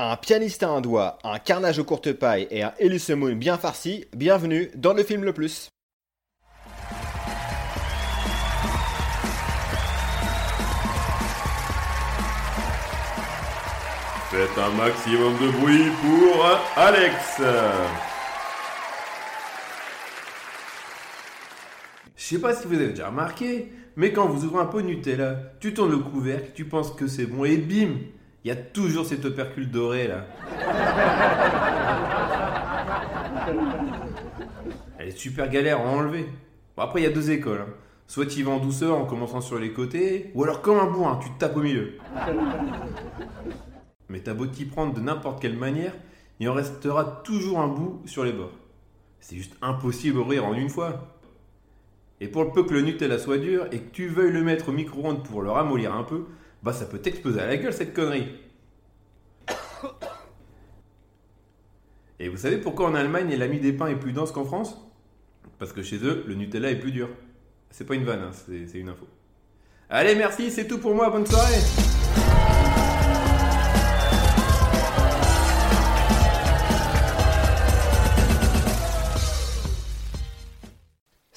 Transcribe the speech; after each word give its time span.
Un 0.00 0.14
pianiste 0.14 0.62
à 0.62 0.68
un 0.68 0.80
doigt, 0.80 1.18
un 1.24 1.40
carnage 1.40 1.80
aux 1.80 1.84
courtes 1.84 2.12
pailles 2.12 2.46
et 2.52 2.62
un 2.62 2.72
Elise 2.78 3.10
Moon 3.10 3.32
bien 3.32 3.58
farci, 3.58 4.04
bienvenue 4.14 4.70
dans 4.76 4.92
le 4.92 5.02
film 5.02 5.24
le 5.24 5.32
plus. 5.32 5.70
Faites 14.30 14.56
un 14.56 14.70
maximum 14.76 15.32
de 15.32 15.50
bruit 15.58 15.90
pour 16.00 16.46
Alex. 16.76 17.42
Je 22.14 22.22
sais 22.22 22.40
pas 22.40 22.54
si 22.54 22.68
vous 22.68 22.74
avez 22.74 22.90
déjà 22.90 23.08
remarqué, 23.08 23.72
mais 23.96 24.12
quand 24.12 24.28
vous 24.28 24.44
ouvrez 24.44 24.60
un 24.62 24.66
pot 24.66 24.80
Nutella, 24.80 25.54
tu 25.58 25.74
tournes 25.74 25.90
le 25.90 25.98
couvercle, 25.98 26.52
tu 26.54 26.66
penses 26.66 26.92
que 26.92 27.08
c'est 27.08 27.26
bon 27.26 27.44
et 27.44 27.56
bim, 27.56 27.96
il 28.44 28.48
y 28.48 28.50
a 28.50 28.56
toujours 28.56 29.04
cet 29.06 29.24
opercule 29.24 29.70
doré 29.70 30.08
là. 30.08 30.26
Elle 34.98 35.08
est 35.08 35.18
super 35.18 35.48
galère 35.48 35.78
à 35.80 35.84
enlever. 35.84 36.26
Bon, 36.76 36.82
après, 36.82 37.00
il 37.00 37.04
y 37.04 37.06
a 37.06 37.10
deux 37.10 37.30
écoles. 37.30 37.60
hein. 37.60 37.72
Soit 38.06 38.26
tu 38.26 38.40
y 38.40 38.42
vas 38.42 38.52
en 38.52 38.58
douceur 38.58 38.96
en 38.96 39.04
commençant 39.04 39.40
sur 39.42 39.58
les 39.58 39.72
côtés, 39.72 40.30
ou 40.34 40.42
alors 40.42 40.62
comme 40.62 40.78
un 40.78 40.86
bourrin, 40.86 41.18
tu 41.22 41.28
te 41.30 41.38
tapes 41.38 41.56
au 41.56 41.60
milieu. 41.62 41.98
Mais 44.08 44.20
t'as 44.20 44.32
beau 44.32 44.46
t'y 44.46 44.64
prendre 44.64 44.94
de 44.94 45.00
n'importe 45.00 45.42
quelle 45.42 45.56
manière, 45.58 45.92
il 46.40 46.48
en 46.48 46.54
restera 46.54 47.04
toujours 47.24 47.60
un 47.60 47.68
bout 47.68 48.00
sur 48.06 48.24
les 48.24 48.32
bords. 48.32 48.56
C'est 49.20 49.36
juste 49.36 49.56
impossible 49.60 50.16
d'ouvrir 50.16 50.46
en 50.46 50.54
une 50.54 50.70
fois. 50.70 51.18
Et 52.20 52.28
pour 52.28 52.44
le 52.44 52.50
peu 52.50 52.64
que 52.64 52.72
le 52.72 52.80
Nutella 52.80 53.18
soit 53.18 53.38
dur 53.38 53.66
et 53.72 53.78
que 53.78 53.90
tu 53.90 54.08
veuilles 54.08 54.32
le 54.32 54.42
mettre 54.42 54.70
au 54.70 54.72
micro-ondes 54.72 55.22
pour 55.22 55.42
le 55.42 55.50
ramollir 55.50 55.94
un 55.94 56.04
peu, 56.04 56.24
bah 56.62 56.72
ça 56.72 56.86
peut 56.86 56.98
t'exploser 56.98 57.40
à 57.40 57.46
la 57.46 57.56
gueule 57.56 57.72
cette 57.72 57.94
connerie. 57.94 58.28
Et 62.20 62.28
vous 62.28 62.36
savez 62.36 62.58
pourquoi 62.58 62.88
en 62.88 62.94
Allemagne 62.94 63.34
l'ami 63.36 63.60
des 63.60 63.72
pains 63.72 63.86
est 63.86 63.96
plus 63.96 64.12
dense 64.12 64.32
qu'en 64.32 64.44
France? 64.44 64.76
Parce 65.58 65.72
que 65.72 65.82
chez 65.82 65.98
eux, 66.04 66.24
le 66.26 66.34
Nutella 66.34 66.70
est 66.70 66.78
plus 66.78 66.92
dur. 66.92 67.08
C'est 67.70 67.84
pas 67.84 67.94
une 67.94 68.04
vanne, 68.04 68.22
hein, 68.22 68.30
c'est 68.32 68.78
une 68.78 68.88
info. 68.88 69.06
Allez, 69.90 70.14
merci, 70.14 70.50
c'est 70.50 70.66
tout 70.66 70.78
pour 70.78 70.94
moi, 70.94 71.10
bonne 71.10 71.26
soirée 71.26 71.97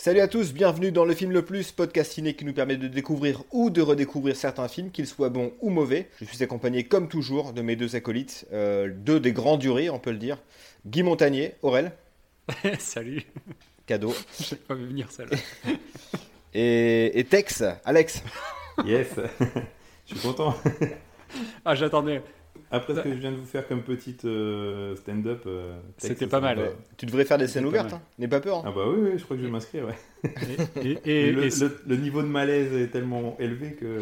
Salut 0.03 0.21
à 0.21 0.27
tous, 0.27 0.52
bienvenue 0.52 0.91
dans 0.91 1.05
le 1.05 1.13
film 1.13 1.31
le 1.31 1.45
plus, 1.45 1.71
podcast 1.71 2.13
ciné 2.13 2.33
qui 2.33 2.44
nous 2.44 2.53
permet 2.53 2.75
de 2.75 2.88
découvrir 2.88 3.44
ou 3.52 3.69
de 3.69 3.83
redécouvrir 3.83 4.35
certains 4.35 4.67
films, 4.67 4.89
qu'ils 4.89 5.05
soient 5.05 5.30
bons 5.30 5.53
ou 5.61 5.69
mauvais. 5.69 6.09
Je 6.19 6.25
suis 6.25 6.41
accompagné 6.41 6.85
comme 6.85 7.08
toujours 7.08 7.53
de 7.53 7.61
mes 7.61 7.75
deux 7.75 7.95
acolytes, 7.95 8.47
euh, 8.52 8.91
deux 8.91 9.19
des 9.19 9.31
grands 9.31 9.58
durés, 9.58 9.91
on 9.91 9.99
peut 9.99 10.09
le 10.09 10.17
dire. 10.17 10.39
Guy 10.88 11.03
Montagnier, 11.03 11.53
Aurel, 11.61 11.91
Salut, 12.80 13.21
cadeau, 13.85 14.11
je 14.39 14.43
sais 14.43 14.55
pas 14.55 14.73
venir 14.73 15.11
celle-là. 15.11 15.38
et, 16.55 17.19
et 17.19 17.23
Tex, 17.23 17.63
Alex. 17.86 18.23
Yes 18.83 19.09
Je 20.08 20.15
suis 20.15 20.27
content 20.27 20.55
Ah, 21.63 21.75
j'attendais. 21.75 22.23
Après 22.72 22.95
ce 22.95 23.02
que 23.02 23.09
je 23.09 23.17
viens 23.17 23.31
de 23.31 23.36
vous 23.38 23.45
faire 23.45 23.67
comme 23.67 23.83
petite 23.83 24.25
euh, 24.25 24.95
stand-up, 24.95 25.44
euh, 25.45 25.77
C'était 25.97 26.27
pas 26.27 26.39
mal. 26.39 26.58
ouais. 26.59 26.72
Tu 26.97 27.05
devrais 27.05 27.25
faire 27.25 27.38
des 27.38 27.47
scènes 27.47 27.66
ouvertes, 27.66 27.94
hein. 27.94 28.02
n'aie 28.17 28.27
pas 28.27 28.39
peur. 28.39 28.59
hein. 28.59 28.64
Ah 28.67 28.72
bah 28.73 28.86
oui, 28.88 29.09
oui, 29.11 29.17
je 29.17 29.23
crois 29.25 29.36
que 29.36 29.41
je 29.41 29.47
vais 29.47 29.52
m'inscrire, 29.52 29.86
ouais. 29.86 30.30
Et, 30.81 30.89
et- 30.89 30.92
Et 31.05 31.27
et- 31.27 31.31
le, 31.31 31.44
et 31.45 31.49
le- 31.49 31.81
le 31.88 31.95
niveau 31.97 32.22
de 32.22 32.27
malaise 32.27 32.73
est 32.73 32.88
tellement 32.88 33.36
élevé 33.39 33.73
que... 33.73 34.02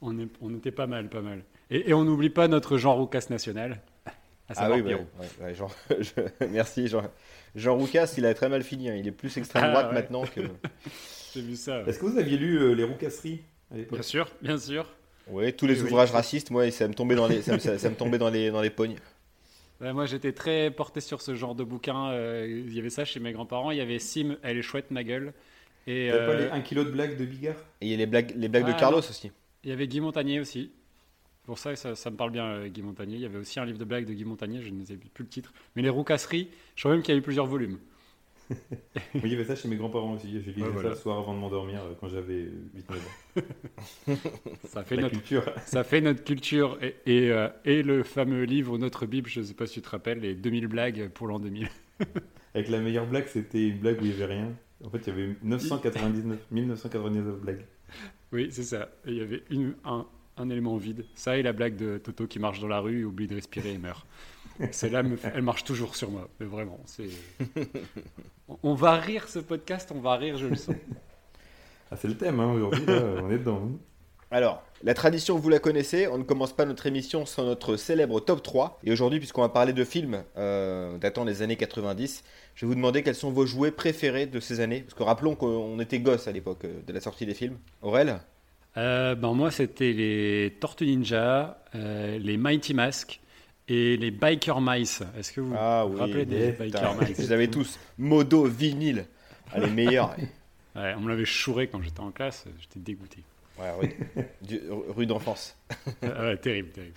on, 0.00 0.18
est- 0.18 0.28
on 0.40 0.54
était 0.54 0.70
pas 0.72 0.86
mal, 0.86 1.08
pas 1.08 1.20
mal. 1.22 1.42
Et, 1.70 1.90
et 1.90 1.94
on 1.94 2.04
n'oublie 2.04 2.30
pas 2.30 2.46
notre 2.48 2.76
Jean 2.78 2.94
Roucas 2.94 3.26
national. 3.30 3.80
À 4.48 4.52
Ah 4.56 4.70
oui, 4.70 4.82
bah, 4.82 4.90
ouais, 4.90 5.46
ouais, 5.46 5.54
Jean, 5.54 5.68
je- 6.00 6.46
merci 6.50 6.86
Jean. 6.86 7.02
Jean 7.56 7.76
Roucas, 7.76 8.14
il 8.18 8.26
a 8.26 8.34
très 8.34 8.48
mal 8.48 8.62
fini, 8.62 8.90
hein. 8.90 8.94
il 8.96 9.08
est 9.08 9.12
plus 9.12 9.36
extrême 9.38 9.62
Ah, 9.64 9.70
droite 9.70 9.86
ouais. 9.88 9.94
maintenant 9.94 10.24
que... 10.24 10.40
J'ai 11.34 11.40
vu 11.40 11.56
ça. 11.56 11.82
ouais. 11.82 11.88
Est-ce 11.88 11.98
que 11.98 12.06
vous 12.06 12.18
aviez 12.18 12.36
lu 12.36 12.58
euh, 12.58 12.74
Les 12.74 12.84
Roucasseries 12.84 13.40
à 13.72 13.76
l'époque? 13.78 13.94
Bien 13.98 14.02
sûr, 14.02 14.28
bien 14.42 14.58
sûr. 14.58 14.86
Oui, 15.26 15.54
tous 15.54 15.66
les 15.66 15.82
Oui, 15.82 15.90
oui. 15.90 15.92
ouvrages 15.92 16.10
racistes, 16.12 16.50
moi, 16.50 16.70
ça 16.70 16.88
me 16.88 16.94
tombait 16.94 17.14
dans 17.14 17.26
les, 17.28 17.42
ça 17.42 17.52
me, 17.54 17.58
ça- 17.58 17.78
ça 17.78 17.90
me 17.90 17.96
tombait 17.96 18.18
dans 18.18 18.30
les, 18.30 18.50
dans 18.50 18.60
les 18.62 18.70
pognes. 18.70 18.96
Ouais, 19.80 19.92
moi, 19.92 20.06
j'étais 20.06 20.32
très 20.32 20.70
porté 20.70 21.00
sur 21.00 21.20
ce 21.20 21.34
genre 21.34 21.54
de 21.54 21.64
bouquin. 21.64 22.10
euh, 22.10 22.46
Il 22.66 22.72
y 22.74 22.78
avait 22.78 22.90
ça 22.90 23.04
chez 23.04 23.20
mes 23.20 23.32
grands-parents. 23.32 23.70
Il 23.70 23.78
y 23.78 23.80
avait 23.80 23.98
Sim, 23.98 24.36
elle 24.42 24.58
est 24.58 24.62
chouette, 24.62 24.90
ma 24.90 25.02
gueule. 25.04 25.34
Et 25.86 26.08
T'avais 26.08 26.24
pas 26.24 26.32
euh, 26.32 26.34
les 26.34 26.48
1 26.50 26.62
kilo 26.62 26.82
de 26.84 26.90
blagues 26.90 27.18
de 27.18 27.26
Bigard? 27.26 27.56
Et 27.82 27.86
il 27.86 27.90
y 27.90 27.94
a 27.94 27.96
les 27.98 28.06
blagues, 28.06 28.32
les 28.36 28.48
blagues 28.48 28.64
de 28.66 28.72
Carlos 28.72 28.98
non. 28.98 29.00
aussi. 29.00 29.32
il 29.64 29.70
y 29.70 29.72
avait 29.72 29.88
Guy 29.88 30.00
Montagnier 30.00 30.40
aussi. 30.40 30.72
Pour 31.44 31.58
ça, 31.58 31.76
ça, 31.76 31.96
ça 31.96 32.10
me 32.10 32.16
parle 32.16 32.30
bien, 32.32 32.46
euh, 32.46 32.68
Guy 32.68 32.82
Montagnier. 32.82 33.16
Il 33.16 33.22
y 33.22 33.26
avait 33.26 33.38
aussi 33.38 33.60
un 33.60 33.66
livre 33.66 33.78
de 33.78 33.84
blagues 33.86 34.06
de 34.06 34.14
Guy 34.14 34.24
Montagnier, 34.24 34.62
je 34.62 34.70
ne 34.70 34.84
sais 34.84 34.96
plus 34.96 35.24
le 35.24 35.30
titre. 35.30 35.52
Mais 35.76 35.82
les 35.82 35.90
Roucasseries, 35.90 36.50
je 36.76 36.82
crois 36.82 36.92
même 36.94 37.02
qu'il 37.02 37.14
y 37.14 37.16
a 37.16 37.20
eu 37.20 37.22
plusieurs 37.22 37.46
volumes. 37.46 37.78
Oui, 39.14 39.20
il 39.24 39.32
y 39.32 39.34
avait 39.34 39.44
ça 39.44 39.56
chez 39.56 39.68
mes 39.68 39.76
grands-parents 39.76 40.14
aussi. 40.14 40.26
Lisais 40.26 40.52
Ouais, 40.60 40.82
ça 40.82 40.88
le 40.90 40.94
soir 40.94 41.18
avant 41.18 41.34
de 41.34 41.38
m'endormir 41.38 41.80
euh, 41.82 41.94
quand 42.00 42.08
j'avais 42.08 42.48
8-9 42.76 42.92
ans. 42.92 43.42
Ça 44.64 44.82
fait 44.84 44.96
La 44.96 45.02
notre 45.02 45.14
culture. 45.14 45.44
Ça 45.66 45.84
fait 45.84 46.00
notre 46.00 46.24
culture 46.24 46.78
et, 46.82 46.94
et, 47.06 47.30
euh, 47.30 47.48
et 47.64 47.82
le 47.82 48.02
fameux 48.02 48.42
livre 48.44 48.76
Notre 48.78 49.06
Bible, 49.06 49.28
je 49.30 49.40
ne 49.40 49.44
sais 49.44 49.54
pas 49.54 49.66
si 49.66 49.74
tu 49.74 49.82
te 49.82 49.88
rappelles, 49.90 50.18
les 50.20 50.34
2000 50.34 50.66
blagues 50.66 51.08
pour 51.10 51.26
l'an 51.28 51.38
2000. 51.38 51.68
Avec 52.54 52.68
la 52.68 52.80
meilleure 52.80 53.06
blague, 53.06 53.26
c'était 53.28 53.68
une 53.68 53.78
blague 53.78 54.00
où 54.00 54.04
il 54.04 54.08
n'y 54.08 54.22
avait 54.22 54.34
rien. 54.34 54.52
En 54.84 54.90
fait, 54.90 54.98
il 54.98 55.08
y 55.08 55.10
avait 55.10 55.36
999, 55.42 56.38
1999 56.50 57.40
blagues. 57.40 57.64
Oui, 58.32 58.48
c'est 58.50 58.62
ça. 58.64 58.88
Et 59.06 59.10
il 59.12 59.16
y 59.16 59.20
avait 59.22 59.42
une- 59.50 59.74
un, 59.84 60.06
un 60.36 60.50
élément 60.50 60.76
vide. 60.76 61.04
Ça 61.14 61.38
et 61.38 61.42
la 61.42 61.52
blague 61.52 61.76
de 61.76 61.98
Toto 61.98 62.26
qui 62.26 62.38
marche 62.38 62.60
dans 62.60 62.68
la 62.68 62.80
rue, 62.80 63.04
oublie 63.04 63.26
de 63.28 63.36
respirer 63.36 63.72
et 63.72 63.78
meurt. 63.78 64.04
Celle-là, 64.70 65.02
elle 65.34 65.42
marche 65.42 65.64
toujours 65.64 65.96
sur 65.96 66.10
moi. 66.10 66.28
Mais 66.40 66.46
vraiment, 66.46 66.78
c'est. 66.86 67.08
On- 68.62 68.74
va 68.74 68.96
rire 68.96 69.28
ce 69.28 69.38
podcast, 69.38 69.90
on 69.94 70.00
va 70.00 70.16
rire, 70.16 70.36
je 70.36 70.46
le 70.46 70.56
sens. 70.56 70.74
Ah, 71.90 71.96
c'est 72.00 72.08
le 72.08 72.16
thème, 72.16 72.40
hein, 72.40 72.50
aujourd'hui, 72.52 72.84
là, 72.86 73.02
on 73.22 73.30
est 73.30 73.38
dedans. 73.38 73.60
hein. 73.62 73.76
Alors, 74.30 74.62
la 74.82 74.94
tradition, 74.94 75.36
vous 75.38 75.48
la 75.50 75.58
connaissez, 75.60 76.08
on 76.08 76.18
ne 76.18 76.24
commence 76.24 76.52
pas 76.52 76.64
notre 76.64 76.86
émission 76.86 77.24
sans 77.26 77.44
notre 77.44 77.76
célèbre 77.76 78.18
top 78.20 78.42
3. 78.42 78.80
Et 78.84 78.90
aujourd'hui, 78.90 79.18
puisqu'on 79.20 79.42
va 79.42 79.48
parler 79.50 79.72
de 79.74 79.84
films 79.84 80.24
euh, 80.36 80.96
datant 80.98 81.24
des 81.24 81.42
années 81.42 81.56
90, 81.56 82.24
je 82.54 82.60
vais 82.64 82.68
vous 82.68 82.74
demander 82.74 83.02
quels 83.02 83.14
sont 83.14 83.30
vos 83.30 83.46
jouets 83.46 83.70
préférés 83.70 84.26
de 84.26 84.40
ces 84.40 84.58
années. 84.60 84.80
Parce 84.80 84.94
que 84.94 85.02
rappelons 85.04 85.36
qu'on 85.36 85.78
était 85.78 86.00
gosses 86.00 86.26
à 86.26 86.32
l'époque 86.32 86.64
euh, 86.64 86.80
de 86.84 86.92
la 86.92 87.00
sortie 87.00 87.26
des 87.26 87.34
films. 87.34 87.58
Aurel 87.82 88.18
Euh, 88.78 89.14
ben 89.14 89.34
moi, 89.34 89.50
c'était 89.52 89.92
les 89.92 90.56
Tortues 90.58 90.86
Ninja, 90.86 91.62
euh, 91.76 92.18
les 92.18 92.36
Mighty 92.38 92.74
Mask 92.74 93.20
et 93.68 93.96
les 93.96 94.10
Biker 94.10 94.60
Mice. 94.60 95.02
Est-ce 95.18 95.32
que 95.32 95.40
vous 95.40 95.54
Ah 95.58 95.84
vous 95.88 95.96
rappelez 95.98 96.24
des 96.26 96.52
Biker 96.52 96.94
Mice 97.00 97.18
Vous 97.20 97.32
avez 97.32 97.48
tous 97.48 97.78
modo, 97.98 98.44
vinyle. 98.44 99.06
Ah, 99.52 99.60
les 99.60 99.70
meilleurs. 99.70 100.14
Ouais, 100.76 100.92
on 100.98 101.02
me 101.02 101.08
l'avait 101.08 101.24
chouré 101.24 101.68
quand 101.68 101.80
j'étais 101.82 102.00
en 102.00 102.10
classe, 102.10 102.46
j'étais 102.60 102.80
dégoûté. 102.80 103.18
Ouais, 103.60 103.70
rue, 103.80 103.94
du- 104.42 104.60
rue 104.88 105.06
d'enfance. 105.06 105.56
Ah 106.02 106.22
ouais, 106.24 106.36
terrible, 106.36 106.70
terrible. 106.70 106.94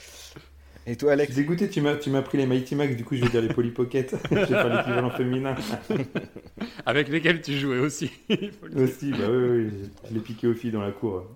Et 0.87 0.95
toi, 0.95 1.09
Je 1.09 1.13
Alex 1.13 1.33
suis 1.33 1.41
dégoûté, 1.43 1.69
tu 1.69 1.81
m'as, 1.81 1.95
tu 1.95 2.09
m'as 2.09 2.23
pris 2.23 2.39
les 2.39 2.47
Mighty 2.47 2.73
Max, 2.73 2.95
du 2.95 3.03
coup, 3.05 3.15
je 3.15 3.21
vais 3.23 3.29
dire 3.29 3.43
les 3.43 3.53
Polly 3.53 3.69
Pocket. 3.69 4.15
je 4.31 4.35
vais 4.35 4.45
faire 4.47 4.75
l'équivalent 4.75 5.11
féminin. 5.11 5.55
Avec 6.87 7.09
lesquels 7.09 7.41
tu 7.41 7.53
jouais 7.55 7.77
aussi. 7.77 8.09
Aussi, 8.75 9.11
bah 9.11 9.25
oui, 9.29 9.37
oui, 9.37 9.65
oui, 9.65 9.71
je, 10.03 10.09
je 10.09 10.13
l'ai 10.15 10.21
piqué 10.21 10.47
aux 10.47 10.55
filles 10.55 10.71
dans 10.71 10.81
la 10.81 10.91
cour. 10.91 11.27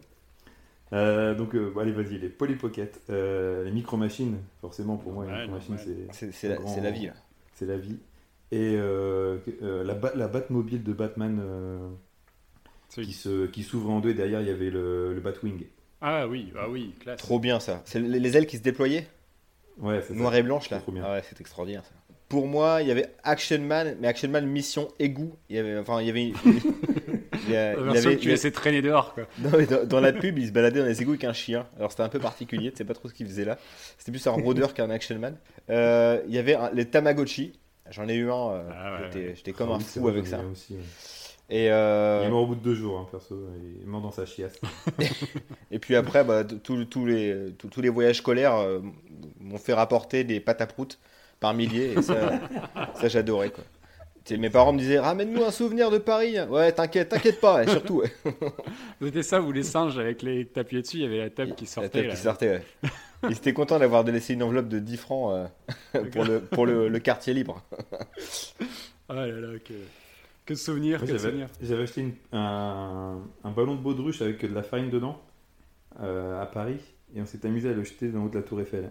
Euh, 0.93 1.35
donc, 1.35 1.55
euh, 1.55 1.71
bon, 1.73 1.79
allez, 1.81 1.91
vas-y, 1.91 2.17
les 2.17 2.29
Polly 2.29 2.55
Pocket. 2.55 3.01
Euh, 3.09 3.63
les 3.63 3.71
micro-machines, 3.71 4.37
forcément, 4.59 4.97
pour 4.97 5.13
moi, 5.13 5.25
les 5.25 5.31
micro-machines, 5.31 5.77
c'est, 6.11 6.31
C'est 6.33 6.49
la, 6.49 6.55
grand- 6.55 6.67
c'est 6.67 6.81
la 6.81 6.91
vie. 6.91 7.09
c'est 7.53 7.65
la 7.65 7.77
vie. 7.77 7.97
Et 8.51 8.75
euh, 8.75 9.37
euh, 9.61 9.83
la, 9.85 9.93
Bat- 9.93 10.13
la 10.15 10.27
Batmobile 10.27 10.83
de 10.83 10.91
Batman 10.91 11.39
euh, 11.41 11.87
qui, 12.89 13.13
se, 13.13 13.45
qui 13.47 13.63
s'ouvre 13.63 13.89
en 13.89 13.99
deux, 14.01 14.09
et 14.09 14.13
derrière, 14.13 14.41
il 14.41 14.47
y 14.47 14.51
avait 14.51 14.69
le, 14.69 15.13
le 15.13 15.19
Batwing. 15.21 15.65
Ah 16.01 16.27
oui, 16.27 16.51
ah 16.59 16.67
oui, 16.69 16.93
classe. 16.99 17.19
Trop 17.19 17.39
bien 17.39 17.59
ça. 17.59 17.81
C'est 17.85 17.99
les 17.99 18.19
les 18.19 18.35
ailes 18.37 18.47
qui 18.47 18.57
se 18.57 18.63
déployaient 18.63 19.07
Ouais, 19.77 20.01
c'est 20.05 20.13
Noir 20.15 20.33
ça. 20.33 20.39
et 20.39 20.43
blanche 20.43 20.69
là. 20.69 20.77
C'est 20.77 20.83
trop 20.83 20.91
bien. 20.91 21.03
Ah 21.05 21.13
ouais, 21.13 21.23
c'est 21.29 21.39
extraordinaire 21.39 21.85
ça. 21.85 21.91
Pour 22.27 22.47
moi, 22.47 22.81
il 22.81 22.87
y 22.87 22.91
avait 22.91 23.13
Action 23.23 23.59
Man, 23.59 23.97
mais 24.01 24.07
Action 24.07 24.29
Man 24.29 24.45
Mission 24.47 24.87
Égout. 24.99 25.33
Il 25.49 25.55
y 25.55 25.59
avait, 25.59 25.77
enfin, 25.77 26.01
il 26.01 26.07
y 26.07 26.09
avait. 26.09 26.33
il 27.47 27.53
y 27.53 27.55
a- 27.55 27.73
La 27.73 27.79
il 27.79 27.83
version 27.85 28.09
avait- 28.09 28.15
que 28.17 28.21
tu 28.21 28.27
il 28.27 28.31
laissais 28.31 28.51
traîner 28.51 28.81
dehors, 28.81 29.13
quoi. 29.13 29.23
non, 29.39 29.49
mais 29.57 29.65
dans, 29.65 29.85
dans 29.85 29.99
la 29.99 30.13
pub, 30.13 30.37
il 30.39 30.47
se 30.47 30.51
baladait 30.51 30.79
dans 30.79 30.85
les 30.85 31.01
égouts 31.01 31.11
avec 31.11 31.23
un 31.25 31.33
chien. 31.33 31.65
Alors 31.77 31.91
c'était 31.91 32.03
un 32.03 32.09
peu 32.09 32.19
particulier, 32.19 32.71
tu 32.71 32.77
sais 32.77 32.85
pas 32.85 32.93
trop 32.93 33.07
ce 33.09 33.13
qu'il 33.13 33.25
faisait 33.27 33.45
là. 33.45 33.57
C'était 33.97 34.11
plus 34.11 34.25
un 34.27 34.31
rôdeur 34.31 34.73
qu'un 34.73 34.89
Action 34.89 35.17
Man. 35.19 35.35
Euh, 35.69 36.21
il 36.27 36.33
y 36.33 36.37
avait 36.37 36.55
un- 36.55 36.71
les 36.73 36.85
Tamagotchi. 36.85 37.53
J'en 37.89 38.07
ai 38.07 38.15
eu 38.15 38.29
un. 38.31 38.51
euh, 38.51 38.69
Ah 38.73 39.01
ouais, 39.01 39.33
J'étais 39.35 39.51
ouais. 39.51 39.57
comme 39.57 39.71
Ah 39.71 39.75
un 39.75 39.79
fou 39.79 40.07
avec 40.07 40.25
ça. 40.27 40.39
aussi, 40.51 40.73
ouais. 40.75 40.79
Et, 41.53 41.69
euh, 41.69 42.19
Il 42.23 42.27
est 42.27 42.29
mort 42.29 42.43
au 42.43 42.47
bout 42.47 42.55
de 42.55 42.61
deux 42.63 42.75
jours, 42.75 42.97
hein, 42.97 43.07
perso. 43.11 43.37
Il 43.77 43.81
est 43.83 43.85
mort 43.85 43.99
dans 44.01 44.11
sa 44.11 44.25
chiasse. 44.25 44.57
et 45.71 45.79
puis 45.79 45.97
après, 45.97 46.23
bah, 46.23 46.43
tous 46.45 46.77
les, 47.05 47.53
tous- 47.57 47.67
tous 47.67 47.81
les 47.81 47.89
voyages 47.89 48.17
scolaires 48.17 48.55
euh, 48.55 48.79
m'ont 49.41 49.57
fait 49.57 49.73
rapporter 49.73 50.23
des 50.23 50.39
pâtes 50.39 50.61
à 50.61 50.67
prout 50.67 50.97
par 51.41 51.53
milliers. 51.53 51.93
Et 51.97 52.01
ça, 52.01 52.39
ça 52.95 53.07
j'adorais 53.09 53.49
quoi. 53.49 53.65
Mes 54.29 54.49
parents 54.49 54.71
me 54.71 54.77
disaient 54.79 54.99
ramène-nous 54.99 55.43
un 55.43 55.51
souvenir 55.51 55.89
de 55.89 55.97
Paris. 55.97 56.39
Ouais, 56.49 56.71
t'inquiète, 56.71 57.09
t'inquiète 57.09 57.41
pas, 57.41 57.65
surtout. 57.67 58.01
ouais. 58.01 58.11
C'était 59.01 59.23
ça, 59.23 59.39
vous 59.39 59.51
les 59.51 59.63
singes 59.63 59.97
avec 59.97 60.21
les 60.21 60.45
tapiers 60.45 60.81
dessus, 60.83 60.97
il 60.97 61.03
y 61.03 61.05
avait 61.05 61.17
la 61.17 61.29
table 61.29 61.55
qui 61.55 61.65
La 61.65 61.69
sortait. 61.71 61.89
table 61.89 62.07
là. 62.07 62.13
qui 62.15 62.21
sortait, 62.21 62.49
ouais. 62.49 62.89
Ils 63.29 63.33
étaient 63.37 63.53
contents 63.53 63.77
d'avoir 63.79 64.03
de 64.03 64.11
laisser 64.11 64.33
une 64.33 64.43
enveloppe 64.43 64.67
de 64.67 64.79
10 64.79 64.97
francs 64.97 65.47
euh, 65.95 66.03
pour, 66.11 66.23
le, 66.23 66.39
pour 66.39 66.65
le, 66.65 66.87
le 66.87 66.99
quartier 66.99 67.33
libre. 67.33 67.61
Ah 69.09 69.15
là 69.15 69.27
là, 69.27 69.59
que, 69.59 69.73
que 70.45 70.53
de 70.53 70.57
souvenirs, 70.57 71.01
J'avais 71.61 71.83
acheté 71.83 71.99
une- 72.01 72.13
un, 72.31 73.19
un 73.43 73.51
ballon 73.51 73.75
de 73.75 73.81
baudruche 73.81 74.21
avec 74.21 74.41
de 74.47 74.55
la 74.55 74.63
farine 74.63 74.89
dedans 74.89 75.21
euh, 76.01 76.41
à 76.41 76.45
Paris 76.45 76.79
et 77.13 77.21
on 77.21 77.25
s'est 77.25 77.45
amusé 77.45 77.69
à 77.69 77.73
le 77.73 77.83
jeter 77.83 78.07
dans 78.07 78.19
le 78.19 78.25
haut 78.27 78.29
de 78.29 78.37
la 78.37 78.43
Tour 78.43 78.61
Eiffel. 78.61 78.89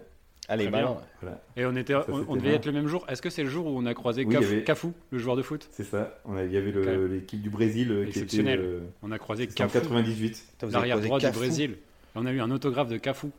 Allez, 0.51 0.65
Très 0.65 0.71
bien. 0.71 0.81
malin. 0.81 0.97
Voilà, 1.21 1.41
Et 1.55 1.65
on, 1.65 1.75
était, 1.75 1.93
Ça, 1.93 2.05
on, 2.09 2.17
c'était 2.19 2.29
on 2.29 2.35
devait 2.35 2.47
bien. 2.49 2.57
être 2.57 2.65
le 2.65 2.71
même 2.73 2.87
jour. 2.87 3.05
Est-ce 3.07 3.21
que 3.21 3.29
c'est 3.29 3.43
le 3.43 3.49
jour 3.49 3.65
où 3.67 3.69
on 3.69 3.85
a 3.85 3.93
croisé 3.93 4.25
Oui, 4.25 4.33
Cafou, 4.35 4.45
avait- 4.51 4.63
Cafou, 4.63 4.93
le 5.11 5.17
joueur 5.17 5.35
de 5.37 5.41
foot? 5.41 5.67
C'est 5.71 5.83
ça. 5.85 6.19
On 6.25 6.35
a- 6.35 6.43
il 6.43 6.51
y 6.51 6.57
avait 6.57 6.73
l'équipe 7.07 7.41
du 7.41 7.49
Brésil 7.49 7.89
euh, 7.91 8.03
qui 8.03 8.09
était 8.09 8.19
Exceptionnel. 8.19 8.59
euh, 8.59 8.79
On 9.01 9.11
a 9.11 9.17
croisé 9.17 9.47
c'était 9.49 9.63
en 9.63 9.67
Cafou, 9.67 9.89
98. 9.89 10.29
Putain, 10.51 10.67
vous 10.67 10.75
avez 10.75 10.89
l'arrière 10.89 10.95
croisé 10.97 11.07
droit 11.07 11.19
du. 11.31 11.37
Brésil. 11.37 11.77
On 12.15 12.25
a 12.25 12.31
eu 12.33 12.41
un 12.41 12.51
autographe 12.51 12.89
de 12.89 12.97
Cafou. 12.97 13.31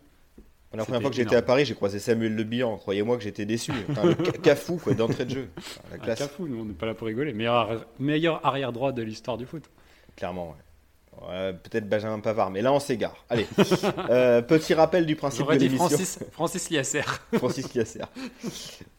La 0.75 0.85
première 0.85 1.03
fois 1.03 1.11
que 1.11 1.17
j'étais 1.17 1.37
à 1.37 1.43
Paris, 1.43 1.67
j'ai 1.67 1.75
croisé 1.75 1.99
Samuel 1.99 2.35
Le 2.35 2.45
Bihan. 2.45 2.79
Croyez-moi 2.79 3.19
que 3.19 3.23
j'étais 3.23 3.45
déçu. 3.45 3.73
Enfin, 3.91 4.07
le 4.07 4.15
Cafou, 4.15 4.77
quoi, 4.79 4.95
d'entrée 4.95 5.27
de 5.27 5.31
jeu. 5.31 5.49
Enfin, 5.59 5.81
La 5.91 5.97
Ah, 5.97 6.05
classe, 6.05 6.19
Cafou, 6.21 6.49
nous, 6.49 6.61
on 6.61 6.65
n'est 6.65 6.73
pas 6.73 6.87
là 6.87 6.95
pour 6.95 7.09
rigoler. 7.09 7.35
Meilleur, 7.35 7.85
meilleur 7.99 8.47
arrière 8.47 8.73
droit 8.73 8.91
de 8.93 9.03
l'histoire 9.03 9.37
du 9.37 9.45
foot. 9.45 9.65
clairement. 10.17 10.49
ouais. 10.49 10.57
Ouais, 11.21 11.53
Peut-être 11.63 11.89
Benjamin 11.89 12.21
Pavard, 12.21 12.51
mais 12.51 12.63
là 12.63 12.73
on 12.73 12.81
s'égare. 12.81 13.25
Allez, 13.29 13.47
Euh, 14.11 14.43
petit 14.43 14.75
rappel 14.75 15.07
du 15.07 15.15
principe 15.15 15.41
J'aurais 15.43 15.55
de 15.57 15.61
dit 15.61 15.65
l'émission. 15.69 15.89
Francis, 15.89 16.19
Francis 16.33 16.71
Liasser. 16.71 17.03
Francis 17.35 17.75
Liasser. 17.75 18.01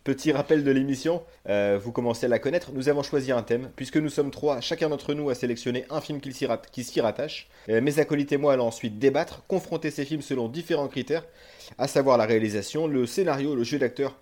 Petit 0.03 0.31
rappel 0.31 0.63
de 0.63 0.71
l'émission, 0.71 1.23
euh, 1.49 1.79
vous 1.81 1.91
commencez 1.91 2.25
à 2.25 2.29
la 2.29 2.39
connaître. 2.39 2.71
Nous 2.73 2.89
avons 2.89 3.03
choisi 3.03 3.31
un 3.31 3.41
thème, 3.41 3.69
puisque 3.75 3.97
nous 3.97 4.09
sommes 4.09 4.31
trois, 4.31 4.59
chacun 4.61 4.89
d'entre 4.89 5.13
nous 5.13 5.29
a 5.29 5.35
sélectionné 5.35 5.85
un 5.89 6.01
film 6.01 6.19
qui 6.19 6.33
s'y 6.33 6.45
rat- 6.45 6.61
qui 6.71 6.83
s'y 6.83 6.99
rattache. 7.01 7.47
Euh, 7.69 7.81
mes 7.81 7.99
acolytes 7.99 8.31
et 8.31 8.37
moi 8.37 8.53
allons 8.53 8.67
ensuite 8.67 8.99
débattre, 8.99 9.43
confronter 9.47 9.91
ces 9.91 10.05
films 10.05 10.21
selon 10.21 10.49
différents 10.49 10.87
critères, 10.89 11.23
à 11.77 11.87
savoir 11.87 12.17
la 12.17 12.25
réalisation, 12.25 12.87
le 12.87 13.05
scénario, 13.05 13.55
le 13.55 13.63
jeu 13.63 13.79
d'acteur, 13.79 14.15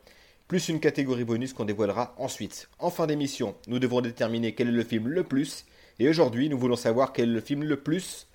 plus 0.47 0.69
une 0.69 0.79
catégorie 0.79 1.23
bonus 1.23 1.53
qu'on 1.53 1.65
dévoilera 1.65 2.13
ensuite. 2.17 2.69
En 2.79 2.89
fin 2.91 3.07
d'émission, 3.07 3.55
nous 3.67 3.79
devrons 3.79 4.01
déterminer 4.01 4.53
quel 4.53 4.67
est 4.67 4.71
le 4.71 4.83
film 4.83 5.07
le 5.07 5.23
plus, 5.23 5.65
et 5.99 6.09
aujourd'hui 6.09 6.49
nous 6.49 6.57
voulons 6.57 6.75
savoir 6.75 7.13
quel 7.13 7.29
est 7.29 7.33
le 7.33 7.41
film 7.41 7.63
le 7.63 7.77
plus... 7.77 8.27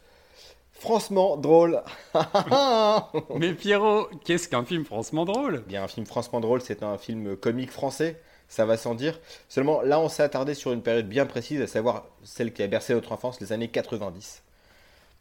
Franchement 0.79 1.39
drôle. 1.39 1.83
Mais 3.35 3.55
Pierrot, 3.55 4.09
qu'est-ce 4.25 4.47
qu'un 4.47 4.63
film 4.63 4.85
franchement 4.85 5.25
drôle? 5.25 5.63
Bien, 5.67 5.85
un 5.85 5.89
film 5.89 6.05
franchement 6.05 6.39
drôle, 6.39 6.61
c'est 6.61 6.83
un 6.83 6.99
film 6.99 7.35
comique 7.35 7.71
français, 7.71 8.21
ça 8.49 8.67
va 8.67 8.77
sans 8.77 8.95
dire. 8.95 9.19
Seulement, 9.49 9.81
là, 9.81 9.99
on 9.99 10.11
s'est 10.11 10.23
attardé 10.23 10.53
sur 10.53 10.73
une 10.73 10.83
période 10.83 11.09
bien 11.09 11.25
précise, 11.25 11.63
à 11.63 11.67
savoir 11.67 12.05
celle 12.25 12.53
qui 12.53 12.63
a 12.63 12.67
bercé 12.67 12.93
notre 12.93 13.13
enfance, 13.13 13.41
les 13.41 13.53
années 13.53 13.69
90, 13.69 14.43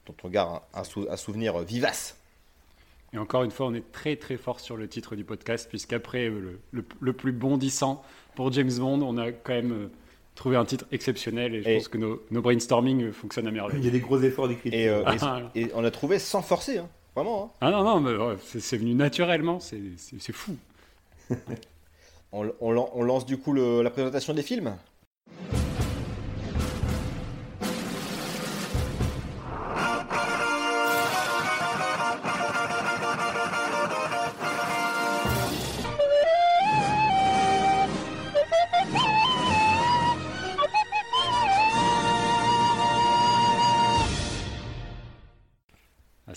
dont 0.07 0.15
on 0.25 0.27
garde 0.27 0.59
un, 0.73 0.81
un 0.81 0.83
sou- 0.83 1.07
un 1.09 1.15
souvenir 1.17 1.57
vivace. 1.59 2.17
Et 3.13 3.17
encore 3.17 3.43
une 3.43 3.51
fois, 3.51 3.67
on 3.67 3.73
est 3.73 3.93
très 3.93 4.17
très 4.17 4.35
fort 4.35 4.59
sur 4.59 4.75
le 4.75 4.89
titre 4.89 5.15
du 5.15 5.23
podcast, 5.23 5.69
puisqu'après 5.69 6.25
euh, 6.27 6.37
le, 6.41 6.59
le, 6.73 6.85
le 6.99 7.13
plus 7.13 7.31
bondissant 7.31 8.03
pour 8.35 8.51
James 8.51 8.73
Bond, 8.77 9.01
on 9.01 9.17
a 9.17 9.31
quand 9.31 9.53
même 9.53 9.71
euh, 9.71 9.89
trouvé 10.35 10.57
un 10.57 10.65
titre 10.65 10.85
exceptionnel 10.91 11.55
et 11.55 11.63
je 11.63 11.69
Et- 11.69 11.75
pense 11.77 11.87
que 11.87 11.97
nos, 11.97 12.21
nos 12.31 12.41
brainstorming 12.41 13.11
fonctionnent 13.11 13.47
à 13.47 13.49
Il 13.49 13.53
y 13.53 13.55
merveille. 13.55 13.87
a 13.87 13.91
des 13.91 13.99
gros 13.99 14.19
efforts 14.21 14.47
d'écriture. 14.47 14.77
Et, 14.79 14.87
euh, 14.89 15.03
Ah. 15.05 15.41
et- 15.55 15.61
et 15.61 15.71
on 15.73 15.83
a 15.83 15.91
trouvé 15.91 16.19
sans 16.19 16.41
forcer, 16.41 16.77
hein, 16.79 16.89
vraiment. 17.15 17.45
hein. 17.45 17.57
Ah 17.61 17.71
non, 17.71 17.83
non, 17.83 17.99
mais 18.01 18.15
ouais, 18.15 18.35
c'est 18.59 18.77
venu 18.77 18.93
naturellement, 18.93 19.59
c'est 19.59 20.31
fou. 20.33 20.55
On, 22.31 22.51
on 22.59 22.71
lan- 22.73 22.89
on 22.93 23.03
lance 23.03 23.25
du 23.25 23.37
coup 23.37 23.53
le- 23.53 23.81
la 23.81 23.89
présentation 23.89 24.33
des 24.33 24.43
films? 24.43 24.75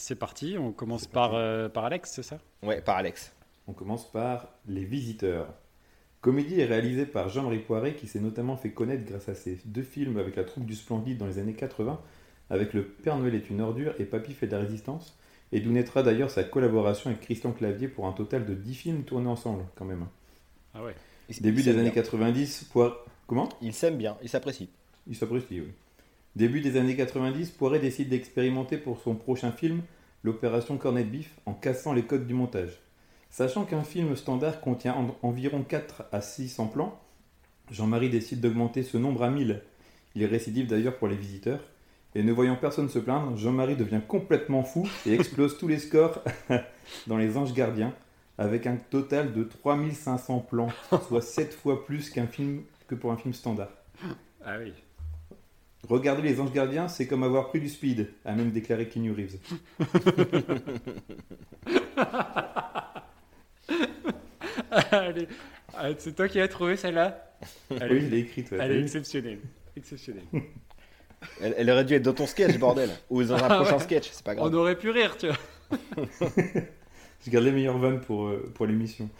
C'est 0.09 0.17
parti, 0.17 0.57
on 0.59 0.73
commence 0.73 1.07
par, 1.07 1.35
euh, 1.35 1.69
par 1.69 1.85
Alex, 1.85 2.13
c'est 2.15 2.23
ça? 2.23 2.39
Ouais, 2.63 2.81
par 2.81 2.97
Alex. 2.97 3.31
On 3.67 3.75
commence 3.75 4.11
par 4.11 4.49
Les 4.67 4.87
Visiteurs. 4.87 5.53
Comédie 6.23 6.61
est 6.61 6.65
réalisée 6.65 7.05
par 7.05 7.29
Jean-Marie 7.29 7.59
Poiret 7.59 7.95
qui 7.95 8.07
s'est 8.07 8.19
notamment 8.19 8.57
fait 8.57 8.71
connaître 8.71 9.05
grâce 9.05 9.29
à 9.29 9.35
ses 9.35 9.59
deux 9.67 9.83
films 9.83 10.17
avec 10.17 10.37
la 10.37 10.45
troupe 10.45 10.65
du 10.65 10.75
Splendide 10.75 11.19
dans 11.19 11.27
les 11.27 11.39
années 11.39 11.53
80, 11.53 12.01
avec 12.49 12.73
Le 12.73 12.85
Père 12.85 13.19
Noël 13.19 13.35
est 13.35 13.51
une 13.51 13.61
ordure 13.61 13.93
et 13.99 14.07
Papy 14.07 14.33
fait 14.33 14.47
de 14.47 14.53
la 14.53 14.61
résistance, 14.61 15.15
et 15.53 15.61
d'où 15.61 15.73
naîtra 15.73 16.03
d'ailleurs 16.03 16.31
sa 16.31 16.43
collaboration 16.43 17.11
avec 17.11 17.21
Christian 17.21 17.53
Clavier 17.53 17.89
pour 17.89 18.07
un 18.07 18.13
total 18.13 18.47
de 18.47 18.55
10 18.55 18.75
films 18.75 19.03
tournés 19.03 19.29
ensemble 19.29 19.65
quand 19.75 19.85
même. 19.85 20.07
Ah 20.73 20.83
ouais. 20.83 20.95
Début 21.43 21.63
des 21.63 21.73
années 21.73 21.83
bien. 21.83 22.03
90, 22.03 22.71
Poiret... 22.73 22.95
Comment? 23.27 23.51
Il 23.61 23.75
s'aime 23.75 23.99
bien, 23.99 24.17
il 24.23 24.31
s'apprécie. 24.31 24.71
Il 25.07 25.17
s'apprécie, 25.17 25.61
oui. 25.61 25.73
Début 26.35 26.63
des 26.63 26.79
années 26.79 26.97
90, 26.97 27.51
Poiret 27.51 27.79
décide 27.79 28.09
d'expérimenter 28.09 28.79
pour 28.79 29.03
son 29.03 29.15
prochain 29.15 29.53
film 29.53 29.83
l'opération 30.29 30.77
Cornet 30.77 31.05
de 31.05 31.09
Bif 31.11 31.35
en 31.47 31.55
cassant 31.55 31.93
les 31.95 32.03
codes 32.05 32.27
du 32.27 32.35
montage. 32.35 32.79
Sachant 33.31 33.65
qu'un 33.65 33.83
film 33.83 34.15
standard 34.17 34.61
contient 34.61 34.95
en- 34.95 35.17
environ 35.27 35.63
4 35.63 36.05
à 36.13 36.21
600 36.21 36.67
plans, 36.67 36.99
Jean-Marie 37.71 38.11
décide 38.11 38.41
d'augmenter 38.41 38.83
ce 38.83 38.97
nombre 38.99 39.23
à 39.23 39.31
1000. 39.31 39.63
Il 40.15 40.23
est 40.23 40.27
récidive 40.27 40.67
d'ailleurs 40.67 40.97
pour 40.97 41.09
les 41.09 41.17
visiteurs. 41.17 41.61
Et 42.15 42.23
ne 42.23 42.33
voyant 42.33 42.57
personne 42.57 42.89
se 42.89 42.99
plaindre, 42.99 43.37
Jean-Marie 43.37 43.77
devient 43.77 44.01
complètement 44.07 44.63
fou 44.65 44.89
et 45.07 45.13
explose 45.13 45.59
tous 45.59 45.69
les 45.69 45.79
scores 45.79 46.23
dans 47.07 47.19
Les 47.19 47.37
Anges 47.37 47.53
Gardiens, 47.53 47.93
avec 48.39 48.67
un 48.67 48.77
total 48.77 49.33
de 49.35 49.45
3500 49.45 50.39
plans, 50.41 50.69
soit 51.09 51.21
7 51.23 51.53
fois 51.55 51.85
plus 51.85 52.09
qu'un 52.11 52.27
film 52.27 52.63
que 52.87 52.95
pour 52.95 53.13
un 53.13 53.17
film 53.19 53.35
standard. 53.35 53.69
Ah 54.45 54.57
oui. 54.59 54.73
Regarder 55.89 56.23
les 56.23 56.41
anges 56.41 56.53
gardiens, 56.53 56.89
c'est 56.89 57.07
comme 57.07 57.23
avoir 57.23 57.49
pris 57.49 57.61
du 57.61 57.69
speed, 57.69 58.09
a 58.25 58.35
même 58.35 58.51
déclaré 58.51 58.89
Keanu 58.89 59.13
Reeves. 59.13 59.39
Allez, 64.91 65.29
ah, 65.77 65.89
c'est 65.99 66.15
toi 66.15 66.29
qui 66.29 66.41
as 66.41 66.49
trouvé 66.49 66.77
celle-là 66.77 67.33
Elle, 67.71 67.93
Oui, 67.93 67.99
est- 67.99 68.01
je 68.01 68.07
l'ai 68.09 68.19
écrite. 68.19 68.51
ouais. 68.51 68.59
elle 68.61 68.73
est 68.73 68.81
exceptionnelle. 68.83 69.39
Exceptionnelle. 69.77 70.25
Elle, 71.41 71.53
elle 71.59 71.69
aurait 71.71 71.85
dû 71.85 71.95
être 71.95 72.05
dans 72.05 72.13
ton 72.15 72.29
sketch, 72.29 72.57
bordel. 72.59 72.91
Ou 73.11 73.25
dans 73.25 73.35
un 73.35 73.39
Ah 73.43 73.57
prochain 73.57 73.73
ouais. 73.79 73.83
sketch, 73.83 74.09
c'est 74.13 74.25
pas 74.25 74.37
grave. 74.37 74.49
On 74.49 74.55
aurait 74.55 74.79
pu 74.79 74.91
rire, 74.91 75.17
tu 75.17 75.27
vois. 75.27 75.37
Je 77.27 77.31
garde 77.31 77.45
les 77.45 77.51
meilleures 77.51 77.77
vannes 77.79 78.01
pour, 78.01 78.29
euh, 78.29 78.49
pour 78.55 78.67
l'émission. 78.67 79.11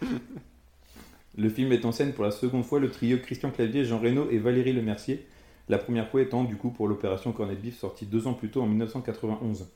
Le 1.37 1.49
film 1.49 1.73
est 1.73 1.83
en 1.83 1.91
scène 1.91 2.13
pour 2.13 2.23
la 2.23 2.31
seconde 2.31 2.63
fois 2.63 2.79
le 2.79 2.89
trio 2.89 3.17
Christian 3.17 3.51
Clavier, 3.51 3.83
Jean 3.83 3.99
Reno 3.99 4.29
et 4.31 4.37
Valérie 4.37 4.71
Lemercier. 4.71 5.27
La 5.69 5.77
première 5.77 6.09
fois 6.09 6.21
étant 6.21 6.43
du 6.43 6.55
coup 6.55 6.71
pour 6.71 6.87
l'opération 6.87 7.31
Cornet 7.31 7.55
Bif 7.55 7.77
sortie 7.77 8.05
deux 8.05 8.27
ans 8.27 8.33
plus 8.33 8.49
tôt 8.49 8.61
en 8.61 8.67
1991. 8.67 9.67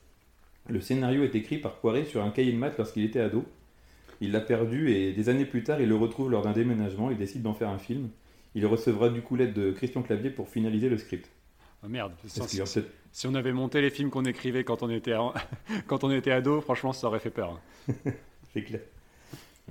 Le 0.68 0.80
scénario 0.80 1.22
est 1.22 1.34
écrit 1.34 1.58
par 1.58 1.76
Poiré 1.76 2.04
sur 2.04 2.22
un 2.24 2.30
cahier 2.30 2.52
de 2.52 2.58
maths 2.58 2.76
lorsqu'il 2.78 3.04
était 3.04 3.20
ado. 3.20 3.44
Il 4.20 4.32
l'a 4.32 4.40
perdu 4.40 4.90
et 4.90 5.12
des 5.12 5.28
années 5.28 5.44
plus 5.44 5.62
tard 5.62 5.80
il 5.80 5.88
le 5.88 5.94
retrouve 5.96 6.30
lors 6.30 6.42
d'un 6.42 6.52
déménagement 6.52 7.10
et 7.10 7.14
décide 7.14 7.42
d'en 7.42 7.54
faire 7.54 7.68
un 7.68 7.78
film. 7.78 8.08
Il 8.54 8.66
recevra 8.66 9.08
du 9.08 9.20
coup 9.20 9.36
l'aide 9.36 9.52
de 9.52 9.70
Christian 9.72 10.02
Clavier 10.02 10.30
pour 10.30 10.48
finaliser 10.48 10.88
le 10.88 10.98
script. 10.98 11.28
Oh 11.84 11.88
merde. 11.88 12.12
Si, 12.26 12.60
si 13.12 13.26
on 13.26 13.34
avait 13.34 13.52
monté 13.52 13.80
les 13.80 13.90
films 13.90 14.10
qu'on 14.10 14.24
écrivait 14.24 14.64
quand 14.64 14.82
on 14.82 14.90
était 14.90 15.14
en- 15.14 15.34
quand 15.86 16.02
on 16.02 16.10
était 16.10 16.30
ado, 16.30 16.60
franchement, 16.60 16.92
ça 16.92 17.06
aurait 17.08 17.18
fait 17.20 17.30
peur. 17.30 17.60
C'est 18.52 18.62
clair. 18.62 18.80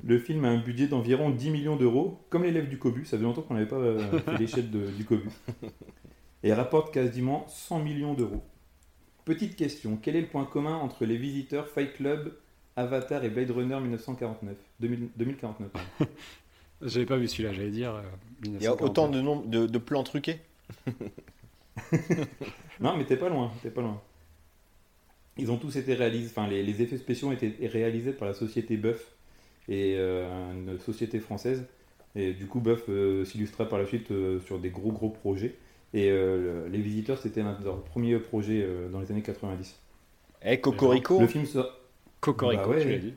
Le 0.03 0.17
film 0.19 0.43
a 0.45 0.49
un 0.49 0.57
budget 0.57 0.87
d'environ 0.87 1.29
10 1.29 1.49
millions 1.49 1.75
d'euros, 1.75 2.19
comme 2.29 2.43
l'élève 2.43 2.67
du 2.67 2.77
Cobu. 2.77 3.05
Ça 3.05 3.17
fait 3.17 3.23
longtemps 3.23 3.41
qu'on 3.41 3.53
n'avait 3.53 3.65
pas 3.67 3.77
euh, 3.77 4.19
fait 4.19 4.37
l'échelle 4.37 4.69
du 4.69 5.05
Cobu. 5.05 5.29
Et 6.43 6.53
rapporte 6.53 6.93
quasiment 6.93 7.45
100 7.47 7.79
millions 7.79 8.13
d'euros. 8.13 8.43
Petite 9.25 9.55
question 9.55 9.97
quel 10.01 10.15
est 10.15 10.21
le 10.21 10.27
point 10.27 10.45
commun 10.45 10.75
entre 10.75 11.05
les 11.05 11.17
visiteurs 11.17 11.67
Fight 11.69 11.93
Club, 11.93 12.33
Avatar 12.75 13.23
et 13.23 13.29
Blade 13.29 13.51
Runner 13.51 13.79
1949 13.79 14.57
2000 14.79 15.09
2049 15.15 15.71
J'avais 16.81 17.05
pas 17.05 17.17
vu 17.17 17.27
celui-là, 17.27 17.53
j'allais 17.53 17.71
dire. 17.71 17.95
euh, 17.95 18.01
Il 18.43 18.61
y 18.61 18.67
a 18.67 18.73
autant 18.81 19.07
de, 19.09 19.21
nombre 19.21 19.47
de, 19.47 19.65
de 19.67 19.77
plans 19.77 20.03
truqués. 20.03 20.39
Non, 22.79 22.97
mais 22.97 23.05
t'es 23.05 23.17
pas 23.17 23.29
loin, 23.29 23.51
t'es 23.61 23.69
pas 23.71 23.81
loin. 23.81 24.01
Ils 25.37 25.51
ont 25.51 25.57
tous 25.57 25.75
été 25.77 25.95
réalisés, 25.95 26.29
enfin 26.29 26.47
les, 26.47 26.61
les 26.63 26.81
effets 26.81 26.97
spéciaux 26.97 27.29
ont 27.29 27.31
été 27.31 27.55
réalisés 27.67 28.13
par 28.13 28.27
la 28.27 28.33
société 28.35 28.77
Buff 28.77 29.15
et 29.69 29.95
euh, 29.97 30.27
une 30.53 30.79
société 30.79 31.19
française. 31.19 31.65
Et 32.15 32.33
du 32.33 32.47
coup, 32.47 32.59
Buff 32.61 32.83
euh, 32.89 33.25
s'illustra 33.25 33.67
par 33.67 33.79
la 33.79 33.85
suite 33.87 34.11
euh, 34.11 34.39
sur 34.41 34.59
des 34.59 34.69
gros 34.69 34.91
gros 34.91 35.09
projets. 35.09 35.55
Et 35.93 36.09
euh, 36.09 36.67
les 36.69 36.79
visiteurs, 36.79 37.19
c'était 37.19 37.43
l'un 37.43 37.53
de 37.53 37.63
leurs 37.63 37.83
premiers 37.83 38.17
projets 38.17 38.63
euh, 38.63 38.89
dans 38.89 38.99
les 38.99 39.11
années 39.11 39.21
90. 39.21 39.75
Eh, 40.45 40.59
Cocorico. 40.59 41.19
Le 41.19 41.27
film, 41.27 41.45
sort, 41.45 41.69
Cocorico, 42.19 42.63
Bah 42.63 42.69
ouais. 42.69 42.81
tu 42.81 42.89
l'as 42.89 42.97
dit. 42.97 43.13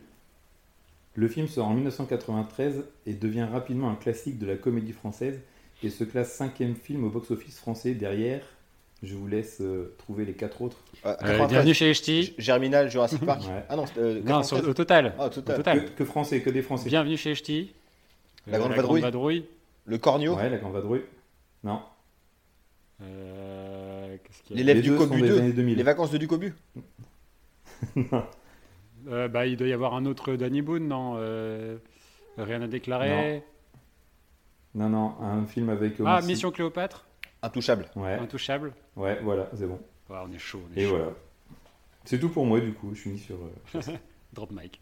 le 1.15 1.29
film 1.29 1.49
sort 1.49 1.67
en 1.69 1.75
1993 1.75 2.85
et 3.07 3.15
devient 3.15 3.47
rapidement 3.51 3.91
un 3.91 3.95
classique 3.95 4.39
de 4.39 4.47
la 4.47 4.57
comédie 4.57 4.93
française 4.93 5.41
et 5.83 5.91
se 5.91 6.05
classe 6.05 6.33
cinquième 6.35 6.75
film 6.75 7.05
au 7.05 7.11
box-office 7.11 7.59
français 7.59 7.95
derrière. 7.95 8.43
Je 9.03 9.15
vous 9.15 9.27
laisse 9.27 9.59
euh, 9.61 9.95
trouver 9.99 10.25
les 10.25 10.33
quatre 10.33 10.63
autres. 10.63 10.79
Euh, 11.05 11.11
Euh, 11.11 11.15
93, 11.17 11.49
bienvenue 11.51 11.75
chez 11.75 11.93
HT. 11.93 12.35
Germinal, 12.39 12.91
Jurassic 12.91 13.25
Park. 13.25 13.43
Ouais. 13.43 13.63
Ah 13.69 13.77
non, 13.77 13.85
euh, 13.99 14.15
Non, 14.21 14.41
93. 14.43 14.47
sur- 14.61 14.69
au 14.69 14.75
total. 14.75 15.15
Ah, 15.19 15.25
au 15.25 15.27
Au 15.27 15.31
total. 15.31 15.57
total. 15.57 15.85
Que, 15.85 15.91
que 15.91 16.05
français, 16.05 16.41
que 16.41 16.51
des 16.51 16.63
français. 16.63 16.89
Bienvenue 16.89 17.17
chez 17.17 17.33
HT. 17.35 17.69
La 18.47 18.59
Grande 18.59 18.73
Vadrouille. 18.73 19.01
Vadrouille. 19.03 19.45
Le 19.87 19.99
Cornio. 19.99 20.35
Ouais, 20.37 20.49
la 20.49 20.57
grande 20.59 20.73
vadrouille. 20.73 21.03
Non. 21.65 21.81
Euh, 23.03 24.17
L'élève 24.51 24.77
Les 24.77 24.83
du 24.83 24.97
Cobu 24.97 25.21
des 25.21 25.29
2. 25.29 25.39
années 25.39 25.53
2000. 25.53 25.77
Les 25.77 25.83
vacances 25.83 26.11
de 26.11 26.19
Ducobu. 26.19 26.55
Euh, 29.09 29.29
bah, 29.29 29.47
Il 29.47 29.57
doit 29.57 29.69
y 29.69 29.73
avoir 29.73 29.95
un 29.95 30.05
autre 30.05 30.35
Danny 30.35 30.63
Boone, 30.63 30.89
non 30.89 31.15
euh, 31.19 31.77
Rien 32.39 32.61
à 32.63 32.67
déclarer. 32.67 33.45
Non, 34.75 34.89
non, 34.89 35.15
un 35.21 35.47
film 35.47 35.69
avec. 35.69 35.95
Ah. 36.05 36.21
Mission 36.23 36.51
Cléopâtre. 36.51 37.07
Intouchable. 37.43 37.87
Ouais, 37.95 38.15
Intouchable. 38.15 38.73
ouais, 38.97 39.21
voilà, 39.23 39.49
c'est 39.57 39.67
bon. 39.67 39.79
Ouais, 40.11 40.17
on 40.27 40.33
est 40.33 40.39
chaud. 40.39 40.61
On 40.69 40.77
est 40.77 40.83
Et 40.83 40.89
chaud. 40.89 40.97
voilà. 40.97 41.13
C'est 42.05 42.19
tout 42.19 42.29
pour 42.31 42.47
moi, 42.47 42.59
du 42.61 42.73
coup. 42.73 42.91
Je 42.95 43.01
suis 43.01 43.11
mis 43.11 43.19
sur. 43.19 43.37
euh, 43.37 43.81
Drop 44.33 44.51
mic. 44.51 44.81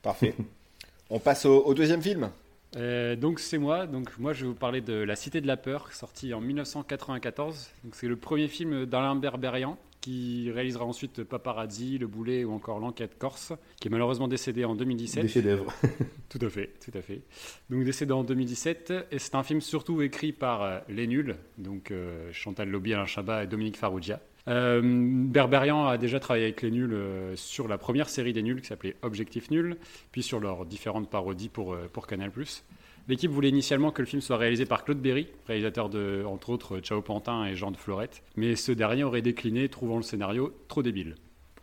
Parfait. 0.00 0.34
On 1.10 1.18
passe 1.18 1.44
au, 1.44 1.64
au 1.64 1.74
deuxième 1.74 2.00
film. 2.02 2.30
Euh, 2.76 3.16
donc 3.16 3.40
c'est 3.40 3.58
moi. 3.58 3.86
Donc 3.86 4.18
moi 4.18 4.32
je 4.32 4.42
vais 4.42 4.48
vous 4.48 4.54
parler 4.54 4.80
de 4.80 4.94
La 4.94 5.16
Cité 5.16 5.40
de 5.40 5.46
la 5.46 5.56
peur, 5.56 5.92
sorti 5.92 6.34
en 6.34 6.40
1994. 6.40 7.70
Donc 7.84 7.94
c'est 7.94 8.08
le 8.08 8.16
premier 8.16 8.48
film 8.48 8.86
d'Alain 8.86 9.16
Berberian 9.16 9.78
qui 10.00 10.50
réalisera 10.52 10.84
ensuite 10.84 11.24
Paparazzi, 11.24 11.98
Le 11.98 12.06
Boulet 12.06 12.44
ou 12.44 12.52
encore 12.52 12.78
L'Enquête 12.78 13.18
Corse, 13.18 13.52
qui 13.80 13.88
est 13.88 13.90
malheureusement 13.90 14.28
décédé 14.28 14.64
en 14.64 14.74
2017. 14.74 15.22
des 15.22 15.28
chefs-d'œuvre. 15.28 15.72
Tout 16.28 16.38
à 16.42 16.50
fait, 16.50 16.74
tout 16.84 16.96
à 16.96 17.02
fait. 17.02 17.22
Donc 17.70 17.84
décédé 17.84 18.12
en 18.12 18.22
2017, 18.22 18.92
et 19.10 19.18
c'est 19.18 19.34
un 19.34 19.42
film 19.42 19.60
surtout 19.60 20.02
écrit 20.02 20.32
par 20.32 20.62
euh, 20.62 20.78
Les 20.88 21.06
Nuls, 21.06 21.36
donc 21.56 21.90
euh, 21.90 22.30
Chantal 22.32 22.68
Lobby, 22.68 22.92
Alain 22.92 23.06
Chabat 23.06 23.44
et 23.44 23.46
Dominique 23.46 23.76
Farrugia. 23.76 24.20
Euh, 24.48 24.80
Berberian 24.82 25.86
a 25.86 25.98
déjà 25.98 26.20
travaillé 26.20 26.46
avec 26.46 26.62
Les 26.62 26.70
Nuls 26.70 26.92
euh, 26.92 27.36
sur 27.36 27.68
la 27.68 27.76
première 27.78 28.08
série 28.08 28.32
des 28.32 28.42
Nuls 28.42 28.60
qui 28.60 28.68
s'appelait 28.68 28.96
Objectif 29.02 29.50
Nul, 29.50 29.76
puis 30.10 30.22
sur 30.22 30.40
leurs 30.40 30.64
différentes 30.64 31.10
parodies 31.10 31.48
pour, 31.50 31.74
euh, 31.74 31.88
pour 31.92 32.06
Canal+. 32.06 32.30
L'équipe 33.08 33.30
voulait 33.30 33.48
initialement 33.48 33.90
que 33.90 34.02
le 34.02 34.06
film 34.06 34.20
soit 34.20 34.36
réalisé 34.36 34.66
par 34.66 34.84
Claude 34.84 35.00
Berry, 35.00 35.28
réalisateur 35.46 35.88
de, 35.88 36.24
entre 36.26 36.50
autres, 36.50 36.80
Ciao 36.80 37.00
Pantin 37.02 37.46
et 37.46 37.56
Jean 37.56 37.70
de 37.70 37.76
Florette, 37.76 38.22
mais 38.36 38.56
ce 38.56 38.72
dernier 38.72 39.04
aurait 39.04 39.22
décliné, 39.22 39.68
trouvant 39.68 39.96
le 39.96 40.02
scénario 40.02 40.54
trop 40.68 40.82
débile. 40.82 41.14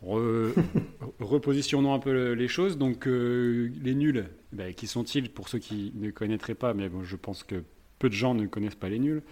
Re- 0.04 0.52
repositionnons 1.20 1.94
un 1.94 1.98
peu 1.98 2.32
les 2.32 2.48
choses. 2.48 2.78
Donc, 2.78 3.06
euh, 3.06 3.70
les 3.82 3.94
nuls, 3.94 4.26
ben, 4.52 4.74
qui 4.74 4.86
sont-ils? 4.86 5.30
Pour 5.30 5.48
ceux 5.48 5.58
qui 5.58 5.92
ne 5.96 6.10
connaîtraient 6.10 6.54
pas 6.54 6.74
Mais 6.74 6.88
bon, 6.88 7.02
je 7.04 7.16
pense 7.16 7.42
que 7.44 7.62
peu 7.98 8.08
de 8.08 8.14
gens 8.14 8.34
ne 8.34 8.46
connaissent 8.46 8.74
pas 8.74 8.88
les 8.88 8.98
nuls. 8.98 9.22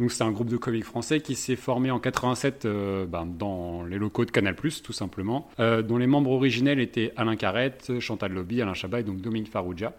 Donc, 0.00 0.12
c'est 0.12 0.24
un 0.24 0.30
groupe 0.30 0.48
de 0.48 0.56
comiques 0.56 0.84
français 0.84 1.20
qui 1.20 1.34
s'est 1.34 1.56
formé 1.56 1.90
en 1.90 1.98
87 1.98 2.64
euh, 2.64 3.06
ben, 3.06 3.26
dans 3.26 3.84
les 3.84 3.98
locaux 3.98 4.24
de 4.24 4.30
Canal+, 4.30 4.54
tout 4.54 4.92
simplement, 4.92 5.48
euh, 5.60 5.82
dont 5.82 5.98
les 5.98 6.06
membres 6.06 6.30
originels 6.30 6.80
étaient 6.80 7.12
Alain 7.16 7.36
Carrette, 7.36 8.00
Chantal 8.00 8.32
Lobby, 8.32 8.62
Alain 8.62 8.74
Chabat 8.74 9.00
et 9.00 9.02
donc 9.02 9.20
Dominique 9.20 9.50
Farrugia, 9.50 9.92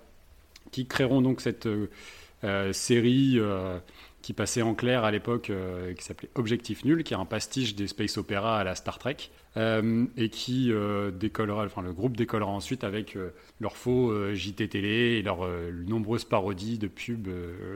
qui 0.72 0.86
créeront 0.88 1.22
donc 1.22 1.42
cette 1.42 1.68
euh, 1.68 2.74
série 2.74 3.40
qui 4.26 4.34
passait 4.34 4.64
en 4.64 4.74
clair 4.74 5.04
à 5.04 5.12
l'époque, 5.12 5.52
euh, 5.52 5.94
qui 5.94 6.04
s'appelait 6.04 6.32
Objectif 6.34 6.84
Nul, 6.84 7.04
qui 7.04 7.14
est 7.14 7.16
un 7.16 7.26
pastiche 7.26 7.76
des 7.76 7.86
space 7.86 8.18
opéra 8.18 8.60
à 8.60 8.64
la 8.64 8.74
Star 8.74 8.98
Trek, 8.98 9.18
euh, 9.56 10.06
et 10.18 10.30
qui 10.30 10.72
euh, 10.72 11.12
décollera, 11.12 11.64
enfin 11.64 11.84
le 11.84 11.94
groupe 11.94 12.18
décollera 12.18 12.50
ensuite 12.50 12.84
avec 12.84 13.16
leurs 13.60 13.78
faux 13.78 14.12
JT 14.34 14.68
télé 14.68 15.20
et 15.20 15.22
leurs 15.22 15.48
nombreuses 15.88 16.24
parodies 16.24 16.80
de 16.80 16.88
pubs, 16.88 17.28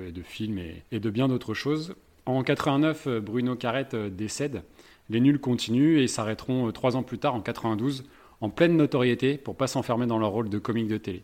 et 0.07 0.11
de 0.11 0.21
films 0.23 0.57
et, 0.91 0.99
de 0.99 1.09
bien 1.11 1.27
d'autres 1.27 1.53
choses. 1.53 1.93
En 2.25 2.41
89, 2.41 3.05
euh, 3.05 3.19
Bruno 3.19 3.55
Carrette 3.55 3.95
décède. 3.95 4.63
Les 5.11 5.19
nuls 5.19 5.39
continuent 5.39 5.99
et 5.99 6.07
s'arrêteront 6.07 6.71
trois 6.71 6.95
ans 6.95 7.03
plus 7.03 7.19
tard, 7.19 7.35
en 7.35 7.41
92, 7.41 8.05
en 8.41 8.49
pleine 8.49 8.75
notoriété 8.75 9.37
pour 9.37 9.55
pas 9.55 9.67
s'enfermer 9.67 10.07
dans 10.07 10.17
leur 10.17 10.31
rôle 10.31 10.49
de 10.49 10.57
comique 10.57 10.87
de 10.87 10.97
télé. 10.97 11.21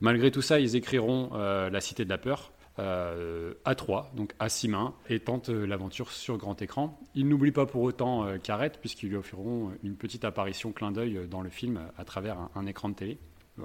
Malgré 0.00 0.30
tout 0.30 0.40
ça, 0.40 0.58
ils 0.58 0.74
écriront 0.74 1.32
La 1.34 1.80
Cité 1.82 2.06
de 2.06 2.10
la 2.10 2.18
Peur 2.18 2.52
euh, 2.78 3.54
à 3.64 3.74
trois, 3.74 4.10
donc 4.14 4.34
à 4.38 4.48
six 4.48 4.68
mains, 4.68 4.94
et 5.08 5.20
tentent 5.20 5.48
euh, 5.50 5.66
l'aventure 5.66 6.10
sur 6.10 6.36
grand 6.36 6.60
écran. 6.62 6.98
Ils 7.14 7.28
n'oublient 7.28 7.52
pas 7.52 7.66
pour 7.66 7.82
autant 7.82 8.24
euh, 8.24 8.38
Carrette, 8.38 8.78
puisqu'ils 8.80 9.08
lui 9.08 9.16
offriront 9.16 9.72
une 9.82 9.96
petite 9.96 10.24
apparition 10.24 10.72
clin 10.72 10.92
d'œil 10.92 11.16
euh, 11.16 11.26
dans 11.26 11.40
le 11.40 11.50
film 11.50 11.80
à 11.96 12.04
travers 12.04 12.36
un, 12.54 12.66
écran 12.66 12.88
de 12.88 12.94
télé. 12.94 13.18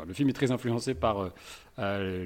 Le 0.07 0.13
film 0.13 0.29
est 0.29 0.33
très 0.33 0.51
influencé 0.51 0.93
par 0.95 1.19
euh, 1.19 1.29
euh, 1.79 2.25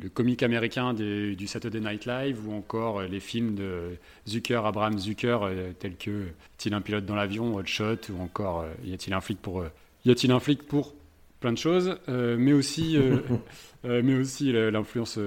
le, 0.00 0.08
comique 0.08 0.42
américain 0.42 0.94
du 0.94 1.46
Saturday 1.46 1.80
Night 1.80 2.06
Live 2.06 2.46
ou 2.46 2.52
encore 2.52 3.00
euh, 3.00 3.06
les 3.06 3.20
films 3.20 3.54
de 3.54 3.96
Zucker, 4.28 4.64
Abraham 4.64 4.98
Zucker, 4.98 5.38
euh, 5.42 5.72
tels 5.78 5.96
que 5.96 6.10
Y 6.10 6.28
a-t-il 6.28 6.74
un 6.74 6.80
pilote 6.80 7.04
dans 7.04 7.14
l'avion, 7.14 7.54
Hot 7.56 7.66
Shot, 7.66 8.10
ou 8.10 8.22
encore 8.22 8.60
euh, 8.60 8.72
Y 8.84 8.94
a-t-il 8.94 9.14
un 9.14 9.20
flic 9.20 9.40
pour 9.40 9.60
euh, 9.60 9.68
Y 10.04 10.10
a-t-il 10.12 10.32
un 10.32 10.40
flic 10.40 10.62
pour 10.62 10.94
plein 11.42 11.52
de 11.52 11.58
choses, 11.58 11.98
euh, 12.08 12.36
mais 12.38 12.54
aussi, 12.54 12.96
euh, 12.96 13.18
euh, 13.84 14.00
mais 14.02 14.14
aussi 14.14 14.50
l'influence 14.52 15.18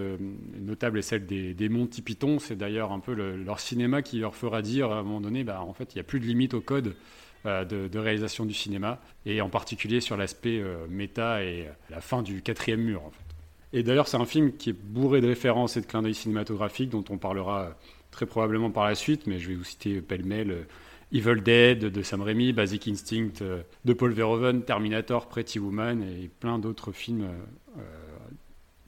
notable 0.59 0.97
est 0.97 1.03
celle 1.03 1.27
des, 1.27 1.53
des 1.53 1.69
Monty 1.69 2.01
Python. 2.01 2.39
C'est 2.39 2.55
d'ailleurs 2.55 2.91
un 2.91 2.99
peu 2.99 3.13
le- 3.13 3.37
leur 3.37 3.59
cinéma 3.59 4.01
qui 4.01 4.17
leur 4.17 4.35
fera 4.35 4.63
dire 4.63 4.91
à 4.91 4.95
un 4.99 5.03
moment 5.03 5.21
donné, 5.21 5.43
bah, 5.43 5.61
en 5.61 5.73
fait, 5.73 5.93
il 5.93 5.97
n'y 5.97 6.01
a 6.01 6.03
plus 6.03 6.19
de 6.19 6.25
limite 6.25 6.55
au 6.55 6.61
code 6.61 6.95
de, 7.45 7.87
de 7.87 7.99
réalisation 7.99 8.43
du 8.43 8.55
cinéma, 8.55 8.99
et 9.27 9.39
en 9.39 9.49
particulier 9.49 10.01
sur 10.01 10.17
l'aspect 10.17 10.59
euh, 10.59 10.87
méta 10.89 11.43
et 11.43 11.67
la 11.91 12.01
fin 12.01 12.23
du 12.23 12.41
quatrième 12.41 12.81
mur. 12.81 13.03
En 13.05 13.11
fait. 13.11 13.77
Et 13.77 13.83
d'ailleurs, 13.83 14.07
c'est 14.07 14.17
un 14.17 14.25
film 14.25 14.53
qui 14.53 14.71
est 14.71 14.73
bourré 14.73 15.21
de 15.21 15.27
références 15.27 15.77
et 15.77 15.81
de 15.81 15.85
clins 15.85 16.01
d'œil 16.01 16.15
cinématographiques 16.15 16.89
dont 16.89 17.03
on 17.11 17.19
parlera 17.19 17.77
très 18.09 18.25
probablement 18.25 18.71
par 18.71 18.85
la 18.85 18.95
suite, 18.95 19.27
mais 19.27 19.37
je 19.37 19.49
vais 19.49 19.55
vous 19.55 19.63
citer 19.63 20.01
pêle-mêle. 20.01 20.65
Evil 21.11 21.41
Dead 21.41 21.79
de 21.79 22.01
Sam 22.01 22.21
Raimi, 22.21 22.53
Basic 22.53 22.87
Instinct 22.87 23.41
euh, 23.41 23.61
de 23.85 23.93
Paul 23.93 24.11
Verhoeven, 24.11 24.63
Terminator, 24.63 25.27
Pretty 25.27 25.59
Woman 25.59 26.01
et 26.01 26.29
plein 26.39 26.59
d'autres 26.59 26.91
films 26.91 27.27
euh, 27.77 27.81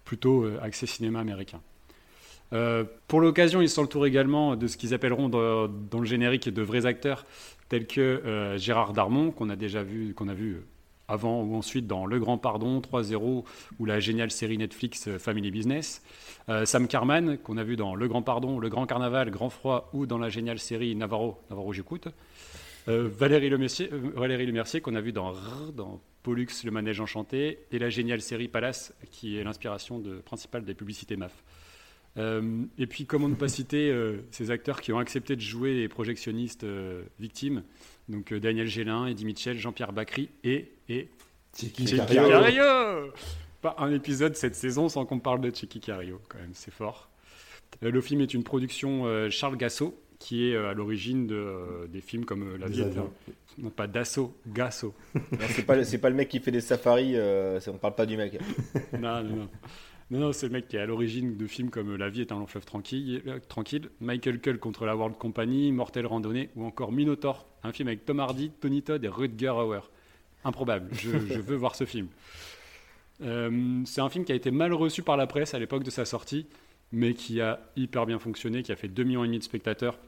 plutôt 0.03 0.43
euh, 0.43 0.59
axés 0.61 0.87
cinéma 0.87 1.19
américain. 1.19 1.61
Pour 3.09 3.19
l'occasion, 3.19 3.61
ils 3.61 3.69
s'entourent 3.69 4.05
également 4.05 4.55
de 4.55 4.67
ce 4.67 4.77
qu'ils 4.77 4.93
appelleront 4.93 5.27
dans, 5.27 5.99
le 5.99 6.05
générique 6.05 6.47
de 6.47 6.61
vrais 6.61 6.85
acteurs 6.85 7.25
tels 7.67 7.85
que 7.85 8.55
Gérard 8.55 8.93
Darmon, 8.93 9.31
qu'on 9.31 9.49
a 9.49 9.57
déjà 9.57 9.83
vu, 9.83 10.13
qu'on 10.13 10.29
a 10.29 10.33
vu 10.33 10.61
avant 11.07 11.43
ou 11.43 11.55
ensuite 11.55 11.87
dans 11.87 12.05
Le 12.05 12.19
Grand 12.19 12.37
Pardon, 12.37 12.79
3-0 12.79 13.43
ou 13.79 13.85
la 13.85 13.99
géniale 13.99 14.31
série 14.31 14.57
Netflix 14.57 15.07
euh, 15.07 15.19
Family 15.19 15.51
Business. 15.51 16.01
Euh, 16.49 16.65
Sam 16.65 16.87
Carman, 16.87 17.37
qu'on 17.37 17.57
a 17.57 17.63
vu 17.63 17.75
dans 17.75 17.95
Le 17.95 18.07
Grand 18.07 18.21
Pardon, 18.21 18.59
Le 18.59 18.69
Grand 18.69 18.85
Carnaval, 18.85 19.31
Grand 19.31 19.49
Froid 19.49 19.89
ou 19.93 20.05
dans 20.05 20.17
la 20.17 20.29
géniale 20.29 20.59
série 20.59 20.95
Navarro, 20.95 21.37
Navarro 21.49 21.73
j'écoute. 21.73 22.07
Euh, 22.87 23.09
Valérie 23.11 23.49
Lemercier, 23.49 23.89
euh, 23.91 24.11
Valérie 24.15 24.45
Lemercier 24.45 24.79
qu'on 24.79 24.95
a 24.95 25.01
vu 25.01 25.11
dans 25.11 25.33
dans 25.75 25.99
Pollux, 26.23 26.47
le 26.63 26.71
manège 26.71 26.99
enchanté, 26.99 27.59
et 27.71 27.79
la 27.79 27.89
géniale 27.89 28.21
série 28.21 28.49
Palace, 28.49 28.93
qui 29.11 29.37
est 29.37 29.43
l'inspiration 29.43 29.99
de, 29.99 30.15
principale 30.17 30.65
des 30.65 30.73
publicités 30.73 31.15
MAF. 31.15 31.43
Euh, 32.17 32.63
et 32.77 32.87
puis, 32.87 33.05
comment 33.05 33.29
ne 33.29 33.35
pas 33.35 33.47
citer 33.47 33.89
euh, 33.89 34.17
ces 34.31 34.51
acteurs 34.51 34.81
qui 34.81 34.91
ont 34.91 34.99
accepté 34.99 35.35
de 35.35 35.41
jouer 35.41 35.73
les 35.73 35.87
projectionnistes 35.87 36.63
euh, 36.63 37.03
victimes, 37.19 37.63
donc 38.09 38.31
euh, 38.31 38.39
Daniel 38.39 38.67
Gélin, 38.67 39.07
Eddie 39.07 39.25
Mitchell, 39.25 39.57
Jean-Pierre 39.57 39.93
Bacry 39.93 40.29
et, 40.43 40.71
et 40.89 41.09
Chicky 41.55 41.87
Chicky 41.87 41.97
Cario. 42.15 42.29
Cario 42.29 43.11
Pas 43.61 43.75
un 43.79 43.91
épisode 43.91 44.35
cette 44.35 44.55
saison 44.55 44.89
sans 44.89 45.05
qu'on 45.05 45.19
parle 45.19 45.41
de 45.41 45.53
Chicky 45.53 45.79
Cario, 45.79 46.21
quand 46.29 46.39
même, 46.39 46.51
c'est 46.53 46.73
fort. 46.73 47.09
Euh, 47.83 47.91
le 47.91 48.01
film 48.01 48.21
est 48.21 48.33
une 48.33 48.43
production 48.43 49.05
euh, 49.05 49.29
Charles 49.29 49.57
Gassot, 49.57 49.99
qui 50.19 50.49
est 50.49 50.55
euh, 50.55 50.69
à 50.69 50.73
l'origine 50.73 51.27
de, 51.27 51.35
euh, 51.35 51.87
des 51.87 52.01
films 52.01 52.25
comme 52.25 52.43
euh, 52.53 52.57
La 52.57 52.67
vie 52.67 52.83
Non, 53.57 53.69
pas 53.71 53.87
Dassault, 53.87 54.35
Gassot. 54.47 54.93
Non, 55.15 55.21
c'est 55.49 55.63
pas, 55.65 55.75
pas 55.75 56.09
le 56.09 56.15
mec 56.15 56.29
qui 56.29 56.39
fait 56.39 56.51
des 56.51 56.61
safaris, 56.61 57.13
euh, 57.15 57.59
on 57.67 57.77
parle 57.77 57.95
pas 57.95 58.05
du 58.05 58.15
mec. 58.17 58.39
non, 58.93 59.23
non, 59.23 59.35
non. 59.35 59.49
Non, 60.09 60.19
non, 60.19 60.31
c'est 60.31 60.45
le 60.45 60.53
mec 60.53 60.69
qui 60.69 60.77
est 60.77 60.79
à 60.79 60.85
l'origine 60.85 61.35
de 61.35 61.47
films 61.47 61.69
comme 61.69 61.95
La 61.97 62.09
vie 62.09 62.21
est 62.21 62.31
un 62.31 62.39
long 62.39 62.47
fleuve 62.47 62.63
tranquille, 62.63 63.21
euh, 63.27 63.39
tranquille, 63.49 63.89
Michael 63.99 64.39
Cull 64.39 64.57
contre 64.57 64.85
la 64.85 64.95
World 64.95 65.17
Company, 65.17 65.71
Mortel 65.73 66.05
Randonnée 66.05 66.49
ou 66.55 66.65
encore 66.65 66.93
Minotaur, 66.93 67.45
un 67.63 67.73
film 67.73 67.89
avec 67.89 68.05
Tom 68.05 68.21
Hardy, 68.21 68.51
Tony 68.61 68.81
Todd 68.81 69.03
et 69.03 69.09
Rutger 69.09 69.49
Hauer. 69.49 69.81
Improbable, 70.45 70.89
je, 70.93 71.09
je 71.27 71.39
veux 71.39 71.57
voir 71.57 71.75
ce 71.75 71.83
film. 71.83 72.07
Euh, 73.21 73.81
c'est 73.85 73.99
un 73.99 74.09
film 74.09 74.23
qui 74.23 74.31
a 74.31 74.35
été 74.35 74.49
mal 74.49 74.73
reçu 74.73 75.03
par 75.03 75.17
la 75.17 75.27
presse 75.27 75.53
à 75.53 75.59
l'époque 75.59 75.83
de 75.83 75.89
sa 75.89 76.05
sortie, 76.05 76.47
mais 76.93 77.13
qui 77.13 77.41
a 77.41 77.59
hyper 77.75 78.05
bien 78.05 78.19
fonctionné, 78.19 78.63
qui 78.63 78.71
a 78.71 78.77
fait 78.77 78.87
2,5 78.87 79.03
millions 79.03 79.25
de 79.25 79.43
spectateurs 79.43 79.99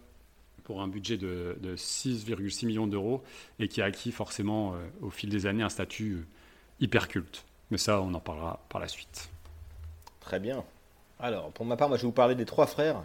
pour 0.63 0.81
un 0.81 0.87
budget 0.87 1.17
de, 1.17 1.57
de 1.59 1.75
6,6 1.75 2.67
millions 2.67 2.87
d'euros 2.87 3.23
et 3.57 3.67
qui 3.67 3.81
a 3.81 3.85
acquis 3.85 4.11
forcément 4.11 4.75
euh, 4.75 4.77
au 5.01 5.09
fil 5.09 5.29
des 5.29 5.45
années 5.45 5.63
un 5.63 5.69
statut 5.69 6.25
hyper 6.79 7.09
culte. 7.09 7.43
Mais 7.71 7.77
ça, 7.77 8.01
on 8.01 8.13
en 8.13 8.19
parlera 8.19 8.65
par 8.69 8.79
la 8.79 8.87
suite. 8.87 9.29
Très 10.29 10.39
bien. 10.39 10.63
Alors, 11.19 11.49
pour 11.51 11.65
ma 11.65 11.75
part, 11.75 11.89
moi, 11.89 11.97
je 11.97 12.03
vais 12.03 12.07
vous 12.07 12.11
parler 12.13 12.35
des 12.35 12.45
Trois 12.45 12.67
Frères. 12.67 13.03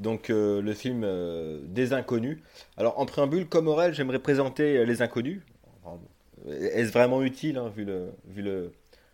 Donc, 0.00 0.28
euh, 0.28 0.60
le 0.60 0.74
film 0.74 1.02
euh, 1.04 1.60
des 1.62 1.92
Inconnus. 1.92 2.38
Alors, 2.76 2.98
en 2.98 3.06
préambule, 3.06 3.46
comme 3.46 3.68
Aurel, 3.68 3.94
j'aimerais 3.94 4.18
présenter 4.18 4.78
euh, 4.78 4.84
les 4.84 5.00
Inconnus. 5.00 5.40
Enfin, 5.84 5.98
Est-ce 6.48 6.90
vraiment 6.90 7.22
utile, 7.22 7.58
hein, 7.58 7.70
vu, 7.76 7.84
le, 7.84 8.08
vu 8.26 8.42
le, 8.42 8.72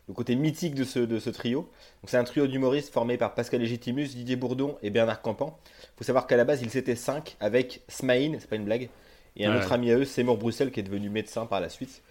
le 0.08 0.14
côté 0.14 0.36
mythique 0.36 0.74
de 0.74 0.84
ce, 0.84 1.00
de 1.00 1.18
ce 1.18 1.28
trio? 1.28 1.60
Donc 2.00 2.08
c'est 2.08 2.16
un 2.16 2.24
trio 2.24 2.46
d'humoristes 2.46 2.90
formé 2.90 3.18
par 3.18 3.34
Pascal 3.34 3.60
Légitimus, 3.60 4.08
Didier 4.14 4.36
Bourdon 4.36 4.78
et 4.82 4.88
Bernard 4.88 5.20
Campan. 5.20 5.58
Il 5.82 5.88
faut 5.98 6.04
savoir 6.04 6.26
qu'à 6.26 6.38
la 6.38 6.44
base, 6.44 6.62
ils 6.62 6.76
étaient 6.78 6.96
cinq 6.96 7.36
avec 7.40 7.82
Smaïn, 7.88 8.38
c'est 8.40 8.48
pas 8.48 8.56
une 8.56 8.64
blague, 8.64 8.88
et 9.36 9.44
un 9.44 9.52
Ouais. 9.52 9.58
autre 9.58 9.72
ami 9.72 9.90
à 9.90 9.98
eux, 9.98 10.04
Seymour 10.06 10.38
Bruxelles, 10.38 10.70
qui 10.70 10.80
est 10.80 10.84
devenu 10.84 11.10
médecin 11.10 11.44
par 11.44 11.60
la 11.60 11.68
suite. 11.68 12.02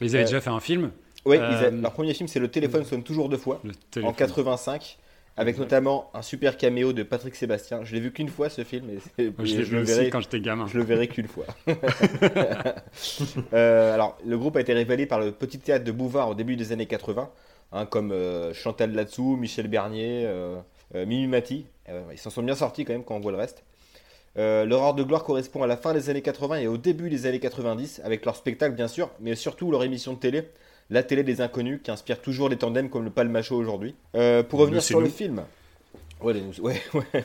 Mais 0.00 0.08
ils 0.08 0.16
avaient 0.16 0.24
Euh, 0.24 0.26
déjà 0.26 0.40
fait 0.42 0.50
un 0.50 0.60
film, 0.60 0.90
Oui, 1.24 1.36
Euh, 1.38 1.70
leur 1.70 1.92
premier 1.92 2.14
film, 2.14 2.28
c'est 2.28 2.40
Le 2.40 2.48
téléphone 2.48 2.84
sonne 2.84 3.02
toujours 3.02 3.28
deux 3.28 3.36
fois, 3.36 3.60
en 3.64 3.68
téléphone. 3.90 4.14
85, 4.16 4.98
avec 5.36 5.54
Exact. 5.54 5.64
notamment 5.64 6.10
un 6.14 6.22
super 6.22 6.56
caméo 6.56 6.92
de 6.92 7.02
Patrick 7.02 7.34
Sébastien. 7.36 7.84
Je 7.84 7.94
l'ai 7.94 8.00
vu 8.00 8.12
qu'une 8.12 8.28
fois 8.28 8.48
ce 8.48 8.64
film, 8.64 8.86
et, 9.18 9.24
Moi, 9.36 9.44
je 9.44 9.60
et 9.60 9.64
je 9.64 9.76
le 9.76 9.82
verrai 9.82 10.10
quand 10.10 10.20
j'étais 10.20 10.40
gamin. 10.40 10.66
je 10.66 10.76
le 10.78 10.84
verrai 10.84 11.08
qu'une 11.08 11.28
fois. 11.28 11.46
Euh, 13.54 13.94
alors, 13.94 14.16
le 14.24 14.38
groupe 14.38 14.56
a 14.56 14.60
été 14.60 14.72
révélé 14.72 15.06
par 15.06 15.20
le 15.20 15.32
petit 15.32 15.58
théâtre 15.58 15.84
de 15.84 15.92
Bouvard 15.92 16.28
au 16.28 16.34
début 16.34 16.56
des 16.56 16.72
années 16.72 16.86
80, 16.86 17.30
hein, 17.72 17.86
comme 17.86 18.12
euh, 18.12 18.52
Chantal 18.54 18.92
Latsou, 18.92 19.36
Michel 19.36 19.68
Bernier, 19.68 20.24
euh, 20.26 20.56
Mimi 20.94 21.26
Mati. 21.26 21.66
Euh, 21.88 22.02
ils 22.12 22.18
s'en 22.18 22.30
sont 22.30 22.42
bien 22.42 22.54
sortis 22.54 22.84
quand 22.84 22.92
même 22.92 23.04
quand 23.04 23.16
on 23.16 23.20
voit 23.20 23.32
le 23.32 23.38
reste. 23.38 23.64
Euh, 24.38 24.64
leur 24.64 24.82
heure 24.82 24.94
de 24.94 25.02
gloire 25.02 25.24
correspond 25.24 25.62
à 25.62 25.66
la 25.66 25.76
fin 25.76 25.92
des 25.92 26.08
années 26.08 26.22
80 26.22 26.56
et 26.60 26.66
au 26.66 26.78
début 26.78 27.10
des 27.10 27.26
années 27.26 27.40
90, 27.40 28.00
avec 28.04 28.24
leur 28.24 28.36
spectacle 28.36 28.74
bien 28.74 28.88
sûr, 28.88 29.10
mais 29.20 29.34
surtout 29.34 29.70
leur 29.70 29.84
émission 29.84 30.14
de 30.14 30.18
télé, 30.18 30.48
La 30.92 31.02
télé 31.02 31.22
des 31.24 31.40
inconnus, 31.40 31.80
qui 31.82 31.90
inspire 31.90 32.20
toujours 32.20 32.48
les 32.48 32.56
tandems 32.56 32.90
comme 32.90 33.02
le 33.04 33.10
Palmacho 33.10 33.56
aujourd'hui. 33.56 33.94
Euh, 34.14 34.42
pour 34.42 34.60
revenir 34.60 34.82
sur 34.82 35.00
le 35.00 35.08
film. 35.08 35.42
Ouais, 36.20 36.34
les- 36.34 36.60
ouais, 36.60 36.80
ouais. 36.94 37.24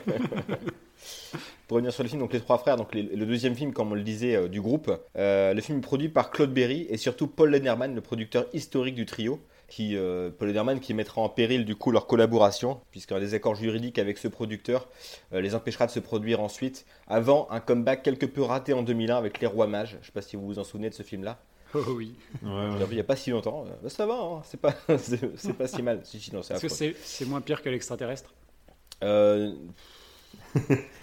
Pour 1.68 1.74
revenir 1.76 1.92
sur 1.92 2.02
le 2.02 2.08
film, 2.08 2.20
donc 2.22 2.32
les 2.32 2.40
trois 2.40 2.56
frères, 2.58 2.76
donc 2.76 2.94
les- 2.94 3.02
le 3.02 3.26
deuxième 3.26 3.54
film, 3.54 3.72
comme 3.74 3.92
on 3.92 3.94
le 3.94 4.00
disait, 4.02 4.34
euh, 4.36 4.48
du 4.48 4.60
groupe. 4.62 4.90
Euh, 5.18 5.52
le 5.52 5.60
film 5.60 5.78
est 5.78 5.82
produit 5.82 6.08
par 6.08 6.30
Claude 6.30 6.52
Berry 6.52 6.86
et 6.88 6.96
surtout 6.96 7.26
Paul 7.26 7.50
Lederman, 7.50 7.94
le 7.94 8.00
producteur 8.00 8.46
historique 8.54 8.94
du 8.94 9.04
trio. 9.06 9.38
Qui, 9.68 9.94
Paul 10.38 10.48
Lederman 10.48 10.80
qui 10.80 10.94
mettra 10.94 11.20
en 11.20 11.28
péril 11.28 11.66
du 11.66 11.76
coup 11.76 11.90
leur 11.90 12.06
collaboration, 12.06 12.80
puisqu'un 12.90 13.20
désaccord 13.20 13.54
juridique 13.54 13.98
avec 13.98 14.16
ce 14.16 14.26
producteur 14.26 14.88
les 15.30 15.54
empêchera 15.54 15.84
de 15.84 15.90
se 15.90 16.00
produire 16.00 16.40
ensuite, 16.40 16.86
avant 17.06 17.46
un 17.50 17.60
comeback 17.60 18.02
quelque 18.02 18.24
peu 18.24 18.40
raté 18.40 18.72
en 18.72 18.82
2001 18.82 19.16
avec 19.18 19.40
Les 19.40 19.46
Rois 19.46 19.66
Mages. 19.66 19.98
Je 20.00 20.06
sais 20.06 20.12
pas 20.12 20.22
si 20.22 20.36
vous 20.36 20.46
vous 20.46 20.58
en 20.58 20.64
souvenez 20.64 20.88
de 20.88 20.94
ce 20.94 21.02
film-là. 21.02 21.38
Oh 21.74 21.80
oui. 21.96 22.14
Ouais, 22.42 22.48
Je 22.50 22.78
ouais. 22.78 22.86
il 22.90 22.94
n'y 22.94 23.00
a 23.00 23.04
pas 23.04 23.16
si 23.16 23.30
longtemps. 23.30 23.64
Euh, 23.66 23.70
bah, 23.82 23.88
ça 23.90 24.06
va, 24.06 24.14
hein, 24.14 24.42
c'est 24.44 24.60
pas, 24.60 24.74
c'est 24.98 25.36
c'est 25.36 25.52
pas 25.52 25.66
si 25.68 25.82
mal. 25.82 26.00
Si, 26.04 26.18
si, 26.20 26.34
non, 26.34 26.42
c'est 26.42 26.54
Est-ce 26.54 26.62
que 26.62 26.68
c'est 26.68 26.94
c'est 27.02 27.24
moins 27.26 27.40
pire 27.40 27.60
que 27.62 27.68
l'extraterrestre 27.68 28.32
Euh, 29.04 29.52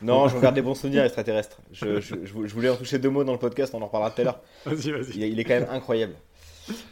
non, 0.02 0.28
j'en 0.28 0.40
garde 0.40 0.56
des 0.56 0.62
bons 0.62 0.76
souvenirs 0.76 1.04
extraterrestres. 1.04 1.60
Je, 1.72 2.00
je- 2.02 2.16
je 2.26 2.34
vou- 2.34 2.48
je 2.48 2.54
voulais 2.54 2.70
en 2.70 2.76
toucher 2.76 3.00
deux 3.00 3.10
mots 3.10 3.24
dans 3.24 3.32
le 3.34 3.40
podcast, 3.40 3.74
on 3.76 3.82
en 3.82 3.86
reparlera 3.86 4.12
tout 4.12 4.22
à 4.22 4.24
l'heure. 4.24 4.42
Vas-y, 4.66 4.88
Il, 4.88 4.94
vas-y. 4.94 5.24
est- 5.24 5.30
il 5.30 5.40
est 5.40 5.44
quand 5.44 5.60
même 5.60 5.70
incroyable. 5.70 6.16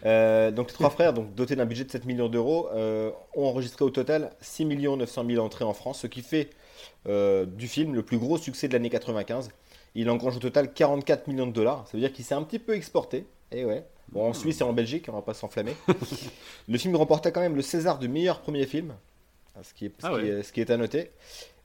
Euh, 0.06 0.52
donc 0.52 0.68
les 0.68 0.74
trois 0.74 0.92
frères, 0.92 1.14
donc 1.14 1.34
dotés 1.34 1.56
d'un 1.56 1.66
budget 1.66 1.84
de 1.84 1.90
7 1.92 2.06
millions 2.06 2.30
d'euros, 2.30 2.70
euh, 2.74 3.10
ont 3.36 3.46
enregistré 3.48 3.84
au 3.84 3.90
total 3.90 4.32
6 4.40 4.66
900 4.66 5.26
000 5.28 5.44
entrées 5.44 5.66
en 5.66 5.74
France, 5.74 6.02
ce 6.02 6.08
qui 6.08 6.22
fait 6.22 6.52
euh, 7.08 7.46
du 7.46 7.68
film 7.68 7.96
le 7.96 8.04
plus 8.04 8.20
gros 8.20 8.38
succès 8.38 8.68
de 8.68 8.74
l'année 8.74 8.92
95. 8.92 9.50
Il 9.96 10.10
engrange 10.10 10.38
au 10.38 10.40
total 10.40 10.74
44 10.74 11.28
millions 11.28 11.48
de 11.48 11.52
dollars, 11.52 11.86
ça 11.88 11.94
veut 11.98 12.00
dire 12.02 12.12
qu'il 12.12 12.26
s'est 12.26 12.36
un 12.36 12.44
petit 12.44 12.60
peu 12.60 12.76
exporté. 12.76 13.26
Et 13.52 13.66
ouais. 13.66 13.86
Bon, 14.12 14.28
en 14.30 14.34
Suisse 14.34 14.62
et 14.62 14.64
en 14.64 14.74
Belgique, 14.74 15.06
on 15.10 15.14
va 15.14 15.22
pas 15.22 15.34
s'enflammer. 15.34 15.76
le 16.68 16.78
film 16.78 16.96
remporta 16.96 17.32
quand 17.32 17.42
même 17.42 17.56
le 17.56 17.62
César 17.62 18.00
du 18.00 18.08
meilleur 18.08 18.42
premier 18.42 18.66
film, 18.66 18.94
ce 19.62 19.74
qui 19.74 19.86
est, 19.86 19.92
ce 20.02 20.06
Ah 20.06 20.10
qui 20.10 20.16
ouais. 20.16 20.28
est- 20.28 20.44
ce 20.44 20.52
qui 20.54 20.62
est 20.62 20.70
à 20.72 20.78
noter. 20.78 21.12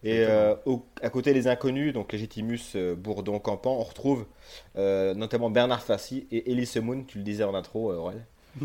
Et 0.05 0.21
euh, 0.21 0.55
au- 0.65 0.85
à 1.03 1.11
côté 1.11 1.35
des 1.35 1.49
inconnus, 1.49 1.93
donc 1.93 2.13
Légitimus, 2.13 2.61
euh, 2.77 2.95
Bourdon, 2.95 3.39
Campan, 3.41 3.73
on 3.79 3.83
retrouve 3.83 4.27
euh, 4.77 5.13
notamment 5.15 5.51
Bernard 5.51 5.83
Fassi 5.83 6.27
et 6.31 6.51
Elie 6.53 6.67
Semoun, 6.67 7.05
tu 7.05 7.19
le 7.19 7.25
disais 7.25 7.43
en 7.45 7.55
intro, 7.55 7.93
Aurel. 7.93 8.25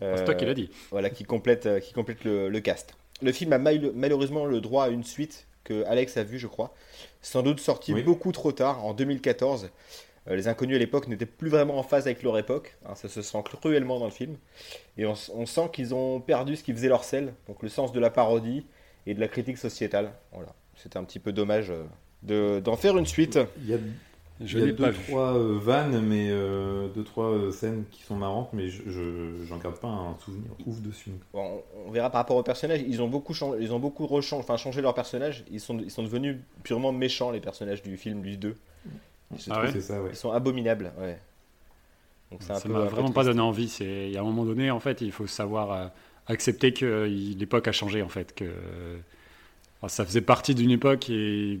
C'est 0.00 0.24
toi 0.24 0.34
qui 0.34 0.44
l'as 0.46 0.54
dit. 0.54 0.70
Voilà, 0.90 1.10
qui 1.10 1.24
complète, 1.24 1.80
qui 1.80 1.92
complète 1.92 2.24
le, 2.24 2.48
le 2.48 2.60
cast. 2.60 2.94
Le 3.22 3.32
film 3.32 3.52
a 3.52 3.58
mal- 3.58 3.92
malheureusement 3.94 4.46
le 4.46 4.60
droit 4.60 4.84
à 4.84 4.88
une 4.88 5.04
suite 5.04 5.46
que 5.70 5.84
Alex 5.86 6.16
a 6.16 6.24
vu, 6.24 6.38
je 6.38 6.46
crois. 6.48 6.74
Sans 7.22 7.42
doute 7.42 7.60
sorti 7.60 7.92
Oui. 7.94 8.02
beaucoup 8.02 8.32
trop 8.32 8.50
tard, 8.52 8.84
en 8.84 8.92
2014. 8.94 9.70
Euh, 10.28 10.36
les 10.36 10.48
inconnus 10.48 10.76
à 10.76 10.78
l'époque 10.78 11.06
n'étaient 11.08 11.26
plus 11.26 11.48
vraiment 11.48 11.78
en 11.78 11.82
phase 11.82 12.06
avec 12.06 12.22
leur 12.22 12.36
époque. 12.38 12.76
hein, 12.86 12.94
ça 12.94 13.08
se 13.08 13.22
sent 13.22 13.38
cruellement 13.44 13.98
dans 13.98 14.04
le 14.06 14.10
film. 14.10 14.36
Et 14.98 15.06
on 15.06 15.14
sent 15.46 15.70
qu'ils 15.72 15.94
ont 15.94 16.20
perdu 16.20 16.56
ce 16.56 16.64
qui 16.64 16.72
faisait 16.72 16.88
leur 16.88 17.04
sel, 17.04 17.32
donc 17.48 17.62
le 17.62 17.68
sens 17.68 17.92
de 17.92 18.00
la 18.00 18.10
parodie 18.10 18.66
et 19.06 19.14
de 19.14 19.20
la 19.20 19.28
critique 19.28 19.58
sociétale. 19.58 20.12
Voilà. 20.32 20.52
C'était 20.76 20.96
un 20.98 21.04
petit 21.04 21.18
peu 21.20 21.32
dommage 21.32 21.70
euh, 21.70 21.84
de- 22.22 22.60
d'en 22.60 22.76
faire 22.76 22.98
une 22.98 23.06
suite. 23.06 23.38
Il 23.62 23.68
y 23.70 23.74
a, 23.74 23.78
Je 24.40 24.58
il 24.58 24.58
y 24.58 24.62
a 24.62 24.66
deux, 24.72 24.88
vu. 24.90 24.90
trois 24.90 25.36
euh, 25.36 25.58
vannes, 25.58 26.00
mais 26.00 26.28
euh, 26.30 26.88
deux, 26.88 27.04
trois 27.04 27.26
euh, 27.26 27.50
scènes 27.52 27.84
qui 27.90 28.02
sont 28.02 28.16
marrantes, 28.16 28.52
mais 28.52 28.68
je, 28.68 28.82
je- 28.90 29.44
j'en 29.44 29.58
garde 29.58 29.78
pas 29.78 29.88
un 29.88 30.16
souvenir 30.18 30.50
ouf 30.66 30.80
dessus. 30.80 31.12
Bon, 31.32 31.62
on 31.84 31.88
on 31.88 31.90
verra 31.92 32.10
par 32.10 32.20
rapport 32.20 32.36
aux 32.36 32.42
personnages. 32.42 32.82
Ils 32.86 33.00
ont 33.02 33.08
beaucoup 33.08 33.34
changé, 33.34 33.58
ils 33.62 33.72
ont 33.72 33.78
beaucoup 33.78 34.06
enfin, 34.10 34.56
changé 34.56 34.80
leurs 34.82 34.94
personnages. 34.94 35.44
Ils 35.50 35.60
sont, 35.60 35.78
ils 35.78 35.90
sont 35.90 36.02
devenus 36.02 36.38
purement 36.62 36.92
méchants, 36.92 37.30
les 37.30 37.40
personnages 37.40 37.82
du 37.82 37.96
film 37.96 38.22
du 38.22 38.36
2. 38.36 38.56
Je 39.36 39.50
Ah 39.50 39.54
trouve 39.54 39.68
ouais 39.68 39.72
C'est 39.72 39.80
ça, 39.82 40.02
ouais. 40.02 40.12
Ils 40.12 40.16
sont 40.16 40.32
abominables, 40.32 40.92
ouais. 40.98 41.20
Donc 42.30 42.42
c'est 42.42 42.52
un 42.52 42.60
Ça 42.60 42.68
peu. 42.68 42.72
m'a 42.72 42.84
vraiment 42.86 43.12
pas 43.12 43.24
donné 43.24 43.40
envie. 43.40 43.68
C'est 43.68 44.06
il 44.08 44.12
y 44.12 44.16
a 44.16 44.20
un 44.20 44.24
moment 44.24 44.44
donné, 44.44 44.70
en 44.70 44.80
fait, 44.80 45.00
il 45.00 45.12
faut 45.12 45.26
savoir 45.26 45.72
euh, 45.72 45.86
accepter 46.26 46.72
que 46.72 46.84
euh, 46.86 47.06
l'époque 47.06 47.68
a 47.68 47.72
changé, 47.72 48.02
en 48.02 48.08
fait. 48.08 48.34
Que 48.34 48.44
ça 49.88 50.04
faisait 50.04 50.20
partie 50.20 50.54
d'une 50.54 50.70
époque 50.70 51.08
et 51.10 51.58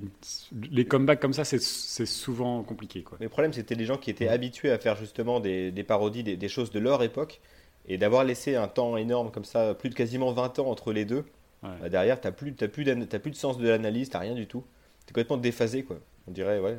les 0.70 0.84
comebacks 0.84 1.20
comme 1.20 1.32
ça, 1.32 1.44
c'est 1.44 1.58
souvent 2.06 2.62
compliqué, 2.62 3.02
quoi. 3.02 3.16
Mais 3.20 3.26
le 3.26 3.30
problème, 3.30 3.52
c'était 3.52 3.76
des 3.76 3.86
gens 3.86 3.96
qui 3.96 4.10
étaient 4.10 4.28
habitués 4.28 4.70
à 4.70 4.78
faire 4.78 4.96
justement 4.96 5.40
des, 5.40 5.70
des 5.70 5.84
parodies, 5.84 6.22
des, 6.22 6.36
des 6.36 6.48
choses 6.48 6.70
de 6.70 6.78
leur 6.80 7.02
époque. 7.02 7.40
Et 7.88 7.96
d'avoir 7.98 8.24
laissé 8.24 8.56
un 8.56 8.68
temps 8.68 8.96
énorme 8.98 9.30
comme 9.30 9.44
ça, 9.46 9.74
plus 9.74 9.88
de 9.88 9.94
quasiment 9.94 10.32
20 10.32 10.58
ans 10.58 10.66
entre 10.68 10.92
les 10.92 11.04
deux, 11.04 11.24
Ouais. 11.62 11.70
bah, 11.80 11.88
derrière, 11.90 12.20
t'as 12.20 12.30
plus, 12.32 12.54
t'as 12.54 12.68
plus, 12.68 12.84
de 12.84 13.34
sens 13.34 13.58
de 13.58 13.68
l'analyse, 13.68 14.08
t'as 14.10 14.18
rien 14.18 14.34
du 14.34 14.46
tout. 14.46 14.64
T'es 15.06 15.12
complètement 15.12 15.36
déphasé, 15.38 15.82
quoi. 15.82 15.96
On 16.26 16.30
dirait, 16.30 16.58
ouais. 16.58 16.78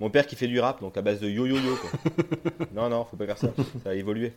Mon 0.00 0.08
père 0.10 0.26
qui 0.26 0.36
fait 0.36 0.46
du 0.46 0.58
rap, 0.60 0.80
donc 0.80 0.96
à 0.96 1.02
base 1.02 1.20
de 1.20 1.28
yo-yo-yo, 1.28 1.74
non, 2.74 2.88
non, 2.88 3.04
faut 3.04 3.16
pas 3.16 3.26
faire 3.26 3.38
ça. 3.38 3.48
Ça 3.82 3.90
a 3.90 3.94
évolué. 3.94 4.32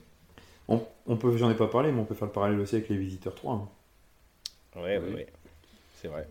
On, 0.68 0.82
on 1.06 1.16
peut, 1.18 1.36
j'en 1.38 1.50
ai 1.50 1.56
pas 1.56 1.68
parlé, 1.68 1.92
mais 1.92 2.00
on 2.02 2.06
peut 2.06 2.16
faire 2.16 2.28
le 2.28 2.34
parallèle 2.34 2.60
aussi 2.60 2.76
avec 2.76 2.90
les 2.90 2.98
Visiteurs 2.98 3.36
3. 3.36 3.54
hein. 3.54 3.70
Ouais, 4.76 4.82
ouais, 4.98 5.02
Oui. 5.08 5.14
ouais. 5.16 5.28
C'est 6.02 6.08
vrai. 6.08 6.28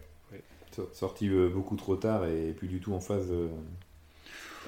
Sor- 0.73 0.89
Sorti 0.93 1.29
euh, 1.29 1.49
beaucoup 1.49 1.77
trop 1.77 1.97
tard 1.97 2.27
et 2.27 2.53
plus 2.53 2.69
du 2.69 2.81
tout 2.81 2.93
en 2.93 3.01
phase. 3.01 3.29
euh, 3.31 3.49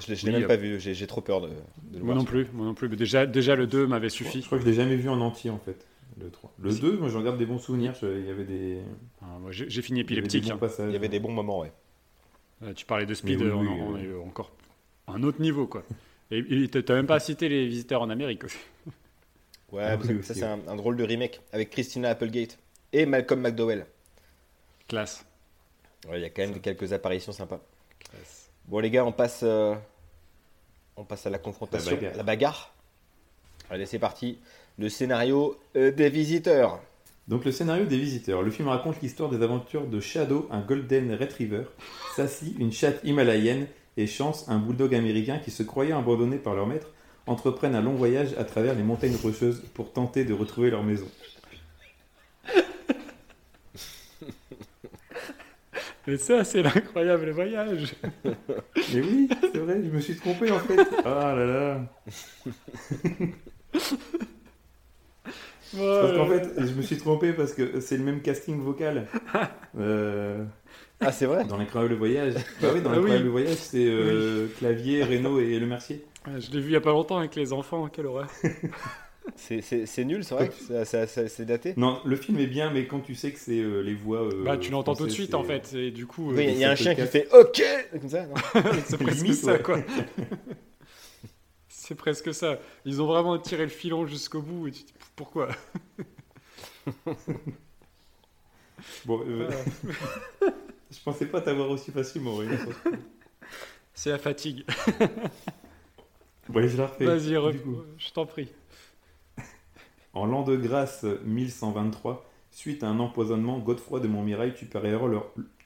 Je 0.00 0.08
l'ai 0.08 0.16
je 0.16 0.26
l'ai 0.26 0.32
Oui, 0.32 0.34
même 0.34 0.44
euh, 0.44 0.48
pas 0.48 0.56
vu, 0.56 0.80
j'ai 0.80 0.94
j'ai 0.94 1.06
trop 1.06 1.20
peur 1.20 1.40
de, 1.40 1.48
de 1.48 1.52
le 1.98 2.04
Moi 2.04 2.14
voir. 2.14 2.16
non 2.16 2.24
plus, 2.24 2.46
moi 2.52 2.66
non 2.66 2.74
plus. 2.74 2.88
Mais 2.88 2.96
déjà, 2.96 3.26
déjà 3.26 3.54
le 3.54 3.66
2 3.66 3.86
m'avait 3.86 4.08
Je 4.08 4.14
suffi. 4.14 4.42
crois 4.42 4.58
que 4.58 4.64
je 4.64 4.68
l'ai 4.68 4.74
jamais 4.74 4.96
vu 4.96 5.08
en 5.08 5.20
entier 5.20 5.50
en 5.50 5.58
fait, 5.58 5.86
le 6.20 6.30
3. 6.30 6.52
Le 6.58 6.70
Si. 6.72 6.80
2, 6.80 6.96
moi 6.98 7.08
j'en 7.08 7.22
garde 7.22 7.38
des 7.38 7.46
bons 7.46 7.58
souvenirs, 7.58 7.94
je- 8.00 8.18
il 8.18 8.26
y 8.26 8.30
avait 8.30 8.44
des, 8.44 8.78
Ah, 9.22 9.26
moi, 9.40 9.52
J'ai 9.52 9.68
j'ai 9.68 9.82
fini 9.82 10.00
il 10.00 10.10
y 10.10 10.18
avait 10.18 10.26
des 10.28 10.36
épileptique. 10.36 10.44
bons 10.50 10.56
hein. 10.56 10.58
passages. 10.58 10.90
Il 10.90 10.94
y 10.94 10.96
avait 10.96 11.08
des 11.08 11.20
bons 11.20 11.32
moments, 11.32 11.60
ouais. 11.60 11.72
Euh, 12.62 12.72
Tu 12.74 12.84
parlais 12.86 13.06
de 13.06 13.14
Speed, 13.14 13.40
oui, 13.40 13.50
on, 13.50 13.60
oui, 13.60 13.68
on 13.80 13.96
euh. 13.96 13.98
est 13.98 14.26
encore 14.26 14.52
un 15.08 15.22
autre 15.22 15.40
niveau, 15.40 15.66
quoi. 15.66 15.82
Et 16.30 16.38
et 16.38 16.68
t'as 16.68 16.94
même 16.94 17.06
pas 17.06 17.18
cité 17.20 17.48
les 17.48 17.66
visiteurs 17.66 18.02
en 18.02 18.10
Amérique 18.10 18.44
aussi. 18.44 18.58
Ouais, 19.72 19.82
Ah 19.84 19.96
ça, 19.98 19.98
oui, 20.00 20.22
ça, 20.22 20.32
aussi, 20.32 20.40
c'est 20.40 20.44
un, 20.46 20.58
un 20.68 20.76
drôle 20.76 20.96
de 20.96 21.04
remake 21.04 21.40
avec 21.52 21.70
Christina 21.70 22.10
Applegate 22.10 22.58
et 22.92 23.06
Malcolm 23.06 23.40
McDowell. 23.40 23.86
Classe. 24.90 25.24
Ouais, 26.08 26.18
il 26.18 26.22
y 26.22 26.24
a 26.24 26.30
quand 26.30 26.42
même 26.42 26.60
quelques 26.60 26.92
apparitions 26.92 27.30
sympas. 27.30 27.60
Bon 28.66 28.80
les 28.80 28.90
gars, 28.90 29.04
on 29.04 29.12
passe, 29.12 29.40
euh, 29.44 29.74
on 30.96 31.04
passe 31.04 31.26
à 31.26 31.30
la 31.30 31.38
confrontation, 31.38 31.92
La 31.92 31.96
bagarre. 31.96 32.16
la 32.16 32.22
bagarre. 32.24 32.74
Allez, 33.70 33.86
c'est 33.86 34.00
parti. 34.00 34.40
Le 34.78 34.88
scénario 34.88 35.56
euh, 35.76 35.92
des 35.92 36.10
visiteurs. 36.10 36.80
Donc 37.28 37.44
le 37.44 37.52
scénario 37.52 37.84
des 37.84 37.98
visiteurs. 37.98 38.42
Le 38.42 38.50
film 38.50 38.66
raconte 38.66 39.00
l'histoire 39.00 39.30
des 39.30 39.42
aventures 39.44 39.86
de 39.86 40.00
Shadow, 40.00 40.48
un 40.50 40.60
golden 40.60 41.14
retriever, 41.14 41.62
Sassy, 42.16 42.56
une 42.58 42.72
chatte 42.72 42.98
himalayenne, 43.04 43.68
et 43.96 44.08
Chance, 44.08 44.46
un 44.48 44.58
bulldog 44.58 44.92
américain 44.94 45.38
qui 45.38 45.52
se 45.52 45.62
croyait 45.62 45.92
abandonné 45.92 46.38
par 46.38 46.54
leur 46.54 46.66
maître, 46.66 46.88
entreprennent 47.28 47.76
un 47.76 47.80
long 47.82 47.94
voyage 47.94 48.34
à 48.38 48.44
travers 48.44 48.74
les 48.74 48.82
montagnes 48.82 49.16
rocheuses 49.22 49.62
pour 49.74 49.92
tenter 49.92 50.24
de 50.24 50.32
retrouver 50.34 50.70
leur 50.70 50.82
maison. 50.82 51.06
Et 56.06 56.16
ça, 56.16 56.44
c'est 56.44 56.62
l'incroyable 56.62 57.30
voyage. 57.30 57.94
Mais 58.24 59.00
oui, 59.00 59.28
c'est 59.52 59.58
vrai, 59.58 59.80
je 59.84 59.90
me 59.90 60.00
suis 60.00 60.16
trompé 60.16 60.50
en 60.50 60.58
fait. 60.58 60.76
Ah 61.04 61.34
là 61.36 61.46
là. 61.46 61.80
Parce 65.72 66.12
qu'en 66.16 66.26
fait, 66.26 66.48
je 66.58 66.72
me 66.74 66.82
suis 66.82 66.96
trompé 66.96 67.32
parce 67.32 67.52
que 67.52 67.78
c'est 67.78 67.96
le 67.96 68.02
même 68.02 68.22
casting 68.22 68.58
vocal. 68.60 69.06
Euh, 69.78 70.44
Ah, 71.00 71.12
c'est 71.12 71.26
vrai 71.26 71.44
dans 71.44 71.56
l'incroyable 71.56 71.94
voyage. 71.94 72.34
Bah 72.60 72.68
oui, 72.74 72.80
dans 72.80 72.90
Ah 72.90 72.94
oui. 72.94 73.02
l'incroyable 73.02 73.28
voyage, 73.28 73.54
c'est 73.56 73.86
euh, 73.86 74.48
Clavier, 74.58 75.04
Renault 75.04 75.38
et 75.38 75.60
Le 75.60 75.66
Mercier. 75.66 76.04
Je 76.26 76.50
l'ai 76.50 76.60
vu 76.60 76.70
il 76.70 76.72
y 76.72 76.76
a 76.76 76.80
pas 76.80 76.90
longtemps 76.90 77.18
avec 77.18 77.36
les 77.36 77.52
enfants, 77.52 77.86
quelle 77.88 78.06
horreur. 78.06 78.26
C'est- 79.36 80.04
nul, 80.04 80.24
c'est 80.24 80.34
vrai 80.34 80.48
que 80.48 81.28
c'est 81.28 81.44
daté 81.44 81.74
Non, 81.76 82.00
le 82.04 82.16
film 82.16 82.38
est 82.38 82.46
bien, 82.46 82.70
mais 82.70 82.86
quand 82.86 83.00
tu 83.00 83.14
sais 83.14 83.32
que 83.32 83.38
c'est 83.38 83.58
euh, 83.58 83.80
les 83.80 83.94
voix. 83.94 84.22
euh, 84.22 84.44
bah, 84.44 84.56
tu 84.58 84.70
l'entends 84.70 84.94
tout 84.94 85.06
de 85.06 85.10
suite 85.10 85.34
en 85.34 85.44
fait, 85.44 85.72
et 85.74 85.90
du 85.90 86.06
coup, 86.06 86.32
Oui, 86.32 86.46
il 86.48 86.58
y 86.58 86.64
a 86.64 86.70
euh, 86.70 86.72
un 86.72 86.76
chien 86.76 86.94
qui 86.94 87.06
fait 87.06 87.28
OK 87.32 87.62
Comme 87.92 88.08
ça, 88.08 88.26
c'est 88.86 88.98
presque 88.98 89.22
Limite, 89.22 89.34
ça 89.34 89.52
ouais. 89.52 89.62
quoi. 89.62 89.78
c'est 91.68 91.94
presque 91.94 92.34
ça. 92.34 92.58
Ils 92.84 93.00
ont 93.02 93.06
vraiment 93.06 93.38
tiré 93.38 93.62
le 93.62 93.68
filon 93.68 94.06
jusqu'au 94.06 94.42
bout, 94.42 94.68
et 94.68 94.72
tu 94.72 94.84
te 94.84 94.88
dis 94.88 94.94
pourquoi? 95.16 95.48
Bon, 99.04 99.20
euh, 99.26 99.50
je 100.90 100.98
pensais 101.04 101.26
pas 101.26 101.40
t'avoir 101.42 101.68
aussi 101.70 101.90
facile, 101.90 102.22
Maurice. 102.22 102.50
C'est 103.92 104.10
la 104.10 104.18
fatigue. 104.18 104.64
bon, 106.48 106.58
allez, 106.60 106.68
je 106.68 106.78
la 106.78 106.86
refais. 106.86 107.04
Vas-y, 107.04 107.34
je 107.98 108.10
t'en 108.12 108.24
prie. 108.24 108.48
En 110.12 110.26
l'an 110.26 110.42
de 110.42 110.56
grâce 110.56 111.04
1123, 111.24 112.26
suite 112.50 112.82
à 112.82 112.88
un 112.88 112.98
empoisonnement, 112.98 113.58
Godefroy 113.58 114.00
de 114.00 114.08
Montmirail 114.08 114.54
tue 114.54 114.66
par 114.66 114.84
erreur 114.84 115.06
le, 115.06 115.18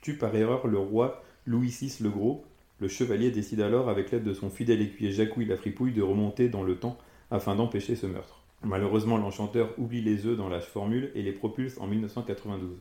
tue 0.02 0.18
par 0.18 0.34
erreur 0.34 0.66
le 0.66 0.78
roi 0.78 1.22
Louis 1.46 1.68
VI 1.68 1.96
le 2.02 2.10
Gros. 2.10 2.44
Le 2.80 2.88
chevalier 2.88 3.30
décide 3.30 3.60
alors, 3.60 3.88
avec 3.88 4.10
l'aide 4.10 4.24
de 4.24 4.34
son 4.34 4.50
fidèle 4.50 4.82
écuyer 4.82 5.12
Jacouille 5.12 5.46
la 5.46 5.56
Fripouille, 5.56 5.92
de 5.92 6.02
remonter 6.02 6.48
dans 6.48 6.62
le 6.62 6.76
temps 6.76 6.98
afin 7.30 7.54
d'empêcher 7.54 7.96
ce 7.96 8.06
meurtre. 8.06 8.42
Malheureusement, 8.62 9.16
l'enchanteur 9.16 9.72
oublie 9.78 10.02
les 10.02 10.26
œufs 10.26 10.36
dans 10.36 10.48
la 10.48 10.60
formule 10.60 11.10
et 11.14 11.22
les 11.22 11.32
propulse 11.32 11.78
en 11.78 11.86
1992. 11.86 12.78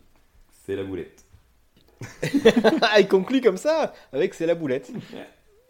C'est 0.66 0.76
la 0.76 0.84
boulette. 0.84 1.24
Ah, 2.82 3.00
il 3.00 3.08
conclut 3.08 3.40
comme 3.40 3.58
ça, 3.58 3.94
avec 4.12 4.34
c'est 4.34 4.46
la 4.46 4.56
boulette. 4.56 4.92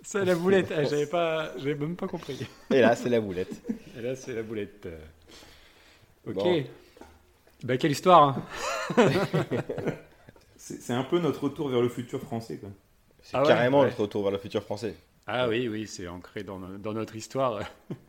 C'est 0.02 0.26
la 0.26 0.36
boulette, 0.36 0.74
ah, 0.76 0.84
j'avais 0.84 1.06
pas, 1.06 1.52
j'avais 1.58 1.76
même 1.76 1.96
pas 1.96 2.08
compris. 2.08 2.46
Et 2.72 2.82
là, 2.82 2.96
c'est 2.96 3.10
la 3.10 3.22
boulette. 3.22 3.62
Et 3.98 4.02
là, 4.02 4.16
c'est 4.16 4.34
la 4.34 4.42
boulette. 4.44 4.88
Ok. 6.28 6.66
Bah, 7.64 7.78
quelle 7.78 7.92
histoire 7.92 8.38
hein. 8.38 8.44
C'est 10.58 10.94
un 10.94 11.04
peu 11.04 11.20
notre 11.20 11.44
retour 11.44 11.70
vers 11.70 11.82
le 11.82 11.90
futur 11.90 12.22
français. 12.22 12.60
C'est 13.22 13.36
ah 13.36 13.44
carrément 13.46 13.84
notre 13.84 14.02
retour 14.02 14.24
vers 14.24 14.32
le 14.32 14.38
futur 14.38 14.64
français. 14.64 14.96
Ah 15.28 15.48
oui, 15.50 15.68
oui, 15.68 15.88
c'est 15.88 16.08
ancré 16.08 16.44
dans, 16.44 16.60
dans, 16.60 16.94
notre 16.94 17.16
histoire. 17.16 17.62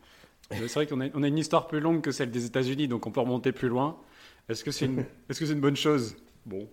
c'est 0.50 0.72
vrai 0.72 0.86
qu'on 0.86 1.00
a, 1.00 1.08
on 1.14 1.22
a 1.22 1.28
une 1.28 1.38
histoire 1.38 1.66
plus 1.66 1.80
longue 1.80 2.00
que 2.00 2.12
celle 2.12 2.30
des 2.30 2.44
États-Unis, 2.46 2.88
donc 2.88 3.06
on 3.06 3.10
peut 3.10 3.20
remonter 3.20 3.52
plus 3.52 3.68
loin. 3.68 3.96
Est-ce 4.48 4.62
que 4.62 4.70
c'est 4.70 4.86
une, 4.86 5.00
est 5.28 5.32
-ce 5.32 5.46
c'est 5.46 5.52
une 5.52 5.60
bonne 5.60 5.76
chose? 5.76 6.16
Bon. 6.46 6.68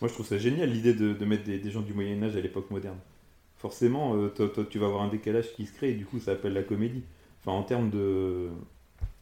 Moi, 0.00 0.08
je 0.08 0.14
trouve 0.14 0.26
ça 0.26 0.38
génial 0.38 0.70
l'idée 0.70 0.94
de, 0.94 1.12
de, 1.12 1.24
mettre 1.24 1.44
des, 1.44 1.70
gens 1.70 1.82
du 1.82 1.92
Moyen-Âge 1.92 2.36
à 2.36 2.40
l'époque 2.40 2.70
moderne. 2.70 2.98
Forcément, 3.56 4.16
euh, 4.16 4.28
toi, 4.28 4.50
tu 4.68 4.78
vas 4.78 4.86
avoir 4.86 5.02
un 5.02 5.08
décalage 5.08 5.52
qui 5.54 5.66
se 5.66 5.72
crée 5.72 5.90
et 5.90 5.94
du 5.94 6.06
coup, 6.06 6.18
ça 6.18 6.32
appelle 6.32 6.54
la 6.54 6.62
comédie. 6.62 7.04
Enfin, 7.40 7.52
en 7.52 7.62
termes 7.62 7.90
de, 7.90 8.48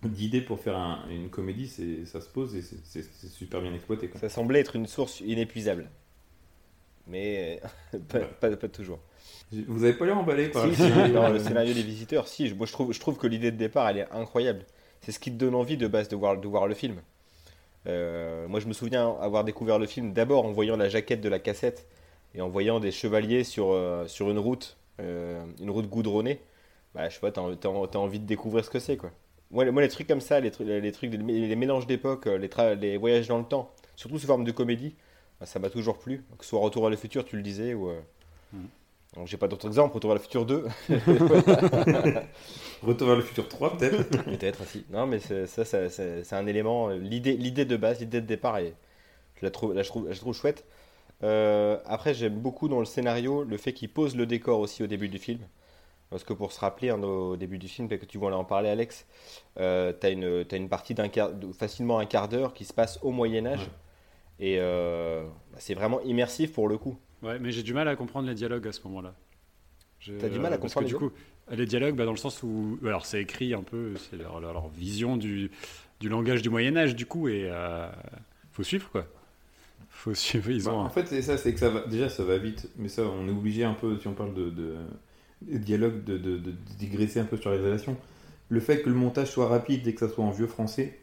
d'idées 0.03 0.41
pour 0.41 0.61
faire 0.61 1.05
une 1.11 1.29
comédie, 1.29 1.67
c'est, 1.67 2.07
ça 2.07 2.21
se 2.21 2.29
pose 2.29 2.55
et 2.55 2.63
c'est, 2.63 3.03
super 3.29 3.61
bien 3.61 3.75
exploité. 3.75 4.11
Ça 4.21 4.29
semblait 4.29 4.61
être 4.61 4.77
une 4.77 4.87
source 4.87 5.21
inépuisable. 5.21 5.91
Mais 7.07 7.61
pas, 8.09 8.21
pas, 8.21 8.69
toujours. 8.69 9.01
Vous 9.51 9.85
avez 9.85 9.95
pas 9.95 10.07
l'air 10.07 10.19
emballé 10.19 10.49
par 10.49 10.67
le, 11.33 11.39
scénario, 11.39 11.75
des 11.75 11.83
visiteurs 11.83 12.29
Si, 12.29 12.53
moi 12.55 12.67
je 12.67 12.73
trouve, 12.73 12.93
je 12.93 13.01
trouve 13.01 13.17
que 13.17 13.27
l'idée 13.27 13.51
de 13.51 13.57
départ 13.57 13.89
elle 13.89 13.99
est 13.99 14.13
incroyable. 14.13 14.65
C'est 15.01 15.13
ce 15.13 15.19
qui 15.19 15.31
te 15.31 15.37
donne 15.37 15.55
envie 15.55 15.77
de 15.77 15.87
base 15.87 16.09
de 16.09 16.17
voir, 16.17 16.39
de 16.39 16.47
voir 16.47 16.67
le 16.67 16.75
film. 16.75 17.01
Euh, 17.87 18.47
moi 18.49 18.61
je 18.61 18.67
me 18.67 18.73
souviens 18.73 19.17
avoir 19.21 19.45
découvert 19.45 19.79
le 19.79 19.87
film 19.87 20.13
d'abord 20.13 20.45
en 20.45 20.53
voyant 20.53 20.77
la 20.77 20.89
jaquette 20.89 21.21
de 21.21 21.29
la 21.29 21.39
cassette 21.39 21.87
et 22.35 22.43
en 22.43 22.49
voyant 22.49 22.81
des 22.81 22.91
chevaliers 22.91 23.45
sur, 23.45 23.73
euh, 23.73 24.07
sur 24.07 24.31
une 24.31 24.39
route, 24.39 24.77
euh, 25.01 25.43
une 25.61 25.71
route 25.71 25.89
goudronnée. 25.89 26.41
Bah, 26.95 27.09
je 27.09 27.15
sais 27.15 27.21
pas, 27.21 27.33
t'as, 27.33 27.43
as 27.43 27.99
envie 27.99 28.21
de 28.21 28.27
découvrir 28.27 28.65
ce 28.65 28.71
que 28.71 28.79
c'est 28.79 28.97
quoi. 28.97 29.11
Moi, 29.51 29.65
les 29.65 29.89
trucs 29.89 30.07
comme 30.07 30.21
ça, 30.21 30.41
les, 30.41 30.51
trucs, 30.51 30.69
les, 30.69 30.93
trucs, 30.93 31.13
les 31.13 31.57
mélanges 31.57 31.87
d'époque, 31.87 32.27
euh, 32.27 32.37
les, 32.37 32.51
les 32.77 32.97
voyages 32.99 33.29
dans 33.29 33.39
le 33.39 33.45
temps, 33.45 33.73
surtout 33.97 34.19
sous 34.19 34.27
forme 34.27 34.45
de 34.45 34.53
comédie, 34.53 34.95
bah, 35.41 35.47
ça 35.47 35.59
m'a 35.59 35.71
toujours 35.71 35.99
plu. 35.99 36.25
Que 36.39 36.45
ce 36.45 36.51
soit 36.51 36.61
Retour 36.61 36.83
vers 36.83 36.91
le 36.91 36.97
futur, 36.97 37.25
tu 37.25 37.37
le 37.37 37.43
disais, 37.43 37.75
ou. 37.75 37.89
Euh... 37.89 38.01
Mm. 38.53 38.67
J'ai 39.25 39.39
pas 39.39 39.49
d'autres 39.49 39.67
exemples, 39.67 39.95
Retour 39.95 40.11
vers 40.11 40.19
le 40.19 40.23
futur 40.23 40.45
2. 40.45 40.67
Retour 42.83 43.09
vers 43.09 43.17
le 43.17 43.23
futur 43.23 43.49
3, 43.49 43.79
peut-être 43.79 44.25
Peut-être 44.25 44.63
aussi. 44.63 44.85
Non, 44.91 45.07
mais 45.07 45.19
ça, 45.19 45.65
c'est 45.65 46.33
un 46.33 46.47
élément. 46.47 46.91
Euh, 46.91 46.99
l'idée 46.99 47.65
de 47.65 47.77
base, 47.77 48.01
l'idée 48.01 48.21
de 48.21 48.27
départ, 48.27 48.59
je, 48.61 48.71
la 49.43 49.51
trouve, 49.51 49.75
je, 49.77 49.89
trouve, 49.89 50.13
je 50.13 50.21
trouve 50.21 50.37
chouette. 50.37 50.65
Euh, 51.25 51.79
après, 51.87 52.15
j'aime 52.15 52.39
beaucoup 52.39 52.69
dans 52.69 52.79
le 52.79 52.85
scénario 52.85 53.43
le 53.43 53.57
fait 53.57 53.73
qu'il 53.73 53.89
pose 53.89 54.15
le 54.15 54.27
décor 54.27 54.61
aussi 54.61 54.83
au 54.83 54.87
début 54.87 55.09
du 55.09 55.19
film. 55.19 55.41
Parce 56.11 56.25
que 56.25 56.33
pour 56.33 56.53
se 56.53 56.61
rappeler 56.61 56.91
hein, 56.91 57.03
au 57.03 57.37
début 57.37 57.59
du 57.59 57.69
film, 57.69 57.89
que 57.89 58.05
tu 58.05 58.19
vas 58.19 58.29
en 58.29 58.45
parler 58.45 58.69
Alex, 58.71 59.07
euh, 59.59 59.93
tu 59.99 60.07
as, 60.07 60.11
as, 60.11 60.57
une 60.57 60.69
partie 60.69 60.95
d'un 60.95 61.09
quart, 61.09 61.31
facilement 61.57 61.99
un 61.99 62.07
quart 62.07 62.29
d'heure 62.29 62.55
qui 62.55 62.65
se 62.65 62.73
passe 62.73 62.99
au 63.03 63.11
Moyen 63.11 63.47
Âge. 63.47 63.69
Et 64.41 64.57
euh, 64.59 65.25
bah, 65.53 65.59
c'est 65.59 65.75
vraiment 65.75 66.01
immersif 66.03 66.53
pour 66.53 66.69
le 66.69 66.79
coup. 66.79 66.97
Ouais, 67.23 67.39
mais 67.39 67.51
j'ai 67.51 67.63
du 67.63 67.75
mal 67.75 67.89
à 67.89 67.97
comprendre 67.97 68.29
les 68.29 68.35
dialogues 68.35 68.67
à 68.69 68.73
ce 68.73 68.81
moment-là. 68.85 69.15
T'as 70.21 70.29
du 70.29 70.39
mal 70.39 70.53
à 70.53 70.59
comprendre 70.59 70.87
du 70.87 70.95
coup 70.95 71.11
les 71.51 71.67
dialogues 71.67 71.97
bah, 71.97 72.05
dans 72.05 72.13
le 72.13 72.19
sens 72.19 72.43
où 72.43 72.79
alors 72.85 73.05
c'est 73.05 73.21
écrit 73.21 73.53
un 73.53 73.63
peu 73.63 73.95
c'est 73.97 74.17
leur, 74.17 74.69
vision 74.69 75.17
du, 75.17 75.51
du, 75.99 76.09
langage 76.09 76.41
du 76.41 76.51
Moyen 76.51 76.77
Âge 76.77 76.95
du 76.95 77.05
coup 77.05 77.27
et 77.27 77.49
euh, 77.51 77.89
faut 78.53 78.63
suivre 78.63 78.89
quoi 78.91 79.07
faut 79.89 80.15
suivre 80.15 80.51
ils 80.51 80.63
bah, 80.63 80.73
ont 80.73 80.81
en 80.81 80.91
fait 80.91 81.09
c'est 81.09 81.23
ça 81.23 81.37
c'est 81.37 81.53
que 81.53 81.59
ça 81.59 81.71
va 81.71 81.87
déjà 81.87 82.09
ça 82.09 82.23
va 82.23 82.39
vite 82.39 82.69
mais 82.77 82.89
ça 82.89 83.03
on 83.03 83.27
est 83.27 83.33
obligé 83.33 83.65
un 83.65 83.73
peu 83.75 83.99
si 83.99 84.07
on 84.07 84.13
parle 84.13 84.35
de 84.35 84.77
dialogue 85.43 86.05
de, 86.05 86.19
de, 86.19 86.37
de, 86.37 86.53
digresser 86.79 87.21
un 87.21 87.25
peu 87.25 87.37
sur 87.37 87.51
les 87.51 87.59
relations. 87.59 87.97
Le 88.49 88.61
fait 88.61 88.83
que 88.83 88.89
le 88.89 88.95
montage 88.95 89.31
soit 89.31 89.49
rapide 89.49 89.87
et 89.87 89.95
que 89.95 90.01
ça 90.01 90.13
soit 90.13 90.25
en 90.25 90.31
vieux 90.31 90.47
français, 90.47 90.99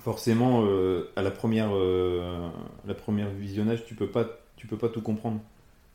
forcément, 0.00 0.64
euh, 0.64 1.10
à 1.16 1.22
la 1.22 1.30
première, 1.30 1.70
euh, 1.72 2.48
la 2.86 2.94
première 2.94 3.30
visionnage, 3.30 3.84
tu 3.86 3.94
peux 3.94 4.08
pas, 4.08 4.26
tu 4.56 4.66
peux 4.66 4.76
pas 4.76 4.88
tout 4.88 5.00
comprendre. 5.00 5.40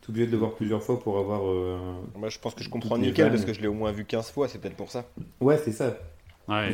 Tu 0.02 0.08
es 0.08 0.10
obligé 0.12 0.28
de 0.28 0.32
le 0.32 0.38
voir 0.38 0.54
plusieurs 0.54 0.82
fois 0.82 1.00
pour 1.00 1.20
avoir. 1.20 1.42
Euh, 1.46 1.78
Moi, 2.16 2.30
je 2.30 2.40
pense 2.40 2.56
que 2.56 2.64
je 2.64 2.70
comprends 2.70 2.98
nickel 2.98 3.30
parce 3.30 3.46
que 3.46 3.54
je 3.54 3.62
l'ai 3.62 3.68
au 3.68 3.74
moins 3.74 3.92
vu 3.92 4.06
15 4.06 4.32
fois, 4.32 4.48
c'est 4.48 4.60
peut-être 4.60 4.78
pour 4.78 4.92
ça. 4.92 5.06
Ouais, 5.42 5.58
c'est 5.58 5.74
ça. 5.74 5.98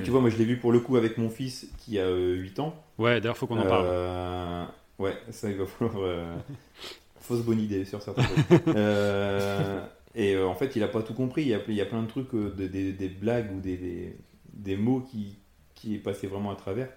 tu 0.03 0.11
vois, 0.11 0.21
moi, 0.21 0.29
je 0.29 0.37
l'ai 0.37 0.45
vu 0.45 0.57
pour 0.57 0.71
le 0.71 0.79
coup 0.79 0.97
avec 0.97 1.17
mon 1.17 1.29
fils 1.29 1.67
qui 1.79 1.99
a 1.99 2.09
8 2.09 2.59
ans. 2.59 2.75
Ouais, 2.99 3.19
d'ailleurs, 3.19 3.37
faut 3.37 3.47
qu'on 3.47 3.59
en 3.59 3.67
parle. 3.67 4.67
Ouais, 4.99 5.17
ça, 5.31 5.49
il 5.49 5.57
va 5.57 5.65
falloir. 5.65 5.95
Fausse 7.19 7.41
bonne 7.41 7.59
idée 7.59 7.85
sur 7.85 8.03
certains 8.03 8.21
Et 10.15 10.33
euh, 10.33 10.47
en 10.47 10.55
fait, 10.55 10.75
il 10.75 10.79
n'a 10.79 10.87
pas 10.87 11.03
tout 11.03 11.13
compris. 11.13 11.41
Il 11.43 11.49
y 11.49 11.53
a, 11.53 11.59
il 11.67 11.75
y 11.75 11.81
a 11.81 11.85
plein 11.85 12.01
de 12.01 12.07
trucs, 12.07 12.33
euh, 12.33 12.49
des, 12.51 13.09
blagues 13.09 13.51
ou 13.53 13.59
des, 13.59 14.15
des, 14.53 14.77
mots 14.77 15.01
qui, 15.01 15.37
qui 15.75 15.95
est 15.95 15.99
passé 15.99 16.27
vraiment 16.27 16.51
à 16.51 16.55
travers. 16.55 16.87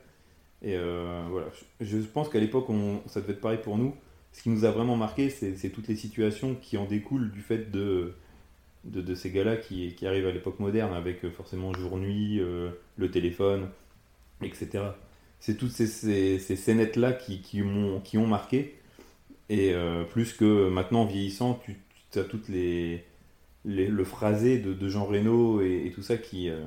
Et 0.62 0.76
euh, 0.76 1.24
voilà, 1.28 1.48
je, 1.80 1.98
pense 1.98 2.28
qu'à 2.28 2.38
l'époque, 2.38 2.68
ça 3.06 3.20
devait 3.20 3.32
être 3.32 3.40
pareil 3.40 3.58
pour 3.62 3.76
nous. 3.76 3.94
Ce 4.32 4.42
qui 4.42 4.50
nous 4.50 4.64
a 4.64 4.70
vraiment 4.70 4.96
marqué, 4.96 5.30
c'est 5.30 5.70
toutes 5.70 5.88
les 5.88 5.96
situations 5.96 6.54
qui 6.54 6.76
en 6.76 6.84
découlent 6.84 7.30
du 7.32 7.40
fait 7.40 7.70
de, 7.72 8.14
de, 8.84 9.14
ces 9.14 9.30
gars-là 9.30 9.56
qui, 9.56 9.94
qui, 9.94 10.06
arrivent 10.06 10.26
à 10.26 10.32
l'époque 10.32 10.60
moderne 10.60 10.94
avec 10.94 11.28
forcément 11.30 11.72
jour-nuit, 11.72 12.38
le 12.38 13.10
téléphone, 13.10 13.68
etc. 14.42 14.84
C'est 15.40 15.56
toutes 15.56 15.70
ces, 15.70 15.86
ces, 15.86 16.38
ces 16.38 16.56
scénettes-là 16.56 17.14
qui, 17.14 17.40
qui, 17.40 17.62
qui 18.04 18.18
ont 18.18 18.26
marqué. 18.26 18.76
Et 19.48 19.74
plus 20.10 20.34
que 20.34 20.68
maintenant, 20.68 21.04
vieillissant, 21.06 21.60
tu, 21.64 21.78
toutes 22.10 22.48
les, 22.48 23.04
le 23.64 24.04
phrasé 24.04 24.58
de, 24.58 24.88
Jean 24.88 25.04
Reno 25.04 25.60
et, 25.60 25.92
tout 25.94 26.02
ça 26.02 26.16
qui, 26.16 26.48
euh, 26.48 26.64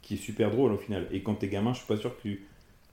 qui 0.00 0.14
est 0.14 0.18
super 0.18 0.50
drôle 0.50 0.72
au 0.72 0.78
final. 0.78 1.06
Et 1.10 1.22
quand 1.22 1.34
t'es 1.34 1.48
gamin, 1.48 1.72
je 1.72 1.78
suis 1.78 1.86
pas 1.86 1.96
sûr 1.96 2.16
que 2.16 2.22
tu, 2.22 2.46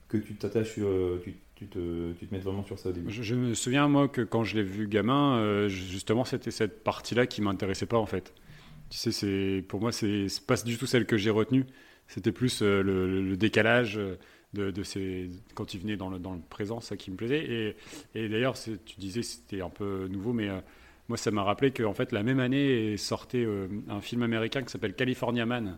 que 0.08 0.18
tu 0.18 0.34
t'attaches. 0.34 0.74
Euh, 0.78 1.18
tu, 1.22 1.36
tu, 1.54 1.66
te, 1.66 2.12
tu 2.12 2.26
te 2.26 2.34
mettes 2.34 2.42
vraiment 2.42 2.64
sur 2.64 2.78
ça 2.78 2.88
au 2.88 2.92
début. 2.92 3.10
Je, 3.10 3.34
me 3.34 3.54
souviens, 3.54 3.88
moi, 3.88 4.08
que 4.08 4.22
quand 4.22 4.44
je 4.44 4.56
l'ai 4.56 4.62
vu 4.62 4.88
gamin, 4.88 5.38
euh, 5.38 5.68
justement, 5.68 6.24
c'était 6.24 6.50
cette 6.50 6.82
partie-là 6.84 7.26
qui 7.26 7.42
m'intéressait 7.42 7.86
pas 7.86 7.98
en 7.98 8.06
fait. 8.06 8.34
Tu 8.88 8.98
sais, 8.98 9.12
c'est, 9.12 9.64
pour 9.68 9.80
moi, 9.80 9.92
c'est 9.92 10.26
pas 10.46 10.56
du 10.56 10.76
tout 10.76 10.86
celle 10.86 11.06
que 11.06 11.16
j'ai 11.16 11.30
retenue. 11.30 11.64
C'était 12.08 12.32
plus 12.32 12.60
le, 12.60 13.36
décalage 13.36 14.00
de, 14.52 14.72
de, 14.72 14.82
ces, 14.82 15.30
quand 15.54 15.74
il 15.74 15.80
venait 15.80 15.96
dans 15.96 16.08
le, 16.08 16.18
dans 16.18 16.34
le 16.34 16.40
présent, 16.40 16.80
ça 16.80 16.96
qui 16.96 17.12
me 17.12 17.16
plaisait. 17.16 17.44
Et, 17.44 17.76
et 18.16 18.28
d'ailleurs, 18.28 18.54
tu 18.58 18.98
disais 18.98 19.22
c'était 19.22 19.60
un 19.60 19.70
peu 19.70 20.08
nouveau, 20.08 20.32
mais 20.32 20.48
moi, 21.10 21.16
ça 21.16 21.32
m'a 21.32 21.42
rappelé 21.42 21.72
qu'en 21.72 21.92
fait, 21.92 22.12
la 22.12 22.22
même 22.22 22.38
année 22.38 22.96
sortait 22.96 23.44
euh, 23.44 23.66
un 23.88 24.00
film 24.00 24.22
américain 24.22 24.62
qui 24.62 24.70
s'appelle 24.70 24.94
California 24.94 25.44
Man. 25.44 25.76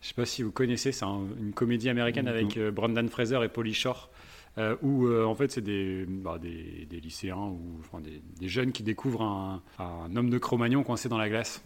Je 0.00 0.06
ne 0.06 0.08
sais 0.08 0.14
pas 0.14 0.24
si 0.24 0.42
vous 0.42 0.52
connaissez, 0.52 0.90
c'est 0.90 1.04
une 1.04 1.52
comédie 1.52 1.90
américaine 1.90 2.26
avec 2.26 2.56
euh, 2.56 2.70
Brendan 2.70 3.06
Fraser 3.10 3.40
et 3.44 3.48
Pauly 3.48 3.74
Shore, 3.74 4.10
euh, 4.56 4.76
où 4.80 5.06
en 5.06 5.34
fait 5.34 5.50
c'est 5.50 5.60
des, 5.60 6.06
bah, 6.08 6.38
des, 6.38 6.86
des, 6.88 6.98
lycéens 6.98 7.36
ou 7.36 7.60
enfin, 7.80 8.00
des, 8.00 8.22
des, 8.40 8.48
jeunes 8.48 8.72
qui 8.72 8.82
découvrent 8.82 9.20
un, 9.20 9.62
un 9.78 10.16
homme 10.16 10.30
de 10.30 10.38
Cro-Magnon 10.38 10.82
coincé 10.82 11.10
dans 11.10 11.18
la 11.18 11.28
glace. 11.28 11.62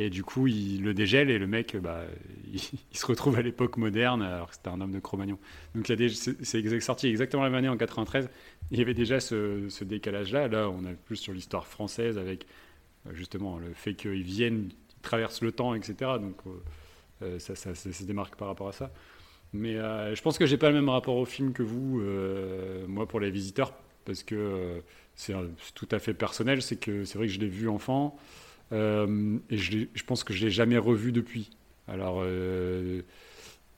Et 0.00 0.10
du 0.10 0.22
coup, 0.22 0.46
il 0.46 0.84
le 0.84 0.94
dégèle 0.94 1.28
et 1.28 1.38
le 1.38 1.48
mec, 1.48 1.76
bah, 1.76 2.04
il, 2.52 2.60
se 2.96 3.04
retrouve 3.04 3.36
à 3.36 3.42
l'époque 3.42 3.76
moderne 3.76 4.22
alors 4.22 4.48
que 4.48 4.54
c'était 4.54 4.68
un 4.68 4.80
homme 4.80 4.92
de 4.92 5.00
Cro-Magnon. 5.00 5.38
Donc 5.74 5.88
c'est 5.88 6.80
sorti 6.80 7.08
exactement 7.08 7.42
la 7.42 7.50
même 7.50 7.58
année 7.58 7.68
en 7.68 7.76
93. 7.76 8.30
Il 8.70 8.78
y 8.78 8.80
avait 8.80 8.94
déjà 8.94 9.18
ce, 9.18 9.84
décalage-là. 9.84 10.46
Là, 10.46 10.70
on 10.70 10.84
a 10.84 10.92
plus 10.92 11.16
sur 11.16 11.32
l'histoire 11.32 11.66
française 11.66 12.16
avec 12.16 12.46
euh, 13.06 13.10
justement 13.12 13.58
le 13.58 13.72
fait 13.74 13.94
qu'ils 13.94 14.22
viennent, 14.22 14.68
ils 14.70 15.02
traversent 15.02 15.42
le 15.42 15.50
temps, 15.50 15.74
etc. 15.74 16.12
Donc 16.20 16.36
euh, 16.46 16.50
euh, 17.22 17.38
ça, 17.40 17.74
se 17.74 18.04
démarque 18.04 18.36
par 18.36 18.46
rapport 18.46 18.68
à 18.68 18.72
ça. 18.72 18.92
Mais 19.52 19.74
je 19.74 20.22
pense 20.22 20.38
que 20.38 20.46
j'ai 20.46 20.58
pas 20.58 20.68
le 20.68 20.74
même 20.74 20.90
rapport 20.90 21.16
au 21.16 21.24
film 21.24 21.54
que 21.54 21.62
vous, 21.62 22.02
moi 22.86 23.08
pour 23.08 23.18
les 23.18 23.30
visiteurs, 23.30 23.72
parce 24.04 24.22
que 24.22 24.82
c'est 25.16 25.34
tout 25.74 25.88
à 25.90 25.98
fait 25.98 26.12
personnel. 26.12 26.60
C'est 26.60 26.86
vrai 27.14 27.26
que 27.26 27.32
je 27.32 27.40
l'ai 27.40 27.48
vu 27.48 27.66
enfant. 27.66 28.18
Euh, 28.72 29.38
et 29.50 29.56
je, 29.56 29.86
je, 29.94 30.02
pense 30.04 30.24
que 30.24 30.32
je 30.32 30.44
l'ai 30.44 30.50
jamais 30.50 30.78
revu 30.78 31.12
depuis. 31.12 31.50
Alors, 31.86 32.20
euh, 32.22 33.02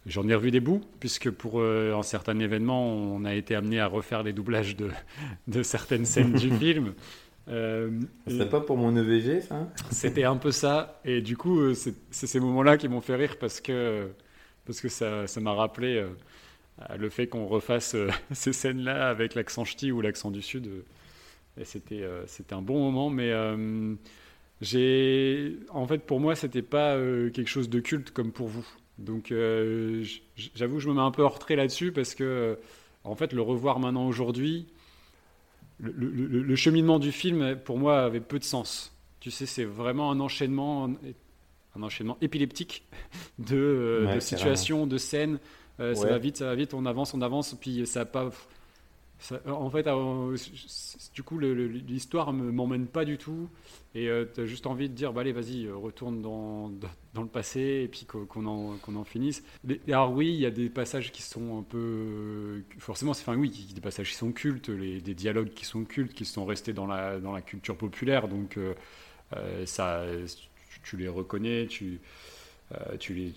J'en 0.06 0.26
ai 0.28 0.34
revu 0.34 0.50
des 0.50 0.60
bouts, 0.60 0.80
puisque 0.98 1.30
pour 1.30 1.62
un 1.62 2.02
certain 2.02 2.38
événement, 2.38 2.90
on 2.90 3.22
a 3.26 3.34
été 3.34 3.54
amené 3.54 3.80
à 3.80 3.86
refaire 3.86 4.22
les 4.22 4.32
doublages 4.32 4.74
de, 4.74 4.90
de 5.46 5.62
certaines 5.62 6.06
scènes 6.06 6.32
du 6.32 6.50
film. 6.58 6.94
Euh, 7.48 7.90
C'était 8.26 8.46
pas 8.46 8.60
pour 8.60 8.76
mon 8.76 8.96
EVG, 8.96 9.40
ça 9.42 9.68
C'était 9.90 10.24
un 10.24 10.36
peu 10.36 10.52
ça. 10.52 11.00
Et 11.04 11.20
du 11.20 11.36
coup, 11.36 11.74
c'est 11.74 11.94
ces 12.10 12.40
moments-là 12.40 12.76
qui 12.76 12.88
m'ont 12.88 13.00
fait 13.00 13.16
rire 13.16 13.36
parce 13.38 13.60
que, 13.60 14.08
parce 14.64 14.80
que 14.80 14.88
ça 14.88 15.26
m'a 15.40 15.52
rappelé 15.52 15.96
euh, 15.96 16.96
le 16.96 17.10
fait 17.10 17.26
qu'on 17.26 17.46
refasse 17.46 17.94
euh, 17.94 18.08
ces 18.32 18.52
scènes-là 18.52 19.08
avec 19.08 19.34
l'accent 19.34 19.64
ch'ti 19.64 19.90
ou 19.90 20.00
l'accent 20.00 20.30
du 20.30 20.42
Sud. 20.42 20.68
et 21.58 21.64
c'était 21.64 22.04
c'était 22.26 22.54
un 22.54 22.62
bon 22.62 22.90
moment, 22.90 23.10
mais 23.10 23.32
j'ai 24.60 25.58
en 25.70 25.86
fait 25.86 25.98
pour 25.98 26.20
moi 26.20 26.34
c'était 26.34 26.62
pas 26.62 26.96
quelque 27.32 27.48
chose 27.48 27.68
de 27.68 27.80
culte 27.80 28.10
comme 28.10 28.32
pour 28.32 28.48
vous. 28.48 28.66
Donc 28.98 29.32
j'avoue 30.54 30.80
je 30.80 30.88
me 30.88 30.94
mets 30.94 31.00
un 31.00 31.10
peu 31.10 31.24
en 31.24 31.28
retrait 31.28 31.56
là-dessus 31.56 31.92
parce 31.92 32.14
que 32.14 32.58
en 33.04 33.14
fait 33.14 33.32
le 33.32 33.42
revoir 33.42 33.78
maintenant 33.78 34.06
aujourd'hui, 34.06 34.66
le, 35.78 36.56
cheminement 36.56 36.98
du 36.98 37.10
film 37.10 37.56
pour 37.64 37.78
moi 37.78 38.02
avait 38.02 38.20
peu 38.20 38.38
de 38.38 38.44
sens. 38.44 38.92
Tu 39.20 39.30
sais 39.30 39.46
c'est 39.46 39.64
vraiment 39.64 40.10
un 40.10 40.20
enchaînement 40.20 40.90
un 41.76 41.82
enchaînement 41.82 42.18
épileptique 42.20 42.84
de, 43.38 44.08
de 44.14 44.20
situations, 44.20 44.86
de 44.86 44.98
scènes. 44.98 45.38
Euh, 45.80 45.94
ça 45.94 46.06
va 46.06 46.18
vite, 46.18 46.36
ça 46.36 46.46
va 46.46 46.54
vite, 46.54 46.74
on 46.74 46.84
avance, 46.84 47.14
on 47.14 47.22
avance, 47.22 47.56
puis 47.58 47.86
ça 47.86 48.00
n'a 48.00 48.06
pas. 48.06 48.30
En 49.46 49.70
fait, 49.70 49.86
euh, 49.86 50.36
du 51.14 51.22
coup, 51.22 51.38
l'histoire 51.38 52.32
ne 52.32 52.50
m'emmène 52.50 52.86
pas 52.86 53.04
du 53.04 53.18
tout. 53.18 53.48
Et 53.94 54.08
euh, 54.08 54.24
tu 54.32 54.40
as 54.40 54.46
juste 54.46 54.66
envie 54.66 54.88
de 54.88 54.94
dire, 54.94 55.12
bah, 55.12 55.22
allez, 55.22 55.32
vas-y, 55.32 55.68
retourne 55.68 56.22
dans, 56.22 56.70
le 57.14 57.26
passé 57.26 57.82
et 57.84 57.88
puis 57.88 58.06
qu'on 58.06 58.46
en, 58.46 59.04
finisse. 59.04 59.42
alors, 59.88 60.12
oui, 60.12 60.28
il 60.28 60.40
y 60.40 60.46
a 60.46 60.50
des 60.50 60.68
passages 60.68 61.12
qui 61.12 61.22
sont 61.22 61.58
un 61.58 61.62
peu. 61.62 62.62
Forcément, 62.78 63.14
c'est 63.14 63.22
enfin, 63.22 63.36
oui, 63.36 63.68
des 63.74 63.80
passages 63.80 64.10
qui 64.10 64.16
sont 64.16 64.32
cultes, 64.32 64.70
des 64.70 65.14
dialogues 65.14 65.50
qui 65.50 65.64
sont 65.64 65.84
cultes, 65.84 66.14
qui 66.14 66.24
sont 66.24 66.44
restés 66.44 66.72
dans 66.72 66.86
la, 66.86 67.18
dans 67.18 67.32
la 67.32 67.42
culture 67.42 67.76
populaire. 67.76 68.28
Donc, 68.28 68.58
ça, 69.64 70.04
tu, 70.82 70.96
les 70.96 71.08
reconnais, 71.08 71.66
tu. 71.66 72.00
Euh, 72.72 72.96
tu, 72.98 73.32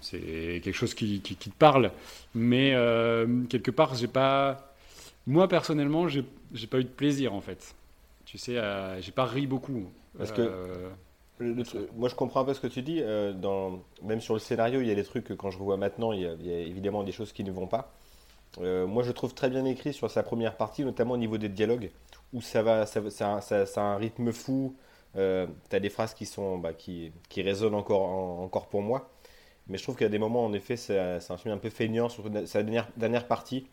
c'est 0.00 0.60
quelque 0.62 0.72
chose 0.72 0.94
qui, 0.94 1.20
te 1.20 1.50
parle, 1.50 1.90
mais 2.34 2.74
euh, 2.74 3.42
quelque 3.48 3.72
part, 3.72 3.96
j'ai 3.96 4.06
pas, 4.06 4.67
moi 5.28 5.48
personnellement, 5.48 6.08
j'ai, 6.08 6.24
j'ai 6.52 6.66
pas 6.66 6.78
eu 6.78 6.84
de 6.84 6.88
plaisir 6.88 7.34
en 7.34 7.40
fait. 7.40 7.74
Tu 8.24 8.36
sais, 8.36 8.58
euh, 8.58 9.00
j'ai 9.00 9.12
pas 9.12 9.24
ri 9.24 9.46
beaucoup. 9.46 9.84
Parce 10.16 10.32
que 10.32 10.50
moi, 11.96 12.08
je 12.08 12.16
comprends 12.16 12.40
un 12.40 12.44
peu 12.44 12.52
ce 12.52 12.60
que 12.60 12.66
tu 12.66 12.82
dis. 12.82 13.00
dans, 13.36 13.80
même 14.02 14.20
sur 14.20 14.34
le 14.34 14.40
scénario, 14.40 14.80
il 14.80 14.88
y 14.88 14.90
a 14.90 14.96
des 14.96 15.04
trucs 15.04 15.24
que 15.24 15.34
quand 15.34 15.50
je 15.50 15.58
revois 15.58 15.76
maintenant, 15.76 16.10
il 16.12 16.22
y, 16.22 16.26
a, 16.26 16.58
évidemment 16.58 17.04
des 17.04 17.12
choses 17.12 17.32
qui 17.32 17.44
ne 17.44 17.52
vont 17.52 17.68
pas. 17.68 17.92
moi, 18.58 19.04
je 19.04 19.12
trouve 19.12 19.34
très 19.34 19.48
bien 19.48 19.64
écrit 19.64 19.92
sur 19.92 20.10
sa 20.10 20.24
première 20.24 20.56
partie, 20.56 20.84
notamment 20.84 21.14
au 21.14 21.18
niveau 21.18 21.38
des 21.38 21.48
dialogues, 21.48 21.90
où 22.32 22.42
ça 22.42 22.62
va, 22.62 22.86
ça, 22.86 23.08
ça, 23.10 23.40
ça, 23.40 23.66
ça 23.66 23.80
a 23.80 23.84
un 23.84 23.96
rythme 23.96 24.32
fou. 24.32 24.74
Euh, 25.16 25.46
tu 25.70 25.76
as 25.76 25.80
des 25.80 25.90
phrases 25.90 26.14
qui, 26.14 26.26
sont, 26.26 26.58
bah, 26.58 26.72
qui, 26.72 27.12
qui, 27.28 27.42
résonnent 27.42 27.74
encore, 27.74 28.02
encore 28.02 28.68
pour 28.68 28.82
moi. 28.82 29.10
Mais 29.66 29.78
je 29.78 29.82
trouve 29.82 29.96
qu'il 29.96 30.04
y 30.04 30.06
a 30.06 30.10
des 30.10 30.18
moments, 30.18 30.44
en 30.44 30.52
effet, 30.52 30.76
c'est 30.76 30.98
un 30.98 31.36
film 31.36 31.54
un 31.54 31.58
peu 31.58 31.70
feignant, 31.70 32.08
sur 32.08 32.24
sa 32.46 32.62
dernière, 32.62 32.88
dernière 32.96 33.26
partie, 33.26 33.66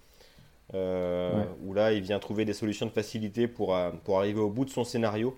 euh, 0.74 1.44
où 1.64 1.74
là, 1.74 1.94
il 1.94 2.02
vient 2.02 2.20
trouver 2.20 2.46
des 2.46 2.54
solutions 2.54 2.86
de 2.86 2.92
facilité 2.92 3.48
pour, 3.48 3.76
euh, 3.76 3.92
pour 4.04 4.20
arriver 4.20 4.40
au 4.40 4.50
bout 4.50 4.66
de 4.66 4.70
son 4.70 4.84
scénario. 4.84 5.38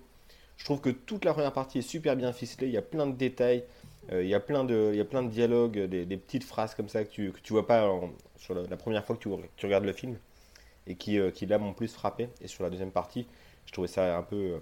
Je 0.56 0.64
trouve 0.64 0.80
que 0.80 0.90
toute 0.90 1.24
la 1.24 1.32
première 1.32 1.52
partie 1.52 1.78
est 1.78 1.82
super 1.82 2.16
bien 2.16 2.32
ficelée, 2.32 2.66
il 2.66 2.72
y 2.72 2.78
a 2.78 2.82
plein 2.82 3.06
de 3.06 3.16
détails, 3.16 3.64
il, 4.10 4.26
y 4.26 4.34
a 4.34 4.40
plein 4.40 4.64
de, 4.64 4.90
il 4.92 4.96
y 4.96 5.00
a 5.00 5.04
plein 5.04 5.22
de 5.22 5.28
dialogues, 5.28 5.78
des, 5.78 6.06
des 6.06 6.16
petites 6.16 6.42
phrases 6.42 6.74
comme 6.74 6.88
ça 6.88 7.04
que 7.04 7.10
tu, 7.10 7.30
que 7.30 7.40
tu 7.40 7.52
vois 7.52 7.66
pas 7.66 7.88
sur 8.38 8.54
la, 8.54 8.76
première 8.76 9.04
fois 9.04 9.14
que 9.14 9.20
tu, 9.20 9.28
tu, 9.56 9.66
regardes 9.66 9.84
le 9.84 9.92
film, 9.92 10.16
et 10.86 10.96
qui, 10.96 11.18
qui 11.32 11.46
là 11.46 11.58
m'ont 11.58 11.74
plus 11.74 11.92
frappé. 11.92 12.28
Et 12.40 12.48
sur 12.48 12.64
la 12.64 12.70
deuxième 12.70 12.90
partie, 12.90 13.28
je 13.66 13.72
trouvais 13.72 13.86
ça 13.86 14.16
un 14.16 14.22
peu 14.22 14.58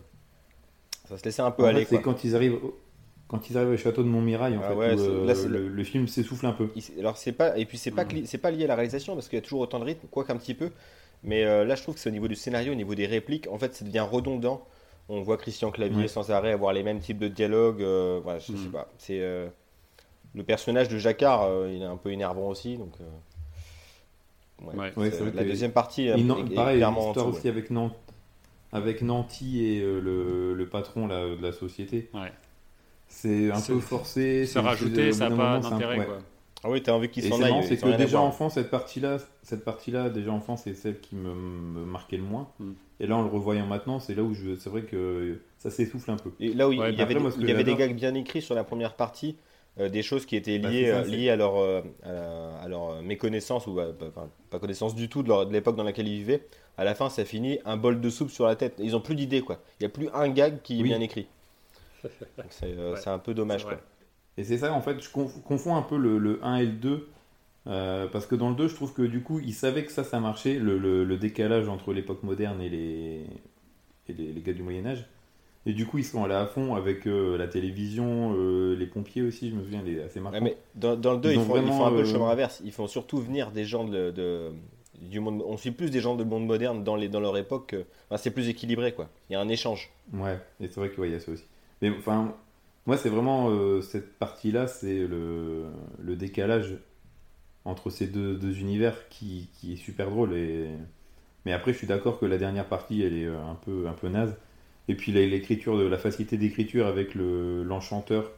ça 1.09 1.16
se 1.16 1.24
laissait 1.24 1.42
un 1.42 1.50
peu 1.50 1.64
aller. 1.64 1.85
C'est 1.85 2.00
quand 2.00 2.24
ils 2.24 2.35
arrivent. 2.35 2.55
Au... 2.55 2.76
Quand 3.28 3.50
ils 3.50 3.58
arrivent 3.58 3.70
au 3.70 3.76
château 3.76 4.04
de 4.04 4.08
Montmirail, 4.08 4.56
en 4.56 4.60
ah 4.62 4.68
fait, 4.68 5.00
euh, 5.00 5.68
le, 5.68 5.84
film 5.84 6.06
s'essouffle 6.06 6.46
un 6.46 6.52
peu. 6.52 6.70
Alors 6.98 7.16
c'est 7.16 7.32
pas 7.32 7.58
et 7.58 7.64
puis 7.64 7.76
c'est 7.76 7.90
pas 7.90 8.04
c'est 8.24 8.38
pas 8.38 8.52
lié 8.52 8.64
à 8.64 8.68
la 8.68 8.76
réalisation 8.76 9.14
parce 9.14 9.28
qu'il 9.28 9.36
y 9.36 9.40
a 9.40 9.42
toujours 9.42 9.60
autant 9.60 9.80
de 9.80 9.84
rythme, 9.84 10.06
quoi 10.08 10.24
qu'un 10.24 10.36
petit 10.36 10.54
peu. 10.54 10.70
Mais 11.24 11.44
euh, 11.44 11.64
là, 11.64 11.74
je 11.74 11.82
trouve 11.82 11.94
que 11.96 12.00
c'est 12.00 12.08
au 12.08 12.12
niveau 12.12 12.28
du 12.28 12.36
scénario, 12.36 12.72
au 12.72 12.76
niveau 12.76 12.94
des 12.94 13.06
répliques, 13.06 13.48
en 13.50 13.58
fait, 13.58 13.74
ça 13.74 13.84
devient 13.84 14.06
redondant. 14.08 14.64
On 15.08 15.22
voit 15.22 15.38
Christian 15.38 15.70
Clavier 15.70 16.08
sans 16.08 16.30
arrêt 16.30 16.52
avoir 16.52 16.72
les 16.72 16.82
mêmes 16.82 17.00
types 17.00 17.18
de 17.18 17.28
dialogues. 17.28 17.82
Euh, 17.82 18.20
voilà, 18.22 18.38
je 18.38 18.46
sais 18.46 18.68
mm. 18.68 18.72
pas. 18.72 18.88
C'est 18.98 19.20
le 19.20 20.42
personnage 20.44 20.88
de 20.88 20.98
Jacquard, 20.98 21.48
il 21.68 21.82
est 21.82 21.86
un 21.86 21.96
peu 21.96 22.12
énervant 22.12 22.48
aussi, 22.48 22.76
donc. 22.76 22.92
Ouais, 24.62 24.90
la 25.34 25.44
deuxième 25.44 25.72
partie 25.72 26.06
est, 26.06 26.54
pareil, 26.54 26.78
clairement 26.78 27.10
aussi 27.10 27.48
avec 27.48 27.70
Nantes 27.70 27.96
avec 28.72 29.02
Nanty 29.02 29.64
et 29.64 29.80
euh, 29.80 30.54
le, 30.54 30.68
patron 30.68 31.06
de 31.08 31.42
la 31.42 31.52
société. 31.52 32.10
C'est 33.08 33.50
un 33.50 33.60
peu 33.60 33.80
forcé. 33.80 34.46
C'est 34.46 34.58
rajouté, 34.58 35.12
ça 35.12 35.28
n'a 35.28 35.36
pas 35.36 35.58
d'intérêt. 35.58 36.04
Quoi. 36.04 36.18
Ah 36.64 36.70
oui, 36.70 36.82
t'as 36.82 36.92
envie 36.92 37.08
qu'il 37.08 37.24
s'en 37.24 37.40
aille. 37.42 37.64
C'est 37.66 37.76
que 37.76 37.96
déjà 37.96 38.20
enfant, 38.20 38.50
cette 38.50 38.70
partie-là, 38.70 39.18
cette 39.42 39.64
partie-là, 39.64 40.10
déjà 40.10 40.32
enfant, 40.32 40.56
c'est 40.56 40.74
celle 40.74 41.00
qui 41.00 41.14
me, 41.14 41.32
marquait 41.84 42.16
le 42.16 42.24
moins. 42.24 42.48
Hmm. 42.58 42.72
Et 42.98 43.06
là, 43.06 43.16
en 43.16 43.22
le 43.22 43.28
revoyant 43.28 43.66
maintenant, 43.66 44.00
c'est 44.00 44.14
là 44.14 44.22
où 44.22 44.34
je, 44.34 44.56
c'est 44.56 44.70
vrai 44.70 44.82
que 44.82 45.38
ça 45.58 45.70
s'essouffle 45.70 46.10
un 46.10 46.16
peu. 46.16 46.30
Et 46.40 46.54
là 46.54 46.68
où 46.68 46.72
il 46.72 46.78
y 46.78 46.82
avait, 46.82 47.16
il 47.38 47.48
y 47.48 47.52
avait 47.52 47.64
des 47.64 47.74
gags 47.74 47.94
bien 47.94 48.14
écrits 48.14 48.42
sur 48.42 48.54
la 48.54 48.64
première 48.64 48.94
partie, 48.94 49.36
euh, 49.78 49.88
des 49.88 50.02
choses 50.02 50.24
qui 50.24 50.34
étaient 50.34 50.58
bah, 50.58 50.70
liées, 50.70 50.88
euh, 50.88 51.02
liées 51.02 51.30
à, 51.30 51.36
leur, 51.36 51.56
à, 52.02 52.66
leur 52.68 53.02
méconnaissance 53.02 53.66
ou 53.66 53.78
pas 54.50 54.58
connaissance 54.58 54.94
du 54.94 55.08
tout 55.08 55.22
de 55.22 55.52
l'époque 55.52 55.76
dans 55.76 55.84
laquelle 55.84 56.08
ils 56.08 56.18
vivaient 56.18 56.42
à 56.78 56.84
la 56.84 56.94
fin, 56.94 57.08
ça 57.08 57.24
finit 57.24 57.58
un 57.64 57.76
bol 57.76 58.00
de 58.00 58.10
soupe 58.10 58.30
sur 58.30 58.46
la 58.46 58.56
tête. 58.56 58.74
Ils 58.78 58.94
ont 58.94 59.00
plus 59.00 59.14
d'idées, 59.14 59.40
quoi. 59.40 59.60
Il 59.80 59.84
n'y 59.84 59.86
a 59.86 59.88
plus 59.88 60.08
un 60.12 60.28
gag 60.28 60.60
qui 60.62 60.80
est 60.80 60.82
bien 60.82 61.00
écrit. 61.00 61.26
Euh, 62.62 62.96
c'est 62.96 63.10
un 63.10 63.18
peu 63.18 63.34
dommage, 63.34 63.64
quoi. 63.64 63.80
Et 64.38 64.44
c'est 64.44 64.58
ça, 64.58 64.72
en 64.72 64.82
fait, 64.82 65.00
je 65.00 65.08
confonds 65.10 65.76
un 65.76 65.82
peu 65.82 65.96
le, 65.96 66.38
1 66.42 66.56
et 66.56 66.66
le 66.66 66.72
2. 66.72 67.08
Euh, 67.68 68.06
parce 68.06 68.26
que 68.26 68.34
dans 68.34 68.50
le 68.50 68.54
2, 68.54 68.68
je 68.68 68.74
trouve 68.74 68.92
que 68.92 69.02
du 69.02 69.22
coup, 69.22 69.40
ils 69.40 69.54
savaient 69.54 69.84
que 69.84 69.90
ça, 69.90 70.04
ça 70.04 70.20
marchait, 70.20 70.58
le, 70.58 71.16
décalage 71.16 71.68
entre 71.68 71.92
l'époque 71.92 72.22
moderne 72.22 72.60
et, 72.60 72.68
les, 72.68 73.24
les, 74.08 74.40
gars 74.42 74.52
du 74.52 74.62
Moyen-Âge. 74.62 75.06
Et 75.64 75.72
du 75.72 75.84
coup, 75.84 75.98
ils 75.98 76.04
sont 76.04 76.22
allés 76.22 76.34
à 76.34 76.46
fond 76.46 76.76
avec 76.76 77.08
euh, 77.08 77.36
la 77.36 77.48
télévision, 77.48 78.36
les 78.74 78.86
pompiers 78.86 79.22
aussi, 79.22 79.50
je 79.50 79.56
me 79.56 79.64
souviens, 79.64 79.82
assez 80.04 80.20
marquants. 80.20 80.40
mais 80.40 80.56
dans, 80.74 80.94
le 80.94 81.18
2, 81.18 81.32
ils, 81.32 81.40
font, 81.40 81.86
un 81.86 81.90
peu 81.90 81.98
le 81.98 82.04
chemin 82.04 82.28
inverse. 82.28 82.62
Ils 82.64 82.72
font 82.72 82.86
surtout 82.86 83.18
venir 83.18 83.50
des 83.50 83.64
gens 83.64 83.84
de 83.84 84.52
du 85.00 85.20
monde, 85.20 85.42
on 85.46 85.56
suit 85.56 85.70
plus 85.70 85.90
des 85.90 86.00
gens 86.00 86.14
de 86.14 86.24
monde 86.24 86.46
moderne 86.46 86.84
dans, 86.84 86.96
les, 86.96 87.08
dans 87.08 87.20
leur 87.20 87.36
époque. 87.36 87.74
c'est 88.16 88.30
plus 88.30 88.48
équilibré, 88.48 88.92
quoi. 88.92 89.08
Il 89.28 89.34
y 89.34 89.36
a 89.36 89.40
un 89.40 89.48
échange. 89.48 89.90
Ouais, 90.12 90.38
et 90.60 90.68
c'est 90.68 90.76
vrai 90.76 90.90
qu'il 90.90 91.10
y 91.10 91.14
a 91.14 91.20
ça 91.20 91.32
aussi. 91.32 91.44
Mais 91.82 91.90
enfin, 91.90 92.34
moi, 92.86 92.96
c'est 92.96 93.08
vraiment 93.08 93.50
euh, 93.50 93.80
cette 93.80 94.18
partie-là, 94.18 94.66
c'est 94.66 95.06
le, 95.06 95.64
le, 96.02 96.16
décalage 96.16 96.76
entre 97.64 97.90
ces 97.90 98.06
deux, 98.06 98.34
deux 98.36 98.58
univers 98.60 99.08
qui, 99.08 99.48
qui, 99.54 99.74
est 99.74 99.76
super 99.76 100.10
drôle. 100.10 100.34
Et... 100.34 100.68
Mais 101.44 101.52
après, 101.52 101.72
je 101.72 101.78
suis 101.78 101.86
d'accord 101.86 102.18
que 102.18 102.26
la 102.26 102.38
dernière 102.38 102.66
partie, 102.66 103.02
elle 103.02 103.16
est 103.16 103.26
euh, 103.26 103.50
un 103.50 103.56
peu, 103.56 103.86
un 103.88 103.92
peu 103.92 104.08
naze. 104.08 104.34
Et 104.88 104.94
puis 104.94 105.10
l'écriture, 105.12 105.76
de 105.76 105.84
la 105.84 105.98
facilité 105.98 106.36
d'écriture 106.36 106.86
avec 106.86 107.14
l'enchanteur 107.16 108.30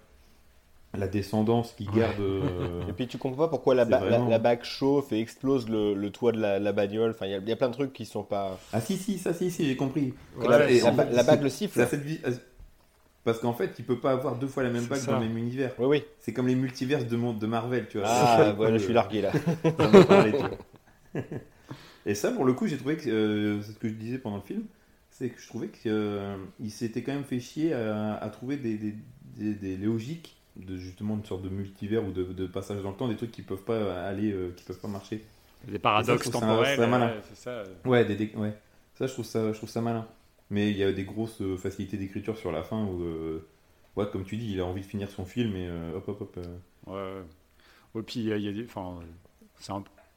la 0.96 1.06
descendance 1.08 1.72
qui 1.72 1.84
garde. 1.84 2.20
Euh, 2.20 2.88
et 2.88 2.92
puis 2.92 3.06
tu 3.06 3.18
comprends 3.18 3.44
pas 3.44 3.48
pourquoi 3.48 3.74
la, 3.74 3.84
la, 3.84 4.38
bague 4.38 4.64
chauffe 4.64 5.12
et 5.12 5.20
explose 5.20 5.68
le, 5.68 6.08
toit 6.10 6.32
de 6.32 6.40
la, 6.40 6.72
bagnole. 6.72 7.10
Enfin, 7.10 7.26
il 7.26 7.48
y, 7.48 7.52
a 7.52 7.56
plein 7.56 7.68
de 7.68 7.74
trucs 7.74 7.92
qui 7.92 8.06
sont 8.06 8.22
pas. 8.22 8.58
Ah 8.72 8.80
si 8.80 8.96
si 8.96 9.18
ça 9.18 9.32
si 9.32 9.50
si 9.50 9.66
j'ai 9.66 9.76
compris. 9.76 10.14
la, 10.40 11.22
bague 11.22 11.42
le 11.42 11.50
siffle. 11.50 11.86
Parce 13.28 13.40
qu'en 13.40 13.52
fait, 13.52 13.74
il 13.78 13.84
peut 13.84 13.98
pas 13.98 14.12
avoir 14.12 14.36
deux 14.36 14.46
fois 14.46 14.62
la 14.62 14.70
même 14.70 14.86
bague 14.86 15.04
dans 15.04 15.20
le 15.20 15.26
même 15.28 15.36
univers. 15.36 15.74
Oui 15.78 15.86
oui. 15.86 16.04
C'est 16.18 16.32
comme 16.32 16.46
les 16.46 16.54
multiverses 16.54 17.04
de, 17.04 17.38
de 17.38 17.46
Marvel, 17.46 17.86
tu 17.86 17.98
vois. 17.98 18.06
Ah 18.08 18.54
voilà, 18.56 18.78
je 18.78 18.84
suis 18.84 18.94
largué 18.94 19.20
là. 19.20 19.32
et 22.06 22.14
ça, 22.14 22.32
pour 22.32 22.46
le 22.46 22.54
coup, 22.54 22.66
j'ai 22.66 22.78
trouvé 22.78 22.96
que 22.96 23.10
euh, 23.10 23.60
c'est 23.60 23.72
ce 23.72 23.78
que 23.78 23.86
je 23.86 23.92
disais 23.92 24.16
pendant 24.16 24.36
le 24.36 24.42
film, 24.42 24.62
c'est 25.10 25.28
que 25.28 25.38
je 25.38 25.46
trouvais 25.46 25.68
qu'il 25.68 25.90
euh, 25.90 26.38
s'était 26.70 27.02
quand 27.02 27.12
même 27.12 27.24
fait 27.24 27.38
chier 27.38 27.74
à, 27.74 28.30
trouver 28.32 28.56
des, 28.56 28.78
des, 28.78 29.52
des 29.52 29.76
logiques 29.76 30.38
de 30.56 30.78
justement 30.78 31.16
une 31.16 31.24
sorte 31.26 31.42
de 31.42 31.50
multivers 31.50 32.02
ou 32.06 32.12
de, 32.12 32.46
passage 32.46 32.82
dans 32.82 32.92
le 32.92 32.96
temps, 32.96 33.08
des 33.08 33.16
trucs 33.16 33.30
qui 33.30 33.42
peuvent 33.42 33.58
pas 33.58 34.06
aller, 34.06 34.32
euh, 34.32 34.54
qui 34.56 34.64
peuvent 34.64 34.80
pas 34.80 34.88
marcher. 34.88 35.22
Des 35.66 35.78
paradoxes 35.78 36.30
temporels, 36.30 36.80
c'est 37.28 37.36
ça. 37.36 37.62
Ouais, 37.84 38.06
des, 38.06 38.32
ouais, 38.36 38.54
ça 38.94 39.06
je 39.06 39.12
trouve 39.12 39.26
ça, 39.26 39.52
je 39.52 39.58
trouve 39.58 39.68
ça 39.68 39.82
malin. 39.82 40.06
Mais 40.50 40.70
il 40.70 40.76
y 40.78 40.82
a 40.84 40.92
des 40.92 41.04
grosses 41.04 41.40
euh, 41.42 41.56
facilités 41.56 41.96
d'écriture 41.96 42.38
sur 42.38 42.50
la 42.52 42.62
fin 42.62 42.84
où, 42.84 43.02
euh, 43.02 43.46
ouais, 43.96 44.06
comme 44.10 44.24
tu 44.24 44.36
dis, 44.36 44.52
il 44.52 44.60
a 44.60 44.64
envie 44.64 44.80
de 44.82 44.86
finir 44.86 45.10
son 45.10 45.24
film 45.24 45.54
et 45.56 45.68
hop 45.94 46.08
hop 46.08 46.20
hop. 46.22 46.38
Ouais, 46.86 46.94
ouais. 47.94 48.02
puis 48.02 48.20
il 48.20 48.26
y 48.28 48.48
a, 48.48 48.52
des, 48.52 48.64
enfin, 48.64 49.00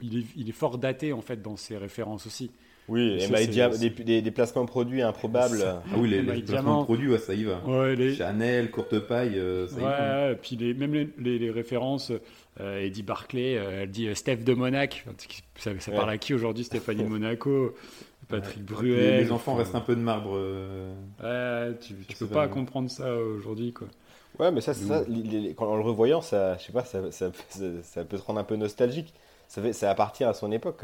il, 0.02 0.20
est, 0.20 0.26
il 0.38 0.48
est 0.50 0.54
fort 0.54 0.78
daté 0.78 1.12
en 1.14 1.22
fait 1.22 1.42
dans 1.42 1.58
ses 1.58 1.78
références 1.78 2.26
aussi. 2.28 2.52
Oui, 2.88 3.22
Ça, 3.22 3.40
et 3.42 3.46
c'est- 3.46 3.78
des, 3.78 3.90
des- 3.90 4.22
des 4.22 4.32
placements 4.32 4.64
de 4.64 4.70
produits 4.70 5.02
improbables. 5.02 5.62
Ah 5.64 5.84
oui, 5.98 6.10
les, 6.10 6.22
les 6.24 6.42
placements 6.42 6.80
de 6.80 6.86
produits, 6.86 7.10
ouais, 7.10 7.20
ça 7.20 7.34
y 7.34 7.44
va. 7.44 7.62
Ouais, 7.66 7.96
les, 7.96 8.16
Chanel, 8.16 8.72
courte 8.72 9.00
paille, 9.00 9.38
euh, 9.38 9.68
ça 9.68 9.76
y 9.80 9.84
ouais, 9.84 9.90
va. 9.90 10.26
ouais, 10.28 10.32
et 10.34 10.36
puis 10.36 10.56
les, 10.58 10.74
même 10.74 10.94
les, 10.94 11.08
les- 11.20 11.40
les 11.40 11.52
références, 11.52 12.12
euh, 12.60 12.80
Eddie 12.82 13.04
Barclay, 13.04 13.56
euh, 13.58 13.84
elle 13.84 13.92
dit 13.92 14.08
euh, 14.08 14.16
Steph 14.16 14.38
de 14.38 14.54
Monac. 14.54 15.06
Ça, 15.56 15.72
ça 15.80 15.92
Ouais. 15.92 15.98
parle 15.98 16.10
à 16.10 16.18
qui 16.18 16.34
aujourd'hui 16.34 16.64
Stéphanie 16.64 17.04
de 17.04 17.08
Monaco, 17.10 17.76
Patrick 18.32 18.58
Les, 18.60 18.64
Bruel. 18.64 19.18
les 19.18 19.32
enfants 19.32 19.52
enfin, 19.54 19.60
restent 19.60 19.76
un 19.76 19.82
peu 19.82 19.96
de 19.96 20.02
marbre. 20.02 20.32
euh, 20.36 20.94
Ouais, 21.22 21.78
tu, 21.80 21.96
tu 22.08 22.16
peux 22.18 22.28
pas 22.28 22.48
comprendre 22.48 22.90
ça 22.90 23.16
aujourd'hui, 23.16 23.74
quoi. 23.74 23.88
Ouais, 24.40 24.52
mais 24.52 24.62
ça, 24.62 24.74
c'est 24.74 24.86
ça 24.86 25.04
les- 25.08 25.24
les- 25.24 25.54
quand, 25.56 25.68
en 25.68 25.76
le 25.76 25.82
revoyant, 25.84 26.22
ça, 26.22 26.58
je 26.58 26.64
sais 26.66 26.72
pas, 26.72 26.86
ça, 26.86 27.12
ça, 27.12 27.32
ça, 27.50 27.66
ça 27.84 28.06
peut 28.06 28.18
te 28.18 28.24
rendre 28.24 28.40
un 28.40 28.44
peu 28.44 28.56
nostalgique. 28.56 29.14
Ça, 29.48 29.62
fait, 29.62 29.74
ça 29.74 29.92
appartient 29.92 30.24
à 30.24 30.34
son 30.34 30.52
époque. 30.52 30.84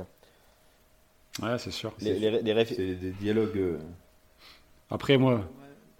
Ouais, 1.41 1.57
c'est 1.59 1.71
sûr. 1.71 1.93
Les, 2.01 2.17
les, 2.19 2.41
les 2.41 2.53
réf- 2.53 2.73
C'est 2.75 2.95
des 2.95 3.11
dialogues. 3.11 3.57
euh, 3.57 3.77
Après, 4.89 5.17
moi, 5.17 5.41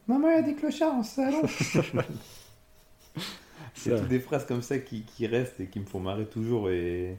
Maman, 0.07 0.29
il 0.29 0.35
y 0.35 0.37
a 0.37 0.41
des 0.41 0.55
clochards 0.55 0.95
en 0.95 1.03
salon. 1.03 1.41
C'est 3.73 3.95
toutes 3.95 4.07
des 4.07 4.19
phrases 4.19 4.45
comme 4.45 4.61
ça 4.61 4.79
qui, 4.79 5.03
qui 5.03 5.27
restent 5.27 5.59
et 5.59 5.67
qui 5.67 5.79
me 5.79 5.85
font 5.85 5.99
marrer 5.99 6.25
toujours. 6.25 6.69
Et 6.69 7.17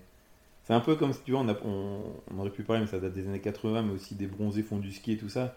c'est 0.68 0.74
un 0.74 0.80
peu 0.80 0.96
comme 0.96 1.14
si 1.14 1.22
tu 1.24 1.32
vois, 1.32 1.40
on, 1.42 1.48
a- 1.50 1.58
on, 1.64 2.02
on 2.32 2.40
aurait 2.40 2.50
pu 2.52 2.64
parler, 2.64 2.82
mais 2.82 2.88
ça 2.88 3.00
date 3.00 3.14
des 3.14 3.28
années 3.28 3.40
80, 3.40 3.82
mais 3.82 3.94
aussi 3.94 4.16
des 4.16 4.28
bronzés 4.28 4.64
font 4.64 4.78
du 4.78 4.92
ski 4.92 5.14
et 5.14 5.18
tout 5.18 5.30
ça. 5.30 5.56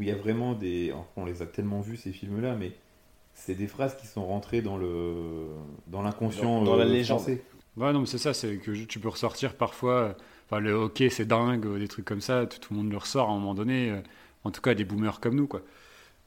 Où 0.00 0.04
il 0.04 0.08
y 0.08 0.12
a 0.12 0.16
vraiment 0.16 0.54
des. 0.54 0.94
on 1.16 1.26
les 1.26 1.42
a 1.42 1.46
tellement 1.46 1.80
vus 1.82 1.96
ces 1.98 2.12
films-là, 2.12 2.56
mais 2.56 2.72
c'est 3.34 3.54
des 3.56 3.68
phrases 3.68 3.96
qui 3.96 4.06
sont 4.08 4.26
rentrées 4.26 4.62
dans 4.62 4.76
le 4.78 5.48
dans 5.88 6.02
l'inconscient 6.02 6.60
Dans- 6.60 6.62
dans 6.62 6.76
la 6.76 6.84
euh, 6.84 6.96
légende. 6.96 7.26
français. 7.26 7.44
Ouais, 7.76 7.92
non, 7.92 8.00
mais 8.00 8.06
c'est 8.06 8.18
ça, 8.18 8.34
c'est 8.34 8.58
que 8.58 8.74
je- 8.74 8.84
tu 8.84 9.00
peux 9.00 9.08
ressortir 9.08 9.56
parfois. 9.56 10.16
Enfin, 10.46 10.60
le 10.60 10.72
hockey, 10.72 11.10
c'est 11.10 11.24
dingue, 11.26 11.78
des 11.78 11.88
trucs 11.88 12.04
comme 12.04 12.20
ça, 12.20 12.46
tout, 12.46 12.58
tout 12.58 12.74
le 12.74 12.80
monde 12.80 12.90
le 12.90 12.96
ressort 12.98 13.28
à 13.30 13.32
un 13.32 13.38
moment 13.38 13.54
donné. 13.54 13.90
euh, 13.90 14.00
En 14.44 14.50
tout 14.50 14.60
cas, 14.60 14.74
des 14.74 14.84
boomers 14.84 15.20
comme 15.20 15.34
nous, 15.36 15.46
quoi. 15.48 15.62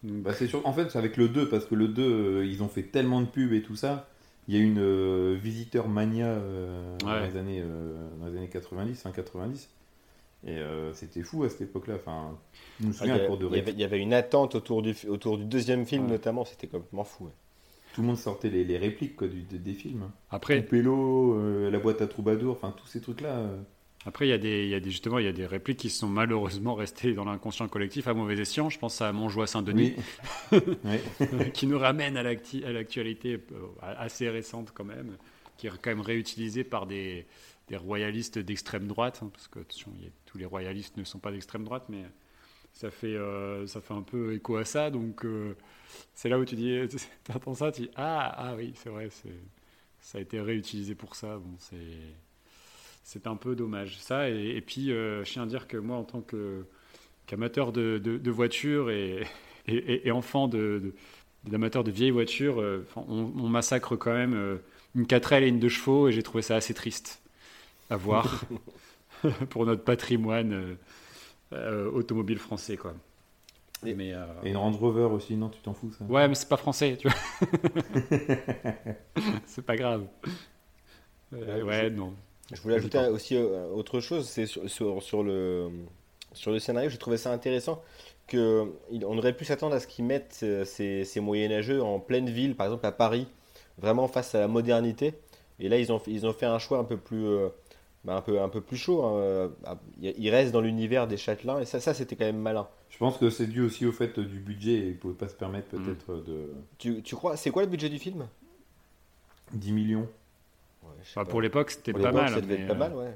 Donc, 0.03 0.25
Bah, 0.25 0.34
c'est 0.34 0.47
sûr. 0.47 0.65
En 0.67 0.73
fait, 0.73 0.89
c'est 0.89 0.99
avec 0.99 1.17
le 1.17 1.29
2, 1.29 1.49
parce 1.49 1.65
que 1.65 1.75
le 1.75 1.88
2, 1.88 2.39
euh, 2.41 2.45
ils 2.45 2.62
ont 2.63 2.67
fait 2.69 2.84
tellement 2.84 3.21
de 3.21 3.25
pubs 3.27 3.53
et 3.53 3.62
tout 3.63 3.75
ça. 3.75 4.07
Il 4.51 4.57
y 4.57 4.59
a 4.59 4.63
une 4.65 4.79
euh, 4.79 5.37
visiteur 5.41 5.87
mania 5.87 6.25
euh, 6.25 6.97
dans, 6.97 7.07
Ouais. 7.07 7.25
les 7.29 7.37
années, 7.37 7.61
euh, 7.63 8.05
dans 8.19 8.25
les 8.27 8.37
années 8.37 8.49
90, 8.49 9.01
fin 9.01 9.11
90. 9.11 9.69
Et 10.45 10.57
euh, 10.57 10.93
c'était 10.93 11.21
fou 11.21 11.45
à 11.45 11.49
cette 11.49 11.61
époque-là. 11.61 11.95
Enfin, 11.95 12.37
je 12.81 12.87
me 12.87 12.91
Ah, 12.91 12.91
il, 12.91 12.97
souviens 12.97 13.15
y 13.15 13.19
a- 13.21 13.23
à 13.23 13.27
court 13.27 13.37
de 13.37 13.45
il 13.45 13.49
y 13.51 13.53
avait, 13.53 13.57
récré, 13.59 13.71
il 13.71 13.79
y 13.79 13.83
avait 13.85 13.99
une 14.01 14.13
attente 14.13 14.55
autour 14.55 14.81
du, 14.81 14.93
autour 15.07 15.37
du 15.37 15.45
deuxième 15.45 15.85
film, 15.85 16.03
Ouais. 16.03 16.11
notamment. 16.11 16.43
C'était 16.43 16.67
complètement 16.67 17.05
fou. 17.05 17.25
ouais. 17.25 17.31
tout 17.93 18.01
le 18.01 18.07
monde 18.07 18.17
sortait 18.17 18.49
les, 18.49 18.65
les 18.65 18.77
répliques 18.77 19.15
quoi, 19.15 19.27
du- 19.29 19.43
de- 19.43 19.55
des 19.57 19.73
films. 19.73 20.09
après, 20.29 20.57
euh, 21.37 21.69
la 21.71 21.79
boîte 21.79 22.01
à 22.01 22.07
troubadour, 22.07 22.51
enfin 22.61 22.73
tous 22.75 22.87
ces 22.87 22.99
trucs-là. 22.99 23.29
euh. 23.37 23.57
Après, 24.05 24.25
il 24.27 24.29
y 24.29 24.33
a 24.33 24.37
des, 24.39 24.63
il 24.63 24.69
y 24.69 24.75
a 24.75 24.79
des, 24.79 24.89
justement, 24.89 25.19
il 25.19 25.25
y 25.25 25.27
a 25.27 25.31
des 25.31 25.45
répliques 25.45 25.77
qui 25.77 25.89
sont 25.91 26.07
malheureusement 26.07 26.73
restées 26.73 27.13
dans 27.13 27.23
l'inconscient 27.25 27.67
collectif 27.67 28.07
à 28.07 28.13
mauvais 28.15 28.37
escient. 28.39 28.69
Je 28.69 28.79
pense 28.79 28.99
à 29.01 29.11
Montjoie 29.13 29.45
Saint-Denis, 29.47 29.93
Oui. 30.51 30.59
Qui 31.53 31.67
nous 31.67 31.77
ramène 31.77 32.17
à 32.17 32.23
l'actualité 32.23 33.33
euh, 33.51 33.67
assez 33.81 34.29
récente 34.29 34.71
quand 34.73 34.83
même, 34.85 35.17
qui 35.57 35.67
est 35.67 35.71
quand 35.81 35.91
même 35.91 36.01
réutilisée 36.01 36.63
par 36.63 36.87
des, 36.87 37.25
des 37.67 37.77
royalistes 37.77 38.39
d'extrême 38.39 38.87
droite, 38.87 39.19
hein, 39.23 39.29
parce 39.31 39.47
que 39.47 39.59
attention, 39.59 39.91
il 39.97 40.05
y 40.05 40.07
a- 40.07 40.11
tous 40.25 40.37
les 40.39 40.45
royalistes 40.45 40.97
ne 40.97 41.03
sont 41.03 41.19
pas 41.19 41.31
d'extrême 41.31 41.63
droite, 41.63 41.85
mais 41.89 42.03
ça 42.73 42.89
fait, 42.89 43.15
euh, 43.15 43.67
ça 43.67 43.81
fait 43.81 43.93
un 43.93 44.01
peu 44.01 44.33
écho 44.33 44.55
à 44.57 44.65
ça, 44.65 44.89
donc 44.89 45.25
euh, 45.25 45.55
c'est 46.15 46.29
là 46.29 46.39
où 46.39 46.45
tu 46.45 46.55
dis, 46.55 46.79
tu 46.89 47.31
entends 47.35 47.53
ça, 47.53 47.71
tu 47.71 47.81
dis 47.81 47.89
ah 47.95 48.33
ah 48.35 48.55
oui, 48.55 48.71
c'est 48.75 48.89
vrai, 48.89 49.09
ça 49.99 50.17
a 50.17 50.21
été 50.21 50.39
réutilisé 50.41 50.95
pour 50.95 51.15
ça, 51.15 51.37
bon 51.37 51.53
c'est 51.59 51.75
c'est 53.03 53.27
un 53.27 53.35
peu 53.35 53.55
dommage 53.55 53.97
ça, 53.99 54.29
et, 54.29 54.55
et 54.57 54.61
puis 54.61 54.91
euh, 54.91 55.23
je 55.25 55.31
tiens 55.33 55.43
à 55.43 55.45
dire 55.47 55.67
que 55.67 55.77
moi 55.77 55.97
en 55.97 56.03
tant 56.03 56.21
qu'amateur 57.27 57.71
de, 57.71 57.99
de, 58.03 58.17
de 58.17 58.31
voitures 58.31 58.89
et, 58.91 59.23
et, 59.67 59.75
et- 59.75 60.07
et 60.07 60.11
enfant 60.11 60.47
de, 60.47 60.81
de- 60.83 60.95
d'amateurs 61.51 61.83
de 61.83 61.91
vieilles 61.91 62.11
voitures, 62.11 62.61
euh, 62.61 62.85
on, 62.95 63.31
on 63.39 63.47
massacre 63.49 63.95
quand 63.95 64.13
même 64.13 64.33
euh, 64.35 64.57
une 64.95 65.07
4L 65.07 65.43
et 65.43 65.47
une 65.47 65.59
2 65.59 65.69
chevaux 65.69 66.07
et 66.09 66.11
j'ai 66.11 66.23
trouvé 66.23 66.41
ça 66.41 66.55
assez 66.55 66.73
triste 66.73 67.21
à 67.89 67.97
voir 67.97 68.45
pour 69.49 69.65
notre 69.65 69.83
patrimoine 69.83 70.77
automobile 71.93 72.37
français 72.39 72.77
quoi. 72.77 72.93
Et- 73.85 73.93
Mais 73.95 74.13
Et 74.43 74.49
une 74.49 74.57
Range 74.57 74.77
Rover 74.77 75.13
aussi, 75.13 75.35
non, 75.35 75.49
tu 75.49 75.59
t'en 75.61 75.73
fous 75.73 75.91
ça? 75.91 76.05
Ouais, 76.05 76.27
mais 76.27 76.35
c'est 76.35 76.49
pas 76.49 76.57
français, 76.57 76.97
tu 76.97 77.07
vois. 77.07 77.17
c'est 79.45 79.65
pas 79.65 79.75
grave. 79.75 80.07
Ouais, 81.31 81.89
non. 81.89 82.15
Je 82.53 82.61
voulais 82.61 82.75
ajouter 82.75 82.97
aussi 83.07 83.35
euh, 83.35 83.67
autre 83.73 83.99
chose, 83.99 84.27
c'est 84.27 84.45
sur, 84.45 84.69
sur, 84.69 85.01
sur 85.03 85.23
le, 85.23 85.69
sur 86.33 86.51
le 86.51 86.59
scénario, 86.59 86.89
j'ai 86.89 86.97
trouvé 86.97 87.17
ça 87.17 87.31
intéressant 87.31 87.81
que 88.27 88.65
il- 88.91 89.05
on 89.05 89.17
aurait 89.17 89.33
pu 89.35 89.45
s'attendre 89.45 89.75
à 89.75 89.79
ce 89.79 89.87
qu'ils 89.87 90.05
mettent 90.05 90.39
euh, 90.43 90.65
ces, 90.65 91.05
ces 91.05 91.19
moyenâgeux 91.19 91.81
en 91.81 91.99
pleine 91.99 92.29
ville, 92.29 92.55
par 92.55 92.67
exemple 92.67 92.85
à 92.85 92.91
Paris, 92.91 93.27
vraiment 93.77 94.07
face 94.07 94.35
à 94.35 94.39
la 94.39 94.47
modernité. 94.47 95.13
Et 95.59 95.69
là, 95.69 95.77
ils 95.77 95.91
ont, 95.91 95.99
fait- 95.99 96.11
ils 96.11 96.25
ont 96.25 96.33
fait 96.33 96.45
un 96.45 96.59
choix 96.59 96.79
un 96.79 96.83
peu 96.83 96.97
plus, 96.97 97.25
euh, 97.25 97.49
bah, 98.03 98.15
un 98.15 98.21
peu, 98.21 98.41
un 98.41 98.49
peu 98.49 98.61
plus 98.61 98.77
chaud. 98.77 99.03
hein. 99.03 99.51
Ils 100.01 100.29
restent 100.29 100.51
dans 100.51 100.61
l'univers 100.61 101.07
des 101.07 101.17
châtelains, 101.17 101.59
et 101.59 101.65
ça, 101.65 101.79
ça 101.79 101.93
c'était 101.93 102.15
quand 102.15 102.25
même 102.25 102.37
malin. 102.39 102.67
Je 102.89 102.97
pense 102.97 103.17
que 103.17 103.29
c'est 103.29 103.47
dû 103.47 103.61
aussi 103.61 103.85
au 103.85 103.91
fait 103.93 104.19
du 104.19 104.39
budget 104.39 104.73
et 104.73 104.85
ils 104.87 104.89
ne 104.89 104.93
pouvaient 104.97 105.13
pas 105.13 105.29
se 105.29 105.35
permettre 105.35 105.75
Mm. 105.75 105.83
peut-être 105.83 106.15
de 106.25 106.49
Tu, 106.77 107.01
tu 107.01 107.15
crois, 107.15 107.37
c'est 107.37 107.49
quoi 107.51 107.61
le 107.63 107.69
budget 107.69 107.89
du 107.89 107.99
film? 107.99 108.27
10 109.53 109.71
millions. 109.71 110.07
Ouais, 110.84 110.89
Enfin, 111.02 111.26
pour 111.26 111.41
l'époque, 111.41 111.72
c'était 111.72 111.94
pas 111.94 112.12
mal. 112.12 112.30
Ça 112.30 112.41
devait 112.41 112.56
mais, 112.58 112.62
être 112.63 112.67
pas 112.70 112.74
mal, 112.76 112.94
ouais. 112.96 113.15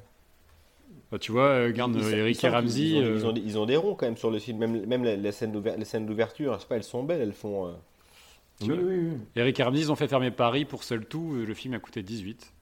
bah, 1.12 1.20
tu 1.20 1.32
vois, 1.32 1.48
euh, 1.50 1.72
ils- 1.76 1.82
euh, 1.82 1.88
ils 2.12 2.14
Eric 2.20 2.44
et 2.44 2.50
Ramsey. 2.50 2.82
Ils 2.82 2.98
ont, 2.98 3.02
euh, 3.04 3.16
ils 3.16 3.26
ont 3.26 3.32
des- 3.34 3.42
ils 3.42 3.58
ont 3.60 3.66
des 3.66 3.76
ronds 3.78 3.96
quand 3.96 4.06
même 4.06 4.18
sur 4.18 4.32
le 4.32 4.40
film, 4.40 4.58
même, 4.60 4.86
même 4.86 5.04
la, 5.04 5.16
la 5.16 5.32
scène 5.32 5.52
d'ouver- 5.52 5.76
les 5.78 5.86
scènes 5.86 6.06
d'ouverture, 6.06 6.54
je 6.56 6.60
sais 6.62 6.68
pas, 6.68 6.76
elles 6.76 6.84
sont 6.84 7.04
belles, 7.04 7.22
elles 7.22 7.34
font. 7.34 7.68
euh, 7.68 7.72
Tu 8.62 8.72
Oui, 8.72 8.78
vois. 8.78 8.88
oui, 8.88 8.98
oui. 9.12 9.18
Eric 9.36 9.60
et 9.60 9.64
Ramsey, 9.64 9.82
ils 9.82 9.92
ont 9.92 9.96
fait 9.96 10.08
fermer 10.08 10.32
Paris 10.32 10.64
pour 10.66 10.84
seul 10.84 11.06
tout. 11.06 11.34
Le 11.46 11.54
film 11.54 11.74
a 11.74 11.80
coûté 11.80 12.04
18. 12.04 12.54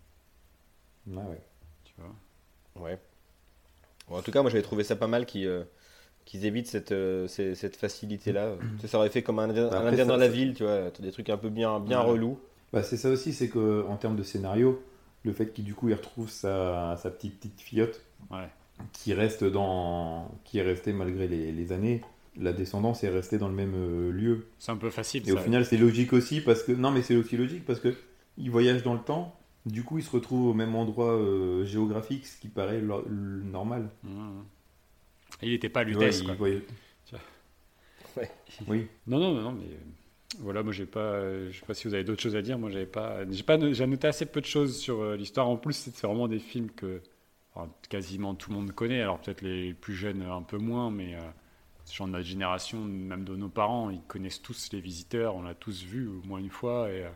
Ah 1.16 1.20
ouais. 1.20 1.42
Tu 1.86 1.94
vois. 1.98 2.84
Ouais. 2.86 2.98
Bon, 4.10 4.18
en 4.18 4.22
tout 4.22 4.32
cas, 4.32 4.42
moi 4.42 4.50
j'avais 4.50 4.63
trouvé 4.63 4.84
ça 4.84 4.96
pas 4.96 5.08
mal 5.08 5.26
qu'ils 5.26 5.46
euh, 5.48 5.63
qu'ils 6.26 6.46
évitent 6.46 6.68
cette, 6.68 6.92
euh, 6.94 7.28
ces- 7.28 7.54
cette 7.56 7.76
facilité-là. 7.76 8.56
Ça 8.88 8.98
aurait 8.98 9.10
fait 9.10 9.22
comme 9.24 9.39
un 9.39 9.50
indien, 9.50 9.68
Bah, 9.68 9.76
un 9.76 9.80
après, 9.80 9.89
indien 9.92 10.06
ça- 10.06 10.12
dans 10.12 10.18
la 10.18 10.28
ville, 10.30 10.54
tu 10.56 10.63
vois, 10.63 10.89
des 11.00 11.12
trucs 11.12 11.30
un 11.30 11.38
peu 11.38 11.50
bien, 11.50 11.80
bien 11.82 12.02
Ouais. 12.02 12.12
relous. 12.12 12.39
Bah, 12.72 12.82
c'est 12.82 12.98
ça 12.98 13.10
aussi, 13.10 13.34
c'est 13.34 13.50
qu'en 13.50 13.96
termes 13.98 14.16
de 14.16 14.24
scénario, 14.24 14.82
le 15.23 15.33
fait 15.33 15.53
qu'il 15.53 15.63
du 15.65 15.73
coup 15.73 15.89
il 15.89 15.93
retrouve 15.95 16.29
sa, 16.29 16.97
sa 16.97 17.09
petite 17.09 17.39
petite 17.39 18.01
Ouais. 18.31 18.47
qui 18.93 19.13
reste 19.13 19.43
dans 19.43 20.31
qui 20.43 20.57
est 20.59 20.63
restée 20.63 20.93
malgré 20.93 21.27
les, 21.27 21.51
les 21.51 21.71
années, 21.71 22.01
la 22.38 22.53
descendance 22.53 23.03
est 23.03 23.09
restée 23.09 23.38
dans 23.38 23.47
le 23.47 23.53
même 23.53 23.73
euh, 23.75 24.12
lieu. 24.12 24.47
C'est 24.59 24.71
un 24.71 24.77
peu 24.77 24.89
facile. 24.89 25.27
Et 25.27 25.31
au 25.31 25.38
final, 25.38 25.65
c'est 25.65 25.77
logique 25.77 26.13
aussi 26.13 26.41
parce 26.41 26.63
que 26.63 26.71
non, 26.71 26.89
mais 26.91 27.01
c'est 27.01 27.15
aussi 27.15 27.38
logique 27.38 27.65
parce 27.65 27.79
que 27.79 27.95
il 28.38 28.49
voyage 28.49 28.83
dans 28.83 28.93
le 28.93 28.99
temps. 29.01 29.36
Du 29.65 29.83
coup, 29.83 29.97
il 29.97 30.03
se 30.03 30.12
retrouve 30.12 30.47
au 30.47 30.53
même 30.53 30.75
endroit 30.75 31.13
euh, 31.13 31.63
géographique, 31.63 32.25
ce 32.27 32.38
qui 32.41 32.47
paraît 32.49 32.81
lo- 32.81 33.05
normal. 33.07 33.89
Mmh. 34.03 34.41
Et 35.41 35.45
il 35.47 35.51
n'était 35.51 35.69
pas 35.69 35.83
Lutèce. 35.83 36.19
il 36.21 36.25
Tu 37.05 37.15
vois. 37.15 37.19
Ouais. 38.17 38.31
Oui. 38.67 38.88
Non, 39.07 39.19
non, 39.19 39.33
non, 39.33 39.41
non, 39.41 39.51
mais 39.53 39.65
euh, 39.65 39.77
voilà, 40.39 40.63
moi 40.63 40.72
j'ai 40.74 40.86
pas, 40.86 41.00
euh, 41.00 41.52
je 41.52 41.60
sais 41.60 41.65
pas 41.65 41.74
si 41.74 41.88
vous 41.88 41.93
avez 41.93 42.04
d'autres 42.04 42.22
choses 42.22 42.36
à 42.36 42.41
dire. 42.41 42.58
Moi 42.60 42.69
j'avais 42.69 42.86
pas, 42.86 43.30
j'ai 43.30 43.43
pas, 43.43 43.58
j'ai 43.74 43.88
noté 43.88 44.08
assez 44.08 44.26
peu 44.26 44.41
de 44.41 44.46
choses 44.46 44.78
sur 44.80 45.02
euh, 45.02 45.15
l'histoire. 45.15 45.48
En 45.50 45.58
plus, 45.58 45.74
c'est 45.74 46.06
vraiment 46.06 46.28
des 46.28 46.39
films 46.39 46.69
que 46.72 47.02
quasiment 47.89 48.36
tout 48.36 48.52
le 48.52 48.58
monde 48.58 48.72
connaît. 48.72 49.02
Alors 49.02 49.19
peut-être 49.19 49.41
les 49.41 49.74
plus 49.74 49.96
jeunes 49.96 50.24
un 50.24 50.41
peu 50.41 50.58
moins, 50.58 50.91
mais 50.91 51.15
euh, 51.15 51.19
gens 51.91 52.08
de 52.08 52.13
notre 52.13 52.26
génération, 52.26 52.84
même 52.84 53.24
de 53.26 53.36
nos 53.36 53.50
parents, 53.50 53.89
ils 53.89 54.02
connaissent 54.04 54.41
tous 54.41 54.69
les 54.74 54.82
visiteurs. 54.82 55.36
On 55.36 55.43
l'a 55.43 55.56
tous 55.56 55.84
vu 55.84 56.08
au 56.08 56.22
moins 56.28 56.39
une 56.39 56.50
fois 56.50 56.89
et 56.91 57.04
euh, 57.06 57.10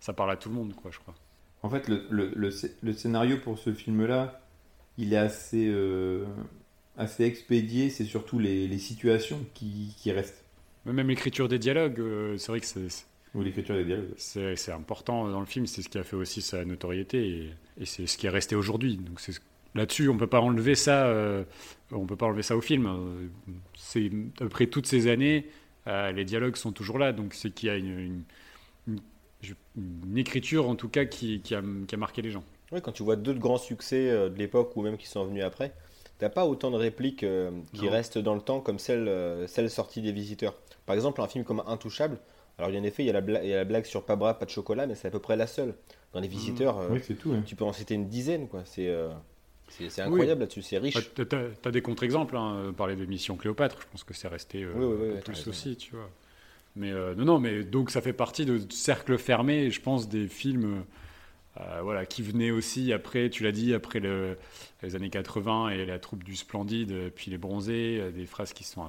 ça 0.00 0.12
parle 0.12 0.30
à 0.32 0.36
tout 0.36 0.48
le 0.48 0.54
monde, 0.56 0.74
quoi, 0.74 0.90
je 0.90 0.98
crois. 0.98 1.14
En 1.62 1.70
fait, 1.70 1.88
le, 1.88 2.06
le, 2.10 2.32
le, 2.34 2.50
scé- 2.50 2.76
le 2.82 2.92
scénario 2.92 3.38
pour 3.38 3.58
ce 3.58 3.72
film-là, 3.72 4.40
il 4.98 5.12
est 5.12 5.16
assez, 5.18 5.68
euh, 5.68 6.24
assez 6.96 7.24
expédié. 7.24 7.90
C'est 7.90 8.04
surtout 8.04 8.38
les, 8.38 8.68
les 8.68 8.78
situations 8.78 9.40
qui, 9.54 9.94
qui 9.98 10.12
restent. 10.12 10.44
Même 10.86 11.08
l'écriture 11.08 11.48
des 11.48 11.58
dialogues, 11.58 12.00
euh, 12.00 12.38
c'est 12.38 12.50
vrai 12.52 12.60
que 12.60 12.66
c'est, 12.66 12.88
c'est- 12.88 13.06
Ou 13.34 13.42
l'écriture 13.42 13.74
des 13.76 13.84
dialogues. 13.84 14.08
C'est 14.16 14.56
c'est 14.56 14.72
important 14.72 15.28
dans 15.28 15.40
le 15.40 15.46
film, 15.46 15.66
c'est 15.66 15.82
ce 15.82 15.88
qui 15.88 15.98
a 15.98 16.02
fait 16.04 16.16
aussi 16.16 16.40
sa 16.40 16.64
notoriété 16.64 17.28
et, 17.28 17.50
et 17.82 17.84
c'est 17.84 18.06
ce 18.06 18.16
qui 18.16 18.26
est 18.26 18.30
resté 18.30 18.56
aujourd'hui. 18.56 18.96
Donc 18.96 19.20
c'est 19.20 19.34
là-dessus, 19.74 20.08
on 20.08 20.16
peut 20.16 20.26
pas 20.26 20.40
enlever 20.40 20.74
ça, 20.74 21.06
euh, 21.06 21.44
on 21.92 22.06
peut 22.06 22.16
pas 22.16 22.26
enlever 22.26 22.42
ça 22.42 22.56
au 22.56 22.60
film. 22.62 22.88
C'est 23.76 24.10
après 24.40 24.66
toutes 24.66 24.86
ces 24.86 25.08
années, 25.10 25.46
euh, 25.86 26.10
les 26.12 26.24
dialogues 26.24 26.56
sont 26.56 26.72
toujours 26.72 26.98
là, 26.98 27.12
donc 27.12 27.34
c'est 27.34 27.50
qu'il 27.50 27.68
y 27.68 27.70
a 27.70 27.76
une, 27.76 27.98
une- 27.98 28.22
une- 28.88 29.00
je- 29.42 29.54
une 29.76 30.16
écriture 30.18 30.68
en 30.68 30.74
tout 30.74 30.88
cas 30.88 31.04
qui, 31.04 31.40
qui 31.40 31.54
a, 31.54 31.62
qui 31.86 31.94
a 31.94 31.98
marqué 31.98 32.22
les 32.22 32.30
gens. 32.30 32.44
Ouais, 32.72 32.80
quand 32.80 32.92
tu 32.92 33.02
vois 33.02 33.16
d'autres 33.16 33.38
grands 33.38 33.58
succès 33.58 34.08
euh, 34.10 34.28
de 34.30 34.38
l'époque 34.38 34.74
ou 34.76 34.82
même 34.82 34.96
qui 34.96 35.06
sont 35.06 35.24
venus 35.26 35.42
après, 35.44 35.72
t'as 36.18 36.28
pas 36.30 36.46
autant 36.46 36.70
de 36.70 36.76
répliques 36.76 37.22
euh, 37.24 37.50
qui 37.74 37.84
Non. 37.86 37.90
restent 37.92 38.18
dans 38.18 38.34
le 38.34 38.40
temps 38.42 38.60
comme 38.60 38.78
celles, 38.78 39.08
euh, 39.08 39.46
celles 39.46 39.70
sorties 39.70 40.02
des 40.02 40.12
visiteurs. 40.12 40.54
Par 40.88 40.94
exemple, 40.94 41.20
un 41.20 41.26
film 41.28 41.44
comme 41.44 41.62
Intouchable, 41.66 42.18
alors 42.56 42.70
en 42.70 42.82
effet, 42.82 43.02
il 43.02 43.06
y, 43.06 43.10
a 43.10 43.12
la 43.12 43.20
bla- 43.20 43.44
il 43.44 43.50
y 43.50 43.52
a 43.52 43.58
la 43.58 43.64
blague 43.66 43.84
sur 43.84 44.04
pas 44.04 44.16
bras, 44.16 44.38
pas 44.38 44.46
de 44.46 44.50
chocolat, 44.50 44.86
mais 44.86 44.94
c'est 44.94 45.06
à 45.06 45.10
peu 45.10 45.18
près 45.18 45.36
la 45.36 45.46
seule. 45.46 45.74
Dans 46.14 46.20
les 46.20 46.28
visiteurs, 46.28 46.78
euh, 46.78 46.88
Oui, 46.94 47.16
tout. 47.16 47.30
hein. 47.30 47.42
tu 47.44 47.56
peux 47.56 47.64
en 47.64 47.74
citer 47.74 47.92
une 47.92 48.08
dizaine, 48.08 48.48
quoi. 48.48 48.62
C'est, 48.64 48.88
euh, 48.88 49.10
C'est 49.68 50.00
incroyable 50.00 50.40
là-dessus, 50.40 50.62
c'est 50.62 50.78
riche. 50.78 51.12
Tu 51.14 51.26
as, 51.62 51.70
des 51.70 51.82
contre-exemples, 51.82 52.38
hein, 52.38 52.72
parler 52.74 52.96
de 52.96 53.04
Mission 53.04 53.36
Cléopâtre, 53.36 53.76
je 53.82 53.86
pense 53.92 54.02
que 54.02 54.14
c'est 54.14 54.28
resté 54.28 54.64
euh, 54.64 55.20
plus 55.20 55.46
aussi, 55.46 55.76
tu 55.76 55.94
vois. 55.94 56.08
Mais 56.74 56.90
euh, 56.90 57.14
non, 57.14 57.26
non, 57.26 57.38
mais 57.38 57.64
donc 57.64 57.90
ça 57.90 58.00
fait 58.00 58.14
partie 58.14 58.46
de 58.46 58.58
cercle 58.70 59.18
fermé, 59.18 59.70
je 59.70 59.82
pense, 59.82 60.08
des 60.08 60.26
films 60.26 60.84
euh, 61.60 61.80
voilà, 61.82 62.06
qui 62.06 62.22
venaient 62.22 62.50
aussi 62.50 62.92
après, 62.92 63.30
tu 63.30 63.42
l'as 63.42 63.52
dit, 63.52 63.74
après 63.74 64.00
les 64.00 64.96
années 64.96 65.10
80 65.10 65.70
et 65.70 65.84
la 65.84 65.98
troupe 65.98 66.24
du 66.24 66.36
Splendide, 66.36 67.12
puis 67.14 67.30
les 67.30 67.38
Bronzés, 67.38 68.12
des 68.14 68.26
phrases 68.26 68.52
qui 68.52 68.64
sont, 68.64 68.84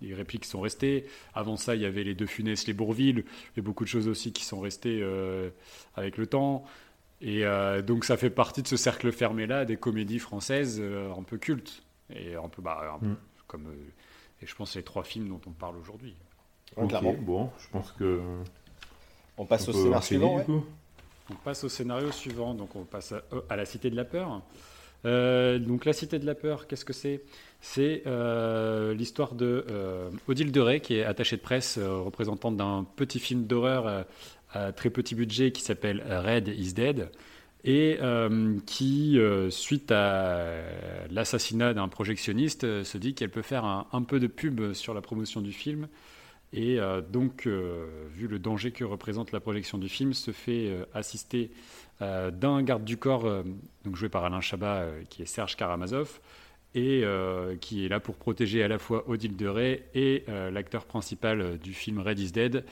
des, 0.00 0.14
répliques 0.14 0.42
qui 0.42 0.48
sont 0.48 0.60
restées. 0.60 1.06
Avant 1.34 1.56
ça, 1.56 1.74
il 1.74 1.82
y 1.82 1.86
avait 1.86 2.04
les 2.04 2.14
Deux 2.14 2.26
Funès, 2.26 2.66
les 2.66 2.72
Bourville, 2.74 3.24
et 3.56 3.60
beaucoup 3.60 3.84
de 3.84 3.88
choses 3.88 4.08
aussi 4.08 4.32
qui 4.32 4.44
sont 4.44 4.60
restées 4.60 5.04
avec 5.96 6.16
le 6.16 6.26
temps. 6.26 6.64
Et 7.24 7.44
euh, 7.44 7.80
donc 7.80 8.04
ça 8.04 8.18
fait 8.18 8.30
partie 8.30 8.62
de 8.62 8.68
ce 8.68 8.76
cercle 8.76 9.10
fermé-là 9.10 9.64
des 9.64 9.78
comédies 9.78 10.18
françaises 10.18 10.78
euh, 10.80 11.10
un 11.14 11.22
peu 11.22 11.38
cultes. 11.38 11.82
Et 12.14 12.34
un 12.34 12.48
peu, 12.48 12.60
bah, 12.60 12.98
mm. 13.00 13.14
comme, 13.46 13.66
euh, 13.66 14.42
et 14.42 14.46
je 14.46 14.54
pense 14.54 14.76
les 14.76 14.82
trois 14.82 15.04
films 15.04 15.28
dont 15.28 15.40
on 15.46 15.52
parle 15.52 15.78
aujourd'hui. 15.78 16.14
Bon, 16.76 17.50
je 17.58 17.68
pense 17.70 17.92
que... 17.92 18.20
On 19.38 19.46
passe 19.46 19.68
au 19.68 19.72
scénario 19.72 20.00
suivant, 20.00 20.44
On 21.30 21.34
passe 21.34 21.64
au 21.64 21.68
scénario 21.68 22.10
suivant, 22.12 22.54
donc 22.54 22.76
on 22.76 22.84
passe 22.84 23.14
à, 23.48 23.56
La 23.56 23.64
Cité 23.64 23.90
de 23.90 23.96
la 23.96 24.04
Peur. 24.04 24.42
donc 25.04 25.84
La 25.84 25.92
Cité 25.92 26.18
de 26.18 26.26
la 26.26 26.34
Peur, 26.34 26.66
qu'est-ce 26.66 26.84
que 26.84 26.92
c'est? 26.92 27.22
C'est 27.60 28.02
l'histoire 28.94 29.34
de 29.34 29.64
Odile 30.28 30.52
Deray, 30.52 30.80
qui 30.80 30.96
est 30.96 31.04
attachée 31.04 31.36
de 31.36 31.42
presse, 31.42 31.78
représentante 31.78 32.56
d'un 32.56 32.86
petit 32.96 33.20
film 33.20 33.44
d'horreur 33.44 34.04
très 34.76 34.90
petit 34.90 35.14
budget 35.14 35.50
qui 35.50 35.62
s'appelle 35.62 36.02
Red 36.06 36.48
is 36.48 36.74
Dead 36.74 37.08
et 37.64 37.96
euh, 38.02 38.58
qui, 38.66 39.18
euh, 39.18 39.48
suite 39.48 39.90
à 39.90 40.60
l'assassinat 41.10 41.72
d'un 41.72 41.88
projectionniste, 41.88 42.64
euh, 42.64 42.84
se 42.84 42.98
dit 42.98 43.14
qu'elle 43.14 43.30
peut 43.30 43.42
faire 43.42 43.64
un, 43.64 44.02
peu 44.02 44.20
de 44.20 44.26
pub 44.26 44.74
sur 44.74 44.92
la 44.92 45.00
promotion 45.00 45.40
du 45.40 45.52
film. 45.52 45.88
Et 46.52 46.78
donc, 47.10 47.48
vu 47.48 48.28
le 48.28 48.38
danger 48.38 48.70
que 48.70 48.84
représente 48.84 49.32
la 49.32 49.40
projection 49.40 49.76
du 49.76 49.88
film, 49.88 50.12
se 50.14 50.30
fait 50.30 50.72
assister 50.94 51.50
d'un 52.00 52.62
garde 52.62 52.84
du 52.84 52.96
corps, 52.96 53.42
donc 53.84 53.96
joué 53.96 54.08
par 54.08 54.24
Alain 54.24 54.40
Chabat, 54.40 54.86
qui 55.10 55.22
est 55.22 55.26
Serge 55.26 55.56
Karamazov, 55.56 56.20
et 56.76 57.02
qui 57.60 57.84
est 57.84 57.88
là 57.88 57.98
pour 57.98 58.14
protéger 58.14 58.62
à 58.62 58.68
la 58.68 58.78
fois 58.78 59.08
Odile 59.08 59.34
de 59.34 59.48
Ray 59.48 59.82
et 59.94 60.24
l'acteur 60.52 60.84
principal 60.84 61.58
du 61.58 61.72
film 61.72 61.98
Red 61.98 62.20
is 62.20 62.30
Dead, 62.30 62.64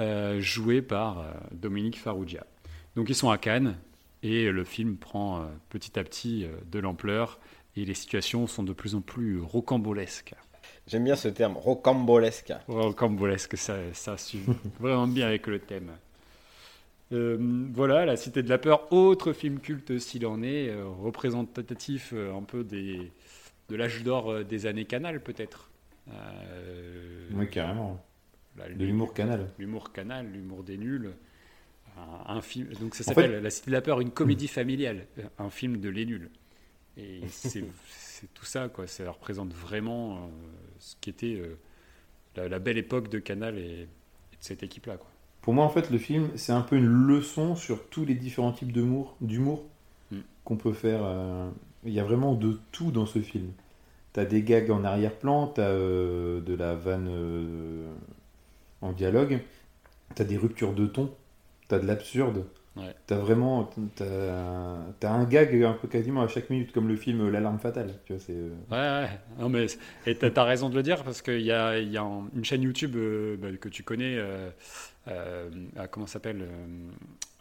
euh, 0.00 0.40
joué 0.40 0.82
par 0.82 1.20
euh, 1.20 1.32
Dominique 1.52 2.00
Farrugia. 2.00 2.44
Donc 2.96 3.08
ils 3.10 3.14
sont 3.14 3.30
à 3.30 3.38
Cannes 3.38 3.76
et 4.24 4.50
le 4.50 4.64
film 4.64 4.96
prend 4.96 5.40
euh, 5.40 5.44
petit 5.68 5.96
à 6.00 6.02
petit 6.02 6.48
de 6.66 6.78
l'ampleur 6.80 7.38
et 7.76 7.84
les 7.84 7.94
situations 7.94 8.48
sont 8.48 8.64
de 8.64 8.72
plus 8.72 8.96
en 8.96 9.00
plus 9.00 9.40
rocambolesques. 9.40 10.34
J'aime 10.86 11.04
bien 11.04 11.16
ce 11.16 11.28
terme, 11.28 11.56
rocambolesque. 11.56 12.52
Rocambolesque, 12.68 13.56
ça, 13.56 13.76
ça 13.92 14.16
suit 14.16 14.44
vraiment 14.80 15.06
bien 15.06 15.26
avec 15.26 15.46
le 15.46 15.58
thème. 15.58 15.92
voilà, 17.10 18.04
La 18.04 18.16
Cité 18.16 18.42
de 18.42 18.48
la 18.48 18.58
Peur, 18.58 18.92
autre 18.92 19.32
film 19.32 19.60
culte 19.60 19.98
s'il 19.98 20.26
en 20.26 20.42
est, 20.42 20.74
représentatif 21.00 22.12
un 22.12 22.42
peu 22.42 22.64
des, 22.64 23.10
de 23.68 23.76
l'âge 23.76 24.02
d'or 24.02 24.44
des 24.44 24.66
années 24.66 24.84
Canal 24.84 25.20
peut-être. 25.20 25.70
oui, 27.32 27.48
carrément 27.48 28.00
de 28.56 28.84
l'humour 28.84 29.14
canal. 29.14 29.50
L'humour 29.58 29.92
canal, 29.92 30.30
l'humour 30.30 30.62
des 30.62 30.78
nuls. 30.78 31.12
Un, 32.26 32.40
film, 32.40 32.72
donc 32.80 32.96
ça 32.96 33.04
s'appelle 33.04 33.40
La 33.40 33.50
Cité 33.50 33.70
de 33.70 33.76
la 33.76 33.80
Peur, 33.80 34.00
une 34.00 34.10
comédie 34.10 34.48
familiale, 34.48 35.06
un 35.38 35.48
film 35.48 35.78
de 35.78 35.88
les 35.88 36.04
nuls. 36.04 36.28
Et 36.96 37.20
c'est 37.28 37.64
tout 38.34 38.44
ça, 38.44 38.68
quoi. 38.68 38.88
Ça 38.88 39.08
représente 39.10 39.52
vraiment 39.52 40.16
euh, 40.16 40.28
ce 40.84 40.96
qui 41.00 41.08
était 41.08 41.40
euh, 41.40 42.48
la, 42.48 42.58
belle 42.58 42.76
époque 42.76 43.08
de 43.08 43.18
Canal 43.18 43.58
et, 43.58 43.84
de 43.84 43.88
cette 44.40 44.62
équipe-là, 44.62 44.96
quoi. 44.96 45.08
Pour 45.40 45.52
moi, 45.52 45.64
en 45.64 45.68
fait, 45.68 45.90
le 45.90 45.98
film, 45.98 46.30
c'est 46.36 46.52
un 46.52 46.62
peu 46.62 46.76
une 46.76 46.86
leçon 46.86 47.54
sur 47.54 47.86
tous 47.88 48.04
les 48.04 48.14
différents 48.14 48.52
types 48.52 48.72
d'humour, 48.72 49.16
d'humour 49.20 49.62
mm. 50.10 50.18
qu'on 50.44 50.56
peut 50.56 50.72
faire. 50.72 51.00
Euh, 51.02 51.50
il 51.84 51.92
y 51.92 52.00
a 52.00 52.04
vraiment 52.04 52.34
de 52.34 52.58
tout 52.72 52.90
dans 52.90 53.06
ce 53.06 53.20
film. 53.20 53.50
T'as 54.12 54.24
des 54.24 54.42
gags 54.42 54.70
en 54.70 54.84
arrière-plan, 54.84 55.48
t'as 55.48 55.72
de 55.72 56.56
la 56.56 56.76
vanne 56.76 57.10
en 58.80 58.92
dialogue, 58.92 59.40
tu 60.14 60.22
as 60.22 60.24
des 60.24 60.36
ruptures 60.36 60.72
de 60.72 60.86
ton, 60.86 61.12
tu 61.68 61.74
as 61.74 61.80
de 61.80 61.86
l'absurde. 61.86 62.46
Ouais. 62.76 62.92
T'as 63.06 63.18
vraiment 63.18 63.70
t'as, 63.94 64.04
as 65.02 65.12
un 65.12 65.24
gag 65.26 65.62
un 65.62 65.74
peu 65.74 65.86
quasiment 65.86 66.22
à 66.22 66.28
chaque 66.28 66.50
minute 66.50 66.72
comme 66.72 66.88
le 66.88 66.96
film 66.96 67.30
L'alarme 67.30 67.60
fatale 67.60 68.00
tu 68.04 68.14
vois 68.14 68.20
c'est 68.20 68.34
euh, 68.34 68.50
ouais, 68.68 69.06
ouais. 69.06 69.18
Non, 69.38 69.48
mais 69.48 69.66
et 70.06 70.16
t'as, 70.16 70.30
as 70.34 70.44
raison 70.44 70.68
de 70.70 70.74
le 70.74 70.82
dire 70.82 71.04
parce 71.04 71.22
qu'il 71.22 71.42
y 71.42 71.52
a, 71.52 71.78
y 71.78 71.96
a 71.96 72.02
une 72.02 72.44
chaîne 72.44 72.62
YouTube 72.62 72.96
euh, 72.96 73.36
bah, 73.36 73.48
que 73.60 73.68
tu 73.68 73.84
connais 73.84 74.16
euh, 74.16 74.50
ah, 75.76 75.86
comment 75.86 76.08
s'appelle 76.08 76.48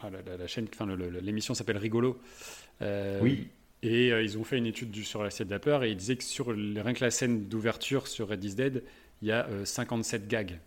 ah, 0.04 0.10
la, 0.38 0.48
chaîne 0.48 0.68
enfin 0.72 0.86
l'émission 0.96 1.56
s'appelle 1.56 1.78
Rigolo 1.78 2.22
oui 3.22 3.48
et 3.82 4.10
ils 4.10 4.38
ont 4.38 4.44
fait 4.44 4.60
une 4.60 4.68
étude 4.68 4.92
du, 4.92 5.04
sur 5.04 5.24
la 5.24 5.32
scène 5.32 5.48
de 5.48 5.54
la 5.54 5.60
peur 5.60 5.84
et 5.84 5.90
ils 5.90 5.98
disaient 5.98 6.16
que 6.16 6.24
sur 6.24 6.50
rien 6.50 6.94
que 6.94 7.04
la 7.04 7.12
scène 7.12 7.48
d'ouverture 7.48 8.08
sur 8.08 8.30
Red 8.30 8.44
is 8.44 8.54
Dead 8.54 8.84
il 9.24 9.30
y 9.30 9.32
a 9.32 9.48
57 9.66 10.28
gags 10.28 10.60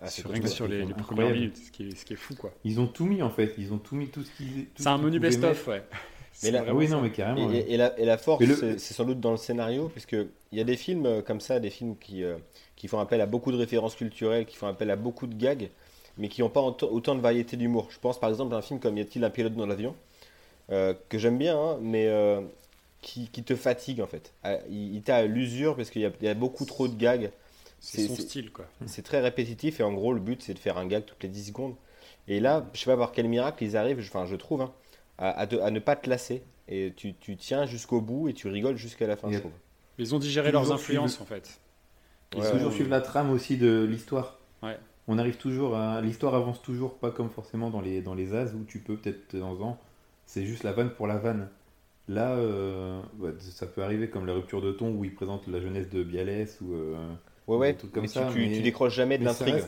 ah, 0.00 0.08
sur, 0.08 0.30
rien 0.30 0.40
que 0.40 0.48
sur 0.48 0.68
les, 0.68 0.84
premières 0.86 1.30
minutes, 1.30 1.56
ce 1.56 1.70
qui, 1.72 1.88
est, 1.88 1.96
ce 1.96 2.04
qui, 2.04 2.12
est, 2.12 2.16
fou 2.16 2.34
quoi. 2.34 2.52
Ils 2.64 2.78
ont 2.78 2.86
tout 2.86 3.04
mis 3.04 3.22
en 3.22 3.30
fait, 3.30 3.54
ils 3.58 3.72
ont 3.72 3.78
tout 3.78 3.96
mis 3.96 4.08
tout 4.08 4.22
ce 4.22 4.30
qui. 4.36 4.68
C'est 4.76 4.86
un 4.86 4.98
menu 4.98 5.18
best-of, 5.18 5.66
ouais. 5.66 5.82
Mais 6.42 6.50
là, 6.52 6.72
oui, 6.72 6.88
non, 6.88 7.00
mais 7.00 7.10
carrément. 7.10 7.50
Et, 7.50 7.76
la, 7.76 7.98
et 7.98 8.04
la, 8.04 8.16
force, 8.16 8.44
c'est 8.44 8.94
sans 8.94 9.04
doute 9.04 9.18
dans 9.20 9.32
le 9.32 9.36
scénario, 9.36 9.88
puisqu'il 9.88 10.28
y 10.52 10.60
a 10.60 10.64
des 10.64 10.76
films 10.76 11.06
euh, 11.06 11.22
comme 11.22 11.40
ça, 11.40 11.58
des 11.58 11.70
films 11.70 11.96
qui, 11.98 12.22
euh, 12.22 12.36
qui 12.76 12.86
font 12.86 13.00
appel 13.00 13.20
à 13.20 13.26
beaucoup 13.26 13.50
de 13.50 13.56
références 13.56 13.96
culturelles, 13.96 14.46
qui 14.46 14.56
font 14.56 14.68
appel 14.68 14.90
à 14.90 14.96
beaucoup 14.96 15.26
de 15.26 15.34
gags, 15.34 15.68
mais 16.16 16.28
qui 16.28 16.42
n'ont 16.42 16.48
pas 16.48 16.60
autant 16.60 17.16
de 17.16 17.20
variété 17.20 17.56
d'humour. 17.56 17.88
Je 17.90 17.98
pense 17.98 18.20
par 18.20 18.30
exemple 18.30 18.54
à 18.54 18.58
un 18.58 18.62
film 18.62 18.78
comme 18.78 18.96
Y 18.96 19.00
a-t-il 19.00 19.24
un 19.24 19.30
pilote 19.30 19.54
dans 19.54 19.66
l'avion, 19.66 19.96
euh, 20.70 20.94
que 21.08 21.18
j'aime 21.18 21.38
bien, 21.38 21.58
hein, 21.58 21.78
mais 21.80 22.08
qui, 23.02 23.28
qui, 23.30 23.42
te 23.42 23.56
fatigue 23.56 24.00
en 24.00 24.06
fait. 24.06 24.32
Ah, 24.44 24.58
il, 24.70 24.94
il 24.94 25.02
t'a 25.02 25.16
à 25.16 25.24
l'usure 25.24 25.74
parce 25.74 25.90
qu'il 25.90 26.02
y, 26.02 26.24
y, 26.24 26.28
a 26.28 26.34
beaucoup 26.34 26.66
trop 26.66 26.86
de 26.86 26.96
gags. 26.96 27.32
C'est 27.80 28.06
son 28.06 28.16
style, 28.16 28.50
quoi. 28.50 28.66
C'est 28.86 29.02
très 29.02 29.20
répétitif 29.20 29.80
et 29.80 29.82
en 29.82 29.92
gros, 29.92 30.12
le 30.12 30.20
but, 30.20 30.42
c'est 30.42 30.54
de 30.54 30.58
faire 30.58 30.78
un 30.78 30.86
gag 30.86 31.04
toutes 31.04 31.22
les 31.22 31.28
10 31.28 31.48
secondes. 31.48 31.74
Et 32.26 32.40
là, 32.40 32.66
je 32.74 32.80
sais 32.80 32.90
pas 32.90 32.96
par 32.96 33.12
quel 33.12 33.28
miracle 33.28 33.64
ils 33.64 33.76
arrivent, 33.76 34.00
enfin, 34.00 34.26
je 34.26 34.36
trouve, 34.36 34.62
hein, 34.62 34.72
à, 35.16 35.30
à, 35.30 35.70
ne 35.70 35.78
pas 35.78 35.96
te 35.96 36.10
lasser. 36.10 36.42
Et 36.68 36.92
tu, 36.94 37.14
tu 37.14 37.36
tiens 37.36 37.64
jusqu'au 37.64 38.00
bout 38.00 38.28
et 38.28 38.34
tu 38.34 38.48
rigoles 38.48 38.76
jusqu'à 38.76 39.06
la 39.06 39.16
fin, 39.16 39.30
je 39.30 39.38
trouve. 39.38 39.52
Ils 39.96 40.14
ont 40.14 40.18
digéré 40.18 40.52
leurs 40.52 40.70
influences, 40.70 41.20
en 41.20 41.24
fait. 41.24 41.60
Ils 42.36 42.42
ouais, 42.42 42.50
toujours 42.50 42.72
suivre 42.72 42.90
la 42.90 43.00
trame 43.00 43.30
aussi 43.30 43.56
de 43.56 43.84
l'histoire. 43.84 44.38
Ouais. 44.62 44.78
On 45.06 45.16
arrive 45.16 45.38
toujours 45.38 45.76
à. 45.76 46.02
L'histoire 46.02 46.34
avance 46.34 46.60
toujours, 46.60 46.98
pas 46.98 47.10
comme 47.10 47.30
forcément 47.30 47.70
dans 47.70 47.80
les, 47.80 48.02
dans 48.02 48.14
les 48.14 48.34
As 48.34 48.52
où 48.52 48.64
tu 48.64 48.80
peux 48.80 48.96
peut-être 48.96 49.34
de 49.34 49.40
temps 49.40 49.60
en 49.60 49.78
c'est 50.26 50.44
juste 50.44 50.62
la 50.62 50.72
vanne 50.72 50.90
pour 50.90 51.06
la 51.06 51.16
vanne. 51.16 51.48
Là, 52.06 52.32
euh, 52.32 53.00
ça 53.38 53.66
peut 53.66 53.82
arriver 53.82 54.10
comme 54.10 54.26
la 54.26 54.34
rupture 54.34 54.60
de 54.60 54.72
ton 54.72 54.94
où 54.94 55.04
ils 55.04 55.14
présentent 55.14 55.46
la 55.46 55.60
jeunesse 55.60 55.88
de 55.88 56.02
Bialès 56.02 56.60
ou. 56.60 56.74
Euh, 56.74 56.96
Ouais, 57.48 57.56
ouais, 57.56 57.76
comme 57.92 58.06
ça, 58.06 58.28
tu, 58.32 58.46
tu, 58.52 58.60
décroches 58.60 58.94
jamais 58.94 59.16
de 59.16 59.24
l'intrigue. 59.24 59.64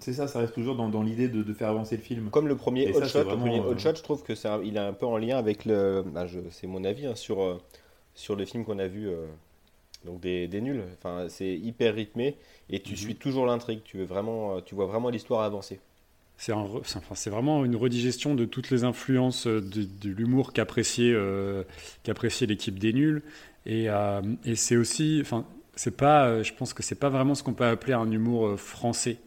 C'est 0.00 0.12
ça, 0.12 0.26
ça 0.26 0.38
reste 0.38 0.54
toujours 0.54 0.76
dans, 0.76 0.88
dans 0.88 1.02
l'idée 1.02 1.28
de, 1.28 1.42
de, 1.42 1.52
faire 1.52 1.68
avancer 1.68 1.96
le 1.96 2.02
film. 2.02 2.30
Comme 2.30 2.48
le 2.48 2.56
premier 2.56 2.94
Hot 2.94 3.04
Shot, 3.04 3.24
le 3.24 3.36
premier 3.36 3.60
Hot 3.60 3.72
euh, 3.72 3.78
Shot, 3.78 3.96
je 3.96 4.02
trouve 4.02 4.22
que 4.22 4.32
il 4.64 4.76
est 4.76 4.80
un 4.80 4.92
peu 4.92 5.06
en 5.06 5.18
lien 5.18 5.36
avec 5.36 5.64
le. 5.64 6.02
Bah, 6.06 6.26
c'est 6.50 6.66
mon 6.66 6.84
avis 6.84 7.06
hein, 7.06 7.14
sur, 7.14 7.42
euh, 7.42 7.60
sur 8.14 8.36
le 8.36 8.44
film 8.44 8.64
qu'on 8.64 8.78
a 8.78 8.86
vu, 8.86 9.08
euh, 9.08 9.26
donc 10.04 10.20
des, 10.20 10.48
des, 10.48 10.60
nuls. 10.60 10.82
Enfin, 10.98 11.26
c'est 11.28 11.52
hyper 11.54 11.94
rythmé 11.94 12.36
et 12.70 12.80
tu 12.80 12.92
mhm. 12.92 12.96
suis 12.96 13.14
toujours 13.16 13.44
l'intrigue. 13.44 13.80
Tu 13.84 13.98
veux 13.98 14.04
vraiment, 14.04 14.60
tu 14.60 14.74
vois 14.74 14.86
vraiment 14.86 15.10
l'histoire 15.10 15.42
avancer. 15.42 15.80
C'est 16.38 16.52
enfin, 16.52 17.30
vraiment 17.30 17.64
une 17.64 17.76
redigestion 17.76 18.34
de 18.34 18.44
toutes 18.44 18.70
les 18.70 18.82
influences 18.84 19.46
de, 19.46 19.60
de 19.60 20.10
l'humour 20.10 20.52
qu'appréciait 20.52 21.14
qu'appréciait 22.02 22.46
l'équipe 22.46 22.78
des 22.78 22.92
nuls. 22.92 23.22
Et, 23.64 23.86
et 24.44 24.56
c'est 24.56 24.76
aussi, 24.76 25.18
enfin, 25.20 25.46
c'est 25.74 25.96
pas, 25.96 26.28
euh, 26.28 26.42
je 26.42 26.52
pense 26.52 26.74
que 26.74 26.82
c'est 26.82 26.98
pas 26.98 27.08
vraiment 27.08 27.34
ce 27.34 27.42
qu'on 27.42 27.54
peut 27.54 27.64
appeler 27.64 27.94
un 27.94 28.10
humour 28.10 28.46
euh, 28.46 28.56
français. 28.56 29.18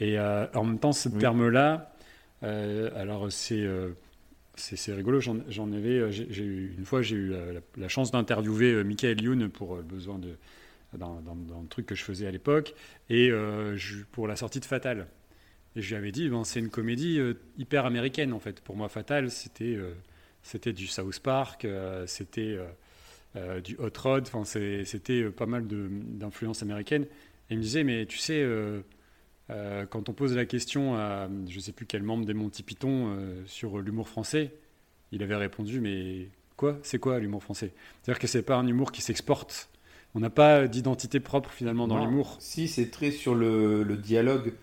Et 0.00 0.18
euh, 0.18 0.46
en 0.54 0.64
même 0.64 0.78
temps, 0.78 0.92
ce 0.92 1.08
terme-là, 1.08 1.94
alors 2.42 3.30
c'est 3.30 3.64
c'est 4.56 4.92
rigolo. 4.92 5.20
J'en 5.20 5.72
avais, 5.72 6.10
j'ai 6.10 6.44
eu 6.44 6.74
une 6.76 6.84
fois, 6.84 7.02
j'ai 7.02 7.14
eu 7.14 7.34
la, 7.76 7.88
chance 7.88 8.10
d'interviewer 8.10 8.82
Michael 8.82 9.22
Youn 9.22 9.48
pour 9.48 9.76
le 9.76 9.82
besoin 9.82 10.18
de 10.18 10.36
dans, 10.94 11.14
le 11.14 11.68
truc 11.68 11.86
que 11.86 11.94
je 11.94 12.02
faisais 12.02 12.26
à 12.26 12.32
l'époque 12.32 12.74
et 13.10 13.30
pour 14.10 14.26
la 14.26 14.34
sortie 14.34 14.58
de 14.58 14.64
Fatal. 14.64 15.06
Et 15.76 15.82
je 15.82 15.90
lui 15.90 15.96
avais 15.96 16.10
dit, 16.10 16.28
ben, 16.28 16.42
c'est 16.42 16.58
une 16.58 16.68
comédie 16.70 17.20
hyper 17.58 17.86
américaine 17.86 18.32
en 18.32 18.40
fait. 18.40 18.60
Pour 18.60 18.74
moi, 18.74 18.88
Fatal, 18.88 19.30
c'était 19.30 19.78
c'était 20.42 20.72
du 20.72 20.88
South 20.88 21.20
Park, 21.20 21.64
c'était 22.06 22.58
euh, 23.36 23.60
du 23.60 23.76
hot 23.76 23.90
rod. 23.98 24.24
Enfin, 24.26 24.44
c'était 24.44 25.22
euh, 25.22 25.30
pas 25.30 25.46
mal 25.46 25.66
d'influences 25.66 26.62
américaines. 26.62 27.04
Et 27.50 27.54
il 27.54 27.58
me 27.58 27.62
disait, 27.62 27.84
mais 27.84 28.06
tu 28.06 28.18
sais, 28.18 28.40
euh, 28.42 28.82
quand 29.90 30.08
on 30.08 30.12
pose 30.12 30.34
la 30.34 30.46
question 30.46 30.96
à 30.96 31.28
je 31.48 31.56
ne 31.56 31.60
sais 31.60 31.72
plus 31.72 31.86
quel 31.86 32.02
membre 32.02 32.24
des 32.24 32.34
Monty 32.34 32.62
Python 32.62 33.16
sur 33.44 33.78
l'humour 33.80 34.08
français, 34.08 34.54
il 35.10 35.22
avait 35.22 35.36
répondu, 35.36 35.80
mais 35.80 36.28
quoi? 36.56 36.78
C'est 36.82 36.98
quoi 36.98 37.18
l'humour 37.18 37.42
français? 37.42 37.74
C'est-à-dire 38.02 38.18
que 38.18 38.26
c'est 38.26 38.42
pas 38.42 38.56
un 38.56 38.66
humour 38.66 38.92
qui 38.92 39.02
s'exporte. 39.02 39.68
On 40.14 40.20
n'a 40.20 40.30
pas 40.30 40.68
d'identité 40.68 41.20
propre 41.20 41.50
finalement 41.50 41.86
dans 41.86 42.02
l'humour. 42.02 42.36
Si, 42.38 42.68
c'est 42.68 42.90
très 42.90 43.10
sur 43.10 43.34
le, 43.34 43.82
le 43.82 43.96
dialogue. 43.96 44.54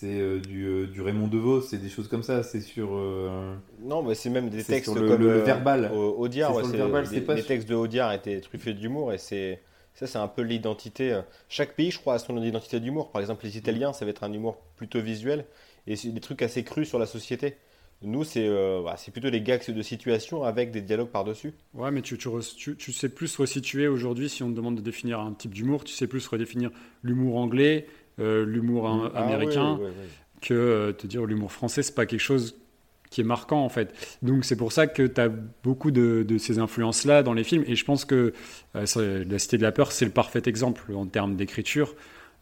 C'est 0.00 0.20
euh, 0.20 0.38
du, 0.38 0.64
euh, 0.64 0.86
du 0.86 1.00
Raymond 1.00 1.26
DeVos, 1.26 1.62
c'est 1.62 1.78
des 1.78 1.88
choses 1.88 2.06
comme 2.06 2.22
ça. 2.22 2.44
C'est 2.44 2.60
sur. 2.60 2.90
euh, 2.92 3.54
Non, 3.80 4.02
mais 4.04 4.14
c'est 4.14 4.30
même 4.30 4.48
des 4.48 4.62
textes 4.62 4.92
sur 4.92 4.94
le- 4.94 5.08
comme 5.08 5.22
le 5.22 5.38
verbal. 5.40 5.90
au- 5.92 6.14
Audiard. 6.18 6.54
Ouais, 6.54 6.62
verbal, 6.62 7.02
les, 7.04 7.10
c'est 7.10 7.20
pas 7.22 7.34
les 7.34 7.40
sur- 7.40 7.48
textes 7.48 7.68
de 7.68 7.74
Audiard 7.74 8.12
étaient 8.12 8.40
truffés 8.40 8.74
d'humour 8.74 9.12
et 9.12 9.18
c'est 9.18 9.60
ça, 9.94 10.06
c'est 10.06 10.18
un 10.18 10.28
peu 10.28 10.42
l'identité. 10.42 11.20
Chaque 11.48 11.74
pays, 11.74 11.90
je 11.90 11.98
crois, 11.98 12.14
a 12.14 12.18
son 12.20 12.40
identité 12.40 12.78
d'humour. 12.78 13.10
Par 13.10 13.20
exemple, 13.20 13.44
les 13.44 13.56
Italiens, 13.58 13.92
ça 13.92 14.04
va 14.04 14.12
être 14.12 14.22
un 14.22 14.32
humour 14.32 14.58
plutôt 14.76 15.00
visuel 15.00 15.44
et 15.88 15.96
c'est 15.96 16.10
des 16.10 16.20
trucs 16.20 16.42
assez 16.42 16.62
crus 16.62 16.86
sur 16.88 17.00
la 17.00 17.06
société. 17.06 17.56
Nous, 18.02 18.22
c'est 18.22 18.46
euh, 18.46 18.80
bah, 18.84 18.94
c'est 18.96 19.10
plutôt 19.10 19.30
des 19.30 19.40
gags 19.40 19.68
de 19.68 19.82
situation 19.82 20.44
avec 20.44 20.70
des 20.70 20.82
dialogues 20.82 21.08
par-dessus. 21.08 21.54
Ouais, 21.74 21.90
mais 21.90 22.02
tu, 22.02 22.16
tu, 22.16 22.28
tu- 22.56 22.76
tu 22.76 22.92
sais 22.92 23.08
plus 23.08 23.34
resituer 23.34 23.88
aujourd'hui, 23.88 24.28
si 24.28 24.44
on 24.44 24.50
te 24.52 24.54
demande 24.54 24.76
de 24.76 24.80
définir 24.82 25.18
un 25.18 25.32
type 25.32 25.52
d'humour, 25.52 25.82
tu 25.82 25.92
sais 25.92 26.06
plus 26.06 26.24
redéfinir 26.28 26.70
l'humour 27.02 27.36
anglais, 27.38 27.88
l'humour 28.18 28.88
am- 28.88 29.10
Ah, 29.14 29.24
américain, 29.24 29.78
oui, 29.80 29.86
oui, 29.86 29.90
oui, 29.98 30.04
oui. 30.04 30.08
que 30.42 30.54
euh, 30.54 30.92
te 30.92 31.06
dire 31.06 31.24
l'humour 31.26 31.52
français, 31.52 31.82
c'est 31.82 31.94
pas 31.94 32.06
quelque 32.06 32.20
chose 32.20 32.56
qui 33.10 33.22
est 33.22 33.24
marquant 33.24 33.64
en 33.64 33.68
fait. 33.70 33.94
Donc 34.22 34.44
c'est 34.44 34.56
pour 34.56 34.70
ça 34.72 34.86
que 34.86 35.02
tu 35.06 35.20
as 35.20 35.30
beaucoup 35.62 35.90
de, 35.90 36.24
de 36.28 36.38
ces 36.38 36.58
influences-là 36.58 37.22
dans 37.22 37.32
les 37.32 37.44
films, 37.44 37.64
et 37.66 37.74
je 37.74 37.84
pense 37.84 38.04
que 38.04 38.34
euh, 38.76 39.24
La 39.24 39.38
Cité 39.38 39.56
de 39.56 39.62
la 39.62 39.72
Peur, 39.72 39.92
c'est 39.92 40.04
le 40.04 40.10
parfait 40.10 40.42
exemple 40.46 40.92
en 40.94 41.06
termes 41.06 41.34
d'écriture, 41.36 41.94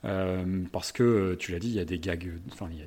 euh, 0.05 0.45
parce 0.73 0.93
que, 0.93 1.03
euh, 1.03 1.37
tu 1.37 1.53
l'as 1.53 1.59
dit, 1.61 1.69
il 1.69 1.75
y 1.75 1.81
a 1.81 1.85
des 1.85 1.99
gags, 1.99 2.27
euh, 2.27 2.39
enfin 2.53 2.69
il 2.73 2.79
y 2.79 2.83
a 2.83 2.87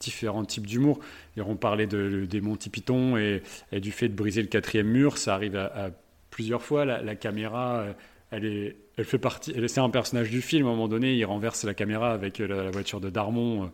différents 0.00 0.44
types 0.44 0.66
d'humour. 0.66 1.00
On 1.38 1.56
parlait 1.56 1.86
de, 1.86 2.26
des 2.26 2.40
Monty 2.42 2.68
Python 2.68 3.16
et, 3.16 3.42
et 3.72 3.80
du 3.80 3.90
fait 3.90 4.08
de 4.08 4.14
briser 4.14 4.42
le 4.42 4.48
quatrième 4.48 4.88
mur, 4.88 5.16
ça 5.16 5.34
arrive 5.34 5.56
à, 5.56 5.64
à 5.86 5.90
plusieurs 6.30 6.62
fois. 6.62 6.84
La, 6.84 7.00
la 7.00 7.14
caméra, 7.14 7.78
euh, 7.80 7.92
elle, 8.30 8.44
est, 8.44 8.76
elle 8.96 9.04
fait 9.04 9.18
partie, 9.18 9.54
c'est 9.68 9.80
un 9.80 9.90
personnage 9.90 10.30
du 10.30 10.40
film. 10.40 10.66
À 10.66 10.70
un 10.70 10.72
moment 10.72 10.88
donné, 10.88 11.14
il 11.14 11.24
renverse 11.24 11.64
la 11.64 11.74
caméra 11.74 12.12
avec 12.12 12.40
euh, 12.40 12.46
la, 12.46 12.70
voiture 12.70 13.00
de 13.00 13.10
Darmon. 13.10 13.70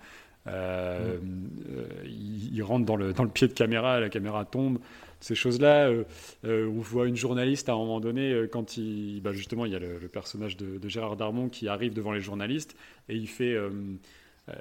euh, 0.47 1.19
euh, 1.69 1.87
il, 2.07 2.63
rentre 2.63 2.87
dans 2.87 2.97
le, 2.97 3.13
dans 3.13 3.25
le 3.25 3.31
pied 3.31 3.47
de 3.47 3.53
caméra, 3.53 4.01
la 4.01 4.09
caméra 4.09 4.45
tombe. 4.45 4.79
Ces 5.23 5.35
choses-là, 5.35 5.91
on 6.45 6.81
voit 6.81 7.07
une 7.07 7.17
journaliste 7.17 7.69
à 7.69 7.73
un 7.73 7.77
moment 7.77 8.01
donné, 8.01 8.47
quand 8.51 8.79
il, 8.79 9.21
bah, 9.21 9.33
justement, 9.33 9.67
il 9.67 9.73
y 9.73 9.77
a 9.77 9.79
le, 9.79 9.99
personnage 10.09 10.57
de, 10.57 10.79
de 10.79 10.89
Gérard 10.89 11.17
Darmon 11.17 11.51
qui 11.51 11.69
arrive 11.69 11.93
devant 11.93 12.13
les 12.13 12.23
journalistes 12.23 12.75
et 13.11 13.17
il 13.17 13.29
fait, 13.29 13.55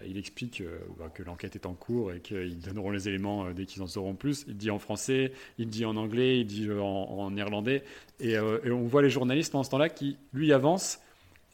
il 0.06 0.18
explique 0.18 0.62
euh, 0.62 0.80
que 1.14 1.24
l'enquête 1.24 1.56
est 1.56 1.66
en 1.66 1.74
cours 1.74 2.14
et 2.14 2.20
qu'ils 2.20 2.60
donneront 2.60 2.92
les 2.92 3.08
éléments 3.08 3.46
euh, 3.46 3.54
dès 3.54 3.66
qu'ils 3.66 3.82
en 3.82 3.88
sauront 3.88 4.16
plus. 4.16 4.46
Il 4.48 4.58
dit 4.58 4.70
en 4.70 4.80
français, 4.80 5.32
il 5.58 5.68
dit 5.68 5.86
en 5.86 5.96
anglais, 5.96 6.40
il 6.40 6.46
dit 6.46 6.68
euh, 6.68 6.82
en, 6.82 7.32
néerlandais. 7.32 7.84
Et, 8.20 8.38
euh, 8.38 8.60
on 8.66 8.86
voit 8.86 9.02
les 9.02 9.10
journalistes 9.10 9.52
pendant 9.52 9.64
ce 9.64 9.70
temps-là 9.72 9.90
qui, 9.90 10.18
lui, 10.34 10.54
avancent. 10.54 11.00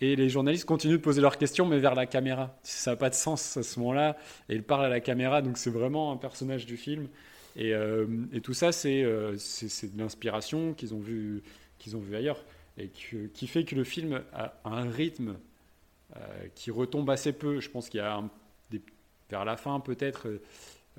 Et 0.01 0.15
les 0.17 0.27
journalistes 0.27 0.65
continuent 0.65 0.97
de 0.97 1.01
poser 1.01 1.21
leurs 1.21 1.37
questions, 1.37 1.65
mais 1.65 1.79
vers 1.79 1.95
la 1.95 2.05
caméra. 2.05 2.57
Ça 2.63 2.91
n'a 2.91 2.97
pas 2.97 3.09
de 3.09 3.15
sens 3.15 3.55
à 3.55 3.63
ce 3.63 3.79
moment-là. 3.79 4.17
Et 4.49 4.55
il 4.55 4.63
parle 4.63 4.85
à 4.85 4.89
la 4.89 4.99
caméra, 4.99 5.41
donc 5.41 5.57
c'est 5.57 5.69
vraiment 5.69 6.11
un 6.11 6.17
personnage 6.17 6.65
du 6.65 6.75
film. 6.75 7.07
Et, 7.55 7.73
euh, 7.73 8.05
tout 8.43 8.53
ça, 8.53 8.71
c'est 8.71 9.03
euh, 9.03 9.31
de 9.33 9.97
l'inspiration 9.97 10.73
qu'ils 10.73 10.93
ont 10.93 10.99
vu 10.99 11.41
qu'ils 11.77 11.95
ont 11.95 11.99
vu 11.99 12.15
ailleurs 12.15 12.43
et 12.77 12.89
qui 12.89 13.47
fait 13.47 13.63
que 13.63 13.75
le 13.75 13.83
film 13.83 14.21
a 14.33 14.53
un 14.65 14.89
rythme 14.89 15.29
euh, 15.29 15.33
qui 16.55 16.71
retombe 16.71 17.09
assez 17.09 17.33
peu. 17.33 17.59
Je 17.59 17.69
pense 17.69 17.89
qu'il 17.89 17.99
y 17.99 18.03
a 18.03 18.15
un- 18.17 18.29
des- 18.71 18.81
vers 19.29 19.45
la 19.45 19.57
fin 19.57 19.79
peut-être, 19.79 20.27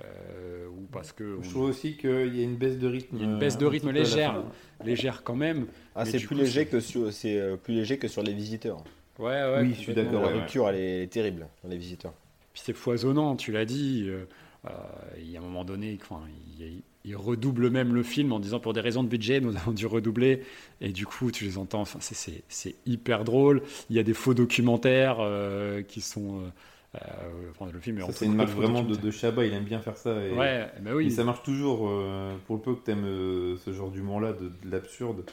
euh, 0.00 0.68
ou 0.68 0.86
parce 0.92 1.12
que 1.12 1.38
Je 1.42 1.48
on- 1.48 1.50
trouve 1.50 1.62
aussi 1.64 1.96
qu'il 1.96 2.34
y 2.36 2.40
a 2.40 2.44
une 2.44 2.56
baisse 2.56 2.78
de 2.78 2.86
rythme. 2.86 3.16
Il 3.16 3.22
y 3.22 3.24
a 3.24 3.28
une 3.28 3.38
baisse 3.38 3.56
de 3.58 3.64
euh, 3.64 3.68
un 3.68 3.70
rythme 3.70 3.90
légère. 3.90 4.44
légère 4.84 5.22
quand 5.22 5.36
même. 5.36 5.66
Ah, 5.94 6.04
c'est 6.04 6.18
plus 6.18 6.28
coup, 6.28 6.34
léger 6.34 6.66
que 6.66 6.80
sur 6.80 7.12
c'est 7.12 7.38
euh, 7.38 7.56
plus 7.56 7.74
léger 7.74 7.98
que 7.98 8.08
sur 8.08 8.22
les 8.22 8.34
visiteurs. 8.34 8.82
Ouais, 9.18 9.26
ouais. 9.26 9.60
Oui, 9.62 9.74
je 9.74 9.80
suis 9.80 9.94
d'accord, 9.94 10.20
la 10.22 10.28
ouais, 10.28 10.34
rupture, 10.40 10.68
elle 10.68 10.76
est 10.80 11.06
terrible 11.10 11.48
dans 11.62 11.70
les 11.70 11.78
visiteurs. 11.78 12.12
Puis 12.52 12.62
c'est 12.64 12.74
foisonnant, 12.74 13.36
tu 13.36 13.52
l'as 13.52 13.64
dit. 13.64 14.04
euh, 14.08 14.24
euh, 14.66 14.70
il 15.18 15.30
y 15.30 15.36
a 15.36 15.40
un 15.40 15.42
moment 15.42 15.64
donné, 15.64 15.96
enfin, 16.02 16.20
il, 16.58 16.82
il 17.06 17.16
redouble 17.16 17.70
même 17.70 17.94
le 17.94 18.02
film 18.02 18.32
en 18.32 18.40
disant 18.40 18.60
pour 18.60 18.72
des 18.74 18.80
raisons 18.80 19.02
de 19.04 19.08
budget, 19.08 19.40
nous 19.40 19.56
avons 19.56 19.72
dû 19.72 19.86
redoubler. 19.86 20.42
Et 20.80 20.90
du 20.92 21.06
coup, 21.06 21.30
tu 21.30 21.44
les 21.44 21.56
entends. 21.58 21.80
Enfin, 21.82 22.00
c'est- 22.02 22.14
c'est 22.14 22.42
c'est 22.48 22.74
hyper 22.84 23.24
drôle. 23.24 23.62
Il 23.90 23.96
y 23.96 23.98
a 23.98 24.02
des 24.02 24.14
faux 24.14 24.34
documentaires 24.34 25.18
euh, 25.20 25.82
qui 25.82 26.00
sont. 26.00 26.40
euh, 26.40 26.48
euh, 26.96 27.50
enfin, 27.50 27.70
le 27.72 27.78
film 27.80 28.00
c'est 28.10 28.24
une 28.24 28.34
marque 28.36 28.50
vraiment 28.50 28.82
de, 28.82 28.96
de 28.96 29.10
Chabat, 29.10 29.44
il 29.44 29.52
aime 29.52 29.64
bien 29.64 29.80
faire 29.80 29.96
ça. 29.98 30.12
Et, 30.24 30.32
Ouais, 30.32 30.66
bah 30.80 30.92
oui. 30.94 31.06
et 31.08 31.10
ça 31.10 31.24
marche 31.24 31.42
toujours, 31.42 31.86
euh, 31.88 32.34
pour 32.46 32.56
le 32.56 32.62
peu 32.62 32.74
que 32.74 32.80
t'aimes 32.84 33.04
euh, 33.04 33.56
ce 33.58 33.72
genre 33.72 33.90
d'humour-là, 33.90 34.32
de, 34.32 34.48
de 34.48 34.70
l'absurde, 34.70 35.24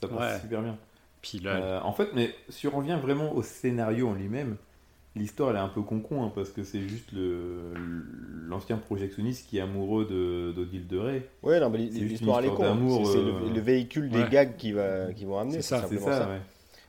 ça 0.00 0.08
passe 0.08 0.34
Ouais. 0.34 0.40
super 0.40 0.62
bien. 0.62 0.76
Puis 1.22 1.38
là, 1.38 1.80
en 1.84 1.92
fait, 1.92 2.10
mais 2.14 2.34
si 2.48 2.66
on 2.66 2.76
revient 2.76 2.98
vraiment 3.00 3.32
au 3.34 3.42
scénario 3.42 4.08
en 4.08 4.14
lui-même, 4.14 4.56
l'histoire 5.14 5.50
elle 5.50 5.56
est 5.56 5.60
un 5.60 5.68
peu 5.68 5.82
con-con, 5.82 6.24
hein, 6.24 6.32
parce 6.34 6.50
que 6.50 6.62
c'est 6.64 6.80
juste 6.88 7.12
le- 7.12 7.74
l'ancien 8.48 8.76
projectionniste 8.78 9.48
qui 9.48 9.58
est 9.58 9.60
amoureux 9.60 10.06
de- 10.06 10.52
d'Odile 10.52 10.86
de 10.86 10.98
Ray. 10.98 11.22
Ouais, 11.42 11.60
non, 11.60 11.70
mais 11.70 11.78
C'est 11.90 12.00
juste 12.00 12.10
l'histoire, 12.10 12.38
une 12.40 12.44
elle 12.46 12.50
est 12.50 12.52
histoire 12.52 12.70
con. 12.70 12.74
d'amour, 12.76 13.06
C'est 13.06 13.18
euh, 13.18 13.48
le, 13.48 13.54
le 13.54 13.60
véhicule 13.60 14.10
des 14.10 14.18
ouais. 14.20 14.28
gags 14.30 14.56
qui, 14.56 14.72
va, 14.72 15.12
qui 15.12 15.24
vont 15.24 15.38
amener. 15.38 15.56
C'est 15.56 15.62
ça, 15.62 15.86
C'est 15.88 15.98
ça, 15.98 16.28
ouais. 16.28 16.40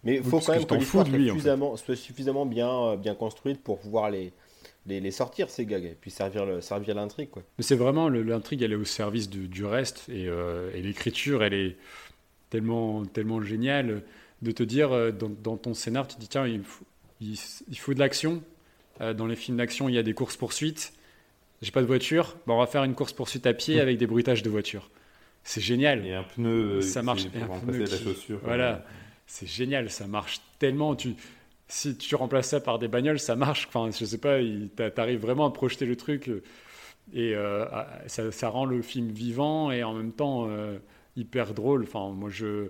Mais 0.06 0.16
il 0.18 0.24
faut 0.24 0.40
quand 0.40 0.54
même 0.54 0.66
que 0.66 0.76
l'histoire 0.76 1.08
en 1.08 1.12
fait. 1.12 1.28
suffisamment, 1.30 1.78
soit 1.78 1.96
suffisamment 1.96 2.46
bien, 2.46 2.70
euh, 2.70 2.98
bien 2.98 3.16
construite 3.16 3.62
pour 3.64 3.80
pouvoir 3.80 4.10
les, 4.12 4.34
les, 4.86 5.00
les 5.00 5.12
sortir, 5.12 5.50
ces 5.50 5.66
gags, 5.66 5.86
et 5.86 5.96
puis 6.00 6.12
servir, 6.12 6.46
le, 6.46 6.60
servir 6.60 6.96
l'intrigue. 6.96 7.30
Quoi. 7.30 7.44
Mais 7.58 7.64
c'est 7.64 7.76
vraiment 7.78 8.10
l'intrigue, 8.10 8.62
elle 8.64 8.74
est 8.74 8.76
au 8.76 8.84
service 8.84 9.30
du, 9.30 9.48
du 9.48 9.64
reste 9.64 10.10
et, 10.10 10.28
euh, 10.28 10.72
et 10.74 10.82
l'écriture, 10.82 11.42
elle 11.44 11.54
est 11.54 11.78
tellement, 12.50 13.06
tellement 13.06 13.42
géniale 13.42 14.04
de 14.42 14.52
te 14.52 14.64
dire 14.64 14.90
dans, 15.14 15.30
dans 15.42 15.56
ton 15.56 15.74
scénar, 15.74 16.06
tu 16.08 16.16
te 16.16 16.20
dis 16.20 16.28
tiens, 16.28 16.46
il 16.46 16.64
faut, 16.64 16.84
il, 17.32 17.40
il 17.70 17.78
faut 17.78 17.94
de 17.94 18.00
l'action. 18.00 18.42
Euh, 19.02 19.14
dans 19.14 19.26
les 19.26 19.36
films 19.36 19.58
d'action, 19.58 19.90
il 19.90 19.96
y 19.96 19.98
a 19.98 20.04
des 20.04 20.14
courses 20.14 20.38
poursuites. 20.38 20.94
J'ai 21.62 21.72
pas 21.72 21.82
de 21.82 21.88
voiture, 21.88 22.36
on 22.48 22.58
va 22.60 22.68
faire 22.68 22.84
une 22.84 22.94
course 22.94 23.14
poursuite 23.14 23.48
à 23.48 23.54
pied 23.54 23.80
avec 23.80 23.98
des 23.98 24.06
bruitages 24.08 24.44
de 24.44 24.50
voiture. 24.50 24.90
C'est 25.44 25.62
génial. 25.62 26.06
Et 26.06 26.14
un 26.14 26.24
pneu, 26.24 26.50
euh, 26.50 26.82
Ça 26.82 27.02
marche, 27.02 27.28
pour 27.28 27.40
et 27.40 27.44
un 27.44 27.48
pneu 27.60 27.80
la 27.80 27.98
chaussure. 27.98 28.40
Voilà, 28.44 28.86
c'est 29.28 29.48
génial, 29.48 29.90
ça 29.90 30.06
marche 30.08 30.42
tellement. 30.60 30.96
Tu, 30.96 31.16
si 31.70 31.98
tu 31.98 32.16
remplaces 32.16 32.50
ça 32.50 32.60
par 32.60 32.80
des 32.80 32.88
bagnoles, 32.90 33.20
ça 33.20 33.36
marche. 33.36 33.68
Enfin, 33.68 33.90
je 33.98 34.04
sais 34.06 34.18
pas, 34.18 34.40
il- 34.42 34.70
t'a- 34.76 34.92
t'arrives 34.92 35.22
vraiment 35.22 35.46
à 35.46 35.52
projeter 35.52 35.86
le 35.86 35.96
truc 35.96 36.28
euh, 36.30 36.44
et 37.14 37.34
euh, 37.36 37.66
ça, 38.08 38.32
ça 38.32 38.50
rend 38.50 38.66
le 38.66 38.82
film 38.82 39.10
vivant 39.10 39.72
et 39.72 39.84
en 39.84 39.94
même 39.94 40.12
temps 40.12 40.48
euh, 40.50 40.78
hyper 41.16 41.54
drôle. 41.54 41.84
Enfin, 41.84 42.10
moi, 42.14 42.30
je, 42.30 42.68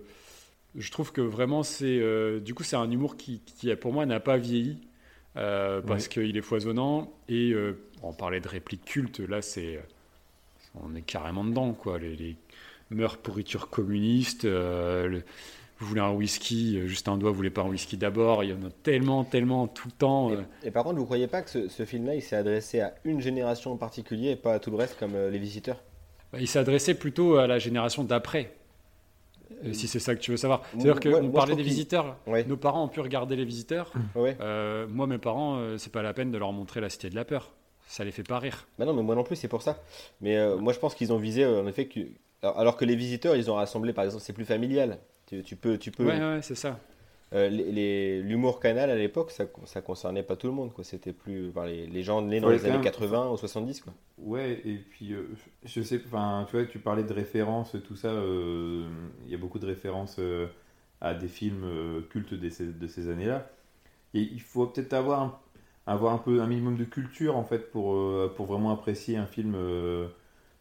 je 0.76 0.92
trouve 0.92 1.12
que 1.12 1.22
vraiment, 1.22 1.64
c'est 1.64 2.00
euh, 2.00 2.40
du 2.40 2.54
coup, 2.54 2.64
c'est 2.64 2.76
un 2.76 2.90
humour 2.90 3.18
qui, 3.18 3.42
qui, 3.42 3.74
pour 3.76 3.94
moi, 3.94 4.06
n'a 4.06 4.20
pas 4.20 4.38
vieilli. 4.38 4.80
euh, 5.38 5.82
parce 5.82 6.08
qu'il 6.10 6.38
est 6.38 6.42
foisonnant 6.42 7.12
et 7.30 7.52
euh, 7.54 7.78
on 8.04 8.14
parlait 8.14 8.40
de 8.42 8.48
répliques 8.50 8.86
cultes 8.86 9.20
là 9.20 9.42
c'est 9.42 9.80
on 10.76 10.96
est 10.96 11.02
carrément 11.02 11.44
dedans 11.44 11.74
quoi 11.74 12.00
les, 12.00 12.16
les 12.16 12.38
meurtres 12.92 13.20
pourriture 13.20 13.70
communiste 13.70 14.44
le- 14.46 15.24
vous 15.80 15.88
voulez 15.88 16.02
un 16.02 16.12
whisky, 16.12 16.80
juste 16.88 17.10
un 17.10 17.18
doigt, 17.18 17.32
vous 17.32 17.38
voulez 17.38 17.50
pas 17.52 17.62
un 17.64 17.68
whisky 17.70 17.98
d'abord, 17.98 18.44
il 18.44 18.52
y 18.52 18.54
en 18.54 18.64
a 18.66 18.72
tellement, 18.84 19.26
tellement 19.26 19.68
tout 19.68 19.90
le 19.90 19.94
temps. 19.94 20.32
Et, 20.32 20.68
et 20.68 20.72
par 20.72 20.84
contre, 20.86 20.98
vous 20.98 21.06
croyez 21.06 21.28
pas 21.28 21.42
que 21.42 21.50
ce, 21.50 21.68
ce 21.68 21.86
film-là, 21.86 22.16
il 22.16 22.22
s'est 22.22 22.38
adressé 22.38 22.80
à 22.80 22.96
une 23.04 23.20
génération 23.20 23.74
en 23.74 23.78
particulier 23.78 24.32
et 24.32 24.36
pas 24.38 24.54
à 24.54 24.60
tout 24.60 24.72
le 24.72 24.78
reste 24.78 24.98
comme 24.98 25.14
les 25.14 25.40
visiteurs? 25.40 25.82
Bah, 26.32 26.40
Il 26.42 26.48
s'adressait 26.48 26.96
plutôt 26.96 27.36
à 27.38 27.48
la 27.48 27.60
génération 27.60 28.04
d'après, 28.04 28.56
si 29.74 29.88
c'est 29.88 30.00
ça 30.00 30.16
que 30.16 30.20
tu 30.20 30.32
veux 30.32 30.38
savoir. 30.38 30.62
C'est-à-dire 30.78 31.00
qu'on 31.00 31.30
parlait 31.32 31.56
des 31.56 31.64
visiteurs, 31.64 32.18
Ouais. 32.28 32.44
nos 32.46 32.58
parents 32.58 32.84
ont 32.84 32.88
pu 32.88 33.00
regarder 33.00 33.36
les 33.36 33.46
visiteurs. 33.46 33.92
Ouais. 34.16 34.38
Euh, 34.42 34.88
moi, 34.90 35.08
mes 35.08 35.18
parents, 35.18 35.58
euh, 35.58 35.78
c'est 35.78 35.92
pas 35.92 36.02
la 36.02 36.14
peine 36.14 36.32
de 36.32 36.38
leur 36.38 36.52
montrer 36.54 36.82
la 36.82 36.90
cité 36.90 37.10
de 37.10 37.16
la 37.16 37.26
peur. 37.26 37.52
Ça 37.88 38.04
les 38.04 38.12
fait 38.12 38.24
pas 38.24 38.40
rire. 38.40 38.66
Bah 38.80 38.86
non, 38.86 38.94
mais 38.94 39.04
moi 39.04 39.14
non 39.16 39.24
plus, 39.24 39.36
c'est 39.36 39.48
pour 39.48 39.62
ça. 39.62 39.78
Mais 40.22 40.38
euh, 40.38 40.58
moi, 40.58 40.74
je 40.74 40.80
pense 40.80 40.96
qu'ils 40.96 41.12
ont 41.14 41.18
visé, 41.18 41.44
euh, 41.44 41.62
en 41.62 41.68
effet, 41.68 41.86
que... 41.88 42.00
alors, 42.42 42.58
alors 42.60 42.78
que 42.78 42.86
les 42.86 42.96
visiteurs, 42.96 43.36
ils 43.36 43.52
ont 43.52 43.56
rassemblé, 43.56 43.94
par 43.94 44.06
exemple, 44.06 44.24
c'est 44.24 44.34
plus 44.34 44.46
familial. 44.46 44.98
Tu, 45.28 45.44
tu 45.44 45.56
peux, 45.56 45.78
tu 45.78 45.92
peux. 45.92 46.06
Ouais, 46.06 46.18
ouais, 46.20 46.40
c'est 46.42 46.56
ça. 46.56 46.80
Euh, 47.34 47.50
les- 47.50 47.72
les- 47.72 48.22
L'humour 48.22 48.60
canal 48.60 48.90
à 48.90 48.96
l'époque, 48.96 49.32
ça, 49.32 49.46
ça 49.66 49.82
concernait 49.82 50.24
pas 50.24 50.36
tout 50.36 50.48
le 50.48 50.54
monde, 50.54 50.72
quoi. 50.74 50.84
C'était 50.84 51.14
plus, 51.14 51.50
enfin, 51.50 51.66
les, 51.66 51.88
les 51.88 52.04
gens 52.04 52.22
nés 52.22 52.40
dans 52.40 52.48
Ouais, 52.48 52.56
les 52.56 52.66
années 52.66 52.74
même. 52.74 52.82
80 52.84 53.30
ou 53.32 53.38
70, 53.38 53.82
quoi. 53.82 53.94
Ouais, 54.20 54.62
et 54.66 54.76
puis 54.78 55.14
euh, 55.14 55.24
je 55.64 55.82
sais, 55.82 56.00
enfin, 56.06 56.46
tu 56.50 56.56
vois, 56.56 56.66
tu 56.66 56.78
parlais 56.80 57.04
de 57.04 57.12
références, 57.14 57.76
tout 57.88 57.96
ça. 57.96 58.10
euh, 58.10 58.88
Il 59.26 59.32
y 59.32 59.36
a 59.36 59.38
beaucoup 59.38 59.58
de 59.60 59.66
références 59.66 60.18
euh, 60.20 60.48
à 61.02 61.14
des 61.16 61.28
films 61.28 61.64
euh, 61.64 62.02
cultes 62.10 62.34
de 62.36 62.50
ces, 62.50 62.68
de 62.68 62.88
ces 62.88 63.10
années-là. 63.10 63.50
Et 64.14 64.22
il 64.22 64.42
faut 64.42 64.68
peut-être 64.68 64.94
avoir 64.94 65.22
un, 65.22 65.40
avoir 65.88 66.14
un 66.14 66.20
peu 66.20 66.42
un 66.42 66.48
minimum 66.48 66.78
de 66.78 66.86
culture 66.86 67.36
en 67.38 67.44
fait 67.44 67.72
pour 67.72 67.94
euh, 67.96 68.32
pour 68.36 68.46
vraiment 68.46 68.72
apprécier 68.72 69.18
un 69.18 69.26
film 69.26 69.54
euh, 69.56 70.08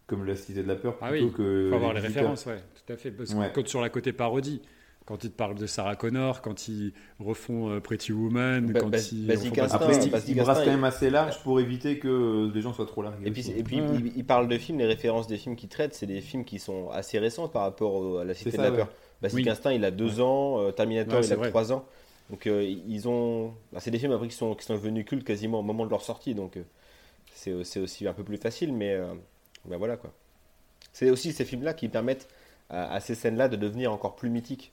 comme 0.06 0.24
La 0.26 0.36
Cité 0.36 0.62
de 0.62 0.68
la 0.68 0.76
peur 0.76 0.96
Ah 1.00 1.10
plutôt 1.10 1.26
oui, 1.26 1.32
que 1.32 1.68
faut 1.70 1.76
avoir 1.76 1.92
les 1.94 2.00
références, 2.00 2.46
ouais, 2.46 2.58
tout 2.86 2.92
à 2.92 2.96
fait. 2.96 3.10
Parce 3.10 3.34
Ouais. 3.34 3.52
que 3.52 3.66
sur 3.66 3.80
la 3.80 3.90
côté 3.90 4.12
parodie, 4.12 4.62
quand 5.04 5.24
ils 5.24 5.30
te 5.30 5.36
parlent 5.36 5.56
de 5.56 5.66
Sarah 5.66 5.96
Connor, 5.96 6.42
quand 6.42 6.68
ils 6.68 6.92
refont 7.18 7.70
euh, 7.70 7.80
Pretty 7.80 8.12
Woman, 8.12 8.66
Ba- 8.72 8.80
quand 8.80 8.90
ils 9.12 9.26
Basic 9.26 9.50
refont 9.50 9.62
Instinct, 9.64 9.76
Après, 9.76 9.88
Instinct, 9.94 10.04
il, 10.06 10.10
parce 10.10 10.22
il 10.24 10.26
qu'il 10.26 10.36
brasse 10.36 10.48
Instinct, 10.50 10.64
quand 10.64 10.70
même 10.70 10.84
assez 10.84 11.10
large 11.10 11.42
pour 11.42 11.60
éviter 11.60 11.98
que 11.98 12.50
les 12.54 12.60
gens 12.60 12.72
soient 12.72 12.86
trop 12.86 13.02
largués. 13.02 13.26
Et 13.26 13.30
puis, 13.30 13.40
aussi. 13.42 13.52
et 13.58 13.62
puis 13.64 13.80
Ouais. 13.80 13.86
il, 13.94 14.12
il 14.16 14.24
parle 14.24 14.48
de 14.48 14.56
films, 14.58 14.78
les 14.78 14.86
références 14.86 15.26
des 15.26 15.36
films 15.38 15.56
qu'il 15.56 15.68
traite, 15.68 15.94
c'est 15.94 16.06
des 16.06 16.20
films 16.20 16.44
qui 16.44 16.58
sont 16.58 16.90
assez 16.90 17.18
récents 17.18 17.48
par 17.48 17.62
rapport 17.62 17.94
au- 17.94 18.16
à 18.18 18.24
la 18.24 18.34
Cité 18.34 18.50
C'est 18.52 18.56
de 18.58 18.62
ça, 18.62 18.70
la 18.70 18.76
Peur. 18.76 18.88
Basic 19.20 19.44
Oui. 19.44 19.48
Instinct, 19.50 19.72
il 19.72 19.84
a 19.84 19.90
deux 19.90 20.20
ans, 20.20 20.60
euh, 20.60 20.70
Terminator, 20.72 21.20
Ouais, 21.20 21.26
il 21.26 21.32
a 21.32 21.36
vrai. 21.36 21.48
trois 21.50 21.72
ans. 21.72 21.84
Donc 22.30 22.46
euh, 22.46 22.62
ils 22.64 23.08
ont. 23.08 23.52
bah, 23.72 23.80
c'est 23.80 23.90
des 23.90 23.98
films 23.98 24.12
après 24.12 24.28
qui 24.28 24.36
sont, 24.36 24.54
qui 24.54 24.64
sont 24.64 24.74
devenus 24.74 25.04
cultes 25.04 25.24
quasiment 25.24 25.58
au 25.58 25.62
moment 25.62 25.84
de 25.84 25.90
leur 25.90 26.02
sortie, 26.02 26.34
donc 26.34 26.56
euh, 26.56 26.62
c'est 27.34 27.64
c'est 27.64 27.80
aussi 27.80 28.06
un 28.06 28.12
peu 28.14 28.22
plus 28.24 28.36
facile, 28.38 28.72
mais 28.72 28.92
euh, 28.94 29.12
bah, 29.66 29.76
voilà 29.76 29.96
quoi. 29.96 30.12
C'est 30.92 31.10
aussi 31.10 31.32
ces 31.32 31.44
films-là 31.44 31.74
qui 31.74 31.88
permettent 31.88 32.28
à, 32.70 32.92
à 32.94 33.00
ces 33.00 33.14
scènes-là 33.14 33.48
de 33.48 33.56
devenir 33.56 33.92
encore 33.92 34.14
plus 34.16 34.30
mythiques, 34.30 34.72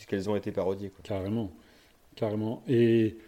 puisqu'elles 0.00 0.30
ont 0.30 0.36
été 0.36 0.50
parodiées. 0.50 0.90
Carrément, 1.02 1.52
carrément. 2.16 2.62
Et, 2.66 3.18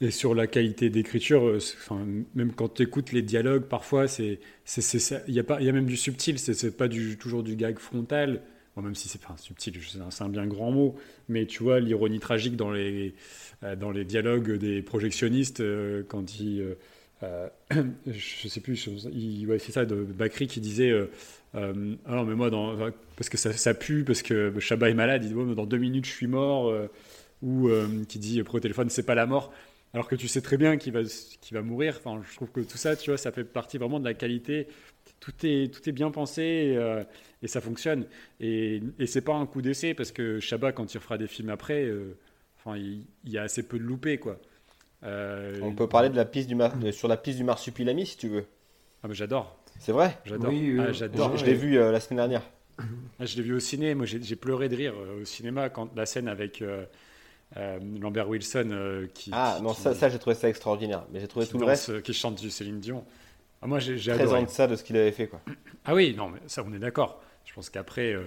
et 0.00 0.10
sur 0.10 0.34
la 0.34 0.48
qualité 0.48 0.90
d'écriture, 0.90 1.46
euh, 1.46 1.58
enfin, 1.58 2.04
même 2.34 2.52
quand 2.52 2.74
tu 2.74 2.82
écoutes 2.82 3.12
les 3.12 3.22
dialogues, 3.22 3.62
parfois. 3.62 4.06
Il 4.18 4.38
y 5.28 5.38
a 5.38 5.60
y 5.60 5.68
a 5.68 5.72
même 5.72 5.86
du 5.86 5.96
subtil. 5.96 6.40
C'est, 6.40 6.76
pas 6.76 6.88
toujours 6.88 7.44
du 7.44 7.54
gag 7.54 7.78
frontal. 7.78 8.42
Bon, 8.74 8.82
même 8.82 8.96
si 8.96 9.08
c'est 9.08 9.22
pas 9.22 9.36
subtil, 9.36 9.74
c'est 10.10 10.22
un, 10.24 10.28
bien 10.28 10.48
grand 10.48 10.72
mot. 10.72 10.96
Mais 11.28 11.46
tu 11.46 11.62
vois 11.62 11.78
l'ironie 11.78 12.18
tragique 12.18 12.56
dans 12.56 12.72
les, 12.72 13.14
euh, 13.62 13.76
dans 13.76 13.92
les 13.92 14.04
dialogues 14.04 14.58
des 14.58 14.82
projectionnistes 14.82 15.60
euh, 15.60 16.02
quand 16.08 16.40
ils 16.40 16.60
euh, 16.60 16.74
euh, 17.22 17.48
je 18.06 18.48
sais 18.48 18.60
plus, 18.60 18.76
c'est 18.76 19.72
ça, 19.72 19.84
de 19.84 20.04
Bakri 20.04 20.46
qui 20.46 20.60
disait 20.60 20.92
euh, 21.56 21.94
Ah 22.06 22.14
non, 22.16 22.24
mais 22.24 22.34
moi, 22.34 22.50
dans, 22.50 22.76
parce 23.16 23.28
que 23.28 23.36
ça, 23.36 23.52
ça 23.52 23.74
pue, 23.74 24.04
parce 24.04 24.22
que 24.22 24.58
Chabat 24.60 24.90
est 24.90 24.94
malade, 24.94 25.24
il 25.24 25.28
dit 25.28 25.34
mais 25.34 25.54
dans 25.54 25.66
deux 25.66 25.78
minutes, 25.78 26.06
je 26.06 26.12
suis 26.12 26.26
mort. 26.26 26.68
euh, 26.68 26.88
ou 27.42 27.68
euh, 27.68 27.86
qui 28.08 28.18
dit 28.18 28.42
pro 28.42 28.58
téléphone, 28.60 28.88
c'est 28.88 29.02
pas 29.04 29.14
la 29.14 29.26
mort. 29.26 29.52
Alors 29.92 30.08
que 30.08 30.16
tu 30.16 30.26
sais 30.26 30.40
très 30.40 30.56
bien 30.56 30.78
qu'il 30.78 30.92
va, 30.94 31.00
qu'il 31.04 31.54
va 31.56 31.62
mourir. 31.62 31.96
Enfin, 31.98 32.22
je 32.28 32.34
trouve 32.34 32.50
que 32.50 32.60
tout 32.60 32.78
ça, 32.78 32.96
tu 32.96 33.10
vois, 33.10 33.18
ça 33.18 33.30
fait 33.30 33.44
partie 33.44 33.76
vraiment 33.78 34.00
de 34.00 34.04
la 34.06 34.14
qualité. 34.14 34.68
Tout 35.20 35.32
est, 35.44 35.72
tout 35.72 35.86
est 35.88 35.92
bien 35.92 36.10
pensé 36.10 36.42
et, 36.42 36.76
euh, 36.78 37.04
et 37.42 37.46
ça 37.48 37.60
fonctionne. 37.60 38.06
Et, 38.40 38.80
et 38.98 39.06
c'est 39.06 39.20
pas 39.20 39.34
un 39.34 39.44
coup 39.46 39.60
d'essai 39.62 39.92
parce 39.94 40.12
que 40.12 40.40
Chabat, 40.40 40.72
quand 40.72 40.92
il 40.94 40.98
refera 40.98 41.18
des 41.18 41.26
films 41.26 41.50
après, 41.50 41.90
enfin, 42.58 42.76
il, 42.78 43.04
il 43.24 43.32
y 43.32 43.38
a 43.38 43.42
assez 43.42 43.62
peu 43.62 43.78
de 43.78 43.84
loupés, 43.84 44.16
quoi. 44.18 44.40
On 45.62 45.72
peut 45.74 45.86
parler 45.88 46.08
de 46.08 46.16
la 46.16 46.24
piste 46.24 46.48
du 46.48 46.54
mar- 46.54 46.76
de- 46.76 46.90
sur 46.90 47.06
la 47.06 47.16
piste 47.18 47.36
du 47.38 47.44
marsupilami 47.44 48.06
si 48.06 48.16
tu 48.16 48.28
veux. 48.28 48.46
Ah, 49.02 49.08
mais 49.08 49.14
j'adore, 49.14 49.58
C'est 49.78 49.92
vrai 49.92 50.18
j'adore. 50.24 50.50
Oui, 50.50 50.72
oui, 50.74 50.84
Ah, 50.88 50.92
j'adore. 50.92 51.36
Je, 51.36 51.40
je 51.40 51.46
l'ai 51.46 51.54
vu 51.54 51.78
euh, 51.78 51.92
la 51.92 52.00
semaine 52.00 52.18
dernière. 52.18 52.42
Ah, 53.18 53.24
je 53.24 53.36
l'ai 53.36 53.42
vu 53.42 53.54
au 53.54 53.60
ciné. 53.60 53.94
Moi, 53.94 54.06
j'ai 54.06 54.36
pleuré 54.36 54.68
de 54.68 54.76
rire 54.76 54.94
euh, 54.96 55.22
au 55.22 55.24
cinéma 55.24 55.68
quand 55.70 55.94
la 55.96 56.04
scène 56.06 56.28
avec 56.28 56.60
euh, 56.62 56.84
euh, 57.56 57.78
Lambert 58.00 58.28
Wilson 58.28 58.68
euh, 58.72 59.06
qui. 59.14 59.30
Ah 59.32 59.54
qui- 59.56 59.62
non, 59.62 59.72
qui- 59.72 59.80
ça, 59.80 59.94
ça 59.94 60.08
j'ai 60.08 60.18
trouvé 60.18 60.34
ça 60.36 60.48
extraordinaire. 60.48 61.04
Mais 61.12 61.20
j'ai 61.20 61.28
trouvé 61.28 61.46
tout 61.46 61.58
le 61.58 61.64
reste 61.64 62.02
qui 62.02 62.12
chante 62.12 62.40
du 62.40 62.50
Céline 62.50 62.80
Dion. 62.80 63.04
Ah, 63.62 63.66
moi, 63.66 63.78
j'ai 63.78 64.10
adoré. 64.12 64.40
en 64.40 64.42
deçà 64.42 64.66
de 64.66 64.76
ce 64.76 64.84
qu'il 64.84 64.96
avait 64.96 65.12
fait. 65.12 65.28
Quoi. 65.28 65.40
Ah 65.84 65.94
oui, 65.94 66.14
non, 66.16 66.28
mais 66.28 66.40
ça, 66.46 66.62
on 66.66 66.72
est 66.74 66.78
d'accord. 66.78 67.22
Je 67.46 67.54
pense 67.54 67.70
qu'après, 67.70 68.12
euh, 68.12 68.24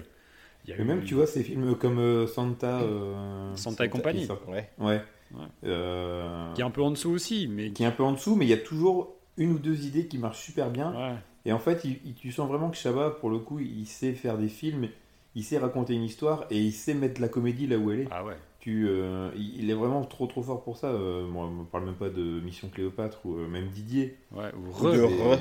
il 0.64 0.70
y 0.70 0.72
a 0.72 0.76
Mais 0.76 0.82
eu 0.82 0.86
même, 0.86 1.04
tu 1.04 1.14
vois, 1.14 1.26
ces 1.26 1.42
films 1.44 1.76
comme 1.76 1.98
euh, 1.98 2.26
Santa. 2.26 2.80
euh, 2.80 3.54
Santa 3.54 3.84
et 3.84 3.88
compagnie. 3.88 4.26
Ouais. 4.48 4.68
Ouais. 4.78 5.00
Ouais. 5.32 5.44
Euh, 5.64 6.52
qui 6.54 6.60
est 6.60 6.64
un 6.64 6.70
peu 6.70 6.82
en 6.82 6.90
dessous 6.90 7.10
aussi, 7.10 7.46
mais 7.46 7.70
qui 7.70 7.84
est 7.84 7.86
un 7.86 7.92
peu 7.92 8.02
en 8.02 8.12
dessous, 8.12 8.34
mais 8.34 8.46
il 8.46 8.48
y 8.48 8.52
a 8.54 8.56
toujours 8.58 9.14
une 9.36 9.52
ou 9.52 9.58
deux 9.60 9.86
idées 9.86 10.06
qui 10.08 10.18
marchent 10.18 10.42
super 10.42 10.70
bien. 10.70 10.90
ouais. 10.92 11.14
Et 11.46 11.52
en 11.52 11.58
fait, 11.58 11.82
il- 11.84 11.98
il- 12.04 12.14
tu 12.14 12.32
sens 12.32 12.48
vraiment 12.48 12.70
que 12.70 12.76
Chabat, 12.76 13.10
pour 13.10 13.30
le 13.30 13.38
coup, 13.38 13.58
il 13.60 13.86
sait 13.86 14.12
faire 14.12 14.36
des 14.36 14.48
films, 14.48 14.88
il 15.34 15.42
sait 15.44 15.58
raconter 15.58 15.94
une 15.94 16.02
histoire 16.02 16.44
et 16.50 16.58
il 16.58 16.72
sait 16.72 16.94
mettre 16.94 17.20
la 17.20 17.28
comédie 17.28 17.66
là 17.66 17.78
où 17.78 17.90
elle 17.90 18.00
est. 18.00 18.08
Ah 18.10 18.24
ouais. 18.24 18.34
Tu, 18.60 18.86
euh, 18.88 19.30
il 19.36 19.62
il 19.64 19.70
est 19.70 19.74
vraiment 19.74 20.04
trop 20.04 20.26
trop 20.26 20.42
fort 20.42 20.62
pour 20.62 20.76
ça. 20.76 20.88
Euh, 20.88 21.26
moi, 21.26 21.46
on 21.46 21.60
ne 21.60 21.64
parle 21.64 21.84
même 21.86 21.94
pas 21.94 22.10
de 22.10 22.40
Mission 22.40 22.68
Cléopâtre 22.68 23.20
ou 23.24 23.36
euh, 23.36 23.48
même 23.48 23.68
Didier. 23.68 24.18
Ouais, 24.32 24.50
ou 24.54 24.70
Re. 24.70 24.92
de 24.92 24.96
C'est- 24.98 25.06
Re. 25.06 25.38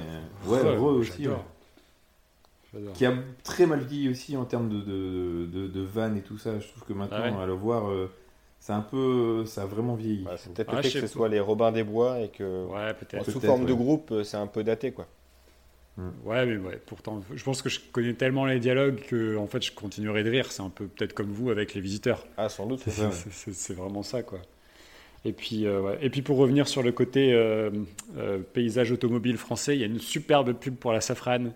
Ouais, 0.47 0.77
Re, 0.77 0.83
aussi. 0.83 1.27
ouais. 1.27 1.35
Qui 2.93 3.05
a 3.07 3.13
très 3.43 3.65
mal 3.65 3.79
vieilli 3.81 4.09
aussi 4.09 4.37
en 4.37 4.45
termes 4.45 4.69
de, 4.69 4.79
de, 4.79 5.45
de, 5.51 5.67
de 5.67 5.81
vannes 5.81 6.17
et 6.17 6.21
tout 6.21 6.37
ça. 6.37 6.59
Je 6.59 6.67
trouve 6.67 6.83
que 6.83 6.93
maintenant, 6.93 7.17
Ah 7.19 7.31
ouais. 7.31 7.43
à 7.43 7.45
le 7.47 7.53
voir, 7.53 7.89
euh, 7.89 8.11
c'est 8.59 8.73
un 8.73 8.81
peu. 8.81 9.43
Ça 9.45 9.63
a 9.63 9.65
vraiment 9.65 9.95
vieilli. 9.95 10.23
Ouais, 10.23 10.37
c'est 10.37 10.53
peut-être 10.53 10.69
Ah, 10.71 10.75
le 10.77 10.83
fait 10.83 10.89
je 10.89 10.99
que 11.01 11.07
ce 11.07 11.11
soit 11.13 11.29
les 11.29 11.39
Robins 11.39 11.71
des 11.71 11.83
Bois 11.83 12.19
et 12.21 12.29
que 12.29 12.67
Ouais, 12.67 12.93
peut-être. 12.93 13.29
sous 13.29 13.39
forme 13.41 13.65
de 13.65 13.73
groupe, 13.73 14.13
c'est 14.23 14.37
un 14.37 14.45
peu 14.47 14.63
daté 14.63 14.91
quoi. 14.91 15.07
Ouais, 16.23 16.45
mais 16.45 16.57
ouais, 16.57 16.79
pourtant, 16.85 17.21
je 17.35 17.43
pense 17.43 17.61
que 17.61 17.69
je 17.69 17.79
connais 17.91 18.13
tellement 18.13 18.45
les 18.45 18.59
dialogues 18.59 19.01
que, 19.07 19.35
en 19.37 19.47
fait, 19.47 19.63
je 19.63 19.71
continuerai 19.71 20.23
de 20.23 20.29
rire. 20.29 20.51
C'est 20.51 20.61
un 20.61 20.69
peu 20.69 20.87
peut-être 20.87 21.13
comme 21.13 21.31
vous 21.31 21.49
avec 21.49 21.73
les 21.73 21.81
visiteurs. 21.81 22.25
Ah, 22.37 22.49
sans 22.49 22.65
doute. 22.67 22.81
C'est 22.83 22.91
ça, 22.91 23.09
ouais. 23.09 23.15
C'est- 23.51 23.73
vraiment 23.73 24.03
ça, 24.03 24.23
quoi. 24.23 24.39
Et 25.25 25.33
puis, 25.33 25.65
euh, 25.65 25.81
ouais. 25.81 25.97
et 26.01 26.09
puis 26.09 26.21
pour 26.21 26.37
revenir 26.37 26.67
sur 26.67 26.81
le 26.81 26.91
côté 26.93 27.33
euh, 27.33 27.69
euh, 28.17 28.39
paysage 28.39 28.91
automobile 28.91 29.37
français, 29.37 29.75
il 29.75 29.79
y 29.81 29.83
a 29.83 29.87
une 29.87 29.99
superbe 29.99 30.53
pub 30.53 30.75
pour 30.75 30.93
la 30.93 31.01
Safrane 31.01 31.53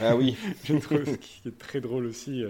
Ah 0.00 0.16
oui, 0.16 0.36
je 0.64 0.74
trouve, 0.76 1.16
qui 1.18 1.48
est 1.48 1.56
très 1.58 1.80
drôle 1.80 2.06
aussi. 2.06 2.42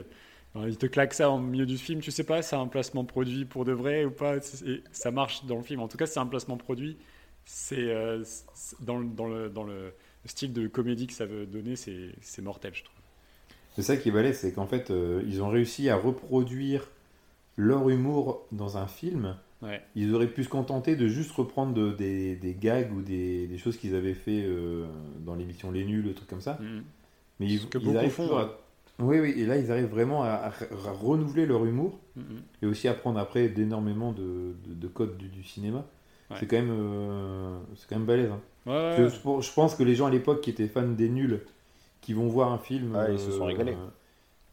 Alors, 0.55 0.66
il 0.66 0.79
te 0.79 0.87
claque 0.87 1.12
ça 1.12 1.29
en 1.31 1.39
milieu 1.39 1.66
du 1.66 1.76
film, 1.76 2.01
tu 2.01 2.11
sais 2.11 2.24
pas, 2.24 2.41
c'est 2.41 2.57
un 2.57 2.66
placement 2.66 3.05
produit 3.05 3.45
pour 3.45 3.66
de 3.66 3.72
vrai 3.72 4.07
ou 4.07 4.11
pas, 4.11 4.37
et 4.39 4.83
ça 4.93 5.11
marche 5.11 5.45
dans 5.45 5.57
le 5.57 5.62
film. 5.62 5.81
En 5.81 5.89
tout 5.89 5.99
cas, 5.99 6.07
c'est 6.07 6.20
un 6.20 6.26
placement 6.26 6.57
produit. 6.57 6.97
C'est 7.45 7.93
c'est- 8.24 8.83
dans, 8.83 8.99
le- 8.99 9.07
dans, 9.09 9.26
le, 9.26 9.49
dans 9.51 9.64
le 9.64 9.93
style 10.29 10.53
de 10.53 10.66
comédie 10.68 11.07
que 11.07 11.12
ça 11.12 11.26
veut 11.26 11.47
donner, 11.47 11.74
c'est 11.76 12.43
mortel, 12.43 12.72
je 12.74 12.85
trouve. 12.85 12.95
C'est 13.74 13.83
ça 13.83 13.97
qui 13.97 14.09
est 14.09 14.12
balèze, 14.12 14.39
c'est 14.39 14.53
qu'en 14.53 14.66
fait, 14.66 14.91
euh, 14.91 15.22
ils 15.26 15.43
ont 15.43 15.49
réussi 15.49 15.89
à 15.89 15.97
reproduire 15.97 16.89
leur 17.57 17.89
humour 17.91 18.47
dans 18.53 18.76
un 18.76 18.87
film. 18.87 19.37
Ouais. 19.62 19.81
Ils 19.97 20.14
auraient 20.14 20.29
pu 20.29 20.45
se 20.45 20.49
contenter 20.49 20.95
de 20.97 21.09
juste 21.09 21.33
reprendre 21.33 21.74
de- 21.74 21.93
des, 21.93 22.37
des 22.37 22.55
gags 22.55 22.93
ou 22.93 23.03
des, 23.03 23.47
des 23.49 23.59
choses 23.59 23.76
qu'ils 23.76 23.95
avaient 23.97 24.14
fait 24.14 24.43
euh, 24.45 24.87
dans 25.20 25.35
l'émission 25.35 25.70
Les 25.72 25.85
Nuls, 25.85 26.05
le 26.05 26.14
truc 26.14 26.29
comme 26.29 26.41
ça. 26.41 26.59
Mhm. 26.61 26.83
Mais 27.41 27.47
ils, 27.47 27.68
que 27.68 27.79
ils 27.79 27.85
beaucoup 27.85 27.97
arrivent 27.99 28.11
font, 28.11 28.22
toujours 28.24 28.39
à- 28.41 28.59
Oui, 29.01 29.18
oui, 29.20 29.35
et 29.37 29.47
là, 29.47 29.57
ils 29.57 29.70
arrivent 29.72 29.87
vraiment 29.91 30.22
à, 30.24 30.29
à- 30.29 30.49
à 30.49 30.91
renouveler 30.93 31.47
leur 31.47 31.64
humour 31.64 31.99
Mhm. 32.16 32.24
et 32.62 32.66
aussi 32.66 32.87
à 32.89 32.95
prendre 32.95 33.18
après 33.18 33.49
d'énormément 33.49 34.12
de, 34.12 34.55
de- 34.66 34.74
de 34.74 34.89
codes 34.89 35.16
du, 35.16 35.29
du 35.29 35.43
cinéma. 35.45 35.85
Ouais. 36.31 36.37
C'est 36.41 36.47
quand 36.47 36.57
même, 36.57 36.70
euh, 36.70 37.59
c'est 37.76 37.89
quand 37.89 37.97
même 37.97 38.07
balèze. 38.07 38.31
hein. 38.31 38.41
Ouais, 38.68 38.98
ouais, 39.04 39.08
Je, 39.40 39.52
pense 39.52 39.74
que 39.74 39.82
les 39.82 39.94
gens 39.94 40.06
à 40.06 40.10
l'époque 40.10 40.40
qui 40.42 40.50
étaient 40.50 40.66
fans 40.68 40.82
des 40.86 41.08
nuls, 41.08 41.40
qui 42.00 42.12
vont 42.12 42.28
voir 42.28 42.52
un 42.52 42.58
film, 42.58 42.94
Ah, 42.96 43.10
ils 43.10 43.18
se 43.18 43.30
sont 43.32 43.44
régalés. 43.46 43.76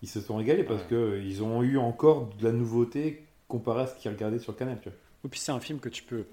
ils 0.02 0.08
se 0.10 0.22
sont 0.22 0.38
régalés 0.38 0.64
parce 0.64 0.82
Ouais. 0.84 0.88
que 0.90 1.22
ils 1.24 1.44
ont 1.44 1.62
eu 1.64 1.78
encore 1.78 2.30
de 2.40 2.44
la 2.46 2.52
nouveauté 2.52 3.26
comparé 3.48 3.82
à 3.84 3.88
ce 3.88 3.96
qu'ils 3.96 4.12
regardaient 4.12 4.40
sur 4.40 4.54
le 4.54 4.58
canal. 4.58 4.78
Tu 4.82 4.90
vois. 4.90 4.98
Et 5.26 5.28
puis 5.28 5.40
c'est 5.40 5.52
un 5.52 5.60
film 5.60 5.80
que 5.80 5.90
tu 5.90 6.04
peux, 6.04 6.24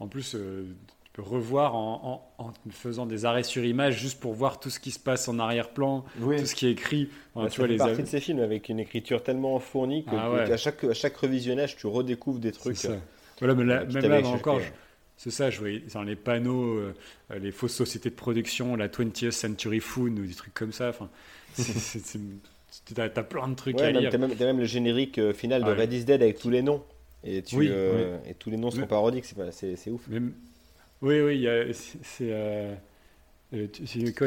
en 0.00 0.06
plus, 0.08 0.34
euh, 0.34 0.64
tu 1.04 1.10
peux 1.12 1.22
revoir 1.22 1.74
en, 1.74 2.22
en- 2.38 2.44
en 2.44 2.52
faisant 2.70 3.04
des 3.06 3.24
arrêts 3.24 3.42
sur 3.42 3.64
image 3.64 3.98
juste 3.98 4.20
pour 4.20 4.32
voir 4.32 4.60
tout 4.60 4.70
ce 4.70 4.78
qui 4.80 4.90
se 4.90 4.98
passe 4.98 5.28
en 5.28 5.38
arrière-plan, 5.38 6.04
Oui, 6.20 6.36
tout 6.38 6.46
ce 6.46 6.54
qui 6.54 6.66
est 6.66 6.70
écrit. 6.72 7.08
Enfin, 7.34 7.44
Ouais, 7.46 7.50
tu 7.50 7.60
vois, 7.60 7.68
les 7.68 7.76
partie 7.76 8.02
de 8.02 8.06
ces 8.08 8.20
films 8.20 8.40
avec 8.40 8.68
une 8.68 8.78
écriture 8.80 9.22
tellement 9.22 9.58
fournie 9.58 10.04
que 10.04 10.10
Ah 10.16 10.30
ouais. 10.32 10.44
qu'à 10.46 10.56
chaque, 10.56 10.84
à 10.84 10.94
chaque 10.94 11.16
revisionnage, 11.16 11.76
tu 11.76 11.86
redécouvres 11.86 12.38
des 12.38 12.52
C'est 12.52 12.58
trucs. 12.58 12.76
ça. 12.76 12.92
Voilà, 13.40 13.54
mais 13.54 13.64
là- 13.64 13.84
même 13.84 14.06
là 14.08 14.26
encore, 14.28 14.60
je- 14.60 14.68
c'est 15.22 15.30
ça, 15.30 15.50
je 15.50 15.58
voyais 15.58 15.82
dans 15.92 16.02
les 16.02 16.16
panneaux, 16.16 16.76
euh, 16.78 16.94
euh, 17.30 17.38
les 17.38 17.50
fausses 17.52 17.74
sociétés 17.74 18.08
de 18.08 18.14
production, 18.14 18.74
la 18.74 18.88
20th 18.88 19.30
Century 19.30 19.80
Food 19.80 20.18
ou 20.18 20.24
des 20.26 20.32
trucs 20.34 20.54
comme 20.54 20.72
ça. 20.72 20.88
Enfin, 20.88 21.10
t'as 22.94 23.08
plein 23.22 23.48
de 23.48 23.54
trucs 23.54 23.76
Ouais, 23.76 23.82
à 23.82 23.92
même- 23.92 24.00
lire. 24.00 24.10
t'as 24.10 24.46
même, 24.46 24.58
le 24.58 24.64
générique 24.64 25.18
euh, 25.18 25.32
final 25.34 25.62
de 25.62 25.70
Ah. 25.70 25.74
Red 25.74 25.92
is 25.92 26.04
Dead 26.04 26.22
avec 26.22 26.38
tous 26.38 26.48
les 26.48 26.62
noms. 26.62 26.82
Et, 27.22 27.42
tu, 27.42 27.56
Oui, 27.56 27.68
euh, 27.70 28.16
et 28.26 28.32
tous 28.32 28.48
les 28.48 28.56
noms 28.56 28.70
sont 28.70 28.78
Mais- 28.80 28.86
parodiques, 28.86 29.26
c'est 29.52 29.90
ouf. 29.90 30.08
Même- 30.08 30.32
Oui, 31.02 31.20
oui, 31.20 31.46
c'est. 31.74 32.32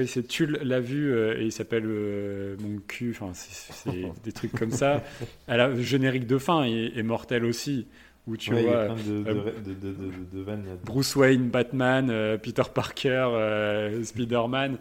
c'est, 0.07 0.27
Tulle 0.27 0.59
l'a 0.63 0.79
vu 0.79 1.11
euh, 1.11 1.39
et 1.39 1.45
il 1.45 1.51
s'appelle 1.51 1.85
euh, 1.87 2.55
Mon 2.59 2.77
cul. 2.87 3.15
Enfin, 3.19 3.31
c'est 3.33 3.91
des 4.23 4.31
trucs 4.31 4.51
comme 4.51 4.71
ça. 4.71 5.03
Elle 5.47 5.59
a- 5.59 5.69
le 5.69 5.81
générique 5.81 6.27
de 6.27 6.37
fin 6.37 6.65
est, 6.65 6.95
est 6.97 7.03
mortel 7.03 7.45
aussi. 7.45 7.87
Où 8.25 8.37
tu 8.37 8.53
Ouais, 8.53 8.63
y 8.63 8.65
vois 8.65 8.87
de, 8.89 9.23
de, 9.23 9.91
de. 9.91 10.75
Bruce 10.85 11.15
Wayne, 11.15 11.49
Batman, 11.49 12.09
euh, 12.09 12.37
Peter 12.37 12.63
Parker, 12.73 13.27
euh, 13.33 14.03
Spider-Man. 14.03 14.77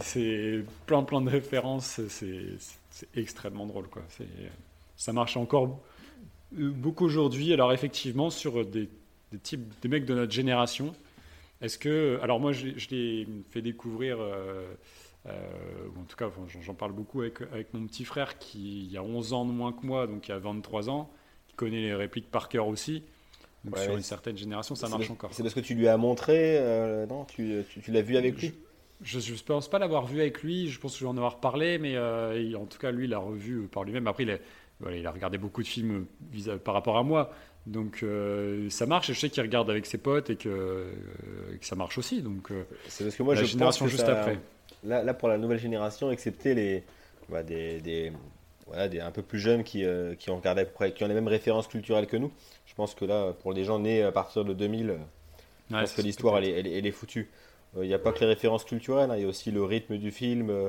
C'est 0.00 0.64
plein, 0.86 1.02
plein 1.02 1.20
de 1.20 1.28
références. 1.30 2.00
C'est 2.08 3.08
extrêmement 3.14 3.66
drôle, 3.66 3.88
quoi. 3.88 4.02
Ça 4.96 5.12
marche 5.12 5.36
encore 5.36 5.78
euh, 6.58 6.70
beaucoup 6.70 7.04
aujourd'hui. 7.04 7.52
Alors, 7.52 7.72
effectivement, 7.74 8.30
sur 8.30 8.64
des, 8.64 8.88
des 9.32 9.38
types, 9.38 9.74
des 9.82 9.88
mecs 9.88 10.06
de 10.06 10.14
notre 10.14 10.32
génération, 10.32 10.94
est-ce 11.60 11.78
que. 11.78 12.18
Alors, 12.22 12.40
moi, 12.40 12.52
je, 12.52 12.68
je 12.76 12.88
l'ai 12.90 13.28
fait 13.50 13.60
découvrir. 13.62 14.16
euh, 14.20 14.64
ou 15.94 16.00
en 16.00 16.04
tout 16.04 16.16
cas, 16.16 16.30
j'en- 16.62 16.74
parle 16.74 16.92
beaucoup 16.92 17.20
avec, 17.20 17.42
avec 17.52 17.74
mon 17.74 17.84
petit 17.86 18.04
frère 18.04 18.38
qui 18.38 18.86
il 18.90 18.96
a 18.96 19.02
11 19.02 19.32
ans 19.32 19.44
de 19.44 19.50
moins 19.52 19.72
que 19.72 19.84
moi, 19.84 20.06
donc 20.06 20.28
il 20.28 20.32
a 20.32 20.38
23 20.38 20.88
ans, 20.88 21.10
connaît 21.56 21.80
les 21.80 21.94
répliques 21.94 22.30
par 22.30 22.48
cœur 22.48 22.66
aussi. 22.68 23.02
Donc 23.64 23.76
Ouais, 23.76 23.82
sur 23.84 23.96
une 23.96 24.02
certaine 24.02 24.36
génération, 24.36 24.74
ça 24.76 24.88
marche 24.88 25.10
encore. 25.10 25.30
C'est 25.32 25.42
parce 25.42 25.54
que 25.54 25.60
tu 25.60 25.74
lui 25.74 25.88
as 25.88 25.96
montré, 25.96 26.56
euh, 26.58 27.06
non 27.06 27.24
Tu, 27.24 27.62
tu, 27.68 27.80
tu 27.80 27.90
l'as 27.90 28.02
vu 28.02 28.16
avec 28.16 28.40
lui? 28.40 28.54
Je 29.02 29.18
ne 29.18 29.38
pense 29.38 29.68
pas 29.68 29.78
l'avoir 29.78 30.06
vu 30.06 30.20
avec 30.20 30.42
lui, 30.42 30.68
je 30.70 30.78
pense 30.80 30.92
que 30.94 30.98
je 31.00 31.04
vais 31.04 31.10
en 31.10 31.16
avoir 31.16 31.38
parlé, 31.40 31.78
mais 31.78 31.96
euh, 31.96 32.40
il- 32.40 32.56
en 32.56 32.64
tout 32.64 32.78
cas, 32.78 32.90
lui, 32.92 33.04
il 33.04 33.10
l'a 33.10 33.18
revu 33.18 33.56
euh, 33.64 33.66
par 33.66 33.84
lui-même. 33.84 34.06
Après, 34.06 34.22
il 34.22 34.30
a- 34.30 34.38
voilà, 34.80 34.96
il 34.96 35.06
a 35.06 35.10
regardé 35.10 35.36
beaucoup 35.36 35.62
de 35.62 35.66
films 35.68 36.06
vis- 36.30 36.50
par 36.64 36.74
rapport 36.74 36.96
à 36.96 37.02
moi. 37.02 37.30
Donc 37.66 38.00
euh, 38.04 38.70
ça 38.70 38.86
marche, 38.86 39.10
et 39.10 39.14
je 39.14 39.18
sais 39.20 39.28
qu'il 39.28 39.42
regarde 39.42 39.68
avec 39.68 39.84
ses 39.86 39.98
potes 39.98 40.30
et 40.30 40.36
que, 40.36 40.48
euh, 40.48 40.92
que 41.60 41.66
ça 41.66 41.74
marche 41.74 41.98
aussi. 41.98 42.22
Donc 42.22 42.50
euh, 42.52 42.62
C'est 42.88 43.02
parce 43.04 43.16
que 43.16 43.22
moi, 43.24 43.34
la 43.34 43.42
je 43.42 43.46
génération 43.46 43.84
pense 43.86 43.92
que 43.92 43.96
juste 43.96 44.06
ça- 44.06 44.20
après. 44.20 44.38
Là, 44.84 45.02
là, 45.02 45.12
pour 45.14 45.28
la 45.28 45.36
nouvelle 45.36 45.58
génération, 45.58 46.10
excepté 46.12 46.54
les, 46.54 46.84
bah, 47.28 47.42
des, 47.42 47.80
des, 47.80 48.12
voilà, 48.66 48.88
des 48.88 49.00
un 49.00 49.10
peu 49.10 49.22
plus 49.22 49.38
jeunes 49.38 49.64
qui, 49.64 49.84
euh, 49.84 50.14
qui 50.14 50.30
ont 50.30 50.36
regardé 50.36 50.62
à 50.62 50.64
peu 50.64 50.72
près, 50.72 50.92
qui 50.92 51.04
ont 51.04 51.08
les 51.08 51.14
mêmes 51.14 51.28
références 51.28 51.68
culturelles 51.68 52.06
que 52.06 52.16
nous. 52.16 52.32
Je 52.66 52.74
pense 52.74 52.94
que 52.94 53.04
là, 53.04 53.32
pour 53.32 53.52
les 53.52 53.64
gens 53.64 53.78
nés 53.78 54.02
à 54.02 54.12
partir 54.12 54.44
de 54.44 54.52
2000, 54.52 54.90
euh, 54.90 54.96
je 55.70 55.74
Ouais, 55.74 55.80
pense 55.82 55.90
que 55.90 55.96
c'est- 55.96 56.02
l'histoire, 56.02 56.38
elle, 56.38 56.44
est- 56.48 56.52
elle 56.58 56.66
est- 56.66 56.78
elle 56.78 56.86
est 56.86 56.90
foutue. 56.92 57.30
Euh, 57.76 57.84
Il 57.84 57.88
n'y 57.88 57.94
a 57.94 57.98
pas 57.98 58.12
que 58.12 58.20
les 58.20 58.26
références 58.26 58.64
culturelles, 58.64 59.10
hein, 59.10 59.16
il 59.16 59.22
y 59.22 59.24
a 59.24 59.28
aussi 59.28 59.50
le 59.50 59.62
rythme 59.64 59.98
du 59.98 60.10
film, 60.10 60.50
euh, 60.50 60.68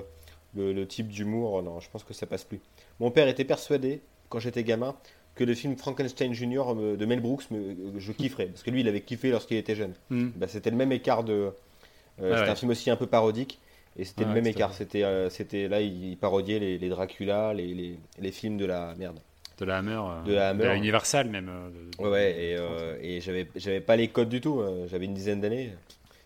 le, 0.55 0.73
le 0.73 0.87
type 0.87 1.07
d'humour. 1.07 1.61
Non, 1.63 1.79
je 1.79 1.89
pense 1.89 2.03
que 2.03 2.13
ça 2.13 2.25
passe 2.25 2.43
plus. 2.43 2.59
Mon 2.99 3.11
père 3.11 3.27
était 3.27 3.45
persuadé, 3.45 4.01
quand 4.29 4.39
j'étais 4.39 4.63
gamin, 4.63 4.95
que 5.35 5.43
le 5.43 5.53
film 5.53 5.77
Frankenstein 5.77 6.33
Jr. 6.33 6.73
me- 6.75 6.97
de 6.97 7.05
Mel 7.05 7.19
Brooks, 7.21 7.49
me- 7.51 7.99
je 7.99 8.11
kifferais. 8.11 8.47
Parce 8.47 8.63
que 8.63 8.71
lui, 8.71 8.81
il 8.81 8.87
avait 8.87 9.01
kiffé 9.01 9.29
lorsqu'il 9.29 9.57
était 9.57 9.75
jeune. 9.75 9.93
Hmm. 10.09 10.29
Bah, 10.35 10.47
c'était 10.47 10.71
le 10.71 10.75
même 10.77 10.91
écart 10.91 11.23
de. 11.23 11.33
euh, 11.33 11.51
c'était 12.19 12.41
ouais. 12.41 12.49
un 12.49 12.55
film 12.55 12.71
aussi 12.71 12.89
un 12.89 12.95
peu 12.95 13.05
parodique. 13.05 13.59
Et 13.97 14.05
c'était 14.05 14.23
Ah 14.25 14.27
le 14.27 14.33
même 14.35 14.47
écart. 14.47 14.73
C'était, 14.73 15.03
euh, 15.03 15.29
c'était 15.29 15.67
là, 15.67 15.81
il, 15.81 16.05
il 16.11 16.17
parodiait 16.17 16.59
les, 16.59 16.77
les 16.77 16.89
Dracula, 16.89 17.53
les, 17.53 17.73
les, 17.73 17.99
les 18.19 18.31
films 18.31 18.57
de 18.57 18.65
la 18.65 18.93
merde. 18.95 19.19
De 19.57 19.65
la 19.65 19.77
Hammer. 19.79 19.99
euh, 19.99 20.23
De 20.23 20.33
la 20.33 20.49
Hammer. 20.49 20.75
Universal 20.75 21.29
même. 21.29 21.49
euh, 21.49 21.69
de- 21.69 22.07
Ouais. 22.07 22.31
Et, 22.39 22.55
euh, 22.57 22.95
et 23.01 23.21
j'avais, 23.21 23.47
j'avais 23.55 23.81
pas 23.81 23.95
les 23.95 24.07
codes 24.09 24.29
du 24.29 24.39
tout. 24.39 24.59
euh, 24.61 24.87
J'avais 24.87 25.05
une 25.05 25.15
dizaine 25.15 25.41
d'années. 25.41 25.71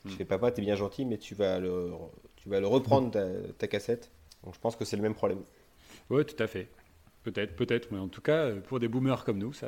Je 0.05 0.09
Hmm. 0.11 0.15
fais 0.17 0.25
papa, 0.25 0.51
t'es 0.51 0.61
bien 0.61 0.75
gentil, 0.75 1.05
mais 1.05 1.17
tu 1.17 1.33
vas 1.35 1.59
le, 1.59 1.91
tu 2.35 2.49
vas 2.49 2.59
le 2.59 2.67
reprendre 2.67 3.11
ta, 3.11 3.23
ta 3.57 3.67
cassette. 3.67 4.09
Donc 4.43 4.55
je 4.55 4.59
pense 4.59 4.75
que 4.75 4.83
c'est 4.83 4.95
le 4.97 5.03
même 5.03 5.13
problème. 5.15 5.39
Ouais, 6.09 6.23
tout 6.25 6.41
à 6.43 6.47
fait. 6.47 6.67
Peut-être, 7.23 7.55
peut-être, 7.55 7.89
mais 7.91 7.99
en 7.99 8.07
tout 8.07 8.19
cas, 8.21 8.49
pour 8.67 8.79
des 8.79 8.87
boomers 8.87 9.23
comme 9.23 9.37
nous, 9.37 9.53
ça, 9.53 9.67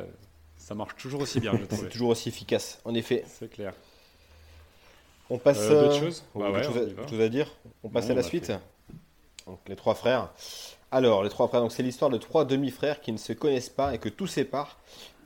ça 0.58 0.74
marche 0.76 0.96
toujours 0.96 1.22
aussi 1.22 1.40
bien, 1.40 1.54
C'est 1.70 1.88
toujours 1.90 2.10
aussi 2.10 2.30
efficace. 2.30 2.82
En 2.84 2.96
effet. 2.96 3.24
C'est 3.28 3.48
clair. 3.50 3.74
On 5.30 5.38
passe. 5.38 5.60
Euh, 5.62 5.84
d'autres 5.84 5.98
euh, 5.98 6.00
choses 6.06 6.24
on 6.36 6.40
Bah 6.40 6.52
ouais, 6.52 6.66
à, 6.66 6.70
va. 6.70 7.08
choses 7.08 7.22
à 7.22 7.30
dire 7.30 7.52
On 7.84 7.90
passe 7.90 8.06
Non, 8.06 8.12
à 8.12 8.16
la 8.16 8.24
suite. 8.24 8.46
fait. 8.48 8.60
Donc 9.48 9.60
les 9.68 9.76
trois 9.76 9.96
frères. 9.96 10.32
Alors 10.92 11.24
les 11.24 11.30
trois 11.30 11.48
frères, 11.48 11.62
donc 11.62 11.72
c'est 11.72 11.82
l'histoire 11.84 12.12
de 12.12 12.18
trois 12.18 12.46
demi-frères 12.46 13.02
qui 13.02 13.12
ne 13.12 13.18
se 13.18 13.34
connaissent 13.34 13.70
pas 13.70 13.96
et 13.96 13.98
que 13.98 14.10
tout 14.10 14.28
sépare, 14.28 14.78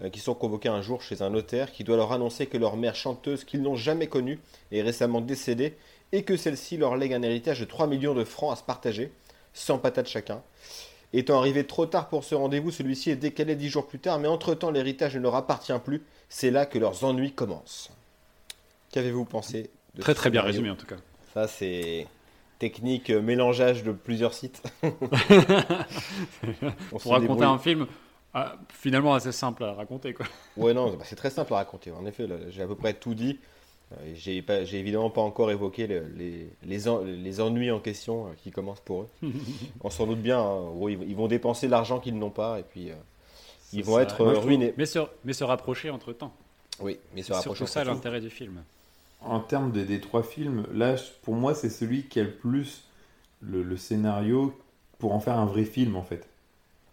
euh, 0.01 0.09
qui 0.09 0.19
sont 0.19 0.33
convoqués 0.33 0.69
un 0.69 0.81
jour 0.81 1.01
chez 1.01 1.21
un 1.21 1.29
notaire 1.29 1.71
qui 1.73 1.83
doit 1.83 1.97
leur 1.97 2.13
annoncer 2.13 2.47
que 2.47 2.57
leur 2.57 2.77
mère 2.77 2.95
chanteuse 2.95 3.43
qu'ils 3.43 3.61
n'ont 3.61 3.75
jamais 3.75 4.07
connue 4.07 4.39
est 4.71 4.81
récemment 4.81 5.19
décédée 5.19 5.75
et 6.13 6.23
que 6.23 6.37
celle-ci 6.37 6.77
leur 6.77 6.95
lègue 6.95 7.13
un 7.13 7.21
héritage 7.21 7.59
de 7.59 7.65
3 7.65 7.87
millions 7.87 8.13
de 8.13 8.23
francs 8.23 8.53
à 8.53 8.55
se 8.55 8.63
partager, 8.63 9.11
sans 9.53 9.77
patate 9.77 10.07
chacun. 10.07 10.41
Étant 11.11 11.37
arrivé 11.37 11.65
trop 11.67 11.85
tard 11.85 12.07
pour 12.07 12.23
ce 12.23 12.33
rendez-vous, 12.35 12.71
celui-ci 12.71 13.11
est 13.11 13.15
décalé 13.17 13.55
dix 13.55 13.67
jours 13.69 13.87
plus 13.87 13.99
tard, 13.99 14.19
mais 14.19 14.27
entre-temps 14.29 14.71
l'héritage 14.71 15.15
ne 15.15 15.21
leur 15.21 15.35
appartient 15.35 15.77
plus. 15.83 16.01
C'est 16.29 16.51
là 16.51 16.65
que 16.65 16.77
leurs 16.79 17.03
ennuis 17.03 17.33
commencent. 17.33 17.89
Qu'avez-vous 18.91 19.25
pensé 19.25 19.69
Très 19.99 20.13
très 20.13 20.29
bien 20.29 20.41
résumé 20.41 20.69
en 20.69 20.75
tout 20.75 20.85
cas. 20.85 20.95
ça, 21.33 21.47
c'est 21.47 22.07
technique 22.59 23.09
euh, 23.11 23.21
mélangeage 23.21 23.83
de 23.83 23.91
plusieurs 23.91 24.33
sites. 24.33 24.63
On 26.91 26.97
Pour 26.97 27.11
raconter 27.11 27.43
un 27.43 27.57
film, 27.57 27.87
ah, 28.33 28.55
finalement 28.69 29.13
assez 29.13 29.31
simple 29.31 29.63
à 29.63 29.73
raconter 29.73 30.13
quoi. 30.13 30.25
Ouais, 30.55 30.73
non, 30.73 30.91
bah, 30.93 31.03
c'est 31.05 31.15
très 31.15 31.29
simple 31.29 31.53
à 31.53 31.57
raconter. 31.57 31.91
En 31.91 32.05
effet, 32.05 32.27
j'ai 32.49 32.61
à 32.63 32.67
peu 32.67 32.75
près 32.75 32.93
tout 32.93 33.13
dit. 33.13 33.39
Euh, 33.93 34.13
J'ai 34.15 34.43
évidemment 34.79 35.09
pas 35.09 35.21
encore 35.21 35.49
évoqué 35.49 35.87
le- 35.87 36.07
les, 36.17 36.49
les, 36.65 36.87
en- 36.89 37.01
les 37.05 37.39
ennuis 37.39 37.71
en 37.71 37.79
question 37.79 38.25
euh, 38.27 38.29
qui 38.43 38.51
commencent 38.51 38.81
pour 38.81 39.03
eux. 39.03 39.07
On 39.81 39.89
s'en 39.89 40.05
doute 40.05 40.19
bien. 40.21 40.39
hein. 40.41 40.65
Ils, 40.89 41.03
ils 41.09 41.15
vont 41.15 41.27
dépenser 41.29 41.69
l'argent 41.69 41.99
qu'ils 41.99 42.17
n'ont 42.19 42.29
pas 42.29 42.59
et 42.59 42.63
puis 42.63 42.89
euh, 42.91 42.95
ils 43.71 43.77
C'est 43.77 43.81
vont 43.83 43.95
ça. 43.95 44.01
être 44.01 44.23
Moi, 44.25 44.37
ruinés. 44.39 44.73
Mais 44.77 44.85
se, 44.85 44.99
mais 45.23 45.31
se 45.31 45.45
rapprocher 45.45 45.89
entre 45.89 46.11
temps. 46.11 46.33
Oui, 46.81 46.99
mais 47.15 47.21
se 47.21 47.27
C'est 47.27 47.33
rapprocher. 47.35 47.59
surtout 47.59 47.71
ça 47.71 47.83
l'intérêt 47.85 48.19
du 48.19 48.29
film. 48.29 48.61
En 49.21 49.39
termes 49.39 49.71
des, 49.71 49.85
des 49.85 49.99
trois 50.01 50.23
films, 50.23 50.65
là, 50.73 50.95
pour 51.23 51.35
moi, 51.35 51.55
c'est 51.55 51.69
celui 51.69 52.03
qui 52.03 52.19
a 52.19 52.23
le 52.23 52.31
plus 52.31 52.87
le, 53.41 53.63
le 53.63 53.77
scénario 53.77 54.57
pour 54.99 55.13
en 55.13 55.19
faire 55.19 55.37
un 55.39 55.45
vrai 55.45 55.65
film, 55.65 55.95
en 55.95 56.03
fait. 56.03 56.29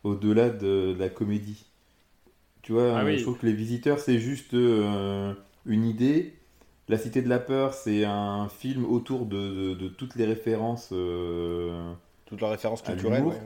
Au-delà 0.05 0.51
de, 0.51 0.95
de 0.95 0.97
la 0.99 1.09
comédie. 1.11 1.67
Tu 2.63 2.73
vois, 2.73 2.83
Ah 2.93 3.05
euh, 3.05 3.05
oui. 3.05 3.19
je 3.19 3.23
trouve 3.23 3.39
que 3.39 3.47
Les 3.47 3.53
Visiteurs, 3.55 3.99
c'est 4.01 4.19
juste 4.19 4.55
euh, 4.55 5.35
une 5.67 5.85
idée. 5.85 6.35
La 6.89 6.99
Cité 6.99 7.23
de 7.23 7.29
la 7.29 7.39
Peur, 7.39 7.75
c'est 7.75 8.05
un 8.05 8.49
film 8.49 8.85
autour 8.87 9.27
de, 9.27 9.37
de- 9.37 9.75
de 9.75 9.89
toutes 9.89 10.17
les 10.17 10.27
références. 10.27 10.91
euh, 10.93 11.93
Toutes 12.27 12.43
leurs 12.43 12.51
références 12.51 12.83
culturelles. 12.83 13.25
ouais. 13.25 13.41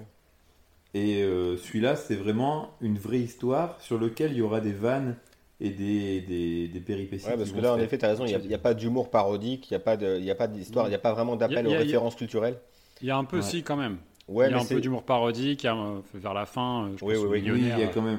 Et 0.95 1.23
euh, 1.23 1.57
celui-là, 1.57 1.97
c'est 1.97 2.17
vraiment 2.17 2.71
une 2.81 2.99
vraie 2.99 3.21
histoire 3.21 3.81
sur 3.81 3.99
lequel 3.99 4.33
il 4.33 4.39
y 4.39 4.43
aura 4.43 4.61
des 4.61 4.73
vannes 4.73 5.17
et 5.61 5.71
des, 5.71 6.21
des, 6.21 6.69
des 6.69 6.81
péripéties. 6.81 7.27
Ouais, 7.27 7.37
parce 7.37 7.51
que 7.51 7.61
là, 7.61 7.75
en 7.75 7.79
effet, 7.79 7.99
tu 7.99 8.05
as 8.05 8.09
raison, 8.09 8.25
il 8.25 8.39
n'y 8.47 8.55
a, 8.55 8.59
pas 8.59 8.75
d'humour 8.75 9.11
parodique, 9.11 9.71
il 9.71 9.75
n'y 9.75 9.77
a 9.77 9.81
pas 9.81 9.97
de- 9.97 10.17
il 10.19 10.25
y 10.25 10.31
a 10.31 10.35
pas 10.35 10.47
d'histoire, 10.47 10.87
il 10.87 10.91
n'y 10.91 10.95
a 10.95 11.01
pas 11.01 11.13
vraiment 11.13 11.37
d'appel 11.37 11.67
aux 11.67 11.73
références 11.73 12.15
culturelles. 12.15 12.59
Il 13.01 13.09
y 13.09 13.11
a 13.11 13.17
un 13.17 13.25
peu 13.25 13.37
Ouais. 13.37 13.43
si 13.43 13.63
quand 13.63 13.77
même. 13.77 13.99
Ouais, 14.29 14.49
il 14.49 14.53
y 14.53 14.55
a 14.55 14.61
un 14.61 14.65
peu 14.65 14.81
d'humour 14.81 15.05
parodique, 15.05 15.63
il 15.63 15.67
y 15.67 15.69
a, 15.71 15.75
euh, 15.77 16.01
vers 16.15 16.35
la 16.35 16.45
fin, 16.47 16.85
euh, 16.85 16.97
je 16.99 17.05
Oui, 17.05 17.15
pense 17.15 17.25
oui, 17.25 17.41
oui. 17.43 17.51
Oui, 17.51 17.61
il 17.63 17.79
y 17.79 17.83
a 17.83 17.87
quand 17.89 18.03
même. 18.03 18.19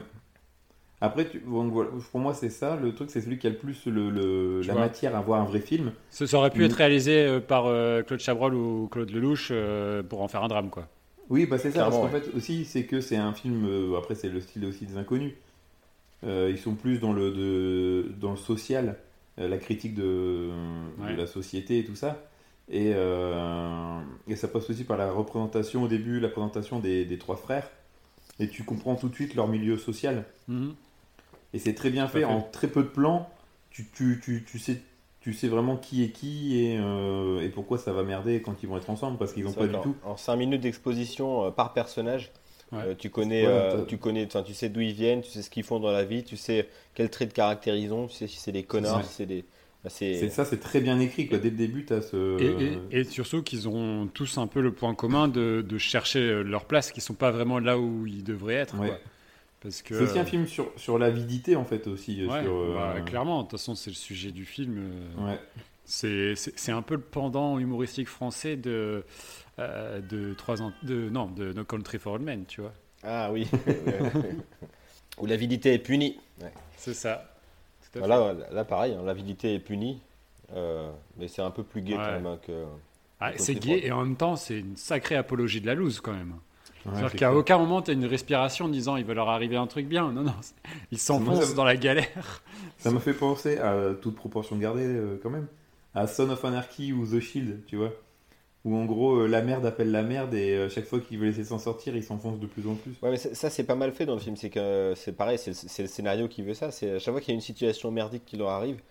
Après, 1.01 1.29
tu... 1.29 1.39
bon, 1.39 1.69
voilà, 1.69 1.91
pour 2.11 2.19
moi, 2.19 2.33
c'est 2.33 2.49
ça. 2.49 2.75
Le 2.75 2.93
truc, 2.93 3.09
c'est 3.09 3.21
celui 3.21 3.37
qui 3.37 3.47
a 3.47 3.51
le 3.51 3.55
plus 3.55 3.85
le, 3.85 4.09
le- 4.09 4.59
Tu 4.61 4.67
la 4.67 4.73
vois. 4.73 4.83
matière 4.83 5.15
à 5.15 5.21
voir 5.21 5.39
un 5.41 5.45
vrai 5.45 5.61
film. 5.61 5.93
Ce- 6.09 6.25
Ça 6.25 6.37
aurait 6.37 6.49
pu 6.49 6.61
Mm. 6.61 6.65
être 6.65 6.73
réalisé 6.73 7.25
euh, 7.25 7.39
par 7.39 7.67
euh, 7.67 8.01
Claude 8.01 8.19
Chabrol 8.19 8.53
ou 8.53 8.87
Claude 8.91 9.09
Lelouch 9.11 9.47
euh, 9.51 10.03
pour 10.03 10.21
en 10.21 10.27
faire 10.27 10.43
un 10.43 10.49
drame, 10.49 10.69
quoi. 10.69 10.87
Oui, 11.29 11.45
bah 11.45 11.57
c'est 11.57 11.71
ça. 11.71 11.83
Parce 11.83 11.95
Clairement, 11.95 12.07
qu'en 12.07 12.19
fait, 12.19 12.35
aussi, 12.35 12.65
c'est 12.65 12.83
que 12.83 12.99
c'est 13.01 13.15
un 13.15 13.31
film. 13.33 13.65
euh, 13.65 13.97
après, 13.97 14.15
c'est 14.15 14.29
le 14.29 14.41
style 14.41 14.65
aussi 14.65 14.85
des 14.85 14.97
inconnus. 14.97 15.33
Euh, 16.25 16.49
ils 16.51 16.57
sont 16.57 16.75
plus 16.75 16.99
dans 16.99 17.13
le, 17.13 17.31
de, 17.31 18.11
dans 18.19 18.31
le 18.31 18.37
social, 18.37 18.97
euh, 19.39 19.47
la 19.47 19.57
critique 19.57 19.95
de, 19.95 20.49
Ouais. 20.99 21.13
de 21.13 21.17
la 21.17 21.27
société 21.27 21.79
et 21.79 21.85
tout 21.85 21.95
ça. 21.95 22.21
Et, 22.71 22.91
euh, 22.93 23.99
et 24.27 24.35
ça 24.35 24.47
passe 24.47 24.69
aussi 24.69 24.83
par 24.83 24.97
la 24.97 25.11
représentation 25.11 25.83
au 25.83 25.87
début, 25.87 26.19
la 26.19 26.29
présentation 26.29 26.79
des, 26.79 27.05
des 27.05 27.17
trois 27.17 27.35
frères. 27.37 27.69
Et 28.39 28.47
tu 28.47 28.63
comprends 28.63 28.95
tout 28.95 29.09
de 29.09 29.15
suite 29.15 29.33
leur 29.35 29.47
milieu 29.47 29.77
social. 29.77 30.25
Mhm. 30.47 30.73
Et 31.53 31.59
c'est 31.59 31.73
très 31.73 31.89
bien 31.89 32.07
fait, 32.07 32.19
fait. 32.19 32.25
en 32.25 32.41
très 32.41 32.67
peu 32.67 32.83
de 32.83 32.87
plans. 32.89 33.29
Tu, 33.71 33.87
tu, 33.93 34.19
tu, 34.23 34.43
tu 34.45 34.59
sais, 34.59 34.81
tu 35.21 35.33
sais 35.33 35.47
vraiment 35.47 35.77
qui 35.77 36.03
est 36.03 36.09
qui 36.11 36.59
et, 36.63 36.77
euh, 36.79 37.41
et 37.41 37.49
pourquoi 37.49 37.77
ça 37.77 37.91
va 37.91 38.03
merder 38.03 38.41
quand 38.41 38.61
ils 38.61 38.69
vont 38.69 38.77
être 38.77 38.89
ensemble 38.89 39.17
parce 39.17 39.33
qu'ils 39.33 39.45
n'ont 39.45 39.53
pas 39.53 39.67
du 39.67 39.79
tout. 39.81 39.95
En 40.03 40.15
5 40.17 40.35
minutes 40.35 40.61
d'exposition 40.61 41.51
par 41.51 41.73
personnage, 41.73 42.31
Ouais. 42.71 42.79
euh, 42.85 42.95
tu 42.97 43.09
connais, 43.09 43.45
euh, 43.45 43.83
tu 43.85 43.97
connais, 43.97 44.25
enfin, 44.25 44.43
tu 44.43 44.53
sais 44.53 44.69
d'où 44.69 44.81
ils 44.81 44.93
viennent, 44.93 45.21
tu 45.21 45.29
sais 45.29 45.41
ce 45.41 45.49
qu'ils 45.49 45.63
font 45.63 45.79
dans 45.79 45.91
la 45.91 46.03
vie, 46.05 46.23
tu 46.23 46.37
sais 46.37 46.67
quels 46.93 47.09
traits 47.09 47.29
de 47.29 47.33
caractère 47.33 47.75
ils 47.75 47.91
ont, 47.93 48.07
tu 48.07 48.15
sais 48.15 48.27
si 48.27 48.37
c'est 48.37 48.51
des 48.51 48.63
connards, 48.63 49.03
si 49.05 49.13
c'est 49.13 49.25
des, 49.25 49.43
bah, 49.83 49.89
C'est 49.89 50.29
ça, 50.29 50.45
c'est 50.45 50.59
très 50.59 50.79
bien 50.81 50.99
écrit. 50.99 51.27
Quoi. 51.27 51.37
Dès 51.39 51.49
le 51.49 51.55
début, 51.57 51.85
tu 51.85 51.93
as 51.93 52.01
ce. 52.01 52.39
Et, 52.41 52.75
et- 52.95 52.99
et 52.99 53.03
surtout 53.05 53.41
qu'ils 53.43 53.67
ont 53.69 54.07
tous 54.13 54.37
un 54.37 54.45
peu 54.47 54.61
le 54.61 54.71
point 54.71 54.93
commun 54.93 55.27
de, 55.27 55.65
de 55.67 55.77
chercher 55.77 56.43
leur 56.43 56.65
place, 56.65 56.91
qu'ils 56.91 57.01
sont 57.01 57.13
pas 57.15 57.31
vraiment 57.31 57.59
là 57.59 57.79
où 57.79 58.05
ils 58.05 58.23
devraient 58.23 58.55
être. 58.55 58.77
Ouais. 58.79 58.87
quoi. 58.89 58.97
Parce 59.61 59.81
que 59.81 59.95
C'est 59.95 60.03
aussi 60.03 60.19
un 60.19 60.25
film 60.25 60.45
sur, 60.47 60.71
sur 60.77 60.97
l'avidité 60.97 61.55
en 61.57 61.65
fait 61.65 61.87
aussi. 61.87 62.21
euh, 62.21 62.27
Ouais, 62.27 62.43
sur, 62.43 62.55
euh, 62.55 62.73
bah, 62.75 63.01
clairement, 63.01 63.39
de 63.39 63.43
toute 63.49 63.59
façon, 63.59 63.73
c'est 63.75 63.89
le 63.89 63.95
sujet 63.95 64.31
du 64.31 64.45
film. 64.45 64.79
ouais. 65.17 65.39
C'est 65.85 66.71
un 66.71 66.81
peu 66.83 66.95
le 66.95 67.01
pendant 67.01 67.57
humoristique 67.57 68.07
français 68.09 68.55
de 68.57 69.03
euh, 69.59 69.99
de 70.01 70.33
trois 70.33 70.61
ans 70.61 70.71
de 70.83 71.09
non 71.09 71.27
de 71.27 71.53
No 71.53 71.63
Country 71.63 71.99
for 71.99 72.13
Old 72.13 72.23
Men, 72.23 72.45
tu 72.45 72.61
vois. 72.61 72.73
ah 73.03 73.29
oui, 73.31 73.47
où 75.17 75.25
l'avidité 75.25 75.73
est 75.73 75.79
punie. 75.79 76.19
Ouais. 76.41 76.51
C'est 76.77 76.93
ça. 76.93 77.25
Tout 77.91 77.99
à 77.99 78.01
fait. 78.01 78.07
Là, 78.07 78.35
là, 78.51 78.63
pareil, 78.65 78.93
hein, 78.93 79.01
l'avidité 79.05 79.55
est 79.55 79.59
punie, 79.59 79.99
euh, 80.53 80.89
mais 81.17 81.27
c'est 81.27 81.41
un 81.41 81.51
peu 81.51 81.63
plus 81.63 81.81
gai 81.81 81.93
Ouais. 81.93 81.99
quand 82.03 82.11
même 82.11 82.25
hein, 82.27 82.39
que. 82.45 82.65
Ah, 83.21 83.31
c'est 83.35 83.55
gay 83.55 83.81
et 83.85 83.91
en 83.91 84.03
même 84.03 84.15
temps, 84.15 84.37
c'est 84.37 84.59
une 84.59 84.77
sacrée 84.77 85.15
apologie 85.17 85.59
de 85.59 85.67
la 85.67 85.75
loose 85.75 85.99
quand 85.99 86.13
même. 86.13 86.31
Ouais, 86.85 86.91
C'est-à-dire 86.93 87.09
c'est 87.11 87.17
qu'à 87.17 87.33
aucun 87.35 87.57
moment, 87.57 87.81
tu 87.81 87.91
as 87.91 87.93
une 87.93 88.05
respiration 88.05 88.65
en 88.65 88.69
disant 88.69 88.95
il 88.95 89.03
va 89.03 89.13
leur 89.13 89.27
arriver 89.27 89.57
un 89.57 89.67
truc 89.67 89.87
bien. 89.87 90.09
Non, 90.13 90.21
non, 90.23 90.35
ils 90.91 90.97
s'enfoncent 90.97 91.53
dans 91.53 91.65
la 91.65 91.75
galère. 91.75 92.41
Ça 92.77 92.91
m'a 92.91 93.01
fait 93.01 93.13
penser 93.13 93.57
à 93.57 93.93
toute 94.01 94.15
proportion 94.15 94.55
gardée 94.55 94.85
euh, 94.85 95.19
quand 95.21 95.29
même 95.29 95.47
à 95.95 96.07
Son 96.07 96.29
of 96.29 96.45
Anarchy 96.45 96.93
ou 96.93 97.05
The 97.05 97.19
Shield, 97.19 97.65
tu 97.65 97.75
vois. 97.75 97.91
Où 98.65 98.75
en 98.75 98.85
gros 98.85 99.15
euh, 99.21 99.27
la 99.27 99.41
merde 99.41 99.65
appelle 99.65 99.91
la 99.91 100.03
merde 100.03 100.33
et 100.33 100.53
euh, 100.55 100.69
chaque 100.69 100.85
fois 100.85 100.99
qu'il 100.99 101.17
veut 101.19 101.27
laisser 101.27 101.45
s'en 101.45 101.59
sortir, 101.59 101.95
il 101.95 102.03
s'enfonce 102.03 102.39
de 102.39 102.47
plus 102.47 102.67
en 102.67 102.75
plus. 102.75 102.93
Ouais, 103.01 103.11
mais 103.11 103.17
ça, 103.17 103.49
c'est 103.49 103.63
pas 103.63 103.75
mal 103.75 103.93
fait 103.93 104.05
dans 104.05 104.13
le 104.15 104.19
film. 104.19 104.35
C'est 104.35 104.49
que 104.49 104.93
c'est 104.97 105.13
pareil, 105.13 105.37
c'est 105.37 105.51
le- 105.51 105.83
le 105.83 105.87
scénario 105.87 106.27
qui 106.27 106.41
veut 106.43 106.53
ça. 106.53 106.69
C'est 106.71 106.95
à 106.95 106.99
chaque 106.99 107.13
fois 107.13 107.21
qu'il 107.21 107.29
y 107.29 107.31
a 107.31 107.35
une 107.35 107.41
situation 107.41 107.91
merdique 107.91 108.25
qui 108.25 108.35
leur 108.35 108.49
arrive, 108.49 108.81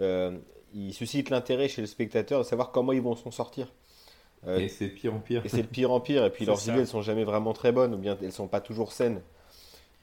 euh, 0.00 0.38
il 0.72 0.94
suscite 0.94 1.28
l'intérêt 1.30 1.68
chez 1.68 1.82
le 1.82 1.86
spectateur 1.86 2.40
de 2.40 2.44
savoir 2.46 2.70
comment 2.72 2.92
ils 2.92 3.02
vont 3.02 3.14
s'en 3.16 3.30
sortir. 3.30 3.72
Euh, 4.46 4.58
Et 4.60 4.68
c'est 4.68 4.88
pire 4.88 5.14
en 5.14 5.20
pire. 5.20 5.44
et 5.44 5.48
c'est 5.48 5.62
de 5.62 5.68
pire 5.68 5.90
en 5.92 6.00
pire. 6.00 6.24
Et 6.24 6.30
puis 6.30 6.44
leurs 6.46 6.60
ça. 6.60 6.72
idées, 6.72 6.80
elles 6.80 6.86
sont 6.86 7.02
jamais 7.02 7.24
vraiment 7.24 7.52
très 7.52 7.72
bonnes, 7.72 7.94
ou 7.94 7.98
bien 7.98 8.16
elles 8.22 8.32
sont 8.32 8.48
pas 8.48 8.60
toujours 8.60 8.92
saines. 8.92 9.22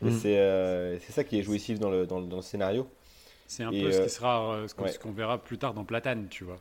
Et 0.04 0.10
Mm. 0.10 0.12
c'est 0.12 0.38
euh, 0.40 1.00
c'est 1.00 1.14
ça 1.14 1.24
qui 1.24 1.40
est 1.40 1.44
jouissif 1.44 1.80
dans 1.80 1.90
le, 1.90 2.06
dans 2.08 2.20
le, 2.20 2.28
dans 2.28 2.38
le 2.38 2.42
scénario. 2.44 2.88
C'est 3.48 3.64
un 3.64 3.72
Et, 3.72 3.82
peu 3.82 3.92
ce 3.92 4.02
euh, 4.02 4.04
qui 4.04 4.10
sera 4.10 4.54
euh, 4.56 4.68
ce 4.68 4.76
qu'on 4.76 4.86
ouais. 4.86 4.92
ce 4.92 5.00
qu'on 5.00 5.12
verra 5.12 5.38
plus 5.44 5.58
tard 5.58 5.74
dans 5.74 5.84
Platane, 5.86 6.28
tu 6.30 6.44
vois. 6.44 6.60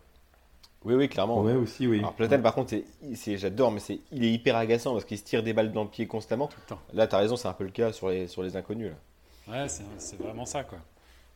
Oui, 0.84 0.94
oui, 0.94 1.08
clairement. 1.08 1.42
Ouais, 1.42 1.54
aussi, 1.54 1.86
oui. 1.86 1.98
Alors 1.98 2.12
Platane, 2.14 2.42
par 2.42 2.54
contre, 2.54 2.74
c'est- 3.14 3.36
j'adore, 3.38 3.70
mais 3.72 3.80
c'est, 3.80 4.00
il 4.12 4.24
est 4.24 4.32
hyper 4.32 4.56
agaçant 4.56 4.92
parce 4.92 5.04
qu'il 5.04 5.18
se 5.18 5.24
tire 5.24 5.42
des 5.42 5.52
balles 5.52 5.72
dans 5.72 5.84
le 5.84 5.88
pied 5.90 6.06
constamment. 6.06 6.48
Tout 6.48 6.58
le 6.62 6.68
temps. 6.68 6.80
Là, 6.92 7.06
t'as 7.06 7.18
raison, 7.18 7.36
c'est 7.36 7.48
un 7.48 7.52
peu 7.54 7.64
le 7.64 7.70
cas 7.70 7.92
sur 7.92 8.10
les, 8.10 8.28
sur 8.28 8.42
les 8.42 8.56
inconnus. 8.56 8.90
Là. 9.48 9.62
Ouais, 9.62 9.68
c'est 9.68 9.84
c'est 9.98 10.18
vraiment 10.20 10.44
ça, 10.46 10.62
quoi. 10.64 10.78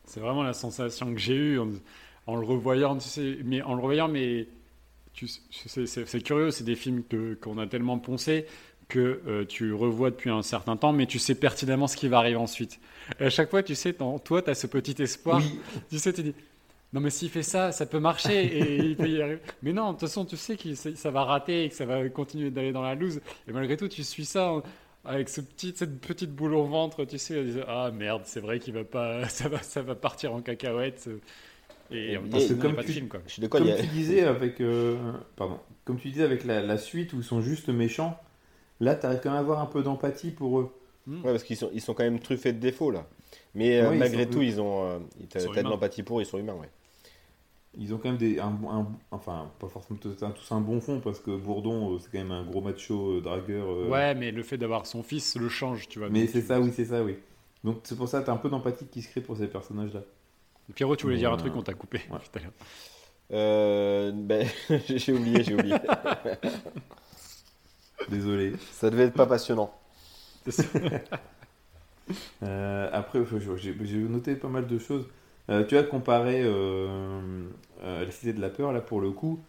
C'est 0.05 0.19
vraiment 0.19 0.43
la 0.43 0.53
sensation 0.53 1.11
que 1.13 1.19
j'ai 1.19 1.35
eue 1.35 1.59
en, 1.59 1.69
en 2.27 2.35
le 2.35 2.45
revoyant, 2.45 2.95
tu 2.97 3.07
sais, 3.07 3.37
mais 3.43 3.61
en 3.61 3.73
le 3.75 3.81
revoyant, 3.81 4.07
mais 4.07 4.47
tu 5.13 5.27
sais, 5.27 5.85
c'est- 5.87 6.21
curieux, 6.23 6.51
c'est 6.51 6.63
des 6.63 6.75
films 6.75 7.03
que 7.03 7.33
qu'on 7.35 7.57
a 7.57 7.67
tellement 7.67 7.97
poncé 7.99 8.45
que 8.87 9.21
euh, 9.27 9.45
tu 9.45 9.71
revois 9.73 10.09
depuis 10.09 10.31
un 10.31 10.41
certain 10.41 10.75
temps, 10.75 10.91
mais 10.93 11.05
tu 11.05 11.19
sais 11.19 11.35
pertinemment 11.35 11.85
ce 11.87 11.95
qui 11.95 12.07
va 12.07 12.17
arriver 12.19 12.37
ensuite. 12.37 12.79
Et 13.19 13.25
à 13.25 13.29
chaque 13.29 13.49
fois, 13.51 13.61
tu 13.61 13.75
sais, 13.75 13.93
dans- 13.93 14.17
toi, 14.17 14.41
tu 14.41 14.49
as 14.49 14.55
ce 14.55 14.65
petit 14.67 14.99
espoir. 15.01 15.37
Oui, 15.39 15.59
Tu 15.91 15.99
sais, 15.99 16.11
tu 16.13 16.23
dis, 16.23 16.33
non, 16.93 17.01
mais 17.01 17.09
s'il 17.09 17.29
fait 17.29 17.43
ça, 17.43 17.71
ça 17.71 17.85
peut 17.85 17.99
marcher 17.99 18.45
et 18.57 18.77
il 18.77 18.95
peut 18.95 19.07
y 19.09 19.21
arriver. 19.21 19.39
Mais 19.61 19.73
non, 19.73 19.87
de 19.87 19.91
toute 19.91 20.01
façon, 20.01 20.25
tu 20.25 20.37
sais 20.37 20.57
que 20.57 20.73
ça 20.75 21.11
va 21.11 21.23
rater 21.23 21.65
et 21.65 21.69
que 21.69 21.75
ça 21.75 21.85
va 21.85 22.07
continuer 22.09 22.49
d'aller 22.51 22.71
dans 22.71 22.81
la 22.81 22.95
loose. 22.95 23.21
Et 23.47 23.51
malgré 23.51 23.77
tout, 23.77 23.87
tu 23.87 24.03
suis 24.03 24.25
ça 24.25 24.51
en- 24.53 24.63
avec 25.05 25.29
ce 25.29 25.39
petit, 25.41 25.73
cette 25.75 26.01
petite 26.01 26.31
boule 26.31 26.53
au 26.55 26.65
ventre, 26.65 27.05
tu 27.05 27.17
sais, 27.17 27.41
ah 27.67 27.89
merde, 27.91 28.23
c'est 28.25 28.41
vrai 28.41 28.59
qu'il 28.59 28.73
va 28.73 28.83
pas, 28.83 29.23
ça 29.29 29.47
va, 29.49 29.61
ça 29.61 29.81
va 29.81 29.95
partir 29.95 30.33
en 30.33 30.41
cacahuète. 30.41 31.09
Et 31.91 32.17
en 32.17 32.21
même 32.21 32.29
temps, 32.29 32.37
Et- 32.37 32.41
c'est 32.47 32.59
comme 32.59 32.75
tu- 32.77 32.91
film, 32.91 33.07
quoi. 33.07 33.19
Je 33.27 33.45
comme 33.47 33.65
tu 33.65 33.87
disais 33.87 34.23
avec, 34.23 34.59
euh, 34.61 34.97
pardon, 35.35 35.59
comme 35.85 35.97
tu 35.99 36.09
disais 36.09 36.23
avec 36.23 36.43
la, 36.43 36.61
la 36.61 36.77
suite 36.77 37.13
où 37.13 37.17
ils 37.17 37.23
sont 37.23 37.41
juste 37.41 37.69
méchants, 37.69 38.19
là, 38.79 38.93
t'arrives 38.95 39.21
quand 39.23 39.29
même 39.29 39.37
à 39.37 39.41
avoir 39.41 39.59
un 39.61 39.65
peu 39.65 39.81
d'empathie 39.83 40.31
pour 40.31 40.59
eux. 40.59 40.71
Ouais, 41.07 41.31
parce 41.31 41.43
qu'ils 41.43 41.57
sont, 41.57 41.71
ils 41.73 41.81
sont 41.81 41.95
quand 41.95 42.03
même 42.03 42.19
truffés 42.19 42.53
de 42.53 42.59
défauts 42.59 42.91
là. 42.91 43.07
Mais 43.55 43.79
euh, 43.79 43.93
ils 43.93 43.99
malgré 43.99 44.27
tout, 44.29 44.41
ils 44.43 44.61
ont, 44.61 44.85
euh, 44.85 44.99
t'as 45.29 45.39
de 45.63 45.69
l'empathie 45.69 46.03
pour, 46.03 46.21
ils 46.21 46.25
sont 46.25 46.37
humains, 46.37 46.53
ouais. 46.53 46.69
Ils 47.77 47.93
ont 47.93 47.97
quand 47.97 48.09
même 48.09 48.17
des, 48.17 48.39
un, 48.39 48.47
un- 48.69 48.87
enfin, 49.11 49.51
pas 49.59 49.67
forcément 49.67 49.99
tous 49.99 50.21
un, 50.23 50.31
tous 50.31 50.51
un 50.51 50.59
bon 50.59 50.81
fond 50.81 50.99
parce 50.99 51.19
que 51.19 51.31
Bourdon, 51.37 51.93
euh, 51.95 51.99
c'est 51.99 52.11
quand 52.11 52.17
même 52.17 52.31
un 52.31 52.43
gros 52.43 52.61
macho 52.61 53.17
euh, 53.17 53.21
dragueur. 53.21 53.67
euh, 53.69 53.87
Ouais, 53.89 54.15
mais 54.15 54.31
le 54.31 54.43
fait 54.43 54.57
d'avoir 54.57 54.85
son 54.87 55.03
fils 55.03 55.35
le 55.37 55.49
change, 55.49 55.87
tu 55.87 55.99
vois. 55.99 56.09
Mais 56.09 56.27
c'est 56.27 56.41
ça, 56.41 56.59
oui, 56.59 56.71
c'est 56.75 56.85
ça, 56.85 57.03
oui. 57.03 57.17
Donc 57.63 57.79
c'est 57.83 57.95
pour 57.97 58.07
ça 58.07 58.21
que 58.21 58.25
t'as 58.25 58.33
un 58.33 58.37
peu 58.37 58.49
d'empathie 58.49 58.87
qui 58.87 59.01
se 59.01 59.09
crée 59.09 59.21
pour 59.21 59.37
ces 59.37 59.47
personnages-là. 59.47 60.01
Pierrot, 60.75 60.95
tu 60.95 61.05
voulais 61.05 61.17
dire 61.17 61.31
un 61.31 61.37
truc, 61.37 61.53
on 61.55 61.61
t'a 61.63 61.73
coupé 61.73 62.01
Ouais. 62.09 62.17
tout 62.19 62.39
à 62.39 62.41
l'heure. 62.41 62.51
Euh, 63.31 64.11
ben, 64.13 64.47
j'ai 64.87 65.13
oublié, 65.13 65.43
j'ai 65.43 65.53
oublié. 65.55 65.75
Désolé. 68.09 68.53
Ça 68.71 68.89
devait 68.89 69.03
être 69.05 69.13
pas 69.15 69.25
passionnant. 69.27 69.73
Euh, 72.43 72.89
après, 72.91 73.19
j'ai 73.55 73.97
noté 73.99 74.35
pas 74.35 74.47
mal 74.47 74.65
de 74.67 74.79
choses. 74.79 75.07
Euh, 75.49 75.63
tu 75.65 75.77
as 75.77 75.83
comparé 75.83 76.41
euh, 76.43 77.19
euh, 77.83 78.05
la 78.05 78.11
Cité 78.11 78.33
de 78.33 78.41
la 78.41 78.49
Peur, 78.49 78.71
là, 78.71 78.81
pour 78.81 79.01
le 79.01 79.11
coup. 79.11 79.39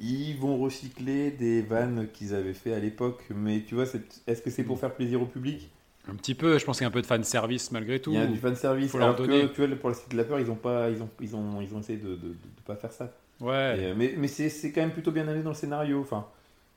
Ils 0.00 0.36
vont 0.38 0.56
recycler 0.58 1.30
des 1.30 1.62
vannes 1.62 2.08
qu'ils 2.12 2.34
avaient 2.34 2.54
fait 2.54 2.74
à 2.74 2.80
l'époque, 2.80 3.22
mais 3.34 3.62
tu 3.62 3.74
vois, 3.76 3.84
est-ce 4.26 4.42
que 4.42 4.50
c'est 4.50 4.64
pour 4.64 4.78
faire 4.80 4.92
plaisir 4.94 5.22
au 5.22 5.26
public? 5.26 5.70
Un 6.08 6.16
petit 6.16 6.34
peu, 6.34 6.58
je 6.58 6.64
pense 6.64 6.78
qu'il 6.78 6.84
y 6.84 6.86
a 6.86 6.88
un 6.88 6.92
peu 6.92 7.00
de 7.00 7.06
fan 7.06 7.22
service 7.24 7.70
malgré 7.70 8.00
tout. 8.00 8.10
Il 8.10 8.16
y 8.16 8.20
a 8.20 8.26
du 8.26 8.36
fanservice, 8.38 8.90
Faut 8.90 8.98
leur 8.98 9.08
alors 9.08 9.20
que 9.20 9.22
donner. 9.22 9.48
tu 9.52 9.64
vois, 9.66 9.76
pour 9.76 9.90
la 9.90 9.94
Cité 9.94 10.12
de 10.12 10.16
la 10.16 10.24
Peur, 10.24 10.40
ils 10.40 10.50
ont, 10.50 10.56
pas, 10.56 10.90
ils 10.90 11.02
ont, 11.02 11.08
ils 11.20 11.36
ont, 11.36 11.60
ils 11.60 11.74
ont 11.74 11.80
essayé 11.80 11.98
de 11.98 12.08
ne 12.10 12.34
pas 12.66 12.76
faire 12.76 12.92
ça. 12.92 13.12
Ouais. 13.40 13.78
Et, 13.78 13.94
mais 13.94 14.14
mais 14.16 14.28
c'est 14.28 14.72
quand 14.72 14.80
même 14.80 14.92
plutôt 14.92 15.12
bien 15.12 15.26
allé 15.28 15.42
dans 15.42 15.50
le 15.50 15.56
scénario. 15.56 16.00
Enfin, 16.00 16.26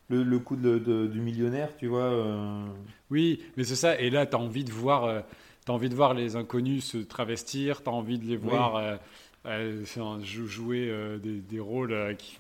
le, 0.10 0.24
le 0.24 0.40
coup 0.40 0.56
de- 0.56 0.78
de- 0.78 1.08
du 1.08 1.20
millionnaire, 1.20 1.70
tu 1.78 1.88
vois. 1.88 2.04
euh, 2.04 2.66
Oui, 3.10 3.42
mais 3.58 3.64
c'est 3.64 3.76
ça. 3.76 4.00
Et 4.00 4.10
là, 4.10 4.26
tu 4.26 4.36
as 4.36 4.40
envie 4.40 4.64
de 4.64 4.72
voir, 4.72 5.06
euh, 5.06 5.20
t'as 5.68 5.74
envie 5.74 5.90
de 5.90 5.96
voir 5.96 6.14
les 6.14 6.38
inconnus 6.38 6.86
se 6.86 6.98
travestir, 6.98 7.84
tu 7.84 7.90
as 7.90 7.94
envie 7.94 8.18
de 8.18 8.26
les 8.26 8.38
voir 8.38 8.78
euh, 8.78 8.96
euh, 9.46 9.84
jouer 10.24 10.88
euh, 10.90 11.18
des, 11.18 11.42
des 11.42 11.60
rôles, 11.60 12.16
qui, 12.18 12.38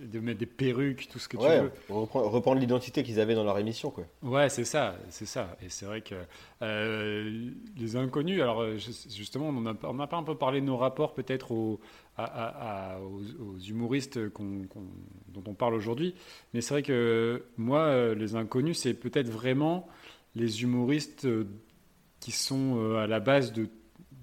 de 0.00 0.20
mettre 0.20 0.38
des 0.38 0.46
perruques, 0.46 1.06
tout 1.12 1.18
ce 1.18 1.28
que 1.28 1.36
Ouais, 1.36 1.58
tu 1.58 1.64
veux. 1.64 1.94
reprendre, 1.94 2.30
reprendre 2.30 2.60
l'identité 2.60 3.02
qu'ils 3.02 3.20
avaient 3.20 3.34
dans 3.34 3.44
leur 3.44 3.58
émission, 3.58 3.90
quoi. 3.90 4.04
Ouais, 4.22 4.48
c'est 4.48 4.64
ça, 4.64 4.96
c'est 5.10 5.26
ça. 5.26 5.54
Et 5.62 5.68
c'est 5.68 5.84
vrai 5.84 6.00
que 6.00 6.14
euh, 6.62 7.50
les 7.76 7.96
inconnus, 7.96 8.40
alors 8.40 8.64
ju- 8.78 8.92
justement, 9.14 9.48
on 9.48 9.60
n'a 9.60 9.74
on 9.82 10.06
pas 10.06 10.16
un 10.16 10.22
peu 10.22 10.34
parlé 10.34 10.62
de 10.62 10.66
nos 10.66 10.78
rapports 10.78 11.12
peut-être 11.12 11.52
aux, 11.52 11.78
humoristes 13.68 14.18
dont 14.18 15.44
on 15.46 15.54
parle 15.54 15.74
aujourd'hui, 15.74 16.14
mais 16.54 16.62
c'est 16.62 16.72
vrai 16.72 16.82
que 16.82 17.44
moi, 17.58 18.14
les 18.14 18.34
inconnus, 18.34 18.78
c'est 18.78 18.94
peut-être 18.94 19.28
vraiment 19.28 19.86
les 20.34 20.62
humoristes 20.62 21.28
qui 22.22 22.30
sont 22.30 22.76
euh, 22.78 22.98
à 23.02 23.08
la 23.08 23.18
base 23.18 23.52
de, 23.52 23.68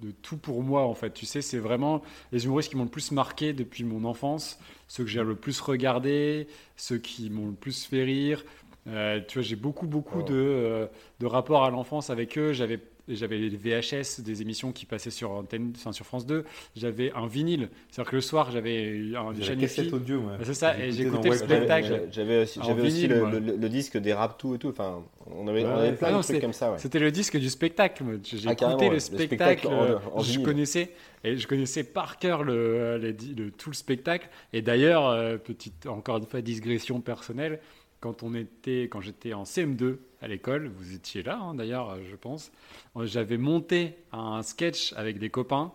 de 0.01 0.11
tout 0.21 0.37
pour 0.37 0.63
moi, 0.63 0.83
en 0.87 0.93
fait. 0.93 1.11
Tu 1.13 1.25
sais, 1.25 1.41
c'est 1.41 1.57
vraiment 1.59 2.01
les 2.31 2.45
humoristes 2.45 2.69
qui 2.69 2.77
m'ont 2.77 2.85
le 2.85 2.89
plus 2.89 3.11
marqué 3.11 3.51
depuis 3.51 3.83
mon 3.83 4.05
enfance, 4.05 4.57
ceux 4.87 5.03
que 5.03 5.09
j'ai 5.09 5.21
le 5.21 5.35
plus 5.35 5.59
regardé, 5.59 6.47
ceux 6.77 6.97
qui 6.97 7.29
m'ont 7.29 7.47
le 7.47 7.53
plus 7.53 7.83
fait 7.85 8.03
rire. 8.05 8.45
Euh, 8.87 9.19
tu 9.27 9.39
vois, 9.39 9.43
j'ai 9.45 9.57
beaucoup, 9.57 9.85
beaucoup 9.85 10.19
Oh. 10.21 10.23
de, 10.23 10.33
euh, 10.33 10.87
de 11.19 11.25
rapports 11.25 11.65
à 11.65 11.69
l'enfance 11.69 12.09
avec 12.09 12.37
eux. 12.37 12.53
J'avais 12.53 12.79
j'avais 13.10 13.38
les 13.38 13.49
VHS 13.49 14.22
des 14.22 14.41
émissions 14.41 14.72
qui 14.72 14.86
passaient 14.86 15.10
sur 15.10 15.32
antenne, 15.32 15.74
enfin, 15.76 15.91
sur 15.91 16.05
France 16.05 16.26
2. 16.26 16.45
J'avais 16.76 17.12
un 17.14 17.28
vinyle, 17.28 17.70
c'est-à-dire 17.89 18.12
que 18.12 18.16
le 18.16 18.22
soir 18.22 18.51
j'avais 18.51 19.01
un- 19.16 19.32
une 19.34 19.43
chaîne 19.43 19.60
cassette 19.60 19.91
audio, 19.93 20.22
moi. 20.22 20.34
Ah, 20.39 20.43
c'est 20.43 20.53
ça, 20.53 20.78
et 20.80 20.91
J'écoutais 20.91 21.30
le 21.30 21.36
spectacle. 21.38 22.07
J'avais- 22.12 22.41
aussi, 22.41 23.07
le, 23.07 23.20
moi. 23.20 23.32
le- 23.32 23.39
le 23.57 23.70
disque 23.70 23.97
des 23.97 24.14
rap 24.14 24.38
tout 24.38 24.55
et 24.55 24.57
tout. 24.57 24.70
Enfin, 24.70 25.03
on 25.36 25.47
avait, 25.47 25.64
on 25.64 25.68
Ouais, 25.68 25.74
avait 25.74 25.89
ouais. 25.89 25.95
plein 25.95 26.10
Ah 26.14 26.18
de 26.18 26.24
trucs 26.24 26.41
comme 26.41 26.53
ça, 26.53 26.72
ouais. 26.72 26.78
C'était 26.80 26.99
le 26.99 27.12
disque 27.12 27.38
du 27.38 27.49
spectacle. 27.49 28.03
J'ai 28.24 28.38
Ah, 28.47 28.53
écouté 28.53 28.76
ouais. 28.86 28.88
le 28.89 28.93
Le 28.93 28.99
spectacle. 28.99 29.68
en- 29.68 29.84
euh, 29.84 29.95
en 30.14 30.22
je 30.22 30.32
vinyle. 30.32 30.45
connaissais 30.45 30.91
et 31.24 31.36
je 31.38 31.47
connaissais 31.47 31.84
par 31.84 32.18
cœur 32.18 32.43
le, 32.43 32.97
le- 32.97 33.51
tout 33.51 33.70
le 33.70 33.76
spectacle. 33.76 34.30
Et 34.53 34.62
d'ailleurs, 34.62 35.07
euh, 35.07 35.38
petite 35.38 35.86
encore 35.88 36.18
une 36.18 36.26
fois 36.26 36.41
digression 36.41 37.01
personnelle, 37.01 37.60
quand 37.99 38.23
on 38.23 38.33
était, 38.33 38.83
quand 38.83 39.01
j'étais 39.01 39.33
en 39.33 39.43
CM2 39.43 39.97
à 40.21 40.27
l'école, 40.27 40.69
vous 40.77 40.93
étiez 40.93 41.23
là 41.23 41.39
hein, 41.41 41.53
d'ailleurs, 41.53 41.97
je 42.09 42.15
pense. 42.15 42.51
euh, 42.97 43.05
J'avais 43.05 43.37
monté 43.37 43.95
un 44.11 44.41
sketch 44.43 44.93
avec 44.93 45.19
des 45.19 45.29
copains 45.29 45.71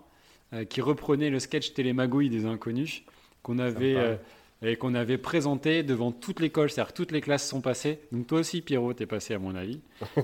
euh, 0.52 0.64
qui 0.64 0.80
reprenait 0.80 1.30
le 1.30 1.38
sketch 1.38 1.74
Télémagouille 1.74 2.28
des 2.30 2.46
inconnus 2.46 3.02
qu'on 3.42 3.58
avait. 3.58 3.96
Euh, 3.96 4.16
et 4.66 4.76
qu'on 4.76 4.94
avait 4.94 5.18
présenté 5.18 5.82
devant 5.82 6.10
toute 6.10 6.40
l'école, 6.40 6.70
c'est-à-dire 6.70 6.94
toutes 6.94 7.12
les 7.12 7.20
classes 7.20 7.46
sont 7.46 7.60
passées. 7.60 7.98
Donc 8.12 8.26
toi 8.28 8.38
aussi, 8.38 8.62
Pierrot, 8.62 8.94
t'es 8.94 9.04
passé 9.04 9.34
à 9.34 9.38
mon 9.38 9.54
avis. 9.54 9.80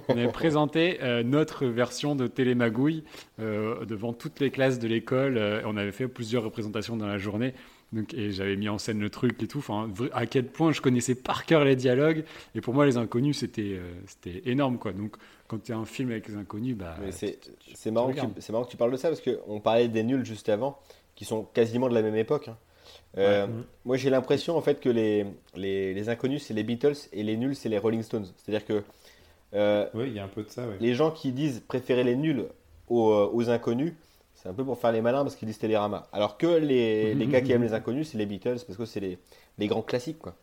On 0.08 0.16
avait 0.16 0.28
présenté 0.32 0.98
euh, 1.02 1.22
notre 1.22 1.66
version 1.66 2.14
de 2.14 2.26
Télémagouille 2.26 3.04
devant 3.38 4.14
toutes 4.14 4.40
les 4.40 4.50
classes 4.50 4.78
de 4.78 4.88
l'école. 4.88 5.38
on 5.66 5.76
avait 5.76 5.92
fait 5.92 6.08
plusieurs 6.08 6.42
représentations 6.44 6.96
dans 6.96 7.08
la 7.08 7.18
journée. 7.18 7.52
Donc, 7.92 8.14
et 8.14 8.30
j'avais 8.30 8.54
mis 8.56 8.68
en 8.68 8.78
scène 8.78 9.00
le 9.00 9.10
truc 9.10 9.42
et 9.42 9.48
tout. 9.48 9.58
Enfin, 9.58 9.90
à 10.12 10.26
quel 10.26 10.46
point 10.46 10.70
je 10.72 10.80
connaissais 10.80 11.16
par 11.16 11.44
cœur 11.44 11.64
les 11.64 11.74
dialogues. 11.76 12.24
Et 12.54 12.60
pour 12.60 12.72
moi, 12.72 12.86
les 12.86 12.96
inconnus, 12.96 13.38
c'était 13.38 13.74
euh, 13.78 13.90
c'était 14.06 14.42
énorme. 14.48 14.78
Quoi. 14.78 14.92
Donc, 14.92 15.16
quand 15.48 15.60
tu 15.62 15.72
as 15.72 15.76
un 15.76 15.84
film 15.84 16.10
avec 16.12 16.28
les 16.28 16.36
inconnus, 16.36 16.76
bah, 16.76 16.96
c'est 17.10 17.90
marrant, 17.90 18.12
marrant 18.50 18.64
que 18.64 18.70
tu 18.70 18.76
parles 18.76 18.92
de 18.92 18.96
ça 18.96 19.08
parce 19.08 19.20
qu'on 19.20 19.58
parlait 19.60 19.88
des 19.88 20.04
nuls 20.04 20.24
juste 20.24 20.48
avant, 20.48 20.78
qui 21.16 21.24
sont 21.24 21.42
quasiment 21.42 21.88
de 21.88 21.94
la 21.94 22.02
même 22.02 22.16
époque. 22.16 22.48
hein. 22.48 22.56
Euh, 23.18 23.46
Ouais. 23.46 23.52
Mhm. 23.52 23.64
Moi, 23.86 23.96
j'ai 23.96 24.10
l'impression 24.10 24.56
en 24.56 24.60
fait 24.60 24.78
que 24.80 24.88
les, 24.88 25.26
les, 25.56 25.92
les 25.92 26.08
inconnus, 26.08 26.44
c'est 26.44 26.54
les 26.54 26.62
Beatles 26.62 26.94
et 27.12 27.24
les 27.24 27.36
nuls, 27.36 27.56
c'est 27.56 27.68
les 27.68 27.78
Rolling 27.78 28.02
Stones. 28.04 28.26
C'est-à-dire 28.36 28.64
que 28.64 28.84
euh, 29.54 29.86
Oui, 29.94 30.04
il 30.06 30.12
y 30.12 30.20
a 30.20 30.24
un 30.24 30.28
peu 30.28 30.44
de 30.44 30.48
ça, 30.48 30.64
ouais. 30.68 30.76
les 30.80 30.94
gens 30.94 31.10
qui 31.10 31.32
disent 31.32 31.60
préférer 31.66 32.04
les 32.04 32.14
nuls 32.14 32.44
aux, 32.88 33.30
aux 33.32 33.50
inconnus, 33.50 33.94
c'est 34.42 34.48
un 34.48 34.54
peu 34.54 34.64
pour 34.64 34.78
faire 34.78 34.92
les 34.92 35.00
malins 35.00 35.22
parce 35.22 35.36
qu'ils 35.36 35.46
disent 35.48 35.58
Télérama. 35.58 36.06
Alors 36.12 36.36
que 36.38 36.46
les, 36.46 37.14
les 37.20 37.26
gars 37.26 37.40
qui 37.40 37.52
aiment 37.52 37.62
les 37.62 37.74
inconnus, 37.74 38.08
c'est 38.10 38.18
les 38.18 38.26
Beatles 38.26 38.58
parce 38.66 38.76
que 38.78 38.84
c'est 38.84 39.00
les, 39.00 39.18
les 39.58 39.66
grands 39.66 39.82
classiques. 39.82 40.18
Quoi. 40.18 40.34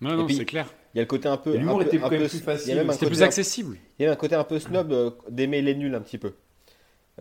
Non, 0.00 0.16
non, 0.16 0.28
c'est 0.28 0.44
clair. 0.44 0.66
Il 0.94 0.98
y 0.98 1.00
a 1.00 1.02
le 1.02 1.06
côté 1.08 1.28
un 1.28 1.36
peu. 1.36 1.56
L'humour 1.56 1.76
un 1.80 1.82
peu- 1.82 1.86
était 1.88 1.96
un 1.98 2.00
quand 2.02 2.10
même 2.10 2.22
peu- 2.22 2.28
plus 2.28 2.40
facile. 2.40 2.84
C'était 2.92 3.06
plus 3.06 3.22
accessible. 3.22 3.76
Il 3.98 4.04
y 4.04 4.08
a 4.08 4.12
un 4.12 4.16
côté 4.16 4.34
un 4.34 4.44
peu 4.44 4.58
snob 4.58 4.92
euh, 4.92 5.10
d'aimer 5.28 5.62
les 5.62 5.74
nuls 5.74 5.94
un 5.94 6.00
petit 6.00 6.18
peu. 6.18 6.32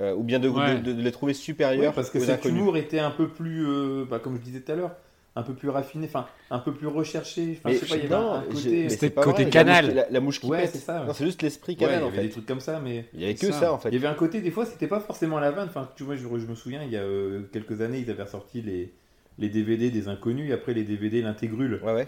Euh, 0.01 0.15
ou 0.15 0.23
bien 0.23 0.39
de, 0.39 0.49
Ouais. 0.49 0.79
de- 0.79 0.91
de 0.93 1.01
les 1.01 1.11
trouver 1.11 1.31
Ouais, 1.33 1.37
supérieurs 1.37 1.93
parce 1.93 2.09
que 2.09 2.19
cet 2.19 2.29
inconnus. 2.29 2.57
humour 2.59 2.77
était 2.77 2.99
un 2.99 3.11
peu 3.11 3.27
plus, 3.27 3.65
euh, 3.67 4.05
bah, 4.09 4.17
comme 4.19 4.35
je 4.37 4.41
disais 4.41 4.59
tout 4.61 4.71
à 4.71 4.75
l'heure, 4.75 4.91
un 5.35 5.41
peu 5.43 5.53
plus 5.55 5.69
raffiné, 5.69 6.05
enfin, 6.07 6.27
un 6.51 6.59
peu 6.59 6.73
plus 6.73 6.87
recherché. 6.87 7.57
Enfin, 7.57 7.69
Mais 7.69 7.73
je 7.73 7.79
sais 7.79 7.85
pas, 7.87 7.95
il 7.95 8.03
y 8.03 8.05
avait 8.05 8.15
non, 8.23 8.33
un 8.33 8.41
côté. 8.43 8.83
mais 8.83 8.89
C'était 8.89 9.11
côté 9.11 9.41
vrai, 9.43 9.49
canal. 9.51 9.85
La 9.85 9.91
mouche, 9.93 9.95
la- 9.95 10.09
la 10.11 10.19
mouche 10.19 10.39
qui 10.39 10.47
Ouais, 10.47 10.61
pète. 10.61 10.69
c'est 10.73 10.77
ça. 10.79 11.03
Non, 11.05 11.13
c'est 11.13 11.25
juste 11.25 11.41
l'esprit 11.41 11.73
Ouais, 11.73 11.77
canal 11.79 11.95
il 11.95 11.99
y 12.01 12.03
en 12.03 12.07
avait 12.09 12.17
fait. 12.17 12.23
des 12.23 12.29
trucs 12.29 12.45
comme 12.45 12.59
ça, 12.59 12.79
mais 12.79 13.05
Il 13.13 13.21
y 13.21 13.25
avait 13.25 13.33
que 13.35 13.51
Ça. 13.51 13.59
ça, 13.59 13.73
en 13.73 13.79
fait. 13.79 13.89
il 13.89 13.95
y 13.95 13.97
avait 13.97 14.07
un 14.07 14.13
côté, 14.13 14.41
des 14.41 14.51
fois, 14.51 14.65
c'était 14.65 14.87
pas 14.87 14.99
forcément 14.99 15.39
la 15.39 15.49
vanne. 15.51 15.67
Enfin, 15.69 15.89
tu 15.95 16.03
vois, 16.03 16.15
je, 16.15 16.21
je 16.21 16.45
me 16.45 16.55
souviens, 16.55 16.83
il 16.83 16.91
y 16.91 16.97
a 16.97 17.01
euh, 17.01 17.41
quelques 17.51 17.81
années, 17.81 17.99
ils 17.99 18.09
avaient 18.11 18.23
ressorti 18.23 18.61
les, 18.61 18.93
les 19.39 19.49
DVD 19.49 19.89
des 19.89 20.07
inconnus, 20.07 20.49
et 20.49 20.53
après 20.53 20.73
les 20.75 20.83
DVD 20.83 21.21
l'intégrule. 21.23 21.81
Ouais, 21.83 21.93
ouais. 21.93 22.07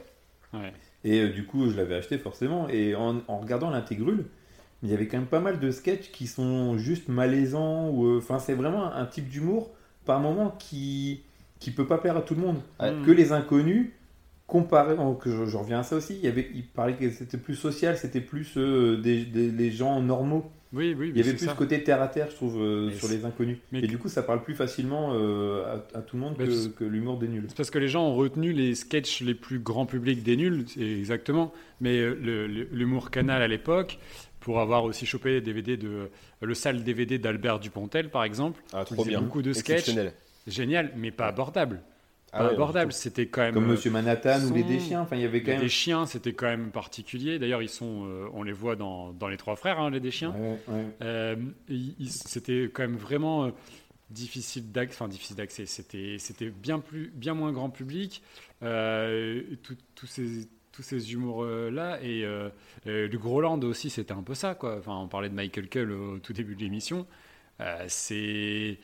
Ouais. 0.54 0.72
Et 1.04 1.22
euh, 1.22 1.30
du 1.30 1.46
coup, 1.46 1.70
je 1.70 1.76
l'avais 1.76 1.96
acheté 1.96 2.18
forcément. 2.20 2.70
Et 2.70 2.94
en, 2.96 3.22
en 3.28 3.38
regardant 3.40 3.72
l'intégrule, 3.72 4.26
il 4.84 4.90
y 4.90 4.94
avait 4.94 5.08
quand 5.08 5.18
même 5.18 5.26
pas 5.26 5.40
mal 5.40 5.60
de 5.60 5.72
sketchs 5.72 6.12
qui 6.12 6.28
sont 6.28 6.78
juste 6.78 7.08
malaisants. 7.10 7.90
ou 7.90 8.06
euh, 8.06 8.18
Enfin, 8.20 8.38
c'est 8.38 8.54
vraiment 8.54 8.86
un, 8.86 9.02
un 9.02 9.06
type 9.08 9.28
d'humour, 9.30 9.72
par 10.06 10.20
moment, 10.20 10.52
qui 10.60 11.24
qui 11.60 11.72
peut 11.72 11.88
pas 11.88 11.98
plaire 11.98 12.18
à 12.18 12.22
tout 12.22 12.36
le 12.36 12.42
monde. 12.42 12.58
Ouais. 12.80 12.94
Que 13.06 13.12
les 13.12 13.32
inconnus, 13.32 13.92
comparé, 14.48 14.96
oh, 15.00 15.14
que 15.14 15.32
je, 15.32 15.46
je 15.46 15.58
reviens 15.58 15.80
à 15.80 15.84
ça 15.84 15.96
aussi, 15.96 16.16
il, 16.16 16.22
y 16.24 16.28
avait, 16.28 16.50
il 16.54 16.64
parlait 16.64 16.94
que 16.96 17.10
c'était 17.12 17.38
plus 17.38 17.56
social, 17.56 17.98
c'était 17.98 18.22
plus 18.22 18.54
euh, 18.58 18.98
des, 18.98 19.24
des- 19.26 19.50
les 19.52 19.72
gens 19.72 20.02
normaux. 20.02 20.52
Oui, 20.74 20.94
oui, 20.98 21.12
Il 21.16 21.18
y 21.18 21.22
avait 21.22 21.34
plus 21.38 21.48
ce 21.48 21.54
côté 21.56 21.82
terre 21.84 22.02
à 22.02 22.10
terre, 22.10 22.28
je 22.30 22.36
trouve, 22.36 22.60
euh, 22.62 22.92
sur 22.92 23.08
les 23.08 23.24
inconnus. 23.24 23.58
mais- 23.72 23.80
Et 23.80 23.88
du 23.88 23.98
coup, 23.98 24.10
ça 24.10 24.22
parle 24.24 24.44
plus 24.44 24.56
facilement 24.56 25.12
euh, 25.14 25.64
à, 25.94 26.00
à 26.00 26.02
tout 26.02 26.18
le 26.18 26.22
monde 26.24 26.36
Bah, 26.38 26.44
que, 26.78 26.84
l'humour 26.84 27.18
des 27.18 27.30
nuls. 27.30 27.46
C'est 27.48 27.56
parce 27.56 27.70
que 27.72 27.80
les 27.80 27.88
gens 27.88 28.06
ont 28.06 28.16
retenu 28.16 28.52
les 28.52 28.76
sketchs 28.76 29.22
les 29.22 29.36
plus 29.36 29.60
grand 29.60 29.86
public 29.86 30.22
des 30.22 30.36
nuls, 30.36 30.66
exactement. 30.78 31.54
Mais 31.80 31.98
euh, 32.00 32.68
l'humour 32.72 33.10
canal 33.10 33.42
à 33.42 33.48
l'époque, 33.48 34.00
pour 34.42 34.60
avoir 34.60 34.84
aussi 34.84 35.06
chopé 35.06 35.30
les 35.36 35.42
DVD 35.42 35.78
de 35.78 36.10
le 36.42 36.54
sale 36.54 36.84
DVD 36.84 37.18
d'Albert 37.20 37.60
Dupontel 37.60 38.10
par 38.10 38.24
exemple, 38.26 38.62
Ah, 38.74 38.84
il 38.90 38.94
trop 38.96 39.06
bien. 39.06 39.22
beaucoup 39.22 39.42
de 39.42 39.54
sketchs. 39.54 39.96
Génial, 40.48 40.92
mais 40.96 41.12
pas 41.12 41.28
abordable. 41.28 41.82
Ah 42.32 42.40
pas 42.40 42.48
ouais, 42.48 42.54
abordable, 42.54 42.92
c'était 42.92 43.28
quand 43.28 43.42
même. 43.42 43.54
Comme 43.54 43.64
euh, 43.66 43.68
Monsieur 43.68 43.92
Manhattan 43.92 44.42
ou 44.46 44.54
les 44.54 44.64
Déchiens. 44.64 45.02
Enfin, 45.02 45.16
il 45.16 45.22
y 45.22 45.26
avait 45.26 45.42
quand 45.42 45.52
les 45.52 45.54
même. 45.54 45.62
Deschiens, 45.64 46.06
c'était 46.06 46.34
quand 46.34 46.48
même 46.48 46.72
particulier. 46.72 47.40
D'ailleurs, 47.40 47.62
ils 47.62 47.70
sont, 47.70 48.06
euh, 48.06 48.28
on 48.34 48.44
les 48.44 48.52
voit 48.52 48.76
dans, 48.76 49.14
dans 49.14 49.28
les 49.30 49.38
trois 49.38 49.56
frères, 49.56 49.80
hein, 49.80 49.90
les 49.90 50.02
Deschiens. 50.02 50.32
Ouais, 50.32 50.60
ouais. 50.68 50.86
Euh, 51.02 51.36
c'était 52.08 52.70
quand 52.74 52.84
même 52.84 52.98
vraiment 52.98 53.46
euh, 53.46 53.52
difficile 54.10 54.72
d'accès. 54.72 54.96
Enfin, 54.96 55.08
difficile 55.08 55.38
d'accès. 55.38 55.66
C'était, 55.66 56.18
c'était 56.20 56.50
bien 56.50 56.80
plus, 56.80 57.12
bien 57.16 57.34
moins 57.34 57.52
grand 57.54 57.70
public. 57.70 58.22
Euh, 58.64 59.42
tous 59.96 60.06
ces 60.08 60.48
tous 60.72 60.82
ces 60.84 61.14
humours 61.14 61.46
là 61.46 62.00
et 62.02 62.26
euh, 62.26 62.50
euh, 62.86 63.08
le 63.08 63.18
Groland 63.18 63.62
aussi 63.64 63.90
c'était 63.90 64.12
un 64.12 64.24
peu 64.24 64.34
ça 64.34 64.56
quoi 64.56 64.78
enfin 64.78 64.98
on 64.98 65.08
parlait 65.08 65.30
de 65.30 65.34
Michael 65.34 65.70
Cull 65.70 65.92
au 65.92 66.20
tout 66.20 66.34
début 66.34 66.54
de 66.56 66.60
l'émission 66.60 67.08
Euh, 67.62 67.86
c'est 67.88 68.78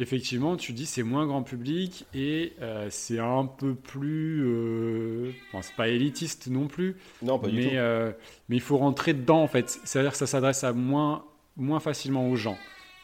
effectivement 0.00 0.56
tu 0.56 0.72
dis 0.72 0.86
c'est 0.86 1.02
moins 1.02 1.26
grand 1.26 1.42
public 1.42 2.06
et 2.14 2.54
euh, 2.62 2.88
c'est 2.90 3.18
un 3.18 3.46
peu 3.46 3.74
plus 3.74 4.42
euh, 4.44 5.30
bon, 5.52 5.60
c'est 5.62 5.76
pas 5.76 5.88
élitiste 5.88 6.48
non 6.48 6.66
plus 6.66 6.96
Non, 7.22 7.38
pas 7.38 7.48
du 7.48 7.56
mais, 7.56 7.68
tout. 7.70 7.74
euh, 7.76 8.12
mais 8.48 8.56
il 8.56 8.62
faut 8.62 8.78
rentrer 8.78 9.14
dedans 9.14 9.42
en 9.42 9.48
fait. 9.48 9.78
C'est-à-dire 9.84 10.12
que 10.12 10.18
ça 10.18 10.26
s'adresse 10.26 10.64
à 10.64 10.72
moins, 10.72 11.24
moins 11.56 11.80
facilement 11.80 12.28
aux 12.28 12.36
gens. 12.36 12.56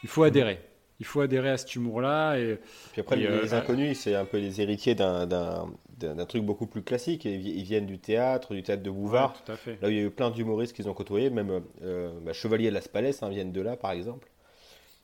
Il 0.03 0.09
faut 0.09 0.23
adhérer. 0.23 0.59
Il 1.01 1.05
faut 1.05 1.21
adhérer 1.21 1.51
à 1.51 1.57
cet 1.57 1.75
humour-là. 1.75 2.37
Et 2.37 2.57
Puis 2.91 2.99
après, 3.01 3.15
et, 3.17 3.19
les, 3.21 3.27
euh, 3.53 3.53
inconnus, 3.57 3.97
c'est 3.99 4.15
un 4.15 4.25
peu 4.25 4.37
les 4.37 4.59
héritiers 4.59 4.95
d'un- 4.95 5.25
d'un 5.27 5.67
d'un- 5.97 6.15
d'un 6.15 6.25
truc 6.25 6.43
beaucoup 6.43 6.65
plus 6.67 6.81
classique. 6.81 7.23
Ils, 7.25 7.37
vi- 7.39 7.53
ils 7.57 7.63
viennent 7.63 7.85
du 7.85 7.99
théâtre, 7.99 8.53
du 8.53 8.63
théâtre 8.63 8.83
de 8.83 8.89
Bouvard. 8.91 9.31
Ouais, 9.33 9.39
tout 9.45 9.51
à 9.51 9.55
fait. 9.57 9.77
Là 9.81 9.87
où 9.89 9.91
il 9.91 9.97
y 9.97 9.99
a 9.99 10.03
eu 10.03 10.09
plein 10.09 10.29
d'humoristes 10.31 10.73
qu'ils 10.73 10.87
ont 10.89 10.93
côtoyés, 10.93 11.29
même 11.29 11.61
bah, 12.25 12.33
Chevalier 12.33 12.69
de 12.69 12.73
Las 12.73 12.87
Palais 12.87 13.11
hein, 13.21 13.29
viennent 13.29 13.51
de 13.51 13.61
là, 13.61 13.75
par 13.77 13.91
exemple. 13.91 14.27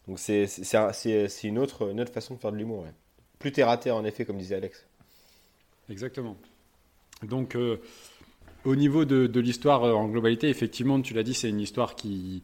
Donc 0.08 0.20
c'est 0.20 0.46
c'est- 0.48 0.64
c'est 0.64 0.78
un- 0.78 0.94
c'est- 0.94 1.28
c'est 1.28 1.48
une 1.48 1.58
autre, 1.60 1.90
une 1.92 2.00
autre 2.02 2.12
façon 2.14 2.36
de 2.36 2.40
faire 2.40 2.52
de 2.52 2.58
l'humour. 2.58 2.84
ouais. 2.84 2.94
Plus 3.40 3.52
terre 3.52 3.70
à 3.70 3.78
terre, 3.78 3.96
en 3.96 4.06
effet, 4.06 4.26
comme 4.26 4.38
disait 4.38 4.56
Alex. 4.56 4.86
Exactement. 5.90 6.38
Donc, 7.24 7.56
euh, 7.56 7.78
au 8.66 8.76
niveau 8.76 9.06
de, 9.06 9.28
de 9.28 9.40
l'histoire 9.40 9.84
euh, 9.84 9.94
en 9.94 10.08
globalité, 10.08 10.50
effectivement, 10.50 11.00
tu 11.02 11.14
l'as 11.14 11.24
dit, 11.24 11.34
c'est 11.34 11.50
une 11.50 11.60
histoire 11.62 11.96
qui, 11.96 12.44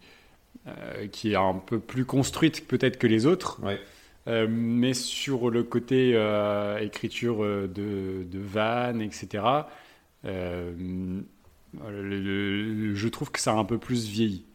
euh, 0.67 1.07
qui 1.07 1.31
est 1.31 1.35
un 1.35 1.55
peu 1.55 1.79
plus 1.79 2.05
construite 2.05 2.67
peut-être 2.67 2.97
que 2.97 3.07
les 3.07 3.25
autres. 3.25 3.59
Ouais. 3.63 3.79
Euh, 4.27 4.47
mais 4.49 4.93
sur 4.93 5.49
le 5.49 5.63
côté 5.63 6.11
euh, 6.13 6.77
écriture 6.79 7.39
de, 7.43 8.23
de 8.29 8.39
vannes, 8.39 9.01
etc., 9.01 9.43
euh, 10.25 10.71
le- 11.89 12.19
le- 12.19 12.95
je 12.95 13.07
trouve 13.07 13.31
que 13.31 13.39
ça 13.39 13.53
a 13.53 13.55
un 13.55 13.65
peu 13.65 13.77
plus 13.79 14.05
vieilli. 14.07 14.45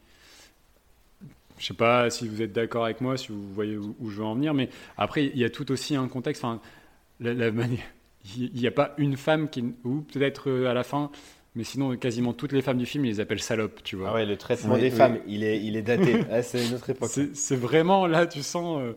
Je 1.58 1.66
sais 1.66 1.74
pas 1.74 2.10
si 2.10 2.28
vous 2.28 2.42
êtes 2.42 2.52
d'accord 2.52 2.84
avec 2.84 3.00
moi, 3.00 3.16
si 3.16 3.28
vous 3.32 3.42
voyez 3.54 3.76
où, 3.76 3.96
où 3.98 4.10
je 4.10 4.16
veux 4.18 4.24
en 4.24 4.34
venir, 4.34 4.52
mais 4.54 4.68
après, 4.98 5.24
il 5.26 5.38
y 5.38 5.44
a 5.44 5.50
tout 5.50 5.70
aussi 5.72 5.96
un 5.96 6.06
contexte. 6.08 6.44
Enfin, 6.44 6.60
la, 7.20 7.32
la 7.34 7.50
manière- 7.50 7.78
il 8.36 8.52
n'y 8.54 8.66
a 8.66 8.70
pas 8.72 8.94
une 8.98 9.16
femme 9.16 9.48
qui, 9.48 9.64
ou 9.84 10.00
peut-être 10.02 10.50
euh, 10.50 10.68
à 10.70 10.74
la 10.74 10.82
fin, 10.82 11.10
mais 11.54 11.64
sinon 11.64 11.96
quasiment 11.96 12.32
toutes 12.34 12.52
les 12.52 12.60
femmes 12.60 12.76
du 12.78 12.84
film, 12.86 13.04
ils 13.06 13.08
les 13.12 13.20
appellent 13.20 13.40
salopes, 13.40 13.82
tu 13.84 13.96
vois. 13.96 14.10
Ah 14.10 14.14
ouais, 14.14 14.26
le 14.26 14.36
traitement 14.36 14.74
Oui, 14.74 14.80
des 14.80 14.90
oui. 14.90 14.96
femmes, 14.96 15.18
il 15.26 15.44
est, 15.44 15.62
il 15.62 15.76
est 15.76 15.82
daté. 15.82 16.24
Ah, 16.30 16.42
c'est 16.42 16.66
une 16.66 16.74
autre 16.74 16.90
époque. 16.90 17.08
C'est 17.10 17.34
c'est 17.34 17.56
vraiment 17.56 18.06
là, 18.06 18.26
tu 18.26 18.42
sens 18.42 18.80
euh, 18.82 18.92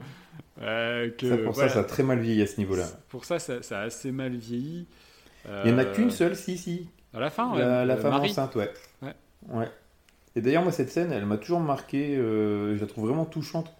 euh, 0.61 1.09
que. 1.11 1.29
Ça, 1.29 1.37
pour 1.37 1.53
voilà. 1.53 1.69
ça, 1.69 1.75
ça 1.75 1.79
a 1.81 1.83
très 1.85 2.03
mal 2.03 2.19
vieilli 2.19 2.41
à 2.41 2.47
ce 2.47 2.57
niveau-là. 2.57 2.87
Pour 3.07 3.23
ça, 3.23 3.39
ça, 3.39 3.61
ça 3.61 3.79
a 3.79 3.83
assez 3.83 4.11
mal 4.11 4.35
vieilli. 4.35 4.85
Il 5.63 5.71
n'y 5.71 5.73
en 5.73 5.77
a 5.77 5.85
qu'une 5.85 6.11
seule, 6.11 6.35
si, 6.35 6.57
si. 6.57 6.89
À 7.13 7.19
la 7.21 7.29
fin, 7.29 7.53
ouais, 7.53 7.59
La, 7.59 7.85
la 7.85 7.95
femme 7.97 8.11
Marie. 8.11 8.29
enceinte, 8.31 8.55
ouais. 8.55 8.69
Ouais. 9.01 9.13
Ouais. 9.47 9.67
Et 10.39 10.41
d'ailleurs, 10.41 10.63
moi, 10.63 10.71
cette 10.71 10.89
scène, 10.89 11.11
elle 11.11 11.25
m'a 11.25 11.35
toujours 11.37 11.59
marqué. 11.59 12.15
euh, 12.15 12.77
je 12.77 12.79
la 12.81 12.87
trouve 12.87 13.07
vraiment 13.07 13.25
touchante. 13.25 13.73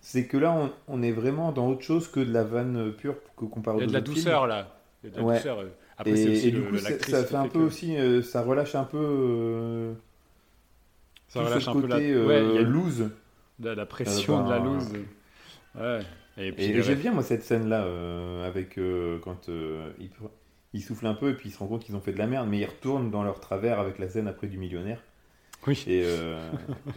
C'est 0.00 0.26
que 0.26 0.36
là, 0.36 0.52
on, 0.52 0.70
on 0.86 1.02
est 1.02 1.10
vraiment 1.10 1.50
dans 1.50 1.68
autre 1.68 1.82
chose 1.82 2.06
que 2.06 2.20
de 2.20 2.32
la 2.32 2.44
vanne 2.44 2.76
euh, 2.76 2.90
pure 2.92 3.16
que 3.36 3.44
qu'on 3.46 3.62
parle 3.62 3.78
Il 3.78 3.80
y 3.80 3.84
a 3.84 3.86
de 3.88 3.92
la 3.92 4.00
douceur 4.00 4.46
là. 4.46 4.68
Il 5.02 5.08
y 5.10 5.12
a 5.12 5.16
de 5.16 5.18
la 5.20 5.24
Ouais. 5.26 5.36
douceur. 5.38 5.58
euh. 5.58 5.68
Après, 5.98 6.12
Et, 6.12 6.16
c'est 6.16 6.30
aussi 6.30 6.48
et 6.48 6.50
du 6.52 6.60
le- 6.60 6.70
coup, 6.70 6.78
ça, 6.78 6.90
ça 7.00 7.24
fait 7.24 7.34
un 7.34 7.48
peu 7.48 7.58
que 7.58 7.64
aussi. 7.64 7.96
euh, 7.96 8.22
ça 8.22 8.42
relâche 8.42 8.76
un 8.76 8.84
peu. 8.84 8.96
euh, 9.00 9.92
Ça 11.26 11.42
relâche 11.42 11.66
un 11.66 11.72
peu 11.72 11.86
la, 11.88 11.96
côté 11.96 12.16
ouais, 12.16 12.44
il 12.54 12.60
loose. 12.62 13.10
la 13.58 13.86
pression 13.86 14.44
de 14.46 14.50
la 14.50 14.58
loose. 14.60 14.92
Ouais. 15.74 16.00
Et 16.36 16.52
puis 16.52 16.64
Et, 16.66 16.72
les 16.74 16.82
j'aime 16.82 16.98
bien, 17.00 17.12
moi, 17.12 17.24
cette 17.24 17.42
scène-là, 17.42 17.84
avec 18.46 18.78
quand 19.22 19.48
ils, 19.98 20.10
ils 20.74 20.82
soufflent 20.82 21.06
un 21.08 21.14
peu 21.14 21.30
et 21.30 21.34
puis 21.34 21.48
ils 21.48 21.52
se 21.52 21.58
rendent 21.58 21.70
compte 21.70 21.84
qu'ils 21.84 21.96
ont 21.96 22.00
fait 22.00 22.12
de 22.12 22.18
la 22.18 22.28
merde, 22.28 22.46
mais 22.48 22.58
ils 22.58 22.66
retournent 22.66 23.10
dans 23.10 23.24
leur 23.24 23.40
travers 23.40 23.80
avec 23.80 23.98
la 23.98 24.08
scène 24.08 24.28
après 24.28 24.46
du 24.46 24.58
millionnaire. 24.58 25.02
Oui. 25.66 25.82
Et, 25.86 26.02
euh, 26.04 26.50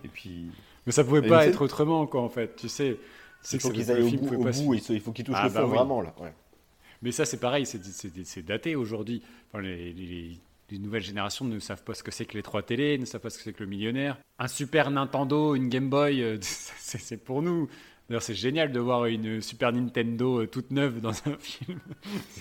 et 0.03 0.07
puis. 0.07 0.47
Mais 0.85 0.91
ça 0.91 1.03
pouvait 1.03 1.21
pas 1.27 1.45
être 1.47 1.61
autrement, 1.61 2.05
quoi, 2.07 2.21
en 2.21 2.29
fait. 2.29 2.55
Tu 2.55 2.69
sais. 2.69 2.97
C'est 3.41 3.61
faut 3.61 3.69
qu'ils 3.69 3.85
le 3.87 3.93
aillent 3.93 4.01
au 4.03 4.17
bout, 4.17 4.35
au 4.35 4.43
bout, 4.51 4.73
il 4.89 4.99
faut 5.01 5.11
qu'ils 5.11 5.23
touchent 5.25 5.35
Ah, 5.37 5.47
le 5.47 5.53
bah 5.53 5.61
fond 5.61 5.67
oui. 5.69 5.75
vraiment 5.75 6.01
là. 6.01 6.13
ouais. 6.19 6.33
Mais 7.03 7.11
ça, 7.11 7.23
c'est 7.25 7.39
pareil, 7.39 7.65
c'est- 7.65 8.41
daté 8.45 8.75
aujourd'hui. 8.75 9.21
Enfin, 9.51 9.61
les, 9.61 9.93
les- 9.93 10.39
les 10.69 10.79
nouvelles 10.79 11.03
générations 11.03 11.45
ne 11.45 11.59
savent 11.59 11.83
pas 11.83 11.93
ce 11.93 12.03
que 12.03 12.11
c'est 12.11 12.25
que 12.25 12.33
les 12.33 12.41
trois 12.43 12.61
télés, 12.63 12.97
ne 12.97 13.05
savent 13.05 13.21
pas 13.21 13.29
ce 13.29 13.37
que 13.37 13.43
c'est 13.45 13.53
que 13.53 13.63
le 13.63 13.69
millionnaire. 13.69 14.17
Un 14.39 14.47
Super 14.47 14.89
Nintendo, 14.91 15.55
une 15.55 15.69
Game 15.69 15.89
Boy, 15.89 16.21
euh, 16.23 16.37
c'est 16.41 17.23
pour 17.23 17.41
nous. 17.41 17.69
D'ailleurs, 18.09 18.21
c'est 18.23 18.33
génial 18.35 18.71
de 18.71 18.79
voir 18.79 19.05
une 19.05 19.39
Super 19.41 19.71
Nintendo 19.71 20.41
euh, 20.41 20.47
toute 20.47 20.71
neuve 20.71 20.99
dans 20.99 21.11
un 21.11 21.37
film. 21.39 21.79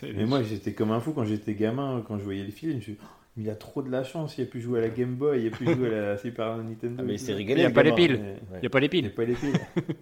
Mais 0.03 0.25
moi, 0.25 0.43
j'étais 0.43 0.73
comme 0.73 0.91
un 0.93 1.01
fou 1.01 1.13
quand 1.13 1.25
j'étais 1.25 1.55
gamin, 1.55 2.03
quand 2.09 2.19
je 2.19 2.25
voyais 2.25 2.45
le 2.45 2.51
film. 2.53 2.73
Je 2.73 2.77
me 2.77 2.81
suis 2.81 2.97
il 3.37 3.49
a 3.51 3.55
trop 3.55 3.83
de 3.83 3.91
la 3.91 4.03
chance, 4.05 4.39
il 4.39 4.43
a 4.43 4.47
pu 4.47 4.61
jouer 4.61 4.79
à 4.79 4.83
la 4.83 4.89
Game 4.89 5.15
Boy, 5.15 5.43
il 5.43 5.53
a 5.53 5.57
pu 5.57 5.65
jouer 5.65 5.95
à 5.95 6.01
la 6.03 6.19
Super 6.19 6.57
Nintendo. 6.57 6.97
Ah, 6.99 7.03
mais 7.03 7.15
il 7.15 7.19
s'est 7.19 7.35
régalé. 7.35 7.61
Il 7.61 7.65
y 7.65 7.67
a 7.67 7.71
pas 7.71 7.83
les 7.83 7.93
piles. 7.93 8.19
Mais- 8.21 8.37
Il 8.57 8.61
n'y 8.61 8.67
a 8.67 8.71
pas 8.71 8.81
les 8.81 8.87
Il 8.87 9.03
n'y 9.03 9.03
piles. 9.03 9.07
a 9.07 9.17
pas 9.17 9.25
les 9.25 9.35
piles. 9.35 9.61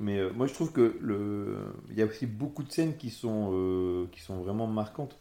Mais 0.00 0.18
euh, 0.18 0.30
moi, 0.34 0.46
je 0.48 0.54
trouve 0.54 0.72
que 0.72 0.96
le... 1.00 1.58
il 1.90 1.96
y 1.96 2.02
a 2.02 2.06
aussi 2.06 2.26
beaucoup 2.26 2.64
de 2.64 2.72
scènes 2.72 2.96
qui 2.96 3.10
sont, 3.10 3.50
euh, 3.52 4.06
qui 4.10 4.20
sont 4.20 4.38
vraiment 4.42 4.66
marquantes. 4.66 5.18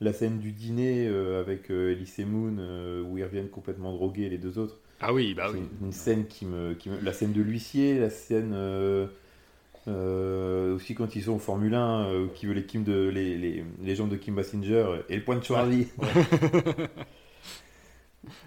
La 0.00 0.12
scène 0.12 0.38
du 0.38 0.52
dîner 0.52 1.08
euh, 1.08 1.40
avec 1.40 1.70
euh, 1.70 1.90
Elise 1.92 2.18
et 2.20 2.24
Moon, 2.24 2.56
euh, 2.58 3.02
où 3.02 3.18
ils 3.18 3.24
reviennent 3.24 3.48
complètement 3.48 3.92
drogués, 3.92 4.28
les 4.28 4.38
deux 4.38 4.58
autres. 4.58 4.78
Ah 5.00 5.12
oui, 5.12 5.34
bah 5.34 5.46
C'est 5.48 5.58
oui. 5.58 5.64
une, 5.80 5.86
une 5.86 5.92
scène 5.92 6.26
qui 6.26 6.46
me, 6.46 6.74
qui 6.74 6.88
me- 6.88 7.00
La 7.00 7.12
scène 7.12 7.32
de 7.32 7.42
l'huissier, 7.42 7.98
la 7.98 8.10
scène. 8.10 8.52
Euh, 9.88 10.74
aussi 10.76 10.94
quand 10.94 11.14
ils 11.16 11.22
sont 11.22 11.32
au 11.32 11.38
Formule 11.38 11.74
1, 11.74 12.04
euh, 12.06 12.26
qui 12.34 12.46
veut 12.46 12.54
les, 12.54 12.64
Kim 12.64 12.84
de, 12.84 13.08
les, 13.08 13.36
les, 13.36 13.64
les 13.82 13.94
jambes 13.96 14.10
de 14.10 14.16
Kim 14.16 14.34
Basinger 14.34 14.86
et 15.08 15.16
le 15.16 15.24
point 15.24 15.36
de 15.36 15.44
Charlie. 15.44 15.88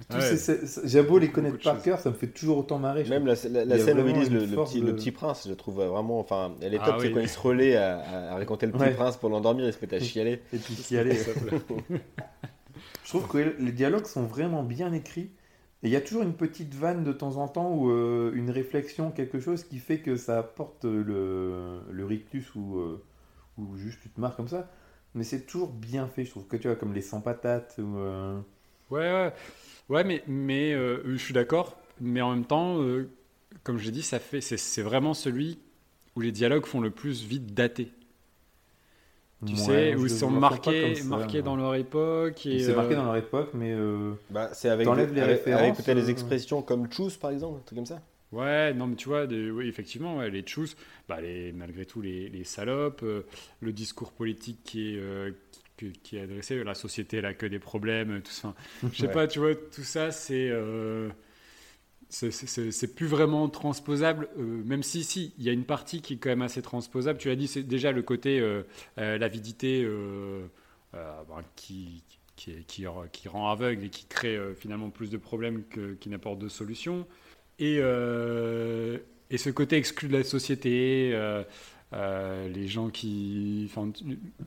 Ouais. 0.10 0.38
ces- 0.38 0.88
J'ai 0.88 1.02
beau 1.04 1.20
les 1.20 1.30
connaître 1.32 1.58
par 1.62 1.82
cœur, 1.82 2.00
ça 2.00 2.10
me 2.10 2.16
fait 2.16 2.28
toujours 2.28 2.60
autant 2.60 2.80
marrer. 2.80 3.04
Même 3.06 3.26
la, 3.26 3.36
scène 3.36 3.58
où 3.58 4.08
ils 4.08 4.32
le, 4.32 4.46
le 4.46 4.56
petit, 4.64 4.80
de- 4.80 4.86
le 4.86 4.96
petit 4.96 5.12
prince, 5.12 5.46
je 5.50 5.54
trouve 5.54 5.84
vraiment. 5.84 6.18
Enfin, 6.20 6.54
elle 6.62 6.74
est 6.74 6.80
Ah 6.82 6.86
top, 6.92 6.96
c'est 7.02 7.08
oui. 7.08 7.14
quand 7.14 7.20
il 7.20 7.28
se 7.28 7.40
relaie 7.40 7.76
à, 7.76 8.00
à- 8.00 8.32
à 8.32 8.36
raconter 8.36 8.68
le 8.68 8.72
petit 8.72 8.84
Ouais. 8.84 8.94
prince 8.94 9.18
pour 9.18 9.30
l'endormir, 9.30 9.66
il 9.66 9.74
se 9.74 9.80
met 9.86 9.94
à 9.94 10.00
chialer. 10.00 10.42
Et 10.54 10.58
puis. 10.58 10.76
Je 13.04 13.10
trouve 13.10 13.28
que 13.28 13.38
les 13.60 13.72
dialogues 13.74 14.06
sont 14.06 14.24
vraiment 14.24 14.64
bien 14.64 14.94
écrits. 14.94 15.30
Et 15.86 15.90
il 15.90 15.92
y 15.92 15.96
a 15.96 16.02
toujours 16.02 16.24
une 16.24 16.34
petite 16.34 16.74
vanne 16.74 17.04
de 17.04 17.14
temps 17.14 17.38
en 17.38 17.48
temps 17.48 17.72
ou 17.72 17.92
euh, 17.92 18.32
une 18.34 18.50
réflexion, 18.50 19.12
quelque 19.12 19.40
chose 19.40 19.64
qui 19.64 19.78
fait 19.78 20.00
que 20.00 20.16
ça 20.16 20.40
apporte 20.40 20.84
le, 20.84 21.80
le 21.92 22.06
rictus 22.06 22.56
ou, 22.56 22.80
euh, 22.80 23.04
ou 23.60 23.78
juste 23.78 24.00
tu 24.02 24.10
te 24.10 24.20
marres 24.20 24.36
comme 24.36 24.48
ça. 24.48 24.68
Mais 25.14 25.24
c'est 25.24 25.46
toujours 25.46 25.72
bien 25.72 26.08
fait, 26.08 26.26
je 26.26 26.32
trouve 26.32 26.48
que 26.48 26.58
tu 26.58 26.68
vois, 26.68 26.76
comme 26.76 26.96
les 26.96 27.02
sans 27.02 27.22
patates. 27.22 27.76
Ou, 27.78 28.00
euh, 28.00 28.40
Ouais, 28.90 29.32
ouais, 29.90 30.04
mais, 30.04 30.24
mais 30.26 30.72
je 30.74 31.18
suis 31.18 31.36
d'accord. 31.36 31.78
Mais 32.02 32.22
en 32.22 32.34
même 32.34 32.46
temps, 32.46 32.84
comme 33.64 33.78
je 33.78 33.86
l'ai 33.86 33.92
dit, 33.92 34.02
ça 34.02 34.18
fait, 34.18 34.42
c'est 34.42 34.82
vraiment 34.82 35.14
celui 35.14 35.60
où 36.16 36.22
les 36.22 36.32
dialogues 36.32 36.66
font 36.66 36.82
le 36.82 36.90
plus 36.90 37.24
vite 37.24 37.54
dater. 37.54 37.92
Tu 39.44 39.56
ouais, 39.56 39.58
sais, 39.58 39.96
où 39.96 40.06
ils 40.06 40.10
sont 40.10 40.32
marqués, 40.32 40.96
ça, 40.96 41.06
marqués 41.06 41.42
dans 41.42 41.56
leur 41.56 41.76
époque. 41.76 42.46
Et, 42.46 42.60
C'est 42.60 42.74
marqué 42.74 42.94
euh, 42.94 42.96
dans 42.96 43.06
leur 43.06 43.16
époque, 43.18 43.50
mais 43.54 43.72
euh, 43.74 44.14
Bah, 44.30 44.50
c'est 44.54 44.70
avec, 44.70 44.86
T'enlèves 44.86 45.10
des- 45.10 45.16
les 45.16 45.22
avec, 45.22 45.38
références, 45.38 45.78
avec 45.78 45.86
peut-être 45.86 45.98
des 45.98 46.10
euh, 46.10 46.12
expressions 46.12 46.62
comme 46.62 46.92
choose 46.92 47.18
par 47.18 47.32
exemple, 47.32 47.60
un 47.60 47.64
truc 47.64 47.78
comme 47.78 47.86
ça. 47.88 48.02
Ouais, 48.32 48.74
non, 48.74 48.88
mais 48.88 48.96
tu 48.96 49.08
vois, 49.08 49.28
des- 49.28 49.50
oui, 49.52 49.68
effectivement, 49.68 50.18
ouais, 50.18 50.30
les 50.30 50.42
tchous, 50.42 50.70
bah, 51.08 51.22
les, 51.22 51.52
malgré 51.54 51.86
tout, 51.86 52.02
les, 52.02 52.28
les 52.30 52.44
salopes, 52.44 53.02
euh, 53.04 53.26
le 53.62 53.72
discours 53.72 54.12
politique 54.12 54.60
qui 54.64 54.96
est, 54.96 55.00
euh, 55.00 55.32
qui, 55.78 55.92
qui 55.94 56.18
est 56.18 56.22
adressé, 56.22 56.62
la 56.64 56.74
société, 56.74 57.18
elle 57.18 57.26
a 57.26 57.34
que 57.34 57.46
des 57.46 57.60
problèmes, 57.60 58.22
tout 58.22 58.32
ça. 58.32 58.54
Je 58.92 59.00
sais 59.00 59.08
Ouais. 59.08 59.10
pas, 59.10 59.28
tu 59.28 59.40
vois, 59.40 59.56
tout 59.56 59.84
ça, 59.84 60.12
c'est. 60.12 60.50
C'est- 62.32 62.96
plus 62.96 63.08
vraiment 63.08 63.50
transposable, 63.50 64.28
euh, 64.38 64.42
même 64.66 64.84
si, 64.84 65.04
si, 65.04 65.34
il 65.38 65.44
y 65.44 65.50
a 65.50 65.52
une 65.52 65.66
partie 65.66 66.02
qui 66.02 66.14
est 66.14 66.18
quand 66.18 66.30
même 66.30 66.42
assez 66.42 66.62
transposable. 66.62 67.20
Tu 67.20 67.28
l'as 67.28 67.36
dit, 67.36 67.48
c'est 67.48 67.64
déjà 67.64 67.92
le 67.92 68.02
côté 68.02 68.40
euh, 68.40 68.64
euh, 69.00 69.18
l'avidité 69.18 69.86
ben, 70.94 71.44
qui, 71.56 72.04
qui, 72.36 72.52
est- 72.52 72.64
qui, 72.68 72.86
qui 73.12 73.28
rend 73.28 73.50
aveugle 73.50 73.86
et 73.86 73.90
qui 73.90 74.06
crée 74.06 74.38
finalement 74.58 74.90
plus 74.90 75.10
de 75.10 75.18
problèmes 75.18 75.64
que- 75.70 75.94
qui 75.96 76.10
n'apporte 76.10 76.40
de 76.40 76.48
solutions. 76.50 77.06
et, 77.60 77.76
et 79.32 79.38
ce 79.38 79.50
côté 79.50 79.76
exclu 79.78 80.08
de 80.08 80.18
la 80.18 80.24
société, 80.24 81.12
les 81.92 82.68
gens 82.68 82.90
qui, 82.90 83.70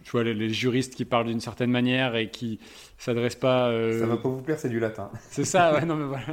tu 0.05 0.11
vois, 0.11 0.23
les, 0.25 0.35
les 0.35 0.51
juristes 0.51 0.95
qui 0.95 1.05
parlent 1.05 1.27
d'une 1.27 1.41
certaine 1.41 1.71
manière 1.71 2.15
et 2.17 2.31
qui 2.31 2.59
s'adressent 2.99 3.35
pas. 3.37 3.71
Ça 3.99 4.07
va 4.07 4.17
pas 4.19 4.29
vous 4.29 4.43
plaire, 4.43 4.59
c'est 4.59 4.69
du 4.69 4.79
latin. 4.81 5.11
c'est 5.31 5.45
ça, 5.45 5.75
ouais, 5.75 5.85
non 5.85 5.97
mais 5.97 6.05
voilà. 6.07 6.27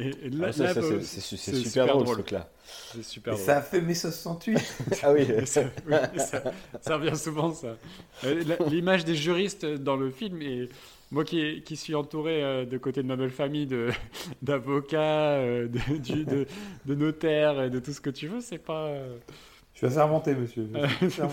Et, 0.00 0.26
et 0.26 0.30
là, 0.30 0.46
Ah, 0.48 0.52
ça, 0.52 0.64
là, 0.64 0.74
ça, 0.74 0.80
c'est- 0.82 1.20
c'est 1.20 1.36
c'est 1.36 1.54
super, 1.56 1.86
drôle, 1.88 2.06
ce 2.06 2.12
truc-là. 2.12 2.48
C'est 2.64 3.02
super 3.04 3.32
Et 3.32 3.36
drôle. 3.36 3.46
ça 3.46 3.58
a 3.58 3.62
fait 3.62 3.80
mai 3.80 3.94
68. 3.94 4.58
Ah 5.02 5.12
oui. 5.12 5.26
Ça, 5.46 5.62
oui, 5.86 5.94
ça, 6.18 6.42
ça 6.80 6.96
revient 6.96 7.16
souvent, 7.16 7.52
ça. 7.52 7.76
Euh, 8.24 8.42
L'image 8.68 9.04
des 9.04 9.14
juristes 9.14 9.64
dans 9.66 9.96
le 9.96 10.10
film, 10.10 10.40
et 10.42 10.68
moi 11.10 11.24
qui, 11.24 11.62
qui 11.62 11.76
suis 11.76 11.94
entouré 11.94 12.42
euh, 12.42 12.64
de 12.64 12.78
côté 12.78 13.02
de 13.02 13.08
ma 13.08 13.16
belle 13.16 13.30
famille 13.30 13.66
de- 13.66 13.90
d'avocats, 14.42 15.34
euh, 15.38 15.68
de, 15.68 15.96
du- 15.98 16.24
de, 16.24 16.46
de 16.86 16.94
notaires 16.94 17.60
et 17.62 17.70
de 17.70 17.78
tout 17.78 17.92
ce 17.92 18.00
que 18.00 18.10
tu 18.10 18.28
veux, 18.28 18.40
c'est 18.40 18.58
pas. 18.58 18.92
Je 19.74 19.78
suis 19.78 19.86
assermenté, 19.86 20.34
monsieur. 20.34 20.68
Je 21.02 21.08
suis. 21.08 21.22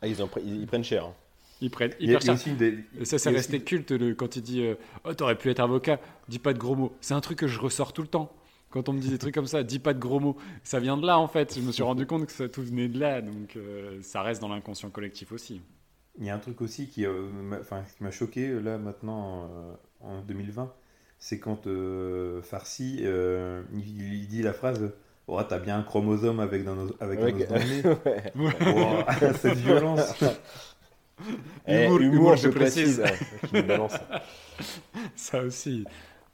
Ah, 0.00 0.06
ils, 0.06 0.14
pre- 0.14 0.40
ils- 0.44 0.60
ils 0.60 0.66
prennent 0.68 0.84
cher. 0.84 1.06
hein. 1.06 1.14
Ils 1.60 1.70
prennent 1.70 1.92
Il 2.00 2.06
y 2.10 2.14
a, 2.14 2.18
hyper 2.18 2.36
cher. 2.38 2.54
des- 2.56 2.84
ça, 3.04 3.18
c'est 3.18 3.30
resté 3.30 3.56
aussi- 3.56 3.64
culte 3.64 3.90
le- 3.90 4.14
quand 4.14 4.36
il 4.36 4.42
dit 4.42 4.62
euh, 4.62 4.74
Oh, 5.04 5.12
t'aurais 5.14 5.36
pu 5.36 5.50
être 5.50 5.60
avocat, 5.60 5.98
dis 6.28 6.38
pas 6.38 6.52
de 6.52 6.58
gros 6.58 6.76
mots. 6.76 6.92
C'est 7.00 7.14
un 7.14 7.20
truc 7.20 7.38
que 7.38 7.46
je 7.48 7.58
ressors 7.58 7.92
tout 7.92 8.02
le 8.02 8.08
temps. 8.08 8.32
Quand 8.70 8.88
on 8.88 8.92
me 8.92 9.00
dit 9.00 9.08
des 9.08 9.18
trucs 9.18 9.34
comme 9.34 9.46
ça, 9.46 9.62
dis 9.62 9.78
pas 9.78 9.94
de 9.94 9.98
gros 9.98 10.20
mots. 10.20 10.36
Ça 10.62 10.78
vient 10.78 10.96
de 10.96 11.06
là, 11.06 11.18
en 11.18 11.26
fait. 11.26 11.54
Je 11.56 11.62
me 11.62 11.72
suis 11.72 11.82
rendu 11.82 12.06
compte 12.06 12.26
que 12.26 12.32
ça 12.32 12.48
tout 12.48 12.62
venait 12.62 12.88
de 12.88 13.00
là. 13.00 13.22
Donc, 13.22 13.56
euh, 13.56 13.98
ça 14.02 14.22
reste 14.22 14.40
dans 14.42 14.48
l'inconscient 14.48 14.90
collectif 14.90 15.32
aussi. 15.32 15.60
Il 16.20 16.26
y 16.26 16.30
a 16.30 16.34
un 16.34 16.38
truc 16.38 16.60
aussi 16.60 16.86
qui 16.88 17.06
euh, 17.06 17.22
m'a 17.42 17.58
enfin, 17.60 17.82
qui 17.96 18.02
m'a 18.04 18.10
choqué 18.10 18.48
euh, 18.48 18.60
là 18.60 18.76
maintenant 18.76 19.44
euh, 19.44 19.72
en 20.00 20.20
2020, 20.22 20.72
c'est 21.18 21.38
quand 21.38 21.66
euh, 21.66 22.42
Farsi 22.42 22.98
euh, 23.02 23.62
il, 23.72 24.14
il 24.14 24.26
dit 24.28 24.42
la 24.42 24.52
phrase 24.52 24.92
Oh, 25.28 25.40
t'as 25.48 25.58
bien 25.58 25.78
un 25.78 25.82
chromosome 25.82 26.40
avec, 26.40 26.66
avec 27.00 27.20
Avec- 27.20 27.48
dans 27.48 27.54
le 27.54 27.60
nez. 27.64 27.82
Ouais. 28.36 28.72
Wow, 28.72 29.04
cette 29.40 29.58
violence. 29.58 30.14
Eh, 31.66 31.84
Humour, 31.86 32.00
humour, 32.00 32.36
je 32.36 32.48
précise. 32.48 33.00
ouais, 33.00 33.14
qui 33.48 33.54
nous 33.56 33.62
balance. 33.64 33.94
Ça 35.16 35.42
aussi. 35.42 35.84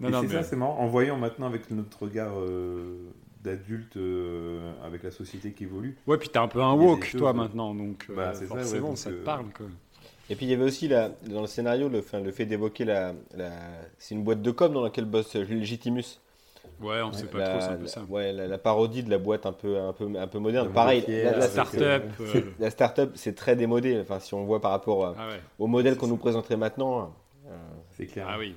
Non, 0.00 0.20
c'est 0.20 0.26
mais- 0.26 0.32
ça, 0.34 0.42
c'est 0.42 0.56
marrant. 0.56 0.78
En 0.78 0.86
voyant 0.86 1.16
maintenant 1.16 1.46
avec 1.46 1.70
notre 1.70 2.02
regard 2.02 2.32
euh, 2.38 2.96
d'adulte, 3.42 3.96
euh, 3.96 4.72
avec 4.84 5.02
la 5.02 5.10
société 5.10 5.52
qui 5.52 5.64
évolue, 5.64 5.96
Ouais, 6.06 6.18
puis 6.18 6.28
t'es 6.28 6.38
un 6.38 6.48
peu 6.48 6.60
un 6.62 6.72
woke, 6.74 7.14
toi, 7.16 7.30
euh, 7.30 7.32
maintenant, 7.32 7.74
donc 7.74 8.06
euh, 8.10 8.14
bah, 8.16 8.32
ouais, 8.38 8.46
forcément, 8.46 8.88
donc, 8.88 8.98
ça 8.98 9.10
te 9.10 9.14
euh, 9.16 9.24
parle, 9.24 9.46
quoi. 9.56 9.66
Et 10.30 10.36
puis 10.36 10.46
il 10.46 10.50
y 10.50 10.54
avait 10.54 10.64
aussi 10.64 10.88
la, 10.88 11.10
dans 11.28 11.42
le 11.42 11.46
scénario 11.46 11.88
le 11.90 12.00
fait 12.00 12.46
d'évoquer 12.46 12.86
la, 12.86 13.12
la- 13.36 13.50
c'est 13.98 14.14
une 14.14 14.24
boîte 14.24 14.40
de 14.40 14.50
com 14.50 14.72
dans 14.72 14.82
laquelle 14.82 15.04
bosse 15.04 15.34
Legitimus. 15.34 16.18
Ouais, 16.80 17.00
on 17.02 17.12
sait 17.12 17.26
pas 17.26 17.38
la, 17.38 17.48
trop, 17.48 17.60
c'est 17.60 17.66
un 17.66 17.76
peu 17.76 17.82
la- 17.82 17.88
ça. 17.88 18.02
ouais, 18.08 18.32
la, 18.32 18.46
la 18.46 18.58
parodie 18.58 19.02
de 19.02 19.10
la 19.10 19.18
boîte 19.18 19.46
un 19.46 19.52
peu, 19.52 19.78
un 19.78 19.92
peu, 19.92 20.06
un 20.18 20.26
peu 20.26 20.38
moderne. 20.38 20.68
La 20.68 20.72
Pareil, 20.74 21.04
la, 21.08 21.40
start-up. 21.42 22.04
c'est- 22.18 22.36
euh, 22.36 22.42
la 22.58 22.70
start-up, 22.70 23.12
c'est 23.14 23.34
très 23.34 23.56
démodé. 23.56 23.98
Enfin, 24.00 24.18
si 24.20 24.34
on 24.34 24.44
voit 24.44 24.60
par 24.60 24.70
rapport 24.72 25.06
à- 25.06 25.14
Ah 25.18 25.28
ouais. 25.28 25.40
au 25.58 25.66
modèle 25.66 25.96
qu'on 25.96 26.06
ça. 26.06 26.12
nous 26.12 26.18
présenterait 26.18 26.56
maintenant. 26.56 27.14
euh, 27.46 27.50
c'est 27.96 28.06
clair. 28.06 28.26
Ah 28.28 28.38
oui. 28.38 28.54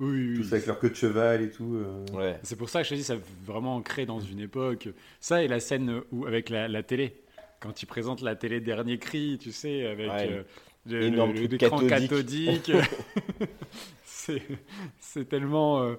Oui, 0.00 0.08
oui, 0.10 0.28
oui. 0.30 0.42
Tous 0.42 0.52
avec 0.52 0.66
leur 0.66 0.78
queue 0.78 0.90
de 0.90 0.94
cheval 0.94 1.42
et 1.42 1.50
tout. 1.50 1.74
euh. 1.74 2.04
ouais. 2.16 2.38
C'est 2.44 2.56
pour 2.56 2.68
ça 2.68 2.80
que 2.80 2.84
je 2.84 2.90
te 2.90 2.94
dis, 2.94 3.02
ça 3.04 3.14
a 3.14 3.16
vraiment 3.44 3.74
ancré 3.76 4.06
dans 4.06 4.20
une 4.20 4.40
époque. 4.40 4.88
Ça 5.20 5.42
et 5.42 5.48
la 5.48 5.58
scène 5.60 6.02
où, 6.12 6.24
avec 6.26 6.48
la, 6.50 6.68
la 6.68 6.82
télé. 6.82 7.20
Quand 7.60 7.82
ils 7.82 7.86
présentent 7.86 8.22
la 8.22 8.36
télé 8.36 8.60
Dernier 8.60 8.98
Cri, 8.98 9.38
tu 9.40 9.50
sais, 9.50 9.86
avec 9.86 10.08
Ouais. 10.10 10.28
euh, 10.30 10.42
le- 10.86 11.02
Énorme 11.02 11.32
le- 11.32 11.48
cathodique. 11.48 11.88
cathodique. 11.88 12.72
c'est 15.00 15.28
tellement. 15.28 15.82
euh, 15.82 15.94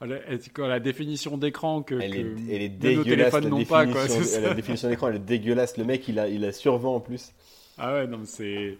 oh, 0.00 0.04
la, 0.04 0.80
définition 0.80 1.36
d'écran 1.36 1.82
que, 1.82 1.94
Elle 1.94 2.14
est, 2.16 2.22
que 2.22 2.50
elle 2.50 2.62
est 2.62 2.68
de 2.68 2.90
nos 2.92 3.02
dégueulasse. 3.04 3.32
téléphones 3.32 3.48
n'ont 3.48 3.64
pas. 3.64 3.86
Quoi, 3.86 4.06
la 4.42 4.54
définition 4.54 4.88
d'écran, 4.88 5.08
elle 5.08 5.16
est 5.16 5.18
dégueulasse. 5.20 5.76
Le 5.76 5.84
mec, 5.84 6.06
il 6.08 6.18
a, 6.18 6.28
il 6.28 6.44
a 6.44 6.52
survent 6.52 6.86
en 6.86 7.00
plus. 7.00 7.32
Ah 7.78 7.94
ouais, 7.94 8.06
non, 8.06 8.18
mais 8.18 8.26
c'est. 8.26 8.78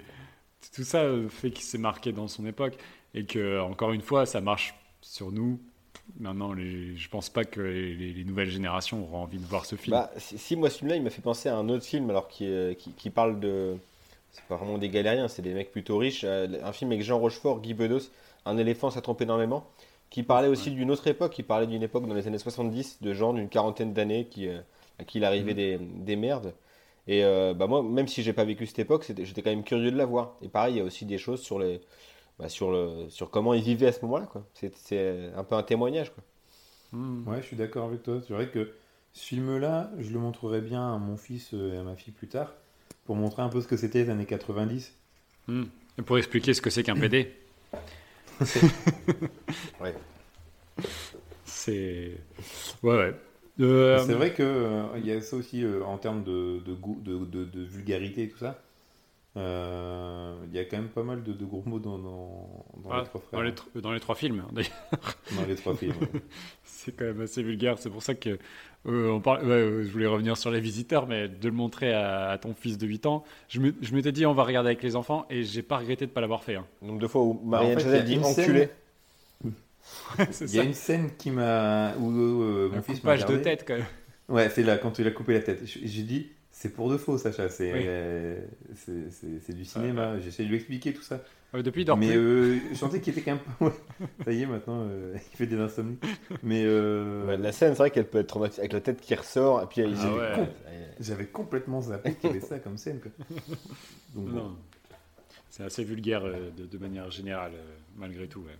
Tout 0.74 0.84
ça 0.84 1.04
fait 1.28 1.50
qu'il 1.50 1.64
s'est 1.64 1.78
marqué 1.78 2.12
dans 2.12 2.26
son 2.26 2.46
époque 2.46 2.74
et 3.14 3.24
que, 3.24 3.60
encore 3.60 3.92
une 3.92 4.00
fois, 4.00 4.26
ça 4.26 4.40
marche 4.40 4.74
sur 5.00 5.30
nous. 5.30 5.60
Maintenant, 6.18 6.52
les... 6.52 6.96
je 6.96 7.08
pense 7.08 7.30
pas 7.30 7.44
que 7.44 7.60
les, 7.60 8.12
les 8.12 8.24
nouvelles 8.24 8.50
générations 8.50 9.02
auront 9.04 9.18
envie 9.22 9.38
de 9.38 9.46
voir 9.46 9.64
ce 9.66 9.76
film. 9.76 9.96
Bah, 9.96 10.10
si, 10.16 10.36
si, 10.38 10.56
moi, 10.56 10.68
ce 10.70 10.78
film-là, 10.78 10.96
il 10.96 11.02
m'a 11.02 11.10
fait 11.10 11.22
penser 11.22 11.48
à 11.48 11.56
un 11.56 11.68
autre 11.68 11.84
film, 11.84 12.10
alors 12.10 12.28
qui, 12.28 12.46
euh, 12.46 12.74
qui, 12.74 12.92
qui 12.92 13.10
parle 13.10 13.40
de. 13.40 13.76
C'est 14.32 14.44
pas 14.46 14.56
vraiment 14.56 14.78
des 14.78 14.88
galériens, 14.88 15.28
c'est 15.28 15.42
des 15.42 15.54
mecs 15.54 15.70
plutôt 15.70 15.96
riches. 15.96 16.24
euh, 16.24 16.48
un 16.64 16.72
film 16.72 16.90
avec 16.90 17.04
Jean 17.04 17.18
Rochefort, 17.18 17.60
Guy 17.60 17.72
Bedos, 17.72 18.10
Un 18.46 18.56
éléphant, 18.58 18.90
ça 18.90 19.00
trompe 19.00 19.20
énormément. 19.22 19.66
Qui 20.10 20.22
parlait 20.22 20.48
aussi 20.48 20.70
d'une 20.70 20.90
autre 20.90 21.06
époque, 21.08 21.32
qui 21.32 21.42
parlait 21.42 21.66
d'une 21.66 21.82
époque 21.82 22.06
dans 22.06 22.14
les 22.14 22.26
années 22.28 22.38
70, 22.38 22.98
de 23.02 23.12
gens 23.14 23.32
d'une 23.32 23.48
quarantaine 23.48 23.92
d'années 23.92 24.26
qui, 24.26 24.48
euh, 24.48 24.60
à 24.98 25.04
qui 25.04 25.18
il 25.18 25.24
arrivait 25.24 25.52
Mhm. 25.52 25.56
des, 25.56 25.78
des 25.78 26.16
merdes. 26.16 26.54
Et 27.08 27.24
euh, 27.24 27.52
bah, 27.52 27.66
moi, 27.66 27.82
même 27.82 28.06
si 28.06 28.22
j'ai 28.22 28.32
pas 28.32 28.44
vécu 28.44 28.64
cette 28.66 28.78
époque, 28.78 29.04
c'était- 29.04 29.24
j'étais 29.24 29.42
quand 29.42 29.50
même 29.50 29.64
curieux 29.64 29.90
de 29.90 29.96
la 29.96 30.06
voir. 30.06 30.36
Et 30.42 30.48
pareil, 30.48 30.74
il 30.74 30.78
y 30.78 30.80
a 30.80 30.84
aussi 30.84 31.04
des 31.04 31.18
choses 31.18 31.40
sur, 31.42 31.58
les, 31.58 31.80
bah, 32.38 32.48
sur, 32.48 32.70
le, 32.70 33.06
sur 33.08 33.28
comment 33.30 33.54
ils 33.54 33.62
vivaient 33.62 33.88
à 33.88 33.92
ce 33.92 34.02
moment-là. 34.02 34.28
C'est 34.54 34.74
c'est 34.76 35.30
un 35.36 35.42
peu 35.44 35.56
un 35.56 35.62
témoignage. 35.64 36.12
Quoi. 36.12 36.22
Hmm. 36.92 37.26
Ouais, 37.26 37.42
je 37.42 37.46
suis 37.46 37.56
d'accord 37.56 37.86
avec 37.88 38.02
toi. 38.04 38.20
C'est 38.26 38.34
vrai 38.34 38.48
que 38.48 38.72
ce 39.14 39.24
film-là, 39.26 39.90
je 39.98 40.10
le 40.12 40.18
montrerai 40.20 40.60
bien 40.60 40.94
à 40.94 40.98
mon 40.98 41.16
fils 41.16 41.52
euh, 41.54 41.74
et 41.74 41.76
à 41.78 41.82
ma 41.82 41.96
fille 41.96 42.12
plus 42.14 42.28
tard, 42.28 42.52
pour 43.04 43.16
montrer 43.16 43.42
un 43.42 43.48
peu 43.48 43.60
ce 43.60 43.66
que 43.66 43.76
c'était 43.76 44.04
les 44.04 44.10
années 44.10 44.26
90. 44.26 44.92
Hmm. 45.48 45.64
Et 45.98 46.02
pour 46.02 46.18
expliquer 46.18 46.54
ce 46.54 46.62
que 46.62 46.70
c'est 46.70 46.84
qu'un 46.84 46.94
PD. 46.94 47.32
Ouais. 49.78 50.04
C'est. 51.44 52.18
Ouais, 52.82 52.96
ouais. 52.96 53.14
Euh, 53.60 53.98
C'est 53.98 54.14
vrai 54.14 54.34
qu'il 54.34 54.44
il 54.96 55.06
y 55.06 55.12
a 55.12 55.20
ça 55.20 55.36
aussi 55.36 55.64
euh, 55.64 55.84
en 55.84 55.98
termes 55.98 56.22
de, 56.24 56.60
de, 56.60 56.74
goût- 56.74 57.00
de, 57.02 57.24
de- 57.24 57.44
de 57.44 57.60
vulgarité 57.62 58.24
et 58.24 58.28
tout 58.28 58.38
ça. 58.38 58.62
Euh, 59.36 60.34
Il 60.48 60.54
y 60.54 60.58
a 60.58 60.64
quand 60.64 60.76
même 60.76 60.88
pas 60.88 61.02
mal 61.02 61.22
de, 61.22 61.32
de 61.32 61.44
gros 61.44 61.62
mots 61.66 61.78
dans, 61.80 61.98
dans, 61.98 62.64
dans 62.82 62.90
ah, 62.90 62.98
les 63.00 63.04
trois 63.04 63.20
frères, 63.20 63.40
dans, 63.40 63.42
les, 63.42 63.50
tr- 63.52 63.80
dans 63.80 63.92
les 63.92 64.00
trois 64.00 64.14
films, 64.14 64.44
hein, 64.46 64.50
d'ailleurs. 64.52 65.18
dans 65.36 65.44
les 65.46 65.56
trois 65.56 65.74
films. 65.74 65.94
C'est 66.64 66.92
quand 66.96 67.04
même 67.06 67.20
assez 67.22 67.42
vulgaire. 67.42 67.78
C'est 67.78 67.90
pour 67.90 68.02
ça 68.02 68.14
que 68.14 68.38
euh, 68.86 69.10
on 69.10 69.20
parle, 69.20 69.44
ouais, 69.44 69.50
euh, 69.52 69.82
je 69.84 69.90
voulais 69.90 70.06
revenir 70.06 70.36
sur 70.36 70.50
les 70.50 70.60
visiteurs, 70.60 71.06
mais 71.06 71.28
de 71.28 71.48
le 71.48 71.54
montrer 71.54 71.92
à, 71.92 72.28
à 72.30 72.38
ton 72.38 72.54
fils 72.54 72.78
de 72.78 72.86
8 72.86 73.06
ans, 73.06 73.24
je 73.48 73.60
m'étais 73.60 74.12
dit 74.12 74.26
on 74.26 74.34
va 74.34 74.44
regarder 74.44 74.68
avec 74.68 74.82
les 74.82 74.94
enfants 74.94 75.26
et 75.30 75.42
j'ai 75.42 75.62
pas 75.62 75.78
regretté 75.78 76.06
de 76.06 76.10
pas 76.12 76.20
l'avoir 76.20 76.44
fait. 76.44 76.56
hein. 76.56 76.66
Nombre 76.82 77.00
de 77.00 77.06
fois 77.06 77.22
où 77.22 77.40
Marianne 77.44 77.72
en 77.76 77.78
fait, 77.80 77.84
Chazelle 77.84 78.04
il 78.06 78.12
y 78.12 78.16
a 78.16 78.18
dit 78.20 78.26
une 78.26 78.34
scène- 78.34 78.44
enculé. 78.44 78.68
Il 80.40 80.54
y 80.54 80.60
a 80.60 80.62
une 80.64 80.74
scène 80.74 81.10
qui 81.18 81.30
m'a. 81.30 81.94
où 81.98 82.10
euh, 82.10 82.68
mon 82.70 82.78
Un 82.78 82.82
fils 82.82 83.02
m'a 83.04 83.16
coupage 83.16 83.26
de 83.26 83.36
tête 83.36 83.64
quand 83.66 83.74
même. 83.74 83.84
Ouais, 84.28 84.48
c'est 84.48 84.62
là, 84.62 84.78
quand 84.78 84.98
il 84.98 85.06
a 85.06 85.10
coupé 85.10 85.34
la 85.34 85.40
tête. 85.40 85.60
J'ai 85.66 86.02
dit, 86.02 86.30
c'est 86.56 86.68
pour 86.72 86.88
de 86.88 86.96
faux, 86.96 87.18
Sacha. 87.18 87.48
C'est 87.48 87.72
Oui. 87.72 87.80
euh, 87.84 88.40
c'est- 88.76 89.10
c'est- 89.10 89.40
c'est 89.44 89.54
du 89.54 89.64
cinéma. 89.64 90.18
J'essaie 90.20 90.44
de 90.44 90.48
lui 90.48 90.56
expliquer 90.56 90.92
tout 90.94 91.02
ça. 91.02 91.20
Euh, 91.54 91.62
depuis 91.62 91.82
il 91.82 91.84
dort 91.84 91.96
Mais 91.96 92.08
plus. 92.10 92.16
euh, 92.18 92.58
je 92.70 92.74
sentais 92.76 93.00
qu'il 93.00 93.12
était 93.16 93.22
quand 93.22 93.32
même 93.32 93.40
ouais. 93.60 94.04
Ça 94.24 94.32
y 94.32 94.42
est, 94.42 94.46
maintenant, 94.46 94.86
euh, 94.88 95.14
il 95.32 95.36
fait 95.36 95.46
des 95.46 95.56
insomnies. 95.58 95.98
Mais 96.44 96.62
euh, 96.64 97.26
Ouais, 97.26 97.36
la 97.36 97.50
scène, 97.52 97.72
c'est 97.72 97.78
vrai 97.78 97.90
qu'elle 97.90 98.06
peut 98.08 98.18
être 98.18 98.28
traumatisante 98.28 98.60
avec 98.60 98.72
la 98.72 98.80
tête 98.80 99.00
qui 99.00 99.14
ressort. 99.14 99.62
Et 99.62 99.66
puis, 99.66 99.82
Ah 99.82 100.14
ouais. 100.14 100.48
j'avais 101.00 101.26
complètement 101.26 101.80
zappé 101.82 102.14
qu'il 102.14 102.30
y 102.30 102.32
avait 102.32 102.40
ça 102.40 102.58
comme 102.60 102.76
scène. 102.78 103.00
Quoi. 103.00 103.10
Donc, 104.14 104.26
bon. 104.26 104.30
Non. 104.32 104.56
C'est 105.50 105.64
assez 105.64 105.84
vulgaire 105.84 106.24
euh, 106.24 106.50
de, 106.56 106.66
de 106.66 106.78
manière 106.78 107.10
générale, 107.10 107.52
euh, 107.54 107.62
malgré 107.96 108.26
tout. 108.26 108.40
ouais. 108.40 108.56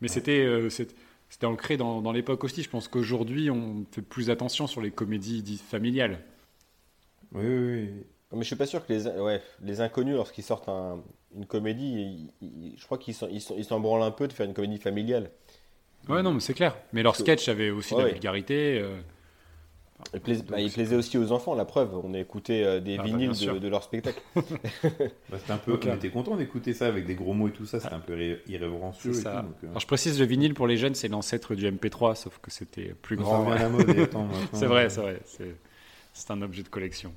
Mais 0.00 0.06
c'était 0.08 0.44
euh, 0.44 0.70
c'était 0.70 1.46
ancré 1.46 1.76
dans, 1.76 2.00
dans 2.00 2.12
l'époque 2.12 2.44
aussi. 2.44 2.62
Je 2.62 2.70
pense 2.70 2.86
qu'aujourd'hui, 2.88 3.50
on 3.50 3.84
fait 3.90 4.02
plus 4.02 4.30
attention 4.30 4.66
sur 4.68 4.80
les 4.80 4.90
comédies 4.92 5.42
dites 5.42 5.60
familiales. 5.62 6.20
Oui, 7.32 7.44
oui, 7.44 7.72
oui. 7.82 7.90
Mais 8.32 8.40
je 8.42 8.46
suis 8.46 8.56
pas 8.56 8.66
sûr 8.66 8.84
que 8.86 8.92
les, 8.92 9.06
ouais, 9.06 9.40
les 9.62 9.80
inconnus, 9.80 10.14
lorsqu'ils 10.14 10.44
sortent 10.44 10.68
un- 10.68 11.02
une 11.34 11.46
comédie, 11.46 12.30
ils- 12.42 12.46
ils- 12.46 12.74
je 12.78 12.84
crois 12.84 12.98
qu'ils 12.98 13.14
s'en 13.14 13.26
ils 13.28 13.42
ils 13.56 13.66
branlent 13.80 14.02
un 14.02 14.10
peu 14.10 14.28
de 14.28 14.32
faire 14.32 14.46
une 14.46 14.54
comédie 14.54 14.78
familiale. 14.78 15.30
Ouais, 16.08 16.22
non, 16.22 16.32
mais 16.34 16.40
c'est 16.40 16.54
clair. 16.54 16.76
Mais 16.92 17.02
leur 17.02 17.16
sketch 17.16 17.48
avait 17.48 17.70
aussi 17.70 17.94
de 17.94 18.00
la 18.00 18.08
vulgarité. 18.08 18.78
euh, 18.80 18.96
Il, 20.14 20.20
plais- 20.20 20.42
bah, 20.48 20.60
il 20.60 20.70
plaisait 20.70 20.94
aussi 20.94 21.18
aux 21.18 21.32
enfants, 21.32 21.54
la 21.56 21.64
preuve. 21.64 21.90
On 22.04 22.14
a 22.14 22.18
écouté 22.20 22.64
euh, 22.64 22.78
des 22.80 22.94
Ah, 22.94 22.98
bah, 22.98 23.02
vinyles 23.04 23.30
de, 23.32 23.58
de 23.58 23.68
leur 23.68 23.82
spectacle. 23.82 24.22
Bah, 24.36 25.38
c'était 25.38 25.52
un 25.52 25.56
peu. 25.58 25.72
Ok. 25.72 25.88
On 25.90 25.94
était 25.96 26.10
content 26.10 26.36
d'écouter 26.36 26.72
ça 26.72 26.86
avec 26.86 27.04
des 27.04 27.14
gros 27.16 27.34
mots 27.34 27.48
et 27.48 27.52
tout 27.52 27.66
ça. 27.66 27.80
C'était 27.80 27.94
un 27.94 27.98
peu 27.98 28.12
irré- 28.16 28.40
irrévérencieux. 28.46 29.12
c'est 29.12 29.20
et 29.20 29.22
ça. 29.22 29.40
tout, 29.40 29.46
donc, 29.48 29.56
euh, 29.64 29.68
Alors, 29.68 29.80
je 29.80 29.86
précise, 29.86 30.20
le 30.20 30.26
vinyle 30.26 30.54
pour 30.54 30.66
les 30.68 30.76
jeunes, 30.76 30.94
c'est 30.94 31.08
l'ancêtre 31.08 31.54
du 31.56 31.66
MP3, 31.66 32.14
sauf 32.14 32.38
que 32.40 32.50
c'était 32.52 32.94
plus 33.02 33.16
grand. 33.16 33.44
C'est 34.52 34.66
vrai, 34.66 34.88
c'est 34.88 35.00
vrai. 35.00 35.20
C'est 36.18 36.32
un 36.32 36.42
objet 36.42 36.64
de 36.64 36.68
collection. 36.68 37.12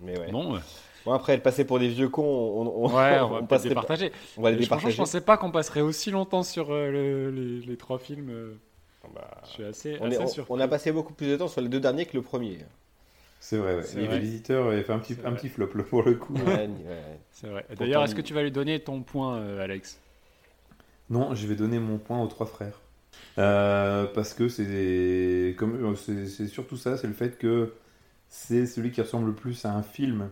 Mais 0.00 0.18
ouais. 0.18 0.30
Bon, 0.32 0.56
euh, 0.56 0.60
Bon, 1.04 1.12
après, 1.12 1.34
elle 1.34 1.42
passait 1.42 1.64
pour 1.66 1.78
des 1.78 1.88
vieux 1.88 2.08
cons. 2.08 2.22
On, 2.24 2.84
on- 2.86 2.96
ouais, 2.96 3.20
on 3.20 3.28
va 3.28 3.36
on 3.42 3.46
passerait 3.46 3.68
pas- 3.68 3.82
départager. 3.82 4.12
on 4.38 4.42
va 4.42 4.50
les 4.50 4.56
Franchement, 4.56 4.56
je 4.56 4.62
départager. 4.64 4.96
pensais 4.96 5.20
pas 5.20 5.36
qu'on 5.36 5.50
passerait 5.52 5.82
aussi 5.82 6.10
longtemps 6.10 6.42
sur 6.42 6.72
euh, 6.72 6.90
le- 6.90 7.30
les, 7.30 7.60
les 7.60 7.76
trois 7.76 7.98
films. 7.98 8.30
euh, 8.30 8.54
Bah, 9.14 9.30
Je 9.44 9.48
suis 9.50 9.64
assez, 9.64 9.98
on, 10.00 10.06
assez 10.10 10.40
on- 10.48 10.58
a 10.58 10.66
passé 10.66 10.90
beaucoup 10.90 11.12
plus 11.12 11.28
de 11.28 11.36
temps 11.36 11.46
sur 11.48 11.60
les 11.60 11.68
deux 11.68 11.78
derniers 11.78 12.06
que 12.06 12.16
le 12.16 12.22
premier. 12.22 12.58
C'est 13.38 13.58
vrai, 13.58 13.76
ouais. 13.76 13.82
Les 13.94 14.06
vrai. 14.06 14.18
visiteurs 14.18 14.66
avaient 14.68 14.82
fait 14.82 14.92
un 14.94 14.98
petit, 14.98 15.16
un 15.24 15.32
petit 15.32 15.48
flop 15.50 15.68
là, 15.74 15.84
pour 15.84 16.02
le 16.02 16.14
coup. 16.14 16.34
Ouais, 16.34 16.66
ouais. 16.66 16.68
C'est 17.30 17.46
vrai. 17.48 17.64
D'ailleurs, 17.78 18.02
est-ce 18.02 18.14
que 18.16 18.22
tu 18.22 18.32
vas 18.34 18.42
lui 18.42 18.50
donner 18.50 18.80
ton 18.80 19.02
point, 19.02 19.36
euh, 19.36 19.62
Alex? 19.62 20.00
Non, 21.10 21.34
je 21.36 21.46
vais 21.46 21.54
donner 21.54 21.78
mon 21.78 21.98
point 21.98 22.20
aux 22.20 22.26
trois 22.26 22.46
frères. 22.46 22.80
Euh, 23.38 24.06
parce 24.14 24.34
que 24.34 24.44
euh, 24.44 25.94
c'est 25.96 26.26
c'est 26.28 26.48
surtout 26.48 26.76
ça, 26.76 26.96
c'est 26.96 27.06
le 27.06 27.12
fait 27.14 27.38
que 27.38 27.74
c'est 28.28 28.66
celui 28.66 28.90
qui 28.92 29.00
ressemble 29.02 29.28
le 29.28 29.34
plus 29.34 29.64
à 29.64 29.72
un 29.74 29.82
film. 29.82 30.30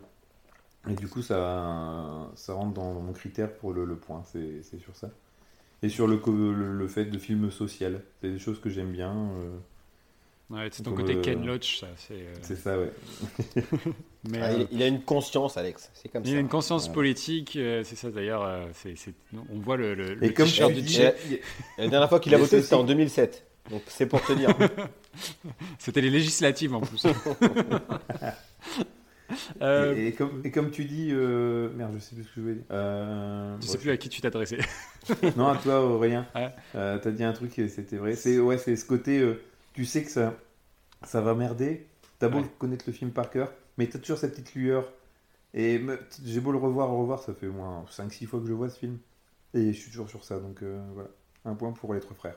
Et 0.88 0.94
du 0.94 1.08
coup, 1.08 1.22
ça, 1.22 2.30
ça 2.34 2.52
rentre 2.54 2.74
dans 2.74 3.00
mon 3.00 3.12
critère 3.12 3.52
pour 3.54 3.72
le, 3.72 3.96
point, 3.96 4.22
c'est 4.24 4.62
sur 4.78 4.94
ça. 4.96 5.10
Et 5.82 5.88
sur 5.88 6.08
le, 6.08 6.20
le 6.52 6.88
fait 6.88 7.06
de 7.06 7.18
film 7.18 7.50
social, 7.50 8.02
c'est 8.20 8.32
des 8.32 8.38
choses 8.38 8.60
que 8.60 8.70
j'aime 8.70 8.92
bien. 8.92 9.12
euh, 9.12 9.58
Ouais, 10.54 10.68
c'est 10.70 10.82
ton 10.82 10.92
Comme, 10.92 11.00
côté 11.06 11.16
euh, 11.18 11.20
Ken 11.22 11.44
Loach, 11.44 11.80
ça. 11.80 11.88
c'est, 11.96 12.14
euh, 12.14 12.34
c'est 12.42 12.56
ça, 12.56 12.78
ouais. 12.78 12.92
Mais, 14.30 14.38
Ah, 14.40 14.50
euh, 14.52 14.66
il, 14.70 14.76
il 14.78 14.82
a 14.82 14.86
une 14.86 15.02
conscience, 15.02 15.56
Alex. 15.56 15.90
C'est 15.94 16.08
comme 16.10 16.22
il 16.24 16.30
ça. 16.30 16.36
a 16.36 16.40
une 16.40 16.48
conscience 16.48 16.86
Ouais. 16.88 16.94
politique, 16.94 17.56
euh, 17.56 17.82
c'est 17.84 17.96
ça 17.96 18.10
d'ailleurs. 18.10 18.42
euh, 18.44 18.66
on 19.52 19.58
voit 19.58 19.76
le, 19.76 19.94
le, 19.94 20.12
Et 20.22 20.28
le 20.28 20.32
comme 20.32 20.46
t-shirt 20.46 20.70
tu 20.72 20.76
du 20.76 20.82
dis, 20.82 20.98
La 21.78 21.88
dernière 21.88 22.08
fois 22.08 22.20
qu'il 22.20 22.34
a 22.34 22.38
voté, 22.38 22.62
c'était 22.62 22.74
en 22.74 22.78
aussi- 22.80 22.88
2007. 22.88 23.46
Donc 23.70 23.82
c'est 23.88 24.06
pour 24.06 24.22
te 24.22 24.32
dire. 24.34 24.50
C'était 25.78 26.00
les 26.02 26.10
législatives 26.10 26.74
en 26.74 26.80
plus. 26.82 27.04
Euh, 29.62 29.94
et, 29.96 30.08
et 30.08 30.12
comme, 30.12 30.42
et 30.44 30.50
comme 30.50 30.70
tu 30.70 30.84
dis, 30.84 31.08
euh, 31.10 31.70
merde, 31.74 31.92
je 31.94 31.98
sais 32.00 32.14
plus 32.14 32.24
ce 32.24 32.28
que 32.28 32.34
je 32.36 32.40
voulais 32.42 32.54
dire. 32.56 32.64
Euh, 32.70 33.56
je 33.60 33.66
sais 33.66 33.78
plus 33.78 33.90
à 33.90 33.96
qui 33.96 34.08
tu 34.10 34.20
t'adressais. 34.20 34.58
Non, 35.36 35.48
à 35.48 35.56
toi, 35.56 35.80
Aurélien. 35.80 36.26
Ouais. 36.34 36.50
Euh, 36.74 36.98
T'as 37.02 37.10
dit 37.10 37.24
un 37.24 37.32
truc, 37.32 37.58
et 37.58 37.68
c'était 37.68 37.96
vrai. 37.96 38.14
C'est 38.16 38.38
ouais, 38.38 38.58
c'est 38.58 38.76
ce 38.76 38.84
côté, 38.84 39.18
euh, 39.20 39.40
tu 39.74 39.84
sais 39.84 40.02
que 40.02 40.10
ça, 40.10 40.34
ça 41.02 41.20
va 41.20 41.34
merder. 41.34 41.86
T'as 42.18 42.28
beau 42.28 42.38
Ouais. 42.38 42.44
connaître 42.58 42.84
le 42.86 42.92
film 42.94 43.10
par 43.10 43.28
cœur, 43.30 43.52
mais 43.76 43.86
t'as 43.86 43.98
toujours 43.98 44.18
cette 44.18 44.32
petite 44.32 44.54
lueur. 44.54 44.90
Et 45.52 45.80
j'ai 46.24 46.40
beau 46.40 46.50
le 46.52 46.58
revoir, 46.58 46.88
le 46.88 46.94
revoir, 46.96 47.20
ça 47.20 47.34
fait 47.34 47.46
au 47.46 47.52
moins 47.52 47.84
5-6 47.90 48.26
fois 48.26 48.40
que 48.40 48.46
je 48.46 48.52
vois 48.52 48.70
ce 48.70 48.78
film. 48.78 48.98
Et 49.52 49.72
je 49.72 49.78
suis 49.78 49.90
toujours 49.90 50.08
sur 50.08 50.24
ça, 50.24 50.38
donc 50.40 50.62
euh, 50.62 50.82
voilà. 50.94 51.10
Un 51.44 51.54
point 51.54 51.70
pour 51.72 51.92
les 51.94 52.00
trois 52.00 52.16
frères. 52.16 52.36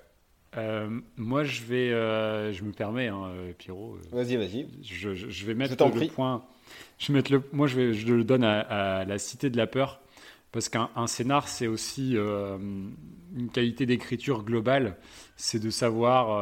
Euh, 0.58 1.00
moi, 1.16 1.44
je 1.44 1.64
vais, 1.64 1.92
euh, 1.92 2.52
je 2.54 2.64
me 2.64 2.72
permets, 2.72 3.08
hein, 3.08 3.32
Pierrot. 3.58 3.98
Vas-y, 4.12 4.36
vas-y. 4.36 4.68
je, 4.84 5.14
je- 5.16 5.30
je 5.30 5.46
vais 5.46 5.54
mettre 5.54 5.84
le 5.84 5.92
prie. 5.92 6.10
point. 6.10 6.44
Je 7.00 7.08
vais 7.08 7.14
mettre 7.20 7.32
le, 7.32 7.42
moi, 7.54 7.68
je, 7.68 7.76
vais, 7.76 7.94
je 7.94 8.14
le 8.14 8.24
donne 8.24 8.44
à, 8.44 8.60
à 9.00 9.06
la 9.06 9.18
Cité 9.18 9.50
de 9.50 9.58
la 9.58 9.68
peur 9.68 10.02
parce 10.52 10.70
qu'un 10.70 10.90
un 10.96 11.08
scénar, 11.08 11.48
c'est 11.48 11.68
aussi 11.68 12.14
euh, 12.18 12.58
une 13.36 13.50
qualité 13.52 13.86
d'écriture 13.86 14.44
globale. 14.44 14.98
C'est 15.38 15.60
de 15.60 15.70
savoir, 15.70 16.40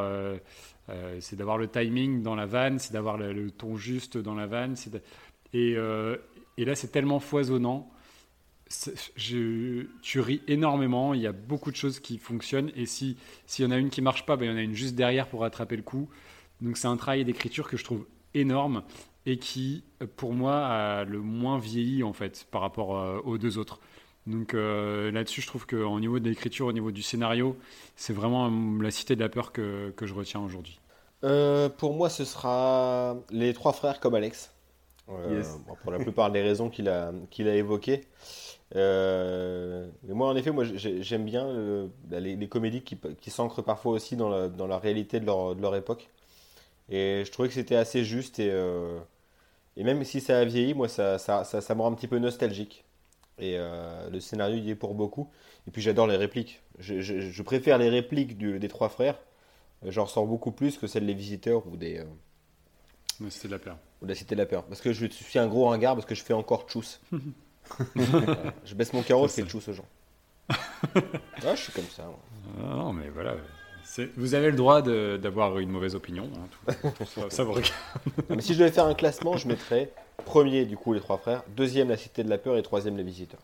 euh, 0.88 1.18
c'est 1.20 1.36
d'avoir 1.36 1.58
le 1.58 1.68
timing 1.68 2.22
dans 2.22 2.34
la 2.34 2.46
vanne, 2.46 2.78
c'est 2.78 2.92
d'avoir 2.92 3.16
le, 3.16 3.50
ton 3.50 3.76
juste 3.76 4.18
dans 4.18 4.34
la 4.34 4.46
vanne. 4.46 4.76
euh, 5.54 6.16
et 6.56 6.64
là, 6.64 6.74
c'est 6.74 6.88
tellement 6.88 7.20
foisonnant. 7.20 7.90
Tu 9.22 9.88
ris 10.16 10.42
énormément, 10.48 11.14
il 11.14 11.20
y 11.20 11.26
a 11.26 11.32
beaucoup 11.32 11.70
de 11.70 11.76
choses 11.76 12.00
qui 12.00 12.18
fonctionnent 12.18 12.72
et 12.74 12.84
si 12.86 13.16
s'il 13.46 13.64
y 13.64 13.68
en 13.68 13.70
a 13.70 13.78
une 13.78 13.90
qui 13.90 14.02
marche 14.02 14.26
pas, 14.26 14.36
ben, 14.36 14.46
il 14.46 14.50
y 14.50 14.54
en 14.54 14.56
a 14.56 14.62
une 14.62 14.74
juste 14.74 14.96
derrière 14.96 15.28
pour 15.28 15.40
rattraper 15.40 15.76
le 15.76 15.82
coup. 15.82 16.08
Donc 16.60 16.76
c'est 16.76 16.88
un 16.88 16.96
travail 16.96 17.24
d'écriture 17.24 17.68
que 17.68 17.76
je 17.76 17.84
trouve 17.84 18.06
énorme 18.34 18.82
et 19.24 19.38
qui, 19.38 19.84
pour 20.16 20.32
moi, 20.32 20.66
a 20.66 21.04
le 21.04 21.20
moins 21.20 21.58
vieilli 21.58 22.02
en 22.02 22.12
fait 22.12 22.46
par 22.50 22.60
rapport 22.60 22.96
euh, 22.96 23.20
aux 23.24 23.38
deux 23.38 23.58
autres. 23.58 23.80
Donc 24.26 24.54
euh, 24.54 25.10
là-dessus, 25.12 25.40
je 25.40 25.46
trouve 25.46 25.66
qu'au 25.66 26.00
niveau 26.00 26.18
de 26.18 26.28
l'écriture, 26.28 26.66
au 26.66 26.72
niveau 26.72 26.90
du 26.90 27.02
scénario, 27.02 27.56
c'est 27.96 28.12
vraiment 28.12 28.46
euh, 28.50 28.82
la 28.82 28.90
Cité 28.90 29.14
de 29.16 29.20
la 29.20 29.28
peur 29.28 29.52
que, 29.52 29.90
que 29.96 30.06
je 30.06 30.14
retiens 30.14 30.40
aujourd'hui. 30.40 30.80
Euh, 31.24 31.68
pour 31.68 31.94
moi, 31.94 32.10
ce 32.10 32.24
sera 32.24 33.16
les 33.30 33.54
trois 33.54 33.72
frères 33.72 34.00
comme 34.00 34.14
Alex. 34.14 34.52
Euh, 35.10 35.56
Yes. 35.56 35.62
bon, 35.66 35.76
pour 35.76 35.92
la 35.92 36.00
plupart 36.00 36.32
des 36.32 36.42
raisons 36.42 36.70
qu'il 36.70 36.88
a, 36.88 37.12
qu'il 37.30 37.48
a 37.48 37.56
évoquées. 37.56 38.02
Euh, 38.76 39.88
mais 40.04 40.14
moi, 40.14 40.28
en 40.28 40.36
effet, 40.36 40.52
moi, 40.52 40.64
j'ai- 40.64 41.02
j'aime 41.02 41.24
bien 41.26 41.46
bah, 42.06 42.20
les, 42.20 42.36
les 42.36 42.48
comédies 42.48 42.82
qui, 42.84 42.98
qui 43.20 43.30
s'ancrent 43.30 43.62
parfois 43.64 43.92
aussi 43.94 44.16
dans 44.16 44.30
la, 44.30 44.48
dans 44.48 44.66
la 44.68 44.78
réalité 44.78 45.20
de 45.20 45.26
leur, 45.26 45.56
de 45.56 45.62
leur 45.62 45.76
époque. 45.76 46.10
Et 46.90 47.24
je 47.26 47.32
trouvais 47.32 47.48
que 47.48 47.54
c'était 47.54 47.76
assez 47.76 48.04
juste. 48.04 48.40
Et, 48.40 48.50
euh, 48.52 48.98
et 49.78 49.84
même 49.84 50.04
si 50.04 50.20
ça 50.22 50.40
a 50.40 50.46
vieilli, 50.46 50.74
moi, 50.74 50.88
ça, 50.88 51.18
ça, 51.18 51.44
ça, 51.44 51.62
ça 51.62 51.76
me 51.76 51.82
rend 51.82 51.92
un 51.92 51.96
petit 51.96 52.08
peu 52.08 52.20
nostalgique. 52.20 52.85
Et 53.38 53.56
euh, 53.58 54.08
le 54.10 54.18
scénario 54.20 54.56
y 54.56 54.70
est 54.70 54.74
pour 54.74 54.94
beaucoup. 54.94 55.30
Et 55.66 55.70
puis, 55.70 55.82
j'adore 55.82 56.06
les 56.06 56.16
répliques. 56.16 56.62
Je, 56.78 57.00
je- 57.00 57.20
je 57.20 57.42
préfère 57.42 57.76
les 57.78 57.88
répliques 57.88 58.38
du- 58.38 58.58
des 58.58 58.68
trois 58.68 58.88
frères. 58.88 59.18
J'en 59.84 60.04
ressens 60.04 60.24
beaucoup 60.24 60.52
plus 60.52 60.78
que 60.78 60.86
celles 60.86 61.06
des 61.06 61.12
visiteurs 61.14 61.66
ou 61.66 61.76
des, 61.76 61.98
euh, 61.98 62.04
La 63.20 63.30
Cité 63.30 63.48
de 63.48 63.52
la 63.52 63.58
peur. 63.58 63.76
ou 64.00 64.06
de 64.06 64.10
la 64.10 64.14
Cité 64.16 64.34
de 64.34 64.40
la 64.40 64.46
Peur. 64.46 64.64
Parce 64.64 64.80
que 64.80 64.92
je 64.92 65.06
suis 65.06 65.38
un 65.38 65.46
gros 65.48 65.66
ringard, 65.68 65.94
parce 65.94 66.06
que 66.06 66.14
je 66.14 66.22
fais 66.22 66.32
encore 66.34 66.66
tchous. 66.66 66.98
Je 68.64 68.74
baisse 68.74 68.92
mon 68.92 69.02
carreau, 69.02 69.26
je 69.26 69.32
fais 69.32 69.42
tchous 69.42 69.60
aux 69.68 69.72
gens. 69.72 69.86
Ah, 71.44 71.54
je 71.54 71.62
suis 71.62 71.72
comme 71.72 71.84
ça. 71.86 72.04
Ah, 72.60 72.62
non, 72.76 72.92
mais 72.92 73.08
voilà. 73.08 73.34
Vous 74.16 74.34
avez 74.34 74.50
le 74.50 74.56
droit 74.56 74.82
d'avoir 74.82 75.58
une 75.58 75.70
mauvaise 75.70 75.94
opinion. 75.94 76.30
hein, 76.36 76.46
tout- 76.82 76.90
tout 76.98 77.04
ça, 77.06 77.22
ça 77.30 77.44
vous 77.44 77.52
regarde. 77.54 77.72
Mais 78.30 78.40
si 78.40 78.54
je 78.54 78.58
devais 78.60 78.70
faire 78.70 78.84
un 78.86 78.94
classement, 78.94 79.36
je 79.36 79.48
mettrais 79.48 79.92
premier, 80.24 80.64
du 80.64 80.76
coup, 80.76 80.92
les 80.92 81.00
trois 81.00 81.18
frères, 81.18 81.42
deuxième, 81.56 81.88
la 81.88 81.96
Cité 81.96 82.24
de 82.24 82.30
la 82.30 82.38
Peur, 82.38 82.56
et 82.56 82.62
troisième, 82.62 82.96
les 82.96 83.02
visiteurs. 83.02 83.40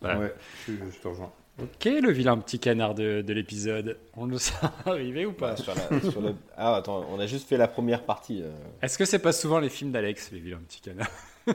Voilà. 0.00 0.18
Ouais, 0.18 0.34
je, 0.66 0.72
je 0.72 0.98
te 1.00 1.08
rejoins. 1.08 1.32
Ok, 1.62 1.84
le 1.86 2.10
vilain 2.12 2.36
petit 2.36 2.58
canard 2.58 2.94
de, 2.94 3.22
de 3.22 3.32
l'épisode. 3.32 3.96
On 4.14 4.26
le 4.26 4.36
sent 4.36 4.52
arriver 4.84 5.24
ou 5.24 5.32
pas 5.32 5.56
Sur 5.56 5.74
la- 5.74 6.10
sur 6.10 6.20
le- 6.20 6.34
Ah, 6.54 6.76
attends, 6.76 7.06
on 7.10 7.18
a 7.18 7.26
juste 7.26 7.48
fait 7.48 7.56
la 7.56 7.66
première 7.66 8.02
partie. 8.02 8.42
euh. 8.42 8.50
Est-ce 8.82 8.98
que 8.98 9.06
c'est 9.06 9.18
pas 9.20 9.32
souvent 9.32 9.58
les 9.58 9.70
films 9.70 9.90
d'Alex, 9.90 10.30
les 10.32 10.38
vilains 10.38 10.60
petits 10.68 10.82
canards 10.82 11.08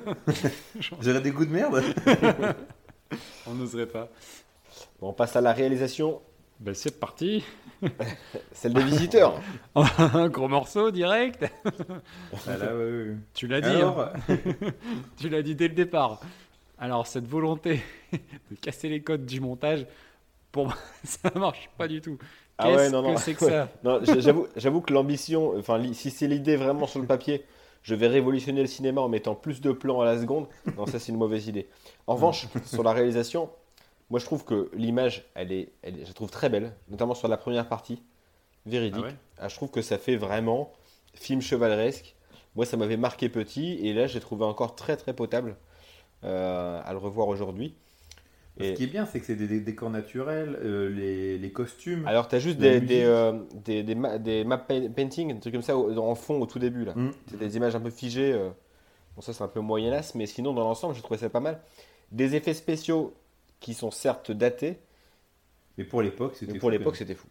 J'aurais 1.02 1.22
des 1.22 1.30
goûts 1.32 1.46
de 1.46 1.52
merde 1.52 1.84
On 3.48 3.54
n'oserait 3.54 3.86
pas. 3.86 4.10
Bon, 5.00 5.10
on 5.10 5.14
passe 5.14 5.36
à 5.36 5.42
la 5.42 5.54
réalisation, 5.54 6.20
Ben 6.62 6.74
c'est 6.76 7.00
parti. 7.00 7.44
celle 8.52 8.74
des 8.74 8.84
visiteurs. 8.84 9.42
Un 9.76 10.30
gros 10.30 10.48
morceau 10.48 10.92
direct. 10.92 11.44
Ah 12.48 12.58
là, 12.58 12.76
ouais, 12.76 12.92
ouais. 12.92 13.16
Tu 13.34 13.48
l'as 13.48 13.62
dit. 13.62 13.82
hein. 13.82 14.14
Tu 15.18 15.30
l'as 15.30 15.42
dit 15.42 15.56
dès 15.56 15.68
le 15.68 15.74
départ. 15.74 16.22
Alors, 16.78 17.08
cette 17.08 17.28
volonté 17.28 17.82
de 18.14 18.56
casser 18.62 18.90
les 18.90 19.02
codes 19.02 19.26
du 19.26 19.40
montage, 19.42 19.86
pour 20.52 20.66
moi, 20.66 20.76
ça 21.04 21.32
marche 21.36 21.70
pas 21.78 21.88
du 21.88 22.02
tout. 22.02 22.18
Ah 22.58 22.66
Qu'est-ce 22.68 22.78
ouais, 22.78 22.90
non, 22.92 23.02
non. 23.02 23.16
que 23.16 23.22
c'est 23.22 23.34
que 23.34 23.46
ça? 23.46 23.70
Non, 23.84 24.00
j'avoue, 24.04 24.48
j'avoue 24.56 24.82
que 24.82 24.94
l'ambition, 24.94 25.58
enfin, 25.58 25.82
si 25.94 26.12
c'est 26.12 26.28
l'idée 26.28 26.56
vraiment 26.58 26.86
sur 26.86 27.00
le 27.00 27.08
papier, 27.08 27.44
je 27.82 27.96
vais 27.96 28.08
révolutionner 28.08 28.62
le 28.62 28.68
cinéma 28.68 29.02
en 29.02 29.10
mettant 29.10 29.34
plus 29.34 29.62
de 29.62 29.72
plans 29.72 30.02
à 30.02 30.06
la 30.06 30.20
seconde. 30.20 30.48
Non, 30.78 30.86
ça 30.86 31.00
c'est 31.00 31.12
une 31.12 31.18
mauvaise 31.18 31.48
idée. 31.48 31.68
En 32.06 32.14
revanche, 32.16 32.48
sur 32.66 32.84
la 32.84 32.94
réalisation, 32.94 33.50
moi 34.12 34.20
je 34.20 34.26
trouve 34.26 34.46
que 34.46 34.70
l'image, 34.76 35.26
elle 35.34 35.52
est, 35.52 35.70
elle 35.82 35.96
est- 35.98 36.02
je 36.04 36.08
la 36.10 36.14
trouve 36.14 36.30
très 36.30 36.50
belle, 36.50 36.74
notamment 36.90 37.16
sur 37.16 37.28
la 37.28 37.38
première 37.38 37.68
partie, 37.68 38.04
véridique. 38.68 39.02
Ah 39.04 39.08
ouais 39.08 39.16
Ah, 39.40 39.48
je 39.48 39.56
trouve 39.56 39.72
que 39.72 39.82
ça 39.82 39.98
fait 39.98 40.16
vraiment 40.18 40.72
film 41.16 41.42
chevaleresque. 41.42 42.16
Moi, 42.56 42.66
ça 42.66 42.78
m'avait 42.78 42.98
marqué 42.98 43.30
petit, 43.30 43.80
et 43.88 43.94
là, 43.94 44.06
j'ai 44.08 44.20
trouvé 44.20 44.44
encore 44.46 44.76
très 44.76 44.98
très 44.98 45.14
potable 45.14 45.56
euh, 46.24 46.80
à 46.84 46.92
le 46.92 47.00
revoir 47.00 47.28
aujourd'hui. 47.30 47.74
Ce 48.60 48.64
Et- 48.66 48.74
qui 48.74 48.84
est 48.84 48.88
bien, 48.88 49.06
c'est 49.06 49.20
que 49.22 49.26
c'est 49.26 49.36
des, 49.36 49.62
décors 49.62 49.90
naturels, 49.90 50.60
euh, 50.62 50.90
les, 50.90 51.38
les 51.38 51.52
costumes. 51.52 52.06
Alors, 52.06 52.28
tu 52.28 52.36
as 52.36 52.40
juste 52.40 52.58
des, 52.60 52.82
des, 52.82 53.04
euh, 53.04 53.40
des, 53.56 53.82
des, 53.82 53.96
ma- 53.96 54.18
des 54.18 54.44
map 54.44 54.58
pa- 54.58 54.90
painting, 54.94 55.34
des 55.34 55.40
trucs 55.40 55.54
comme 55.54 55.62
ça 55.64 55.78
au- 55.78 55.98
en 55.98 56.14
fond 56.16 56.40
au 56.42 56.46
tout 56.46 56.60
début. 56.60 56.84
là. 56.86 56.94
Mm. 56.94 57.12
C'est 57.30 57.40
des 57.40 57.56
images 57.58 57.76
un 57.76 57.80
peu 57.80 57.90
figées. 57.90 58.34
euh. 58.34 58.50
Bon, 59.16 59.22
ça, 59.22 59.32
c'est 59.34 59.44
un 59.44 59.48
peu 59.48 59.62
moyenasse, 59.62 60.14
mais 60.16 60.26
sinon, 60.26 60.54
dans 60.54 60.64
l'ensemble, 60.64 60.94
j'ai 60.96 61.02
trouvé 61.02 61.18
ça 61.20 61.30
pas 61.30 61.40
mal. 61.40 61.62
Des 62.12 62.36
effets 62.36 62.54
spéciaux 62.54 63.14
qui 63.62 63.74
sont 63.74 63.92
certes 63.92 64.32
datés, 64.32 64.80
Mais 65.78 65.86
pour 65.86 66.02
l'époque, 66.02 66.36
c'était 66.36 66.54
pour 66.60 66.70
fou, 66.70 66.70
l'époque, 66.72 66.94
quand 66.94 66.98
c'était 67.00 67.16
fou. 67.16 67.28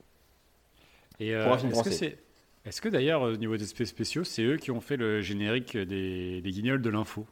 Et 1.18 1.34
Pour 1.42 1.52
un 1.52 1.58
film 1.58 1.72
est-ce 1.72 1.82
que 1.82 1.90
français. 1.90 2.10
c'est. 2.64 2.68
Est-ce 2.68 2.80
que 2.80 2.88
d'ailleurs, 2.88 3.22
au 3.22 3.36
niveau 3.36 3.56
des 3.56 3.70
effets 3.70 3.84
spéciaux, 3.86 4.24
c'est 4.24 4.42
eux 4.42 4.56
qui 4.56 4.70
ont 4.70 4.80
fait 4.80 4.96
le 4.96 5.20
générique 5.22 5.76
des, 5.76 6.40
des 6.42 6.50
guignols 6.50 6.82
de 6.82 6.90
l'info? 6.90 7.26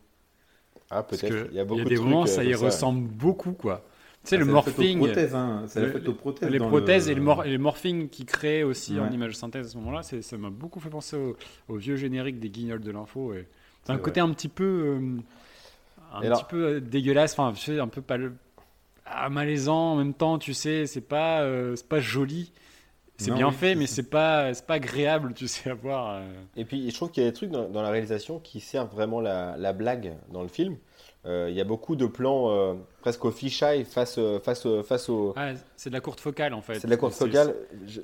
Ah, 0.90 1.02
Parce 1.02 1.20
peut-être. 1.22 1.48
Il 1.50 1.56
y 1.56 1.60
a 1.60 1.64
beaucoup 1.64 1.84
des 1.84 1.96
de 1.96 2.00
moments, 2.00 2.22
euh, 2.22 2.26
ça 2.26 2.44
y 2.44 2.52
comme 2.52 2.64
ressemble 2.64 3.08
beaucoup, 3.08 3.52
quoi. 3.52 3.84
Tu 4.24 4.30
sais, 4.30 4.36
Ah, 4.36 4.38
le 4.38 4.44
morphing, 4.46 4.98
prothèses, 4.98 5.34
hein. 5.34 5.66
La 5.74 5.82
le- 5.82 5.92
faute 5.92 6.08
aux 6.08 6.14
prothèses. 6.14 6.50
les 6.50 6.58
dans 6.58 6.68
prothèses 6.68 7.06
le- 7.06 7.12
et, 7.12 7.14
le 7.14 7.22
mor- 7.22 7.44
et 7.44 7.50
les 7.50 7.58
morphing 7.58 8.08
qui 8.08 8.24
créent 8.26 8.62
aussi 8.62 8.98
en 8.98 9.04
Ouais. 9.08 9.14
image 9.14 9.34
synthèse 9.36 9.66
à 9.66 9.68
ce 9.70 9.76
moment-là, 9.78 10.02
c'est- 10.02 10.22
ça 10.22 10.36
m'a 10.38 10.50
beaucoup 10.50 10.80
fait 10.80 10.90
penser 10.90 11.16
au, 11.16 11.36
au 11.68 11.76
vieux 11.76 11.96
générique 11.96 12.40
des 12.40 12.50
guignols 12.50 12.80
de 12.80 12.90
l'info. 12.90 13.34
et 13.34 13.46
C'est 13.84 13.92
un 13.92 13.98
côté 13.98 14.20
un 14.20 14.30
petit 14.32 14.48
peu, 14.48 14.64
euh, 14.64 15.18
un 16.14 16.22
Et 16.22 16.26
alors- 16.26 16.46
petit 16.46 16.50
peu 16.50 16.64
euh, 16.64 16.80
dégueulasse, 16.80 17.38
enfin, 17.38 17.54
un 17.80 17.88
peu 17.88 18.02
pas 18.02 18.18
ah, 19.10 19.28
malaisant 19.30 19.92
en 19.92 19.96
même 19.96 20.14
temps, 20.14 20.38
tu 20.38 20.54
sais, 20.54 20.86
c'est 20.86 21.00
pas, 21.00 21.42
euh, 21.42 21.76
c'est 21.76 21.88
pas 21.88 22.00
joli. 22.00 22.52
C'est 23.20 23.32
bien 23.32 23.48
oui, 23.48 23.54
fait, 23.54 23.74
mais 23.74 23.88
c'est 23.88 24.08
pas, 24.08 24.54
c'est 24.54 24.64
pas 24.64 24.74
agréable, 24.74 25.34
tu 25.34 25.48
sais, 25.48 25.70
à 25.70 25.74
voir. 25.74 26.10
euh. 26.20 26.32
Et 26.56 26.64
puis, 26.64 26.88
je 26.88 26.94
trouve 26.94 27.10
qu'il 27.10 27.24
y 27.24 27.26
a 27.26 27.30
des 27.30 27.34
trucs 27.34 27.50
dans, 27.50 27.68
dans 27.68 27.82
la 27.82 27.90
réalisation 27.90 28.38
qui 28.38 28.60
servent 28.60 28.92
vraiment 28.92 29.20
la, 29.20 29.56
la 29.56 29.72
blague 29.72 30.14
dans 30.30 30.42
le 30.42 30.48
film. 30.48 30.76
Euh, 31.26 31.48
il 31.50 31.56
y 31.56 31.60
a 31.60 31.64
beaucoup 31.64 31.96
de 31.96 32.06
plans 32.06 32.50
euh, 32.52 32.74
presque 33.02 33.24
au 33.24 33.30
fisheye 33.32 33.84
face, 33.84 34.16
euh, 34.18 34.38
face, 34.38 34.66
face 34.86 35.08
au. 35.08 35.34
Ah, 35.36 35.50
c'est 35.76 35.90
de 35.90 35.94
la 35.94 36.00
courte 36.00 36.20
focale 36.20 36.54
en 36.54 36.62
fait. 36.62 36.74
C'est 36.78 36.86
de 36.86 36.92
la 36.92 36.96
courte 36.96 37.12
focale. 37.14 37.54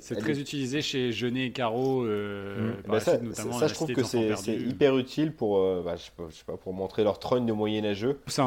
C'est 0.01 0.15
très 0.19 0.33
est- 0.37 0.41
utilisé 0.41 0.81
chez 0.81 1.11
Jeunet 1.13 1.45
et 1.47 1.51
Caro. 1.51 2.03
euh, 2.03 2.71
Mm. 2.71 2.91
bah 2.91 2.99
ça, 2.99 3.11
suite, 3.17 3.23
notamment 3.23 3.53
ça, 3.53 3.61
La 3.61 3.67
je 3.67 3.73
trouve 3.73 3.93
que 3.93 4.03
c'est 4.03 4.55
hyper 4.57 4.97
utile 4.97 5.31
pour, 5.33 5.57
euh, 5.59 5.81
bah, 5.83 5.95
je 5.95 6.03
sais 6.03 6.11
pas, 6.15 6.23
je 6.29 6.35
sais 6.35 6.43
pas, 6.45 6.57
pour 6.57 6.73
montrer 6.73 7.03
leur 7.05 7.17
trône 7.19 7.45
de 7.45 7.53
moyenâgeux. 7.53 8.19
C'est 8.27 8.41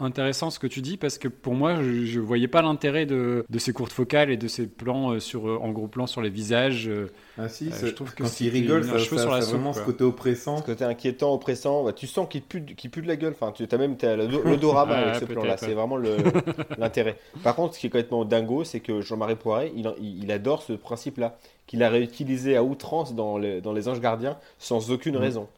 intéressant 0.00 0.50
ce 0.50 0.58
que 0.58 0.66
tu 0.66 0.80
dis 0.80 0.96
parce 0.96 1.18
que 1.18 1.28
pour 1.28 1.54
moi, 1.54 1.76
je, 1.82 2.04
je 2.06 2.20
voyais 2.20 2.48
pas 2.48 2.62
l'intérêt 2.62 3.06
de, 3.06 3.44
de 3.48 3.58
ces 3.58 3.72
courtes 3.72 3.92
focales 3.92 4.30
et 4.30 4.36
de 4.36 4.48
ces 4.48 4.66
plans 4.66 5.12
euh, 5.12 5.20
sur, 5.20 5.44
en 5.62 5.70
gros 5.72 5.88
plan 5.88 6.06
sur 6.06 6.22
les 6.22 6.30
visages. 6.30 6.88
euh. 6.88 7.10
Ah 7.38 7.48
si, 7.48 7.68
Euh, 7.68 7.72
je 7.82 7.86
trouve 7.88 8.14
que 8.14 8.22
quand 8.22 8.40
il 8.40 8.48
rigole, 8.48 8.80
un 8.82 8.84
ça, 8.84 8.98
ça- 8.98 9.04
sur 9.04 9.16
la 9.16 9.22
ça 9.22 9.36
a 9.36 9.40
soupe, 9.42 9.50
vraiment 9.52 9.72
quoi. 9.72 9.82
ce 9.82 9.86
côté 9.86 10.04
oppressant. 10.04 10.56
Ce 10.58 10.62
côté 10.62 10.84
inquiétant, 10.84 11.34
oppressant, 11.34 11.84
bah, 11.84 11.92
tu 11.92 12.06
sens 12.06 12.26
qu'il 12.28 12.42
pue, 12.42 12.64
qu'il 12.64 12.90
pue 12.90 13.02
de 13.02 13.08
la 13.08 13.16
gueule. 13.16 13.34
Enfin, 13.38 13.52
tu 13.52 13.66
as 13.70 13.78
même 13.78 13.96
le- 14.14 14.42
l'odorama 14.44 14.94
avec 14.96 15.14
ce 15.16 15.24
plan-là. 15.24 15.56
C'est 15.56 15.72
vraiment 15.74 15.96
l'intérêt. 16.78 17.16
Par 17.42 17.56
contre, 17.56 17.74
ce 17.74 17.80
qui 17.80 17.86
est 17.86 17.90
complètement 17.90 18.24
dingo, 18.24 18.62
c'est 18.62 18.80
que 18.80 19.00
Jean-Marie 19.00 19.36
Poiret, 19.36 19.72
il, 19.74 20.30
adore 20.30 20.62
ce 20.62 20.74
principe-là, 20.74 21.36
qu'il 21.66 21.82
a 21.82 21.88
réutilisé 21.88 22.56
à 22.56 22.62
outrance 22.62 23.14
dans 23.14 23.38
les, 23.38 23.60
dans 23.60 23.72
les 23.72 23.88
Anges 23.88 24.00
Gardiens 24.00 24.36
sans 24.58 24.90
aucune 24.92 25.14
Mhm. 25.16 25.20
raison. 25.22 25.48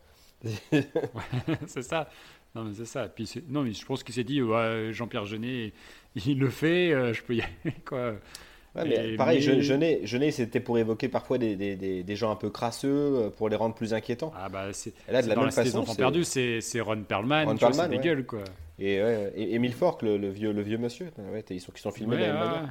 c'est 1.67 1.83
ça. 1.83 2.09
Non, 2.55 2.65
mais 2.65 2.73
c'est 2.75 2.87
ça. 2.87 3.09
Puis 3.09 3.31
non, 3.49 3.63
mais 3.63 3.73
je 3.73 3.85
pense 3.85 4.03
qu'il 4.03 4.15
s'est 4.15 4.25
dit, 4.25 4.41
ouais, 4.41 4.91
Jean-Pierre 4.93 5.27
Jeunet, 5.27 5.73
il 6.17 6.39
le 6.39 6.49
fait, 6.49 6.93
euh, 6.93 7.13
je 7.13 7.23
peux 7.23 7.35
y 7.35 7.43
aller. 7.43 7.75
Quoi. 7.85 8.15
Ouais, 8.79 8.89
mais 8.89 9.13
Et- 9.15 9.17
pareil, 9.17 9.39
mais- 9.39 9.57
Je- 9.57 9.61
Jeunet, 9.61 10.01
Jeunet, 10.05 10.31
c'était 10.31 10.61
pour 10.61 10.79
évoquer 10.79 11.09
parfois 11.09 11.39
des, 11.39 11.57
des- 11.57 11.77
des- 11.77 12.03
des 12.03 12.17
gens 12.17 12.31
un 12.31 12.37
peu 12.37 12.51
crasseux, 12.51 12.89
euh, 12.89 13.31
pour 13.31 13.49
les 13.49 13.57
rendre 13.57 13.75
plus 13.75 13.95
inquiétants. 13.95 14.33
Ah 14.37 14.49
bah 14.49 14.67
c'est 14.73 14.93
là, 15.11 15.23
de 15.23 15.29
la 15.29 15.35
dans 15.35 15.41
même 15.43 15.51
la 15.51 15.57
des 15.65 15.71
façon, 15.71 15.81
enfants 15.83 15.93
c'est- 15.93 15.99
perdus, 15.99 16.25
c'est 16.25 16.61
c'est 16.61 16.81
Ron 16.81 17.03
Perlman, 17.03 17.47
Ron 17.47 17.55
vois, 17.55 17.69
Perlman, 17.71 17.89
des 17.91 17.97
ouais. 17.97 18.03
gueules 18.03 18.27
quoi. 18.27 18.45
Et, 18.79 19.03
ouais, 19.03 19.33
et 19.37 19.59
le, 20.03 20.17
le 20.19 20.29
vieux, 20.31 20.53
le 20.53 20.63
vieux 20.63 20.79
monsieur, 20.79 21.07
ouais, 21.33 21.45
ils 21.51 21.61
sont, 21.61 21.73
qui 21.73 21.83
sont 21.83 21.91
filmés 21.91 22.17
de 22.17 22.21
Ouais, 22.23 22.27
la 22.29 22.33
même 22.35 22.43
ouais, 22.43 22.49
manière. 22.49 22.63
ouais. 22.63 22.69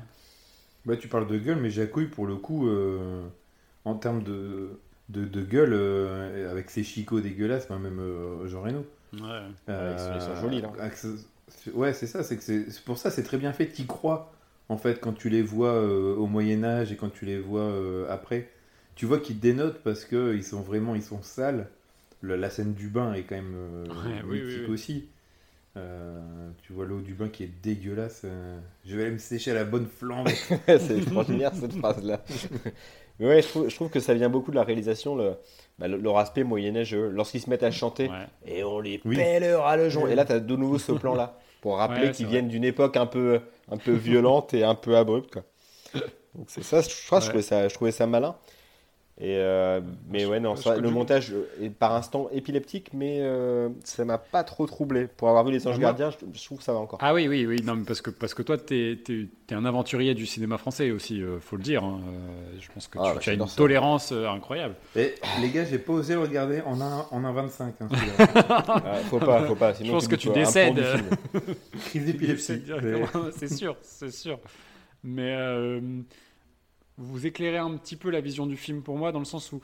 Bah, 0.86 0.96
tu 0.96 1.08
parles 1.10 1.28
de 1.28 1.38
gueule, 1.38 1.58
mais 1.62 1.70
Jacouille, 1.70 2.08
pour 2.08 2.26
le 2.28 2.36
coup, 2.38 2.68
euh, 2.70 3.24
en 3.84 3.96
termes 3.96 4.24
de, 4.24 4.80
de, 5.10 5.26
de 5.26 5.42
gueule, 5.42 5.74
euh, 5.74 6.50
avec 6.50 6.70
ses 6.70 6.84
chicots 6.84 7.20
dégueulasses, 7.20 7.68
bah, 7.68 7.78
même 7.78 8.00
euh, 8.00 8.48
Jean 8.48 8.62
Reno. 8.62 8.86
Ouais. 9.14 9.20
ils 9.68 10.00
sont- 10.00 10.12
ils 10.16 10.22
sont 10.22 10.42
jolis, 10.42 10.62
là. 10.62 10.72
Ouais, 11.74 11.94
c'est 11.94 12.08
ça, 12.08 12.24
c'est 12.24 12.38
que 12.38 12.44
c'est 12.44 12.70
c'est 12.72 12.84
pour 12.84 12.98
ça, 12.98 13.10
c'est 13.12 13.24
très 13.24 13.38
bien 13.38 13.52
fait. 13.54 13.68
T'y 13.68 13.86
crois, 13.86 14.32
en 14.70 14.78
fait, 14.78 15.00
quand 15.00 15.14
tu 15.14 15.30
les 15.30 15.42
vois 15.42 15.74
euh, 15.74 16.16
au 16.16 16.28
Moyen-Âge 16.28 16.92
et 16.92 16.96
quand 16.96 17.10
tu 17.10 17.26
les 17.26 17.40
vois 17.40 17.62
euh, 17.62 18.06
après. 18.10 18.50
Tu 18.96 19.06
vois 19.06 19.20
qu'ils 19.20 19.40
dénotent 19.40 19.82
parce 19.84 20.06
qu'ils 20.06 20.44
sont 20.44 20.62
vraiment 20.62 20.96
ils 20.96 21.04
sont 21.04 21.22
sales. 21.22 21.68
Le- 22.22 22.36
la 22.36 22.50
scène 22.50 22.74
du 22.74 22.88
bain 22.88 23.14
est 23.14 23.24
quand 23.24 23.36
même 23.36 23.54
euh, 23.56 23.86
Ouais, 23.86 24.22
oui, 24.28 24.40
mythique 24.42 24.58
oui, 24.60 24.66
oui. 24.68 24.74
aussi. 24.74 25.08
Euh, 25.78 26.50
tu 26.64 26.74
vois 26.74 26.86
l'eau 26.86 27.02
du 27.02 27.14
bain 27.14 27.30
qui 27.30 27.44
est 27.44 27.52
dégueulasse. 27.62 28.24
euh, 28.26 28.58
je 28.86 28.96
vais 28.98 29.04
aller 29.04 29.12
me 29.12 29.18
sécher 29.20 29.52
à 29.52 29.54
la 29.54 29.64
bonne 29.66 29.86
flambe. 29.86 30.28
c'est 30.68 30.98
extraordinaire 30.98 31.52
cette 31.54 31.74
phrase-là. 31.74 32.24
Mais 33.20 33.28
ouais, 33.28 33.42
je 33.44 33.48
trouve, 33.48 33.70
je 33.70 33.76
trouve 33.76 33.90
que 33.90 34.00
ça 34.00 34.14
vient 34.16 34.30
beaucoup 34.30 34.50
de 34.52 34.56
la 34.56 34.64
réalisation, 34.64 35.16
le, 35.16 35.34
bah, 35.80 35.88
le- 35.88 35.98
leur 35.98 36.18
aspect 36.18 36.44
moyenâgeux, 36.44 37.10
lorsqu'ils 37.10 37.42
se 37.42 37.50
mettent 37.50 37.64
à 37.64 37.72
chanter 37.72 38.10
Ouais. 38.10 38.26
et 38.46 38.64
on 38.64 38.80
les 38.80 39.00
Oui. 39.06 39.16
pèle 39.16 39.44
à 39.44 39.78
le 39.78 39.90
jonc. 39.90 40.08
Et 40.08 40.16
là, 40.16 40.26
tu 40.26 40.32
as 40.34 40.40
de 40.40 40.56
nouveau 40.56 40.80
ce 40.80 40.92
plan-là 40.92 41.38
pour 41.62 41.78
rappeler 41.78 42.10
Ouais, 42.10 42.12
qu'ils 42.12 42.28
viennent 42.28 42.48
d'une 42.50 42.64
époque 42.64 42.98
un 42.98 43.06
peu, 43.06 43.42
un 43.70 43.78
peu 43.78 43.94
violente 43.94 44.54
et 44.54 44.64
un 44.64 44.76
peu 44.76 44.98
abrupte. 44.98 45.32
Quoi. 45.34 45.44
Donc 46.36 46.48
c'est 46.50 46.64
ça, 46.64 46.82
je, 46.82 46.90
crois 47.08 47.20
que 47.20 47.26
je, 47.26 47.30
Ouais. 47.30 47.30
trouvais 47.30 47.44
ça, 47.44 47.68
je 47.68 47.74
trouvais 47.76 47.92
ça 47.92 48.08
malin. 48.08 48.36
Et 49.20 49.38
euh, 49.38 49.82
mais 50.12 50.26
ouais, 50.28 50.40
non, 50.40 50.56
ça, 50.56 50.78
le 50.78 50.92
montage 50.92 51.34
est 51.60 51.72
par 51.72 51.96
instant 51.96 52.30
épileptique, 52.32 52.92
mais 52.94 53.18
euh, 53.22 53.68
ça 53.84 54.06
m'a 54.06 54.20
pas 54.20 54.44
trop 54.44 54.68
troublé. 54.68 55.08
Pour 55.08 55.28
avoir 55.30 55.44
vu 55.44 55.52
Les 55.52 55.68
Anges 55.68 55.80
Gardiens, 55.80 56.12
je, 56.12 56.18
je 56.40 56.46
trouve 56.46 56.60
que 56.60 56.64
ça 56.64 56.72
va 56.72 56.78
encore. 56.78 57.00
Ah 57.02 57.16
oui, 57.16 57.28
oui, 57.28 57.48
oui, 57.48 57.64
non, 57.66 57.78
mais 57.78 57.84
parce 57.84 58.02
que, 58.02 58.12
parce 58.12 58.36
que 58.36 58.44
toi, 58.44 58.60
tu 58.60 58.76
es, 59.10 59.54
un 59.56 59.66
aventurier 59.66 60.14
du 60.14 60.28
cinéma 60.28 60.60
français 60.60 60.92
aussi, 60.92 61.20
euh, 61.24 61.40
faut 61.40 61.56
le 61.56 61.64
dire. 61.64 61.84
hein. 61.84 62.00
Euh, 62.08 62.58
je 62.60 62.68
pense 62.72 62.88
que 62.88 63.00
Ah, 63.02 63.08
tu, 63.10 63.14
bah, 63.16 63.20
tu 63.22 63.30
as 63.32 63.34
une 63.34 63.46
tolérance 63.48 64.12
euh, 64.12 64.28
incroyable. 64.30 64.76
Et 64.96 65.16
les 65.42 65.50
gars, 65.50 65.66
j'ai 65.66 65.80
pas 65.80 65.94
osé 65.94 66.14
le 66.14 66.20
regarder 66.22 66.62
en 66.62 66.80
un, 66.80 67.08
en 67.10 67.24
un 67.24 67.32
25. 67.34 67.74
hein. 67.82 67.88
Ah, 68.30 68.98
faut 69.10 69.18
pas, 69.18 69.48
faut 69.48 69.56
pas. 69.56 69.74
Sinon, 69.74 69.88
Je 69.88 69.94
pense 69.94 70.08
que 70.08 70.16
tu 70.16 70.30
décèdes. 70.30 70.80
Crise 71.88 72.06
d'épilepsie. 72.06 72.62
C'est 73.36 73.52
sûr, 73.52 73.76
c'est 73.82 74.12
sûr. 74.12 74.38
Mais 75.04 75.36
euh, 75.38 75.80
vous 76.98 77.26
éclairez 77.26 77.58
un 77.58 77.76
petit 77.78 77.96
peu 77.96 78.10
la 78.10 78.22
vision 78.22 78.46
du 78.46 78.58
film 78.58 78.82
pour 78.82 78.98
moi, 78.98 79.12
dans 79.12 79.20
le 79.20 79.26
sens 79.26 79.52
où 79.52 79.62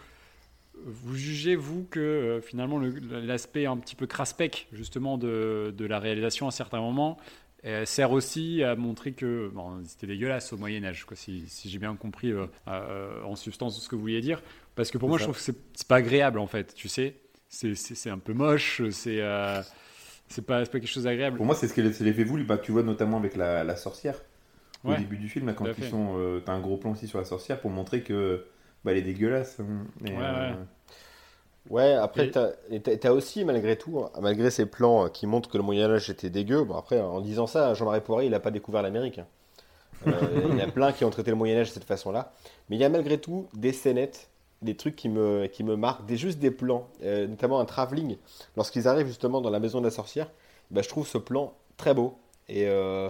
vous 0.85 1.15
jugez, 1.15 1.55
vous, 1.55 1.85
que 1.89 1.99
euh, 1.99 2.41
finalement 2.41 2.77
le- 2.80 2.89
l'aspect 3.19 3.65
un 3.65 3.77
petit 3.77 3.95
peu 3.95 4.07
craspec, 4.07 4.68
justement, 4.72 5.18
de, 5.18 5.73
de 5.76 5.85
la 5.85 5.99
réalisation 5.99 6.47
à 6.47 6.51
certains 6.51 6.81
moments, 6.81 7.18
euh, 7.65 7.85
sert 7.85 8.11
aussi 8.11 8.61
à 8.64 8.76
montrer 8.76 9.14
que 9.14 9.49
bon, 9.53 9.81
c'était 9.85 10.07
dégueulasse 10.07 10.51
au 10.51 10.57
Moyen-Âge, 10.57 11.05
si, 11.14 11.45
si 11.47 11.69
j'ai 11.69 11.80
bien 11.80 11.95
compris 11.95 12.31
euh, 12.31 12.47
euh, 12.68 13.23
en 13.23 13.35
substance 13.35 13.80
ce 13.81 13.88
que 13.88 13.95
vous 13.95 14.01
vouliez 14.01 14.19
dire. 14.22 14.41
Parce 14.76 14.91
que 14.91 14.97
pour 14.97 15.07
moi, 15.07 15.18
ça. 15.18 15.23
je 15.23 15.26
trouve 15.30 15.38
que 15.38 15.43
c'est- 15.43 15.88
pas 15.88 15.97
agréable, 15.97 16.39
en 16.39 16.47
fait, 16.47 16.73
tu 16.76 16.89
sais. 16.89 17.15
C'est- 17.47 18.10
un 18.10 18.18
peu 18.18 18.34
moche, 18.34 18.81
c'est 18.89 19.22
euh, 19.22 19.61
c'est 20.27 20.43
pas, 20.45 20.65
pas 20.65 20.80
quelque 20.80 20.88
chose 20.88 21.03
d'agréable. 21.03 21.38
Pour 21.38 21.45
moi, 21.45 21.55
c'est 21.55 21.68
ce 21.68 21.73
que 21.76 21.81
l'effet 21.81 22.23
voulu. 22.23 22.43
Bah, 22.43 22.57
tu 22.57 22.72
vois 22.72 22.81
notamment 22.84 23.18
avec 23.18 23.35
la, 23.35 23.64
la 23.64 23.76
sorcière 23.76 24.19
au 24.85 24.95
début 24.95 25.18
du 25.18 25.30
film, 25.30 25.47
là, 25.47 25.53
quand 25.53 25.65
ils 25.65 25.73
fait. 25.73 25.89
sont, 25.89 26.18
euh, 26.18 26.41
t'as 26.45 26.53
un 26.53 26.60
gros 26.60 26.77
plan 26.77 26.91
aussi 26.91 27.07
sur 27.07 27.18
la 27.19 27.26
sorcière 27.26 27.60
pour 27.61 27.69
montrer 27.72 28.01
que 28.03 28.45
bah, 28.84 28.91
elle 28.91 28.97
est 28.97 29.01
dégueulasse. 29.01 29.60
hein. 29.60 29.85
Et, 30.05 30.11
Ouais, 30.11 30.18
euh, 30.22 30.51
ouais. 30.51 30.57
Ouais, 31.69 31.93
après, 31.93 32.30
Et- 32.69 32.81
t'as 32.99 33.11
aussi, 33.11 33.45
malgré 33.45 33.77
tout, 33.77 33.99
hein, 33.99 34.10
malgré 34.22 34.51
ces 34.51 34.65
plans 34.65 35.05
euh, 35.05 35.10
qui 35.10 35.27
montrent 35.27 35.49
que 35.49 35.57
le 35.57 35.64
Moyen-Âge 35.64 36.10
était 36.10 36.30
dégueu, 36.30 36.64
bon, 36.65 36.76
après, 36.76 36.99
en 36.99 37.22
disant 37.22 37.47
ça, 37.47 37.73
Jean-Marie 37.73 38.01
Poiré, 38.01 38.26
il 38.26 38.31
n'a 38.31 38.41
pas 38.41 38.51
découvert 38.51 38.81
l'Amérique. 38.81 39.19
hein. 39.19 39.27
Euh, 40.07 40.11
il 40.51 40.57
y 40.57 40.61
a 40.61 40.68
plein 40.68 40.91
qui 40.91 41.05
ont 41.05 41.10
traité 41.10 41.31
le 41.31 41.38
Moyen-Âge 41.38 41.69
de 41.69 41.73
cette 41.73 41.85
façon-là. 41.85 42.34
Mais 42.69 42.76
il 42.76 42.80
y 42.80 42.84
a 42.84 42.89
malgré 42.89 43.18
tout 43.18 43.47
des 43.53 43.72
scénettes, 43.72 44.27
des 44.61 44.76
trucs 44.76 44.97
qui 44.97 45.07
me, 45.07 45.45
qui 45.47 45.64
me 45.64 45.77
marquent, 45.77 46.05
des, 46.05 46.18
juste 46.18 46.39
des 46.39 46.51
plans, 46.51 46.89
euh, 47.03 47.27
notamment 47.27 47.61
un 47.61 47.65
travelling. 47.65 48.18
Lorsqu'ils 48.57 48.89
arrivent 48.89 49.07
justement 49.07 49.39
dans 49.39 49.49
la 49.49 49.60
maison 49.61 49.80
de 49.80 49.85
la 49.85 49.91
sorcière, 49.91 50.30
bah, 50.69 50.81
je 50.81 50.89
trouve 50.89 51.07
ce 51.07 51.18
plan 51.18 51.53
très 51.77 51.93
beau. 51.93 52.18
Et 52.49 52.68
euh, 52.68 53.07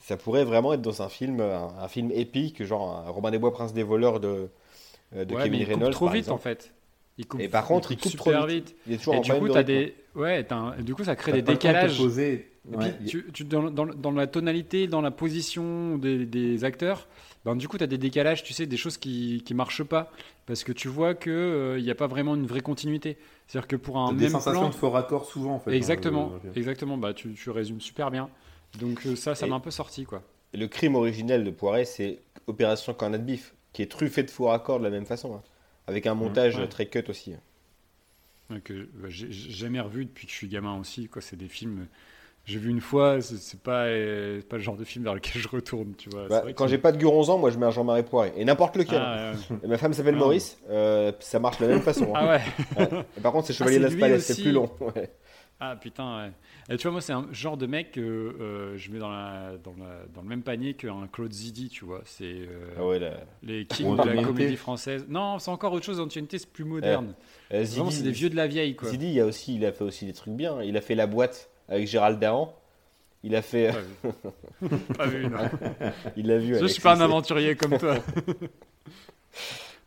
ça 0.00 0.16
pourrait 0.16 0.44
vraiment 0.44 0.72
être 0.72 0.82
dans 0.82 1.02
un 1.02 1.08
film, 1.08 1.40
un, 1.40 1.74
un 1.78 1.88
film 1.88 2.10
épique, 2.12 2.62
genre 2.64 2.96
un 3.06 3.10
Robin 3.10 3.30
des 3.30 3.38
Bois, 3.38 3.52
Prince 3.52 3.72
des 3.74 3.82
voleurs 3.82 4.20
de, 4.20 4.48
euh, 5.16 5.24
de 5.24 5.34
Ouais, 5.34 5.44
mais 5.44 5.44
Kevin 5.44 5.60
il 5.60 5.68
coupe 5.68 5.68
Reynolds. 5.68 5.92
trop 5.92 6.06
par 6.06 6.14
vite 6.14 6.20
exemple. 6.24 6.40
en 6.40 6.42
fait. 6.42 6.74
Il 7.18 7.26
coupe, 7.26 7.40
Et 7.40 7.48
par 7.48 7.66
contre, 7.66 7.92
il 7.92 7.98
coupe 7.98 8.16
trop 8.16 8.30
vite. 8.32 8.46
vite. 8.46 8.76
Il 8.86 8.94
est 8.94 8.98
toujours 8.98 9.14
Et 9.14 9.18
en 9.18 9.20
du 9.20 9.30
problème 9.30 9.52
coup, 9.52 9.58
de 9.58 9.62
des, 9.62 9.94
ouais, 10.14 10.46
un- 10.52 10.80
du 10.82 10.94
coup, 10.94 11.04
ça 11.04 11.16
crée 11.16 11.32
des 11.32 11.42
de 11.42 11.46
décalages. 11.46 11.96
poser. 11.98 12.46
Et 12.72 12.76
Ouais, 12.76 12.92
puis, 12.98 13.06
tu, 13.06 13.24
tu- 13.32 13.44
dans, 13.44 13.70
dans- 13.70 13.86
dans 13.86 14.10
la 14.12 14.26
tonalité, 14.26 14.86
dans 14.86 15.00
la 15.00 15.10
position 15.10 15.96
des, 15.98 16.26
des 16.26 16.64
acteurs, 16.64 17.08
ben, 17.44 17.56
du 17.56 17.68
coup, 17.68 17.78
tu 17.78 17.84
as 17.84 17.86
des 17.86 17.98
décalages, 17.98 18.42
tu 18.44 18.52
sais, 18.52 18.66
des 18.66 18.76
choses 18.76 18.96
qui 18.98 19.42
ne 19.50 19.54
marchent 19.54 19.82
pas. 19.84 20.10
Parce 20.46 20.62
que 20.64 20.72
tu 20.72 20.88
vois 20.88 21.14
qu'il 21.14 21.82
n'y 21.82 21.90
a 21.90 21.94
pas 21.94 22.06
vraiment 22.06 22.34
une 22.34 22.46
vraie 22.46 22.60
continuité. 22.60 23.16
C'est-à-dire 23.46 23.68
que 23.68 23.76
pour 23.76 23.98
un 23.98 24.12
des 24.12 24.24
même 24.24 24.32
sensations 24.32 24.60
plan. 24.60 24.68
de 24.68 24.74
faux 24.74 24.90
raccord 24.90 25.24
souvent, 25.24 25.54
en 25.54 25.58
fait. 25.58 25.74
Exactement, 25.74 26.32
le- 26.44 26.50
exactement. 26.56 26.96
Bah, 26.98 27.14
tu, 27.14 27.32
tu 27.34 27.50
résumes 27.50 27.80
super 27.80 28.10
bien. 28.10 28.28
Donc, 28.78 29.06
euh, 29.06 29.16
ça, 29.16 29.34
ça 29.34 29.46
m'a 29.46 29.56
un 29.56 29.60
peu 29.60 29.70
sorti, 29.70 30.04
quoi. 30.04 30.22
Le 30.54 30.66
crime 30.66 30.94
originel 30.94 31.44
de 31.44 31.50
Poiret, 31.50 31.84
c'est 31.84 32.18
Opération 32.46 32.94
Cornet 32.94 33.18
de 33.18 33.24
Bif, 33.24 33.54
qui 33.72 33.82
est 33.82 33.90
truffé 33.90 34.22
de 34.22 34.30
faux 34.30 34.46
raccords 34.46 34.78
de 34.78 34.84
la 34.84 34.90
même 34.90 35.06
façon, 35.06 35.34
hein, 35.34 35.42
avec 35.86 36.06
un 36.06 36.14
montage 36.14 36.56
ouais. 36.56 36.68
très 36.68 36.86
cut 36.86 37.04
aussi. 37.08 37.34
Euh, 38.52 38.58
bah, 38.94 39.08
j'ai 39.08 39.30
jamais 39.30 39.80
revu 39.80 40.04
depuis 40.06 40.26
que 40.26 40.32
je 40.32 40.36
suis 40.36 40.48
gamin 40.48 40.76
aussi. 40.78 41.08
Quoi. 41.08 41.22
C'est 41.22 41.36
des 41.36 41.46
films. 41.48 41.86
J'ai 42.46 42.58
vu 42.58 42.70
une 42.70 42.80
fois, 42.80 43.20
c'est- 43.20 43.60
pas, 43.60 43.84
euh, 43.84 44.40
pas 44.48 44.56
le 44.56 44.62
genre 44.62 44.76
de 44.76 44.82
film 44.82 45.04
vers 45.04 45.14
lequel 45.14 45.40
je 45.40 45.46
retourne, 45.46 45.92
tu 45.96 46.08
vois. 46.10 46.26
Bah, 46.26 46.42
quand 46.56 46.64
que- 46.64 46.70
j'ai 46.70 46.78
pas 46.78 46.90
de 46.90 46.96
guronzan, 46.96 47.38
moi 47.38 47.50
je 47.50 47.58
mets 47.58 47.66
un 47.66 47.70
Jean-Marie 47.70 48.02
Poiret, 48.02 48.32
et 48.34 48.44
n'importe 48.44 48.76
lequel. 48.76 48.98
Ah, 49.00 49.32
ouais. 49.50 49.56
Et 49.62 49.66
ma 49.68 49.78
femme 49.78 49.92
s'appelle 49.92 50.14
Ah. 50.16 50.20
Maurice, 50.20 50.58
euh, 50.68 51.12
ça 51.20 51.38
marche 51.38 51.58
de 51.58 51.66
la 51.66 51.74
même 51.74 51.82
façon. 51.82 52.12
hein. 52.16 52.20
Ah 52.26 52.28
ouais. 52.80 53.04
Et 53.16 53.20
par 53.20 53.30
contre, 53.32 53.46
c'est 53.46 53.52
Chevalier 53.52 53.78
de 53.78 53.84
Las 53.84 53.94
Palais, 53.94 54.18
c'est 54.18 54.40
plus 54.42 54.50
long. 54.52 54.68
ouais. 54.96 55.10
Ah 55.62 55.76
putain, 55.76 56.32
ouais. 56.68 56.76
Tu 56.78 56.82
vois, 56.84 56.92
moi, 56.92 57.00
c'est 57.02 57.12
un 57.12 57.26
genre 57.32 57.58
de 57.58 57.66
mec 57.66 57.92
que 57.92 58.00
euh, 58.00 58.78
je 58.78 58.90
mets 58.90 58.98
dans, 58.98 59.10
la, 59.10 59.58
dans, 59.62 59.74
la- 59.78 60.06
dans 60.14 60.22
le 60.22 60.28
même 60.28 60.42
panier 60.42 60.72
qu'un 60.72 61.06
Claude 61.12 61.32
Zidi, 61.34 61.68
tu 61.68 61.84
vois. 61.84 62.00
C'est 62.06 62.24
euh, 62.24 62.74
Ah 62.78 62.86
ouais, 62.86 62.98
là. 62.98 63.12
les 63.42 63.66
kings 63.66 63.94
de 63.96 64.02
la 64.08 64.22
comédie 64.22 64.56
française. 64.56 65.04
Non, 65.08 65.38
c'est 65.38 65.50
encore 65.50 65.72
autre 65.74 65.84
chose. 65.84 66.00
Antoinette, 66.00 66.30
c'est 66.38 66.50
plus 66.50 66.64
moderne. 66.64 67.14
Euh, 67.52 67.62
Vraiment, 67.64 67.90
c'est 67.90 68.02
des 68.02 68.10
vieux 68.10 68.30
de 68.30 68.36
la 68.36 68.46
vieille, 68.46 68.74
quoi. 68.74 68.88
Zidi, 68.88 69.12
il, 69.12 69.20
a 69.20 69.26
aussi, 69.26 69.54
il 69.56 69.64
a 69.66 69.72
fait 69.72 69.84
aussi 69.84 70.06
des 70.06 70.14
trucs 70.14 70.32
bien. 70.34 70.62
Il 70.62 70.76
a 70.78 70.80
fait 70.80 70.94
La 70.94 71.06
Boîte 71.06 71.50
avec 71.68 71.86
Gérald 71.86 72.18
Daran. 72.18 72.56
Il 73.22 73.36
a 73.36 73.42
fait. 73.42 73.70
Pas 74.02 74.12
vu. 74.62 74.78
Pas 74.96 75.06
vu, 75.06 75.26
non. 75.28 75.38
il 76.16 76.26
l'a 76.26 76.38
vu. 76.38 76.56
Je 76.58 76.64
suis 76.64 76.80
pas 76.80 76.96
un 76.96 77.00
aventurier 77.02 77.54
comme 77.54 77.76
toi. 77.76 77.96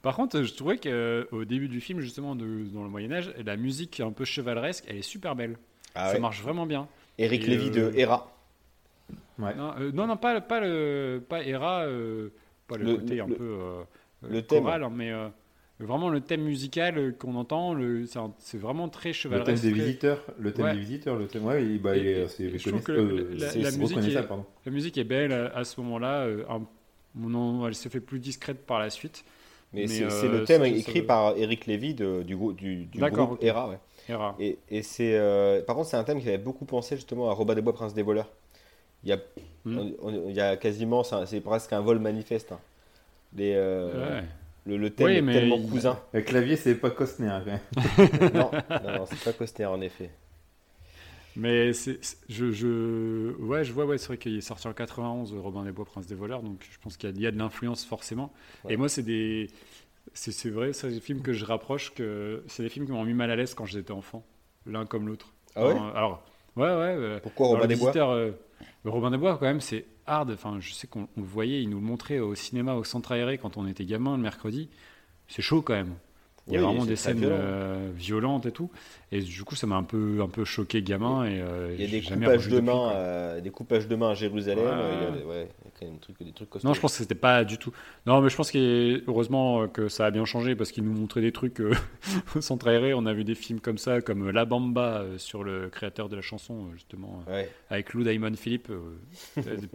Par 0.03 0.15
contre, 0.17 0.43
je 0.43 0.53
trouvais 0.53 0.77
qu'au 0.77 1.45
début 1.45 1.69
du 1.69 1.79
film, 1.81 1.99
justement, 2.01 2.35
de, 2.35 2.65
dans 2.73 2.83
le 2.83 2.89
Moyen-Âge, 2.89 3.33
la 3.43 3.55
musique 3.57 3.99
un 4.01 4.11
peu 4.11 4.25
chevaleresque, 4.25 4.83
elle 4.87 4.97
est 4.97 5.01
super 5.01 5.35
belle. 5.35 5.57
Ah 5.95 6.09
Ça 6.09 6.15
ouais. 6.15 6.19
marche 6.19 6.41
vraiment 6.43 6.65
bien. 6.65 6.87
Eric 7.17 7.47
Lévy 7.47 7.69
euh, 7.79 7.89
de 7.91 7.97
Hera. 7.97 8.35
Ouais. 9.39 9.55
Non, 9.55 9.73
euh, 9.79 9.91
non, 9.93 10.05
non, 10.05 10.17
pas, 10.17 10.41
pas, 10.41 10.59
le, 10.59 11.23
pas 11.27 11.43
Hera, 11.43 11.83
euh, 11.85 12.29
pas 12.67 12.77
le, 12.77 12.83
Le- 12.85 12.95
côté 12.97 13.19
un 13.21 13.27
le- 13.27 13.35
peu 13.35 13.43
euh, 13.43 13.83
le 14.29 14.37
euh, 14.37 14.41
thème. 14.41 14.63
choral, 14.63 14.83
hein, 14.83 14.91
mais 14.93 15.11
euh, 15.11 15.29
Vraiment 15.79 16.09
le 16.09 16.21
thème 16.21 16.43
musical 16.43 16.97
euh, 16.97 17.11
qu'on 17.11 17.35
entend, 17.35 17.73
le- 17.73 18.05
c'est 18.37 18.57
vraiment 18.59 18.87
très 18.89 19.09
Le 19.09 19.13
chevaleresque. 19.13 19.63
thème 19.63 19.73
des 19.73 19.79
visiteurs, 19.79 20.23
le 20.37 20.53
thème 20.53 20.65
Ouais. 20.65 20.73
des 20.75 20.79
visiteurs, 20.79 21.15
le 21.17 21.27
thème, 21.27 21.45
ouais, 21.45 21.77
bah, 21.77 21.89
euh, 21.91 22.27
c'est- 22.27 22.43
la 22.49 23.71
musique 23.71 23.97
est- 23.97 24.27
pardon. 24.27 24.45
La 24.65 24.71
musique 24.71 24.97
est 24.97 25.03
belle 25.03 25.33
à, 25.33 25.47
à 25.57 25.63
ce 25.63 25.81
moment-là. 25.81 26.25
euh, 26.25 26.45
elle 27.67 27.75
se 27.75 27.89
fait 27.89 27.99
plus 27.99 28.19
discrète 28.19 28.65
par 28.65 28.79
la 28.79 28.89
suite. 28.91 29.25
Mais, 29.73 29.81
Mais, 29.81 29.87
c'est 29.87 30.03
euh, 30.03 30.31
le 30.39 30.43
thème 30.45 30.61
ça- 30.61 30.67
écrit 30.67 31.01
par 31.01 31.35
Eric 31.37 31.65
Lévy 31.65 31.93
de- 31.95 32.21
du, 32.23 32.35
groupe 32.35 32.59
ok. 32.61 33.37
ERA. 33.43 33.69
ouais. 33.69 33.77
Et 34.09 34.13
rare. 34.13 34.35
Et, 34.39 34.57
et 34.69 34.83
c'est, 34.83 35.15
euh, 35.15 35.61
par 35.63 35.75
contre, 35.75 35.87
c'est 35.89 35.97
un 35.97 36.03
thème 36.03 36.21
qui 36.21 36.27
avait 36.27 36.37
beaucoup 36.37 36.65
pensé 36.65 36.95
justement 36.95 37.29
à 37.29 37.33
Robin 37.33 37.55
des 37.55 37.61
Bois, 37.61 37.73
Prince 37.73 37.93
des 37.93 38.03
voleurs. 38.03 38.29
Il 39.03 39.09
y 39.09 39.13
a, 39.13 39.17
Hmm. 39.65 39.77
on- 39.77 40.07
on- 40.09 40.29
il 40.29 40.35
y 40.35 40.41
a 40.41 40.57
quasiment, 40.57 41.03
c'est 41.03 41.39
presque 41.41 41.71
un 41.73 41.79
vol 41.81 41.99
manifeste. 41.99 42.51
hein. 42.51 42.59
Les, 43.35 43.53
euh, 43.55 44.17
Ouais. 44.19 44.23
le, 44.65 44.77
le 44.77 44.89
thème 44.91 45.07
Oui, 45.07 45.29
est 45.29 45.33
tellement 45.39 45.55
il- 45.57 45.69
cousin. 45.69 45.97
Le 46.11 46.21
clavier, 46.21 46.55
c'est 46.57 46.75
pas 46.75 46.89
Costner. 46.91 47.27
hein, 47.29 47.43
non, 48.33 48.51
non, 48.69 48.91
non, 48.99 49.05
c'est 49.07 49.23
pas 49.23 49.33
Costner 49.33 49.65
en 49.65 49.79
effet. 49.81 50.09
Mais 51.35 51.73
c'est, 51.73 51.99
je, 52.29 52.51
je, 52.51 53.31
ouais, 53.37 53.63
je 53.63 53.73
vois, 53.73 53.85
ouais, 53.85 53.97
c'est 53.97 54.07
vrai 54.07 54.17
qu'il 54.17 54.37
est 54.37 54.41
sorti 54.41 54.67
en 54.67 54.73
91, 54.73 55.33
Robin 55.33 55.63
des 55.63 55.71
Bois, 55.71 55.85
Prince 55.85 56.05
des 56.05 56.13
voleurs, 56.15 56.43
donc 56.43 56.67
je 56.71 56.77
pense 56.79 56.95
qu'il 56.95 57.09
y 57.09 57.13
a, 57.13 57.15
il 57.15 57.21
y 57.21 57.27
a 57.27 57.31
de 57.31 57.37
l'influence 57.39 57.85
forcément. 57.85 58.31
Ouais. 58.63 58.73
Et 58.73 58.77
moi, 58.77 58.87
c'est 58.87 59.01
des, 59.01 59.47
c'est, 60.13 60.31
c'est 60.31 60.49
vrai, 60.49 60.73
c'est 60.73 60.89
des 60.89 60.99
films 60.99 61.21
que 61.21 61.33
je 61.33 61.45
rapproche, 61.45 61.93
que 61.93 62.43
c'est 62.47 62.63
des 62.63 62.69
films 62.69 62.85
qui 62.85 62.91
m'ont 62.91 63.03
mis 63.05 63.13
mal 63.15 63.31
à 63.31 63.35
l'aise 63.35 63.53
quand 63.55 63.65
j'étais 63.65 63.91
enfant, 63.91 64.25
l'un 64.65 64.85
comme 64.85 65.07
l'autre. 65.07 65.33
Ah 65.55 65.65
ouais? 65.67 65.71
Alors, 65.71 65.97
alors, 65.97 66.23
ouais, 66.55 66.63
ouais. 66.63 66.95
euh, 66.97 67.19
Pourquoi 67.21 67.47
Robin 67.47 67.67
des 67.67 67.75
Bois 67.75 67.93
euh, 67.97 68.31
Robin 68.85 69.11
des 69.11 69.17
Bois, 69.17 69.37
quand 69.37 69.45
même, 69.45 69.61
c'est 69.61 69.85
hard. 70.05 70.31
Enfin, 70.31 70.57
je 70.59 70.73
sais 70.73 70.87
qu'on 70.87 71.07
on 71.17 71.21
le 71.21 71.27
voyait, 71.27 71.61
il 71.63 71.69
nous 71.69 71.79
le 71.79 71.85
montrait 71.85 72.19
au 72.19 72.35
cinéma, 72.35 72.75
au 72.75 72.83
centre 72.83 73.11
aéré 73.11 73.37
quand 73.37 73.57
on 73.57 73.67
était 73.67 73.85
gamin 73.85 74.15
le 74.17 74.21
mercredi. 74.23 74.69
C'est 75.27 75.41
chaud 75.41 75.61
quand 75.61 75.73
même. 75.73 75.95
Il 76.47 76.53
y 76.53 76.57
a 76.57 76.61
vraiment 76.61 76.85
des 76.85 76.95
scènes 76.95 77.19
violent. 77.19 77.37
euh, 77.37 77.91
violentes 77.95 78.45
et 78.45 78.51
tout. 78.51 78.71
Et 79.11 79.21
du 79.21 79.43
coup, 79.43 79.55
ça 79.55 79.67
m'a 79.67 79.75
un 79.77 79.83
peu, 79.83 80.21
un 80.21 80.27
peu 80.29 80.43
choqué 80.45 80.81
gamin. 80.83 81.25
Et, 81.25 81.39
euh, 81.41 81.73
Il 81.77 81.81
y 81.81 81.83
a 81.83 81.87
j'ai 81.87 81.87
des 81.87 82.01
coupages 82.03 82.49
de 82.49 82.59
main, 82.59 82.91
euh, 82.93 83.41
des 83.41 83.51
coupages 83.51 83.87
de 83.87 83.95
main 83.95 84.09
à 84.11 84.13
Jérusalem. 84.13 84.79
Ouais. 84.79 84.81
euh, 84.81 85.23
ouais, 85.25 85.49
des 85.91 86.31
trucs, 86.31 86.49
costauds. 86.49 86.67
Non, 86.67 86.73
je 86.73 86.79
pense 86.79 86.93
que 86.93 86.97
c'était 86.99 87.15
pas 87.15 87.43
du 87.43 87.57
tout. 87.57 87.71
Non, 88.05 88.21
mais 88.21 88.29
je 88.29 88.35
pense 88.35 88.51
que 88.51 89.03
heureusement 89.07 89.63
euh, 89.63 89.67
que 89.67 89.87
ça 89.89 90.05
a 90.05 90.11
bien 90.11 90.25
changé 90.25 90.55
parce 90.55 90.71
qu'ils 90.71 90.83
nous 90.83 90.93
montraient 90.93 91.21
des 91.21 91.31
trucs 91.31 91.59
euh, 91.61 91.73
au 92.35 92.41
centre 92.41 92.67
aéré. 92.67 92.93
On 92.93 93.05
a 93.05 93.13
vu 93.13 93.23
des 93.23 93.35
films 93.35 93.59
comme 93.59 93.77
ça, 93.77 94.01
comme 94.01 94.29
La 94.31 94.45
Bamba 94.45 95.01
euh, 95.01 95.17
sur 95.17 95.43
le 95.43 95.69
créateur 95.69 96.09
de 96.09 96.15
la 96.15 96.21
chanson, 96.21 96.65
euh, 96.67 96.73
justement, 96.73 97.23
euh, 97.27 97.33
Ouais. 97.33 97.49
avec 97.69 97.93
Lou 97.93 98.03
Diamond 98.03 98.33
Philippe, 98.35 98.71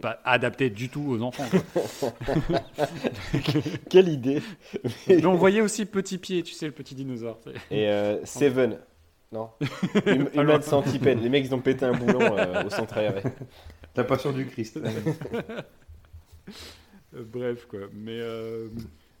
pas 0.01 0.19
adapté 0.25 0.69
du 0.69 0.89
tout 0.89 1.05
aux 1.09 1.21
enfants. 1.21 1.47
quoi. 1.49 2.11
Quelle 3.89 4.09
idée 4.09 4.41
mais 5.07 5.25
on 5.25 5.35
voyait 5.35 5.61
aussi 5.61 5.85
Petit 5.85 6.17
Pied, 6.17 6.43
tu 6.43 6.53
sais, 6.53 6.65
le 6.65 6.71
petit 6.71 6.95
dinosaure. 6.95 7.39
Et 7.71 7.87
euh, 7.87 8.19
Seven. 8.25 8.77
Non. 9.31 9.49
Hum-. 10.07 10.29
Human 10.33 10.61
Centipede. 10.61 11.21
Les 11.21 11.29
mecs, 11.29 11.45
ils 11.45 11.53
ont 11.53 11.59
pété 11.59 11.85
un 11.85 11.91
boulon 11.93 12.19
euh, 12.37 12.63
au 12.65 12.69
centre 12.69 12.97
aéré. 12.97 13.21
La 13.95 14.03
passion 14.03 14.31
du 14.31 14.45
Christ. 14.45 14.79
Euh, 17.15 17.23
bref, 17.23 17.65
quoi. 17.65 17.79
Mais, 17.93 18.19
euh, 18.19 18.69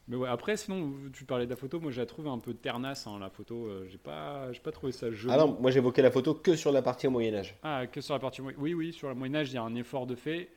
mais 0.07 0.15
ouais, 0.15 0.29
après, 0.29 0.57
sinon, 0.57 0.93
tu 1.13 1.25
parlais 1.25 1.45
de 1.45 1.49
la 1.49 1.55
photo. 1.55 1.79
Moi, 1.79 1.91
je 1.91 1.99
la 1.99 2.05
trouve 2.05 2.27
un 2.27 2.39
peu 2.39 2.53
ternasse, 2.53 3.07
hein, 3.07 3.17
la 3.19 3.29
photo. 3.29 3.65
Euh, 3.65 3.87
j'ai 3.89 3.97
pas, 3.97 4.51
j'ai 4.51 4.59
pas 4.59 4.71
trouvé 4.71 4.91
ça 4.91 5.11
joli. 5.11 5.33
Ah 5.33 5.37
non, 5.37 5.57
moi 5.59 5.71
j'évoquais 5.71 6.01
la 6.01 6.11
photo 6.11 6.33
que 6.33 6.55
sur 6.55 6.71
la 6.71 6.81
partie 6.81 7.07
au 7.07 7.11
Moyen-Âge. 7.11 7.55
Ah, 7.63 7.87
que 7.87 8.01
sur 8.01 8.13
la 8.13 8.19
partie. 8.19 8.41
Oui, 8.41 8.73
oui, 8.73 8.93
sur 8.93 9.09
le 9.09 9.15
Moyen-Âge, 9.15 9.49
il 9.49 9.55
y 9.55 9.57
a 9.57 9.63
un 9.63 9.75
effort 9.75 10.05
de 10.07 10.15
fait. 10.15 10.49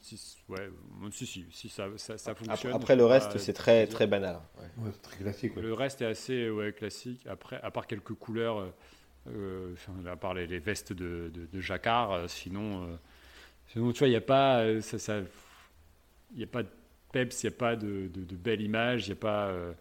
Si, 0.00 0.36
ouais, 0.48 0.70
si, 1.10 1.26
si, 1.26 1.44
si 1.50 1.68
ça, 1.68 1.88
ça, 1.96 2.34
fonctionne. 2.36 2.72
après, 2.72 2.94
le 2.94 3.04
reste, 3.04 3.36
c'est 3.38 3.52
très, 3.52 3.88
très 3.88 4.06
banal. 4.06 4.38
Ouais. 4.56 4.84
Ouais, 4.84 4.90
c'est 4.92 5.02
très 5.02 5.16
classique. 5.16 5.56
ouais. 5.56 5.62
Le 5.62 5.74
reste 5.74 6.02
est 6.02 6.06
assez 6.06 6.48
ouais, 6.50 6.72
classique. 6.72 7.26
Après, 7.28 7.58
à 7.60 7.72
part 7.72 7.88
quelques 7.88 8.14
couleurs, 8.14 8.58
euh, 8.60 8.70
euh, 9.28 9.72
enfin, 9.72 9.92
à 10.06 10.14
part 10.14 10.34
les, 10.34 10.46
les 10.46 10.60
vestes 10.60 10.92
de, 10.92 11.32
de, 11.34 11.46
de 11.52 11.60
jacquard, 11.60 12.30
sinon, 12.30 12.84
euh, 12.84 12.96
sinon, 13.72 13.90
tu 13.92 13.98
vois, 13.98 14.06
il 14.06 14.12
n'y 14.12 14.16
a 14.16 14.20
pas, 14.20 14.60
euh, 14.60 14.80
ça, 14.82 15.00
ça, 15.00 15.20
il 16.34 16.40
y 16.40 16.44
a 16.44 16.46
pas 16.46 16.62
de 16.62 16.68
peps, 17.12 17.42
il 17.42 17.46
n'y 17.48 17.54
a 17.54 17.58
pas 17.58 17.76
de, 17.76 18.08
de, 18.12 18.24
de 18.24 18.36
belle 18.36 18.60
image, 18.62 19.06
il 19.06 19.10
n'y 19.10 19.18
a 19.18 19.20
pas, 19.20 19.48
euh, 19.48 19.72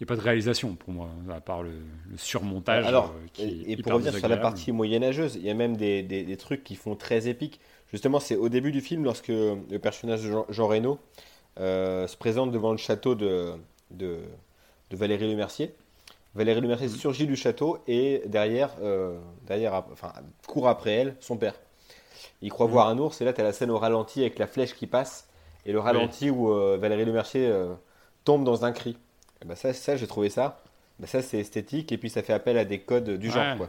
il 0.00 0.04
a 0.04 0.06
pas 0.06 0.16
de 0.16 0.22
réalisation 0.22 0.74
pour 0.76 0.92
moi, 0.92 1.10
à 1.30 1.40
part 1.40 1.62
le, 1.62 1.72
le 2.10 2.16
surmontage. 2.18 2.86
Alors, 2.86 3.10
euh, 3.12 3.26
qui 3.32 3.64
et, 3.66 3.76
pour 3.76 3.92
revenir 3.92 4.12
sur 4.14 4.28
la 4.28 4.36
partie 4.36 4.72
moyenâgeuse, 4.72 5.36
il 5.36 5.42
y 5.42 5.50
a 5.50 5.54
même 5.54 5.76
des, 5.76 6.02
des- 6.02 6.24
des 6.24 6.36
trucs 6.36 6.64
qui 6.64 6.74
font 6.76 6.96
très 6.96 7.28
épiques. 7.28 7.60
Justement, 7.92 8.20
c'est 8.20 8.36
au 8.36 8.48
début 8.48 8.72
du 8.72 8.80
film, 8.80 9.04
lorsque 9.04 9.28
le 9.28 9.78
personnage 9.80 10.22
de 10.24 10.30
Jean, 10.30 10.46
Jean 10.48 10.66
Reno 10.68 10.98
euh, 11.60 12.06
se 12.06 12.16
présente 12.16 12.52
devant 12.52 12.72
le 12.72 12.78
château 12.78 13.14
de, 13.14 13.52
de, 13.92 14.20
de 14.90 14.96
Valérie 14.96 15.30
Lemercier. 15.30 15.74
Valérie 16.34 16.60
Lemercier 16.62 16.88
Mhm. 16.88 16.94
surgit 16.96 17.26
du 17.26 17.36
château 17.36 17.78
et 17.88 18.22
derrière, 18.26 18.76
euh, 18.82 19.18
derrière 19.46 19.74
enfin, 19.92 20.12
court 20.48 20.68
après 20.68 20.92
elle, 20.92 21.16
son 21.20 21.36
père. 21.38 21.54
Il 22.42 22.50
croit 22.50 22.66
Mhm. 22.66 22.72
voir 22.72 22.88
un 22.88 22.98
ours 22.98 23.20
et 23.20 23.24
là, 23.24 23.32
tu 23.32 23.40
as 23.40 23.44
la 23.44 23.52
scène 23.52 23.70
au 23.70 23.78
ralenti 23.78 24.20
avec 24.20 24.38
la 24.38 24.46
flèche 24.46 24.74
qui 24.74 24.86
passe 24.86 25.25
et 25.66 25.72
le 25.72 25.78
ralenti 25.80 26.30
où 26.30 26.50
euh, 26.50 26.78
Valérie 26.80 27.04
Lemercier 27.04 27.46
euh, 27.46 27.74
tombe 28.24 28.44
dans 28.44 28.64
un 28.64 28.72
cri. 28.72 28.96
Et 29.42 29.44
ben 29.44 29.54
ça, 29.54 29.72
ça 29.72 29.96
j'ai 29.96 30.06
trouvé 30.06 30.28
ça. 30.30 30.62
Ben 30.98 31.06
ça, 31.06 31.20
c'est 31.20 31.38
esthétique 31.38 31.92
et 31.92 31.98
puis 31.98 32.08
ça 32.08 32.22
fait 32.22 32.32
appel 32.32 32.56
à 32.56 32.64
des 32.64 32.78
codes 32.78 33.10
du 33.18 33.30
genre. 33.30 33.36
Ouais. 33.52 33.56
Quoi. 33.58 33.68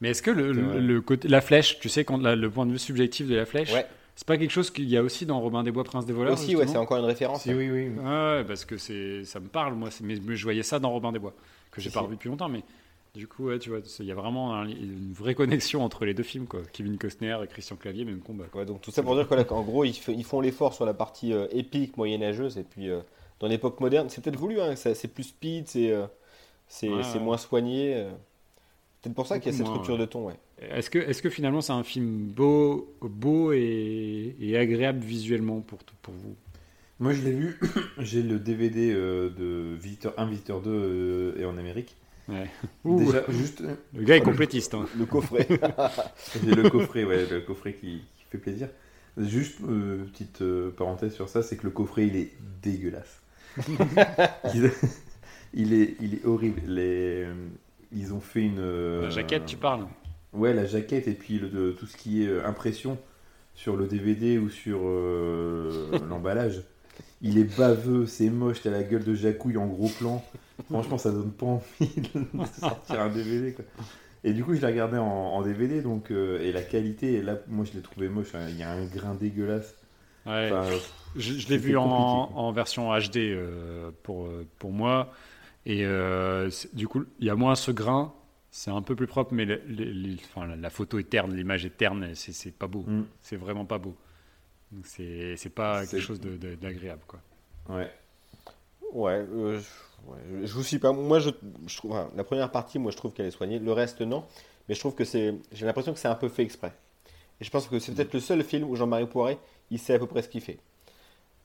Mais 0.00 0.10
est-ce 0.10 0.22
que 0.22 0.30
le, 0.30 0.54
C'est 0.54 0.60
le- 0.60 0.66
vrai. 0.66 0.80
le 0.80 1.00
côté, 1.00 1.28
la 1.28 1.40
flèche, 1.40 1.78
tu 1.78 1.88
sais, 1.88 2.04
quand 2.04 2.18
la- 2.18 2.36
le 2.36 2.50
point 2.50 2.66
de 2.66 2.72
vue 2.72 2.78
subjectif 2.78 3.26
de 3.28 3.34
la 3.36 3.46
flèche, 3.46 3.72
Ouais. 3.72 3.86
c'est 4.14 4.26
pas 4.26 4.36
quelque 4.38 4.50
chose 4.50 4.70
qu'il 4.70 4.88
y 4.88 4.96
a 4.96 5.02
aussi 5.02 5.26
dans 5.26 5.40
Robin 5.40 5.62
des 5.62 5.70
Bois, 5.72 5.84
Prince 5.84 6.06
des 6.06 6.12
voleurs 6.12 6.34
Aussi, 6.34 6.54
ouais, 6.56 6.66
c'est 6.66 6.76
encore 6.78 6.98
une 6.98 7.04
référence. 7.04 7.42
Si, 7.42 7.52
oui, 7.54 7.70
oui. 7.70 7.88
Ouais, 7.88 8.44
parce 8.46 8.64
que 8.64 8.76
c'est, 8.78 9.24
ça 9.24 9.40
me 9.40 9.48
parle, 9.48 9.74
moi. 9.74 9.88
Mais, 10.02 10.16
mais 10.22 10.36
je 10.36 10.42
voyais 10.44 10.62
ça 10.62 10.78
dans 10.78 10.90
Robin 10.90 11.12
des 11.12 11.18
Bois, 11.18 11.34
que 11.70 11.80
j'ai 11.80 11.88
Si, 11.90 11.94
pas 11.94 12.00
si. 12.00 12.04
revu 12.06 12.16
depuis 12.16 12.28
longtemps. 12.28 12.48
Mais 12.48 12.62
du 13.16 13.26
coup, 13.26 13.46
ouais, 13.46 13.58
tu 13.58 13.70
vois, 13.70 13.80
il 14.00 14.06
y 14.06 14.12
a 14.12 14.14
vraiment 14.14 14.54
un- 14.54 14.68
une 14.68 15.12
vraie 15.12 15.34
connexion 15.34 15.82
entre 15.82 16.04
les 16.04 16.14
deux 16.14 16.22
films, 16.22 16.46
quoi. 16.46 16.60
Kevin 16.72 16.98
Costner 16.98 17.36
et 17.42 17.46
Christian 17.46 17.76
Clavier, 17.76 18.04
même 18.04 18.20
combat. 18.20 18.44
quoi. 18.50 18.60
Ouais, 18.60 18.66
donc 18.66 18.80
tout 18.82 18.90
ça 18.90 19.02
pour 19.02 19.14
dire 19.14 19.26
qu'en 19.46 19.62
gros, 19.62 19.84
ils, 19.84 19.94
font 20.24 20.40
l'effort 20.40 20.74
sur 20.74 20.84
la 20.84 20.94
partie 20.94 21.32
euh, 21.32 21.46
épique, 21.50 21.96
moyenâgeuse, 21.96 22.58
et 22.58 22.62
puis 22.64 22.88
euh, 22.88 23.00
dans 23.40 23.48
l'époque 23.48 23.80
moderne, 23.80 24.08
c'est 24.08 24.22
peut-être 24.22 24.38
voulu, 24.38 24.60
hein, 24.60 24.76
c'est 24.76 25.08
plus 25.08 25.24
speed, 25.24 25.68
c'est 25.68 25.90
euh, 25.90 26.06
Ouais, 26.82 27.20
moins 27.20 27.38
soigné. 27.38 27.94
euh. 27.96 28.10
Peut-être 29.02 29.14
pour 29.14 29.26
ça 29.26 29.38
qu'il 29.38 29.52
y 29.52 29.54
a 29.54 29.58
cette 29.58 29.88
ouais. 29.88 29.98
de 29.98 30.04
ton, 30.04 30.26
ouais. 30.26 30.34
Est-ce 30.58 30.90
que, 31.22 31.30
finalement 31.30 31.60
c'est 31.60 31.72
un 31.72 31.84
film 31.84 32.26
beau, 32.28 32.92
beau 33.02 33.52
et, 33.52 34.34
et 34.40 34.56
agréable 34.56 35.00
visuellement 35.04 35.60
pour, 35.60 35.78
pour 36.02 36.14
vous? 36.14 36.34
Moi, 36.98 37.12
je 37.12 37.22
l'ai 37.22 37.32
vu. 37.32 37.58
J'ai 37.98 38.22
le 38.22 38.38
DVD 38.38 38.90
euh, 38.92 39.28
de 39.28 39.74
Visiteur 39.76 40.14
1, 40.16 40.26
Visiteur 40.26 40.60
2 40.62 40.70
euh, 40.70 41.38
et 41.38 41.44
en 41.44 41.58
Amérique. 41.58 41.94
Ouais. 42.28 42.50
Ouh, 42.84 42.98
Déjà, 42.98 43.24
juste, 43.28 43.60
euh, 43.62 43.74
Le 43.94 44.02
gars 44.04 44.16
est 44.16 44.20
complétiste. 44.22 44.74
hein. 44.74 44.86
Le 44.98 45.06
coffret. 45.06 45.46
le 46.44 46.68
coffret, 46.68 47.04
ouais, 47.04 47.26
le 47.26 47.40
coffret 47.40 47.74
qui, 47.74 48.02
qui 48.16 48.24
fait 48.30 48.38
plaisir. 48.38 48.68
Juste, 49.18 49.58
euh, 49.68 50.04
petite 50.12 50.42
euh, 50.42 50.70
parenthèse 50.76 51.14
sur 51.14 51.28
ça, 51.28 51.42
c'est 51.42 51.56
que 51.56 51.64
le 51.64 51.70
coffret, 51.70 52.06
il 52.06 52.16
est 52.16 52.32
dégueulasse. 52.62 53.22
il, 54.54 54.70
il 55.54 55.72
est, 55.72 55.96
il 56.00 56.14
est 56.14 56.24
horrible. 56.26 56.60
Les, 56.66 57.24
euh, 57.24 57.34
ils 57.92 58.12
ont 58.12 58.20
fait 58.20 58.42
une. 58.42 58.58
euh, 58.58 59.02
La 59.02 59.10
jaquette, 59.10 59.46
tu 59.46 59.56
parles 59.56 59.86
Ouais, 60.32 60.52
la 60.52 60.66
jaquette 60.66 61.08
et 61.08 61.14
puis 61.14 61.38
le, 61.38 61.48
de, 61.48 61.70
tout 61.72 61.86
ce 61.86 61.96
qui 61.96 62.22
est 62.24 62.28
euh, 62.28 62.46
impression 62.46 62.98
sur 63.54 63.74
le 63.76 63.86
DVD 63.86 64.36
ou 64.36 64.50
sur 64.50 64.80
euh, 64.84 65.98
l'emballage. 66.10 66.62
Il 67.22 67.38
est 67.38 67.56
baveux, 67.56 68.04
c'est 68.06 68.28
moche, 68.28 68.60
t'as 68.62 68.70
la 68.70 68.82
gueule 68.82 69.04
de 69.04 69.14
Jacouille 69.14 69.56
en 69.56 69.66
gros 69.66 69.88
plan. 69.88 70.22
Franchement, 70.64 70.98
ça 70.98 71.10
donne 71.10 71.32
pas 71.32 71.46
envie 71.46 72.00
de 72.00 72.44
sortir 72.60 73.00
un 73.00 73.08
DVD. 73.10 73.52
Quoi. 73.52 73.64
Et 74.24 74.32
du 74.32 74.42
coup, 74.44 74.54
je 74.54 74.60
l'ai 74.60 74.66
regardé 74.66 74.98
en, 74.98 75.04
en 75.04 75.42
DVD, 75.42 75.82
donc, 75.82 76.10
euh, 76.10 76.40
et 76.40 76.50
la 76.52 76.62
qualité, 76.62 77.20
là, 77.22 77.36
moi 77.48 77.64
je 77.64 77.72
l'ai 77.76 77.82
trouvé 77.82 78.08
moche. 78.08 78.34
hein. 78.34 78.46
Il 78.48 78.56
y 78.56 78.62
a 78.62 78.70
un 78.72 78.84
grain 78.86 79.14
dégueulasse. 79.14 79.74
Ouais. 80.24 80.50
Enfin, 80.52 80.68
Je, 81.14 81.34
je 81.34 81.48
l'ai 81.48 81.58
vu 81.58 81.76
en, 81.76 81.84
en 81.84 82.52
version 82.52 82.90
HD 82.98 83.16
euh, 83.18 83.90
pour, 84.02 84.26
euh, 84.26 84.46
pour 84.58 84.72
moi. 84.72 85.12
Et 85.66 85.84
euh, 85.84 86.50
du 86.72 86.88
coup, 86.88 87.04
il 87.20 87.26
y 87.26 87.30
a 87.30 87.36
moins 87.36 87.54
ce 87.54 87.70
grain. 87.70 88.12
C'est 88.50 88.70
un 88.70 88.82
peu 88.82 88.96
plus 88.96 89.06
propre, 89.06 89.34
mais 89.34 89.44
le- 89.44 89.60
le- 89.68 89.84
le- 89.92 90.14
enfin, 90.34 90.46
la, 90.56 90.70
photo 90.70 90.98
est 90.98 91.10
terne, 91.10 91.34
l'image 91.36 91.66
est 91.66 91.76
terne. 91.76 92.14
C'est 92.14 92.52
pas 92.56 92.66
beau. 92.66 92.84
mm, 92.86 93.02
C'est 93.22 93.36
vraiment 93.36 93.66
pas 93.66 93.78
beau. 93.78 93.94
C'est 94.84 95.52
pas 95.54 95.86
quelque 95.86 96.00
chose 96.00 96.20
de- 96.20 96.36
de- 96.36 96.54
d'agréable. 96.54 97.02
quoi. 97.06 97.20
ouais. 97.68 97.90
Ouais, 98.92 99.24
euh, 99.30 99.58
je, 99.60 100.10
ouais, 100.10 100.18
je- 100.42 100.46
je 100.46 100.52
vous 100.54 100.62
suis 100.62 100.78
pas. 100.78 100.92
Moi, 100.92 101.18
je, 101.20 101.30
je 101.66 101.76
trouve 101.76 101.92
enfin, 101.92 102.08
la 102.16 102.24
première 102.24 102.50
partie, 102.50 102.78
moi, 102.78 102.90
je 102.92 102.96
trouve 102.96 103.12
qu'elle 103.12 103.26
est 103.26 103.30
soignée. 103.30 103.58
Le 103.58 103.72
reste, 103.72 104.00
non. 104.00 104.24
Mais 104.68 104.74
je 104.74 104.80
trouve 104.80 104.94
que 104.94 105.04
c'est. 105.04 105.34
J'ai 105.52 105.66
l'impression 105.66 105.92
que 105.92 105.98
c'est 105.98 106.08
un 106.08 106.14
peu 106.14 106.28
fait 106.28 106.42
exprès. 106.42 106.72
Et 107.40 107.44
je 107.44 107.50
pense 107.50 107.66
que 107.68 107.78
c'est 107.78 107.92
peut-être 107.92 108.14
le 108.14 108.20
seul 108.20 108.42
film 108.42 108.64
où 108.68 108.76
Jean-Marie 108.76 109.06
Poiret, 109.06 109.38
il 109.70 109.78
sait 109.78 109.94
à 109.94 109.98
peu 109.98 110.06
près 110.06 110.22
ce 110.22 110.28
qu'il 110.28 110.40
fait. 110.40 110.58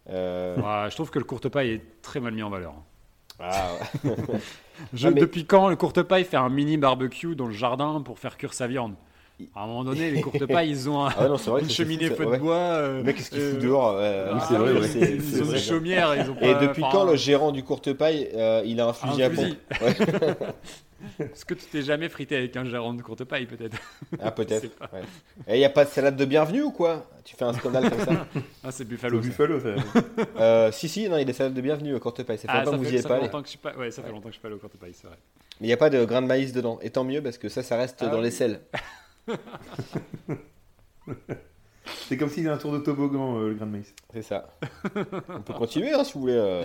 Euh, 0.10 0.56
Ouais, 0.58 0.90
je 0.90 0.96
trouve 0.96 1.10
que 1.12 1.20
le 1.20 1.26
courte 1.26 1.50
paille 1.50 1.72
est 1.72 2.02
très 2.02 2.20
mal 2.20 2.34
mis 2.34 2.44
en 2.44 2.50
valeur. 2.50 2.74
ah, 3.40 3.74
ouais. 4.04 4.12
Je- 4.94 5.08
Ah, 5.08 5.12
mais- 5.12 5.22
Depuis 5.22 5.46
quand 5.46 5.70
le 5.70 5.76
courte 5.76 6.02
paille 6.02 6.24
fait 6.26 6.38
un 6.38 6.50
mini 6.50 6.78
barbecue 6.78 7.36
dans 7.36 7.46
le 7.48 7.54
jardin 7.54 8.02
pour 8.02 8.18
faire 8.20 8.38
cuire 8.38 8.54
sa 8.54 8.68
viande? 8.68 8.96
À 9.56 9.64
un 9.64 9.68
moment 9.68 9.84
donné, 9.84 10.12
les 10.12 10.22
courtes 10.22 10.46
pailles, 10.46 10.70
ils 10.72 10.90
ont 10.90 11.02
un- 11.06 11.10
Ah 11.18 11.24
ouais, 11.24 11.30
non, 11.30 11.38
c'est 11.38 11.50
vrai 11.50 11.62
que 11.62 11.66
une 11.66 11.70
c'est 11.72 11.76
cheminée 11.84 12.08
fou, 12.08 12.16
feu 12.16 12.26
de 12.26 12.38
bois. 12.38 12.56
euh, 12.56 12.98
Le 12.98 13.04
mec, 13.04 13.16
qu'est-ce 13.18 13.30
qu'il 13.32 13.40
euh, 13.40 13.52
fout 13.54 13.60
dehors 13.62 13.98
ah, 14.00 14.46
c'est 14.48 14.56
vrai, 14.56 14.88
c'est- 14.88 15.00
Ils 15.16 15.22
c'est 15.24 15.42
ont 15.42 15.46
vrai. 15.46 15.58
une 15.58 15.64
chaumière, 15.64 16.16
ils 16.16 16.30
ont 16.30 16.36
Et 16.42 16.54
depuis 16.68 16.84
enfin, 16.84 16.92
quand 16.92 17.04
le 17.06 17.16
gérant 17.16 17.52
du 17.52 17.64
courte 17.64 17.94
paille, 17.94 18.30
euh, 18.36 18.62
il 18.66 18.80
a 18.80 18.88
un 18.88 18.94
fusil 18.94 19.24
un 19.24 19.26
à 19.28 19.30
pompe 19.30 19.40
fusil. 19.46 19.58
Ouais. 19.82 19.96
Est-ce 21.20 21.46
que 21.46 21.56
tu 21.56 21.66
t'es 21.66 21.82
jamais 21.82 22.10
frité 22.10 22.36
avec 22.36 22.56
un 22.56 22.64
gérant 22.64 22.94
de 22.94 23.02
courte 23.02 23.24
paille, 23.24 23.48
peut-être 23.48 23.76
Ah, 24.22 24.30
peut-être. 24.32 24.66
Et 25.48 25.56
il 25.56 25.58
n'y 25.58 25.66
a 25.66 25.70
pas 25.70 25.84
de 25.84 25.90
salade 25.90 26.16
de 26.16 26.26
bienvenue 26.26 26.62
ou 26.62 26.70
quoi? 26.72 27.08
Tu 27.24 27.36
fais 27.36 27.44
un 27.44 27.54
scandale 27.54 27.90
comme 27.90 28.02
ça? 28.06 28.28
Ah, 28.64 28.72
c'est 28.72 28.86
Buffalo. 28.86 29.20
ça. 29.20 29.28
Buffalo, 29.28 29.60
ça. 29.60 29.70
euh, 30.40 30.72
Si, 30.72 30.88
si, 30.88 31.10
non, 31.10 31.16
il 31.16 31.20
y 31.20 31.22
a 31.24 31.26
des 31.26 31.34
salades 31.34 31.56
de 31.56 31.62
bienvenue 31.62 31.96
au 31.96 32.00
courte 32.00 32.22
paille. 32.22 32.38
Ça 32.38 32.44
fait 32.44 32.50
Ah, 32.50 32.60
longtemps 32.60 32.72
ça 32.72 32.78
que 32.78 32.84
vous 32.84 32.90
fait, 32.90 32.96
y 32.96 33.00
êtes 33.00 33.08
pas 33.08 33.18
longtemps 33.18 33.40
que 33.42 33.46
je 33.48 33.50
suis 33.50 33.58
pas. 33.58 33.74
Ouais, 33.76 33.90
ça 33.90 34.04
fait 34.04 34.10
longtemps 34.12 34.22
que 34.26 34.28
je 34.30 34.34
suis 34.34 34.42
pas 34.42 34.48
allé 34.48 34.56
au 34.58 34.60
courte 34.60 34.78
paille, 34.78 34.94
c'est 34.94 35.08
vrai. 35.08 35.18
Mais 35.60 35.66
il 35.66 35.70
n'y 35.70 35.74
a 35.74 35.78
pas 35.78 35.90
de 35.90 36.06
grain 36.06 36.22
de 36.22 36.28
maïs 36.28 36.54
dedans. 36.54 36.78
Et 36.84 36.92
tant 36.92 37.04
mieux 37.04 37.22
parce 37.24 37.40
que 37.40 37.50
ça, 37.50 37.64
ça 37.64 37.78
reste 37.78 38.04
dans 38.04 38.22
les 38.22 38.32
selles. 38.32 38.60
C'est 42.08 42.18
comme 42.18 42.30
s'il 42.30 42.44
y 42.44 42.48
avait 42.48 42.56
un 42.56 42.60
tour 42.60 42.74
de 42.74 42.80
toboggan, 42.80 43.38
euh, 43.38 43.50
le 43.50 43.56
grain 43.56 43.66
de 43.66 43.72
maïs. 43.72 43.94
C'est 44.14 44.22
ça. 44.22 44.50
On 45.30 45.42
peut 45.42 45.54
continuer 45.54 45.92
hein, 45.94 46.04
si 46.04 46.14
vous 46.14 46.22
voulez. 46.22 46.34
euh. 46.36 46.64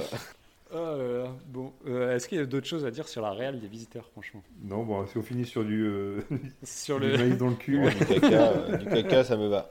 Oh 0.72 0.76
là 0.76 0.96
là. 1.24 1.28
Bon, 1.46 1.72
euh, 1.86 2.14
est-ce 2.14 2.28
qu'il 2.28 2.38
y 2.38 2.40
a 2.40 2.44
d'autres 2.46 2.66
choses 2.66 2.84
à 2.84 2.90
dire 2.90 3.06
sur 3.08 3.22
la 3.22 3.30
réelle 3.30 3.60
des 3.60 3.68
visiteurs, 3.68 4.08
franchement? 4.10 4.42
Non, 4.62 4.82
bon, 4.84 5.06
si 5.06 5.16
on 5.16 5.22
finit 5.22 5.44
sur 5.46 5.64
du, 5.64 5.84
euh, 5.84 6.20
Sur 6.64 7.00
du 7.00 7.08
le. 7.08 7.16
maïs 7.18 7.38
dans 7.38 7.48
le 7.48 7.54
cul. 7.54 7.78
Bon, 7.80 7.88
du, 7.88 8.04
caca, 8.04 8.48
euh, 8.50 8.76
du 8.76 8.86
caca, 8.86 9.24
ça 9.24 9.36
me 9.36 9.46
va. 9.46 9.70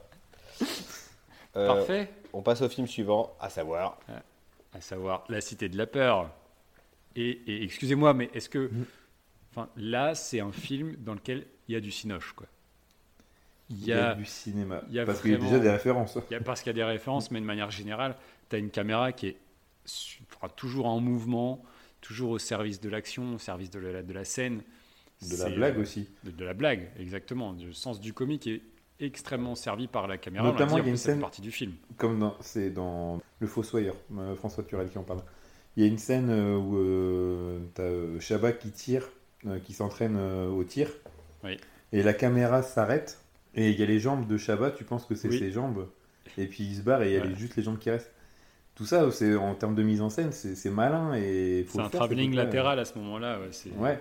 Euh, 1.56 1.66
Parfait. 1.68 2.10
On 2.32 2.42
passe 2.42 2.62
au 2.62 2.68
film 2.68 2.86
suivant, 2.86 3.34
à 3.40 3.50
savoir. 3.50 3.98
À 4.74 4.80
savoir 4.80 5.24
La 5.28 5.40
Cité 5.40 5.68
de 5.68 5.76
la 5.78 5.86
Peur. 5.86 6.30
Et, 7.14 7.30
et 7.46 7.62
excusez-moi, 7.62 8.14
mais 8.14 8.30
est-ce 8.34 8.48
que. 8.48 8.68
Mm. 8.72 8.84
Enfin, 9.52 9.68
là, 9.76 10.14
c'est 10.14 10.40
un 10.40 10.52
film 10.52 10.96
dans 10.98 11.14
lequel 11.14 11.46
il 11.68 11.74
y 11.74 11.76
a 11.76 11.80
du 11.80 11.90
cinoche, 11.90 12.32
quoi. 12.32 12.46
Il 13.70 13.84
y 13.84 13.92
a. 13.92 14.14
du 14.14 14.24
cinéma. 14.24 14.82
y 14.90 14.98
a 15.00 15.04
Parce 15.04 15.20
qu'il 15.20 15.32
y 15.32 15.34
a 15.34 15.38
déjà 15.38 15.58
des 15.58 15.70
références. 15.70 16.18
Il 16.30 16.34
y 16.34 16.36
a, 16.36 16.40
parce 16.40 16.60
qu'il 16.62 16.70
y 16.70 16.70
a 16.70 16.74
des 16.74 16.84
références, 16.84 17.30
mais 17.30 17.40
de 17.40 17.44
manière 17.44 17.70
générale, 17.70 18.16
tu 18.48 18.56
as 18.56 18.58
une 18.58 18.70
caméra 18.70 19.12
qui 19.12 19.28
est 19.28 19.36
enfin, 20.36 20.52
toujours 20.54 20.86
en 20.86 21.00
mouvement, 21.00 21.62
toujours 22.00 22.30
au 22.30 22.38
service 22.38 22.80
de 22.80 22.88
l'action, 22.88 23.34
au 23.34 23.38
service 23.38 23.70
de 23.70 23.80
la, 23.80 24.02
de 24.02 24.12
la 24.12 24.24
scène. 24.24 24.62
De 25.22 25.36
la 25.36 25.48
blague 25.50 25.78
euh, 25.78 25.82
aussi. 25.82 26.08
De, 26.24 26.30
de 26.30 26.44
la 26.44 26.54
blague, 26.54 26.90
exactement. 26.98 27.56
Le 27.60 27.72
sens 27.72 28.00
du 28.00 28.12
comique 28.12 28.46
est 28.46 28.62
extrêmement 29.00 29.54
servi 29.54 29.88
par 29.88 30.06
la 30.06 30.18
caméra. 30.18 30.44
Notamment, 30.44 30.78
il 30.78 30.84
y 30.84 30.86
a 30.86 30.90
une 30.90 30.96
scène- 30.96 31.20
partie 31.20 31.42
du 31.42 31.50
film. 31.50 31.72
Comme 31.96 32.18
dans, 32.20 32.36
c'est 32.40 32.70
dans 32.70 33.20
Le 33.40 33.46
Fossoyeur, 33.46 33.96
euh, 34.16 34.34
François 34.36 34.62
Turel 34.64 34.88
qui 34.90 34.98
en 34.98 35.02
parle. 35.02 35.22
Il 35.76 35.82
y 35.82 35.86
a 35.86 35.88
une 35.88 35.98
scène 35.98 36.30
euh, 36.30 36.56
où 36.56 36.76
euh, 36.76 37.58
t'as 37.74 37.82
euh, 37.82 38.20
Chabat 38.20 38.52
qui 38.52 38.70
tire, 38.70 39.08
euh, 39.46 39.58
qui 39.58 39.72
s'entraîne 39.74 40.16
euh, 40.16 40.48
au 40.48 40.64
tir. 40.64 40.88
Oui. 41.44 41.56
Et 41.92 42.02
la 42.02 42.14
caméra 42.14 42.62
s'arrête. 42.62 43.18
Et 43.56 43.70
il 43.70 43.80
y 43.80 43.82
a 43.82 43.86
les 43.86 43.98
jambes 43.98 44.26
de 44.26 44.36
Chabat, 44.36 44.70
tu 44.70 44.84
penses 44.84 45.04
que 45.06 45.14
c'est 45.14 45.28
Oui. 45.28 45.38
ses 45.38 45.50
jambes. 45.50 45.88
Et 46.38 46.46
puis 46.46 46.64
il 46.64 46.76
se 46.76 46.82
barre 46.82 47.02
et 47.02 47.08
il 47.10 47.14
y 47.14 47.16
a 47.16 47.22
Ouais. 47.22 47.28
les- 47.28 47.34
juste 47.36 47.56
les 47.56 47.62
jambes 47.62 47.78
qui 47.78 47.90
restent. 47.90 48.12
Tout 48.74 48.84
ça, 48.84 49.10
c'est, 49.10 49.34
en 49.34 49.54
termes 49.54 49.74
de 49.74 49.82
mise 49.82 50.02
en 50.02 50.10
scène, 50.10 50.32
c'est, 50.32 50.68
malin 50.70 51.14
et 51.14 51.64
faut 51.66 51.78
C'est 51.78 51.84
un 51.84 51.88
travelling 51.88 52.34
latéral 52.34 52.78
à 52.78 52.84
ce 52.84 52.98
moment-là. 52.98 53.38
Ouais, 53.78 53.98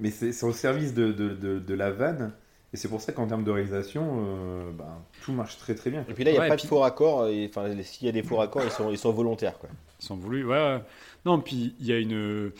mais 0.00 0.10
c'est, 0.10 0.42
au 0.44 0.52
service 0.52 0.94
de, 0.94 1.12
de, 1.12 1.28
de, 1.30 1.58
de 1.58 1.74
la 1.74 1.90
vanne. 1.90 2.32
Et 2.74 2.78
c'est 2.78 2.88
pour 2.88 3.02
ça 3.02 3.12
qu'en 3.12 3.26
termes 3.26 3.44
de 3.44 3.50
réalisation, 3.50 4.24
euh, 4.26 4.70
ben, 4.72 4.96
tout 5.22 5.32
marche 5.32 5.58
très 5.58 5.74
très 5.74 5.90
bien. 5.90 6.06
Et 6.08 6.14
puis 6.14 6.24
là, 6.24 6.30
il 6.30 6.34
n'y 6.34 6.38
a 6.38 6.42
Ouais, 6.44 6.48
pas 6.48 6.56
de 6.56 6.62
faux 6.62 6.78
raccords. 6.78 7.28
Enfin, 7.46 7.68
s'il 7.82 8.06
y 8.06 8.08
a 8.08 8.12
des 8.12 8.22
faux 8.22 8.36
raccords, 8.36 8.64
ils 8.64 8.70
sont, 8.70 8.90
ils 8.90 8.96
sont 8.96 9.12
volontaires. 9.12 9.58
Quoi. 9.58 9.68
Ils 10.00 10.06
sont 10.06 10.16
voulus, 10.16 10.46
ouais, 10.46 10.56
ouais. 10.56 10.80
Non, 11.26 11.38
puis 11.42 11.74
il 11.78 11.86
y 11.86 11.92
a 11.92 11.98
une, 11.98 12.14
euh, 12.14 12.54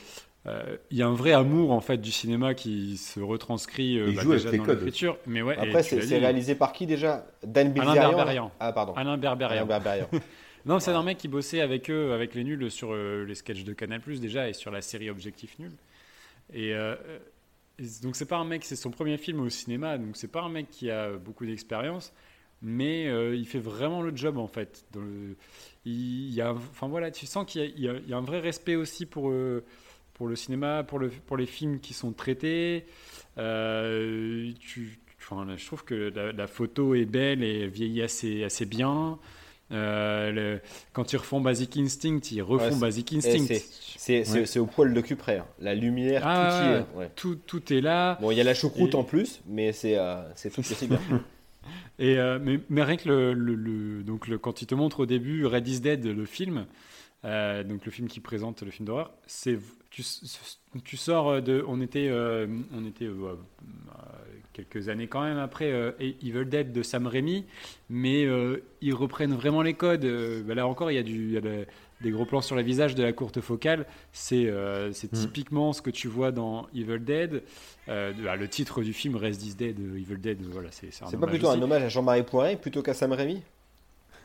il 0.46 0.96
y 0.96 1.02
a 1.02 1.06
un 1.06 1.14
vrai 1.14 1.32
amour 1.32 1.70
en 1.70 1.80
fait 1.80 1.98
du 1.98 2.10
cinéma 2.10 2.54
qui 2.54 2.96
se 2.96 3.20
retranscrit 3.20 3.98
euh, 3.98 4.12
bah, 4.12 4.24
déjà 4.24 4.50
dans 4.50 4.64
l'écriture. 4.64 5.16
Mais 5.26 5.42
ouais, 5.42 5.56
Après, 5.56 5.82
c'est 5.82 6.18
réalisé 6.18 6.54
par 6.54 6.72
qui 6.72 6.86
déjà? 6.86 7.26
Dan 7.44 7.72
Alain 7.78 7.94
Berberian. 7.94 8.52
Ah, 8.58 8.72
pardon. 8.72 8.92
Alain 8.94 9.16
Berberian. 9.16 9.62
Alain 9.62 9.66
Berberian. 9.66 10.08
Non, 10.64 10.78
c'est 10.78 10.92
un 10.92 11.02
mec 11.02 11.18
qui 11.18 11.26
bossait 11.26 11.60
avec 11.60 11.90
eux, 11.90 12.12
avec 12.12 12.36
les 12.36 12.44
nuls 12.44 12.70
sur 12.70 12.92
euh, 12.92 13.24
les 13.24 13.34
sketchs 13.34 13.64
de 13.64 13.72
Canal 13.72 14.00
déjà 14.20 14.48
et 14.48 14.52
sur 14.52 14.70
la 14.70 14.80
série 14.80 15.10
Objectif 15.10 15.58
Nul. 15.58 15.72
Et 16.54 16.72
euh, 16.72 16.94
donc 18.02 18.14
c'est 18.14 18.26
pas 18.28 18.36
un 18.36 18.44
mec, 18.44 18.64
c'est 18.64 18.76
son 18.76 18.90
premier 18.90 19.16
film 19.16 19.40
au 19.40 19.48
cinéma, 19.48 19.98
donc 19.98 20.16
c'est 20.16 20.30
pas 20.30 20.42
un 20.42 20.48
mec 20.48 20.70
qui 20.70 20.88
a 20.88 21.14
beaucoup 21.16 21.46
d'expérience, 21.46 22.12
mais 22.60 23.08
euh, 23.08 23.34
il 23.34 23.44
fait 23.48 23.58
vraiment 23.58 24.02
le 24.02 24.14
job 24.16 24.38
en 24.38 24.46
fait. 24.46 24.84
Dans 24.92 25.00
le- 25.00 25.36
il, 25.84 26.28
il 26.28 26.34
y 26.34 26.40
a, 26.40 26.52
enfin 26.52 26.86
voilà, 26.86 27.10
tu 27.10 27.26
sens 27.26 27.44
qu'il 27.44 27.80
y 27.80 28.12
a 28.12 28.16
un 28.16 28.20
vrai 28.22 28.38
respect 28.38 28.76
aussi 28.76 29.04
pour 29.04 29.30
euh, 29.30 29.64
pour 30.22 30.28
le 30.28 30.36
cinéma, 30.36 30.84
pour 30.84 31.00
le 31.00 31.08
pour 31.08 31.36
les 31.36 31.46
films 31.46 31.80
qui 31.80 31.94
sont 31.94 32.12
traités. 32.12 32.84
Euh, 33.38 34.52
tu, 34.60 35.00
enfin, 35.18 35.44
je 35.56 35.66
trouve 35.66 35.82
que 35.84 36.12
la, 36.14 36.30
la 36.30 36.46
photo 36.46 36.94
est 36.94 37.06
belle 37.06 37.42
et 37.42 37.66
vieillit 37.66 38.02
assez 38.02 38.44
assez 38.44 38.64
bien. 38.64 39.18
Euh, 39.72 40.30
le- 40.30 40.60
quand 40.92 41.12
ils 41.12 41.16
refont 41.16 41.40
Basic 41.40 41.76
Instinct, 41.76 42.20
ils 42.30 42.40
refont 42.40 42.72
Ouais, 42.74 42.78
Basic 42.80 43.12
Et 43.14 43.16
Instinct. 43.16 43.56
c'est- 43.96 44.30
Ouais. 44.30 44.58
au 44.60 44.66
poil 44.66 44.94
de 44.94 45.00
cul 45.00 45.16
près. 45.16 45.38
hein. 45.38 45.46
La 45.58 45.74
lumière, 45.74 46.22
Ah, 46.24 46.60
tout 46.60 46.68
y 46.68 46.72
est. 46.72 46.98
ouais. 47.00 47.10
Tout, 47.16 47.34
tout 47.34 47.72
est 47.72 47.80
là. 47.80 48.16
Bon, 48.20 48.30
il 48.30 48.36
y 48.36 48.40
a 48.40 48.44
la 48.44 48.54
choucroute 48.54 48.92
Et- 48.94 48.96
en 48.96 49.02
plus, 49.02 49.40
mais 49.48 49.72
c'est 49.72 49.98
euh, 49.98 50.22
tout 50.54 50.60
aussi 50.60 50.86
bien. 50.86 51.00
Et, 51.98 52.16
euh, 52.18 52.38
mais, 52.40 52.60
mais 52.68 52.84
rien 52.84 52.96
que 52.96 53.08
le, 53.08 53.32
le- 53.34 53.56
le- 53.56 54.04
donc 54.04 54.30
quand 54.36 54.62
il 54.62 54.66
te 54.66 54.76
montre 54.76 55.00
au 55.00 55.06
début 55.06 55.46
Red 55.46 55.66
is 55.66 55.80
Dead, 55.80 56.04
le 56.06 56.24
film, 56.26 56.66
donc 57.24 57.84
le 57.84 57.90
film 57.90 58.06
qui 58.06 58.20
présente 58.20 58.62
le 58.62 58.70
film 58.70 58.86
d'horreur, 58.86 59.12
c'est 59.26 59.58
tu, 59.92 60.02
tu 60.84 60.96
sors 60.96 61.40
de, 61.42 61.64
on 61.68 61.80
était, 61.80 62.08
euh, 62.08 62.46
on 62.74 62.84
était 62.86 63.04
euh, 63.04 63.12
euh, 63.32 63.34
quelques 64.52 64.88
années 64.88 65.06
quand 65.06 65.22
même 65.22 65.38
après 65.38 65.70
euh, 65.70 65.92
Evil 66.00 66.46
Dead 66.46 66.72
de 66.72 66.82
Sam 66.82 67.06
Raimi, 67.06 67.44
mais 67.90 68.24
euh, 68.24 68.62
ils 68.80 68.94
reprennent 68.94 69.34
vraiment 69.34 69.62
les 69.62 69.74
codes. 69.74 70.04
Euh, 70.04 70.42
bah 70.42 70.54
là 70.54 70.66
encore, 70.66 70.90
il 70.90 70.94
y 70.94 70.98
a, 70.98 71.02
du, 71.02 71.24
il 71.26 71.30
y 71.32 71.36
a 71.36 71.40
le- 71.40 71.66
des 72.00 72.10
gros 72.10 72.24
plans 72.24 72.40
sur 72.40 72.56
le 72.56 72.62
visage 72.62 72.94
de 72.96 73.02
la 73.04 73.12
courte 73.12 73.40
focale. 73.40 73.86
C'est 74.12 74.46
euh, 74.46 74.88
Mm. 74.90 75.08
typiquement 75.12 75.72
ce 75.72 75.82
que 75.82 75.90
tu 75.90 76.08
vois 76.08 76.32
dans 76.32 76.66
Evil 76.74 76.98
Dead. 76.98 77.42
Euh, 77.88 78.12
de- 78.12 78.26
ah, 78.26 78.34
le 78.36 78.48
titre 78.48 78.82
du 78.82 78.92
film 78.92 79.14
Red 79.16 79.40
is 79.42 79.54
Dead, 79.54 79.78
euh, 79.78 79.98
Evil 79.98 80.16
Dead, 80.16 80.38
voilà, 80.50 80.70
c'est 80.72 80.90
c'est 80.92 81.20
pas 81.20 81.26
plutôt 81.26 81.48
aussi. 81.48 81.58
un 81.58 81.62
hommage 81.62 81.82
à 81.82 81.88
Jean-Marie 81.88 82.22
Poiret 82.24 82.56
plutôt 82.56 82.82
qu'à 82.82 82.94
Sam 82.94 83.12
Rémy 83.12 83.42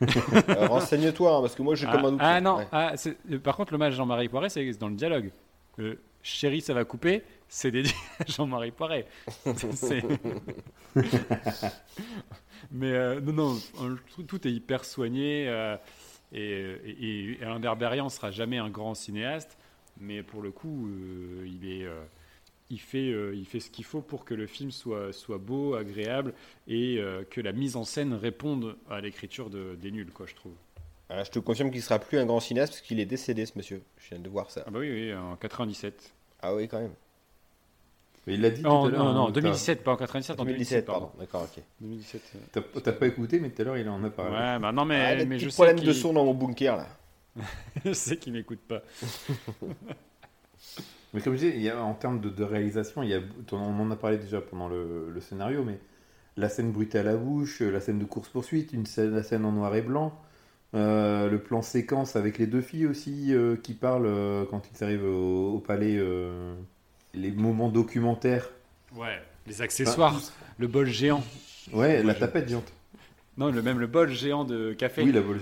Euh, 0.00 0.66
Renseigne-toi, 0.68 1.36
hein, 1.36 1.40
parce 1.40 1.54
que 1.56 1.62
moi 1.62 1.74
j'ai 1.74 1.86
comme 1.86 2.04
un 2.04 2.08
Ah, 2.08 2.10
doute. 2.10 2.20
ah 2.22 2.40
non, 2.40 2.56
Ouais. 2.58 2.66
ah, 2.72 2.92
euh, 3.32 3.38
par 3.38 3.56
contre, 3.56 3.72
l'hommage 3.72 3.94
à 3.94 3.96
Jean-Marie 3.96 4.28
Poiret, 4.28 4.48
c'est 4.48 4.70
dans 4.78 4.88
le 4.88 4.94
dialogue. 4.94 5.30
Euh, 5.78 5.96
Chérie, 6.22 6.60
ça 6.60 6.74
va 6.74 6.84
couper, 6.84 7.22
c'est 7.48 7.70
dédié 7.70 7.94
à 8.18 8.24
Jean-Marie 8.26 8.72
Poiret. 8.72 9.06
Mais 12.70 12.92
euh, 12.92 13.20
non, 13.20 13.32
non, 13.80 13.96
tout, 14.26 14.46
est 14.46 14.52
hyper 14.52 14.84
soigné. 14.84 15.48
euh, 15.48 15.76
et, 16.32 16.40
et, 16.40 17.40
et 17.40 17.42
Alain 17.42 17.60
Berberian 17.60 18.08
sera 18.10 18.30
jamais 18.30 18.58
un 18.58 18.68
grand 18.68 18.94
cinéaste, 18.94 19.56
mais 19.98 20.22
pour 20.22 20.42
le 20.42 20.50
coup, 20.50 20.88
euh, 20.88 21.46
il 22.68 22.80
fait, 22.80 23.60
ce 23.60 23.70
qu'il 23.70 23.84
faut 23.84 24.02
pour 24.02 24.26
que 24.26 24.34
le 24.34 24.46
film 24.46 24.70
soit, 24.70 25.38
beau, 25.38 25.74
agréable 25.74 26.34
et 26.66 27.00
que 27.30 27.40
la 27.40 27.52
mise 27.52 27.76
en 27.76 27.84
scène 27.84 28.12
réponde 28.12 28.76
à 28.90 29.00
l'écriture 29.00 29.48
de, 29.48 29.74
des 29.80 29.90
nuls, 29.90 30.12
quoi, 30.12 30.26
je 30.26 30.34
trouve. 30.34 30.52
Ah, 31.10 31.24
je 31.24 31.30
te 31.30 31.38
confirme 31.38 31.70
qu'il 31.70 31.82
sera 31.82 31.98
plus 31.98 32.18
un 32.18 32.26
grand 32.26 32.40
cinéaste 32.40 32.74
parce 32.74 32.82
qu'il 32.82 33.00
est 33.00 33.06
décédé, 33.06 33.46
ce 33.46 33.52
monsieur. 33.56 33.82
Je 33.96 34.10
viens 34.10 34.18
de 34.18 34.28
voir 34.28 34.50
ça. 34.50 34.62
Ah 34.66 34.70
bah 34.70 34.78
oui, 34.80 34.90
oui, 34.90 35.14
en 35.14 35.36
97. 35.36 36.12
Ah 36.42 36.54
oui, 36.54 36.68
quand 36.68 36.80
même. 36.80 36.92
Mais 38.26 38.34
il 38.34 38.42
l'a 38.42 38.50
dit 38.50 38.62
Non, 38.62 38.82
tout 38.82 38.88
à 38.88 38.90
l'heure. 38.90 39.04
non, 39.04 39.10
hein, 39.10 39.14
non, 39.14 39.26
t'as- 39.26 39.40
2017, 39.40 39.82
pas 39.84 39.92
en 39.92 39.96
97, 39.96 40.38
en 40.38 40.44
2017, 40.44 40.84
2017, 40.84 40.86
pardon. 40.86 41.10
D'accord, 41.18 41.42
ok. 41.44 41.62
2017. 41.80 42.22
euh. 42.34 42.38
T'as 42.52 42.80
t'as 42.80 42.92
pas 42.92 43.06
écouté, 43.06 43.40
mais 43.40 43.48
tout 43.50 43.62
à 43.62 43.64
l'heure 43.64 43.78
il 43.78 43.88
en 43.88 44.04
a 44.04 44.10
parlé. 44.10 44.32
Ouais, 44.36 44.58
bah 44.58 44.70
non, 44.72 44.84
mais, 44.84 45.18
ah, 45.20 45.24
mais 45.24 45.38
je 45.38 45.48
sais 45.48 45.74
qu'il 45.74 45.86
de 45.86 45.92
son 45.94 46.12
dans 46.12 46.24
mon 46.26 46.34
bunker 46.34 46.76
là. 46.76 46.86
je 47.84 47.92
sais 47.92 48.16
qu'il 48.18 48.32
m'écoute 48.34 48.60
pas. 48.60 48.82
Mais 51.14 51.22
comme 51.22 51.34
je 51.34 51.38
disais, 51.38 51.56
il 51.56 51.62
y 51.62 51.70
a, 51.70 51.82
en 51.82 51.94
termes 51.94 52.20
de, 52.20 52.28
de 52.28 52.44
réalisation, 52.44 53.02
il 53.02 53.08
y 53.08 53.14
a, 53.14 53.20
on 53.52 53.56
en 53.80 53.90
a 53.90 53.96
parlé 53.96 54.18
déjà 54.18 54.40
pendant 54.42 54.68
le, 54.68 55.08
le 55.10 55.20
scénario, 55.22 55.64
mais 55.64 55.78
la 56.36 56.50
scène 56.50 56.70
brutale 56.70 57.08
à 57.08 57.12
la 57.12 57.16
bouche, 57.16 57.60
la 57.60 57.80
scène 57.80 57.98
de 57.98 58.04
course-poursuite, 58.04 58.72
une 58.74 58.84
scène, 58.84 59.14
la 59.14 59.22
scène 59.22 59.46
en 59.46 59.52
noir 59.52 59.74
et 59.74 59.80
blanc, 59.80 60.12
euh, 60.74 61.30
le 61.30 61.38
plan 61.38 61.62
séquence 61.62 62.14
avec 62.16 62.36
les 62.38 62.46
deux 62.46 62.60
filles 62.60 62.86
aussi 62.86 63.34
euh, 63.34 63.56
qui 63.56 63.72
parlent 63.72 64.06
euh, 64.06 64.44
quand 64.50 64.62
ils 64.70 64.84
arrivent 64.84 65.04
au, 65.06 65.54
au 65.54 65.58
palais, 65.58 65.98
les 67.14 67.30
moments 67.30 67.68
documentaires. 67.68 68.50
Ouais, 68.94 69.20
les 69.46 69.62
accessoires, 69.62 70.20
le 70.58 70.66
bol 70.66 70.86
géant. 70.86 71.22
Ouais, 71.72 72.02
la 72.02 72.14
tapette 72.14 72.48
géante. 72.48 72.72
Non, 73.38 73.52
le, 73.52 73.62
même 73.62 73.78
le 73.78 73.86
bol 73.86 74.10
géant 74.10 74.44
de 74.44 74.72
café. 74.72 75.02
Oui, 75.02 75.12
la 75.12 75.20
bol 75.20 75.38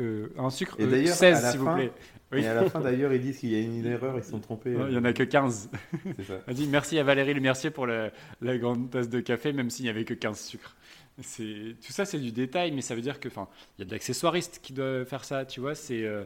euh, 0.00 0.28
un 0.38 0.48
sucre, 0.48 0.76
Et 0.78 0.84
euh, 0.84 0.86
d'ailleurs, 0.86 1.16
16 1.16 1.38
à 1.38 1.40
la 1.40 1.50
s'il 1.50 1.60
vous 1.60 1.74
plaît. 1.74 1.90
Oui. 2.30 2.42
Et 2.42 2.46
à 2.46 2.54
la 2.54 2.70
fin 2.70 2.80
d'ailleurs, 2.80 3.12
ils 3.12 3.20
disent 3.20 3.38
qu'il 3.38 3.50
y 3.50 3.56
a 3.56 3.60
une 3.60 3.84
erreur, 3.84 4.16
ils 4.16 4.22
se 4.22 4.30
sont 4.30 4.38
trompés. 4.38 4.76
Il 4.88 4.94
y 4.94 4.98
en 4.98 5.04
a 5.04 5.12
que 5.12 5.24
15. 5.24 5.70
C'est 6.18 6.24
ça. 6.24 6.52
Dit 6.52 6.68
merci 6.68 6.96
à 7.00 7.02
Valérie 7.02 7.34
Le 7.34 7.40
Mercier 7.40 7.70
pour 7.70 7.88
la, 7.88 8.12
la 8.40 8.56
grande 8.58 8.90
tasse 8.90 9.08
de 9.08 9.18
café, 9.18 9.52
même 9.52 9.70
s'il 9.70 9.86
n'y 9.86 9.90
avait 9.90 10.04
que 10.04 10.14
15 10.14 10.38
sucres. 10.38 10.76
C'est 11.20 11.74
tout 11.84 11.92
ça, 11.92 12.04
c'est 12.04 12.20
du 12.20 12.30
détail, 12.32 12.70
mais 12.70 12.80
ça 12.80 12.94
veut 12.94 13.00
dire 13.00 13.18
que, 13.18 13.28
enfin, 13.28 13.48
il 13.76 13.80
y 13.80 13.82
a 13.82 13.86
de 13.86 13.90
l'accessoiriste 13.90 14.60
qui 14.62 14.72
doit 14.72 15.04
faire 15.04 15.24
ça, 15.24 15.44
tu 15.44 15.60
vois. 15.60 15.74
C'est 15.74 16.04
euh, 16.04 16.24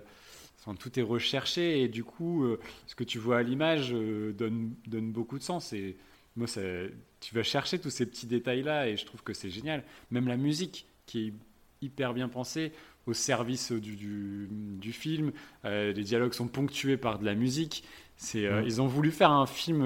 tout 0.78 0.98
est 0.98 1.02
recherché 1.02 1.82
et 1.82 1.88
du 1.88 2.04
coup, 2.04 2.44
euh, 2.44 2.60
ce 2.86 2.94
que 2.94 3.04
tu 3.04 3.18
vois 3.18 3.38
à 3.38 3.42
l'image 3.42 3.92
euh, 3.94 4.32
donne 4.32 4.74
donne 4.86 5.10
beaucoup 5.10 5.38
de 5.38 5.42
sens. 5.42 5.72
Et 5.72 5.96
moi, 6.36 6.46
c'est- 6.46 6.92
tu 7.20 7.34
vas 7.34 7.42
chercher 7.42 7.78
tous 7.78 7.90
ces 7.90 8.04
petits 8.06 8.26
détails-là 8.26 8.88
et 8.88 8.96
je 8.96 9.06
trouve 9.06 9.22
que 9.22 9.32
c'est 9.32 9.50
génial. 9.50 9.82
Même 10.10 10.28
la 10.28 10.36
musique 10.36 10.86
qui 11.06 11.28
est 11.28 11.32
hyper 11.80 12.12
bien 12.14 12.28
pensée 12.28 12.72
au 13.06 13.12
service 13.14 13.72
du, 13.72 13.96
du, 13.96 14.48
du 14.50 14.92
film. 14.92 15.32
Les 15.64 15.92
dialogues 16.04 16.32
sont 16.34 16.46
ponctués 16.48 16.96
par 16.96 17.18
de 17.18 17.24
la 17.24 17.34
musique. 17.34 17.82
C'est. 18.16 18.42
Ils 18.64 18.80
ont 18.80 18.86
voulu 18.86 19.10
faire 19.10 19.30
un 19.32 19.46
film 19.46 19.82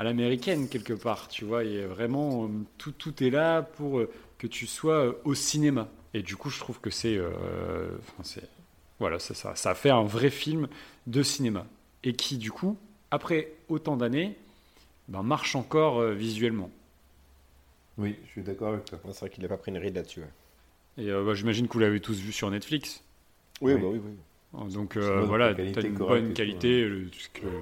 à 0.00 0.04
l'américaine 0.04 0.68
quelque 0.68 0.94
part, 0.94 1.28
tu 1.28 1.44
vois. 1.44 1.62
Et 1.62 1.84
vraiment, 1.84 2.44
euh, 2.44 2.48
tout, 2.78 2.92
tout 2.92 3.22
est 3.22 3.28
là 3.30 3.60
pour 3.62 3.98
euh, 4.00 4.10
que 4.38 4.46
tu 4.46 4.66
sois 4.66 4.94
euh, 5.06 5.12
au 5.24 5.34
cinéma. 5.34 5.88
Et 6.14 6.22
du 6.22 6.36
coup, 6.36 6.48
je 6.48 6.58
trouve 6.58 6.80
que 6.80 6.88
c'est, 6.90 7.16
euh, 7.18 7.90
enfin, 8.18 8.40
voilà, 8.98 9.18
c'est 9.18 9.34
ça. 9.34 9.54
Ça 9.54 9.74
fait 9.74 9.90
un 9.90 10.02
vrai 10.02 10.30
film 10.30 10.68
de 11.06 11.22
cinéma 11.22 11.66
et 12.02 12.14
qui, 12.14 12.38
du 12.38 12.50
coup, 12.50 12.78
après 13.10 13.52
autant 13.68 13.96
d'années, 13.98 14.36
ben, 15.08 15.22
marche 15.22 15.54
encore 15.54 16.00
euh, 16.00 16.14
visuellement. 16.14 16.70
Oui, 17.98 18.16
je 18.26 18.30
suis 18.30 18.42
d'accord 18.42 18.68
avec 18.72 18.86
toi. 18.86 18.98
C'est 19.12 19.20
vrai 19.20 19.30
qu'il 19.30 19.42
n'a 19.42 19.48
pas 19.48 19.58
pris 19.58 19.70
une 19.70 19.78
ride 19.78 19.96
là-dessus. 19.96 20.20
ouais. 20.20 21.04
Et 21.04 21.10
euh, 21.10 21.22
bah, 21.24 21.34
j'imagine 21.34 21.68
que 21.68 21.74
vous 21.74 21.78
l'avez 21.80 22.00
tous 22.00 22.18
vu 22.18 22.32
sur 22.32 22.50
Netflix. 22.50 23.04
Oui, 23.60 23.74
Oui. 23.74 23.80
bah 23.80 23.88
oui, 23.92 24.00
oui. 24.02 24.72
Donc 24.72 24.96
euh, 24.96 25.20
voilà, 25.26 25.48
la 25.50 25.54
tu 25.54 25.58
qualité 25.58 25.80
as 25.80 25.82
une 25.86 25.94
bonne 25.94 26.32
qualité, 26.32 26.84
le, 26.88 27.06
tout 27.08 27.18
ce 27.20 27.28
que 27.28 27.46
le 27.46 27.52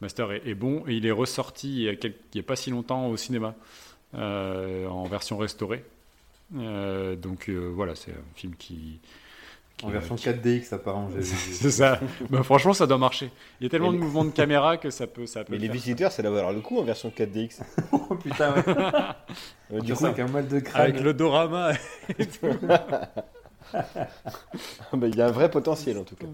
master 0.00 0.32
est, 0.32 0.42
est 0.46 0.54
bon. 0.54 0.84
Et 0.86 0.94
il 0.94 1.06
est 1.06 1.10
ressorti 1.10 1.68
il 1.68 1.82
y 1.82 1.88
a, 1.88 1.96
quel- 1.96 2.14
il 2.34 2.38
y 2.38 2.40
a 2.40 2.44
pas 2.44 2.56
si 2.56 2.70
longtemps 2.70 3.06
au 3.08 3.16
cinéma, 3.16 3.54
euh, 4.14 4.86
en 4.88 5.04
version 5.04 5.36
restaurée. 5.38 5.84
Euh, 6.56 7.14
donc 7.16 7.48
euh, 7.48 7.70
voilà, 7.74 7.94
c'est 7.94 8.10
un 8.10 8.34
film 8.34 8.54
qui. 8.56 8.98
qui- 9.76 9.86
En 9.86 9.90
version 9.90 10.16
qui- 10.16 10.24
4DX 10.28 10.72
apparemment. 10.74 11.10
C'est 11.20 11.70
ça. 11.70 12.00
Bah, 12.28 12.42
franchement, 12.42 12.72
ça 12.72 12.86
doit 12.88 12.98
marcher. 12.98 13.30
Il 13.60 13.64
y 13.64 13.66
a 13.66 13.70
tellement 13.70 13.88
Et 13.90 13.92
de 13.92 13.98
les- 13.98 14.04
mouvements 14.04 14.24
de 14.24 14.30
caméra 14.30 14.76
que 14.76 14.90
ça 14.90 15.06
peut, 15.06 15.26
ça 15.26 15.44
peut 15.44 15.52
Mais 15.52 15.58
le 15.58 15.62
les 15.62 15.66
faire. 15.68 15.74
visiteurs, 15.74 16.12
ça 16.12 16.22
doit 16.22 16.32
valoir 16.32 16.52
le 16.52 16.60
coup 16.60 16.78
en 16.78 16.82
version 16.82 17.10
4DX. 17.10 17.60
oh 17.92 18.16
putain, 18.16 18.54
ouais. 18.54 18.64
Euh, 19.72 19.80
du 19.80 19.94
coup, 19.94 20.06
avec 20.06 20.18
un 20.18 20.26
mal 20.28 20.48
de 20.48 20.58
crâne. 20.58 20.82
Avec 20.82 21.00
le 21.00 21.14
dorama. 21.14 21.72
bah, 23.72 25.06
il 25.06 25.14
y 25.16 25.22
a 25.22 25.26
un 25.26 25.30
vrai 25.30 25.50
potentiel 25.50 25.98
en 25.98 26.04
tout 26.04 26.16
cas. 26.16 26.26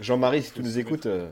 Jean-Marie, 0.00 0.42
si 0.42 0.52
tu 0.52 0.62
nous 0.62 0.78
écoutes, 0.78 1.06
euh, 1.06 1.28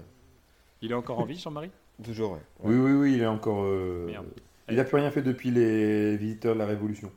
Il 0.83 0.91
est 0.91 0.95
encore 0.95 1.19
en 1.21 1.25
vie, 1.25 1.39
Jean-Marie 1.39 1.71
toujours, 2.05 2.33
ouais. 2.33 2.39
Oui, 2.65 2.75
oui, 2.75 2.93
oui, 2.93 3.15
il 3.15 3.23
est 3.23 3.27
encore. 3.27 3.63
euh, 3.65 4.07
Merde. 4.07 4.27
Il 4.69 4.81
a 4.81 4.85
plus 4.85 4.97
rien 4.97 5.11
fait 5.11 5.23
depuis 5.23 5.51
les 5.53 6.17
visiteurs 6.17 6.55
de 6.55 6.59
la 6.59 6.67
Révolution. 6.67 7.13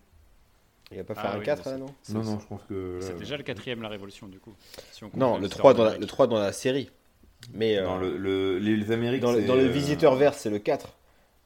Il 0.92 0.98
va 0.98 1.04
pas 1.06 1.14
Ah 1.18 1.22
faire 1.24 1.32
un 1.34 1.40
oui, 1.40 1.46
4 1.46 1.62
mais 1.66 1.72
là, 1.72 1.78
non 1.80 1.86
C'est- 2.04 2.14
Non, 2.14 2.24
non, 2.24 2.40
je 2.40 2.46
pense 2.46 2.62
que. 2.70 3.00
C'est 3.02 3.18
déjà 3.18 3.36
le 3.38 3.44
quatrième, 3.44 3.82
la 3.82 3.90
Révolution, 3.90 4.28
du 4.28 4.38
coup. 4.40 4.54
si 4.92 5.04
on 5.04 5.10
compte 5.10 5.20
Non, 5.20 5.38
le 5.38 5.46
histoires 5.46 5.60
3, 5.60 5.74
dans 5.74 5.84
la, 5.86 5.90
d'Amérique. 5.92 6.02
le 6.02 6.08
3 6.08 6.28
dans 6.28 6.38
la 6.40 6.52
série. 6.52 6.92
Mais 7.54 7.78
euh, 7.78 7.86
Dans 7.86 7.98
le, 7.98 8.18
le- 8.18 8.60
les, 8.60 8.92
Amériques. 8.92 9.22
dans, 9.22 9.32
le, 9.32 9.42
c'est, 9.42 9.46
dans 9.48 9.56
le 9.56 9.64
euh, 9.66 9.68
visiteur 9.70 10.16
vert, 10.16 10.34
c'est 10.36 10.50
le 10.52 10.60
4. 10.60 10.96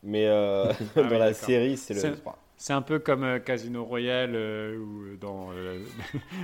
Mais 0.03 0.27
euh, 0.27 0.65
Ah 0.71 0.75
dans 1.01 1.03
oui, 1.09 1.17
la 1.17 1.33
série, 1.33 1.77
c'est 1.77 1.93
le 1.93 1.99
C'est- 2.01 2.11
3. 2.17 2.37
C'est 2.61 2.73
un 2.73 2.81
peu 2.81 2.99
comme 2.99 3.23
euh, 3.23 3.39
Casino 3.39 3.85
Royale 3.85 4.35
euh, 4.35 4.77
ou 4.77 5.15
dans, 5.15 5.47
euh, 5.53 5.79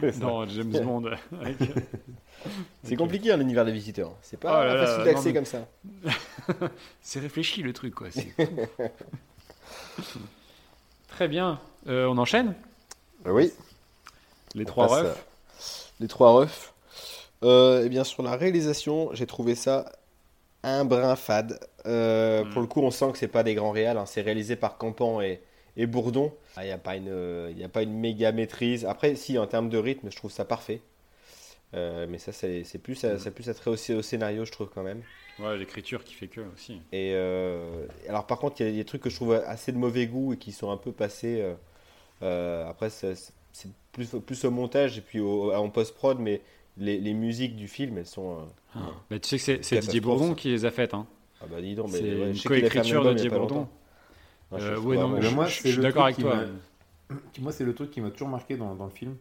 dans 0.22 0.48
James 0.48 0.70
Bond. 0.72 1.12
avec- 1.42 1.58
C'est 2.86 2.96
compliqué 2.96 3.32
hein, 3.34 3.38
l'univers 3.38 3.66
des 3.66 3.74
visiteurs. 3.74 4.14
C'est 4.22 4.40
pas 4.40 4.62
Oh 4.62 4.64
là 4.66 4.76
là, 4.76 4.86
facile 4.88 5.04
d'accès 5.04 5.28
mais- 5.30 5.34
comme 5.34 5.46
ça. 5.46 6.70
C'est 7.02 7.20
réfléchi 7.20 7.64
le 7.64 7.74
truc, 7.74 7.94
quoi. 7.96 8.08
Très 11.10 11.28
bien. 11.28 11.60
Euh, 11.88 12.08
on 12.08 12.18
enchaîne? 12.18 12.56
Oui. 13.26 13.52
Les 14.54 14.64
On 14.64 14.68
trois 14.68 14.88
refs. 14.88 15.26
Les 16.00 16.08
trois 16.08 16.32
refs. 16.32 16.74
Eh 17.44 17.90
bien, 17.90 18.04
sur 18.04 18.24
la 18.24 18.36
réalisation, 18.36 19.10
j'ai 19.14 19.26
trouvé 19.28 19.56
ça 19.56 19.92
un 20.64 20.86
brin 20.86 21.16
fade. 21.16 21.60
Euh, 21.86 22.44
Mm. 22.44 22.50
Pour 22.52 22.62
le 22.62 22.68
coup, 22.68 22.82
on 22.82 22.90
sent 22.92 23.12
que 23.12 23.18
c'est 23.18 23.28
pas 23.28 23.44
des 23.44 23.54
grands 23.56 23.72
réals. 23.72 23.98
hein. 23.98 24.06
C'est 24.06 24.22
réalisé 24.22 24.56
par 24.56 24.78
Campan 24.78 25.22
et, 25.22 25.42
et 25.77 25.85
Bourdon. 25.88 26.34
Ah, 26.56 26.64
Il 26.64 26.68
n'y 26.68 26.72
a, 26.73 26.77
pas 26.77 26.95
une, 26.95 27.10
euh, 27.10 27.49
il 27.52 27.60
y 27.60 27.64
a 27.64 27.69
pas 27.69 27.84
une 27.84 27.93
méga 27.99 28.31
maîtrise. 28.31 28.85
Après, 28.85 29.15
si, 29.15 29.38
en 29.38 29.47
termes 29.47 29.69
de 29.69 29.77
rythme, 29.77 30.10
je 30.11 30.15
trouve 30.15 30.31
ça 30.31 30.45
parfait. 30.45 30.81
Euh, 31.73 32.06
mais 32.10 32.18
ça, 32.19 32.31
c'est 32.31 32.64
plus, 32.81 33.03
Mm. 33.03 33.18
c'est 33.19 33.31
plus 33.31 33.49
attrait 33.49 33.72
au, 33.72 33.73
au 33.73 34.02
scénario, 34.02 34.45
je 34.45 34.52
trouve 34.52 34.69
quand 34.73 34.84
même. 34.84 35.02
Ouais, 35.39 35.57
l'écriture 35.57 36.03
qui 36.06 36.14
fait 36.14 36.27
que 36.27 36.41
aussi. 36.53 36.76
Et 36.93 37.11
euh, 37.14 37.85
alors, 38.07 38.26
par 38.26 38.39
contre, 38.39 38.61
il 38.61 38.68
y, 38.68 38.69
a 38.69 38.72
des 38.72 38.85
trucs 38.85 39.02
que 39.02 39.10
je 39.10 39.15
trouve 39.15 39.34
assez 39.34 39.73
de 39.73 39.77
mauvais 39.77 40.07
goût 40.07 40.34
et 40.34 40.38
qui 40.38 40.53
sont 40.53 40.72
un 40.72 40.77
peu 40.77 40.93
passés. 40.93 41.41
euh, 41.41 41.53
euh, 42.23 42.69
après, 42.69 42.89
c'est 42.89 43.14
plus, 43.91 44.07
plus 44.26 44.45
au 44.45 44.52
montage 44.52 44.97
et 44.97 45.02
puis 45.02 45.19
au, 45.19 45.52
en 45.53 45.69
post-prod, 45.69 46.19
mais 46.19 46.41
les, 46.77 46.97
les 46.99 47.14
musiques 47.14 47.56
du 47.57 47.68
film, 47.68 47.97
elles 47.97 48.06
sont. 48.06 48.38
euh, 48.76 48.80
Mais 49.11 49.19
tu 49.19 49.27
sais 49.30 49.38
que 49.38 49.43
c'est 49.43 49.64
c'est 49.64 49.80
Didier 49.80 49.99
Bourdon 49.99 50.30
ça. 50.30 50.35
qui 50.35 50.49
les 50.49 50.64
a 50.64 50.72
faites. 50.72 50.93
Hein. 50.93 51.06
ah 51.41 51.45
bah 51.52 51.61
dis 51.61 51.76
donc, 51.76 51.91
mais 51.91 51.97
C'est 51.99 52.03
ouais, 52.03 52.31
une 52.31 52.39
coécriture 52.39 53.03
de 53.03 53.14
Didier 53.14 53.30
Bourdon. 53.30 53.68
Longtemps. 54.52 54.64
Non, 54.64 54.68
je 54.68 54.72
Euh, 54.74 54.80
ouais, 54.80 54.96
non, 54.98 55.22
je, 55.22 55.30
moi, 55.36 55.46
je 55.48 55.54
suis 55.54 55.72
le 55.74 55.82
d'accord 55.82 56.04
avec 56.06 56.16
truc 56.18 56.28
qui 56.28 56.32
toi. 56.32 56.46
Moi, 57.42 57.52
c'est 57.52 57.64
le 57.66 57.74
truc 57.76 57.92
qui 57.92 58.02
m'a 58.02 58.10
toujours 58.12 58.30
marqué 58.30 58.58
dans, 58.58 58.76
dans 58.76 58.86
le 58.86 58.92
film. 58.92 59.16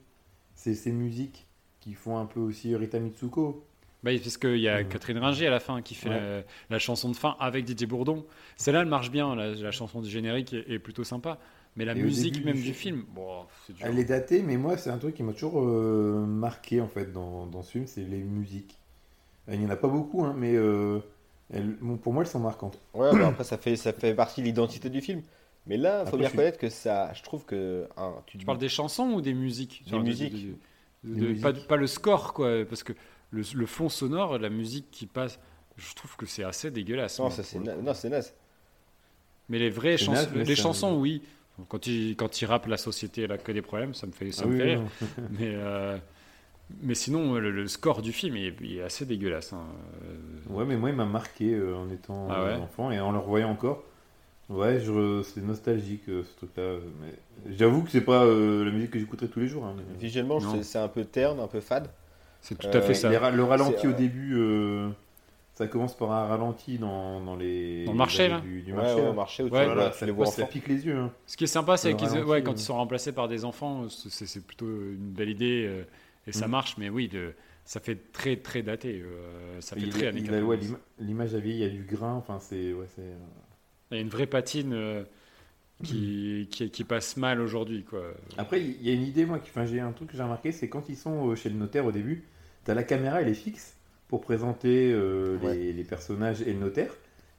C'est 0.54 0.74
ces 0.74 0.92
musiques 0.92 1.46
qui 1.80 1.94
font 1.94 2.18
un 2.18 2.26
peu 2.26 2.40
aussi 2.40 2.74
Rita 2.74 2.98
Mitsuko. 2.98 3.64
Bah, 4.02 4.10
parce 4.22 4.36
qu'il 4.36 4.58
y 4.58 4.68
a. 4.68 4.84
Catherine 4.84 5.18
Ringer 5.18 5.46
à 5.46 5.50
la 5.50 5.60
fin 5.60 5.80
qui 5.82 5.94
fait 5.94 6.08
Ouais. 6.10 6.20
la, 6.20 6.42
la 6.70 6.78
chanson 6.78 7.10
de 7.10 7.16
fin 7.16 7.36
avec 7.40 7.64
Didier 7.64 7.86
Bourdon. 7.86 8.24
Celle-là, 8.56 8.80
elle 8.82 8.86
marche 8.88 9.10
bien. 9.10 9.34
La, 9.34 9.52
la 9.54 9.70
chanson 9.70 10.00
du 10.00 10.10
générique 10.10 10.52
est, 10.52 10.70
est 10.70 10.78
plutôt 10.78 11.04
sympa. 11.04 11.38
Mais 11.76 11.84
la 11.84 11.92
Et 11.92 12.02
musique 12.02 12.44
même 12.44 12.54
du 12.54 12.62
du 12.62 12.72
film- 12.72 13.04
bon. 13.14 13.46
Elle 13.80 13.98
est 13.98 14.04
datée, 14.04 14.42
mais 14.42 14.56
moi, 14.56 14.76
c'est 14.76 14.90
un 14.90 14.98
truc 14.98 15.14
qui 15.16 15.22
m'a 15.24 15.32
toujours 15.32 15.60
euh, 15.60 16.24
marqué 16.24 16.80
en 16.80 16.86
fait 16.86 17.12
dans, 17.12 17.46
dans 17.46 17.62
ce 17.62 17.72
film, 17.72 17.86
c'est 17.88 18.04
les 18.04 18.18
musiques. 18.22 18.78
Il 19.50 19.58
n'y 19.58 19.66
en 19.66 19.70
a 19.70 19.76
pas 19.76 19.88
beaucoup, 19.88 20.24
hein, 20.24 20.34
mais 20.38 20.54
euh, 20.54 21.00
elles- 21.52 21.76
bon, 21.80 21.96
pour 21.96 22.12
moi, 22.12 22.22
elles 22.24 22.28
sont 22.30 22.40
marquantes. 22.40 22.78
Ouais, 22.94 23.10
bah 23.12 23.28
après, 23.28 23.44
ça 23.44 23.56
fait, 23.58 23.76
ça 23.76 23.92
fait 23.92 24.14
partie 24.14 24.40
de 24.40 24.46
l'identité 24.46 24.88
du 24.90 25.00
film. 25.00 25.22
Mais 25.66 25.76
là, 25.78 26.02
il 26.04 26.10
faut 26.10 26.18
bien 26.18 26.28
reconnaître 26.28 26.58
que 26.58 26.68
ça. 26.68 27.12
Je 27.14 27.22
trouve 27.22 27.44
que. 27.46 27.88
hein, 27.96 28.12
tu 28.26 28.36
Tu 28.38 28.44
parles 28.44 28.58
des 28.58 28.68
chansons 28.68 29.10
ou 29.12 29.20
des 29.20 29.32
musiques? 29.34 29.82
Des 29.90 29.98
musiques. 29.98 30.32
de- 30.34 30.38
de- 31.08 31.14
Des 31.14 31.20
de- 31.20 31.26
musiques. 31.28 31.42
pas, 31.42 31.52
pas 31.54 31.76
le 31.76 31.86
score, 31.86 32.34
quoi. 32.34 32.64
Parce 32.68 32.82
que 32.82 32.92
le, 33.30 33.42
le 33.54 33.66
fond 33.66 33.88
sonore, 33.88 34.38
la 34.38 34.50
musique 34.50 34.90
qui 34.90 35.06
passe, 35.06 35.38
je 35.76 35.94
trouve 35.94 36.16
que 36.16 36.26
c'est 36.26 36.44
assez 36.44 36.70
dégueulasse. 36.70 37.18
Non, 37.18 37.26
moi, 37.26 37.34
ça 37.34 37.42
c'est 37.42 37.58
na- 37.60 37.76
naze. 38.10 38.34
Mais 39.48 39.58
les 39.58 39.70
vraies 39.70 39.96
chansons, 39.98 40.12
naze, 40.12 40.28
mais 40.34 40.44
les 40.44 40.56
chansons, 40.56 40.96
oui. 40.98 41.22
Quand 41.68 41.86
il, 41.86 42.16
quand 42.16 42.42
il 42.42 42.46
rappe 42.46 42.66
la 42.66 42.76
société, 42.76 43.22
elle 43.22 43.32
a 43.32 43.38
que 43.38 43.52
des 43.52 43.62
problèmes, 43.62 43.94
ça 43.94 44.06
me 44.08 44.12
fait, 44.12 44.32
ça 44.32 44.42
Ah 44.44 44.48
me 44.48 44.52
oui, 44.54 44.58
fait 44.58 44.64
rire. 44.64 44.82
Mais, 45.38 45.54
euh, 45.54 45.96
mais 46.82 46.94
sinon, 46.94 47.34
le, 47.34 47.50
le 47.50 47.66
score 47.66 48.02
du 48.02 48.12
film 48.12 48.36
est, 48.36 48.82
assez 48.82 49.04
dégueulasse. 49.06 49.52
hein. 49.52 49.64
Euh, 50.04 50.52
Ouais, 50.54 50.64
mais 50.64 50.76
moi, 50.76 50.90
il 50.90 50.96
m'a 50.96 51.04
marqué 51.06 51.54
euh, 51.54 51.76
en 51.76 51.90
étant 51.90 52.28
Ah 52.30 52.44
ouais 52.44 52.50
euh, 52.52 52.58
enfant 52.58 52.90
et 52.90 53.00
en 53.00 53.12
le 53.12 53.18
revoyant 53.18 53.50
encore. 53.50 53.82
Ouais, 54.50 54.78
je, 54.80 55.22
c'est 55.22 55.40
nostalgique 55.42 56.02
euh, 56.08 56.22
ce 56.24 56.36
truc-là. 56.36 56.74
Mais 57.00 57.14
j'avoue 57.56 57.82
que 57.82 57.90
c'est 57.90 58.02
pas 58.02 58.24
euh, 58.24 58.64
la 58.64 58.70
musique 58.70 58.90
que 58.90 58.98
j'écouterais 58.98 59.28
tous 59.28 59.40
les 59.40 59.48
jours. 59.48 59.64
hein, 59.64 59.74
mais- 59.76 59.98
Visuellement, 59.98 60.38
Non. 60.40 60.62
c'est- 60.62 60.78
un 60.78 60.88
peu 60.88 61.04
terne, 61.04 61.40
un 61.40 61.46
peu 61.46 61.60
fade. 61.60 61.88
C'est 62.42 62.58
tout 62.58 62.66
à 62.68 62.82
fait 62.82 62.92
ça. 62.94 63.08
Les 63.08 63.36
le 63.36 63.42
ralenti 63.44 63.78
C'est, 63.80 63.86
au 63.86 63.90
euh, 63.92 63.94
début, 63.94 64.34
euh, 64.36 64.90
ça 65.54 65.66
commence 65.66 65.96
par 65.96 66.12
un 66.12 66.26
ralenti 66.26 66.76
dans, 66.76 67.20
dans 67.22 67.36
les. 67.36 67.86
Dans 67.86 67.92
le 67.92 67.96
marché, 67.98 68.28
là 68.28 68.40
Du, 68.40 68.60
du 68.60 68.72
Ouais, 68.72 68.76
marché. 68.76 68.94
ouais, 68.96 69.02
là. 69.02 69.10
au 69.10 69.14
marché 69.14 69.42
où 69.44 69.46
tu 69.46 69.50
vois- 69.54 69.92
ça, 69.92 70.04
les 70.04 70.12
vois 70.12 70.26
ça 70.26 70.42
enfants. 70.42 70.50
pique 70.52 70.68
les 70.68 70.84
yeux. 70.84 70.96
hein. 70.96 71.10
Ce 71.26 71.38
qui 71.38 71.44
est 71.44 71.46
sympa, 71.46 71.78
c'est 71.78 71.94
qu'ils 71.94 72.08
ralenti, 72.08 72.28
ouais, 72.30 72.42
quand 72.42 72.52
ils 72.52 72.58
sont 72.58 72.74
remplacés 72.74 73.12
par 73.12 73.28
des 73.28 73.46
enfants, 73.46 73.86
c'est 73.88 74.26
c'est 74.26 74.44
plutôt 74.44 74.66
une 74.66 75.12
belle 75.12 75.30
idée 75.30 75.64
euh, 75.66 75.84
et 76.26 76.32
ça 76.32 76.46
Mm. 76.48 76.50
marche. 76.50 76.76
Mais 76.78 76.88
oui, 76.90 77.08
le- 77.12 77.34
ça 77.64 77.80
fait 77.80 78.12
très 78.12 78.36
très 78.36 78.62
daté. 78.62 79.02
euh, 79.02 79.60
ça 79.60 79.74
fait 79.76 79.82
Il- 79.82 79.90
très 79.90 80.06
années 80.08 80.20
il 80.20 80.30
ouais, 80.30 80.56
90. 80.56 80.66
l'ima- 80.66 80.80
L'image 81.00 81.34
a 81.34 81.38
vieilli, 81.38 81.58
il 81.60 81.62
y 81.62 81.66
a 81.66 81.68
du 81.70 81.84
grain. 81.84 82.14
Enfin, 82.14 82.38
c'est. 82.40 82.72
Ouais, 82.72 82.86
euh, 82.98 83.14
Il 83.90 83.96
y 83.96 83.98
a 83.98 84.02
une 84.02 84.08
vraie 84.08 84.26
patine 84.26 84.72
euh, 84.72 85.04
qui, 85.82 86.48
qui, 86.50 86.70
qui 86.70 86.84
passe 86.84 87.16
mal 87.16 87.40
aujourd'hui. 87.40 87.84
quoi. 87.84 88.02
Après, 88.38 88.60
il 88.60 88.82
y 88.82 88.90
a 88.90 88.94
une 88.94 89.02
idée, 89.02 89.26
moi, 89.26 89.38
qui, 89.38 89.50
j'ai 89.66 89.80
un 89.80 89.92
truc 89.92 90.10
que 90.10 90.16
j'ai 90.16 90.22
remarqué, 90.22 90.52
c'est 90.52 90.68
quand 90.68 90.88
ils 90.88 90.96
sont 90.96 91.34
chez 91.34 91.48
le 91.48 91.56
notaire 91.56 91.84
au 91.84 91.92
début, 91.92 92.24
t'as 92.64 92.74
la 92.74 92.82
caméra, 92.84 93.20
elle 93.22 93.28
est 93.28 93.34
fixe 93.34 93.76
pour 94.08 94.20
présenter 94.20 94.92
euh, 94.92 95.38
les, 95.40 95.46
Ouais. 95.46 95.56
les 95.72 95.84
personnages 95.84 96.42
et 96.42 96.52
le 96.52 96.58
notaire. 96.60 96.94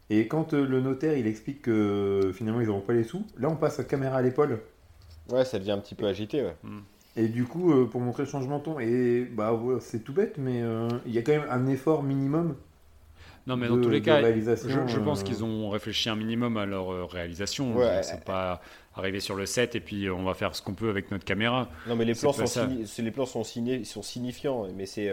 Et 0.09 0.27
quand 0.27 0.53
euh, 0.53 0.65
le 0.67 0.81
notaire, 0.81 1.17
il 1.17 1.25
explique 1.27 1.63
que 1.63 2.31
finalement, 2.33 2.61
ils 2.61 2.67
n'auront 2.67 2.81
pas 2.81 2.93
les 2.93 3.03
sous, 3.03 3.25
là, 3.37 3.49
on 3.49 3.55
passe 3.55 3.77
la 3.79 3.83
caméra 3.85 4.17
à 4.17 4.21
l'épaule. 4.21 4.59
Ouais, 5.29 5.45
ça 5.45 5.57
devient 5.57 5.71
un 5.71 5.79
petit 5.79 5.95
peu 5.95 6.05
agité, 6.05 6.43
ouais. 6.43 6.55
Et 7.17 7.27
du 7.27 7.45
coup, 7.45 7.71
euh, 7.71 7.85
pour 7.85 8.01
montrer 8.01 8.23
le 8.23 8.29
changement 8.29 8.59
de 8.59 8.63
ton, 8.63 8.79
et 8.79 9.23
bah, 9.31 9.57
c'est 9.79 10.03
tout 10.03 10.11
bête, 10.13 10.37
mais 10.37 10.61
euh, 10.61 10.89
il 11.05 11.13
y 11.13 11.17
a 11.17 11.21
quand 11.21 11.31
même 11.31 11.47
un 11.49 11.65
effort 11.67 12.03
minimum. 12.03 12.55
Non, 13.47 13.55
mais 13.57 13.67
de- 13.67 13.75
dans 13.75 13.81
tous 13.81 13.89
les 13.89 14.01
cas, 14.01 14.15
réalisation, 14.17 14.87
je, 14.87 14.93
je 14.93 14.99
pense 14.99 15.21
euh, 15.21 15.23
qu'ils 15.23 15.43
ont 15.43 15.69
réfléchi 15.69 16.09
un 16.09 16.15
minimum 16.15 16.57
à 16.57 16.65
leur 16.65 17.09
réalisation. 17.09 17.75
Ouais. 17.77 18.01
C'est 18.03 18.23
pas 18.25 18.59
arriver 18.95 19.19
sur 19.19 19.35
le 19.35 19.45
set 19.45 19.75
et 19.75 19.79
puis 19.79 20.09
on 20.09 20.23
va 20.23 20.33
faire 20.33 20.55
ce 20.55 20.61
qu'on 20.61 20.73
peut 20.73 20.89
avec 20.89 21.11
notre 21.11 21.25
caméra. 21.25 21.69
Non, 21.87 21.95
mais 21.95 22.05
les 22.05 22.15
plans, 22.15 22.33
sont, 22.33 22.45
signi- 22.45 22.85
c'est- 22.87 23.01
les 23.01 23.11
plans 23.11 23.25
sont, 23.25 23.43
signés, 23.43 23.75
ils 23.75 23.85
sont 23.85 24.01
signifiants, 24.01 24.67
mais 24.75 24.85
c'est 24.85 25.11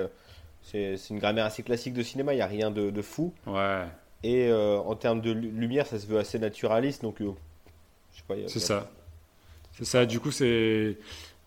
c'est 0.63 0.97
une 1.11 1.19
grammaire 1.19 1.45
assez 1.45 1.63
classique 1.65 1.93
de 1.93 2.03
cinéma, 2.05 2.33
il 2.33 2.37
n'y 2.37 2.43
a 2.43 2.47
rien 2.47 2.71
de, 2.71 2.91
de 2.91 3.03
fou. 3.03 3.33
Ouais, 3.49 3.83
Et 4.23 4.47
euh, 4.49 4.79
en 4.79 4.95
termes 4.95 5.21
de 5.21 5.33
lu- 5.33 5.51
lumière, 5.51 5.87
ça 5.89 5.99
se 5.99 6.07
veut 6.07 6.19
assez 6.19 6.39
naturaliste, 6.39 7.03
donc 7.03 7.21
euh, 7.21 7.33
je 8.13 8.19
sais 8.19 8.25
pas. 8.29 8.35
c'est 8.49 8.61
ça. 8.61 8.89
C'est 9.73 9.85
ça. 9.85 10.07
Du 10.07 10.21
coup, 10.21 10.31
c'est 10.31 10.97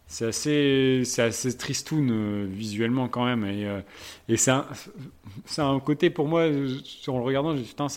c'est 0.07 0.25
assez 0.27 1.01
c'est 1.05 1.23
assez 1.23 1.57
tristoun 1.57 2.09
euh, 2.11 2.45
visuellement 2.49 3.07
quand 3.09 3.25
même 3.25 3.45
et 3.45 3.65
euh, 3.65 3.81
et 4.29 4.37
c'est 4.37 4.51
un 4.51 4.65
c'est 5.45 5.61
un 5.61 5.79
côté 5.79 6.09
pour 6.09 6.27
moi 6.27 6.43
en 6.45 6.47
le 7.17 7.23
regardant, 7.23 7.55
je 7.55 7.61
dis, 7.61 7.67
putain, 7.69 7.87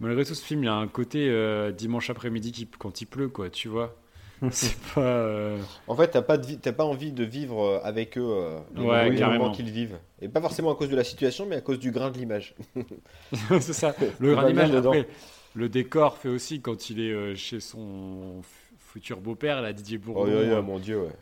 Malgré 0.00 0.24
tout, 0.24 0.34
ce 0.34 0.44
film, 0.44 0.62
il 0.64 0.66
y 0.66 0.68
a 0.68 0.74
un 0.74 0.88
côté 0.88 1.28
euh, 1.30 1.72
dimanche 1.72 2.10
après-midi 2.10 2.52
qui, 2.52 2.66
quand 2.78 3.00
il 3.00 3.06
pleut, 3.06 3.28
quoi, 3.28 3.50
tu 3.50 3.68
vois. 3.68 3.96
C'est 4.50 4.76
pas. 4.94 5.00
euh, 5.00 5.58
En 5.86 5.96
fait, 5.96 6.08
t'as 6.08 6.22
pas, 6.22 6.38
de 6.38 6.54
t'as 6.56 6.72
pas 6.72 6.84
envie 6.84 7.12
de 7.12 7.24
vivre 7.24 7.80
avec 7.84 8.18
eux 8.18 8.22
euh, 8.24 8.58
les 8.74 8.80
Ouais, 8.82 8.86
moments- 8.86 9.10
les 9.10 9.18
carrément. 9.18 9.44
moments 9.44 9.50
qu'ils 9.50 9.70
vivent. 9.70 9.98
Et 10.20 10.28
pas 10.28 10.40
forcément 10.40 10.72
à 10.72 10.76
cause 10.76 10.88
de 10.88 10.96
la 10.96 11.04
situation, 11.04 11.46
mais 11.46 11.56
à 11.56 11.60
cause 11.60 11.78
du 11.78 11.90
grain 11.92 12.10
de 12.10 12.18
l'image. 12.18 12.54
c'est 13.60 13.72
ça. 13.72 13.94
Ça 13.98 14.06
Le 14.18 14.34
va 14.34 14.44
grand 14.44 14.50
bien 14.52 14.66
image, 14.66 14.70
dedans. 14.70 14.90
après, 14.90 15.08
le 15.54 15.68
décor 15.68 16.18
fait 16.18 16.28
aussi 16.28 16.60
quand 16.60 16.90
il 16.90 17.00
est 17.00 17.12
euh, 17.12 17.34
chez 17.34 17.60
son 17.60 18.42
futur 18.78 19.20
beau-père, 19.20 19.62
là, 19.62 19.72
Didier 19.72 19.98
Oh, 20.14 20.26
Bourdon. 20.26 20.26
yo, 20.26 20.42
euh, 20.56 20.62
mon 20.62 20.78
dieu, 20.78 21.00
ouais. 21.02 21.12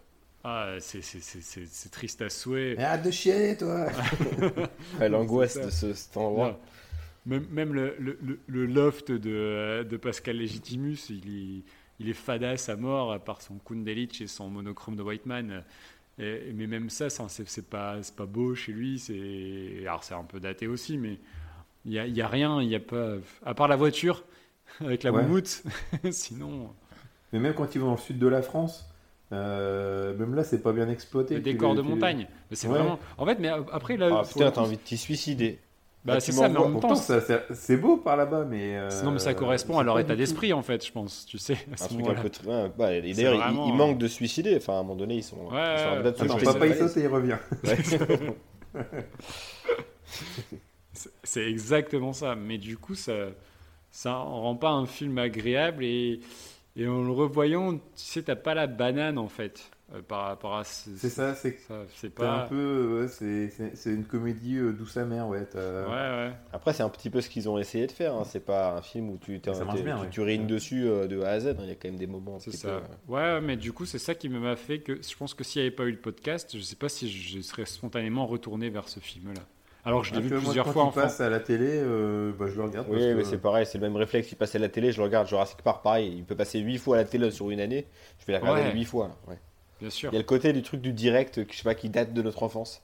Ah, 0.45 0.77
c'est- 0.81 1.03
c'est- 1.03 1.21
c'est 1.21 1.41
c'est- 1.43 1.67
c'est 1.67 1.91
triste 1.91 2.23
à 2.23 2.31
souhait. 2.31 2.79
Arrête 2.79 3.03
de 3.03 3.11
chier, 3.11 3.57
toi 3.57 3.87
Ouais, 5.01 5.09
L'angoisse 5.09 5.61
de 5.61 5.71
ce, 5.71 5.93
cet 5.95 6.17
endroit. 6.17 6.59
Même, 7.27 7.47
même 7.51 7.75
le, 7.75 7.97
le- 7.99 8.19
le- 8.23 8.41
le 8.49 8.67
loft 8.67 9.13
de, 9.13 9.87
de 9.89 9.97
Pascal 9.99 10.37
Legitimus, 10.39 10.99
il 11.11 11.29
est, 11.61 11.65
il 12.01 12.09
est 12.09 12.15
fadasse 12.15 12.69
à 12.71 12.77
mort, 12.77 13.13
à 13.13 13.19
part 13.19 13.43
son 13.43 13.59
Kundalich 13.59 14.21
et 14.23 14.27
son 14.27 14.49
monochrome 14.51 14.97
de 14.97 15.03
Whiteman. 15.03 15.65
Et- 16.19 16.53
mais 16.55 16.67
même 16.67 16.91
ça, 16.91 17.11
ça, 17.11 17.27
c'est 17.29 17.49
c'est 17.49 17.69
pas, 17.69 18.03
c'est 18.03 18.17
pas 18.17 18.27
beau 18.27 18.55
chez 18.55 18.73
lui. 18.73 18.99
c'est- 18.99 19.81
Alors 19.87 20.05
c'est 20.05 20.15
un 20.15 20.25
peu 20.25 20.41
daté 20.41 20.67
aussi, 20.69 20.99
mais 20.99 21.19
il 21.87 21.93
n'y 21.93 21.99
a, 21.99 22.07
il 22.07 22.17
y 22.17 22.23
a 22.23 22.29
rien, 22.29 22.63
il 22.63 22.69
y 22.69 22.75
a 22.77 22.81
pas... 22.81 23.17
À 23.45 23.55
part 23.55 23.69
la 23.69 23.77
voiture, 23.77 24.25
avec 24.81 25.03
la 25.05 25.13
Ouais. 25.13 25.23
moumoute, 25.23 25.63
sinon... 26.13 26.75
Mais 27.33 27.39
même 27.41 27.55
quand 27.55 27.75
ils 27.75 27.81
vont 27.81 27.89
dans 27.89 27.93
le 27.95 27.99
sud 28.01 28.19
de 28.19 28.27
la 28.29 28.43
France, 28.43 28.90
euh, 29.33 30.17
même 30.17 30.35
là, 30.35 30.45
c'est 30.45 30.63
pas 30.63 30.73
bien 30.73 30.89
exploité. 30.89 31.35
Le 31.37 31.41
décor 31.41 31.75
de 31.75 31.83
montagne. 31.83 32.27
Mais 32.51 32.57
c'est 32.57 32.67
Ouais. 32.69 32.75
vraiment... 32.79 32.99
En 33.19 33.27
fait, 33.27 33.39
mais 33.39 33.49
après, 33.49 33.97
là... 33.97 34.09
Ah 34.13 34.23
putain, 34.27 34.51
t'as 34.51 34.61
envie 34.61 34.77
de 34.77 34.83
t'y 34.83 34.97
suicider. 34.97 35.59
Bah, 36.03 36.15
Ah, 36.17 36.21
c'est 36.21 36.33
ça, 36.33 36.49
mais 36.49 36.57
en 36.59 36.71
même 36.71 36.81
temps... 36.81 36.95
c'est 36.95 37.77
beau 37.77 37.99
par 37.99 38.17
là-bas, 38.17 38.47
mais. 38.49 38.79
euh, 38.79 39.03
Non, 39.05 39.11
mais 39.11 39.19
ça 39.19 39.35
correspond 39.35 39.79
à 39.79 39.83
leur 39.85 39.99
état 39.99 40.17
d'esprit, 40.17 40.53
en 40.55 40.63
fait, 40.63 40.85
je 40.87 40.91
pense, 40.91 41.27
tu 41.27 41.37
sais. 41.37 41.59
à 41.79 41.85
Un 41.85 41.87
truc 41.89 42.07
un 42.09 42.15
peu. 42.15 42.29
tr- 42.29 42.47
ouais, 42.47 42.71
bah, 42.79 42.89
D'ailleurs, 43.01 43.35
ils- 43.35 43.39
vraiment, 43.39 43.67
ils 43.67 43.73
euh, 43.73 43.77
manquent 43.77 43.99
de 43.99 44.09
suicider. 44.09 44.57
Enfin, 44.57 44.73
à 44.73 44.77
un 44.77 44.83
moment 44.83 44.97
donné, 44.97 45.17
ils 45.17 45.23
sont. 45.23 45.37
ils 45.37 45.51
sont 45.51 45.55
Ouais, 45.55 46.03
de 46.03 46.17
se 46.17 46.23
Attends, 46.25 46.39
papa, 46.39 46.67
il 46.67 46.71
la 46.71 46.89
saute 46.89 46.97
et 46.97 47.01
il 47.03 47.07
revient. 47.09 47.37
C'est 51.23 51.49
exactement 51.49 52.13
ça. 52.13 52.35
Mais 52.35 52.59
du 52.59 52.77
coup, 52.77 52.95
ça 52.95 53.13
ça 53.91 54.15
en 54.17 54.41
rend 54.43 54.55
pas 54.57 54.71
un 54.71 54.87
film 54.87 55.19
agréable. 55.19 55.85
Et, 55.85 56.21
et 56.77 56.87
en 56.89 57.03
le 57.03 57.11
revoyant, 57.11 57.75
tu 57.75 57.81
sais, 57.95 58.23
t'as 58.23 58.37
pas 58.37 58.55
la 58.55 58.67
banane, 58.67 59.19
en 59.19 59.29
fait, 59.29 59.71
euh, 59.95 60.03
par 60.03 60.27
rapport 60.27 60.57
à 60.57 60.65
ce- 60.65 60.91
C'est 60.97 61.09
ça, 61.09 61.35
c'est 61.35 61.59
C'est 61.95 62.15
t'as 62.15 62.25
un 62.33 62.39
pas... 62.41 62.47
peu. 62.47 63.01
ouais, 63.03 63.09
c'est- 63.09 63.91
une 63.91 64.05
comédie 64.05 64.57
euh, 64.57 64.73
douce 64.73 64.97
amère, 64.97 65.27
ouais. 65.29 65.47
Ouais, 65.55 65.61
ouais. 65.91 66.33
Après, 66.53 66.73
c'est 66.73 66.83
un 66.85 66.89
petit 66.89 67.11
peu 67.11 67.21
ce 67.21 67.29
qu'ils 67.29 67.49
ont 67.49 67.59
essayé 67.59 67.87
de 67.87 67.93
faire. 67.93 68.15
hein. 68.15 68.23
C'est 68.25 68.45
pas 68.45 68.77
un 68.77 68.83
film 68.83 69.11
où 69.11 69.19
tu, 69.19 69.41
Ça 69.45 69.65
marche 69.65 69.83
bien, 69.83 69.97
tu, 69.97 70.03
ouais. 70.03 70.11
tu 70.11 70.21
rines 70.21 70.47
dessus 70.47 70.87
euh, 70.87 71.07
de 71.09 71.21
A 71.23 71.31
à 71.31 71.41
Z. 71.41 71.47
hein. 71.49 71.57
Il 71.63 71.69
y 71.69 71.73
a 71.73 71.75
quand 71.75 71.89
même 71.89 71.99
des 71.99 72.07
moments 72.07 72.39
C'est 72.39 72.53
ça. 72.53 72.69
peu. 72.69 72.75
euh, 73.15 73.37
Ouais, 73.37 73.41
mais 73.41 73.57
du 73.57 73.73
coup, 73.73 73.85
c'est 73.85 73.99
ça 73.99 74.15
qui 74.15 74.29
m'a 74.29 74.55
fait 74.57 74.79
que 74.81 75.01
je 75.03 75.17
pense 75.17 75.35
que 75.35 75.43
s'il 75.45 75.63
n'y 75.63 75.67
avait 75.67 75.75
pas 75.77 75.85
eu 75.85 75.91
le 75.93 75.99
podcast, 76.01 76.51
je 76.57 76.61
sais 76.63 76.77
pas 76.77 76.89
si 76.89 77.11
je 77.11 77.41
serais 77.41 77.67
spontanément 77.67 78.27
retourné 78.27 78.71
vers 78.71 78.89
ce 78.89 79.01
film-là. 79.01 79.43
Alors 79.85 80.05
je 80.05 80.13
l'ai 80.13 80.19
Ah, 80.19 80.21
vu 80.21 80.31
moi, 80.31 80.41
plusieurs 80.41 80.65
quand 80.67 80.73
fois 80.73 80.83
il 80.83 80.87
en 80.89 80.93
passe 80.93 81.21
à 81.21 81.31
la 81.31 81.41
télé, 81.41 81.69
euh, 81.71 82.33
bah, 82.39 82.47
je 82.49 82.55
le 82.57 82.63
regarde. 82.65 82.87
Oui, 82.91 82.99
parce 82.99 83.15
mais 83.15 83.23
que- 83.23 83.29
c'est 83.29 83.39
pareil, 83.39 83.65
c'est 83.67 83.79
le 83.79 83.83
même 83.89 83.97
réflexe. 83.97 84.31
Il 84.31 84.37
passe 84.37 84.55
à 84.55 84.59
la 84.59 84.69
télé, 84.69 84.93
je 84.93 84.99
le 84.99 85.05
regarde. 85.05 85.27
Jurassic 85.27 85.63
Park, 85.63 85.83
pareil. 85.83 86.13
Il 86.19 86.25
peut 86.25 86.37
passer 86.37 86.59
8 86.59 86.77
fois 86.79 86.97
à 86.97 86.99
la 86.99 87.05
télé 87.07 87.31
sur 87.31 87.51
une 87.51 87.61
année. 87.61 87.87
Je 88.19 88.27
vais 88.27 88.35
la 88.35 88.41
regarder 88.41 88.63
Ouais. 88.63 88.73
8 88.73 88.85
fois. 88.85 89.09
là, 89.09 89.17
ouais. 89.33 89.39
Bien 89.81 89.91
sûr. 89.91 90.11
Il 90.11 90.15
y 90.15 90.17
a 90.17 90.21
le 90.21 90.27
côté 90.27 90.53
du 90.53 90.63
truc 90.63 90.83
du 90.83 90.93
direct, 90.93 91.41
je 91.51 91.57
sais 91.57 91.63
pas, 91.65 91.75
qui 91.75 91.89
date 91.89 92.13
de 92.13 92.21
notre 92.21 92.43
enfance. 92.43 92.83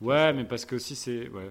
Ouais, 0.00 0.32
mais 0.32 0.44
parce 0.44 0.64
que 0.64 0.76
aussi, 0.76 0.94
c'est. 0.94 1.28
Ouais. 1.30 1.50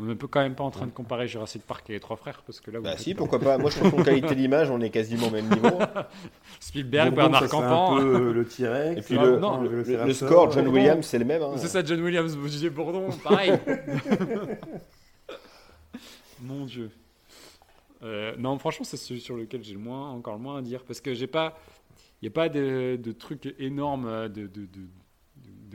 On 0.00 0.02
ne 0.02 0.14
peut 0.14 0.26
quand 0.26 0.40
même 0.40 0.56
pas 0.56 0.64
en 0.64 0.72
train 0.72 0.86
de 0.86 0.90
comparer 0.90 1.28
Jurassic 1.28 1.62
Park 1.62 1.88
et 1.88 1.92
les 1.92 2.00
trois 2.00 2.16
frères, 2.16 2.42
parce 2.44 2.58
que 2.60 2.70
là, 2.72 2.78
vous 2.80 2.84
Bah 2.84 2.96
si, 2.96 3.14
pas. 3.14 3.18
pourquoi 3.18 3.38
pas. 3.38 3.58
Moi, 3.58 3.70
je 3.70 3.78
trouve 3.78 3.92
qu'en 3.92 4.02
qualité 4.02 4.34
d'image, 4.34 4.68
on 4.68 4.80
est 4.80 4.90
quasiment 4.90 5.28
au 5.28 5.30
même 5.30 5.48
niveau. 5.48 5.78
Spielberg, 6.60 7.14
Bourbon, 7.14 7.30
Bernard 7.30 7.48
Campan. 7.48 7.96
un 7.96 8.00
peu 8.00 8.16
euh, 8.16 8.32
le 8.32 8.44
T-Rex. 8.48 8.98
Et 8.98 9.02
puis 9.02 9.14
le, 9.22 9.38
non, 9.38 9.60
le- 9.60 9.68
le 9.68 9.76
le- 9.76 9.82
le 9.82 9.82
Velociraptor, 9.82 10.28
score, 10.28 10.50
John 10.52 10.66
Williams, 10.68 11.06
c'est 11.06 11.18
le 11.20 11.24
même. 11.24 11.42
hein. 11.42 11.52
C'est 11.58 11.68
ça, 11.68 11.84
John 11.84 12.00
Williams, 12.00 12.36
Didier 12.36 12.70
Bourdon, 12.70 13.08
pareil. 13.22 13.52
Mon 16.42 16.64
Dieu. 16.64 16.90
Euh, 18.02 18.34
non, 18.36 18.58
franchement, 18.58 18.84
c'est 18.84 18.96
celui 18.96 19.20
sur 19.20 19.36
lequel 19.36 19.62
j'ai 19.64 19.72
le 19.72 19.78
moins, 19.78 20.10
encore 20.10 20.34
le 20.34 20.40
moins 20.40 20.58
à 20.58 20.62
dire, 20.62 20.82
parce 20.84 21.00
que 21.00 21.14
j'ai 21.14 21.26
pas, 21.26 21.56
il 22.20 22.24
n'y 22.24 22.28
a 22.28 22.32
pas 22.32 22.48
de, 22.48 22.98
de 23.02 23.12
trucs 23.12 23.54
énormes, 23.58 24.06
euh, 24.06 24.28
de, 24.28 24.42
de, 24.48 24.66
de- 24.66 24.68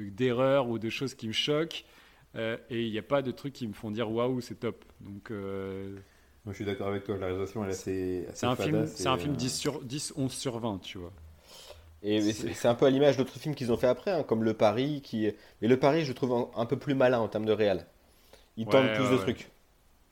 de- 0.04 0.10
d'erreurs 0.10 0.68
ou 0.70 0.78
de 0.78 0.90
choses 0.90 1.16
qui 1.16 1.28
me 1.28 1.34
choquent, 1.34 1.86
euh, 2.36 2.58
et 2.70 2.86
il 2.86 2.92
n'y 2.92 2.98
a 3.00 3.04
pas 3.04 3.22
de 3.22 3.32
trucs 3.32 3.54
qui 3.54 3.68
me 3.68 3.74
font 3.74 3.92
dire 3.92 4.12
waouh, 4.12 4.42
c'est 4.42 4.56
top. 4.60 4.86
Donc, 5.02 5.32
euh, 5.32 5.98
Moi, 6.46 6.54
je 6.54 6.58
suis 6.58 6.66
d'accord 6.66 6.88
avec 6.90 7.04
toi. 7.06 7.18
La 7.18 7.28
réalisation, 7.28 7.64
elle 7.64 7.70
est 7.72 7.74
assez. 7.74 8.26
assez 8.30 8.46
c'est 8.46 8.48
un 8.48 8.56
film, 8.56 8.92
c'est 8.96 9.08
un 9.10 9.18
film 9.20 9.36
euh, 9.36 9.38
10 9.38 9.50
sur 9.56 9.84
10, 9.84 10.14
11 10.16 10.34
sur 10.34 10.58
20, 10.60 10.80
tu 10.80 10.98
vois. 10.98 11.14
Et 12.02 12.22
mais 12.22 12.34
c'est 12.54 12.68
un 12.68 12.76
peu 12.76 12.86
à 12.86 12.90
l'image 12.90 13.18
d'autres 13.18 13.38
films 13.40 13.56
qu'ils 13.56 13.72
ont 13.74 13.78
fait 13.78 13.88
après, 13.88 14.12
hein, 14.12 14.24
comme 14.24 14.44
Le 14.44 14.54
Paris. 14.54 15.02
Qui... 15.04 15.32
Mais 15.62 15.68
Le 15.68 15.78
Paris, 15.80 16.06
je 16.06 16.14
trouve 16.14 16.34
un, 16.34 16.50
un 16.56 16.66
peu 16.66 16.78
plus 16.78 16.96
malin 16.96 17.20
en 17.20 17.28
termes 17.28 17.46
de 17.46 17.52
réal. 17.52 17.86
Ils 18.58 18.68
Ouais, 18.68 18.70
tentent 18.70 18.94
plus 18.94 19.10
ouais, 19.10 19.12
de 19.12 19.18
ouais. 19.20 19.34
trucs. 19.34 19.50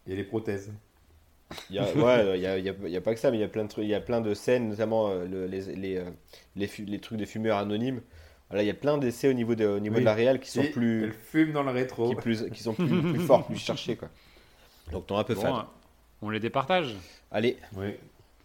Il 0.08 0.12
y 0.12 0.14
a 0.14 0.18
les 0.18 0.26
prothèses. 0.26 0.74
Il 1.70 1.76
y 1.76 1.80
a, 1.80 1.96
ouais, 1.96 2.38
il 2.38 2.42
y 2.42 2.48
a, 2.48 2.58
y 2.60 2.70
a- 2.70 2.76
il 2.86 2.90
y 2.92 2.98
a 2.98 3.02
pas 3.02 3.14
que 3.14 3.20
ça, 3.20 3.32
mais 3.32 3.38
il 3.38 3.42
y 3.42 3.44
a 3.44 3.50
plein 3.50 3.64
de 3.66 3.70
trucs, 3.70 3.86
il 3.86 3.90
y 3.90 3.96
a 3.96 4.02
plein 4.02 4.22
de 4.22 4.34
scènes, 4.34 4.70
notamment 4.70 5.10
euh, 5.10 5.26
le- 5.28 5.48
les, 5.48 5.62
les, 5.76 5.98
euh, 5.98 6.10
les 6.56 7.00
trucs 7.00 7.18
des 7.18 7.26
fumeurs 7.26 7.58
anonymes. 7.58 8.02
Voilà, 8.50 8.64
il 8.64 8.68
y 8.68 8.72
a 8.72 8.74
plein 8.74 8.98
d'essais 8.98 9.28
au 9.30 9.34
niveau 9.34 9.56
de, 9.56 9.66
au 9.66 9.80
niveau 9.80 9.96
Oui. 9.96 10.02
de 10.02 10.06
la 10.06 10.14
réal 10.14 10.40
qui 10.40 10.50
sont 10.50 10.62
Et 10.62 10.70
plus, 10.70 11.04
Elle 11.06 11.14
fume 11.14 11.52
dans 11.52 11.64
le 11.64 11.72
rétro. 11.72 12.10
qui 12.10 12.16
plus, 12.16 12.50
qui 12.52 12.64
sont 12.64 12.74
plus, 12.74 12.88
plus 13.02 13.20
forts, 13.20 13.46
plus 13.46 13.58
cherchés 13.58 13.96
quoi. 13.98 14.08
Donc 14.92 15.08
t'en 15.08 15.18
es 15.18 15.20
un 15.20 15.24
peu 15.26 15.36
Bon, 15.36 15.42
fan. 15.42 15.54
euh, 15.54 15.62
on 16.22 16.30
les 16.30 16.40
départage. 16.40 16.96
Allez, 17.32 17.58
Oui. 17.76 17.96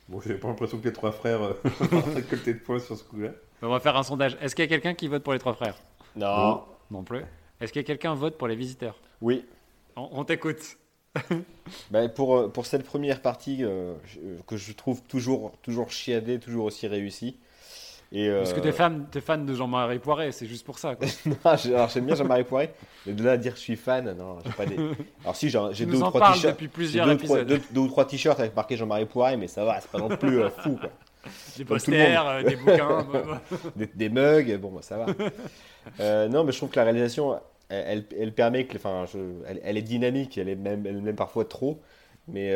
Bon, 0.08 0.20
j'ai 0.20 0.34
pas 0.34 0.48
l'impression 0.48 0.78
que 0.78 0.84
les 0.84 0.92
trois 0.92 1.12
frères 1.12 1.40
euh, 1.42 1.52
ont 1.92 2.14
récolté 2.14 2.54
de 2.54 2.58
points 2.58 2.80
sur 2.80 2.96
ce 2.98 3.04
coup-là. 3.04 3.30
On 3.62 3.68
va 3.68 3.78
faire 3.78 3.96
un 3.96 4.02
sondage. 4.02 4.36
Est-ce 4.40 4.56
qu'il 4.56 4.64
y 4.64 4.66
a 4.66 4.68
quelqu'un 4.68 4.94
qui 4.94 5.06
vote 5.06 5.22
pour 5.22 5.32
les 5.32 5.38
trois 5.38 5.54
frères? 5.54 5.76
Non, 6.16 6.64
Non 6.90 7.04
plus. 7.04 7.20
Est-ce 7.60 7.72
qu'il 7.72 7.80
y 7.80 7.84
a 7.84 7.86
quelqu'un 7.86 8.12
qui 8.14 8.20
vote 8.20 8.36
pour 8.36 8.48
les 8.48 8.56
visiteurs? 8.56 8.96
Oui. 9.20 9.44
On, 9.94 10.08
on 10.12 10.24
t'écoute. 10.24 10.76
Ben, 11.90 12.08
pour, 12.08 12.36
euh, 12.36 12.48
pour 12.48 12.66
cette 12.66 12.84
première 12.84 13.22
partie 13.22 13.58
euh, 13.62 13.94
que 14.46 14.56
je 14.56 14.72
trouve 14.72 15.02
toujours, 15.04 15.52
toujours 15.62 15.90
chiadée, 15.90 16.38
toujours 16.40 16.64
aussi 16.64 16.86
réussie. 16.88 17.36
Et, 18.14 18.28
euh, 18.28 18.38
Parce 18.40 18.52
que 18.52 18.60
t'es 18.60 18.72
fan, 18.72 19.06
t'es 19.10 19.22
fan 19.22 19.46
de 19.46 19.54
Jean-Marie 19.54 19.98
Poiret, 19.98 20.32
c'est 20.32 20.46
juste 20.46 20.66
pour 20.66 20.78
ça. 20.78 20.94
Quoi. 20.96 21.06
non, 21.26 21.36
alors, 21.44 21.88
j'aime 21.88 22.04
bien 22.04 22.14
Jean-Marie 22.14 22.44
Poiré, 22.44 22.70
mais 23.06 23.14
de 23.14 23.24
là 23.24 23.32
à 23.32 23.36
dire 23.38 23.54
je 23.56 23.60
suis 23.60 23.76
fan, 23.76 24.14
non, 24.18 24.36
j'ai 24.44 24.52
pas 24.52 24.66
des. 24.66 24.76
Alors 25.24 25.34
si, 25.34 25.48
j'ai 25.48 25.86
deux 25.86 25.96
ou 25.96 26.10
trois 26.10 26.32
t-shirts. 26.34 26.54
depuis 26.54 26.68
plusieurs 26.68 27.06
deux, 27.06 27.80
ou 27.80 27.88
trois- 27.88 28.04
t-shirts 28.04 28.38
avec 28.38 28.54
marqué 28.54 28.76
Jean-Marie 28.76 29.06
Poiré, 29.06 29.38
mais 29.38 29.48
ça 29.48 29.64
va, 29.64 29.80
c'est 29.80 29.90
pas 29.90 29.98
non 29.98 30.08
plus 30.08 30.42
euh, 30.42 30.50
fou. 30.50 30.76
Quoi. 30.76 30.90
Des 31.56 31.64
comme 31.64 31.76
posters, 31.76 32.28
euh, 32.28 32.42
des 32.42 32.56
bouquins. 32.56 33.06
Des, 33.76 33.86
des 33.86 34.08
mugs, 34.08 34.58
bon, 34.58 34.72
bah, 34.72 34.82
ça 34.82 34.98
va. 34.98 36.28
Non, 36.28 36.44
mais 36.44 36.52
je 36.52 36.56
trouve 36.58 36.68
que 36.68 36.76
la 36.76 36.84
réalisation, 36.84 37.40
elle, 37.70 38.04
elle, 38.10 38.18
elle 38.20 38.32
permet 38.34 38.66
que, 38.66 38.76
enfin, 38.76 39.04
elle, 39.46 39.60
elle 39.62 39.78
est 39.78 39.82
dynamique, 39.82 40.36
elle 40.36 40.48
est 40.48 40.56
même, 40.56 40.82
même 40.82 41.14
parfois 41.16 41.44
trop, 41.44 41.80
mais 42.28 42.52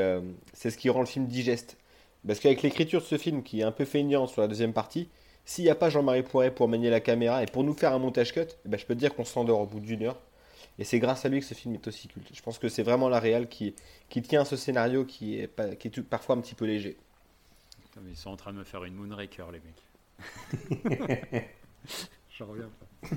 c'est 0.52 0.70
ce 0.70 0.76
qui 0.76 0.90
rend 0.90 1.00
le 1.00 1.06
film 1.06 1.26
digeste. 1.26 1.78
Parce 2.26 2.40
qu'avec 2.40 2.62
l'écriture 2.62 3.00
de 3.00 3.06
ce 3.06 3.16
film, 3.16 3.42
qui 3.42 3.60
est 3.60 3.64
un 3.64 3.70
peu 3.70 3.84
feignant 3.84 4.26
sur 4.26 4.42
la 4.42 4.48
deuxième 4.48 4.72
partie, 4.72 5.08
s'il 5.46 5.64
n'y 5.64 5.70
a 5.70 5.74
pas 5.74 5.88
Jean-Marie 5.88 6.22
Poiré 6.24 6.50
pour 6.50 6.68
manier 6.68 6.90
la 6.90 7.00
caméra 7.00 7.42
et 7.42 7.46
pour 7.46 7.64
nous 7.64 7.72
faire 7.72 7.92
un 7.94 7.98
montage 7.98 8.32
cut, 8.34 8.40
eh 8.40 8.68
ben, 8.68 8.78
je 8.78 8.84
peux 8.84 8.94
te 8.94 8.98
dire 9.00 9.14
qu'on 9.14 9.24
s'endort 9.24 9.60
au 9.60 9.66
bout 9.66 9.80
d'une 9.80 10.02
heure. 10.02 10.20
Et 10.78 10.84
c'est 10.84 10.98
grâce 10.98 11.24
à 11.24 11.30
lui 11.30 11.40
que 11.40 11.46
ce 11.46 11.54
film 11.54 11.72
est 11.74 11.86
aussi 11.88 12.08
culte. 12.08 12.28
Je 12.34 12.42
pense 12.42 12.58
que 12.58 12.68
c'est 12.68 12.82
vraiment 12.82 13.08
la 13.08 13.18
réal 13.18 13.48
qui, 13.48 13.74
qui 14.10 14.20
tient 14.20 14.44
ce 14.44 14.56
scénario 14.56 15.04
qui 15.06 15.40
est, 15.40 15.46
pas, 15.46 15.68
qui 15.74 15.88
est 15.88 15.90
tout- 15.90 16.02
parfois 16.02 16.36
un 16.36 16.40
petit 16.40 16.54
peu 16.54 16.66
léger. 16.66 16.98
Ils 18.06 18.16
sont 18.16 18.28
en 18.28 18.36
train 18.36 18.52
de 18.52 18.58
me 18.58 18.64
faire 18.64 18.84
une 18.84 18.92
Moonraker, 18.94 19.46
les 19.52 19.60
mecs. 19.60 21.40
J'en 22.38 22.46
reviens 22.46 22.68
pas. 23.00 23.16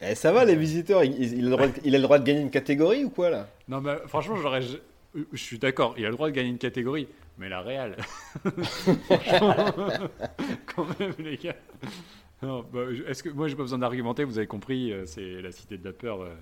Eh, 0.00 0.14
ça 0.14 0.30
va, 0.30 0.44
les 0.44 0.54
visiteurs, 0.54 1.02
il, 1.02 1.40
a 1.40 1.42
le 1.42 1.50
droit 1.50 1.66
de, 1.66 1.72
il 1.82 1.92
a 1.92 1.98
le 1.98 2.04
droit 2.04 2.20
de 2.20 2.24
gagner 2.24 2.40
une 2.40 2.52
catégorie 2.52 3.04
ou 3.04 3.10
quoi 3.10 3.30
là? 3.30 3.48
Non, 3.66 3.80
mais 3.80 3.96
franchement, 4.06 4.36
j'aurais. 4.36 4.62
Je 4.62 5.36
suis 5.36 5.58
d'accord, 5.58 5.94
il 5.98 6.04
a 6.06 6.08
le 6.08 6.14
droit 6.14 6.28
de 6.28 6.34
gagner 6.36 6.50
une 6.50 6.58
catégorie, 6.58 7.08
mais 7.38 7.48
la 7.48 7.60
Real. 7.62 7.96
Quand 10.74 10.86
même, 10.98 11.14
les 11.18 11.36
gars. 11.36 11.56
Non, 12.42 12.64
bah, 12.72 12.92
je- 12.92 13.02
est-ce 13.04 13.22
que 13.22 13.28
moi 13.30 13.48
j'ai 13.48 13.56
pas 13.56 13.62
besoin 13.62 13.78
d'argumenter 13.78 14.24
Vous 14.24 14.38
avez 14.38 14.46
compris, 14.46 14.92
euh, 14.92 15.06
c'est 15.06 15.42
la 15.42 15.50
cité 15.52 15.76
de 15.78 15.84
la 15.84 15.92
peur 15.92 16.22
euh, 16.22 16.34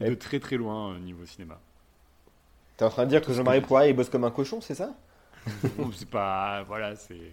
de 0.00 0.06
Et- 0.12 0.18
très 0.18 0.38
très 0.40 0.56
loin 0.56 0.92
euh, 0.94 0.98
niveau 0.98 1.24
cinéma. 1.24 1.58
T'es 2.76 2.84
en 2.84 2.90
train 2.90 3.04
de 3.04 3.10
dire 3.10 3.22
que 3.22 3.32
Jean-Marie 3.32 3.60
Poiré 3.60 3.90
il 3.90 3.96
bosse 3.96 4.10
comme 4.10 4.24
un 4.24 4.30
cochon, 4.30 4.60
c'est 4.60 4.74
ça? 4.74 4.94
Bon, 5.78 5.90
c'est 5.92 6.08
pas 6.10 6.62
voilà, 6.64 6.96
c'est 6.96 7.32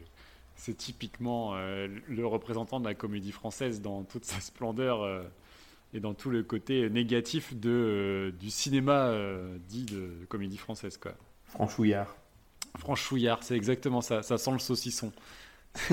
c'est 0.56 0.76
typiquement 0.76 1.52
euh, 1.56 1.88
le 2.08 2.26
représentant 2.26 2.80
de 2.80 2.86
la 2.86 2.96
comédie 2.96 3.32
française 3.34 3.82
dans 3.82 4.04
toute 4.04 4.26
sa 4.26 4.40
splendeur 4.40 5.04
euh, 5.04 5.22
et 5.94 6.00
dans 6.00 6.14
tout 6.14 6.30
le 6.30 6.42
côté 6.44 6.90
négatif 6.90 7.54
de 7.56 7.70
euh, 7.70 8.32
du 8.32 8.50
cinéma 8.50 9.08
euh, 9.08 9.58
dit 9.68 9.84
de 9.86 10.10
comédie 10.30 10.58
française 10.58 10.98
quoi. 10.98 11.12
Franchouillard. 11.46 12.16
Franchouillard, 12.78 13.44
c'est 13.44 13.56
exactement 13.56 14.02
ça. 14.02 14.24
Ça 14.24 14.38
sent 14.38 14.52
le 14.52 14.60
saucisson. 14.60 15.12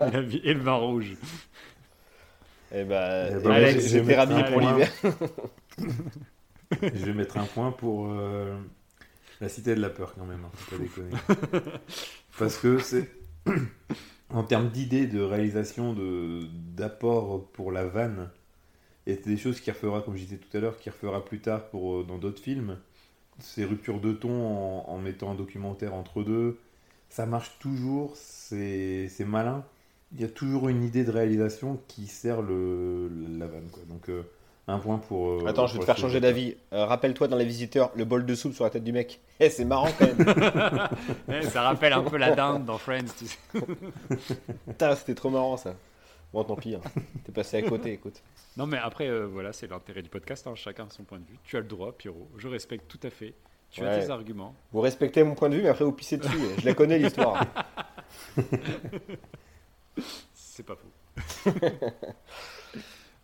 La 0.00 0.20
vie- 0.20 0.40
et 0.44 0.54
le 0.54 0.60
vin 0.60 0.74
rouge. 0.74 1.16
Eh 2.72 2.80
eh 2.80 2.84
ben, 2.84 3.50
Alex, 3.50 3.74
j'ai- 3.74 3.80
je 3.80 3.88
j'étais 3.88 4.00
vais 4.00 4.16
rhabillé 4.16 4.42
mettre 4.42 4.52
pour 4.52 4.60
un 4.68 4.72
l'hiver. 4.72 4.92
Je 6.82 7.04
vais 7.06 7.14
mettre 7.14 7.38
un 7.38 7.44
point 7.46 7.72
pour 7.72 8.08
euh, 8.10 8.56
La 9.40 9.48
cité 9.48 9.74
de 9.74 9.80
la 9.80 9.90
peur, 9.90 10.14
quand 10.14 10.26
même, 10.26 10.44
hein, 10.44 10.50
faut 10.54 10.76
pas 10.76 10.82
déconner. 10.82 11.16
Parce 12.38 12.58
que 12.58 12.78
c'est. 12.78 13.10
en 14.30 14.42
termes 14.44 14.68
d'idées 14.70 15.06
de 15.06 15.20
réalisation, 15.20 15.94
de 15.94 16.42
d'apport 16.76 17.48
pour 17.52 17.72
la 17.72 17.84
vanne, 17.86 18.30
et 19.06 19.14
c'est 19.14 19.28
des 19.30 19.36
choses 19.38 19.60
qu'il 19.60 19.72
refera, 19.72 20.02
comme 20.02 20.16
je 20.16 20.24
disais 20.24 20.36
tout 20.38 20.54
à 20.56 20.60
l'heure, 20.60 20.76
qu'il 20.78 20.92
refera 20.92 21.24
plus 21.24 21.40
tard 21.40 21.68
pour, 21.70 21.98
euh, 22.00 22.04
dans 22.04 22.18
d'autres 22.18 22.42
films. 22.42 22.78
Ces 23.40 23.64
ruptures 23.64 24.00
de 24.00 24.12
ton 24.12 24.46
en, 24.46 24.84
en 24.88 24.98
mettant 24.98 25.30
un 25.30 25.34
documentaire 25.34 25.94
entre 25.94 26.22
deux, 26.22 26.58
ça 27.08 27.24
marche 27.26 27.52
toujours, 27.60 28.12
c'est 28.16 29.08
c'est 29.08 29.24
malin. 29.24 29.64
Il 30.14 30.20
y 30.20 30.24
a 30.24 30.28
toujours 30.28 30.68
une 30.68 30.82
idée 30.82 31.04
de 31.04 31.10
réalisation 31.10 31.78
qui 31.86 32.06
sert 32.06 32.40
le, 32.42 33.10
la 33.38 33.46
vanne. 33.46 33.68
Quoi. 33.70 33.82
Donc, 33.88 34.08
euh, 34.08 34.22
un 34.66 34.78
point 34.78 34.98
pour. 34.98 35.28
euh, 35.28 35.46
Attends, 35.46 35.66
je 35.66 35.74
vais 35.74 35.80
te 35.80 35.84
faire 35.84 35.98
changer 35.98 36.18
d'avis. 36.20 36.56
Euh, 36.72 36.84
Rappelle-toi 36.86 37.28
dans 37.28 37.36
Les 37.36 37.44
Visiteurs, 37.44 37.90
le 37.94 38.04
bol 38.06 38.24
de 38.26 38.34
soupe 38.34 38.54
sur 38.54 38.64
la 38.64 38.70
tête 38.70 38.84
du 38.84 38.92
mec. 38.92 39.20
Eh, 39.38 39.50
c'est 39.50 39.64
marrant 39.66 39.88
quand 39.98 40.06
même. 40.06 40.26
Ouais, 41.28 41.42
ça 41.50 41.62
rappelle 41.62 41.92
un 41.92 42.02
peu 42.02 42.16
la 42.16 42.34
dinde 42.34 42.64
dans 42.64 42.78
Friends. 42.78 43.04
tu 43.18 43.26
sais. 43.26 43.38
Putain, 44.66 44.96
c'était 44.96 45.14
trop 45.14 45.30
marrant 45.30 45.56
ça. 45.58 45.74
Bon, 46.32 46.44
tant 46.44 46.56
pis. 46.56 46.74
hein. 46.74 46.80
T'es 47.24 47.32
passé 47.32 47.56
à 47.58 47.62
côté, 47.62 47.92
écoute. 47.92 48.22
Non, 48.56 48.66
mais 48.66 48.78
après, 48.78 49.08
euh, 49.08 49.24
voilà, 49.26 49.52
c'est 49.52 49.66
l'intérêt 49.66 50.02
du 50.02 50.08
podcast. 50.10 50.46
hein, 50.46 50.54
chacun 50.54 50.86
a 50.86 50.90
son 50.90 51.04
point 51.04 51.18
de 51.18 51.24
vue. 51.26 51.38
Tu 51.44 51.56
as 51.56 51.60
le 51.60 51.66
droit, 51.66 51.92
Pierrot. 51.92 52.28
Je 52.36 52.48
respecte 52.48 52.86
tout 52.88 53.00
à 53.06 53.10
fait. 53.10 53.34
Tu 53.70 53.84
as 53.84 53.98
tes 53.98 54.10
arguments. 54.10 54.54
Vous 54.72 54.80
respectez 54.80 55.22
mon 55.24 55.34
point 55.34 55.48
de 55.50 55.56
vue, 55.56 55.62
mais 55.62 55.68
après 55.68 55.84
vous 55.84 55.92
pissez 55.92 56.16
dessus. 56.16 56.38
Je 56.58 56.64
la 56.66 56.74
connais 56.74 56.98
l'histoire. 56.98 57.44
C'est 60.34 60.64
pas 60.64 60.76
faux. 60.76 60.90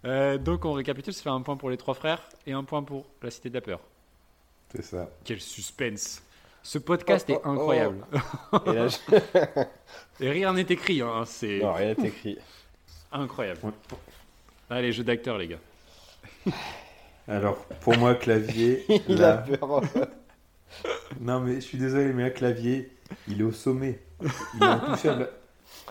Euh, 0.04 0.36
donc, 0.38 0.64
on 0.66 0.72
récapitule. 0.72 1.14
Ça 1.14 1.22
fait 1.22 1.30
un 1.30 1.40
point 1.40 1.56
pour 1.56 1.70
les 1.70 1.76
trois 1.78 1.94
frères 1.94 2.22
et 2.46 2.52
un 2.52 2.62
point 2.64 2.82
pour 2.82 3.06
la 3.22 3.30
Cité 3.30 3.48
de 3.48 3.54
la 3.54 3.60
Peur. 3.62 3.80
C'est 4.74 4.82
ça. 4.82 5.08
Quel 5.24 5.40
suspense. 5.40 6.22
Ce 6.62 6.78
podcast 6.78 7.26
Oh, 7.30 7.32
est 7.32 7.40
oh, 7.44 7.48
incroyable. 7.48 8.06
Et 8.66 8.72
là, 8.72 8.88
je- 8.88 10.24
Et 10.24 10.30
rien 10.30 10.52
n'est 10.52 10.62
écrit. 10.62 11.00
hein, 11.00 11.22
C'est 11.26 11.60
Non, 11.60 11.72
rien 11.72 11.94
n'est 11.94 12.08
écrit. 12.08 12.38
Incroyable. 13.14 13.60
Ouais. 13.62 13.72
Allez, 14.70 14.92
jeu 14.92 15.04
d'acteur, 15.04 15.38
les 15.38 15.48
gars. 15.48 15.58
Alors, 17.28 17.56
pour 17.80 17.96
moi, 17.96 18.14
clavier. 18.14 18.84
Il 19.08 19.16
là- 19.18 19.34
a 19.34 19.56
peur. 19.56 19.80
Non, 21.20 21.38
mais 21.40 21.54
je 21.56 21.60
suis 21.60 21.78
désolé, 21.78 22.12
mais 22.12 22.24
un 22.24 22.30
clavier, 22.30 22.90
il 23.28 23.40
est 23.40 23.44
au 23.44 23.52
sommet. 23.52 24.00
Il 24.20 24.62
est 24.62 24.66
intouchable. 24.66 25.28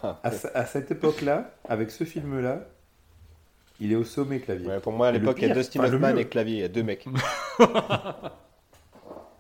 Ah, 0.04 0.20
À, 0.24 0.32
ce- 0.32 0.48
à 0.54 0.66
cette 0.66 0.92
époque-là, 0.92 1.52
avec 1.70 1.90
ce 1.90 2.04
film-là, 2.04 2.68
il 3.80 3.94
est 3.94 3.96
au 3.96 4.04
sommet, 4.04 4.40
clavier. 4.42 4.68
Ouais, 4.68 4.82
pour 4.82 4.92
moi, 4.92 5.08
à 5.08 5.12
l'époque, 5.14 5.38
il 5.42 5.48
y 5.48 5.52
a 5.52 5.54
Dustin 5.54 5.80
enfin, 5.80 5.94
Hoffman 5.94 6.18
et 6.18 6.26
Clavier. 6.28 6.56
Il 6.58 6.62
y 6.62 6.66
a 6.66 6.68
deux 6.68 6.84
mecs. 6.84 7.06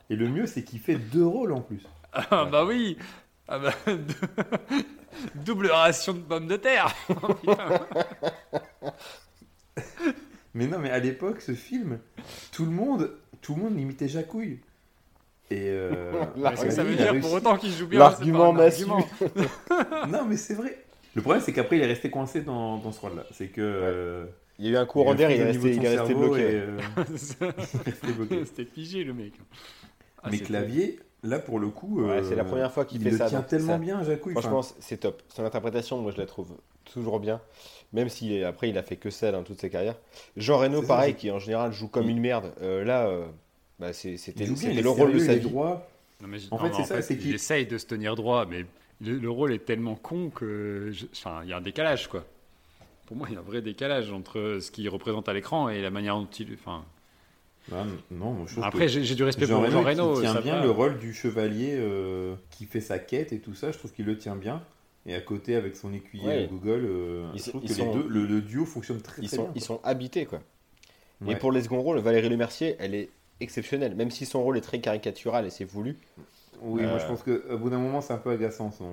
Et 0.10 0.16
le 0.16 0.30
mieux, 0.30 0.48
c'est 0.48 0.64
qu'il 0.64 0.80
fait 0.80 0.96
deux 0.96 1.26
rôles 1.26 1.52
en 1.52 1.62
plus. 1.62 1.82
Ah, 2.14 2.46
bah 2.50 2.64
oui. 2.66 2.98
Ah 3.48 3.60
bah, 3.60 3.74
Double 5.36 5.68
ration 5.68 6.14
de 6.14 6.20
pommes 6.20 6.48
de 6.48 6.58
terre. 6.58 6.94
Oh. 8.86 8.90
Mais 10.54 10.68
non, 10.68 10.78
mais 10.80 10.92
à 10.92 11.00
l'époque, 11.00 11.42
ce 11.42 11.54
film, 11.54 12.00
tout 12.52 12.66
le 12.66 12.72
monde, 12.72 13.12
tout 13.42 13.56
le 13.56 13.64
monde 13.64 13.80
imitait 13.80 14.08
Jacouille. 14.08 14.60
Et 15.50 15.70
euh, 15.70 16.12
que 16.62 16.70
ça 16.70 16.84
veut 16.84 16.96
dire 16.96 17.12
réussi. 17.12 17.28
pour 17.28 17.34
autant 17.38 17.58
qu'il 17.58 17.72
joue 17.72 17.88
bien 17.88 18.00
L'argument 18.00 18.56
c'est 18.70 18.86
pas 18.86 18.94
un 18.94 18.98
m'a 18.98 19.00
argument. 19.00 20.08
Non, 20.10 20.26
mais 20.26 20.38
c'est 20.38 20.54
vrai. 20.54 20.84
Le 21.16 21.22
problème, 21.22 21.44
c'est 21.44 21.54
qu'après, 21.54 21.78
il 21.78 21.84
est 21.84 21.88
resté 21.88 22.10
coincé 22.10 22.42
dans, 22.42 22.78
dans 22.78 22.92
ce 22.92 23.00
rôle-là. 23.02 23.26
C'est 23.32 23.48
que. 23.48 23.62
euh, 23.62 24.26
Il 24.60 24.66
y 24.66 24.70
a 24.70 24.72
eu 24.72 24.78
un 24.78 24.86
courant 24.86 25.16
d'air, 25.16 25.32
il 25.32 25.40
est 25.40 25.44
a 25.44 25.46
resté, 25.48 25.76
il 25.76 25.86
est 25.86 25.98
resté 25.98 26.14
bloqué. 26.14 26.42
Euh, 26.44 26.78
il 26.98 27.04
est 27.48 27.84
resté 27.86 28.12
bloqué. 28.14 28.46
C'était 28.46 28.66
figé 28.66 29.04
le 29.04 29.14
mec. 29.14 29.34
Ah, 30.24 30.30
mais 30.32 30.40
clavier, 30.40 31.00
là, 31.24 31.40
pour 31.40 31.60
le 31.60 31.70
coup. 31.70 32.02
Ouais, 32.04 32.10
euh, 32.20 32.24
c'est 32.28 32.36
la 32.36 32.44
première 32.44 32.72
fois 32.72 32.86
qu'il 32.86 33.02
il 33.02 33.06
fait 33.06 33.12
le 33.12 33.18
ça, 33.18 33.28
tient 33.30 33.40
donc 33.40 33.48
tellement 33.48 33.74
ça- 33.74 33.78
bien, 33.80 34.04
Jacouille. 34.04 34.34
Franchement, 34.34 34.60
Enfin, 34.60 34.76
c'est 34.80 34.98
top. 34.98 35.22
Son 35.30 35.44
interprétation, 35.46 35.98
moi, 36.02 36.12
je 36.12 36.18
la 36.18 36.26
trouve 36.26 36.50
toujours 36.92 37.20
bien. 37.20 37.40
Même 37.94 38.10
si 38.10 38.44
après, 38.44 38.70
il 38.70 38.78
a 38.78 38.84
fait 38.84 38.96
que 38.96 39.10
ça 39.10 39.32
dans 39.32 39.44
toute 39.44 39.60
sa 39.62 39.70
carrière. 39.70 39.96
Jean 40.38 40.58
Reno, 40.58 40.82
ça, 40.82 40.88
pareil, 40.88 41.16
qui 41.16 41.30
en 41.32 41.40
général 41.40 41.72
joue 41.72 41.88
comme 41.88 42.06
Il- 42.06 42.12
une 42.12 42.20
merde. 42.22 42.52
Euh, 42.62 42.84
là, 42.84 43.08
euh, 43.08 43.26
bah, 43.80 43.94
c'est- 43.94 44.18
c'était 44.18 44.46
il 44.46 44.64
il 44.78 44.82
le 44.82 44.90
rôle 44.90 45.14
de 45.14 45.20
sa 45.20 45.34
il 45.34 45.40
vie. 45.40 45.50
droit. 45.50 45.88
Non, 46.22 46.28
mais 46.28 46.38
En 46.52 46.58
non, 46.58 46.66
fait, 46.66 46.74
c'est 46.84 46.84
ça, 46.86 47.02
c'est 47.02 47.14
il 47.16 47.20
qu'il- 47.20 47.36
essaye 47.36 47.66
de 47.68 47.78
se 47.78 47.86
tenir 47.86 48.16
droit, 48.16 48.46
mais 48.46 48.66
le, 49.02 49.18
le 49.18 49.30
rôle 49.30 49.54
est 49.54 49.66
tellement 49.66 49.96
con 49.96 50.30
que. 50.30 50.90
je- 50.92 51.06
Enfin, 51.12 51.42
il 51.44 51.50
y 51.50 51.54
a 51.54 51.58
un 51.58 51.62
décalage, 51.62 52.08
quoi. 52.08 52.24
Pour 53.06 53.18
moi, 53.18 53.28
il 53.30 53.34
y 53.34 53.38
a 53.38 53.40
un 53.40 53.44
vrai 53.44 53.62
décalage 53.62 54.12
entre 54.12 54.58
ce 54.62 54.72
qu'il 54.72 54.88
représente 54.90 55.28
à 55.30 55.34
l'écran 55.34 55.70
et 55.70 55.82
la 55.82 55.90
manière 55.92 56.16
dont 56.16 56.28
il. 56.40 56.54
Enfin, 56.54 56.84
Non, 57.72 57.86
non, 58.12 58.32
moi, 58.34 58.46
je 58.48 58.52
trouve 58.54 58.64
après, 58.66 58.80
que 58.86 58.88
j'ai 58.88 59.04
j'ai 59.04 59.16
du 59.16 59.24
respect 59.24 59.46
Jean 59.46 59.56
pour 59.56 59.64
Reno, 59.66 59.82
Jean 59.82 59.84
Reno. 59.88 60.14
qui 60.16 60.22
tient 60.22 60.34
ça 60.34 60.42
bien 60.42 60.56
va. 60.58 60.64
le 60.64 60.72
rôle 60.72 61.00
du 61.00 61.14
chevalier 61.14 61.76
euh, 61.78 62.36
qui 62.50 62.66
fait 62.66 62.82
sa 62.82 63.00
quête 63.00 63.32
et 63.34 63.40
tout 63.40 63.56
ça. 63.56 63.72
Je 63.72 63.78
trouve 63.78 63.92
qu'il 63.94 64.06
le 64.06 64.18
tient 64.18 64.36
bien. 64.36 64.62
Et 65.06 65.16
à 65.16 65.22
côté, 65.22 65.56
avec 65.56 65.76
son 65.76 65.94
écuyer 65.94 66.26
Ouais. 66.26 66.48
Google, 66.50 66.86
euh, 66.86 67.30
Ils 67.34 67.42
je 67.42 67.50
trouve 67.50 67.62
ils 67.64 67.68
que 67.70 67.74
sont- 67.74 67.88
les 67.96 68.04
deux, 68.04 68.08
le, 68.10 68.26
le 68.26 68.42
duo 68.42 68.66
fonctionne 68.66 69.02
très, 69.02 69.22
Ils 69.22 69.28
très 69.28 69.38
sont, 69.38 69.44
bien. 69.44 69.52
ils 69.56 69.62
sont 69.62 69.80
habités, 69.84 70.26
quoi. 70.26 70.42
Et 71.28 71.36
pour 71.36 71.52
les 71.54 71.62
seconds 71.62 71.82
rôles, 71.82 72.00
Valérie 72.00 72.28
Lemercier, 72.28 72.76
elle 72.80 72.94
est 72.96 73.10
exceptionnelle. 73.40 73.96
Même 73.96 74.12
si 74.12 74.26
son 74.26 74.44
rôle 74.44 74.58
est 74.58 74.62
très 74.62 74.80
caricatural 74.80 75.46
et 75.46 75.50
c'est 75.50 75.64
voulu. 75.64 75.98
Oui, 76.66 76.82
moi 76.84 76.92
Euh, 76.94 77.00
je 77.00 77.06
pense 77.06 77.24
qu'au 77.24 77.58
bout 77.58 77.70
d'un 77.70 77.78
moment, 77.78 78.00
c'est 78.00 78.14
un 78.14 78.18
peu 78.18 78.30
agaçant 78.32 78.72
son, 78.72 78.88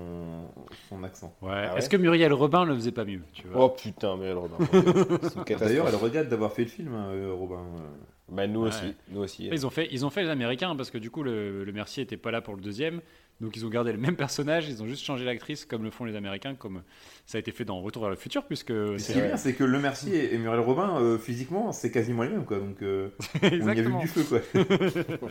son 0.88 1.04
accent. 1.04 1.32
Ouais. 1.40 1.50
Ah 1.52 1.72
ouais 1.72 1.78
Est-ce 1.78 1.88
que 1.88 1.96
Muriel 1.96 2.32
Robin 2.32 2.64
le 2.64 2.74
faisait 2.74 2.90
pas 2.92 3.04
mieux 3.04 3.22
tu 3.32 3.46
vois? 3.46 3.64
Oh 3.64 3.68
putain, 3.68 4.16
mais 4.16 4.26
elle 4.26 4.36
Robin. 4.38 4.56
D'ailleurs, 5.58 5.86
elle 5.88 5.94
regrette 5.94 6.28
d'avoir 6.28 6.52
fait 6.52 6.62
le 6.62 6.68
film, 6.68 6.92
hein, 6.94 7.08
euh, 7.12 7.32
Robin. 7.32 7.60
euh. 7.60 7.88
Bah, 8.28 8.46
nous 8.46 8.62
Ouais. 8.62 8.68
aussi. 8.68 8.94
Nous 9.08 9.20
aussi. 9.20 9.48
Ils 9.50 9.66
ont 9.66 9.70
fait, 9.70 9.88
ils 9.90 10.04
ont 10.06 10.10
fait 10.10 10.22
les 10.22 10.28
Américains 10.30 10.74
parce 10.76 10.90
que 10.90 10.98
du 10.98 11.10
coup 11.10 11.22
le, 11.22 11.64
le 11.64 11.72
Mercier 11.72 12.02
était 12.04 12.16
pas 12.16 12.30
là 12.30 12.40
pour 12.40 12.54
le 12.54 12.60
deuxième, 12.60 13.00
donc 13.40 13.56
ils 13.56 13.64
ont 13.64 13.68
gardé 13.68 13.92
le 13.92 13.98
même 13.98 14.16
personnage, 14.16 14.68
ils 14.68 14.82
ont 14.82 14.86
juste 14.86 15.04
changé 15.04 15.24
l'actrice 15.24 15.64
comme 15.64 15.82
le 15.82 15.90
font 15.90 16.04
les 16.04 16.14
Américains, 16.16 16.54
comme 16.54 16.82
ça 17.26 17.38
a 17.38 17.40
été 17.40 17.52
fait 17.52 17.64
dans 17.64 17.80
Retour 17.80 18.02
vers 18.02 18.10
le 18.10 18.16
futur 18.16 18.44
puisque 18.44 18.68
Ce 18.72 19.12
qui 19.12 19.18
est 19.18 19.28
bien, 19.28 19.36
c'est 19.36 19.54
que 19.54 19.64
Le 19.64 19.78
Mercier 19.78 20.34
et 20.34 20.38
Muriel 20.38 20.60
Robin, 20.60 21.00
euh, 21.00 21.18
physiquement, 21.18 21.72
c'est 21.72 21.90
quasiment 21.90 22.22
les 22.22 22.30
mêmes. 22.30 22.44
Quoi. 22.44 22.58
Donc, 22.58 22.82
euh, 22.82 23.08
on 23.42 23.48
y 23.48 23.70
a 23.70 23.74
vu 23.74 23.94
du 24.00 24.08
feu. 24.08 24.24
Quoi. 24.24 24.40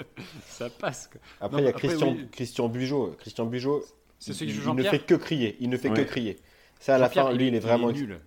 ça 0.48 0.70
passe. 0.70 1.10
quoi. 1.12 1.22
Après, 1.40 1.58
Non, 1.58 1.60
il 1.60 1.66
y 1.66 1.68
a 1.68 1.70
après, 1.70 1.88
Christian, 1.88 2.12
oui. 2.14 2.28
Christian 2.32 2.68
Bugeaud. 2.68 3.16
Christian 3.20 3.46
Bugeaud, 3.46 3.84
C'est 4.18 4.34
celui 4.34 4.54
qui 4.54 4.58
il, 4.60 4.64
il 4.70 4.76
ne 4.76 4.84
fait 4.84 5.00
que 5.00 5.16
crier. 5.16 5.58
Il 5.60 5.70
ne 5.70 5.78
fait 5.78 5.90
que 5.92 6.02
crier. 6.02 6.38
Ça, 6.80 6.96
à 6.96 6.98
la 6.98 7.10
fin, 7.10 7.32
lui, 7.34 7.48
il 7.48 7.56
est 7.56 7.60
vraiment. 7.60 7.92
nul. 7.92 8.20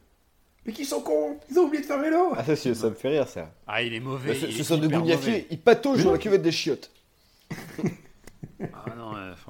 Mais 0.65 0.73
qui 0.73 0.85
sont 0.85 1.01
cons 1.01 1.39
Ils 1.51 1.59
ont 1.59 1.65
oublié 1.65 1.83
de 1.83 1.87
faire 1.87 2.01
vélo 2.01 2.35
Ah, 2.37 2.45
ça, 2.45 2.55
ça 2.55 2.89
me 2.89 2.95
fait 2.95 3.09
rire, 3.09 3.27
ça. 3.27 3.53
Ah 3.67 3.83
il 3.83 3.95
est 3.95 4.01
mauvais. 4.01 4.35
Ce, 4.35 4.47
il 4.47 4.65
ce 4.65 4.75
de 4.75 4.89
il 5.51 5.59
patauge 5.59 6.05
dans 6.05 6.13
la 6.13 6.19
cuvette 6.19 6.43
des 6.43 6.53
chiottes. 6.53 6.93
Ah 8.73 8.85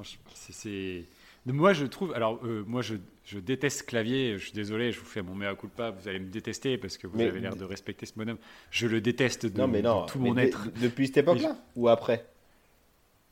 franchement, 0.02 0.22
c'est- 0.50 1.04
Moi, 1.46 1.72
je 1.72 1.86
trouve. 1.86 2.12
Alors, 2.14 2.38
euh, 2.44 2.62
moi, 2.66 2.82
je, 2.82 2.94
je 3.24 3.38
déteste 3.40 3.84
Clavier. 3.86 4.38
Je 4.38 4.44
suis 4.44 4.52
désolé, 4.52 4.92
je 4.92 5.00
vous 5.00 5.06
fais 5.06 5.22
mon 5.22 5.34
mea 5.34 5.54
culpa. 5.56 5.90
Vous 5.90 6.06
allez 6.08 6.20
me 6.20 6.28
détester 6.30 6.78
parce 6.78 6.96
que 6.96 7.06
vous 7.08 7.16
Mais- 7.18 7.26
avez 7.26 7.40
l'air 7.40 7.56
de 7.56 7.64
respecter 7.64 8.06
ce 8.06 8.12
bonhomme. 8.14 8.38
Je 8.70 8.86
le 8.86 9.00
déteste 9.00 9.46
de, 9.46 9.58
Non, 9.60 9.66
mais 9.66 9.82
non. 9.82 10.04
de 10.04 10.10
tout 10.10 10.18
mais 10.20 10.28
mon 10.28 10.34
de- 10.34 10.40
être. 10.40 10.70
de- 10.70 10.80
depuis 10.82 11.08
cette 11.08 11.16
époque-là 11.18 11.56
Ou 11.76 11.88
après? 11.88 12.24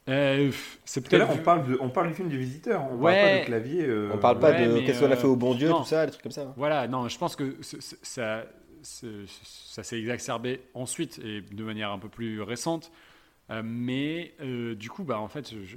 Euh, 0.08 0.50
c'est 0.84 1.00
là, 1.12 1.26
peut-être. 1.26 1.38
on 1.40 1.42
parle, 1.44 1.68
de, 1.70 1.78
on 1.80 1.88
parle 1.88 2.08
du 2.08 2.14
film 2.14 2.28
du 2.28 2.38
visiteur. 2.38 2.82
On 2.90 2.96
Ouais. 2.96 3.12
parle 3.14 3.30
pas 3.34 3.38
de 3.40 3.44
clavier. 3.46 3.84
euh, 3.86 4.10
On 4.12 4.18
parle 4.18 4.38
pas 4.40 4.50
ouais, 4.52 4.66
de 4.66 4.80
qu'est-ce 4.80 5.00
qu'on 5.00 5.10
a 5.12 5.16
fait 5.16 5.26
euh, 5.26 5.30
au 5.30 5.36
bon 5.36 5.54
Dieu, 5.54 5.68
non. 5.68 5.80
tout 5.82 5.86
ça, 5.88 6.04
des 6.06 6.10
trucs 6.10 6.22
comme 6.24 6.32
ça. 6.32 6.42
hein. 6.42 6.54
Voilà, 6.56 6.88
non, 6.88 7.06
je 7.08 7.16
pense 7.18 7.36
que 7.36 7.56
ça, 8.02 8.46
s'est 8.82 9.98
exacerbé 10.00 10.62
ensuite 10.74 11.20
et 11.22 11.42
de 11.42 11.62
manière 11.64 11.92
un 11.92 11.98
peu 11.98 12.08
plus 12.08 12.40
récente. 12.42 12.90
Euh, 13.50 13.62
mais 13.64 14.34
euh, 14.40 14.74
du 14.74 14.88
coup, 14.90 15.04
bah, 15.04 15.18
en 15.20 15.28
fait, 15.28 15.50
je, 15.50 15.76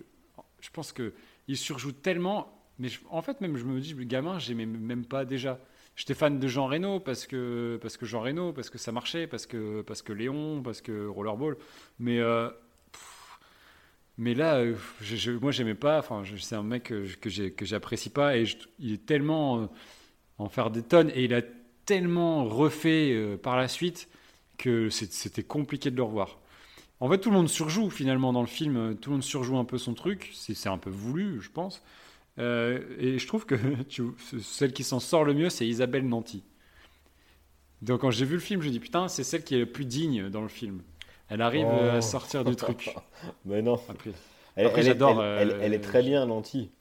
je 0.64 0.70
pense 0.72 0.94
qu'il 0.94 1.58
surjoue 1.58 1.92
tellement. 1.92 2.60
Mais 2.80 2.90
en 3.12 3.22
fait, 3.22 3.42
même, 3.42 3.58
je 3.58 3.66
me 3.66 3.80
dis, 3.82 3.94
le 3.94 4.06
gamin, 4.06 4.40
j'aimais 4.40 4.66
même 4.66 5.06
pas 5.06 5.26
déjà. 5.26 5.60
J'étais 5.96 6.16
fan 6.16 6.40
de 6.40 6.48
Jean 6.48 6.68
Reno 6.68 7.00
parce 7.00 7.28
que, 7.28 7.78
parce 7.82 7.98
que 7.98 8.06
Jean 8.08 8.22
Reno, 8.22 8.54
parce 8.54 8.72
que 8.72 8.80
ça 8.80 8.92
marchait, 8.92 9.28
parce 9.28 9.46
que, 9.46 9.84
parce 9.84 10.02
que 10.02 10.14
Léon, 10.14 10.64
parce 10.64 10.82
que 10.82 11.08
Rollerball. 11.08 11.58
Mais, 12.00 12.20
euh, 12.20 12.50
mais 14.18 14.34
là, 14.36 14.58
euh, 14.58 14.76
je- 15.02 15.16
je- 15.16 15.32
moi, 15.32 15.52
j'aimais 15.52 15.76
pas. 15.76 16.00
Enfin, 16.00 16.24
c'est 16.40 16.56
un 16.56 16.64
mec 16.64 16.84
que, 16.84 17.50
que 17.50 17.66
j'apprécie 17.66 18.10
pas 18.10 18.38
et 18.38 18.46
il 18.80 18.94
est 18.94 19.06
tellement 19.06 19.62
euh, 19.64 19.68
en 20.40 20.50
faire 20.50 20.72
des 20.72 20.84
tonnes 20.84 21.12
et 21.16 21.26
il 21.26 21.34
a 21.36 21.44
tellement 21.86 22.46
refait 22.46 23.14
euh, 23.14 23.38
par 23.38 23.58
la 23.58 23.70
suite 23.70 24.10
que 24.60 24.90
c'était 24.92 25.44
compliqué 25.44 25.92
de 25.92 25.98
le 25.98 26.04
revoir. 26.04 26.40
En 27.00 27.10
fait, 27.10 27.18
tout 27.20 27.30
le 27.30 27.36
monde 27.36 27.50
surjoue 27.50 27.90
finalement 27.90 28.32
dans 28.34 28.42
le 28.42 28.48
film, 28.48 28.96
tout 28.98 29.10
le 29.10 29.16
monde 29.16 29.24
surjoue 29.24 29.58
un 29.58 29.66
peu 29.66 29.78
son 29.78 29.94
truc, 29.94 30.32
c'est 30.34 30.70
un 30.70 30.78
peu 30.78 30.90
voulu, 30.90 31.42
je 31.42 31.50
pense. 31.52 31.82
Euh, 32.40 32.82
et 33.00 33.20
je 33.20 33.28
trouve 33.28 33.46
que 33.46 33.56
tu- 33.90 34.04
celle 34.42 34.74
qui 34.74 34.84
s'en 34.84 35.00
sort 35.00 35.26
le 35.26 35.34
mieux, 35.34 35.50
c'est 35.50 35.68
Isabelle 35.68 36.08
Nanty. 36.08 36.44
Donc 37.82 38.02
quand 38.02 38.12
j'ai 38.12 38.26
vu 38.26 38.36
le 38.36 38.40
film, 38.40 38.62
je 38.62 38.68
me 38.68 38.72
dis 38.72 38.80
putain, 38.80 39.08
c'est 39.08 39.24
celle 39.24 39.44
qui 39.44 39.56
est 39.56 39.60
le 39.60 39.66
plus 39.66 39.86
digne 39.86 40.30
dans 40.30 40.42
le 40.42 40.48
film. 40.48 40.82
Elle 41.30 41.42
arrive 41.42 41.68
Oh. 41.70 41.74
euh, 41.82 41.98
à 41.98 42.02
sortir 42.02 42.44
du 42.46 42.56
truc. 42.56 42.96
Mais 43.46 43.62
non. 43.62 43.80
Après, 43.90 44.12
Elle, 44.56 44.68
Après, 44.68 44.82
elle 44.82 44.88
est- 44.88 44.90
j'adore, 44.92 45.24
Elle, 45.24 45.50
elle- 45.52 45.58
elle 45.62 45.74
est 45.74 45.78
euh, 45.78 45.82
très 45.82 46.04
bien 46.04 46.26
nantie. 46.26 46.72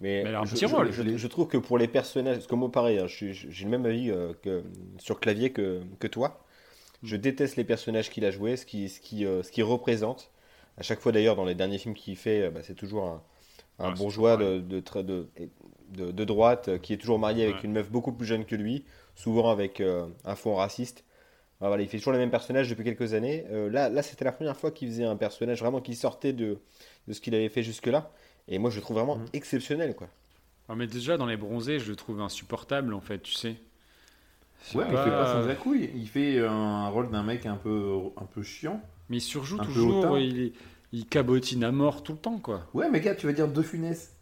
Mais, 0.00 0.22
Mais 0.24 0.30
elle 0.30 0.34
a 0.36 0.40
un 0.40 0.44
je, 0.44 0.54
petit 0.54 0.66
je- 0.66 0.74
rôle. 0.74 0.92
Je, 0.92 1.16
je 1.16 1.26
trouve 1.28 1.48
que 1.48 1.58
pour 1.58 1.78
les 1.78 1.88
personnages, 1.88 2.36
parce 2.36 2.46
que 2.46 2.54
moi 2.54 2.70
pareil, 2.72 2.98
hein, 2.98 3.06
j'ai 3.06 3.32
le 3.64 3.70
même 3.70 3.86
avis 3.86 4.10
euh, 4.10 4.32
que, 4.42 4.62
sur 4.98 5.20
Clavier 5.20 5.52
que, 5.52 5.82
que 6.00 6.06
toi. 6.08 6.44
Je 7.02 7.16
déteste 7.16 7.56
les 7.56 7.64
personnages 7.64 8.10
qu'il 8.10 8.24
a 8.24 8.30
joués, 8.30 8.56
ce 8.56 8.66
qui, 8.66 9.24
euh, 9.26 9.42
ce 9.42 9.50
qu'il 9.52 9.64
représente. 9.64 10.30
À 10.76 10.82
chaque 10.82 11.00
fois 11.00 11.12
d'ailleurs, 11.12 11.36
dans 11.36 11.44
les 11.44 11.54
derniers 11.54 11.78
films 11.78 11.94
qu'il 11.94 12.16
fait, 12.16 12.42
euh, 12.42 12.50
bah, 12.50 12.60
c'est 12.62 12.74
toujours 12.74 13.04
un, 13.04 13.22
un 13.78 13.90
Ah, 13.90 13.90
bourgeois 13.92 14.36
de, 14.36 14.60
de, 14.60 14.80
de, 15.02 15.28
de- 15.90 16.10
de 16.12 16.24
droite 16.24 16.68
euh, 16.68 16.78
qui 16.78 16.92
est 16.92 16.96
toujours 16.98 17.18
marié 17.18 17.44
avec 17.44 17.64
une 17.64 17.72
meuf 17.72 17.90
beaucoup 17.90 18.12
plus 18.12 18.26
jeune 18.26 18.44
que 18.44 18.54
lui, 18.56 18.84
souvent 19.14 19.50
avec 19.50 19.80
euh, 19.80 20.06
un 20.24 20.36
fond 20.36 20.54
raciste. 20.56 21.04
Ah, 21.60 21.68
voilà, 21.68 21.82
il 21.82 21.88
fait 21.88 21.98
toujours 21.98 22.12
les 22.14 22.18
mêmes 22.18 22.30
personnages 22.30 22.68
depuis 22.70 22.84
quelques 22.84 23.14
années. 23.14 23.46
Euh, 23.50 23.70
là, 23.70 23.88
là 23.90 24.02
c'était 24.02 24.24
la 24.24 24.32
première 24.32 24.56
fois 24.56 24.70
qu'il 24.70 24.88
faisait 24.88 25.04
un 25.04 25.16
personnage 25.16 25.60
vraiment 25.60 25.80
qui 25.80 25.94
sortait 25.96 26.32
de, 26.34 26.58
de 27.08 27.12
ce 27.12 27.20
qu'il 27.20 27.34
avait 27.34 27.48
fait 27.50 27.62
jusque-là. 27.62 28.12
Et 28.48 28.58
moi, 28.58 28.70
je 28.70 28.76
le 28.76 28.82
trouve 28.82 28.96
vraiment 28.98 29.16
Mhm. 29.16 29.26
exceptionnel, 29.34 29.94
quoi. 29.96 30.08
Ah, 30.68 30.74
mais 30.74 30.86
déjà, 30.86 31.18
dans 31.18 31.26
les 31.26 31.36
bronzés, 31.36 31.78
je 31.80 31.90
le 31.90 31.96
trouve 31.96 32.20
insupportable, 32.20 32.94
en 32.94 33.00
fait, 33.02 33.18
tu 33.20 33.32
sais. 33.34 33.56
Ouais, 34.74 34.84
mais 34.88 34.94
il 34.94 34.98
fait 35.04 35.10
pas 35.10 35.46
sans 35.46 35.54
couille. 35.56 35.90
Il 35.94 36.08
fait 36.08 36.38
un 36.46 36.88
rôle 36.88 37.10
d'un 37.10 37.22
mec 37.22 37.46
un 37.46 37.56
peu, 37.56 37.94
un 38.16 38.24
peu 38.24 38.42
chiant. 38.42 38.80
Mais 39.08 39.16
il 39.18 39.20
surjoue 39.22 39.58
Un 39.60 39.64
toujours, 39.64 40.18
il, 40.18 40.40
est- 40.40 40.52
il 40.92 41.06
cabotine 41.06 41.64
à 41.64 41.72
mort 41.72 42.02
tout 42.02 42.12
le 42.12 42.18
temps, 42.18 42.38
quoi. 42.38 42.66
Ouais, 42.74 42.88
mais 42.90 43.00
gars, 43.00 43.14
tu 43.14 43.26
vas 43.26 43.32
dire 43.32 43.48
De 43.48 43.62
Funès. 43.62 44.12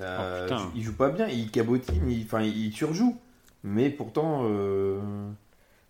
Euh, 0.00 0.46
Oh, 0.50 0.54
putain. 0.54 0.70
il 0.74 0.82
joue 0.82 0.96
pas 0.96 1.10
bien, 1.10 1.28
il 1.28 1.50
cabotine, 1.50 2.10
il, 2.10 2.24
enfin, 2.24 2.42
il 2.42 2.72
surjoue. 2.72 3.16
Mais 3.62 3.90
pourtant, 3.90 4.40
euh, 4.44 4.98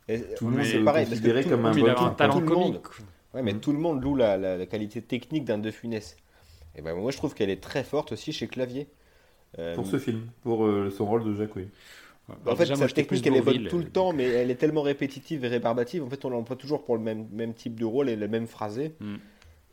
Et, 0.08 0.20
tout 0.36 0.46
le 0.50 0.56
monde 0.56 0.64
c'est 0.66 0.78
est 0.80 0.84
pareil, 0.84 1.06
parce 1.06 1.20
que 1.20 1.24
considéré 1.24 1.44
tout- 1.44 1.50
comme 1.50 1.64
un 1.64 1.70
bon 1.72 1.86
a 1.86 2.00
un 2.02 2.10
talent 2.10 2.34
tout 2.34 2.40
le 2.40 2.46
monde. 2.46 2.82
comique. 2.82 3.08
Ouais, 3.32 3.42
mais 3.42 3.54
tout 3.54 3.72
le 3.72 3.78
monde 3.78 4.02
loue 4.02 4.16
la, 4.16 4.36
la- 4.36 4.58
la 4.58 4.66
qualité 4.66 5.00
technique 5.00 5.44
d'un 5.44 5.58
De 5.58 5.70
Funès. 5.70 6.16
Et 6.76 6.82
ben 6.82 6.94
moi, 6.94 7.10
je 7.12 7.16
trouve 7.16 7.34
qu'elle 7.34 7.48
est 7.50 7.62
très 7.62 7.84
forte 7.84 8.12
aussi 8.12 8.32
chez 8.32 8.48
Clavier. 8.48 8.88
Euh, 9.58 9.74
Pour 9.74 9.86
ce 9.86 9.98
film, 9.98 10.26
pour 10.42 10.66
euh, 10.66 10.90
son 10.90 11.06
rôle 11.06 11.24
de 11.24 11.34
Jacques, 11.34 11.54
oui. 11.56 11.68
En 12.28 12.35
Alors 12.44 12.57
fait, 12.57 12.74
sa 12.77 12.89
technique, 12.89 13.09
plus 13.09 13.27
elle 13.27 13.36
est 13.36 13.40
bonne 13.40 13.66
tout 13.69 13.78
le 13.78 13.85
euh, 13.85 13.90
temps, 13.90 14.12
mais 14.12 14.24
elle 14.28 14.51
est 14.51 14.57
tellement 14.57 14.82
répétitive 14.82 15.44
et 15.44 15.49
rébarbative. 15.49 16.03
En 16.03 16.09
fait, 16.11 16.24
on 16.24 16.31
l'emploie 16.31 16.57
toujours 16.57 16.85
pour 16.85 16.97
le 16.97 17.03
même, 17.03 17.28
même 17.32 17.55
type 17.55 17.78
de 17.78 17.85
rôle 17.85 18.09
et 18.09 18.16
le 18.16 18.28
même 18.28 18.47
phrasé. 18.47 18.94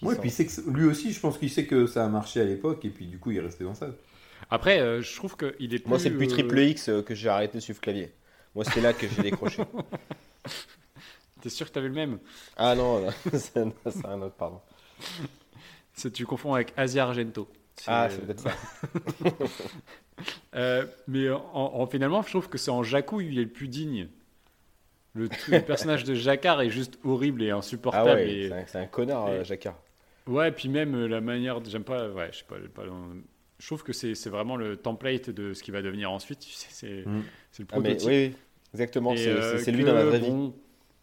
Ouais, 0.02 0.16
sont- 0.16 0.22
puis 0.22 0.32
que 0.46 0.70
lui 0.72 0.86
aussi, 0.86 1.12
je 1.14 1.20
pense 1.20 1.38
qu'il 1.38 1.50
sait 1.50 1.66
que 1.66 1.86
ça 1.88 2.06
a 2.06 2.10
marché 2.10 2.40
à 2.42 2.46
l'époque, 2.46 2.84
et 2.86 2.90
puis 2.90 3.06
du 3.08 3.20
coup, 3.20 3.32
il 3.32 3.38
est 3.38 3.42
resté 3.42 3.64
dans 3.66 3.76
ça. 3.76 3.90
Après, 4.52 4.80
euh, 4.80 5.02
je 5.02 5.16
trouve 5.16 5.36
qu'il 5.38 5.74
est 5.74 5.80
plus. 5.80 5.90
Moi, 5.90 6.00
c'est 6.00 6.10
depuis 6.10 6.28
euh, 6.28 6.28
Triple 6.28 6.60
X 6.60 6.90
que 7.06 7.16
j'ai 7.16 7.30
arrêté 7.30 7.58
de 7.58 7.64
suivre 7.64 7.82
Clavier. 7.82 8.14
Moi, 8.56 8.66
c'est 8.66 8.82
là 8.82 8.94
que 8.94 9.08
j'ai 9.08 9.22
décroché. 9.22 9.64
T'es 11.42 11.50
sûr 11.50 11.68
que 11.68 11.74
t'avais 11.74 11.88
le 11.88 11.94
même? 11.94 12.20
Ah 12.56 12.76
non, 12.76 13.08
c'est 13.34 13.58
un, 13.58 13.74
c'est 13.90 14.06
un 14.06 14.22
autre, 14.22 14.36
pardon. 14.36 14.62
C'est- 15.94 16.12
Tu 16.12 16.26
confonds 16.26 16.54
avec 16.54 16.74
Asia 16.78 17.04
Argento. 17.06 17.48
Ah, 17.88 18.07
c'est 18.10 18.26
peut-être 18.26 18.41
ça. 18.41 18.51
Euh, 20.56 20.85
mais 21.07 21.30
en, 21.30 21.39
en- 21.53 21.88
finalement, 21.88 22.22
je 22.23 22.30
trouve 22.30 22.49
que 22.49 22.57
c'est 22.57 22.72
en 22.72 22.84
où 23.14 23.22
il 23.22 23.39
est 23.39 23.43
le 23.43 23.49
plus 23.49 23.69
digne. 23.69 24.10
Le, 25.14 25.30
le 25.47 25.60
personnage 25.61 26.03
de 26.03 26.14
Jacquard 26.14 26.61
est 26.61 26.69
juste 26.69 26.99
horrible 27.06 27.41
et 27.41 27.51
Ah 27.51 27.57
insupportable. 27.57 28.10
ouais, 28.10 28.30
et- 28.30 28.51
c'est 28.68 28.77
un, 28.80 28.85
connard, 28.85 29.30
et- 29.30 29.31
euh, 29.38 29.43
Jacquard. 29.45 29.80
Ouais, 30.27 30.51
puis 30.51 30.68
même 30.68 30.93
euh, 30.93 31.07
la 31.07 31.22
manière, 31.22 31.64
j'aime 31.64 31.85
pas, 31.85 32.10
ouais, 32.10 32.30
je 32.34 32.39
sais 32.39 32.43
pas, 32.47 32.56
je 33.60 33.65
trouve 33.65 33.84
que 33.84 33.93
c'est 33.93 34.14
vraiment 34.30 34.57
le 34.57 34.76
template 34.76 35.30
de 35.30 35.53
ce 35.53 35.64
qui 35.64 35.72
va 35.72 35.81
devenir 35.81 36.11
ensuite. 36.11 36.41
C'est 36.43 37.06
Mm. 37.06 37.23
c'est 37.51 37.64
le 37.64 37.68
Ah, 37.72 37.80
mais 37.80 37.95
prototype. 37.95 38.10
oui, 38.10 38.34
exactement. 38.73 39.15
C'est 39.15 39.27
euh, 39.30 39.72
lui 39.72 39.85
dans 39.85 39.93
la 39.93 40.03
vraie 40.06 40.19
vie. 40.19 40.51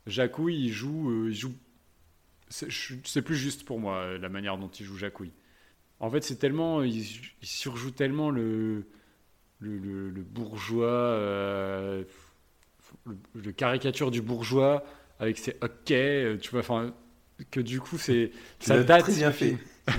Jacouille, 0.07 0.67
il 0.67 0.73
joue, 0.73 1.11
euh, 1.11 1.29
il 1.31 1.35
joue. 1.35 1.55
C'est 2.49 3.23
plus 3.23 3.35
juste 3.37 3.65
pour 3.65 3.81
moi 3.81 3.97
euh, 3.97 4.19
la 4.19 4.29
manière 4.29 4.57
dont 4.59 4.69
il 4.69 4.85
joue 4.85 4.97
Jacouille. 4.99 5.33
En 6.01 6.11
fait, 6.11 6.23
c'est 6.23 6.37
tellement, 6.37 6.83
il, 6.83 6.99
il 7.43 7.49
surjoue 7.49 7.91
tellement 7.91 8.31
le 8.31 8.87
le, 9.61 9.79
le- 9.79 10.11
le 10.11 10.23
bourgeois, 10.23 10.87
euh, 10.89 12.05
le, 13.35 13.53
caricature 13.53 14.11
du 14.11 14.23
bourgeois 14.23 14.85
avec 15.19 15.39
ses 15.39 15.57
ok, 15.63 15.91
euh, 15.91 16.37
tu 16.39 16.51
vois, 16.51 16.61
enfin 16.61 16.95
que 17.51 17.61
du 17.61 17.81
coup 17.81 17.99
c'est 17.99 18.31
ça 18.59 18.79
date. 18.79 18.99
très 18.99 19.13
bien 19.13 19.33
fait. 19.33 19.57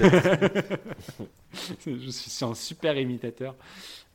je 1.87 2.09
suis 2.09 2.45
un 2.45 2.53
super 2.55 2.97
imitateur. 2.97 3.55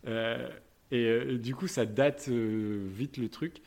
Euh, 0.06 0.48
et 0.90 1.04
euh, 1.06 1.38
du 1.38 1.54
coup, 1.54 1.68
ça 1.68 1.86
date 1.86 2.28
vite 2.28 3.16
le 3.18 3.28
truc. 3.28 3.62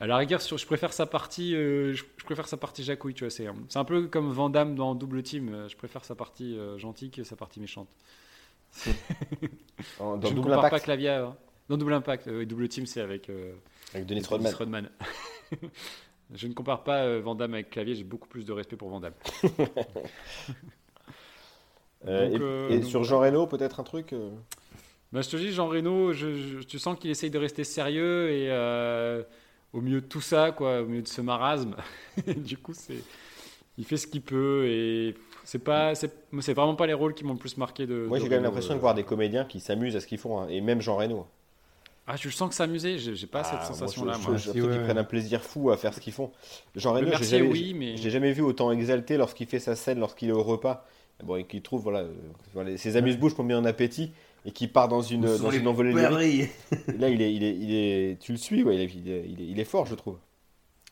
À 0.00 0.06
la 0.06 0.16
rigueur, 0.16 0.38
je 0.40 0.64
préfère 0.66 0.92
sa 0.92 1.06
partie, 1.06 1.56
euh, 1.56 1.92
je, 1.92 2.04
préfère 2.24 2.46
sa 2.46 2.56
partie 2.56 2.84
Jacouille, 2.84 3.14
tu 3.14 3.24
vois. 3.24 3.30
C'est, 3.30 3.48
c'est 3.68 3.78
un 3.78 3.84
peu 3.84 4.06
comme 4.06 4.30
Van 4.30 4.48
Damme 4.48 4.76
dans 4.76 4.94
Double 4.94 5.22
Team. 5.24 5.52
euh, 5.52 5.68
Je 5.68 5.76
préfère 5.76 6.04
sa 6.04 6.14
partie 6.14 6.56
euh, 6.56 6.78
gentille 6.78 7.10
que 7.10 7.24
sa 7.24 7.34
partie 7.34 7.58
méchante. 7.60 7.88
En- 8.86 8.86
je 8.86 9.98
Dans 9.98 10.16
ne 10.16 10.20
Double 10.20 10.40
compare 10.42 10.60
pas 10.60 10.66
Impact, 10.68 10.84
Clavier. 10.84 11.08
hein. 11.10 11.36
Dans 11.68 11.76
Double 11.76 11.92
Impact, 11.94 12.28
euh, 12.28 12.46
Double 12.46 12.68
Team, 12.68 12.86
c'est 12.86 13.00
avec 13.00 13.28
euh, 13.28 13.52
avec 13.92 14.06
Denis 14.06 14.22
Rodman. 14.28 14.54
Rodman. 14.54 14.90
je 16.34 16.46
ne 16.46 16.52
compare 16.54 16.84
pas 16.84 17.02
euh, 17.02 17.20
Van 17.20 17.34
Damme 17.34 17.54
avec 17.54 17.70
Clavier. 17.70 17.94
J'ai 17.96 18.04
beaucoup 18.04 18.28
plus 18.28 18.44
de 18.44 18.52
respect 18.52 18.76
pour 18.76 18.90
Van 18.90 19.00
Damme. 19.00 19.14
Euh, 22.06 22.28
Donc, 22.28 22.40
et 22.40 22.42
euh, 22.44 22.68
et 22.70 22.78
donc, 22.78 22.88
sur 22.88 23.02
Jean 23.02 23.18
Reno, 23.18 23.48
peut-être 23.48 23.80
un 23.80 23.82
truc 23.82 24.12
euh, 24.12 24.30
Bah, 25.10 25.20
je 25.20 25.28
te 25.30 25.36
dis, 25.36 25.52
Jean 25.52 25.66
Reno, 25.66 26.12
je, 26.12 26.32
je- 26.36 26.58
tu 26.60 26.78
sens 26.78 26.96
qu'il 26.96 27.10
essaye 27.10 27.28
de 27.30 27.38
rester 27.38 27.64
sérieux 27.64 28.30
et 28.30 28.46
euh, 28.52 29.24
au 29.72 29.80
milieu 29.80 30.00
de 30.00 30.06
tout 30.06 30.20
ça, 30.20 30.52
quoi, 30.52 30.82
au 30.82 30.86
milieu 30.86 31.02
de 31.02 31.08
ce 31.08 31.20
marasme. 31.20 31.76
du 32.36 32.56
coup, 32.56 32.72
c'est, 32.74 33.02
il 33.76 33.84
fait 33.84 33.96
ce 33.96 34.06
qu'il 34.06 34.22
peut 34.22 34.66
et 34.66 35.14
c'est 35.44 35.58
pas, 35.58 35.94
c'est, 35.94 36.12
vraiment 36.52 36.74
pas 36.74 36.86
les 36.86 36.94
rôles 36.94 37.14
qui 37.14 37.24
m'ont 37.24 37.32
le 37.34 37.38
plus 37.38 37.56
marqué 37.56 37.86
de. 37.86 38.06
Moi, 38.06 38.18
de 38.18 38.22
j'ai 38.22 38.28
quand 38.28 38.34
même 38.36 38.44
l'impression 38.44 38.72
euh. 38.72 38.76
de 38.76 38.80
voir 38.80 38.94
des 38.94 39.04
comédiens 39.04 39.44
qui 39.44 39.60
s'amusent 39.60 39.96
à 39.96 40.00
ce 40.00 40.06
qu'ils 40.06 40.18
font, 40.18 40.40
hein, 40.40 40.48
et 40.48 40.60
même 40.60 40.80
Jean 40.80 40.96
Reno. 40.96 41.26
Ah, 42.10 42.16
tu 42.16 42.28
le 42.28 42.32
sens 42.32 42.48
que 42.48 42.54
s'amuser 42.54 42.96
J'ai, 42.98 43.14
j'ai 43.14 43.26
pas 43.26 43.40
Ah, 43.40 43.44
cette 43.44 43.58
moi, 43.58 43.66
sensation-là. 43.66 44.14
je- 44.14 44.26
moi. 44.28 44.36
je- 44.38 44.44
je 44.44 44.50
trouve 44.50 44.62
qu'ils 44.62 44.78
ouais. 44.78 44.84
prennent 44.84 44.98
un 44.98 45.04
plaisir 45.04 45.42
fou 45.42 45.70
à 45.70 45.76
faire 45.76 45.92
ce 45.92 46.00
qu'ils 46.00 46.14
font. 46.14 46.30
Jean 46.74 46.94
Reno, 46.94 47.10
j'ai 47.18 47.24
jamais, 47.24 47.48
oui, 47.48 47.74
mais 47.74 47.98
j'ai 47.98 48.08
jamais 48.08 48.32
vu 48.32 48.40
autant 48.40 48.72
exalté 48.72 49.18
lorsqu'il 49.18 49.46
fait 49.46 49.58
sa 49.58 49.76
scène, 49.76 50.00
lorsqu'il 50.00 50.30
est 50.30 50.32
au 50.32 50.42
repas. 50.42 50.86
Bon, 51.22 51.36
et 51.36 51.44
qu'il 51.44 51.60
trouve, 51.62 51.82
voilà, 51.82 52.00
euh, 52.00 52.12
voilà, 52.54 52.76
ses 52.76 52.96
amuse-bouches 52.96 53.34
pour 53.34 53.44
bien 53.44 53.58
en 53.58 53.64
appétit, 53.64 54.12
et 54.44 54.52
qui 54.52 54.68
part 54.68 54.88
dans 54.88 55.02
une, 55.02 55.38
dans 55.38 55.50
une 55.50 55.66
envolée 55.68 55.94
lyrique. 55.94 56.28
Là, 56.96 57.08
il 57.10 57.22
est, 57.22 57.34
il 57.34 57.44
est, 57.44 57.56
il 57.56 57.72
est, 57.74 58.20
tu 58.20 58.32
le 58.32 58.38
suis, 58.38 58.62
ouais, 58.64 58.76
il, 58.76 58.80
est, 58.82 58.86
il, 58.94 59.10
est, 59.10 59.24
il 59.28 59.40
est- 59.42 59.46
il 59.48 59.60
est 59.60 59.64
fort, 59.64 59.86
je 59.86 59.94
trouve. 59.94 60.18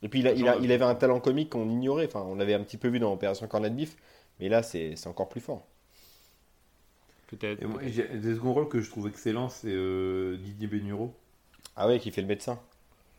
Et 0.03 0.09
puis, 0.09 0.21
il, 0.21 0.29
a, 0.29 0.33
il, 0.33 0.49
a- 0.49 0.57
il 0.59 0.73
avait 0.73 0.85
un 0.85 0.95
talent 0.97 1.21
comique 1.21 1.51
qu'on 1.51 1.69
ignorait. 1.71 2.07
Enfin, 2.07 2.23
on 2.29 2.37
l'avait 2.37 2.55
un 2.55 2.63
petit 2.65 2.79
peu 2.79 2.89
vu 2.89 2.99
dans 3.01 3.13
Opération 3.13 3.47
Cornet 3.49 3.71
de 3.71 3.77
Bif, 3.77 3.97
mais 4.41 4.49
là, 4.51 4.63
c'est 4.63 4.97
c'est 4.97 5.09
encore 5.09 5.29
plus 5.29 5.41
fort. 5.43 5.67
peut-être. 7.27 7.63
Et 7.63 7.67
moi, 7.67 7.81
j'ai 7.87 8.07
des 8.19 8.35
seconds 8.35 8.53
rôles 8.55 8.69
que 8.69 8.81
je 8.81 8.91
trouve 8.91 9.09
excellents, 9.09 9.49
c'est 9.49 9.69
euh, 9.73 10.37
Didier 10.37 10.67
Bénureau. 10.69 11.15
Ah 11.77 11.87
ouais, 11.89 12.01
qui 12.01 12.11
fait 12.11 12.23
le 12.23 12.27
médecin. 12.29 12.59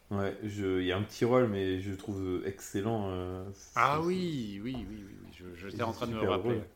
Ouais, 0.09 0.33
il 0.43 0.83
y 0.85 0.91
a 0.93 0.97
un 0.97 1.01
petit 1.03 1.25
rôle, 1.25 1.47
mais 1.47 1.81
je 1.81 1.91
le 1.91 1.97
trouve 1.97 2.41
excellent. 2.45 3.09
euh, 3.09 3.43
Ah 3.75 3.99
oui, 4.01 4.59
oui, 4.63 4.85
oui, 4.89 5.03
oui, 5.05 5.15
oui. 5.21 5.29
Je, 5.33 5.69
j'étais 5.69 5.83
en 5.83 5.91
train 5.91 6.07
de 6.07 6.13
me 6.13 6.21
rappeler. 6.21 6.55
drôle. 6.55 6.67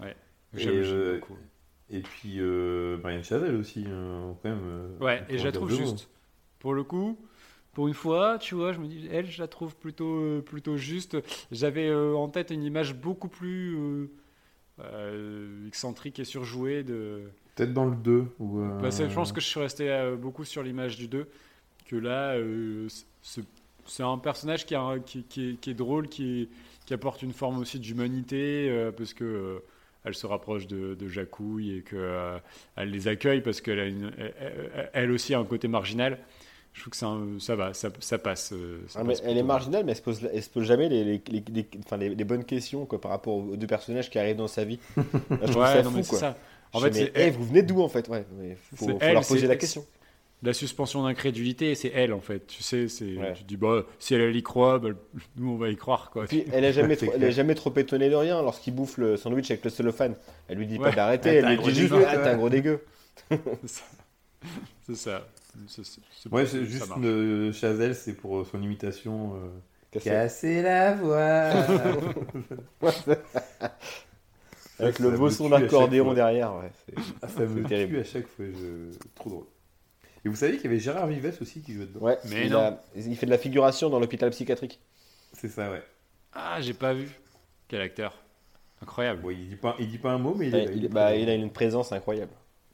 Ouais. 0.00 0.16
J'aime 0.54 0.74
euh, 0.76 1.14
beaucoup. 1.20 1.36
Et 1.90 2.00
puis 2.00 2.36
euh, 2.40 2.96
Marianne 3.02 3.22
Chazelle 3.24 3.56
aussi, 3.56 3.84
euh, 3.86 4.32
quand 4.42 4.48
même. 4.48 4.60
euh, 4.64 4.98
Ouais, 5.00 5.22
et 5.28 5.38
je 5.38 5.44
la 5.44 5.52
trouve 5.52 5.70
juste. 5.70 6.08
Pour 6.58 6.72
le 6.74 6.82
coup, 6.82 7.18
pour 7.74 7.88
une 7.88 7.94
fois, 7.94 8.38
tu 8.38 8.54
vois, 8.54 8.72
je 8.72 8.78
me 8.78 8.86
dis, 8.86 9.06
elle, 9.12 9.30
je 9.30 9.40
la 9.40 9.48
trouve 9.48 9.76
plutôt, 9.76 10.16
euh, 10.22 10.40
plutôt 10.40 10.76
juste. 10.76 11.16
J'avais 11.52 11.88
euh, 11.88 12.14
en 12.16 12.28
tête 12.28 12.50
une 12.50 12.62
image 12.62 12.94
beaucoup 12.94 13.28
plus 13.28 14.08
excentrique 15.66 16.18
et 16.18 16.24
surjouée 16.24 16.82
de. 16.82 17.22
Peut-être 17.54 17.72
dans 17.72 17.84
le 17.84 17.96
2. 17.96 18.26
Où, 18.40 18.60
euh, 18.60 18.80
Bah, 18.80 18.90
je 18.90 19.14
pense 19.14 19.32
que 19.32 19.40
je 19.40 19.46
suis 19.46 19.60
resté 19.60 20.14
beaucoup 20.20 20.44
sur 20.44 20.62
l'image 20.62 20.96
du 20.96 21.06
2. 21.06 21.28
Que 21.86 21.96
là, 21.96 22.34
c'est- 23.22 24.02
un 24.02 24.18
personnage 24.18 24.64
qui, 24.66 24.74
a 24.74 24.80
un- 24.80 24.98
qui, 25.00 25.22
qui 25.24 25.50
est, 25.50 25.60
qui 25.60 25.70
est 25.70 25.74
drôle, 25.74 26.08
qui, 26.08 26.48
apporte 26.90 27.22
une 27.22 27.32
forme 27.32 27.58
aussi 27.58 27.78
d'humanité, 27.78 28.90
parce 28.96 29.12
que. 29.14 29.60
Euh, 30.04 30.08
elle 30.08 30.14
se 30.14 30.26
rapproche 30.26 30.66
de, 30.66 30.94
de 30.94 31.08
Jacouille 31.08 31.78
et 31.78 31.82
qu'elle 31.82 32.42
elle 32.76 32.90
les 32.90 33.08
accueille 33.08 33.40
parce 33.40 33.60
qu'elle 33.60 33.80
a 33.80 33.86
une- 33.86 34.12
elle, 34.92 35.10
aussi 35.10 35.34
a 35.34 35.38
un 35.38 35.44
côté 35.44 35.68
marginal. 35.68 36.18
Je 36.72 36.80
trouve 36.80 36.90
que 36.90 36.96
ça, 36.96 37.16
ça 37.38 37.54
va, 37.54 37.72
ça, 37.72 37.88
ça 38.00 38.18
passe. 38.18 38.52
euh, 38.52 38.80
ça 38.88 38.98
Ah, 39.00 39.04
mais 39.04 39.14
elle 39.24 39.38
est 39.38 39.42
marginale, 39.44 39.84
mais 39.84 39.92
elle 39.92 39.96
se 39.96 40.02
pose, 40.02 40.28
elle 40.32 40.42
se 40.42 40.50
pose 40.50 40.64
jamais 40.64 40.88
les, 40.88 41.04
les, 41.04 41.22
les- 41.28 41.44
les- 41.52 41.68
enfin, 41.84 41.96
les- 41.96 42.14
les 42.14 42.24
bonnes 42.24 42.44
questions 42.44 42.84
quoi, 42.86 43.00
par 43.00 43.12
rapport 43.12 43.34
aux 43.36 43.56
deux 43.56 43.66
personnages 43.66 44.10
qui 44.10 44.18
arrivent 44.18 44.36
dans 44.36 44.48
sa 44.48 44.64
vie. 44.64 44.80
Là, 45.40 45.46
je 45.46 45.52
trouve 45.52 45.62
Ouais, 45.62 45.66
ça 45.66 45.82
non, 45.82 45.90
fou, 45.90 45.96
mais 45.96 46.02
c'est 46.02 46.08
quoi. 46.10 46.18
ça. 46.18 46.36
En 46.72 46.80
Je 46.80 46.88
fait, 46.88 46.90
mais, 46.90 47.12
eh, 47.14 47.30
vous 47.30 47.44
venez 47.44 47.62
d'où 47.62 47.80
en 47.82 47.88
fait? 47.88 48.08
Ouais, 48.08 48.24
mais 48.38 48.56
faut, 48.56 48.86
C'est 48.86 48.92
faut 48.98 48.98
elle, 49.00 49.14
leur 49.14 49.26
poser 49.26 49.46
la 49.46 49.56
question. 49.56 49.86
La 50.44 50.52
suspension 50.52 51.02
d'incrédulité, 51.04 51.74
c'est 51.74 51.90
elle 51.94 52.12
en 52.12 52.20
fait. 52.20 52.46
Tu 52.46 52.62
sais, 52.62 52.86
c'est, 52.88 53.16
Ouais. 53.16 53.32
tu 53.34 53.42
te 53.42 53.48
dis, 53.48 53.56
bah, 53.56 53.84
si 53.98 54.14
elle, 54.14 54.20
elle 54.20 54.36
y 54.36 54.42
croit, 54.42 54.78
bah, 54.78 54.90
nous 55.36 55.50
on 55.50 55.56
va 55.56 55.70
y 55.70 55.76
croire. 55.76 56.10
Quoi. 56.10 56.26
Puis, 56.26 56.44
elle 56.52 56.64
est 56.64 56.72
jamais, 56.72 56.96
trop, 56.96 57.12
elle 57.14 57.32
jamais 57.32 57.54
trop 57.54 57.72
étonnée 57.76 58.10
de 58.10 58.14
rien 58.14 58.40
lorsqu'il 58.42 58.74
bouffe 58.74 58.98
le 58.98 59.16
sandwich 59.16 59.50
avec 59.50 59.64
le 59.64 59.70
cellophane. 59.70 60.14
Elle 60.48 60.58
lui 60.58 60.66
dit 60.66 60.78
Ouais. 60.78 60.90
pas 60.90 60.96
d'arrêter, 60.96 61.30
Ouais, 61.30 61.36
elle 61.36 61.56
lui 61.56 61.72
dit 61.72 61.80
juste 61.80 61.94
ah, 62.06 62.16
t'es 62.18 62.28
un 62.28 62.36
gros 62.36 62.50
dégueu. 62.50 62.80
c'est 64.86 64.96
ça. 64.96 65.26
C'est 65.68 66.30
Ouais, 66.32 66.44
juste 66.46 67.52
Chazelle, 67.52 67.94
c'est 67.94 68.14
pour 68.14 68.38
euh, 68.40 68.44
son 68.44 68.60
imitation. 68.62 69.34
euh. 69.36 69.98
Casser 70.00 70.60
la 70.62 70.94
voix. 70.94 71.52
Avec 74.80 74.96
Ça 74.98 75.04
le 75.04 75.10
beau 75.16 75.30
son 75.30 75.48
d'accordéon 75.48 76.12
derrière. 76.14 76.52
Ouais, 76.56 76.70
c'est- 76.86 76.94
Ah, 77.22 77.28
ça 77.28 77.40
me 77.46 77.62
terrible. 77.62 77.94
tue 77.94 78.00
à 78.00 78.04
chaque 78.04 78.26
fois. 78.26 78.44
Je... 78.46 78.98
Trop 79.14 79.30
drôle. 79.30 79.44
Et 80.24 80.28
vous 80.28 80.36
savez 80.36 80.54
qu'il 80.56 80.64
y 80.64 80.66
avait 80.68 80.78
Gérard 80.80 81.06
Vives 81.06 81.36
aussi 81.40 81.60
qui 81.60 81.74
jouait 81.74 81.86
dedans. 81.86 82.00
ouais, 82.00 82.18
Mais 82.30 82.46
il, 82.46 82.52
non. 82.52 82.58
a- 82.60 82.80
il 82.96 83.16
fait 83.16 83.26
de 83.26 83.30
la 83.30 83.38
figuration 83.38 83.90
dans 83.90 83.98
l'hôpital 84.00 84.30
psychiatrique. 84.30 84.80
C'est 85.32 85.48
ça, 85.48 85.70
ouais. 85.70 85.82
Ah, 86.32 86.60
j'ai 86.60 86.74
pas 86.74 86.94
vu. 86.94 87.08
Quel 87.68 87.80
acteur 87.82 88.14
Incroyable. 88.82 89.20
Bon, 89.22 89.30
il 89.30 89.48
dit 89.48 89.56
pas, 89.56 89.76
il 89.78 89.88
dit 89.88 89.98
pas 89.98 90.12
un 90.12 90.18
mot, 90.18 90.34
mais 90.36 90.48
il, 90.48 90.54
Ouais, 90.54 90.62
est- 90.64 90.68
il, 90.72 90.76
il 90.76 90.84
est 90.86 90.88
bah, 90.88 91.14
il 91.14 91.28
a 91.28 91.34
une 91.34 91.50
présence 91.52 91.92
incroyable. 91.92 92.32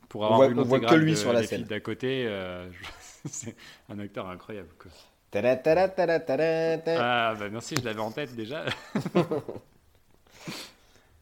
Pour 0.08 0.22
On 0.22 0.24
avoir 0.24 0.38
voit- 0.38 0.48
vu 0.48 0.58
on 0.58 0.62
voit 0.64 0.80
que 0.80 0.94
lui 0.94 1.12
de 1.12 1.16
sur 1.16 1.32
la 1.32 1.42
scène. 1.44 1.62
d'à 1.64 1.80
côté, 1.80 2.26
euh, 2.26 2.70
je- 2.72 2.78
c'est 3.30 3.54
un 3.88 3.98
acteur 3.98 4.28
incroyable. 4.28 4.68
Quoi. 4.78 4.90
Tada, 5.30 5.56
tada, 5.56 5.88
tada. 5.88 6.80
Ah, 6.98 7.34
bah 7.38 7.48
merci, 7.50 7.76
je 7.78 7.84
l'avais 7.84 8.00
en 8.00 8.10
tête 8.10 8.34
déjà. 8.34 8.64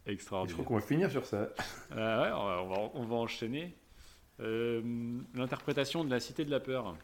Je 0.06 0.12
Extraordinaire. 0.12 0.64
crois 0.64 0.66
qu'on 0.66 0.80
va 0.82 0.86
finir 0.86 1.10
sur 1.10 1.26
ça. 1.26 1.48
Euh, 1.94 2.22
ouais, 2.22 2.30
on 2.32 2.44
va, 2.46 2.62
on 2.62 2.68
va- 2.68 2.90
on 2.94 3.04
va 3.04 3.16
enchaîner. 3.16 3.74
Euh, 4.40 4.80
L'interprétation 5.34 6.04
de 6.04 6.10
la 6.10 6.20
Cité 6.20 6.44
de 6.44 6.50
la 6.50 6.60
Peur. 6.60 6.94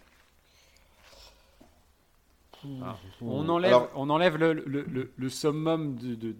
Ah, 2.83 2.97
on 3.21 3.49
enlève, 3.49 3.69
Alors- 3.75 3.91
on 3.95 4.09
enlève 4.09 4.37
le, 4.39 4.53
le- 4.55 4.83
le- 4.85 5.13
le 5.15 5.29
summum 5.29 5.97
de, 5.97 6.15
de- 6.15 6.37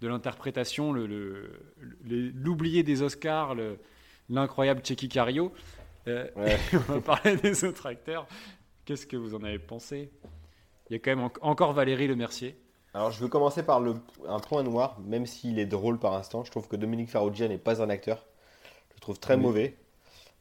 de 0.00 0.08
l'interprétation, 0.08 0.92
le- 0.92 1.06
le- 1.06 1.50
les- 2.04 2.30
l'oublié 2.30 2.82
des 2.84 3.02
Oscars, 3.02 3.54
le- 3.56 3.78
l'incroyable 4.28 4.82
Checky 4.84 5.08
Cario. 5.08 5.52
Euh, 6.06 6.28
Ouais. 6.36 6.56
on 6.88 6.92
va 6.92 7.00
parler 7.00 7.36
des 7.36 7.64
autres 7.64 7.86
acteurs. 7.86 8.28
Qu'est-ce 8.84 9.06
que 9.08 9.16
vous 9.16 9.34
en 9.34 9.42
avez 9.42 9.58
pensé? 9.58 10.10
Il 10.88 10.92
y 10.92 10.96
a 10.96 10.98
quand 11.00 11.10
même 11.10 11.24
en- 11.24 11.32
encore 11.40 11.72
Valérie 11.72 12.06
Le 12.06 12.14
Mercier. 12.14 12.56
Alors, 12.94 13.10
je 13.10 13.20
veux 13.20 13.28
commencer 13.28 13.64
par 13.64 13.80
le, 13.80 13.94
un 14.28 14.38
point 14.38 14.62
noir, 14.62 15.00
même 15.00 15.26
s'il 15.26 15.58
est 15.58 15.66
drôle 15.66 15.98
par 15.98 16.14
instant. 16.14 16.44
Je 16.44 16.50
trouve 16.52 16.68
que 16.68 16.76
Dominique 16.76 17.10
Farrugia 17.10 17.48
n'est 17.48 17.58
pas 17.58 17.82
un 17.82 17.90
acteur. 17.90 18.24
Je 18.90 18.94
le 18.94 19.00
trouve 19.00 19.18
très 19.18 19.34
Oui. 19.34 19.40
mauvais. 19.42 19.76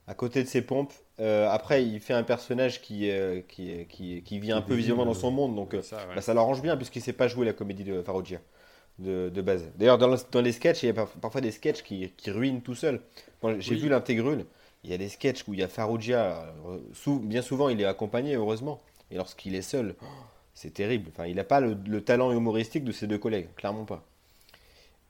À 0.07 0.13
côté 0.13 0.43
de 0.43 0.47
ses 0.47 0.61
pompes. 0.61 0.93
Euh, 1.19 1.49
après, 1.49 1.83
il 1.83 1.99
fait 1.99 2.13
un 2.13 2.21
personnage 2.23 2.81
qui, 2.81 3.09
euh, 3.09 3.41
qui, 3.47 3.85
qui, 3.87 4.21
qui 4.21 4.39
vit 4.39 4.51
un 4.51 4.61
peu 4.61 4.75
visiblement 4.75 5.05
dans 5.05 5.13
son 5.15 5.31
monde. 5.31 5.55
Donc, 5.55 5.73
euh, 5.73 5.81
Ça, 5.81 5.97
ouais. 6.07 6.15
bah, 6.15 6.21
ça 6.21 6.33
l'arrange 6.35 6.61
bien, 6.61 6.77
puisqu'il 6.77 6.99
ne 6.99 7.03
sait 7.05 7.13
pas 7.13 7.27
jouer 7.27 7.45
la 7.45 7.53
comédie 7.53 7.83
de 7.83 8.01
Farrugia 8.03 8.39
de, 8.99 9.29
de 9.33 9.41
base. 9.41 9.65
D'ailleurs, 9.75 9.97
dans, 9.97 10.07
le- 10.07 10.17
dans 10.31 10.41
les 10.41 10.51
sketchs, 10.51 10.83
il 10.83 10.87
y 10.87 10.89
a 10.89 10.93
par- 10.93 11.07
parfois 11.09 11.41
des 11.41 11.51
sketchs 11.51 11.81
qui, 11.81 12.11
qui 12.17 12.29
ruinent 12.31 12.61
tout 12.61 12.75
seul. 12.75 13.01
J'ai 13.59 13.73
Oui. 13.75 13.81
vu 13.81 13.89
l'intégrule. 13.89 14.45
Il 14.83 14.91
y 14.91 14.93
a 14.93 14.97
des 14.97 15.09
sketchs 15.09 15.43
où 15.47 15.53
il 15.55 15.59
y 15.59 15.63
a 15.63 15.67
Farrugia. 15.67 16.53
euh, 16.67 16.77
sou- 16.93 17.19
bien 17.19 17.41
souvent, 17.41 17.69
il 17.69 17.81
est 17.81 17.85
accompagné, 17.85 18.35
heureusement. 18.35 18.81
Et 19.09 19.15
lorsqu'il 19.15 19.55
est 19.55 19.63
seul, 19.63 19.95
oh, 20.01 20.05
c'est 20.53 20.71
terrible. 20.73 21.09
Enfin, 21.11 21.25
il 21.25 21.35
n'a 21.37 21.43
pas 21.43 21.59
le, 21.61 21.75
le 21.87 22.01
talent 22.03 22.31
humoristique 22.31 22.83
de 22.83 22.91
ses 22.91 23.07
deux 23.07 23.17
collègues, 23.17 23.47
clairement 23.55 23.85
pas. 23.85 24.03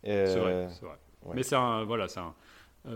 Euh, 0.07 0.25
C'est 0.33 0.39
vrai, 0.39 0.67
c'est 0.71 0.85
vrai. 0.85 0.95
ouais. 1.25 1.33
Mais 1.35 1.43
c'est 1.43 1.55
un, 1.55 1.83
voilà, 1.83 2.07
c'est 2.07 2.19
un, 2.21 2.33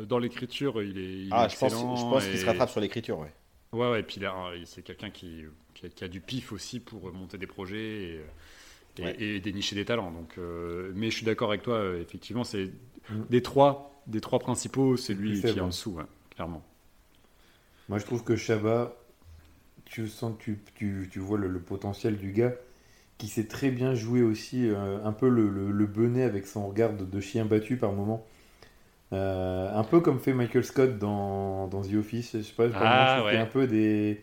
dans 0.06 0.20
l'écriture, 0.20 0.82
il 0.84 0.98
est, 0.98 1.20
il 1.26 1.32
ah, 1.32 1.46
est 1.46 1.50
je 1.50 1.58
pense, 1.58 1.74
excellent. 1.74 1.96
je 1.96 2.06
pense 2.06 2.28
qu'il 2.28 2.40
se 2.40 2.46
rattrape 2.46 2.70
sur 2.70 2.82
l'écriture, 2.82 3.20
ouais. 3.20 3.34
Ouais, 3.72 3.90
ouais, 3.92 4.00
et 4.00 4.04
puis 4.04 4.24
a- 4.26 4.56
il- 4.56 4.66
c'est 4.68 4.82
quelqu'un 4.82 5.10
qui, 5.12 5.44
qui, 5.74 5.86
a, 5.86 5.90
qui 5.90 6.04
a 6.04 6.08
du 6.08 6.22
pif 6.22 6.52
aussi 6.52 6.80
pour 6.80 7.12
monter 7.14 7.38
des 7.38 7.48
projets 7.48 7.78
et, 8.04 8.22
et- 8.98 9.04
Ouais. 9.04 9.16
et 9.20 9.40
dénicher 9.40 9.76
des 9.76 9.86
talents. 9.86 10.12
Donc, 10.12 10.38
euh, 10.38 10.92
mais 10.96 11.12
je 11.12 11.18
suis 11.18 11.26
d'accord 11.26 11.50
avec 11.50 11.62
toi, 11.64 11.76
euh, 11.76 12.02
effectivement, 12.02 12.44
c'est 12.44 12.72
des 13.30 13.42
trois, 13.42 14.04
des 14.08 14.22
trois 14.22 14.40
principaux, 14.40 14.98
c'est 14.98 15.14
lui 15.14 15.42
qui 15.42 15.48
est 15.48 15.60
en 15.62 15.68
dessous, 15.68 15.92
ouais, 15.94 16.04
clairement. 16.32 16.64
Moi, 17.88 17.98
je 18.00 18.06
trouve 18.06 18.24
que 18.24 18.36
Chabat, 18.36 18.96
tu 19.86 20.08
sens, 20.08 20.36
tu, 20.40 20.60
tu, 20.76 21.10
tu 21.12 21.20
vois 21.20 21.38
le, 21.38 21.48
le 21.48 21.60
potentiel 21.62 22.18
du 22.18 22.32
gars 22.34 22.54
qui 23.18 23.28
sait 23.28 23.48
très 23.48 23.72
bien 23.72 23.96
jouer 23.96 24.22
aussi 24.24 24.68
euh, 24.70 25.04
un 25.06 25.14
peu 25.14 25.30
le, 25.30 25.50
le, 25.50 25.72
le 25.72 25.88
benet 25.88 26.24
avec 26.24 26.48
son 26.48 26.68
regard 26.70 26.94
de, 26.96 27.06
de 27.06 27.22
chien 27.22 27.46
battu 27.46 27.78
par 27.78 27.94
moment. 27.94 28.26
Euh, 29.12 29.70
un 29.74 29.84
peu 29.84 30.02
comme 30.02 30.20
fait 30.20 30.34
Michael 30.34 30.64
Scott 30.64 30.98
dans, 31.00 31.68
dans 31.68 31.82
The 31.82 31.94
Office. 31.96 32.32
Je 32.38 32.42
sais 32.44 32.54
pas, 32.54 32.66
Ah, 32.76 32.80
moment, 32.80 32.80
je 32.80 33.18
trouve 33.18 33.30
qu'il 33.30 33.34
y 33.34 33.38
a 33.38 33.40
ouais. 33.40 33.48
un 33.48 33.52
peu 33.52 33.68
des, 33.68 34.22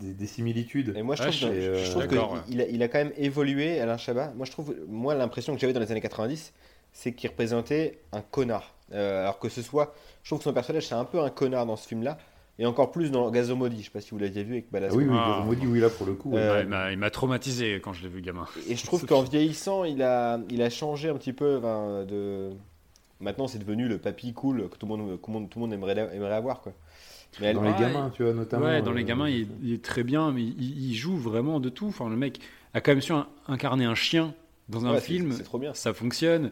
des, 0.00 0.12
des 0.14 0.26
similitudes. 0.26 0.92
Et 0.96 1.02
moi, 1.02 1.14
je 1.16 1.22
Ah, 1.22 1.26
trouve, 1.26 1.38
je- 1.40 1.46
que- 1.48 1.54
je 1.60 1.74
je 1.74 1.80
suis 1.80 1.90
trouve 1.90 2.02
d'accord, 2.06 2.32
ouais. 2.34 2.38
qu'il 2.46 2.60
a, 2.60 2.66
il 2.66 2.82
a 2.82 2.88
quand 2.88 2.98
même 2.98 3.12
évolué, 3.16 3.80
Alain 3.80 3.96
Chabat. 3.96 4.32
Moi, 4.36 4.44
je 4.44 4.50
trouve, 4.52 4.74
moi, 4.88 5.14
l'impression 5.14 5.54
que 5.54 5.60
j'avais 5.60 5.72
dans 5.72 5.80
les 5.80 5.90
années 5.90 6.00
90, 6.02 6.52
c'est 6.92 7.12
qu'il 7.12 7.30
représentait 7.30 7.98
un 8.12 8.20
connard. 8.20 8.74
Euh, 8.92 9.22
alors 9.22 9.38
que 9.38 9.48
ce 9.48 9.62
soit, 9.62 9.94
je 10.22 10.28
trouve 10.30 10.38
que 10.38 10.44
son 10.44 10.52
personnage, 10.52 10.86
c'est 10.86 10.94
un 10.94 11.04
peu 11.04 11.20
un 11.20 11.30
connard 11.30 11.64
dans 11.66 11.76
ce 11.76 11.88
film-là. 11.88 12.18
Et 12.60 12.66
encore 12.66 12.90
plus 12.90 13.10
dans 13.12 13.30
Gazo 13.30 13.54
Maudit. 13.54 13.78
Je 13.78 13.84
sais 13.84 13.90
pas 13.90 14.00
si 14.00 14.10
vous 14.10 14.18
l'aviez 14.18 14.42
vu 14.42 14.54
avec 14.54 14.64
Ah 14.68 14.72
Balasco. 14.72 14.98
oui, 14.98 15.04
oui, 15.08 15.16
Ah. 15.16 15.44
dit 15.58 15.66
oui 15.66 15.78
là 15.80 15.88
pour 15.90 16.06
le 16.06 16.14
coup. 16.14 16.32
ouais. 16.32 16.40
Euh, 16.40 16.64
Ouais, 16.64 16.92
il 16.92 16.98
m'a- 16.98 17.10
traumatisé 17.10 17.80
quand 17.80 17.92
je 17.92 18.02
l'ai 18.02 18.08
vu 18.08 18.20
gamin. 18.20 18.46
Et 18.68 18.74
je 18.74 18.84
trouve 18.84 19.06
qu'en 19.06 19.22
vieillissant, 19.30 19.84
il 19.84 20.02
a, 20.02 20.40
il 20.50 20.60
a 20.60 20.68
changé 20.68 21.08
un 21.08 21.14
petit 21.14 21.32
peu 21.32 21.60
de. 22.08 22.50
Maintenant, 23.20 23.48
c'est 23.48 23.58
devenu 23.58 23.88
le 23.88 23.98
papy 23.98 24.32
cool 24.32 24.68
que 24.68 24.76
tout 24.76 24.86
le 24.86 24.96
monde, 24.96 25.20
tout 25.20 25.30
le 25.30 25.32
monde, 25.32 25.50
tout 25.50 25.58
le 25.58 25.64
monde 25.66 25.72
aimerait, 25.72 25.96
aimerait 26.14 26.34
avoir. 26.34 26.60
Quoi. 26.60 26.72
Mais 27.40 27.48
elle- 27.48 27.56
dans 27.56 27.62
les 27.62 27.74
gamins, 27.74 28.10
tu 28.10 28.22
vois, 28.22 28.32
notamment. 28.32 28.64
Ouais, 28.66 28.82
dans 28.82 28.92
les 28.92 29.02
euh, 29.02 29.04
gamins, 29.04 29.28
il, 29.28 29.48
il 29.62 29.72
est 29.74 29.84
très 29.84 30.04
bien, 30.04 30.32
mais 30.32 30.42
il, 30.42 30.90
il 30.90 30.94
joue 30.94 31.16
vraiment 31.16 31.60
de 31.60 31.68
tout. 31.68 31.86
Enfin, 31.86 32.08
le 32.08 32.16
mec 32.16 32.40
a 32.74 32.80
quand 32.80 32.92
même 32.92 33.00
su 33.00 33.12
un- 33.12 33.28
incarner 33.48 33.84
un 33.84 33.94
chien 33.94 34.34
dans 34.68 34.86
un 34.86 34.94
ouais, 34.94 35.00
film, 35.00 35.32
c'est 35.32 35.42
trop 35.44 35.58
bien. 35.58 35.74
ça 35.74 35.94
fonctionne. 35.94 36.50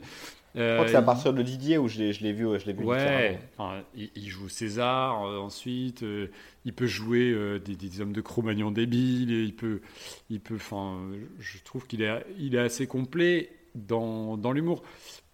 Je 0.68 0.72
crois 0.72 0.84
que 0.86 0.90
c'est 0.90 0.96
à 0.96 1.00
Euh, 1.00 1.02
partir 1.02 1.34
de 1.34 1.42
Didier 1.42 1.78
où 1.78 1.86
je 1.88 1.98
l'ai 1.98 2.12
je 2.14 2.22
l'ai 2.22 2.32
vu, 2.32 2.46
je 2.58 2.66
l'ai 2.66 2.72
vu 2.72 2.84
Ouais, 2.84 3.38
enfin, 3.56 3.82
il, 3.94 4.10
il 4.16 4.28
joue 4.28 4.48
César 4.48 5.24
euh, 5.26 5.38
ensuite. 5.38 6.02
euh, 6.02 6.28
il 6.64 6.72
peut 6.72 6.86
jouer 6.86 7.30
euh, 7.30 7.58
des, 7.58 7.76
des 7.76 8.00
hommes 8.00 8.12
de 8.12 8.20
Cro-Magnon 8.22 8.70
débiles. 8.70 9.30
et 9.32 9.42
il 9.44 9.54
peut, 9.54 9.80
il 10.30 10.40
peut. 10.40 10.56
Enfin, 10.56 10.98
je 11.38 11.58
trouve 11.62 11.86
qu'il 11.86 12.02
est, 12.02 12.24
il 12.38 12.54
est 12.54 12.58
assez 12.58 12.86
complet 12.86 13.50
dans, 13.74 14.36
dans 14.38 14.52
l'humour. 14.52 14.82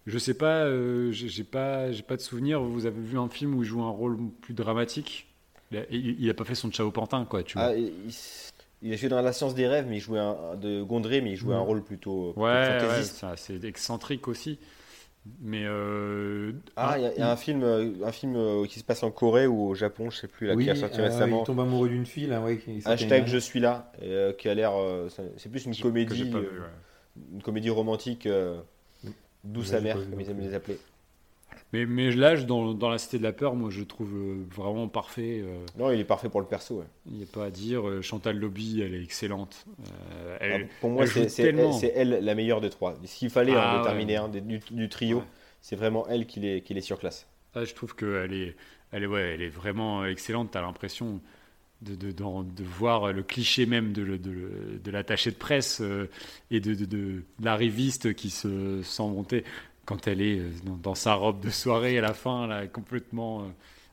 Je 0.05 0.17
sais 0.17 0.33
pas, 0.33 0.65
euh, 0.65 1.11
j'ai 1.11 1.43
pas, 1.45 1.91
j'ai 1.91 2.03
pas 2.03 2.17
de 2.17 2.21
souvenir. 2.21 2.61
Vous 2.61 2.85
avez 2.85 2.99
vu 3.01 3.17
un 3.17 3.29
film 3.29 3.55
où 3.55 3.63
il 3.63 3.67
joue 3.69 3.81
un 3.83 3.89
rôle 3.89 4.17
plus 4.41 4.53
dramatique? 4.53 5.27
Il 5.71 5.77
a, 5.77 5.81
il, 5.89 6.21
il 6.21 6.29
a 6.29 6.33
pas 6.33 6.43
fait 6.43 6.55
son 6.55 6.71
Chao 6.71 6.91
Pantin, 6.91 7.25
quoi. 7.25 7.41
Tu 7.43 7.57
vois. 7.57 7.67
Ah, 7.67 7.75
il, 7.75 7.93
il- 8.81 8.93
a 8.93 8.95
joué 8.97 9.07
dans 9.07 9.21
La 9.21 9.31
Science 9.31 9.55
des 9.55 9.65
rêves, 9.65 9.85
mais 9.87 9.97
il 9.97 10.01
jouait 10.01 10.19
un, 10.19 10.55
de 10.55 10.83
Gondré, 10.83 11.21
mais 11.21 11.31
il 11.31 11.35
jouait 11.37 11.55
un 11.55 11.59
Mm. 11.59 11.63
rôle 11.63 11.83
plutôt, 11.83 12.33
plutôt 12.33 12.41
ouais, 12.41 12.51
ouais, 12.51 12.81
fantaisiste. 12.81 13.17
c'est 13.21 13.25
assez 13.27 13.65
excentrique 13.65 14.27
aussi. 14.27 14.59
Mais 15.41 15.63
euh, 15.63 16.51
Ah, 16.75 16.95
il 16.99 17.03
y 17.03 17.05
a, 17.05 17.13
il 17.13 17.19
y 17.19 17.21
a 17.21 17.31
un 17.31 17.37
film, 17.37 17.63
euh, 17.63 17.93
un 18.03 18.11
film 18.11 18.35
euh, 18.35 18.65
qui 18.65 18.79
se 18.79 18.83
passe 18.83 19.03
en 19.03 19.11
Corée 19.11 19.47
ou 19.47 19.69
au 19.69 19.73
Japon, 19.73 20.09
je 20.09 20.17
sais 20.17 20.27
plus, 20.27 20.47
là, 20.47 20.55
oui, 20.55 20.65
qui 20.65 20.69
a 20.69 20.75
sorti 20.75 20.99
euh, 20.99 21.05
récemment. 21.05 21.43
il 21.43 21.45
tombe 21.45 21.61
amoureux 21.61 21.87
d'une 21.87 22.05
fille, 22.05 22.27
là, 22.27 22.41
ouais. 22.41 22.57
qui- 22.57 22.81
Hashtag 22.85 23.25
Je 23.27 23.37
suis 23.37 23.61
là, 23.61 23.89
euh, 24.01 24.33
qui 24.33 24.49
a 24.49 24.53
l'air, 24.53 24.73
euh, 24.75 25.07
c'est- 25.07 25.31
c'est 25.37 25.47
plus 25.49 25.65
une 25.65 25.73
comédie, 25.77 26.23
euh, 26.23 26.25
vu, 26.25 26.35
ouais. 26.35 26.65
une 27.35 27.41
comédie 27.41 27.69
romantique 27.69 28.25
amère, 29.73 29.95
pas 29.95 30.01
vu 30.01 30.09
comme 30.09 30.21
ils 30.21 30.29
aiment 30.29 30.41
les 30.41 30.53
appeler. 30.53 30.77
Mais, 31.71 31.85
mais 31.85 32.11
là, 32.11 32.35
je- 32.35 32.45
dans, 32.45 32.73
dans 32.73 32.89
La 32.89 32.97
Cité 32.97 33.17
de 33.17 33.23
la 33.23 33.33
Peur, 33.33 33.55
moi, 33.55 33.69
je 33.71 33.81
trouve 33.83 34.13
euh, 34.15 34.45
vraiment 34.55 34.87
parfait. 34.87 35.41
euh, 35.43 35.65
Non, 35.77 35.91
il 35.91 35.99
est 35.99 36.03
parfait 36.05 36.29
pour 36.29 36.39
le 36.41 36.47
perso. 36.47 36.79
ouais. 36.79 36.85
Il 37.07 37.13
n'y 37.17 37.23
a 37.23 37.25
pas 37.25 37.45
à 37.45 37.49
dire. 37.51 37.87
euh, 37.87 38.01
Chantal 38.01 38.37
Lobby, 38.37 38.81
elle 38.81 38.93
est 38.93 39.03
excellente. 39.03 39.65
Euh, 40.15 40.37
elle- 40.39 40.67
Ah, 40.69 40.73
pour 40.81 40.89
moi, 40.91 41.05
c'est 41.07 41.91
elle, 41.95 42.19
la 42.23 42.35
meilleure 42.35 42.61
des 42.61 42.69
trois. 42.69 42.95
S'il 43.05 43.29
fallait 43.29 43.53
Ah, 43.55 43.69
en 43.69 43.73
ouais. 43.73 43.79
déterminer 43.81 44.15
un 44.17 44.29
du, 44.29 44.59
du 44.71 44.89
trio, 44.89 45.17
Ouais. 45.19 45.23
c'est 45.61 45.75
vraiment 45.75 46.07
elle 46.07 46.25
qui 46.27 46.39
les, 46.39 46.61
qui 46.61 46.73
les 46.73 46.81
surclasse. 46.81 47.27
Ah, 47.55 47.65
je 47.65 47.73
trouve 47.73 47.95
qu'elle 47.95 48.33
est, 48.33 48.55
elle 48.91 49.03
est, 49.03 49.07
ouais, 49.07 49.33
elle 49.33 49.41
est 49.41 49.49
vraiment 49.49 50.05
excellente. 50.05 50.51
Tu 50.51 50.57
as 50.57 50.61
l'impression 50.61 51.21
de, 51.83 52.11
de, 52.11 52.63
voir 52.63 53.11
le 53.11 53.23
cliché 53.23 53.65
même 53.65 53.93
de, 53.93 54.17
de, 54.17 54.91
l'attaché 54.91 55.31
de 55.31 55.35
presse 55.35 55.81
euh, 55.81 56.09
et 56.51 56.59
de, 56.59 56.73
de, 56.73 56.85
de 56.85 57.23
l'arriviste 57.41 58.13
qui 58.13 58.29
se 58.29 58.81
sent 58.83 59.03
monter 59.03 59.43
quand 59.85 60.07
elle 60.07 60.21
est 60.21 60.39
euh, 60.39 60.49
dans, 60.65 60.77
dans 60.77 60.95
sa 60.95 61.13
robe 61.13 61.41
de 61.41 61.49
soirée 61.49 61.97
à 61.97 62.01
la 62.01 62.13
fin, 62.13 62.47
là, 62.47 62.67
complètement 62.67 63.41
euh, 63.41 63.47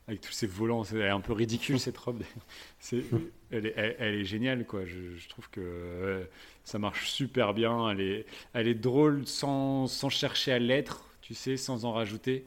avec 0.07 0.21
tous 0.21 0.31
ses 0.31 0.47
volants. 0.47 0.83
C'est 0.83 0.95
elle 0.95 1.01
est 1.03 1.09
un 1.09 1.19
peu 1.19 1.33
ridicule 1.33 1.79
cette 1.79 1.97
robe. 1.97 2.23
C'est, 2.79 3.03
elle, 3.51 3.67
est, 3.67 3.73
elle, 3.75 3.95
elle 3.99 4.15
est 4.15 4.25
géniale, 4.25 4.65
quoi. 4.65 4.85
Je, 4.85 5.17
je 5.17 5.29
trouve 5.29 5.49
que 5.49 5.61
euh, 5.61 6.23
ça 6.63 6.79
marche 6.79 7.09
super 7.09 7.53
bien. 7.53 7.89
Elle 7.89 8.01
est, 8.01 8.25
elle 8.53 8.67
est 8.67 8.75
drôle 8.75 9.27
sans, 9.27 9.87
sans 9.87 10.09
chercher 10.09 10.53
à 10.53 10.59
l'être, 10.59 11.05
tu 11.21 11.33
sais, 11.33 11.57
sans 11.57 11.85
en 11.85 11.93
rajouter. 11.93 12.45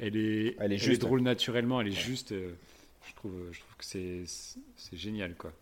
Elle 0.00 0.16
est, 0.16 0.56
Elle 0.60 0.72
est 0.72 0.78
juste, 0.78 1.00
drôle 1.00 1.22
naturellement, 1.22 1.80
elle 1.80 1.88
est 1.88 1.90
juste. 1.90 2.32
Euh, 3.08 3.10
je, 3.10 3.14
trouve, 3.14 3.52
je 3.52 3.60
trouve 3.60 3.76
que 3.76 3.84
c'est, 3.84 4.22
c'est 4.76 4.96
génial, 4.96 5.34
quoi. 5.34 5.52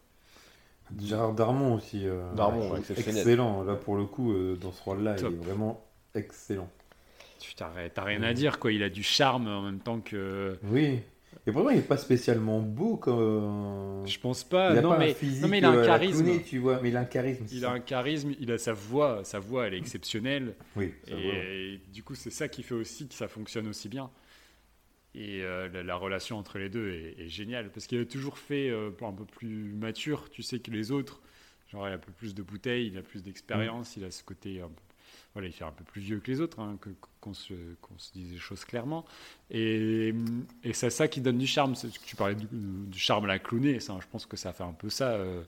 Gérard 1.00 1.34
Darmon 1.34 1.74
aussi. 1.74 2.06
euh, 2.06 2.32
Darmon, 2.34 2.70
ouais, 2.70 2.80
excellent. 2.96 3.62
Là, 3.64 3.74
pour 3.74 3.96
le 3.96 4.04
coup, 4.04 4.32
euh, 4.32 4.56
dans 4.56 4.72
ce 4.72 4.82
rôle-là, 4.82 5.16
il 5.18 5.26
est 5.26 5.44
vraiment 5.44 5.84
excellent. 6.14 6.70
Tu 7.38 7.54
t'as, 7.54 7.70
t'as 7.92 8.04
rien 8.04 8.22
à 8.22 8.32
dire, 8.32 8.58
quoi. 8.58 8.72
Il 8.72 8.82
a 8.82 8.88
du 8.88 9.02
charme 9.02 9.48
en 9.48 9.62
même 9.62 9.80
temps 9.80 10.00
que. 10.00 10.58
Oui. 10.64 11.00
Et 11.48 11.52
pourtant, 11.52 11.70
il 11.70 11.76
n'est 11.76 11.82
pas 11.82 11.96
spécialement 11.96 12.60
beau. 12.60 12.96
Comme... 12.96 14.04
Je 14.06 14.18
pense 14.18 14.42
pas. 14.42 14.72
il 14.72 14.78
a 14.78 14.82
non, 14.82 14.90
pas 14.90 14.98
mais, 14.98 15.10
un 15.10 15.14
physique 15.14 15.42
non, 15.42 15.48
mais 15.48 15.58
il 15.58 15.64
a 15.64 15.70
un 15.70 15.76
euh, 15.76 15.86
charisme. 15.86 16.42
Tu 16.44 16.58
vois. 16.58 16.80
Mais 16.82 16.88
il 16.88 16.96
a 16.96 17.00
un 17.00 17.04
charisme. 17.04 17.44
Il 17.52 17.64
a 17.64 17.70
un 17.70 17.80
charisme, 17.80 18.32
il 18.40 18.50
a 18.50 18.58
sa 18.58 18.72
voix, 18.72 19.20
sa 19.22 19.38
voix 19.38 19.66
elle 19.66 19.74
est 19.74 19.78
exceptionnelle. 19.78 20.54
Oui, 20.74 20.92
va. 21.08 21.16
Et, 21.16 21.80
du 21.92 22.02
coup, 22.02 22.14
c'est 22.14 22.30
ça 22.30 22.48
qui 22.48 22.62
fait 22.62 22.74
aussi 22.74 23.06
que 23.06 23.14
ça 23.14 23.28
fonctionne 23.28 23.68
aussi 23.68 23.88
bien. 23.88 24.10
Et 25.16 25.42
euh, 25.42 25.68
la, 25.70 25.82
la 25.82 25.96
relation 25.96 26.38
entre 26.38 26.58
les 26.58 26.68
deux 26.68 26.90
est, 26.90 27.16
est 27.18 27.28
géniale. 27.28 27.70
Parce 27.72 27.86
qu'il 27.86 27.98
a 28.00 28.04
toujours 28.04 28.38
fait 28.38 28.70
euh, 28.70 28.90
un 29.02 29.12
peu 29.12 29.24
plus 29.24 29.72
mature, 29.72 30.30
tu 30.30 30.42
sais, 30.42 30.60
que 30.60 30.70
les 30.70 30.90
autres. 30.92 31.20
Genre, 31.72 31.88
il 31.88 31.92
a 31.92 31.94
un 31.96 31.98
peu 31.98 32.12
plus 32.12 32.34
de 32.34 32.42
bouteilles, 32.42 32.88
il 32.88 32.98
a 32.98 33.02
plus 33.02 33.22
d'expérience, 33.22 33.96
il 33.96 34.04
a 34.04 34.10
ce 34.10 34.22
côté. 34.22 34.60
un 34.60 34.68
peu- 34.68 34.82
voilà, 35.34 35.48
il 35.48 35.52
fait 35.52 35.64
un 35.64 35.72
peu 35.72 35.84
plus 35.84 36.00
vieux 36.00 36.18
que 36.20 36.30
les 36.30 36.40
autres, 36.40 36.60
hein, 36.60 36.78
qu'on 37.20 37.34
se, 37.34 37.52
qu'on 37.82 37.98
se 37.98 38.12
dise 38.12 38.32
les 38.32 38.38
choses 38.38 38.64
clairement. 38.64 39.04
Et, 39.50 40.14
et 40.64 40.72
c'est 40.72 40.90
ça 40.90 41.08
qui 41.08 41.20
donne 41.20 41.38
du 41.38 41.46
charme. 41.46 41.74
Tu 42.06 42.16
parlais 42.16 42.34
du, 42.34 42.46
du 42.50 42.98
charme 42.98 43.24
à 43.24 43.28
la 43.28 43.38
clownée, 43.38 43.80
ça, 43.80 43.98
je 44.00 44.06
pense 44.10 44.26
que 44.26 44.36
ça 44.36 44.52
fait 44.52 44.64
un 44.64 44.72
peu 44.72 44.88
ça 44.88 45.12
euh, 45.12 45.42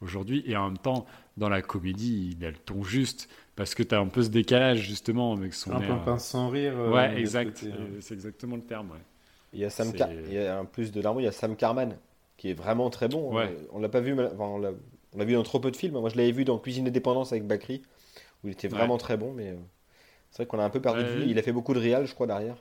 aujourd'hui. 0.00 0.42
Et 0.46 0.56
en 0.56 0.66
même 0.68 0.78
temps, 0.78 1.06
dans 1.36 1.48
la 1.48 1.62
comédie, 1.62 2.34
il 2.38 2.44
a 2.44 2.50
le 2.50 2.56
ton 2.56 2.82
juste. 2.84 3.28
Parce 3.56 3.74
que 3.74 3.82
tu 3.82 3.94
as 3.94 3.98
un 3.98 4.06
peu 4.06 4.22
ce 4.22 4.28
décalage 4.28 4.78
justement 4.80 5.32
avec 5.32 5.54
son 5.54 5.72
Un 5.72 5.78
peu 5.80 5.86
air. 5.86 5.94
un 5.94 5.98
pince 5.98 6.24
sans 6.26 6.48
rire. 6.50 6.74
euh, 6.76 6.92
ouais, 6.92 7.18
exact. 7.18 7.64
hein. 7.64 7.70
euh, 7.76 7.98
C'est 8.00 8.14
exactement 8.14 8.56
le 8.56 8.62
terme. 8.62 8.90
ouais. 8.92 8.98
Il 9.52 9.60
y 9.60 9.64
a 9.64 9.70
Sam 9.70 9.92
Car- 9.92 10.12
il 10.12 10.32
y 10.32 10.38
a 10.38 10.60
en 10.60 10.66
plus 10.66 10.92
de 10.92 11.00
Darmo, 11.00 11.20
il 11.20 11.24
y 11.24 11.28
a 11.28 11.32
Sam 11.32 11.56
Carman 11.56 11.96
qui 12.36 12.50
est 12.50 12.54
vraiment 12.54 12.90
très 12.90 13.08
bon. 13.08 13.34
Ouais. 13.34 13.44
Euh, 13.46 13.66
On 13.72 13.80
l'a 13.80 13.88
pas 13.88 14.00
vu, 14.00 14.12
enfin, 14.12 14.34
on 14.38 14.58
l'a 14.58 15.24
vu 15.24 15.32
dans 15.32 15.42
trop 15.42 15.58
peu 15.60 15.70
de 15.70 15.76
films. 15.76 15.94
Moi, 15.98 16.10
je 16.10 16.16
l'avais 16.16 16.32
vu 16.32 16.44
dans 16.44 16.58
Cuisine 16.58 16.84
de 16.84 16.90
dépendance 16.90 17.32
avec 17.32 17.46
Bakri, 17.46 17.80
où 18.44 18.48
il 18.48 18.52
était 18.52 18.68
Ouais. 18.68 18.74
vraiment 18.76 18.98
très 18.98 19.16
bon, 19.16 19.32
mais 19.32 19.56
c'est 20.30 20.42
vrai 20.42 20.46
qu'on 20.46 20.58
a 20.58 20.64
un 20.64 20.70
peu 20.70 20.80
perdu 20.80 21.02
de 21.02 21.08
vue. 21.08 21.24
Il 21.26 21.38
a 21.38 21.42
fait 21.42 21.52
beaucoup 21.52 21.72
de 21.72 21.78
réal, 21.78 22.06
je 22.06 22.12
crois, 22.14 22.26
derrière. 22.26 22.56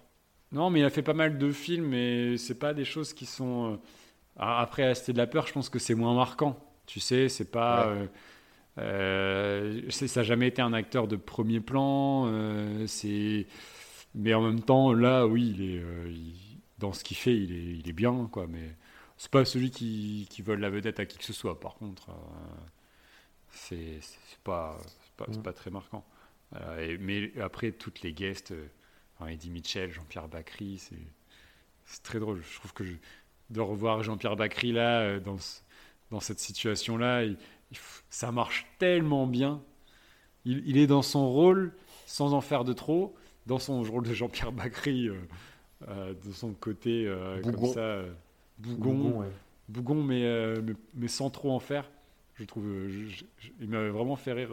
Non, 0.53 0.69
mais 0.69 0.79
il 0.79 0.85
a 0.85 0.89
fait 0.89 1.01
pas 1.01 1.13
mal 1.13 1.37
de 1.37 1.51
films, 1.51 1.87
mais 1.87 2.37
c'est 2.37 2.57
pas 2.57 2.73
des 2.73 2.85
choses 2.85 3.13
qui 3.13 3.25
sont. 3.25 3.77
Après, 4.37 4.83
à 4.83 4.95
Cité 4.95 5.11
de 5.11 5.17
la 5.17 5.27
peur, 5.27 5.47
je 5.47 5.53
pense 5.53 5.67
que 5.69 5.79
c'est 5.79 5.95
moins 5.95 6.13
marquant. 6.15 6.57
Tu 6.85 6.99
sais, 7.01 7.27
c'est 7.29 7.51
pas. 7.51 7.87
euh, 7.87 8.05
euh, 8.77 9.81
ça 9.89 10.05
n'a 10.21 10.23
jamais 10.23 10.47
été 10.47 10.61
un 10.61 10.73
acteur 10.73 11.07
de 11.07 11.15
premier 11.15 11.59
plan. 11.61 12.25
euh, 12.27 12.85
c'est. 12.87 13.47
Mais 14.15 14.33
en 14.33 14.41
même 14.41 14.61
temps, 14.61 14.93
là, 14.93 15.25
oui, 15.27 15.53
il 15.57 15.61
est, 15.75 15.79
euh, 15.79 16.09
il- 16.09 16.35
dans 16.79 16.93
ce 16.93 17.03
qu'il 17.03 17.17
fait, 17.17 17.35
il 17.35 17.51
est, 17.53 17.77
il 17.79 17.89
est 17.89 17.93
bien, 17.93 18.27
quoi. 18.31 18.47
Mais 18.47 18.75
c'est 19.17 19.31
pas 19.31 19.45
celui 19.45 19.71
qui, 19.71 20.27
qui 20.29 20.41
vole 20.41 20.59
la 20.59 20.69
vedette 20.69 20.99
à 20.99 21.05
qui 21.05 21.17
que 21.17 21.23
ce 21.25 21.33
soit. 21.33 21.59
Par 21.59 21.75
contre, 21.75 22.09
c'est 23.51 23.99
pas, 24.43 24.77
Mm. 25.27 25.41
pas 25.41 25.53
très 25.53 25.71
marquant. 25.71 26.05
Et- 26.79 26.97
mais 26.97 27.31
après, 27.41 27.71
toutes 27.71 28.01
les 28.01 28.13
guests, 28.13 28.53
enfin, 29.19 29.29
Eddie 29.31 29.49
Mitchell, 29.49 29.91
Jean-Pierre 29.91 30.27
Bacry, 30.27 30.77
c'est 30.77 32.03
très 32.03 32.19
drôle. 32.19 32.41
Je 32.49 32.55
trouve 32.57 32.73
que 32.73 32.83
je- 32.83 32.95
de 33.49 33.59
revoir 33.61 34.03
Jean-Pierre 34.03 34.35
Bacry 34.35 34.71
là, 34.71 35.19
dans, 35.19 35.37
ce- 35.37 35.61
dans 36.11 36.19
cette 36.19 36.39
il 37.25 37.33
f- 37.33 37.37
ça 38.09 38.31
marche 38.31 38.65
tellement 38.79 39.27
bien. 39.27 39.61
Il, 40.45 40.63
il 40.67 40.77
est 40.77 40.87
dans 40.87 41.01
son 41.01 41.29
rôle 41.31 41.73
sans 42.05 42.33
en 42.33 42.41
faire 42.41 42.63
de 42.63 42.73
trop, 42.73 43.15
dans 43.47 43.59
son 43.59 43.81
rôle 43.83 44.03
de 44.07 44.13
Jean-Pierre 44.13 44.51
Bacry, 44.51 45.07
euh, 45.09 45.15
euh, 45.87 46.13
de 46.25 46.31
son 46.31 46.53
côté 46.53 47.05
euh, 47.07 47.41
comme 47.41 47.53
Bougon. 47.53 47.73
ça, 47.73 48.01
bougon, 48.59 48.93
Bougon, 48.93 49.19
ouais. 49.21 49.27
bougon, 49.69 50.03
mais, 50.03 50.23
mais, 50.61 50.73
mais 50.93 51.07
sans 51.07 51.29
trop 51.29 51.51
en 51.51 51.59
faire. 51.59 51.89
Je 52.35 52.43
trouve, 52.43 52.65
je- 52.87 53.07
je- 53.07 53.25
je- 53.39 53.49
il 53.61 53.69
m'avait 53.69 53.89
vraiment 53.89 54.15
fait 54.15 54.33
rire. 54.33 54.49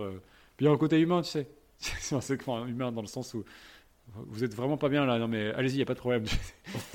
Puis 0.57 0.65
il 0.65 0.69
y 0.69 0.69
a 0.69 0.73
un 0.73 0.77
côté 0.79 0.99
humain, 1.01 1.23
tu 1.23 1.31
sais. 1.31 1.49
C'est 1.79 2.49
un 2.49 2.67
humain 2.67 2.93
dans 2.93 3.01
le 3.03 3.07
sens 3.09 3.35
où 3.35 3.45
vous 4.15 4.45
êtes 4.45 4.55
vraiment 4.55 4.77
pas 4.77 4.89
bien 4.89 5.05
là. 5.07 5.19
Non 5.19 5.29
mais 5.29 5.53
allez-y, 5.53 5.79
y 5.79 5.83
a 5.83 5.85
pas 5.87 5.95
de 5.95 5.99
problème. 5.99 6.25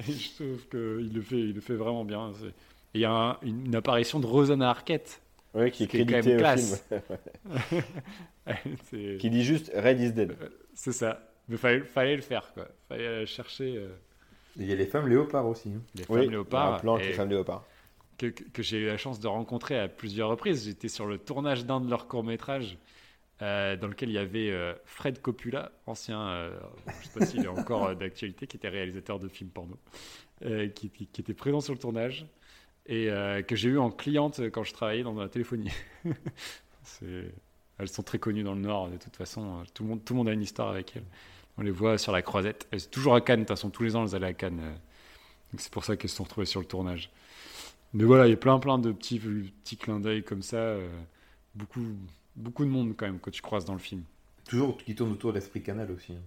Et 0.00 0.12
je 0.12 0.34
trouve 0.34 0.68
qu'il 0.70 1.12
le 1.12 1.20
fait, 1.20 1.38
il 1.40 1.52
le 1.54 1.60
fait 1.60 1.74
vraiment 1.74 2.04
bien. 2.04 2.32
C'est- 2.40 2.54
il 2.94 3.00
y 3.00 3.04
a 3.04 3.10
un- 3.12 3.38
une, 3.42 3.66
une 3.66 3.74
apparition 3.74 4.20
de 4.20 4.26
Rosanna 4.26 4.70
Arquette. 4.70 5.20
Oui, 5.54 5.70
qui 5.72 5.82
est 5.84 5.86
qui 5.88 5.96
est 5.96 6.00
quand 6.06 6.12
crédité 6.12 6.28
même 6.30 6.36
au 6.36 6.40
classe. 6.40 6.88
qui 9.18 9.30
dit 9.30 9.44
juste 9.44 9.70
Red 9.74 10.00
is 10.00 10.12
dead. 10.12 10.36
C'est 10.74 10.92
ça. 10.92 11.26
Mais 11.48 11.56
fallait, 11.56 11.80
fallait 11.80 12.16
le 12.16 12.22
faire 12.22 12.52
quoi. 12.54 12.68
Fallait 12.88 13.06
aller 13.06 13.26
chercher 13.26 13.76
euh, 13.76 13.88
Il 14.56 14.66
y 14.66 14.72
a 14.72 14.76
les 14.76 14.86
femmes 14.86 15.08
léopards 15.08 15.46
aussi. 15.46 15.70
hein. 15.70 15.80
les 15.94 16.04
femmes 16.04 16.16
Oui, 16.18 16.28
léopards. 16.28 16.74
un 16.74 16.78
plan 16.78 16.94
avec 16.94 17.08
les 17.08 17.12
femmes 17.14 17.30
léopards. 17.30 17.64
que, 18.18 18.26
que- 18.26 18.44
que 18.44 18.62
j'ai 18.62 18.78
eu 18.78 18.86
la 18.86 18.96
chance 18.96 19.18
de 19.20 19.26
rencontrer 19.26 19.78
à 19.78 19.88
plusieurs 19.88 20.28
reprises. 20.28 20.64
J'étais 20.66 20.88
sur 20.88 21.06
le 21.06 21.18
tournage 21.18 21.66
d'un 21.66 21.80
de 21.80 21.90
leurs 21.90 22.06
courts-métrages 22.06 22.78
euh, 23.42 23.76
dans 23.76 23.88
lequel 23.88 24.10
il 24.10 24.14
y 24.14 24.18
avait 24.18 24.50
euh, 24.50 24.74
Fred 24.84 25.20
Coppola, 25.20 25.72
ancien, 25.86 26.20
euh, 26.20 26.56
je 26.86 26.90
ne 26.90 26.94
sais 27.12 27.18
pas 27.18 27.26
s'il 27.26 27.44
est 27.44 27.48
encore 27.48 27.86
euh, 27.86 27.94
d'actualité, 27.94 28.46
qui 28.46 28.56
était 28.58 28.68
réalisateur 28.68 29.18
de 29.18 29.28
films 29.28 29.50
porno, 29.50 29.76
euh, 30.44 30.68
qui, 30.68 30.90
qui- 30.90 31.06
qui 31.06 31.20
était 31.22 31.34
présent 31.34 31.60
sur 31.60 31.72
le 31.72 31.78
tournage 31.80 32.26
et 32.86 33.08
euh, 33.10 33.42
que 33.42 33.56
j'ai 33.56 33.68
eu 33.70 33.78
en 33.78 33.90
cliente 33.90 34.40
quand 34.50 34.64
je 34.64 34.72
travaillais 34.72 35.02
dans 35.02 35.14
la 35.14 35.28
téléphonie. 35.28 35.70
Elles 37.78 37.88
sont 37.88 38.02
très 38.02 38.18
connues 38.18 38.42
dans 38.42 38.54
le 38.54 38.60
Nord, 38.60 38.90
de 38.90 38.96
toute 38.98 39.16
façon. 39.16 39.62
Tout 39.72 39.82
le 39.84 39.88
monde, 39.90 40.04
tout 40.04 40.12
le 40.12 40.18
monde 40.18 40.28
a 40.28 40.32
une 40.32 40.42
histoire 40.42 40.68
avec 40.68 40.96
elles. 40.96 41.04
On 41.56 41.62
les 41.62 41.70
voit 41.70 41.96
sur 41.98 42.12
la 42.12 42.20
croisette. 42.22 42.66
Elles 42.70 42.80
sont 42.80 42.90
toujours 42.90 43.14
à 43.14 43.20
Cannes, 43.20 43.40
de 43.40 43.44
toute 43.44 43.56
façon, 43.56 43.70
tous 43.70 43.82
les 43.82 43.96
ans, 43.96 44.06
elles 44.06 44.14
allaient 44.14 44.26
à 44.26 44.32
Cannes. 44.34 44.60
euh. 44.62 44.72
Donc 45.52 45.60
c'est 45.60 45.72
pour 45.72 45.84
ça 45.84 45.96
qu'elles 45.96 46.10
se 46.10 46.16
sont 46.16 46.24
retrouvées 46.24 46.46
sur 46.46 46.60
le 46.60 46.66
tournage. 46.66 47.10
Mais 47.92 48.04
voilà, 48.04 48.26
il 48.26 48.30
y 48.30 48.34
a 48.34 48.36
plein 48.36 48.58
plein 48.58 48.78
de 48.78 48.92
petits, 48.92 49.18
petits 49.18 49.76
clins 49.76 49.98
d'œil 50.00 50.22
comme 50.22 50.42
ça. 50.42 50.56
euh, 50.58 50.88
beaucoup, 51.54 51.80
beaucoup 52.36 52.64
de 52.64 52.70
monde 52.70 52.94
quand 52.96 53.06
même 53.06 53.18
que 53.18 53.30
tu 53.30 53.40
croises 53.42 53.64
dans 53.64 53.72
le 53.72 53.78
film. 53.80 54.02
Toujours 54.48 54.76
qui 54.76 54.94
tourne 54.94 55.12
autour 55.12 55.30
de 55.32 55.36
l'esprit 55.38 55.62
canal 55.62 55.90
aussi. 55.90 56.12
hein. 56.12 56.22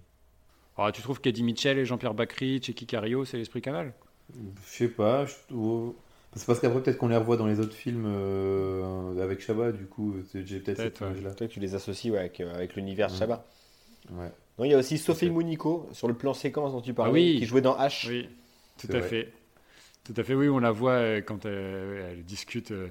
Alors, 0.76 0.90
tu 0.92 1.02
trouves 1.02 1.20
qu'Eddie 1.20 1.44
Mitchell 1.44 1.78
et 1.78 1.84
Jean-Pierre 1.86 2.14
Bacry, 2.14 2.60
Checky 2.60 2.84
Cario, 2.86 3.24
c'est 3.24 3.36
l'esprit 3.38 3.62
canal? 3.62 3.92
Je 4.34 4.40
sais 4.64 4.88
pas. 4.88 5.24
je 5.24 5.34
trouve- 5.48 5.94
C'est 6.36 6.46
parce 6.46 6.58
qu'après, 6.60 6.82
peut-être 6.82 6.98
qu'on 6.98 7.08
les 7.08 7.16
revoit 7.16 7.36
dans 7.36 7.46
les 7.46 7.60
autres 7.60 7.74
films 7.74 8.06
euh, 8.06 9.22
avec 9.22 9.40
Chabat, 9.40 9.72
du 9.72 9.86
coup, 9.86 10.14
c'est- 10.32 10.44
j'ai 10.46 10.58
peut-être 10.60 10.78
cette 10.78 11.00
ouais. 11.00 11.06
image-là. 11.08 11.34
Toi, 11.34 11.46
tu 11.48 11.60
les 11.60 11.74
associes 11.74 12.10
ouais, 12.10 12.18
avec, 12.18 12.40
euh, 12.40 12.54
avec 12.54 12.74
l'univers. 12.74 13.08
Chabat. 13.10 13.44
Ouais. 14.12 14.30
Non, 14.58 14.64
il 14.64 14.70
y 14.70 14.74
a 14.74 14.78
aussi 14.78 14.98
Sophie. 14.98 15.30
Mounico 15.30 15.88
sur 15.92 16.08
le 16.08 16.14
plan 16.14 16.34
séquence 16.34 16.72
dont 16.72 16.80
tu 16.80 16.92
parlais, 16.94 17.10
Ah 17.10 17.14
oui. 17.14 17.36
qui 17.38 17.46
jouait 17.46 17.60
dans 17.60 17.76
H. 17.78 18.08
Oui, 18.08 18.28
tout 18.78 18.88
à 18.92 18.98
vrai. 18.98 19.08
fait. 19.08 19.32
Tout 20.04 20.14
à 20.16 20.22
fait, 20.24 20.34
oui, 20.34 20.48
on 20.48 20.58
la 20.58 20.70
voit 20.72 20.92
euh, 20.92 21.20
quand 21.22 21.46
euh, 21.46 22.10
elle 22.12 22.24
discute 22.24 22.72
euh, 22.72 22.88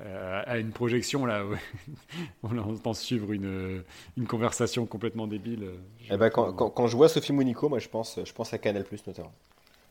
euh, 0.00 0.42
à 0.46 0.58
une 0.58 0.70
projection, 0.70 1.26
là. 1.26 1.44
ouais. 1.46 1.58
on 2.42 2.56
entend 2.58 2.94
suivre 2.94 3.32
une, 3.32 3.82
une 4.16 4.26
conversation 4.26 4.86
complètement 4.86 5.26
débile. 5.26 5.64
euh, 5.64 5.76
Eh 6.10 6.16
ben, 6.16 6.30
quand, 6.30 6.52
quand, 6.52 6.70
quand 6.70 6.86
je 6.86 6.96
vois 6.96 7.08
Sophie 7.08 7.32
Mounico, 7.32 7.68
moi 7.68 7.78
je 7.80 7.88
pense, 7.88 8.20
je 8.24 8.32
pense 8.32 8.52
à 8.52 8.58
Canal 8.58 8.84
Plus 8.84 9.06
notamment. 9.06 9.32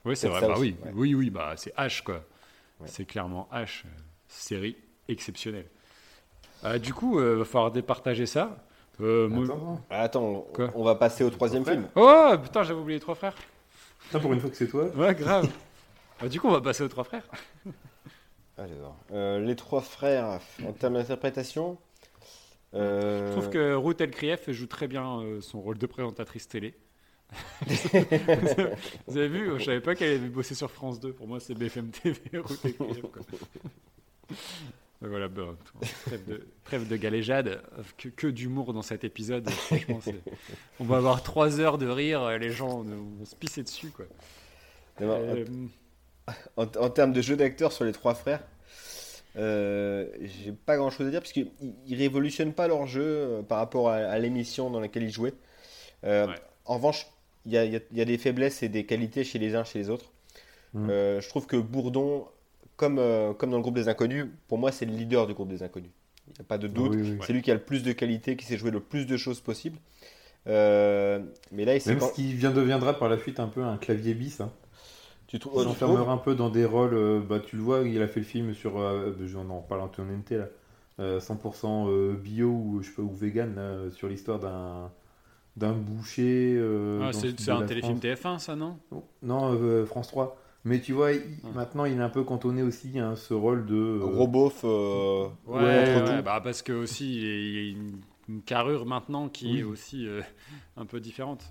Oui, 0.05 0.15
c'est 0.15 0.29
vrai. 0.29 0.39
ça 0.39 0.47
Bah 0.47 0.55
oui, 0.57 0.75
ouais. 0.85 0.91
oui, 0.95 1.15
oui, 1.15 1.29
bah 1.29 1.53
c'est 1.57 1.75
H 1.75 2.03
quoi. 2.03 2.23
Ouais. 2.79 2.87
C'est 2.87 3.05
clairement 3.05 3.47
H, 3.53 3.83
série 4.27 4.75
exceptionnelle. 5.07 5.67
Euh, 6.63 6.77
du 6.79 6.93
coup, 6.93 7.19
euh, 7.19 7.35
va 7.37 7.45
falloir 7.45 7.71
départager 7.71 8.25
ça. 8.25 8.57
Euh, 8.99 9.29
Attends, 9.43 9.81
Ah, 9.89 10.01
Attends, 10.01 10.45
on- 10.75 10.83
va 10.83 10.95
passer 10.95 11.23
au 11.23 11.29
troisième 11.29 11.63
film. 11.65 11.87
Oh 11.95 12.31
putain, 12.41 12.63
j'avais 12.63 12.79
oublié 12.79 12.97
les 12.97 13.01
trois 13.01 13.15
frères. 13.15 13.35
Pour 14.11 14.33
une 14.33 14.39
fois 14.39 14.49
que 14.49 14.55
c'est 14.55 14.67
toi. 14.67 14.85
Ouais, 14.95 15.13
grave. 15.15 15.49
Bah, 16.19 16.27
du 16.29 16.39
coup, 16.39 16.47
on 16.47 16.51
va 16.51 16.61
passer 16.61 16.81
aux 16.83 16.87
trois 16.87 17.03
frères. 17.03 17.27
Euh, 19.11 19.39
les 19.39 19.55
trois 19.55 19.81
frères, 19.81 20.39
en 20.65 20.71
termes 20.73 20.95
d'interprétation, 20.95 21.77
euh, 22.73 23.27
Je 23.27 23.31
trouve 23.33 23.49
que 23.51 23.75
Ruth 23.75 24.01
Elkrief 24.01 24.49
joue 24.49 24.65
très 24.65 24.87
bien 24.87 25.19
euh, 25.21 25.41
son 25.41 25.61
rôle 25.61 25.77
de 25.77 25.85
présentatrice 25.85 26.47
télé. 26.47 26.73
Vous 29.07 29.17
avez 29.17 29.27
vu 29.27 29.59
Je 29.59 29.65
savais 29.65 29.81
pas 29.81 29.95
qu'elle 29.95 30.15
avait 30.17 30.29
bossé 30.29 30.55
sur 30.55 30.71
France 30.71 30.99
2. 30.99 31.13
Pour 31.13 31.27
moi, 31.27 31.39
c'est 31.39 31.53
BFM 31.53 31.89
TV, 31.89 32.19
voilà, 35.01 35.29
trêve, 36.05 36.25
de, 36.27 36.47
trêve 36.63 36.87
de 36.87 36.95
galéjade, 36.95 37.61
que, 37.97 38.09
que 38.09 38.27
d'humour 38.27 38.73
dans 38.73 38.81
cet 38.81 39.03
épisode. 39.03 39.49
Franchement, 39.49 39.99
on 40.79 40.85
va 40.85 40.97
avoir 40.97 41.21
trois 41.23 41.59
heures 41.59 41.77
de 41.77 41.87
rire, 41.87 42.37
les 42.39 42.49
gens 42.49 42.83
vont 42.83 43.25
se 43.25 43.35
pisser 43.35 43.63
dessus. 43.63 43.89
Quoi. 43.89 44.05
non, 44.99 45.07
Euh, 45.11 45.45
en, 46.57 46.63
en 46.63 46.89
termes 46.89 47.13
de 47.13 47.21
jeu 47.21 47.35
d'acteur 47.37 47.71
sur 47.71 47.85
les 47.85 47.91
trois 47.91 48.15
frères, 48.15 48.43
euh, 49.37 50.07
j'ai 50.21 50.51
pas 50.51 50.77
grand 50.77 50.89
chose 50.89 51.07
à 51.07 51.11
dire 51.11 51.19
parce 51.21 51.31
qu'ils 51.31 51.51
ils 51.85 51.95
révolutionnent 51.95 52.53
pas 52.53 52.67
leur 52.67 52.87
jeu 52.87 53.03
euh, 53.05 53.41
par 53.43 53.59
rapport 53.59 53.89
à, 53.89 53.97
à 53.97 54.17
l'émission 54.17 54.71
dans 54.71 54.79
laquelle 54.79 55.03
ils 55.03 55.11
jouaient. 55.11 55.33
Euh, 56.03 56.27
Ouais. 56.27 56.35
En 56.65 56.75
revanche, 56.75 57.07
il 57.47 57.53
y 57.53 57.57
a, 57.57 57.65
il 57.65 57.73
y 57.73 57.75
a- 57.75 57.79
il 57.91 57.97
y 57.97 58.01
a 58.01 58.05
des 58.05 58.17
faiblesses 58.19 58.61
et 58.61 58.69
des 58.69 58.85
qualités 58.85 59.23
chez 59.23 59.39
les 59.39 59.55
uns 59.55 59.63
chez 59.63 59.79
les 59.79 59.89
autres. 59.89 60.11
Mm. 60.73 60.89
Euh, 60.89 61.21
je 61.21 61.29
trouve 61.29 61.47
que 61.47 61.57
Bourdon, 61.57 62.25
comme, 62.75 62.99
euh, 62.99 63.33
comme 63.33 63.49
dans 63.49 63.57
le 63.57 63.63
groupe 63.63 63.75
des 63.75 63.87
inconnus, 63.89 64.27
pour 64.47 64.57
moi 64.59 64.71
c'est 64.71 64.85
le 64.85 64.91
leader 64.93 65.25
du 65.27 65.33
groupe 65.33 65.49
des 65.49 65.63
inconnus. 65.63 65.89
Il 66.27 66.33
n'y 66.33 66.41
a 66.41 66.43
pas 66.43 66.57
de 66.57 66.67
doute. 66.67 66.91
Oui, 66.93 67.01
oui. 67.01 67.17
C'est 67.25 67.33
lui 67.33 67.41
qui 67.41 67.49
a 67.51 67.55
le 67.55 67.61
plus 67.61 67.81
de 67.83 67.91
qualités, 67.93 68.35
qui 68.35 68.45
sait 68.45 68.57
jouer 68.57 68.69
le 68.71 68.81
plus 68.81 69.05
de 69.07 69.15
choses 69.17 69.39
possibles. 69.39 69.79
Euh, 70.47 71.19
mais 71.51 71.65
là, 71.65 71.75
il 71.75 71.81
Même 71.87 71.99
quand- 71.99 72.07
ce 72.09 72.13
qui 72.13 72.33
vient 72.33 72.51
deviendra 72.51 72.93
par 72.97 73.09
la 73.09 73.17
suite 73.17 73.39
un 73.39 73.47
peu 73.47 73.63
un 73.63 73.77
clavier 73.77 74.13
bis. 74.13 74.39
Hein. 74.41 74.51
tu 75.27 75.35
Il 75.35 75.39
tu 75.39 75.47
trouves 75.47 75.63
s'enfermera 75.63 76.13
un 76.13 76.17
peu 76.17 76.35
dans 76.35 76.49
des 76.49 76.63
rôles. 76.65 76.93
euh, 76.93 77.19
bah, 77.19 77.39
tu 77.45 77.57
le 77.57 77.61
vois, 77.61 77.81
il 77.81 78.01
a 78.01 78.07
fait 78.07 78.21
le 78.21 78.25
film 78.25 78.53
sur. 78.53 78.79
Euh, 78.79 79.13
on 79.35 79.49
en 79.49 79.61
parle 79.61 79.81
en 79.81 79.87
TNT 79.89 80.37
là. 80.37 80.47
euh, 80.99 81.19
100% 81.19 81.87
euh, 81.89 82.13
bio 82.15 82.47
ou 82.49 82.81
je 82.81 82.87
sais 82.89 82.95
pas 82.95 83.01
ou 83.03 83.11
vegan 83.13 83.53
là, 83.55 83.91
sur 83.91 84.07
l'histoire 84.07 84.39
d'un 84.39 84.89
d'un 85.57 85.73
boucher. 85.73 86.55
euh, 86.57 87.01
ah, 87.03 87.11
c'est 87.13 87.49
un 87.49 87.63
téléfilm 87.63 87.99
France. 87.99 88.38
TF1, 88.39 88.39
ça, 88.39 88.55
non? 88.55 88.77
Non, 89.23 89.53
euh, 89.53 89.85
France 89.85 90.07
3. 90.07 90.38
Mais 90.63 90.79
tu 90.81 90.93
vois, 90.93 91.13
il- 91.13 91.21
Ah. 91.45 91.47
maintenant 91.55 91.85
il 91.85 91.93
est 91.97 92.01
un 92.01 92.09
peu 92.09 92.23
cantonné 92.23 92.61
aussi 92.61 92.99
à 92.99 93.15
ce 93.15 93.34
rôle 93.34 93.65
de. 93.65 93.75
euh, 93.75 94.25
beauf. 94.27 94.61
euh, 94.63 95.27
Ouais, 95.45 95.63
Ouais, 95.63 95.95
entre 95.95 96.11
ouais, 96.15 96.21
bah 96.21 96.41
parce 96.43 96.61
que 96.61 96.73
aussi 96.73 97.15
il 97.15 97.53
y 97.55 97.57
a- 97.59 97.71
une, 97.71 97.99
une 98.29 98.41
carrure 98.41 98.85
maintenant 98.85 99.29
qui 99.29 99.45
Oui. 99.53 99.59
est 99.59 99.63
aussi 99.63 100.05
euh, 100.07 100.21
un 100.75 100.85
peu 100.85 100.99
différente. 100.99 101.43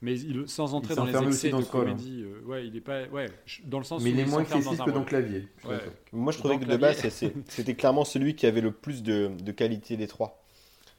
Mais 0.00 0.18
il- 0.18 0.48
sans 0.48 0.74
entrer 0.74 0.94
Il 0.94 0.96
dans 0.96 1.04
les 1.04 1.26
excès 1.28 1.50
dans 1.50 1.60
de 1.60 1.64
hein. 1.64 1.68
comédie, 1.70 2.24
euh, 2.24 2.44
ouais, 2.48 2.66
il 2.66 2.74
est 2.74 2.80
pas, 2.80 3.04
ouais, 3.12 3.26
dans 3.66 3.78
le 3.78 3.84
sens 3.84 4.02
mais 4.02 4.10
où 4.10 4.14
il 4.14 4.18
est 4.20 4.24
moins 4.26 4.40
un 4.40 4.44
que 4.44 4.76
dans 4.86 4.94
rôle. 4.94 5.04
Clavier. 5.04 5.48
Ouais. 5.64 5.76
Moi, 6.12 6.32
je 6.32 6.38
trouvais 6.38 6.54
Dans 6.54 6.60
que 6.60 6.64
de 6.64 6.76
Clavier. 6.76 7.02
base, 7.02 7.32
c'était 7.46 7.74
clairement 7.74 8.04
celui 8.04 8.34
qui 8.34 8.46
avait 8.46 8.60
le 8.62 8.72
plus 8.72 9.04
de, 9.04 9.30
de 9.40 9.52
qualité 9.52 9.96
des 9.96 10.08
trois. 10.08 10.41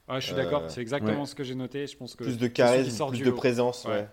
Je 0.09 0.19
suis 0.19 0.34
Euh, 0.34 0.35
d'accord, 0.35 0.69
c'est 0.69 0.81
exactement 0.81 1.21
ouais. 1.21 1.25
ce 1.25 1.35
que 1.35 1.43
j'ai 1.43 1.55
noté. 1.55 1.88
Je 1.88 1.97
pense 1.97 2.15
que 2.15 2.23
Plus 2.23 2.38
de 2.38 2.47
charisme, 2.47 3.05
plus 3.07 3.19
de 3.23 3.31
lot. 3.31 3.35
présence. 3.35 3.85
Ouais. 3.85 3.91
Ouais. 3.91 4.07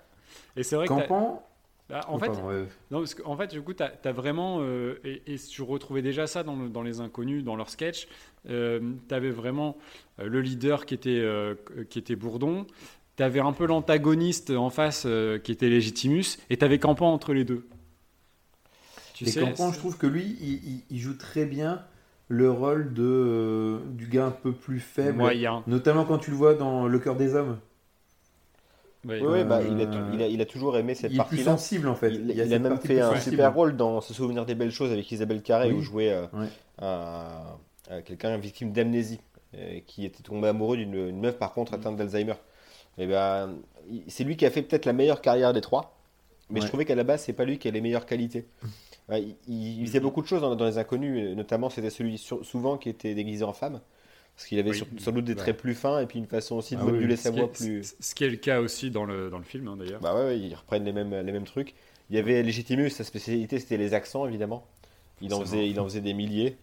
Et 0.57 0.63
c'est 0.63 0.77
vrai 0.77 0.87
que 0.87 0.95
Campan, 0.95 1.43
Bah, 1.89 2.05
en 2.09 2.15
Oh, 2.15 2.19
fait, 2.19 2.27
pardon, 2.27 2.47
ouais. 2.49 2.67
Non, 2.91 2.99
parce 3.01 3.15
qu'en 3.15 3.37
fait, 3.37 3.49
du 3.49 3.63
coup, 3.63 3.75
tu 3.75 3.83
as, 3.83 4.13
vraiment. 4.13 4.59
euh, 4.61 5.01
et, 5.05 5.23
et 5.35 5.39
tu 5.39 5.63
retrouvais 5.63 6.03
déjà 6.03 6.27
ça 6.27 6.45
dans, 6.45 6.57
le- 6.57 6.69
dans 6.69 6.83
Les 6.83 7.01
Inconnus, 7.01 7.45
dans 7.45 7.57
leur 7.57 7.69
sketch. 7.71 8.09
tu 8.47 8.53
avais 9.15 9.31
vraiment 9.31 9.77
euh, 10.21 10.27
le 10.29 10.41
leader 10.41 10.87
qui 10.87 10.95
était, 10.95 11.19
euh, 11.21 11.55
qui 11.91 11.99
était 11.99 12.17
Bourdon. 12.17 12.67
Tu 13.17 13.23
avais 13.25 13.41
un 13.41 13.53
peu 13.53 13.67
l'antagoniste 13.67 14.51
en 14.51 14.71
face 14.71 15.05
euh, 15.07 15.39
qui 15.39 15.53
était 15.53 15.69
Legitimus. 15.69 16.39
Et 16.51 16.57
tu 16.59 16.65
avais 16.65 16.79
Campan 16.79 17.13
entre 17.13 17.35
les 17.35 17.45
deux. 17.45 17.67
Tu 19.13 19.25
Et 19.25 19.31
sais, 19.31 19.41
Campan, 19.41 19.73
je 19.73 19.79
trouve 19.79 19.99
que 19.99 20.07
lui, 20.07 20.37
il, 20.41 20.65
il- 20.65 20.85
il 20.91 20.99
joue 20.99 21.15
très 21.15 21.45
bien 21.45 21.85
le 22.33 22.49
rôle 22.51 22.93
de, 22.95 23.03
euh, 23.03 23.79
du 23.91 24.07
gars 24.07 24.27
un 24.27 24.31
peu 24.31 24.53
plus 24.53 24.79
faible. 24.81 25.19
moyen. 25.19 25.65
Notamment 25.67 26.05
quand 26.05 26.19
tu 26.19 26.31
le 26.31 26.37
vois 26.37 26.55
dans 26.55 26.87
Le 26.87 26.99
cœur 27.01 27.17
des 27.17 27.35
hommes. 27.35 27.59
Oui, 29.05 29.17
oui, 29.21 29.45
bah, 29.45 29.57
Euh, 29.59 29.69
il, 29.69 29.81
a, 29.81 30.15
il, 30.15 30.23
a, 30.23 30.27
il 30.29 30.41
a 30.41 30.45
toujours 30.47 30.77
aimé 30.77 30.95
cette 30.95 31.11
il 31.13 31.21
est 31.21 31.25
plus 31.25 31.39
sensible 31.43 31.89
en 31.89 31.95
fait. 31.95 32.11
Il, 32.13 32.31
a 32.31 32.35
il 32.35 32.41
a 32.41 32.45
cette 32.45 32.63
même 32.63 32.73
partie 32.73 32.87
fait 32.89 33.01
un 33.01 33.15
sensible. 33.15 33.31
super 33.37 33.53
rôle 33.55 33.77
dans 33.77 34.01
Se 34.01 34.15
souvenir 34.15 34.45
des 34.47 34.55
belles 34.55 34.71
choses 34.71 34.93
avec 34.93 35.11
Isabelle 35.11 35.43
Carré, 35.43 35.73
Oui. 35.73 35.79
où 35.79 35.83
jouait 35.83 36.13
euh, 36.13 36.27
Ouais. 36.35 36.47
un- 36.81 37.57
un- 37.91 38.03
quelqu'un 38.03 38.37
victime 38.37 38.73
d'amnésie, 38.73 39.21
euh, 39.57 39.81
qui 39.87 40.05
était 40.05 40.23
tombé 40.23 40.49
amoureux 40.49 40.77
d'une 40.77 40.95
une 41.09 41.19
meuf 41.21 41.37
par 41.39 41.53
contre 41.53 41.75
atteinte 41.75 41.97
d'Alzheimer. 41.97 42.35
Et 42.99 43.07
ben, 43.07 43.55
c'est 44.07 44.23
lui 44.25 44.37
qui 44.37 44.45
a 44.47 44.51
fait 44.51 44.63
peut-être 44.63 44.85
la 44.85 44.93
meilleure 44.93 45.23
carrière 45.23 45.53
des 45.55 45.63
trois, 45.63 45.97
mais 46.51 46.61
je 46.61 46.67
trouvais 46.67 46.85
qu'à 46.85 46.95
la 46.95 47.05
base, 47.05 47.23
c'est 47.23 47.33
pas 47.33 47.45
lui 47.47 47.59
qui 47.59 47.67
a 47.69 47.71
les 47.71 47.81
meilleures 47.81 48.07
qualités. 48.07 48.47
Il, 49.19 49.35
il- 49.49 49.81
il 49.81 49.87
faisait 49.87 50.01
beaucoup 50.01 50.23
de 50.23 50.27
choses 50.27 50.41
dans, 50.43 50.55
dans 50.57 50.67
les 50.67 50.79
inconnus, 50.79 51.37
notamment 51.37 51.71
c'était 51.71 51.91
celui 51.91 52.19
sur- 52.19 52.45
souvent 52.45 52.79
qui 52.79 52.89
était 52.89 53.15
déguisé 53.15 53.45
en 53.45 53.53
femme, 53.53 53.81
parce 54.37 54.47
qu'il 54.47 54.59
avait 54.59 54.71
Oui. 54.71 54.77
sur- 54.77 54.87
sans 54.99 55.13
doute 55.13 55.25
des 55.25 55.35
traits 55.35 55.57
plus 55.57 55.75
fins 55.75 56.01
et 56.01 56.07
puis 56.07 56.19
une 56.19 56.27
façon 56.27 56.57
aussi 56.57 56.77
de 56.77 56.81
Ah 56.81 56.85
moduler 56.85 57.17
sa 57.17 57.31
voix 57.31 57.45
est, 57.45 57.53
plus. 57.53 57.95
ce 57.99 58.15
qui 58.15 58.25
est 58.25 58.31
le 58.31 58.37
cas 58.37 58.61
aussi 58.61 58.91
dans 58.91 59.05
le, 59.05 59.31
dans 59.31 59.39
le 59.39 59.45
film, 59.45 59.69
hein, 59.69 59.77
d'ailleurs. 59.77 60.01
Bah 60.01 60.15
ouais, 60.15 60.25
ouais, 60.25 60.39
ils 60.39 60.55
reprennent 60.55 60.85
les 60.85 60.93
mêmes, 60.93 61.15
les 61.15 61.33
mêmes 61.33 61.45
trucs. 61.45 61.75
Il 62.11 62.17
y 62.17 62.19
avait 62.19 62.43
Legitimus, 62.43 62.91
sa 62.91 63.05
spécialité 63.05 63.59
c'était 63.59 63.77
les 63.77 63.95
accents 63.95 64.27
évidemment. 64.27 64.67
Il 65.21 65.35
en, 65.35 65.41
faisait, 65.41 65.69
il 65.69 65.79
en 65.79 65.85
faisait 65.85 66.01
des 66.01 66.15
milliers. 66.15 66.57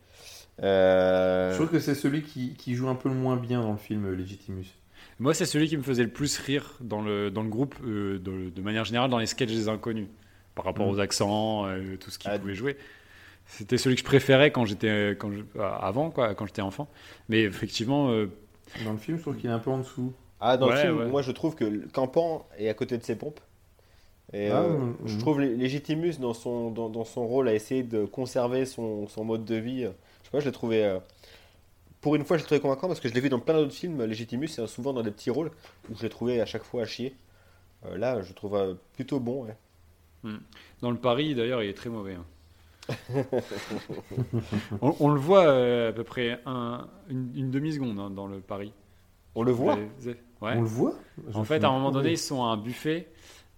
Euh, 0.63 1.51
Je 1.51 1.55
trouve 1.57 1.69
que 1.69 1.79
c'est 1.79 1.95
celui 1.95 2.23
qui, 2.23 2.53
qui 2.55 2.73
joue 2.75 2.89
un 2.89 2.95
peu 2.95 3.09
le 3.09 3.15
moins 3.15 3.37
bien 3.37 3.61
dans 3.61 3.71
le 3.71 3.77
film 3.77 4.11
Legitimus. 4.11 4.65
Moi, 5.19 5.33
c'est 5.33 5.45
celui 5.45 5.67
qui 5.67 5.77
me 5.77 5.83
faisait 5.83 6.03
le 6.03 6.09
plus 6.09 6.37
rire 6.37 6.77
dans 6.81 7.01
le, 7.01 7.29
dans 7.31 7.43
le 7.43 7.49
groupe, 7.49 7.75
euh, 7.83 8.19
de, 8.19 8.49
de 8.49 8.61
manière 8.61 8.85
générale, 8.85 9.09
dans 9.09 9.17
les 9.19 9.25
sketchs 9.25 9.51
des 9.51 9.67
inconnus, 9.69 10.07
par 10.57 10.65
rapport 10.65 10.85
Mm. 10.87 10.89
aux 10.89 10.99
accents, 10.99 11.65
euh, 11.67 11.95
tout 11.97 12.09
ce 12.11 12.19
qu'il 12.19 12.29
Ah. 12.29 12.37
pouvait 12.39 12.55
jouer. 12.55 12.75
C'était 13.45 13.77
celui 13.77 13.95
que 13.95 14.01
je 14.01 14.05
préférais 14.05 14.51
quand 14.51 14.65
j'étais, 14.65 15.11
quand 15.17 15.31
je- 15.31 15.39
euh, 15.59 15.69
avant, 15.79 16.09
quoi, 16.09 16.35
quand 16.35 16.45
j'étais 16.47 16.61
enfant. 16.61 16.89
Mais 17.29 17.43
effectivement, 17.43 18.09
euh, 18.09 18.29
Dans 18.83 18.91
le 18.91 18.97
film, 18.97 19.15
je 19.17 19.21
trouve 19.21 19.37
qu'il 19.37 19.49
est 19.49 19.53
un 19.53 19.59
peu 19.59 19.69
en 19.71 19.77
dessous. 19.77 20.11
Ah, 20.41 20.57
dans 20.57 20.69
le 20.69 20.75
film, 20.75 20.97
ouais. 20.97 21.05
moi 21.05 21.21
je 21.21 21.31
trouve 21.31 21.55
que 21.55 21.63
le 21.63 21.87
Campan 21.93 22.45
est 22.57 22.67
à 22.67 22.73
côté 22.73 22.97
de 22.97 23.03
ses 23.03 23.15
pompes. 23.15 23.39
Et 24.33 24.49
Ah, 24.49 24.63
euh, 24.63 24.77
mm, 24.77 24.95
je 25.05 25.15
mm. 25.15 25.19
trouve 25.19 25.39
Lé- 25.39 25.55
Legitimus 25.55 26.19
dans 26.19 26.33
son, 26.33 26.69
dans, 26.71 26.89
dans 26.89 27.05
son 27.05 27.25
rôle 27.25 27.47
à 27.47 27.53
essayer 27.53 27.83
de 27.83 28.03
conserver 28.05 28.65
son, 28.65 29.07
son 29.07 29.23
mode 29.23 29.45
de 29.45 29.55
vie. 29.55 29.85
euh, 29.85 29.91
Je 30.23 30.25
sais 30.25 30.31
pas, 30.31 30.39
je 30.41 30.45
l'ai 30.45 30.51
trouvé. 30.51 30.83
euh, 30.83 30.99
pour 32.01 32.15
une 32.15 32.25
fois, 32.25 32.35
je 32.37 32.41
l'ai 32.43 32.45
trouvé 32.47 32.59
convaincant 32.59 32.87
parce 32.87 32.99
que 32.99 33.07
je 33.07 33.13
l'ai 33.13 33.21
vu 33.21 33.29
dans 33.29 33.39
plein 33.39 33.53
d'autres 33.55 33.71
films. 33.73 34.03
Legitimus, 34.03 34.49
c'est 34.49 34.67
souvent 34.67 34.91
dans 34.91 35.01
des 35.03 35.11
petits 35.11 35.29
rôles 35.29 35.51
où 35.89 35.95
je 35.95 36.03
l'ai 36.03 36.09
trouvé 36.09 36.41
à 36.41 36.45
chaque 36.45 36.63
fois 36.63 36.81
à 36.81 36.85
chier. 36.85 37.15
Euh, 37.85 37.97
là, 37.97 38.21
je 38.21 38.27
le 38.27 38.33
trouve 38.35 38.55
euh, 38.57 38.73
plutôt 38.95 39.21
bon. 39.21 39.45
ouais. 39.45 39.55
Dans 40.81 40.91
le 40.91 40.97
Paris, 40.97 41.35
d'ailleurs, 41.35 41.63
il 41.63 41.69
est 41.69 41.73
très 41.73 41.89
mauvais. 41.89 42.15
hein. 42.15 42.25
on, 44.81 44.95
on 44.99 45.09
le 45.09 45.19
voit 45.19 45.45
euh, 45.47 45.89
à 45.89 45.93
peu 45.93 46.03
près 46.03 46.39
un- 46.45 46.87
une, 47.09 47.31
une 47.35 47.51
demi-seconde 47.51 47.99
hein, 47.99 48.09
dans 48.09 48.27
le 48.27 48.39
Paris. 48.39 48.73
On 49.35 49.43
le 49.43 49.51
voit. 49.51 49.75
Ouais. 50.41 50.53
On 50.55 50.61
le 50.61 50.67
voit 50.67 50.93
En 51.33 51.43
fait, 51.43 51.63
à 51.63 51.69
un 51.69 51.73
moment 51.73 51.91
donné, 51.91 52.11
ils 52.11 52.17
sont 52.17 52.43
à 52.43 52.47
un 52.47 52.57
buffet 52.57 53.07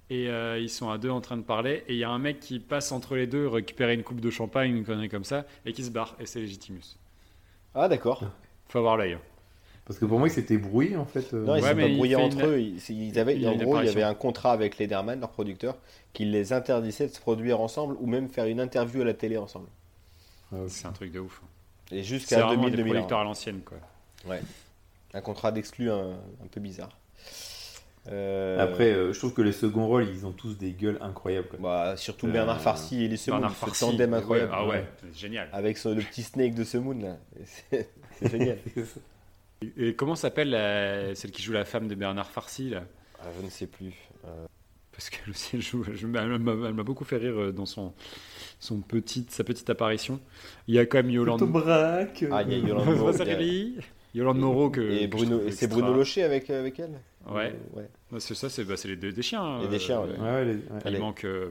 et 0.10 0.30
euh, 0.30 0.58
ils 0.60 0.70
sont 0.70 0.90
à 0.90 0.98
deux 0.98 1.10
en 1.10 1.22
train 1.22 1.38
de 1.38 1.44
parler. 1.44 1.84
Et 1.88 1.94
il 1.94 2.00
y 2.00 2.04
a 2.04 2.10
un 2.10 2.20
mec 2.20 2.40
qui 2.40 2.60
passe 2.60 2.92
entre 2.92 3.16
les 3.16 3.28
deux, 3.28 3.48
récupérer 3.48 3.94
une 3.94 4.04
coupe 4.04 4.20
de 4.22 4.30
champagne, 4.30 4.76
une 4.76 4.86
connerie 4.86 5.10
comme 5.10 5.24
ça, 5.24 5.46
et 5.66 5.74
qui 5.74 5.84
se 5.84 5.92
barre. 5.92 6.16
Et 6.20 6.26
c'est 6.26 6.40
Legitimus. 6.40 6.98
Ah, 7.76 7.88
d'accord. 7.88 8.24
Faut 8.70 8.80
avoir 8.80 8.98
l'œil. 8.98 9.18
Hein. 9.90 9.92
Parce 9.92 10.00
que 10.00 10.06
pour 10.06 10.20
moi, 10.20 10.28
il 10.28 10.32
s'était 10.32 10.58
brouillé 10.58 10.96
en 10.98 11.06
fait. 11.06 11.34
euh. 11.34 11.44
Non, 11.46 11.56
ils 11.56 11.64
Ouais, 11.64 11.74
mais 11.74 11.84
pas 11.84 11.90
il 11.90 11.96
brouillés 11.98 12.16
entre 12.16 12.40
une- 12.40 12.46
eux. 12.46 12.62
Ils, 12.62 12.80
ils 12.90 13.20
avaient, 13.20 13.36
il 13.38 13.48
en 13.48 13.56
gros, 13.56 13.80
il 13.82 13.86
y 13.88 13.90
avait 13.90 14.04
un 14.04 14.14
contrat 14.14 14.52
avec 14.52 14.78
Lederman, 14.78 15.20
leur 15.20 15.30
producteur, 15.32 15.78
qui 16.14 16.26
les 16.26 16.54
interdisait 16.54 17.08
de 17.08 17.14
se 17.14 17.20
produire 17.20 17.60
ensemble 17.60 17.96
ou 18.00 18.06
même 18.06 18.30
faire 18.30 18.46
une 18.46 18.60
interview 18.60 19.02
à 19.02 19.06
la 19.06 19.14
télé 19.14 19.38
ensemble. 19.38 19.68
Ah. 20.54 20.58
C'est 20.68 20.86
un 20.88 20.92
truc 20.92 21.12
de 21.12 21.20
ouf. 21.20 21.42
Et 21.92 21.98
C'est 21.98 22.04
jusqu'à 22.04 22.38
vraiment 22.42 22.64
2000 22.64 22.72
des 22.72 22.78
2001. 22.78 22.94
producteurs 22.94 23.20
à 23.20 23.24
l'ancienne, 23.24 23.62
quoi. 23.66 23.78
Un 25.14 25.22
contrat 25.22 25.52
d'exclus 25.52 25.90
un, 25.90 26.12
un 26.44 26.48
peu 26.52 26.60
bizarre. 26.62 26.96
Euh, 28.12 28.60
Après, 28.64 28.92
euh, 28.92 29.12
je 29.14 29.20
trouve 29.20 29.34
que 29.34 29.42
les 29.42 29.52
seconds 29.52 29.86
rôles, 29.88 30.08
ils 30.08 30.26
ont 30.26 30.32
tous 30.32 30.58
des 30.58 30.72
gueules 30.72 30.98
incroyables. 31.02 31.48
quoi. 31.50 31.60
bah, 31.60 31.98
surtout 31.98 32.28
Euh, 32.28 32.32
Bernard 32.32 32.62
Farcy 32.62 33.04
et 33.04 33.08
les 33.08 33.18
Semoun, 33.18 33.42
Bernard 33.42 33.58
ce 33.58 33.66
Farcy. 33.66 33.80
tandem 33.82 34.12
ouais, 34.14 34.18
incroyable. 34.20 34.52
Ah 34.56 34.68
ouais, 34.68 34.86
génial. 35.14 35.50
Avec 35.52 35.78
son- 35.78 35.94
le 35.94 36.02
petit 36.02 36.24
snake 36.24 36.56
de 36.56 36.64
Semoun 36.64 37.02
là. 37.04 37.18
C'est 37.70 37.90
c'est 38.20 38.32
génial. 38.32 38.58
Et 39.78 39.94
comment 39.96 40.16
s'appelle 40.16 40.50
la- 40.52 41.16
celle 41.16 41.32
qui 41.32 41.42
joue 41.42 41.52
la 41.54 41.66
femme 41.66 41.88
de 41.88 41.96
Bernard 41.96 42.30
Farcy 42.32 42.70
là? 42.70 42.84
Ah, 43.22 43.26
je 43.38 43.46
ne 43.46 43.50
sais 43.50 43.68
plus. 43.68 43.94
Euh, 44.26 44.46
Parce 44.92 45.10
qu'elle 45.10 45.30
aussi, 45.30 45.56
elle, 45.58 45.62
joue, 45.62 45.84
elle 45.90 46.40
m'a 46.40 46.84
beaucoup 46.84 47.06
fait 47.06 47.18
rire 47.18 47.40
euh, 47.40 47.52
dans 47.52 47.66
son, 47.66 47.94
son 48.60 48.80
petite, 48.82 49.32
sa 49.32 49.44
petite 49.44 49.70
apparition. 49.70 50.20
Il 50.68 50.76
y 50.76 50.80
a 50.80 50.86
quand 50.86 50.98
même 51.00 51.10
Yolande, 51.10 51.42
Autobraque. 51.42 52.24
Ah, 52.32 52.44
il 52.48 52.52
y 52.52 52.56
a 52.56 52.58
Yolande 52.68 52.96
Moreau. 52.96 53.12
Yolande 54.16 54.40
Moreau 54.40 54.70
que, 54.70 54.82
Et 54.82 55.08
Bruno, 55.08 55.42
et 55.46 55.52
c'est. 55.52 55.68
Bruno 55.68 55.94
Locher 55.94 56.24
avec, 56.24 56.50
avec 56.50 56.80
elle? 56.80 57.00
Ouais. 57.30 57.54
Euh, 57.76 57.78
ouais. 57.80 57.90
Ouais, 58.12 58.20
C'est 58.20 58.34
ça, 58.36 58.50
c'est 58.50 58.64
bah, 58.64 58.76
c'est 58.78 58.88
les 58.88 58.96
deux 58.96 59.12
des 59.12 59.22
chiens. 59.22 59.62
Les 59.62 59.68
des 59.68 59.80
chiens, 59.80 60.02
ouais. 60.02 60.18
Ouais, 60.18 60.20
ouais, 60.32 60.46
les- 60.46 60.54
ouais. 60.54 60.80
Il 60.86 61.00
manque, 61.00 61.26
euh, 61.26 61.50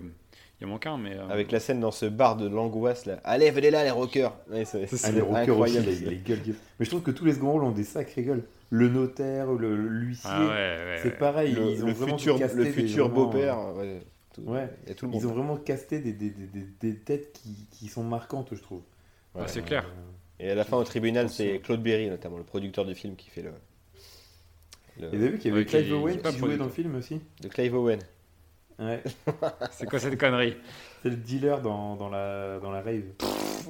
il 0.61 0.67
en 0.67 0.71
manque 0.71 0.87
un, 0.87 0.99
mais 0.99 1.15
euh, 1.15 1.29
Avec 1.29 1.53
la 1.53 1.61
scène 1.61 1.81
dans 1.81 1.91
ce 1.93 2.07
bar 2.07 2.37
de 2.37 2.49
l'angoisse 2.49 3.07
là. 3.07 3.21
Allez, 3.25 3.51
venez 3.51 3.71
là 3.71 3.85
les 3.85 3.91
rockers. 3.91 4.37
Ouais, 4.51 4.65
c'est 4.65 4.87
Ça, 4.87 4.97
Ah, 5.05 5.07
c'est 5.09 5.13
les 5.13 5.21
rockers 5.21 5.59
aussi, 5.59 5.79
incroyable. 5.79 5.87
les, 5.87 6.11
les 6.11 6.17
gueules. 6.17 6.43
gueules. 6.43 6.55
Mais 6.79 6.85
je 6.85 6.91
trouve 6.91 7.03
que 7.03 7.11
tous 7.13 7.25
les 7.25 7.35
seconds 7.35 7.53
rôles 7.53 7.65
ont 7.65 7.71
des 7.71 7.85
sacrées 7.85 8.23
gueules. 8.23 8.43
Le 8.71 8.89
notaire, 8.89 9.53
le 9.53 9.75
l'huissier, 9.77 10.29
ah 10.31 10.41
ouais, 10.43 10.47
ouais, 10.49 10.99
c'est 11.03 11.17
pareil. 11.19 11.53
Le, 11.55 11.71
ils 11.71 11.83
ont 11.85 11.87
le 11.87 11.93
vraiment 11.95 12.19
futur, 12.19 12.39
le 12.39 12.65
des 12.65 12.71
futur 12.71 13.09
vraiment, 13.09 13.25
beau-père. 13.27 13.59
ouais, 13.77 14.01
tout- 14.35 14.43
Ouais. 14.43 14.69
Il 14.85 14.89
y 14.91 14.93
a 14.93 14.95
tout 14.95 15.07
le 15.07 15.13
Ils 15.13 15.23
monde. 15.23 15.25
ont 15.31 15.35
vraiment 15.35 15.57
casté 15.57 16.01
des, 16.01 16.13
des, 16.13 16.31
des, 16.31 16.47
des- 16.47 16.67
des 16.81 16.97
têtes 16.99 17.33
qui, 17.33 17.67
qui 17.71 17.89
sont 17.89 18.03
marquantes, 18.05 18.49
je 18.55 18.61
trouve. 18.61 18.83
Ah, 19.39 19.45
c'est 19.47 19.63
clair. 19.65 19.85
Et 20.41 20.51
à 20.51 20.55
la 20.55 20.65
fin 20.65 20.77
au 20.77 20.85
tribunal, 20.85 21.31
c'est 21.31 21.61
Claude 21.61 21.83
Berry 21.83 22.09
notamment, 22.11 22.37
le 22.37 22.45
producteur 22.45 22.85
du 22.85 22.95
film 22.95 23.17
qui 23.17 23.31
fait 23.31 23.43
le. 23.43 23.53
le- 25.01 25.07
Et 25.07 25.09
vous 25.17 25.23
avez 25.23 25.29
vu 25.31 25.39
qu'il 25.39 25.51
y 25.51 25.55
avait 25.55 25.61
Ouais, 25.63 25.67
Clive 25.67 25.87
qui- 25.87 25.93
Owen 25.93 26.21
qui 26.21 26.37
jouait 26.39 26.57
dans 26.59 26.65
le 26.67 26.71
film 26.71 26.95
aussi? 26.97 27.21
De 27.41 27.49
Clive 27.49 27.75
Owen. 27.75 28.01
Ouais. 28.79 29.03
C'est 29.73 29.87
quoi 29.89 29.99
cette 29.99 30.19
connerie 30.19 30.57
C'est 31.03 31.11
le 31.11 31.17
dealer 31.17 31.61
dans, 31.61 31.97
dans, 31.97 32.09
la, 32.09 32.59
dans 32.61 32.71
la 32.71 32.81
rave. 32.81 33.03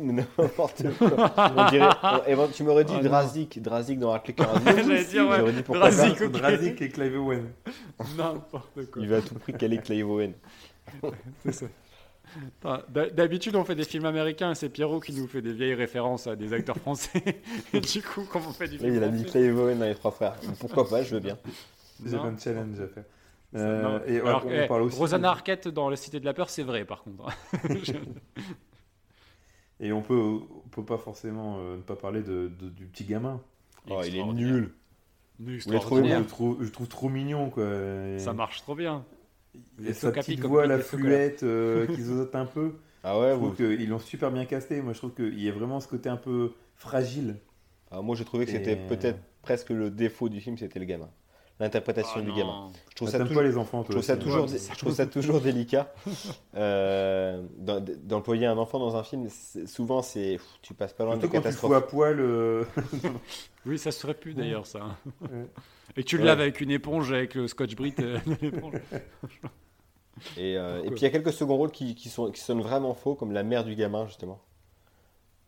N'importe 0.01 0.83
quoi. 0.99 1.33
On 1.57 1.71
dirait, 1.71 1.89
on- 2.37 2.49
tu 2.49 2.63
m'aurais 2.63 2.85
dit 2.85 2.95
Oh. 2.99 3.03
Drazik, 3.03 3.61
Drazik 3.63 3.99
dans 3.99 4.13
Hartley. 4.13 4.35
J'allais 4.67 5.05
dire, 5.05 5.27
ouais, 5.29 5.39
J'aurais 5.39 5.53
dit 5.53 5.63
pourquoi 5.63 5.91
Drazik. 5.91 6.83
et 6.83 6.89
Clive 6.91 7.17
Owen. 7.21 7.49
N'importe 8.17 8.91
quoi. 8.91 9.03
Il 9.03 9.09
va 9.09 9.17
à 9.17 9.21
tout 9.23 9.35
prix 9.35 9.55
caler 9.55 9.79
Clive 9.79 10.09
Owen. 10.11 10.35
C'est 11.45 11.53
ça. 11.53 11.67
D'habitude, 12.91 13.57
on 13.57 13.65
fait 13.65 13.75
des 13.75 13.85
films 13.85 14.05
américains 14.05 14.51
et 14.51 14.55
c'est 14.55 14.69
Pierrot 14.69 15.01
qui 15.01 15.13
nous 15.15 15.27
fait 15.27 15.41
des 15.41 15.53
vieilles 15.55 15.75
références 15.75 16.27
à 16.27 16.37
des 16.37 16.53
acteurs 16.53 16.77
français. 16.77 17.23
Et 17.73 17.81
du 17.81 18.03
coup, 18.03 18.25
comme 18.31 18.43
on 18.47 18.53
fait 18.53 18.69
du 18.69 18.79
film 18.79 18.95
il 18.95 19.03
a 19.03 19.09
mis 19.09 19.23
français, 19.25 19.39
Clive 19.41 19.59
Owen 19.59 19.79
dans 19.79 19.87
les 19.87 19.95
trois 19.95 20.11
frères. 20.11 20.35
Pourquoi 20.61 20.87
pas, 20.89 21.03
je 21.03 21.15
veux 21.15 21.21
bien. 21.21 21.39
Non. 22.05 22.25
un 22.25 22.39
challenge 22.39 22.79
à 22.81 22.87
faire. 22.89 23.05
Ça, 23.55 23.59
Euh, 23.59 23.83
non. 23.83 24.01
et 24.07 24.21
Alors, 24.21 24.45
on, 24.47 24.51
eh, 24.51 24.67
parle 24.67 24.83
aussi. 24.83 24.99
Rosanna 24.99 25.31
Arquette 25.31 25.69
dans 25.69 25.89
La 25.89 25.97
Cité 25.97 26.21
de 26.21 26.25
la 26.25 26.35
Peur, 26.35 26.51
c'est 26.51 26.63
vrai 26.63 26.85
par 26.85 27.03
contre. 27.03 27.27
Et 29.81 29.93
on 29.93 30.03
peut, 30.03 30.41
on 30.65 30.69
peut 30.71 30.85
pas 30.85 30.99
forcément 30.99 31.59
euh, 31.61 31.77
ne 31.77 31.83
pas 31.83 31.95
parler 31.97 32.23
de, 32.23 32.51
de- 32.61 32.69
du 32.69 32.87
petit 32.87 33.05
gamin. 33.05 33.41
Oh, 33.89 34.01
il 34.05 34.17
est 34.17 34.25
nul. 34.25 34.73
Je, 35.47 35.71
le 35.71 35.79
trouve, 36.27 36.65
je 36.65 36.69
trouve 36.71 36.89
trop 36.89 37.09
mignon, 37.09 37.49
quoi. 37.51 37.65
Et- 37.65 38.19
Ça 38.19 38.33
marche 38.33 38.61
trop 38.63 38.75
bien. 38.75 39.05
et 39.85 39.93
sa 39.93 40.11
petite 40.11 40.41
voix, 40.41 40.67
la 40.67 40.79
fluette 40.81 41.45
euh, 41.45 41.87
qui 41.87 42.03
zozote 42.03 42.35
un 42.35 42.47
peu. 42.47 42.75
Ah 43.05 43.19
ouais, 43.21 43.31
Je 43.31 43.35
vous. 43.37 43.53
trouve 43.53 43.57
qu'ils 43.57 43.89
l'ont 43.89 44.01
super 44.01 44.33
bien 44.33 44.45
casté. 44.45 44.83
Moi, 44.83 44.93
je 44.93 44.99
trouve 44.99 45.15
qu'il 45.15 45.41
y 45.41 45.49
a 45.49 45.53
vraiment 45.53 45.79
ce 45.79 45.87
côté 45.87 46.09
un 46.09 46.17
peu 46.17 46.53
fragile. 46.75 47.37
Ah, 47.93 48.03
moi, 48.03 48.17
j'ai 48.17 48.25
trouvé 48.25 48.45
que 48.45 48.51
c'était 48.51 48.73
Et- 48.73 48.87
peut-être 48.89 49.21
presque 49.41 49.71
le 49.71 49.89
défaut 49.91 50.29
du 50.29 50.41
film, 50.41 50.59
c'était 50.59 50.81
le 50.81 50.85
gamin. 50.85 51.09
L'interprétation 51.61 52.15
Ah, 52.19 52.23
du 52.23 52.29
non. 52.29 52.37
gamin. 52.37 52.71
Je 52.91 52.95
trouve 52.95 53.09
Ah, 53.09 53.11
ça 53.13 53.19
T'aimes 53.19 53.27
toujours. 53.29 53.43
pas 53.43 53.49
les 53.49 53.57
enfants, 53.57 53.83
Je 53.85 53.91
trouve, 53.91 54.03
ça 54.03 54.17
toujours, 54.17 54.45
Ouais, 54.45 54.53
mais 54.53 54.59
c'est 54.59 54.73
je 54.75 54.79
trouve 54.79 54.95
ça 54.95 55.07
toujours 55.07 55.41
délicat 55.41 55.93
euh, 56.55 57.43
d'employer 57.59 58.47
un 58.47 58.57
enfant 58.59 58.79
dans 58.79 58.95
un 58.97 59.03
film. 59.03 59.29
Souvent, 59.67 60.01
c'est 60.03 60.39
tu 60.63 60.73
passes 60.75 60.93
pas 60.93 61.05
loin 61.05 61.15
Surtout 61.15 61.27
des 61.27 61.33
quand 61.43 61.51
tu 61.51 61.75
à 61.75 61.81
poil. 61.81 62.21
euh, 62.21 62.65
Oui, 63.67 63.77
ça 63.77 63.91
serait 63.91 64.15
pu 64.15 64.35
d'ailleurs 64.35 64.67
ça. 64.67 64.97
Ouais. 65.23 65.47
Et 65.97 66.05
tu 66.05 66.17
le 66.17 66.23
Ouais. 66.23 66.29
laves 66.29 66.41
avec 66.41 66.61
une 66.61 66.71
éponge, 66.71 67.13
avec 67.13 67.35
le 67.35 67.49
scotch 67.49 67.75
brit. 67.75 67.95
euh, 67.99 68.19
de. 68.27 68.53
Et, 70.37 70.57
euh, 70.57 70.81
puis 70.83 70.91
il 70.97 71.03
y 71.03 71.07
a 71.07 71.11
quelques 71.11 71.33
seconds 71.33 71.57
rôles 71.57 71.71
qui, 71.73 71.95
qui, 71.97 72.09
sont, 72.09 72.31
qui 72.31 72.41
sonnent 72.41 72.61
vraiment 72.63 72.95
faux, 72.95 73.15
comme 73.17 73.33
la 73.33 73.43
mère 73.43 73.65
du 73.65 73.75
gamin 73.75 74.07
justement. 74.07 74.41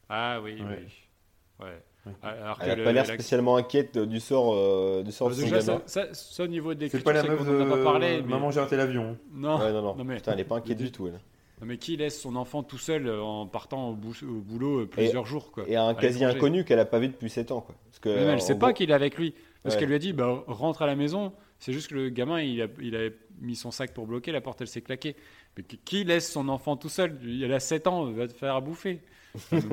Ah 0.09 0.41
oui, 0.43 0.61
Ouais. 0.61 0.85
oui. 0.87 1.67
Ouais. 1.67 1.83
Alors 2.23 2.59
Elle 2.63 2.71
a 2.71 2.75
le- 2.77 2.85
pas 2.85 2.93
l'air 2.93 3.07
la- 3.07 3.15
spécialement 3.15 3.57
inquiète 3.57 3.99
du 3.99 4.21
sort, 4.21 4.55
euh, 4.55 5.03
du 5.03 5.13
sort 5.13 5.29
Bah, 5.29 5.35
de 5.35 5.41
son 5.41 5.45
déjà, 5.47 5.59
gamin. 5.61 5.83
ça, 5.87 6.07
ça- 6.07 6.15
ça, 6.15 6.45
au 6.45 6.47
niveau 6.47 6.75
de 6.75 6.89
C'est 6.89 7.03
pas 7.03 7.13
la 7.13 7.23
meuf 7.23 7.47
de 7.47 7.65
pas 7.65 7.83
parlé. 7.85 8.23
mais- 8.23 8.29
Maman, 8.29 8.51
j'ai 8.51 8.61
raté 8.61 8.77
l'avion. 8.77 9.17
Non. 9.33 9.59
Ouais, 9.59 9.73
non, 9.73 9.83
non. 9.83 9.95
Non, 9.97 10.05
mais- 10.05 10.17
Putain, 10.17 10.33
elle 10.33 10.41
est 10.41 10.45
pas 10.45 10.57
inquiète 10.57 10.79
du 10.79 10.91
tout, 10.93 11.07
elle. 11.09 11.15
Non, 11.61 11.67
mais 11.67 11.77
qui 11.77 11.97
laisse 11.97 12.19
son 12.19 12.37
enfant 12.37 12.63
tout 12.63 12.79
seul 12.79 13.07
euh, 13.07 13.21
en 13.23 13.47
partant 13.47 13.91
au, 13.91 13.95
bou- 13.95 14.15
au 14.23 14.41
boulot 14.41 14.81
euh, 14.81 14.87
plusieurs 14.87 15.27
jours 15.27 15.51
quoi. 15.53 15.65
Et 15.69 15.77
un 15.77 15.93
quasi 15.95 16.25
inconnu 16.25 16.65
qu'elle 16.65 16.79
a 16.79 16.87
pas 16.87 16.99
vu 16.99 17.09
depuis 17.09 17.29
7 17.29 17.51
ans, 17.53 17.61
quoi. 17.61 17.75
Parce 17.91 17.99
que, 17.99 18.09
Mais 18.09 18.15
elle 18.23 18.35
en 18.37 18.39
sait 18.39 18.55
pas 18.59 18.73
qu'il 18.73 18.91
est 18.91 18.95
avec 18.95 19.19
lui. 19.19 19.35
Parce 19.63 19.75
Ouais. 19.75 19.81
qu'elle 19.81 19.89
lui 19.91 19.95
a 19.97 19.99
dit 19.99 20.15
bah, 20.15 20.43
rentre 20.47 20.81
à 20.83 20.87
la 20.87 20.97
maison. 20.97 21.33
C'est 21.59 21.75
juste 21.75 21.89
que 21.91 21.95
le 21.95 22.09
gamin, 22.09 22.41
il 22.41 22.63
a, 22.63 22.67
il 22.81 22.97
a 22.97 23.11
mis 23.43 23.55
son 23.57 23.71
sac 23.71 23.93
pour 23.93 24.07
bloquer, 24.07 24.33
la 24.33 24.41
porte, 24.41 24.63
elle 24.63 24.69
s'est 24.69 24.81
claquée. 24.81 25.15
Mais 25.59 25.63
qui- 25.85 26.05
laisse 26.05 26.33
son 26.33 26.49
enfant 26.49 26.77
tout 26.79 26.89
seul? 26.89 27.19
Il 27.23 27.53
a 27.53 27.61
7 27.61 27.87
ans, 27.87 28.05
va 28.11 28.27
te 28.27 28.33
faire 28.33 28.55
à 28.57 28.63
bouffer. 28.63 29.01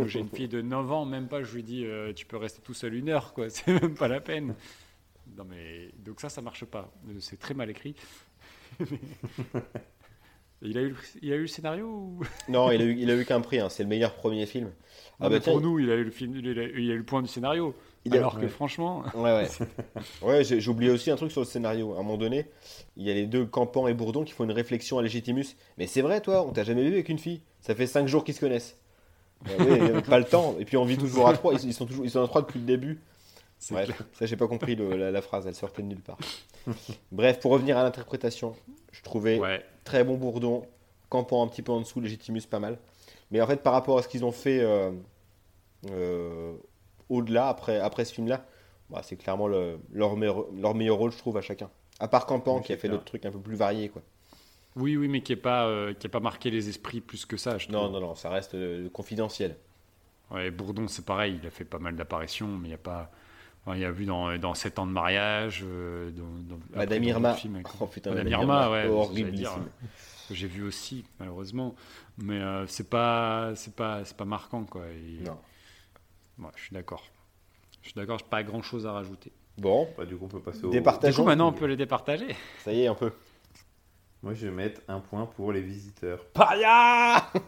J'ai 0.08 0.20
une 0.20 0.30
fille 0.30 0.48
de 0.48 0.62
9 0.62 0.92
ans, 0.92 1.06
même 1.06 1.28
pas, 1.28 1.44
je 1.44 1.54
lui 1.56 1.64
dis 1.64 1.86
euh, 1.86 2.14
tu 2.14 2.26
peux 2.26 2.38
rester 2.38 2.62
tout 2.62 2.74
seul 2.74 2.94
une 2.94 3.10
heure, 3.10 3.34
quoi. 3.34 3.50
C'est 3.52 3.68
même 3.68 3.96
pas 3.96 4.08
la 4.08 4.20
peine. 4.22 4.56
Non, 5.38 5.44
mais 5.50 5.90
donc 5.98 6.22
ça, 6.22 6.30
ça 6.30 6.42
marche 6.42 6.66
pas. 6.66 6.92
Euh, 7.10 7.14
C'est 7.20 7.38
très 7.40 7.54
mal 7.54 7.70
écrit. 7.70 7.96
il, 10.62 10.78
a 10.78 10.82
eu, 10.82 10.90
le- 10.90 10.96
il 11.22 11.32
a 11.34 11.36
eu 11.36 11.42
le 11.42 11.48
scénario 11.48 11.86
ou... 11.88 12.20
Non, 12.50 12.72
il 12.72 12.82
a 12.82 12.86
eu, 12.86 12.96
il 12.98 13.10
a 13.12 13.16
eu 13.16 13.26
qu'un 13.26 13.42
prix, 13.42 13.60
hein. 13.60 13.70
c'est 13.70 13.84
le 13.84 13.90
meilleur 13.90 14.14
premier 14.16 14.46
film. 14.46 14.72
Ah 15.20 15.30
mais 15.30 15.38
bah 15.38 15.40
tiens, 15.42 15.54
pour 15.54 15.62
nous, 15.62 15.80
il 15.80 15.90
a 15.92 15.96
eu 15.96 16.04
le 16.04 16.12
film, 16.12 16.36
il 16.36 16.48
a, 16.60 16.64
il 16.64 16.92
a 16.92 16.94
eu 16.94 16.98
le 16.98 17.04
point 17.04 17.22
du 17.22 17.28
scénario. 17.28 17.76
il 18.06 18.14
a- 18.14 18.18
alors 18.18 18.36
que 18.38 18.42
ouais. 18.44 18.48
franchement, 18.48 19.04
Ouais, 19.16 19.48
ouais. 19.48 19.48
ouais 20.22 20.68
oublié 20.68 20.92
aussi 20.92 21.12
un 21.12 21.16
truc 21.16 21.32
sur 21.32 21.42
le 21.42 21.46
scénario. 21.48 21.94
À 21.94 22.00
un 22.00 22.04
moment 22.04 22.18
donné, 22.18 22.46
il 22.96 23.04
y 23.06 23.12
a 23.12 23.14
les 23.14 23.26
deux 23.26 23.46
Campan 23.46 23.88
et 23.88 23.94
Bourdon 23.94 24.24
qui 24.24 24.34
font 24.34 24.44
une 24.44 24.52
réflexion 24.52 24.98
à 25.00 25.02
Légitimus. 25.02 25.46
Mais 25.78 25.88
c'est 25.88 26.02
vrai, 26.02 26.22
toi, 26.22 26.46
on 26.48 26.52
t'a 26.52 26.64
jamais 26.64 26.84
vu 26.84 26.94
avec 26.94 27.10
une 27.10 27.20
fille. 27.20 27.42
Ça 27.62 27.76
fait 27.76 27.88
5 27.88 28.08
jours 28.08 28.24
qu'ils 28.24 28.36
se 28.36 28.40
connaissent. 28.40 28.78
Il 29.46 29.96
a 29.98 30.02
pas 30.02 30.20
le 30.20 30.26
temps. 30.26 30.56
Et 30.60 30.66
puis 30.66 30.78
on 30.78 30.86
vit 30.86 30.98
toujours 30.98 31.28
à 31.28 31.34
trois. 31.34 31.54
Ils, 31.54 31.66
ils 31.66 31.74
sont 31.74 31.86
toujours, 31.86 32.06
ils 32.06 32.12
sont 32.12 32.24
à 32.24 32.28
trois 32.28 32.42
depuis 32.42 32.60
le 32.60 32.66
début. 32.66 33.00
clair. 33.68 33.88
ça 34.14 34.26
j'ai 34.26 34.36
pas 34.38 34.48
compris 34.48 34.76
le- 34.76 34.96
la, 34.98 35.12
la 35.12 35.22
phrase. 35.22 35.46
Elle 35.48 35.56
sortait 35.56 35.82
de 35.82 35.88
nulle 35.88 36.02
part. 36.02 36.18
Bref, 37.12 37.40
pour 37.40 37.52
revenir 37.52 37.78
à 37.78 37.84
l'interprétation, 37.84 38.56
je 38.92 39.02
trouvais 39.02 39.40
Ouais. 39.40 39.64
très 39.84 40.04
bon 40.04 40.16
Bourdon, 40.16 40.66
Campan 41.10 41.44
un 41.44 41.48
petit 41.48 41.62
peu 41.62 41.72
en 41.72 41.80
dessous, 41.80 42.00
Légitimus 42.02 42.42
pas 42.50 42.60
mal. 42.60 42.78
Mais 43.32 43.42
en 43.42 43.48
fait, 43.48 43.62
par 43.64 43.74
rapport 43.74 43.98
à 43.98 44.02
ce 44.04 44.08
qu'ils 44.08 44.26
ont 44.26 44.32
fait 44.32 44.60
euh, 44.62 44.92
euh, 45.92 46.54
au-delà, 47.10 47.48
après, 47.50 47.80
après 47.80 48.06
ce 48.06 48.14
film-là, 48.14 48.46
bah, 48.90 49.02
c'est 49.04 49.16
clairement 49.18 49.48
le- 49.48 49.80
leur, 49.92 50.16
meilleur, 50.16 50.46
leur 50.54 50.76
meilleur 50.76 50.98
rôle, 50.98 51.12
je 51.12 51.18
trouve, 51.18 51.38
à 51.38 51.42
chacun. 51.42 51.70
À 52.00 52.08
part 52.08 52.26
Campan, 52.26 52.58
Oui, 52.58 52.64
qui 52.64 52.74
a 52.74 52.78
fait 52.78 52.90
d'autres 52.90 53.06
trucs 53.06 53.26
un 53.26 53.32
peu 53.32 53.40
plus 53.40 53.56
variés. 53.56 53.90
Quoi. 53.90 54.02
Oui, 54.78 54.96
oui, 54.98 55.08
mais 55.08 55.22
qui 55.22 55.32
n'est 55.34 55.38
pas, 55.42 55.68
euh, 55.68 55.94
qui 55.94 56.08
pas 56.08 56.20
marqué 56.20 56.50
les 56.52 56.70
esprits 56.70 57.02
plus 57.02 57.26
que 57.26 57.36
ça. 57.38 57.58
Je 57.58 57.70
Non, 57.70 57.84
trouve. 57.90 57.94
non, 57.94 58.00
non, 58.08 58.16
ça 58.16 58.30
reste 58.30 58.56
euh, 58.56 58.90
confidentiel. 58.90 59.56
Ouais, 60.32 60.52
Bourdon, 60.52 60.88
c'est 60.88 61.06
pareil, 61.06 61.40
il 61.42 61.48
a 61.48 61.50
fait 61.52 61.64
pas 61.66 61.80
mal 61.80 61.96
d'apparitions, 61.96 62.48
mais 62.48 62.66
il 62.68 62.72
n'y 62.72 62.74
a 62.76 62.78
pas. 62.78 63.12
enfin, 63.66 63.76
il 63.78 63.82
y 63.82 63.86
a 63.86 63.92
vu 63.92 64.06
dans, 64.06 64.38
dans 64.38 64.54
7 64.54 64.78
ans 64.80 64.86
de 64.86 64.92
mariage. 64.92 65.64
euh, 65.66 66.12
dans, 66.12 66.56
dans- 66.56 66.62
Madame 66.76 67.04
Irma. 67.04 67.30
avec- 67.32 67.68
Oh 67.80 67.88
putain, 67.88 68.10
Madame 68.12 68.26
Madame 68.26 68.42
Irma, 68.42 68.64
Irma, 68.64 68.72
ouais, 68.72 68.88
horrible 68.88 69.32
j'ai 70.30 70.48
vu 70.48 70.64
aussi, 70.64 71.06
malheureusement. 71.20 71.74
Mais 72.18 72.40
euh, 72.42 72.68
c'est 72.68 72.90
pas, 72.90 73.54
c'est 73.56 73.74
pas, 73.74 74.04
c'est 74.04 74.18
pas 74.18 74.26
marquant, 74.26 74.66
quoi. 74.66 74.84
Et- 74.88 75.24
Non. 75.24 75.38
Ouais, 76.40 76.52
je 76.58 76.64
suis 76.64 76.74
d'accord. 76.74 77.04
Je 77.82 77.88
suis 77.90 77.96
d'accord, 77.96 78.20
j'ai 78.20 78.26
pas 78.30 78.44
grand 78.44 78.62
chose 78.62 78.86
à 78.86 78.92
rajouter. 78.92 79.32
Bon, 79.58 79.88
Bah, 79.98 80.06
du 80.06 80.18
coup, 80.18 80.26
on 80.26 80.28
peut 80.28 80.42
passer 80.42 80.66
au. 80.66 80.70
Départage. 80.70 81.16
Du 81.16 81.22
coup, 81.22 81.26
maintenant, 81.26 81.48
on 81.48 81.54
peut 81.54 81.66
les 81.66 81.78
départager. 81.78 82.36
ça 82.60 82.74
y 82.74 82.82
est, 82.82 82.88
un 82.88 82.94
peu. 82.96 83.12
Moi, 84.28 84.34
je 84.34 84.46
vais 84.48 84.52
mettre 84.54 84.82
un 84.90 85.00
point 85.00 85.26
pour 85.26 85.54
les 85.54 85.62
visiteurs. 85.62 86.20
Paria 86.34 87.26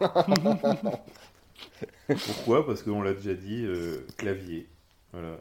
Pourquoi? 2.08 2.64
Parce 2.64 2.82
qu'on 2.82 3.02
l'a 3.02 3.12
déjà 3.12 3.34
dit, 3.34 3.66
euh, 3.66 4.06
clavier. 4.16 4.66
Voilà. 5.12 5.36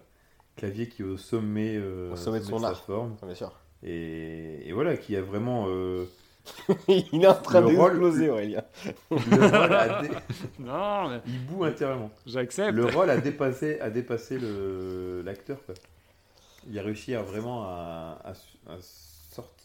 Clavier 0.57 0.89
qui 0.89 1.01
est 1.01 1.05
au 1.05 1.15
sommet, 1.15 1.77
euh, 1.77 2.11
Au 2.11 2.17
sommet 2.17 2.39
de 2.39 2.43
son 2.43 2.59
sa 2.59 2.67
art. 2.67 2.83
forme. 2.83 3.15
Bien 3.23 3.35
sûr. 3.35 3.53
Et, 3.83 4.67
et 4.67 4.73
voilà, 4.73 4.97
qui 4.97 5.15
a 5.15 5.21
vraiment. 5.21 5.67
euh, 5.69 6.03
il 6.89 7.23
est 7.23 7.27
en 7.27 7.33
train 7.35 7.61
Le 7.61 7.67
rôle- 7.67 7.91
d'exploser, 7.91 8.29
Aurélien. 8.29 8.63
le 9.09 9.17
rôle 9.17 9.73
a 9.73 10.01
dé- 10.01 10.09
Non, 10.59 11.07
mais 11.09 11.21
Il 11.25 11.45
boue 11.45 11.63
intérieurement. 11.63 12.11
j'accepte. 12.25 12.73
Le 12.75 12.83
rôle 12.83 13.09
a 13.11 13.15
dépassé, 13.17 13.79
a 13.79 13.89
dépassé 13.89 14.37
le- 14.39 15.21
l'acteur. 15.23 15.59
Il 16.69 16.77
a 16.77 16.81
réussi 16.81 17.15
à 17.15 17.21
vraiment 17.21 17.63
à, 17.63 18.19
à- 18.25 18.31
à 18.73 18.77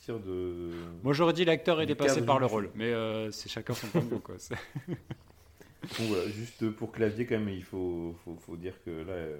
sortir 0.04 0.18
de. 0.26 0.70
Moi, 1.02 1.12
j'aurais 1.12 1.32
dit 1.32 1.44
l'acteur 1.44 1.80
est 1.80 1.86
dépassé 1.86 2.22
par 2.22 2.38
le 2.38 2.46
rôle, 2.46 2.70
mais 2.74 2.92
euh, 2.92 3.30
c'est 3.30 3.48
chacun 3.48 3.74
son 3.74 3.86
point 3.88 4.02
de 4.02 4.14
vue, 4.14 4.20
quoi. 4.20 4.34
C'est- 4.38 4.54
Donc 4.88 6.08
voilà, 6.08 6.28
juste 6.30 6.70
pour 6.70 6.92
clavier, 6.92 7.26
quand 7.26 7.38
même, 7.38 7.50
il 7.50 7.62
faut, 7.64 8.14
faut, 8.24 8.36
faut 8.36 8.56
dire 8.56 8.74
que 8.84 8.90
là, 8.90 9.12
euh, 9.12 9.38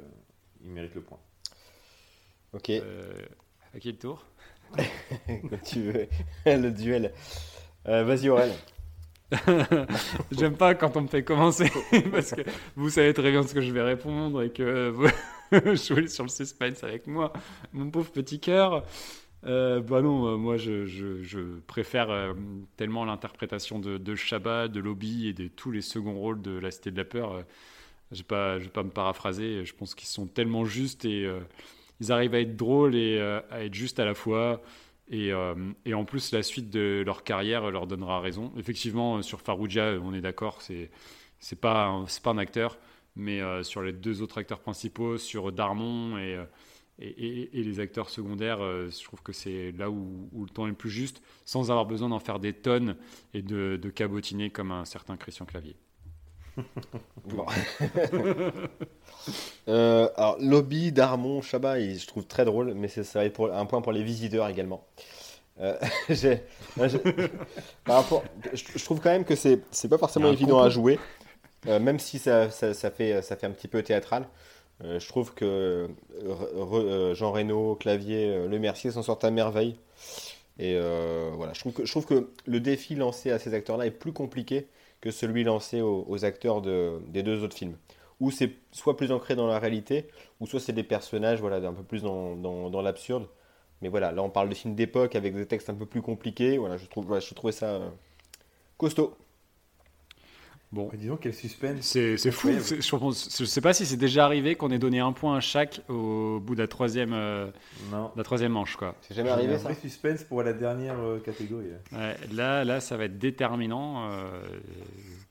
il 0.63 0.71
mérite 0.71 0.95
le 0.95 1.01
point. 1.01 1.19
Ok, 2.53 2.69
Euh, 2.71 3.13
à 3.75 3.79
qui 3.81 3.91
le 3.93 3.99
tour 3.99 4.25
comme 5.27 5.61
tu 5.65 5.83
veux. 5.91 6.07
le 6.47 6.71
duel. 6.71 7.13
Euh, 7.87 8.05
Vas-y, 8.05 8.29
Aurel. 8.29 8.53
J'aime 10.33 10.57
pas 10.57 10.75
quand 10.75 10.97
on 10.97 11.03
me 11.03 11.09
fait 11.09 11.25
commencer 11.25 11.71
parce 12.13 12.33
que 12.33 12.43
vous 12.77 12.91
savez 12.91 13.13
très 13.15 13.31
bien 13.31 13.43
ce 13.43 13.53
que 13.55 13.61
je 13.61 13.73
vais 13.73 13.83
répondre 13.83 14.43
et 14.43 14.51
que 14.51 14.91
vous 14.91 15.09
jouez 15.75 16.09
sur 16.09 16.25
le 16.25 16.29
suspense 16.31 16.85
avec 16.85 17.07
moi, 17.07 17.33
mon 17.73 17.91
pauvre 17.91 18.11
petit 18.13 18.39
cœur. 18.39 18.85
Euh, 19.47 19.81
bah 19.81 20.01
non, 20.01 20.27
euh, 20.27 20.37
moi 20.37 20.57
je, 20.57 21.59
préfère 21.67 22.11
euh, 22.11 22.33
tellement 22.77 23.05
l'interprétation 23.05 23.79
de, 23.79 23.99
de 23.99 24.15
Shabba, 24.15 24.69
de 24.69 24.81
Lobby 24.81 25.29
et 25.29 25.33
de 25.35 25.49
tous 25.49 25.71
les 25.71 25.83
seconds 25.83 26.15
rôles 26.15 26.41
de 26.41 26.53
La 26.53 26.71
Cité 26.71 26.91
de 26.91 26.97
la 26.97 27.05
Peur. 27.05 27.33
Euh, 27.33 27.43
je 28.13 28.23
je 28.23 28.65
vais 28.65 28.71
pas 28.71 28.83
me 28.83 28.91
paraphraser, 28.91 29.65
je 29.65 29.75
pense 29.75 29.95
qu'ils 29.95 30.09
sont 30.09 30.27
tellement 30.27 30.65
justes 30.65 31.05
et 31.05 31.29
ils 32.01 32.13
arrivent 32.13 32.35
à 32.35 32.41
être 32.41 32.57
drôles 32.57 32.95
et 32.95 33.19
à 33.19 33.65
être 33.65 33.75
justes 33.75 33.99
à 33.99 34.05
la 34.05 34.15
fois. 34.15 34.63
Et, 35.11 35.33
en 35.35 36.05
plus, 36.05 36.31
la 36.33 36.43
suite 36.43 36.71
de 36.71 37.03
leur 37.05 37.25
carrière 37.25 37.71
leur 37.71 37.87
donnera 37.89 38.21
raison. 38.21 38.53
Effectivement, 38.57 39.21
sur 39.23 39.41
Farouja, 39.41 39.95
on 40.03 40.15
est 40.15 40.21
d'accord, 40.21 40.63
c'est 40.63 40.91
c'est 41.41 41.61
pas 41.61 42.05
pas 42.23 42.31
un 42.31 42.39
acteur, 42.39 42.79
mais 43.17 43.41
sur 43.65 43.83
les 43.83 43.93
deux 43.93 44.23
autres 44.23 44.39
acteurs 44.39 44.61
principaux, 44.61 45.19
sur 45.19 45.51
Darmon 45.51 46.17
et 46.19 46.39
et, 46.99 47.09
et- 47.09 47.61
et 47.61 47.63
les 47.65 47.81
acteurs 47.81 48.09
secondaires, 48.11 48.63
euh, 48.63 48.89
je 48.91 49.05
trouve 49.05 49.23
que 49.23 49.33
c'est 49.33 49.73
là 49.73 49.91
où, 49.91 50.29
où 50.33 50.45
le 50.45 50.51
temps 50.51 50.67
est 50.67 50.71
le 50.71 50.75
plus 50.77 50.91
juste, 50.91 51.23
sans 51.45 51.71
avoir 51.71 51.87
besoin 51.87 52.09
d'en 52.09 52.21
faire 52.21 52.39
des 52.39 52.53
tonnes 52.53 52.97
et 53.35 53.43
de, 53.43 53.77
de 53.81 53.91
cabotiner 53.91 54.51
comme 54.51 54.71
un 54.71 54.85
certain 54.85 55.17
Christian 55.17 55.45
Clavier. 55.47 55.77
Bon. 57.27 57.47
Euh, 59.69 60.09
alors, 60.17 60.37
Lobby, 60.41 60.93
Darmon, 60.93 61.41
Chabat, 61.41 61.79
il- 61.81 61.99
je 61.99 62.07
trouve 62.07 62.27
très 62.27 62.45
drôle, 62.45 62.75
mais 62.75 62.89
c'est- 62.89 63.05
ça 63.05 63.21
va 63.21 63.25
être 63.25 63.33
pour, 63.33 63.53
un 63.53 63.65
point 63.67 63.81
pour 63.81 63.93
les 63.93 64.03
visiteurs 64.03 64.47
également. 64.49 64.87
Euh, 65.61 65.77
j'ai- 66.11 66.43
moi, 66.77 66.89
j'ai- 66.89 66.99
par 67.85 67.97
rapport, 68.03 68.25
je, 68.53 68.63
je 68.77 68.85
trouve 68.85 69.01
quand 69.01 69.11
même 69.11 69.25
que 69.25 69.37
c'est 69.37 69.61
c'est 69.71 69.89
pas 69.89 69.99
forcément 69.99 70.31
évident 70.33 70.61
à 70.61 70.69
jouer, 70.69 70.99
euh, 71.67 71.79
même 71.81 71.99
si 71.99 72.19
ça, 72.19 72.51
ça, 72.51 72.75
ça 72.75 72.91
fait, 72.91 73.23
ça 73.23 73.37
fait 73.37 73.47
un 73.47 73.53
petit 73.53 73.69
peu 73.69 73.83
théâtral. 73.83 74.29
Euh, 74.83 74.99
je 74.99 75.09
trouve 75.09 75.35
que 75.35 75.45
euh, 75.45 75.89
euh, 76.23 77.15
Jean 77.15 77.33
Reno, 77.33 77.77
Clavier, 77.77 78.47
Le 78.49 78.59
Mercier 78.59 78.91
s'en 78.91 79.03
sortent 79.03 79.25
à 79.25 79.31
merveille. 79.31 79.77
Et 80.59 80.79
voilà, 81.37 81.53
je 81.53 81.61
trouve, 81.61 82.07
que, 82.07 82.31
le 82.47 82.61
défi 82.61 82.95
lancé 82.95 83.31
à 83.31 83.39
ces 83.39 83.55
acteurs-là 83.55 83.87
est 83.87 83.91
plus 83.91 84.13
compliqué 84.13 84.69
que 85.01 85.11
celui 85.11 85.45
lancé 85.45 85.81
aux, 85.83 86.25
acteurs 86.25 86.63
de- 86.63 87.01
des 87.09 87.23
deux 87.23 87.43
autres 87.43 87.57
films. 87.57 87.77
Où 88.21 88.31
c'est 88.31 88.53
soit 88.71 88.97
plus 88.97 89.11
ancré 89.13 89.35
dans 89.35 89.49
la 89.49 89.59
réalité, 89.59 90.07
ou 90.41 90.47
soit 90.47 90.61
c'est 90.61 90.73
des 90.73 90.85
personnages 90.85 91.41
voilà, 91.41 91.57
un 91.69 91.73
peu 91.73 91.83
plus 91.83 92.03
dans, 92.03 92.83
l'absurde. 92.83 93.27
Mais 93.83 93.89
voilà, 93.89 94.13
là 94.13 94.23
on 94.23 94.31
parle 94.31 94.49
de 94.49 94.55
films 94.55 94.75
d'époque 94.77 95.17
avec 95.17 95.35
des 95.35 95.47
textes 95.47 95.69
un 95.71 95.75
peu 95.75 95.87
plus 95.87 96.03
compliqués. 96.03 96.59
Voilà, 96.59 96.77
je, 96.77 96.87
trouve, 96.87 97.07
voilà, 97.07 97.21
je 97.21 97.35
trouvais 97.35 97.53
ça 97.53 97.81
costaud. 98.79 99.17
Bon, 100.75 100.89
Mais 100.91 100.99
disons 100.99 101.17
quel 101.17 101.33
suspense. 101.33 101.83
c'est 101.83 102.17
c'est 102.17 102.33
fou. 102.33 102.49
C'est- 102.61 102.83
Je, 102.83 103.39
je 103.39 103.45
sais 103.45 103.61
pas 103.61 103.73
si 103.73 103.87
c'est 103.87 103.97
déjà 103.97 104.25
arrivé 104.25 104.57
qu'on 104.57 104.73
ait 104.73 104.79
donné 104.81 104.99
un 104.99 105.13
point 105.13 105.37
à 105.37 105.41
chaque 105.41 105.81
au 105.89 106.41
bout 106.41 106.57
de 106.57 106.61
la 106.61 106.67
troisième, 106.67 107.13
euh, 107.13 107.47
Non. 107.93 108.07
de 108.07 108.19
la 108.19 108.25
troisième 108.25 108.51
manche, 108.53 108.75
quoi. 108.77 108.97
C'est 109.01 109.15
jamais 109.15 109.31
arrivé 109.31 109.55
un 109.55 109.59
ça 109.59 109.65
vrai 109.69 109.75
suspense 109.77 110.25
pour 110.25 110.43
la 110.43 110.53
dernière 110.53 110.99
euh, 110.99 111.21
catégorie. 111.21 111.67
là. 111.93 111.99
Ouais, 111.99 112.17
là, 112.33 112.65
là, 112.65 112.81
ça 112.81 112.97
va 112.97 113.05
être 113.05 113.19
déterminant 113.19 114.11
euh, 114.11 114.41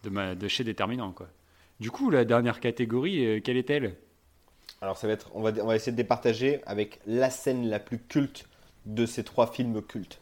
de, 0.03 0.09
ma- 0.09 0.33
de 0.33 0.47
chez 0.47 0.63
déterminant, 0.63 1.11
quoi. 1.11 1.27
Du 1.81 1.91
coup, 1.91 2.09
la 2.09 2.23
dernière 2.23 2.61
catégorie, 2.61 3.25
euh, 3.25 3.39
quelle 3.43 3.57
est-elle? 3.57 3.95
Alors 4.81 4.97
ça 4.97 5.07
va 5.07 5.13
être, 5.13 5.29
on 5.33 5.41
va, 5.41 5.51
on 5.61 5.65
va 5.67 5.75
essayer 5.75 5.91
de 5.91 5.97
départager 5.97 6.61
avec 6.65 6.99
la 7.05 7.29
scène 7.29 7.67
la 7.69 7.79
plus 7.79 7.99
culte 7.99 8.47
de 8.85 9.05
ces 9.05 9.23
trois 9.25 9.47
films 9.47 9.81
cultes. 9.81 10.19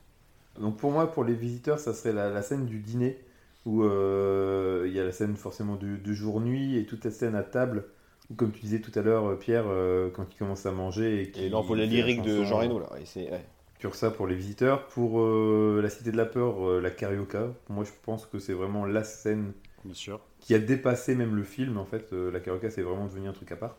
Donc 0.60 0.78
pour 0.78 0.92
moi, 0.92 1.12
pour 1.12 1.24
les 1.24 1.34
visiteurs, 1.36 1.80
ça 1.80 1.94
serait 1.94 2.14
la, 2.14 2.30
la 2.30 2.42
scène 2.42 2.66
du 2.66 2.80
dîner 2.80 3.20
où 3.66 3.84
euh, 3.84 4.84
il 4.88 4.94
y 4.94 5.00
a 5.00 5.04
la 5.04 5.12
scène 5.12 5.36
forcément 5.36 5.76
du, 5.76 5.98
du 5.98 6.16
jour-nuit 6.16 6.78
et 6.78 6.86
toute 6.86 7.06
la 7.06 7.12
scène 7.12 7.36
à 7.36 7.44
table 7.44 7.86
où, 8.30 8.36
comme 8.36 8.52
tu 8.52 8.62
disais 8.62 8.80
tout 8.80 8.92
à 8.98 9.02
l'heure, 9.02 9.26
euh, 9.30 9.36
Pierre, 9.36 9.66
euh, 9.68 10.10
quand 10.10 10.26
il 10.34 10.38
commence 10.38 10.66
à 10.66 10.72
manger 10.72 11.32
et, 11.36 11.46
Et 11.46 11.50
l'envolée 11.50 11.86
lyrique 11.86 12.22
de 12.24 12.44
Jean 12.44 12.58
Reno 12.60 12.80
là. 12.80 12.90
Et 13.00 13.06
c'est- 13.06 13.30
ouais. 13.32 13.44
Pur 13.80 13.96
ça 13.96 14.12
pour 14.12 14.28
les 14.28 14.36
visiteurs. 14.36 14.88
Pour 14.88 15.20
euh, 15.22 15.80
la 15.82 15.90
Cité 15.90 16.12
de 16.12 16.18
la 16.18 16.26
Peur, 16.26 16.68
euh, 16.70 16.80
la 16.82 16.92
carioca, 16.92 17.48
moi 17.70 17.84
je 17.84 17.92
pense 18.04 18.26
que 18.28 18.38
c'est 18.40 18.54
vraiment 18.54 18.86
la 18.86 19.04
scène 19.04 19.54
Bien 19.84 19.94
sûr. 19.94 20.20
qui 20.40 20.54
a 20.56 20.60
dépassé 20.60 21.16
même 21.16 21.36
le 21.36 21.44
film 21.44 21.78
en 21.78 21.86
fait. 21.86 22.14
Euh, 22.14 22.32
la 22.32 22.40
carioca 22.40 22.70
c'est 22.70 22.82
vraiment 22.84 23.06
devenu 23.06 23.28
un 23.28 23.34
truc 23.34 23.52
à 23.52 23.56
part. 23.56 23.78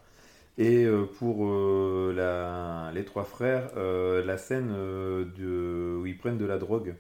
Et 0.59 0.85
euh, 0.85 1.07
pour 1.07 1.47
euh, 1.47 2.13
la, 2.17 2.93
les 2.95 3.05
trois 3.05 3.25
frères, 3.25 3.71
euh, 3.77 4.25
la 4.25 4.39
scène 4.39 4.71
euh, 4.77 5.25
de, 5.39 5.99
où 6.03 6.07
ils 6.07 6.19
prennent 6.19 6.39
de 6.39 6.45
la 6.47 6.59
drogue. 6.59 6.95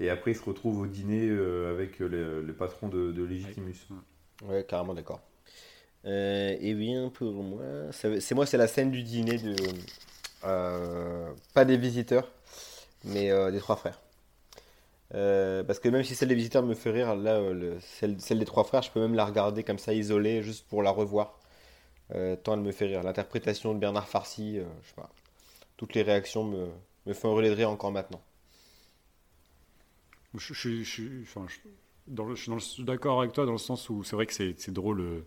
Et 0.00 0.10
après, 0.10 0.32
ils 0.32 0.36
se 0.36 0.44
retrouvent 0.44 0.80
au 0.80 0.86
dîner 0.86 1.28
euh, 1.28 1.72
avec 1.72 1.98
le, 2.00 2.42
le 2.42 2.54
patron 2.54 2.88
de, 2.88 3.12
de 3.12 3.24
Legitimus. 3.24 3.88
Ouais, 4.42 4.64
carrément 4.68 4.94
d'accord. 4.94 5.20
Euh, 6.06 6.56
et 6.60 6.74
bien 6.74 7.10
pour 7.10 7.32
moi, 7.44 7.62
c'est 7.92 8.32
moi, 8.34 8.46
c'est 8.46 8.58
la 8.58 8.68
scène 8.68 8.90
du 8.92 9.02
dîner 9.04 9.38
de 9.38 9.56
euh, 10.44 11.32
pas 11.54 11.64
des 11.64 11.76
visiteurs, 11.78 12.32
mais 13.04 13.30
euh, 13.32 13.50
des 13.52 13.60
trois 13.60 13.76
frères. 13.76 14.00
Euh, 15.14 15.62
parce 15.64 15.78
que 15.78 15.88
même 15.88 16.02
si 16.02 16.14
celle 16.14 16.28
des 16.28 16.34
visiteurs 16.34 16.62
me 16.62 16.74
fait 16.74 16.90
rire, 16.90 17.14
là, 17.14 17.34
euh, 17.36 17.52
le- 17.54 17.78
celle, 17.80 18.20
celle 18.20 18.38
des 18.38 18.44
trois 18.46 18.64
frères, 18.64 18.82
je 18.82 18.90
peux 18.90 19.00
même 19.00 19.14
la 19.14 19.24
regarder 19.24 19.62
comme 19.62 19.78
ça 19.78 19.92
isolée, 19.94 20.42
juste 20.42 20.66
pour 20.68 20.82
la 20.82 20.90
revoir. 20.90 21.38
Euh, 22.14 22.36
tant 22.36 22.54
elle 22.54 22.60
me 22.60 22.72
fait 22.72 22.86
rire. 22.86 23.02
L'interprétation 23.04 23.74
de 23.74 23.80
Bernard 23.80 24.08
Farcy, 24.08 24.58
euh, 24.58 24.64
je 24.84 24.88
sais 24.90 24.94
pas. 24.96 25.10
Toutes 25.78 25.94
les 25.94 26.02
réactions 26.02 26.44
me, 26.44 26.68
me 27.06 27.14
font 27.14 27.30
hurler 27.32 27.50
de 27.50 27.54
rire 27.56 27.70
encore 27.70 27.92
maintenant. 27.92 28.22
Je, 30.36 30.52
je- 30.54 30.82
je- 30.82 30.82
je- 30.82 31.22
enfin, 31.22 31.46
je- 31.48 31.68
dans 32.06 32.24
le- 32.24 32.34
je 32.34 32.50
suis 32.58 32.84
d'accord 32.84 33.20
avec 33.20 33.32
toi 33.32 33.46
dans 33.46 33.52
le 33.52 33.58
sens 33.58 33.88
où 33.88 34.02
c'est 34.04 34.16
vrai 34.16 34.26
que 34.26 34.32
c'est 34.34 34.54
c'est 34.58 34.72
drôle. 34.72 35.00
euh, 35.00 35.20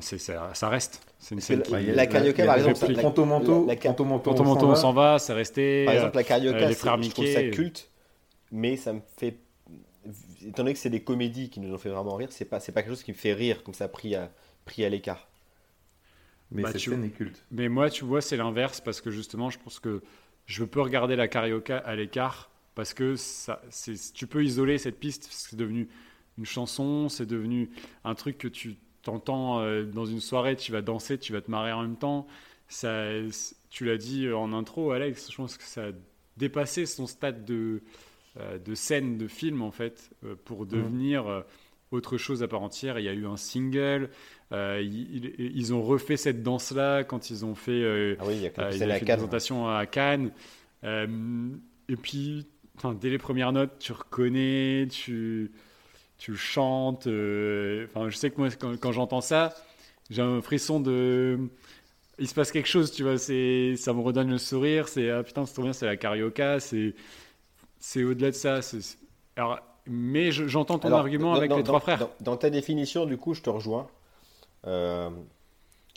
ça, 0.00 0.52
ça 0.54 0.68
reste. 0.68 1.06
C'est 1.18 1.34
une 1.36 1.40
scène 1.40 1.62
la- 1.70 2.06
qui. 2.06 2.12
Carioca, 2.12 2.44
par 2.44 2.56
exemple, 2.56 2.92
la- 2.92 3.02
Quanto 3.02 3.24
manteau, 3.24 3.60
la- 3.66 3.74
la- 3.74 3.76
Quanto 3.80 4.04
manteau, 4.04 4.34
Quand 4.34 4.40
on 4.64 4.74
s'en 4.74 4.92
va. 4.92 5.18
c'est 5.18 5.32
resté. 5.32 5.84
Par 5.84 5.94
euh, 5.94 5.96
exemple, 5.98 6.16
la 6.16 6.24
carioca, 6.24 6.56
euh, 6.58 6.60
les 6.60 6.74
c'est- 6.74 6.74
frères 6.80 7.00
je 7.02 7.10
trouve 7.10 7.26
ça 7.26 7.42
culte, 7.44 7.90
mais 8.52 8.76
ça 8.76 8.92
me 8.92 9.00
fait. 9.16 9.38
Étant 10.44 10.62
donné 10.64 10.74
que 10.74 10.78
c'est 10.78 10.90
des 10.90 11.02
comédies 11.02 11.48
qui 11.48 11.60
nous 11.60 11.72
ont 11.72 11.78
fait 11.78 11.88
vraiment 11.88 12.14
rire, 12.16 12.28
c'est 12.30 12.44
pas, 12.44 12.60
c'est 12.60 12.72
pas 12.72 12.82
quelque 12.82 12.90
chose 12.90 13.02
qui 13.02 13.12
me 13.12 13.16
fait 13.16 13.32
rire, 13.32 13.62
comme 13.64 13.72
ça, 13.72 13.88
pris 13.88 14.14
à, 14.14 14.30
pris 14.66 14.84
à 14.84 14.88
l'écart. 14.90 15.26
Mais 16.50 16.62
Bah, 16.62 16.72
cette 16.72 16.82
tu- 16.82 16.90
scène 16.90 17.04
est 17.04 17.08
culte. 17.10 17.42
Mais 17.50 17.68
moi, 17.70 17.88
tu 17.88 18.04
vois, 18.04 18.20
c'est 18.20 18.36
l'inverse 18.36 18.80
parce 18.82 19.00
que 19.00 19.10
justement, 19.10 19.48
je 19.48 19.58
pense 19.58 19.80
que 19.80 20.02
je 20.46 20.62
peux 20.64 20.82
regarder 20.82 21.16
la 21.16 21.26
carioca 21.28 21.78
à 21.78 21.94
l'écart 21.96 22.50
parce 22.74 22.94
que 22.94 23.16
ça, 23.16 23.60
tu 24.14 24.26
peux 24.26 24.44
isoler 24.44 24.78
cette 24.78 24.98
piste. 24.98 25.28
C'est 25.30 25.56
devenu 25.56 25.88
une 26.38 26.46
chanson, 26.46 27.08
c'est 27.08 27.26
devenu 27.26 27.70
un 28.04 28.14
truc 28.14 28.38
que 28.38 28.48
tu 28.48 28.76
t'entends 29.02 29.60
euh, 29.60 29.84
dans 29.84 30.06
une 30.06 30.20
soirée, 30.20 30.56
tu 30.56 30.72
vas 30.72 30.82
danser, 30.82 31.18
tu 31.18 31.32
vas 31.32 31.40
te 31.40 31.50
marrer 31.50 31.72
en 31.72 31.82
même 31.82 31.96
temps. 31.96 32.26
Ça, 32.68 33.08
tu 33.70 33.84
l'as 33.84 33.98
dit 33.98 34.30
en 34.32 34.52
intro, 34.52 34.92
Alex, 34.92 35.30
je 35.30 35.36
pense 35.36 35.56
que 35.56 35.64
ça 35.64 35.88
a 35.88 35.90
dépassé 36.36 36.86
son 36.86 37.06
stade 37.06 37.44
de, 37.44 37.82
euh, 38.40 38.58
de 38.58 38.74
scène, 38.74 39.18
de 39.18 39.28
film 39.28 39.62
en 39.62 39.70
fait, 39.70 40.10
euh, 40.24 40.34
pour 40.44 40.66
devenir 40.66 41.26
euh, 41.28 41.42
autre 41.92 42.16
chose 42.16 42.42
à 42.42 42.48
part 42.48 42.62
entière. 42.62 42.98
Il 42.98 43.04
y 43.04 43.08
a 43.08 43.12
eu 43.12 43.26
un 43.26 43.36
single, 43.36 44.10
euh, 44.52 44.82
ils, 44.82 45.74
ont 45.74 45.82
refait 45.82 46.16
cette 46.16 46.42
danse-là 46.42 47.04
quand 47.04 47.30
ils 47.30 47.44
ont 47.44 47.54
fait 47.54 47.70
euh, 47.72 48.16
Ah 48.18 48.24
oui, 48.26 48.34
il 48.36 48.42
y 48.42 48.46
a 48.46 48.48
euh, 48.48 48.52
quelques 48.52 48.76
ils 48.76 48.82
années 48.82 48.84
avaient 48.84 48.92
à 48.92 48.94
fait 48.94 49.00
une 49.02 49.06
Cannes. 49.06 49.16
présentation 49.18 49.68
à 49.68 49.86
Cannes. 49.86 50.32
Euh, 50.82 51.48
et 51.88 51.96
puis, 51.96 52.46
enfin, 52.76 52.94
dès 52.94 53.10
les 53.10 53.18
premières 53.18 53.52
notes, 53.52 53.78
tu 53.78 53.92
reconnais, 53.92 54.86
tu, 54.90 55.52
tu 56.18 56.36
chantes. 56.36 57.06
euh, 57.06 57.86
Enfin, 57.86 58.08
je 58.10 58.16
sais 58.16 58.30
que 58.30 58.36
moi, 58.38 58.48
quand, 58.50 58.76
quand 58.78 58.92
j'entends 58.92 59.20
ça, 59.20 59.54
j'ai 60.10 60.22
un 60.22 60.40
frisson 60.42 60.80
de. 60.80 61.38
Il 62.18 62.28
se 62.28 62.34
passe 62.34 62.52
quelque 62.52 62.68
chose, 62.68 62.92
tu 62.92 63.02
vois. 63.02 63.18
C'est, 63.18 63.74
ça 63.76 63.92
me 63.92 64.00
redonne 64.00 64.30
le 64.30 64.38
sourire. 64.38 64.88
C'est 64.88 65.10
ah 65.10 65.22
putain, 65.22 65.46
c'est 65.46 65.54
trop 65.54 65.62
bien, 65.64 65.72
c'est 65.72 65.86
la 65.86 65.96
carioca. 65.96 66.60
C'est, 66.60 66.94
c'est 67.80 68.04
au-delà 68.04 68.30
de 68.30 68.36
ça. 68.36 68.62
c'est- 68.62 68.98
alors, 69.36 69.58
mais 69.86 70.30
je- 70.30 70.46
j'entends 70.46 70.78
ton 70.78 70.88
Alors, 70.88 71.00
argument 71.00 71.32
dans- 71.32 71.38
avec 71.38 71.50
dans- 71.50 71.56
les 71.56 71.64
trois 71.64 71.80
frères. 71.80 71.98
Dans, 71.98 72.10
dans 72.20 72.36
ta 72.36 72.50
définition, 72.50 73.04
du 73.06 73.16
coup, 73.16 73.34
je 73.34 73.42
te 73.42 73.50
rejoins. 73.50 73.88
Euh, 74.66 75.10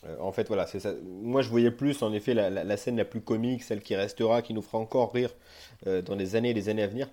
euh, 0.06 0.18
en 0.20 0.32
fait, 0.32 0.48
voilà, 0.48 0.68
c'est 0.68 0.80
ça. 0.80 0.94
Moi, 1.04 1.42
je 1.42 1.50
voyais 1.50 1.72
plus, 1.72 2.02
en 2.04 2.14
effet, 2.14 2.34
la, 2.34 2.50
la- 2.50 2.64
la 2.64 2.78
scène 2.78 2.98
la 2.98 3.06
plus 3.06 3.22
comique, 3.22 3.64
celle 3.64 3.82
qui 3.82 3.96
restera, 3.96 4.42
qui 4.42 4.54
nous 4.54 4.62
fera 4.62 4.78
encore 4.78 5.14
rire 5.14 5.34
euh, 5.88 6.02
dans 6.02 6.16
les 6.16 6.36
années 6.36 6.52
et 6.52 6.54
les 6.54 6.70
années 6.70 6.84
à 6.84 6.88
venir. 6.88 7.10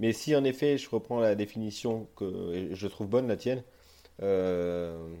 Mais 0.00 0.12
si, 0.12 0.34
en 0.36 0.44
effet, 0.44 0.78
je 0.78 0.88
reprends 0.90 1.20
la 1.20 1.34
définition 1.36 2.08
que 2.16 2.70
je 2.72 2.86
trouve 2.88 3.08
bonne, 3.08 3.28
la 3.28 3.36
tienne, 3.36 3.62
euh, 4.22 5.14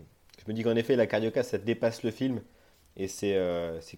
je 0.44 0.50
me 0.50 0.54
dis 0.56 0.62
qu'en 0.64 0.76
effet, 0.76 0.96
la 0.96 1.06
carioca, 1.06 1.42
ça 1.44 1.58
dépasse 1.58 2.02
le 2.04 2.10
film. 2.12 2.42
Et 2.96 3.08
c'est 3.08 3.34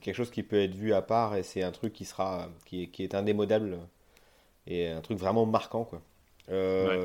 quelque 0.01 0.14
chose 0.16 0.30
qui 0.30 0.43
peut 0.43 0.60
être 0.62 0.74
vu 0.74 0.93
à 0.94 1.02
part, 1.02 1.36
et 1.36 1.43
c'est 1.44 1.62
un 1.62 1.72
truc 1.72 1.93
qui 1.94 2.05
sera, 2.06 2.51
qui 2.66 2.84
est, 2.84 2.86
qui 2.88 3.02
est 3.05 3.14
indémodable, 3.14 3.78
et 4.66 4.88
un 4.88 5.01
truc 5.01 5.18
vraiment 5.18 5.47
marquant, 5.47 5.84
quoi. 5.84 6.02
Voilà, 6.78 7.01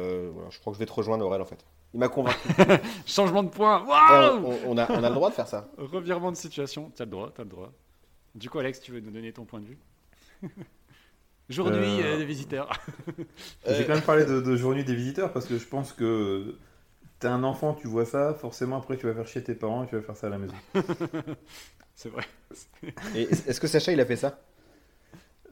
je 0.50 0.60
crois 0.60 0.72
que 0.74 0.76
je 0.76 0.80
vais 0.80 0.86
te 0.88 0.94
rejoindre, 0.94 1.26
Aurel, 1.26 1.42
en 1.42 1.46
fait. 1.46 1.66
Il 1.94 2.00
m'a 2.00 2.08
convaincu. 2.08 2.38
Changement 3.06 3.44
de 3.44 3.50
point. 3.50 3.84
Waouh 3.86 4.46
on, 4.46 4.60
on 4.66 4.78
a, 4.78 4.90
on 4.92 5.04
a 5.04 5.10
le 5.10 5.16
droit 5.16 5.30
de 5.30 5.36
faire 5.36 5.48
ça. 5.48 5.70
Revirement 5.78 6.32
de 6.32 6.38
situation. 6.38 6.92
T'as 6.96 7.04
le 7.06 7.12
droit, 7.12 7.32
t'as 7.36 7.44
le 7.44 7.50
droit. 7.50 7.72
Du 8.34 8.50
coup, 8.50 8.60
Alex, 8.60 8.80
tu 8.80 8.92
veux 8.94 9.02
nous 9.02 9.12
donner 9.12 9.34
ton 9.34 9.44
point 9.46 9.60
de 9.60 9.66
vue? 9.66 9.78
Aujourd'hui, 11.50 12.00
Euh, 12.02 12.04
euh, 12.14 12.18
des 12.18 12.26
visiteurs. 12.26 12.70
J'ai 13.68 13.86
quand 13.86 13.94
même 13.96 14.04
parlé 14.04 14.24
de, 14.26 14.40
de 14.40 14.56
Journée 14.56 14.86
des 14.86 14.96
visiteurs 14.96 15.34
parce 15.34 15.46
que 15.46 15.58
je 15.58 15.66
pense 15.68 15.92
que 15.92 16.56
t'es 17.20 17.28
un 17.28 17.44
enfant, 17.44 17.74
tu 17.74 17.88
vois 17.88 18.06
ça, 18.06 18.34
forcément 18.34 18.78
après 18.78 18.96
tu 18.98 19.06
vas 19.06 19.14
faire 19.14 19.28
chier 19.28 19.44
tes 19.44 19.54
parents 19.54 19.84
et 19.84 19.88
tu 19.88 19.96
vas 19.96 20.02
faire 20.02 20.16
ça 20.16 20.28
à 20.28 20.30
la 20.30 20.38
maison. 20.38 20.56
C'est 21.94 22.10
vrai. 22.10 22.24
Est-ce 23.16 23.60
que 23.60 23.68
Sacha, 23.68 23.92
il 23.92 24.00
a 24.00 24.06
fait 24.06 24.16
ça? 24.16 24.40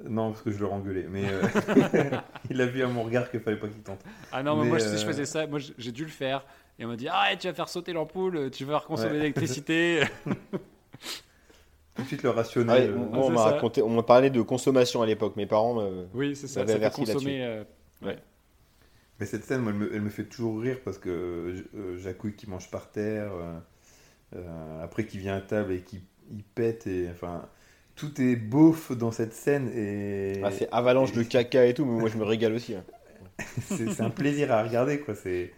Non, 0.07 0.31
parce 0.31 0.43
que 0.43 0.51
je 0.51 0.59
le 0.59 0.67
engueulé, 0.67 1.05
mais 1.09 1.23
euh, 1.29 1.41
il 2.49 2.61
a 2.61 2.65
vu 2.65 2.81
à 2.83 2.87
mon 2.87 3.03
regard 3.03 3.29
qu'il 3.29 3.39
fallait 3.41 3.57
pas 3.57 3.67
qu'il 3.67 3.81
tente. 3.81 3.99
Ah 4.31 4.43
non, 4.43 4.55
mais 4.55 4.63
Mais, 4.63 4.69
moi, 4.69 4.79
si 4.79 4.87
euh, 4.87 4.97
je 4.97 5.05
faisais 5.05 5.25
ça, 5.25 5.45
moi, 5.47 5.59
j'ai 5.77 5.91
dû 5.91 6.03
le 6.03 6.09
faire. 6.11 6.45
Et 6.77 6.85
on 6.85 6.87
m'a 6.87 6.95
dit, 6.95 7.07
ah, 7.11 7.35
tu 7.37 7.47
vas 7.47 7.53
faire 7.53 7.67
sauter 7.67 7.91
l'ampoule, 7.91 8.49
tu 8.51 8.63
vas 8.63 8.79
consommer 8.79 9.11
Ouais. 9.11 9.17
l'électricité. 9.19 10.03
Tout 11.95 12.03
de 12.03 12.07
suite 12.07 12.23
le 12.23 12.29
rationner. 12.29 12.71
Ah 12.71 12.75
ouais, 12.77 12.87
euh, 12.87 12.95
Moi, 12.95 13.25
on 13.25 13.29
m'a 13.31 13.37
ça. 13.43 13.51
raconté, 13.51 13.81
on 13.81 13.89
m'a 13.89 14.03
parlé 14.03 14.29
de 14.29 14.41
consommation 14.41 15.01
à 15.01 15.05
l'époque. 15.05 15.35
Mes 15.35 15.45
parents, 15.45 15.81
euh, 15.81 16.05
oui, 16.13 16.35
c'est 16.35 16.47
ça, 16.47 16.65
ça 16.65 16.89
consommer. 16.91 17.43
euh, 17.43 17.63
Mais 19.19 19.25
cette 19.25 19.43
scène, 19.43 19.61
moi, 19.61 19.73
elle 19.73 19.77
me, 19.79 19.93
elle 19.95 20.01
me 20.01 20.09
fait 20.09 20.23
toujours 20.23 20.61
rire 20.61 20.77
parce 20.85 20.97
que 20.97 21.65
euh, 21.75 21.97
Jacouille 21.97 22.35
qui 22.35 22.49
mange 22.49 22.71
par 22.71 22.89
terre, 22.89 23.31
euh, 23.33 23.59
euh, 24.37 24.83
après 24.83 25.05
qui 25.05 25.17
vient 25.17 25.35
à 25.35 25.41
table 25.41 25.73
et 25.73 25.81
qui 25.81 26.01
il 26.31 26.43
pète, 26.43 26.87
et 26.87 27.09
enfin, 27.11 27.49
tout 27.99 28.21
est 28.21 28.35
beauf 28.35 28.91
dans 28.93 29.11
cette 29.11 29.33
scène 29.33 29.69
et 29.75 30.41
ah, 30.43 30.51
c'est 30.51 30.69
avalanche 30.71 31.11
de 31.11 31.23
caca 31.23 31.65
et 31.65 31.73
tout, 31.73 31.85
mais 31.85 31.99
moi 31.99 32.09
je 32.09 32.17
me 32.17 32.23
régale 32.25 32.53
aussi. 32.53 32.75
hein. 32.75 32.83
c'est 33.59 34.01
un 34.01 34.09
plaisir 34.09 34.51
à 34.51 34.63
regarder, 34.63 34.99
quoi. 34.99 35.15
C'est 35.15 35.53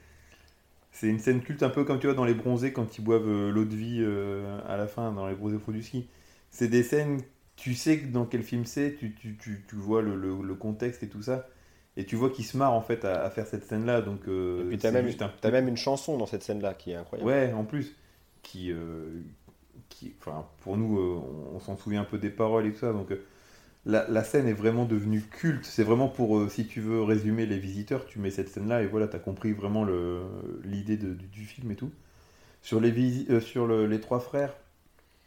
c'est 0.92 1.08
une 1.08 1.20
scène 1.20 1.42
culte 1.42 1.64
un 1.64 1.70
peu 1.70 1.84
comme 1.86 2.00
tu 2.00 2.08
vois 2.08 2.16
dans 2.16 2.26
les 2.26 2.34
bronzés 2.34 2.74
quand 2.74 2.98
ils 2.98 3.04
boivent 3.04 3.28
euh, 3.28 3.52
l'eau 3.52 3.66
de 3.66 3.76
vie 3.76 4.00
euh, 4.02 4.60
à 4.68 4.78
la 4.78 4.88
fin 4.88 5.12
dans 5.12 5.28
les 5.28 5.36
bronzés 5.36 5.58
faux 5.60 5.72
du 5.72 5.84
ski. 5.84 6.08
C'est 6.52 6.68
des 6.68 6.84
scènes, 6.84 7.22
tu 7.56 7.74
sais 7.76 7.98
dans 7.98 8.26
quel 8.26 8.44
film 8.44 8.66
c'est, 8.66 8.96
tu, 9.00 9.14
tu, 9.14 9.38
tu, 9.38 9.64
tu 9.68 9.76
vois 9.76 10.02
le, 10.02 10.16
le, 10.16 10.36
le 10.44 10.56
contexte 10.56 11.04
et 11.04 11.08
tout 11.10 11.22
ça. 11.22 11.48
Et 11.98 12.06
tu 12.06 12.16
vois 12.16 12.30
qu'ils 12.30 12.46
se 12.46 12.58
marrent 12.58 12.74
en 12.74 12.82
fait 12.82 13.06
à, 13.06 13.24
à 13.24 13.30
faire 13.30 13.48
cette 13.48 13.66
scène-là. 13.66 14.02
Donc, 14.02 14.28
euh, 14.28 14.66
Et 14.66 14.68
puis 14.70 14.78
t'as 14.78 14.92
même, 14.92 15.08
un- 15.08 15.32
t'as 15.42 15.52
même 15.52 15.68
une 15.68 15.78
chanson 15.78 16.18
dans 16.18 16.26
cette 16.26 16.44
scène-là 16.44 16.74
qui 16.74 16.92
est 16.92 16.96
incroyable. 16.96 17.30
Ouais, 17.30 17.54
en 17.54 17.64
plus, 17.66 17.96
qui, 18.44 18.72
euh, 18.72 19.12
qui 19.92 20.16
enfin, 20.22 20.48
pour 20.64 20.78
nous, 20.78 21.00
euh, 21.00 21.22
on, 21.54 21.58
on 21.58 21.62
s'en 21.62 21.78
souvient 21.78 22.02
un 22.02 22.06
peu 22.06 22.20
des 22.20 22.32
paroles 22.32 22.68
et 22.68 22.74
tout 22.74 22.80
ça. 22.80 22.94
Donc, 22.94 23.12
euh, 23.12 23.24
la, 23.86 24.08
la 24.10 24.24
scène 24.24 24.48
est 24.48 24.54
vraiment 24.54 24.86
devenue 24.86 25.22
culte. 25.22 25.66
C'est 25.66 25.84
vraiment 25.84 26.10
pour, 26.10 26.38
euh, 26.40 26.50
si 26.50 26.68
tu 26.68 26.82
veux 26.82 27.04
résumer 27.04 27.46
les 27.48 27.60
visiteurs, 27.60 28.06
tu 28.08 28.20
mets 28.20 28.32
cette 28.32 28.50
scène-là 28.50 28.84
et 28.84 28.88
voilà, 28.88 29.08
t'as 29.08 29.20
compris 29.20 29.54
vraiment 29.54 29.86
l'idée 30.66 30.98
du, 30.98 31.16
du 31.16 31.46
film 31.46 31.72
et 31.72 31.76
tout. 31.76 31.92
Sur 32.64 32.80
les, 32.82 32.92
visi- 32.92 33.28
sur 33.42 33.68
le- 33.68 33.88
les 33.88 34.02
trois 34.02 34.20
frères, 34.20 34.54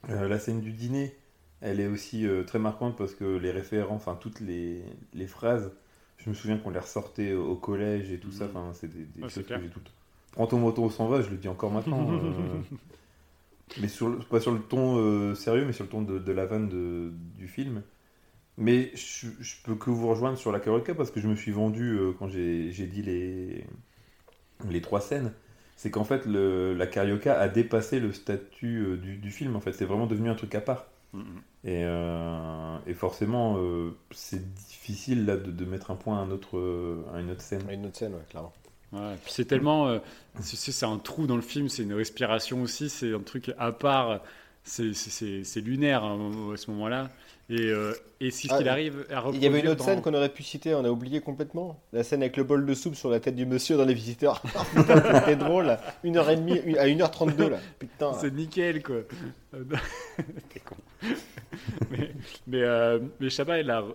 la 0.09 0.39
scène 0.39 0.61
du 0.61 0.73
dîner, 0.73 1.17
elle 1.61 1.81
est 1.81 1.87
aussi 1.87 2.27
euh, 2.27 2.45
très 2.45 2.59
marquante 2.59 2.97
parce 2.97 3.15
que 3.15 3.25
les 3.39 3.51
référents, 3.51 3.95
enfin, 3.97 4.17
toutes 4.21 4.41
les, 4.41 4.83
les 5.15 5.27
phrases, 5.27 5.73
je 6.19 6.29
me 6.31 6.35
souviens 6.35 6.59
qu'on 6.59 6.71
les 6.71 6.79
ressortait 6.79 7.33
au 7.35 7.47
au 7.53 7.57
collège 7.57 8.11
et 8.13 8.19
tout 8.19 8.33
ça. 8.33 8.45
Mhm. 8.45 8.51
Enfin, 8.55 8.73
c'est 8.75 8.89
des, 8.89 9.05
des 9.05 9.23
Ouais, 9.23 9.31
choses 9.31 9.49
que 9.51 9.61
j'ai 9.61 9.69
toutes. 9.69 9.93
Prends 10.33 10.47
ton 10.47 10.59
moto, 10.59 10.83
on 10.85 10.91
s'en 10.91 11.09
va, 11.09 11.23
je 11.23 11.31
le 11.31 11.37
dis 11.37 11.49
encore 11.49 11.71
maintenant. 11.73 12.13
euh, 12.15 12.59
mais 13.77 13.89
sur 13.89 14.09
le- 14.09 14.19
pas 14.19 14.41
sur 14.41 14.53
le 14.53 14.61
ton 14.61 14.99
euh, 14.99 15.35
sérieux, 15.35 15.65
mais 15.67 15.73
sur 15.73 15.85
le 15.85 15.91
ton 15.91 16.03
de, 16.03 16.19
de 16.19 16.33
la 16.33 16.47
vanne 16.47 16.69
de- 16.69 17.13
du 17.37 17.49
film. 17.49 17.83
Mais 18.59 18.93
je, 18.97 19.29
je 19.41 19.57
peux 19.65 19.77
que 19.77 19.91
vous 19.91 20.09
rejoindre 20.09 20.39
sur 20.39 20.53
la 20.53 20.61
Carolka 20.61 20.95
parce 20.95 21.11
que 21.11 21.21
je 21.21 21.29
me 21.29 21.37
suis 21.37 21.53
vendu 21.53 21.93
euh, 21.99 22.13
quand 22.19 22.29
j'ai 22.29 22.73
j'ai 22.73 22.87
dit 22.87 23.03
les, 23.03 23.65
les 24.69 24.81
trois 24.81 25.01
scènes. 25.01 25.33
C'est 25.77 25.91
qu'en 25.91 26.05
fait, 26.05 26.25
le, 26.27 26.73
la 26.75 26.87
Carioca 26.87 27.39
a 27.39 27.49
dépassé 27.49 27.99
le 28.01 28.13
statut 28.13 28.79
euh, 28.87 28.97
du, 28.97 29.17
du 29.17 29.31
film. 29.31 29.57
En 29.57 29.61
fait, 29.61 29.73
c'est 29.73 29.85
vraiment 29.85 30.07
devenu 30.07 30.31
un 30.31 30.35
truc 30.35 30.55
à 30.55 30.61
part. 30.61 30.87
Mhm. 31.13 31.45
Et, 31.65 31.83
euh, 31.85 32.79
et 32.87 32.95
forcément, 32.95 33.57
euh, 33.59 33.93
c'est 34.13 34.55
difficile 34.55 35.27
là, 35.27 35.37
de, 35.37 35.51
de 35.53 35.65
mettre 35.67 35.91
un 35.91 35.97
point 35.97 36.19
à, 36.19 36.23
un 36.23 36.31
autre, 36.31 36.59
à 37.15 37.21
une 37.21 37.31
autre 37.31 37.43
scène. 37.43 37.69
Une 37.71 37.87
autre 37.87 37.97
scène, 37.97 38.15
ouais, 38.15 38.25
clairement. 38.29 38.53
Ouais, 38.95 39.17
puis 39.25 39.33
c'est 39.33 39.45
tellement. 39.45 39.89
euh, 39.89 39.99
c'est- 40.41 40.57
un 40.87 40.99
trou 40.99 41.27
dans 41.27 41.37
le 41.37 41.43
film, 41.43 41.69
c'est 41.69 41.83
une 41.83 41.95
respiration 41.95 42.63
aussi, 42.63 42.89
c'est 42.89 43.13
un 43.13 43.21
truc 43.21 43.53
à 43.59 43.73
part. 43.73 44.21
c'est- 44.67 44.95
lunaire 45.61 46.03
hein, 46.05 46.31
à 46.55 46.57
ce 46.57 46.71
moment-là. 46.71 47.11
Et, 47.51 47.61
euh, 47.61 47.93
et 48.21 48.31
si 48.31 48.49
Ah, 48.51 48.55
arrive 48.67 49.05
à 49.15 49.23
Il 49.35 49.43
y 49.43 49.47
avait 49.47 49.61
une 49.61 49.69
autre 49.69 49.85
scène 49.85 50.01
qu'on 50.01 50.15
aurait 50.15 50.31
pu 50.31 50.43
citer, 50.43 50.75
on 50.75 50.83
a 50.87 50.89
oublié 50.89 51.21
complètement. 51.21 51.79
La 51.93 52.03
scène 52.03 52.23
avec 52.23 52.39
le 52.39 52.45
bol 52.45 52.65
de 52.65 52.73
soupe 52.73 52.95
sur 52.95 53.11
la 53.11 53.21
tête 53.21 53.37
du 53.37 53.45
monsieur 53.45 53.77
dans 53.77 53.85
Les 53.85 53.93
Visiteurs. 53.93 54.41
C'était 54.75 55.37
drôle. 55.37 55.67
là. 55.67 55.81
Une 56.03 56.17
heure 56.17 56.31
et 56.31 56.37
demie, 56.37 56.59
une- 56.65 56.79
à 56.79 56.87
1h32 56.87 57.51
là. 57.51 57.59
Putain. 57.79 58.15
C'est 58.15 58.33
nickel, 58.33 58.83
quoi. 58.83 59.01
T'es 59.53 60.61
con. 60.61 60.77
mais 61.91 62.11
mais, 62.47 62.63
euh, 62.63 63.01
mais 63.21 63.29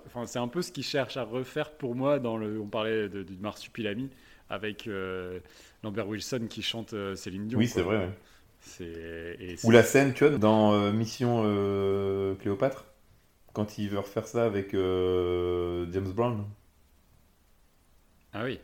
enfin, 0.05 0.27
c'est 0.27 0.37
un 0.39 0.47
peu 0.47 0.61
ce 0.61 0.71
qu'il 0.71 0.83
cherche 0.83 1.17
à 1.17 1.23
refaire 1.23 1.71
pour 1.71 1.95
moi 1.95 2.19
dans 2.19 2.37
le. 2.37 2.59
On 2.61 2.67
parlait 2.67 3.09
de, 3.09 3.23
du 3.23 3.37
Marsupilami 3.37 4.09
avec 4.49 4.87
euh, 4.87 5.39
Lambert 5.83 6.07
Wilson 6.07 6.47
qui 6.49 6.61
chante 6.61 6.93
euh, 6.93 7.15
Céline 7.15 7.47
Dion. 7.47 7.59
Oui, 7.59 7.67
c'est 7.67 7.81
vrai. 7.81 7.97
ouais. 7.97 8.09
C'est 8.61 9.37
et 9.39 9.55
Ou 9.63 9.71
la 9.71 9.83
scène, 9.83 10.13
tu 10.13 10.25
vois, 10.27 10.37
dans 10.37 10.73
euh, 10.73 10.91
Mission 10.91 11.43
euh, 11.45 12.35
Cléopâtre, 12.35 12.85
quand 13.53 13.77
il 13.77 13.89
veut 13.89 13.99
refaire 13.99 14.27
ça 14.27 14.45
avec 14.45 14.73
euh, 14.73 15.87
James 15.91 16.11
Brown, 16.13 16.45
Ah 18.33 18.43
oui, 18.43 18.59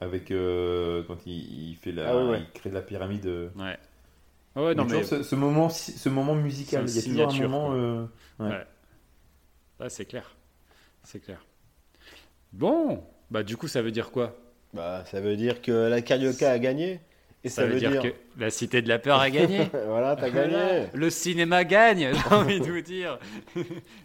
avec 0.00 0.30
euh, 0.30 1.02
quand 1.06 1.26
il, 1.26 1.70
il 1.70 1.76
fait 1.76 1.92
la, 1.92 2.08
Ah 2.10 2.16
ouais, 2.16 2.40
il 2.40 2.50
crée 2.52 2.70
la 2.70 2.82
pyramide. 2.82 3.26
euh. 3.26 3.50
ouais. 3.56 3.78
Ouais, 4.56 4.74
non, 4.74 4.84
Mais 4.84 5.02
ce, 5.04 5.22
ce 5.22 5.34
moment, 5.36 5.68
ce 5.68 6.08
moment 6.08 6.34
musical, 6.34 6.88
il 6.88 6.96
y 6.96 6.98
a 6.98 7.02
toujours 7.02 7.28
un 7.28 7.32
signature, 7.32 7.48
moment. 7.48 7.74
euh. 7.74 8.06
Ouais. 8.40 8.66
Ah, 9.80 9.88
c'est 9.88 10.04
clair. 10.04 10.36
C'est 11.04 11.20
clair. 11.20 11.44
Bon, 12.52 13.04
bah 13.30 13.42
du 13.42 13.56
coup, 13.56 13.68
ça 13.68 13.82
veut 13.82 13.90
dire 13.90 14.10
quoi? 14.10 14.36
Bah, 14.74 15.04
ça 15.10 15.20
veut 15.20 15.36
dire 15.36 15.62
que 15.62 15.72
la 15.72 16.02
Carioca 16.02 16.50
a 16.50 16.58
gagné. 16.58 17.00
Et 17.44 17.48
ça, 17.48 17.62
Ça, 17.62 17.68
veut 17.68 17.78
dire, 17.78 18.02
que 18.02 18.08
la 18.36 18.50
Cité 18.50 18.82
de 18.82 18.88
la 18.88 18.98
Peur 18.98 19.20
a 19.20 19.30
gagné 19.30 19.70
voilà, 19.86 20.16
t'as 20.16 20.30
gagné. 20.30 20.86
Le 20.92 21.08
cinéma 21.08 21.64
gagne, 21.64 22.10
j'ai 22.12 22.34
envie 22.34 22.60
de 22.60 22.66
vous 22.66 22.80
dire. 22.80 23.18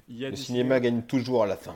Il 0.07 0.18
y 0.18 0.26
a 0.26 0.30
Le 0.30 0.35
cinéma 0.35 0.80
gagne 0.80 1.02
toujours 1.02 1.44
à 1.44 1.48
la 1.48 1.57
fin. 1.57 1.76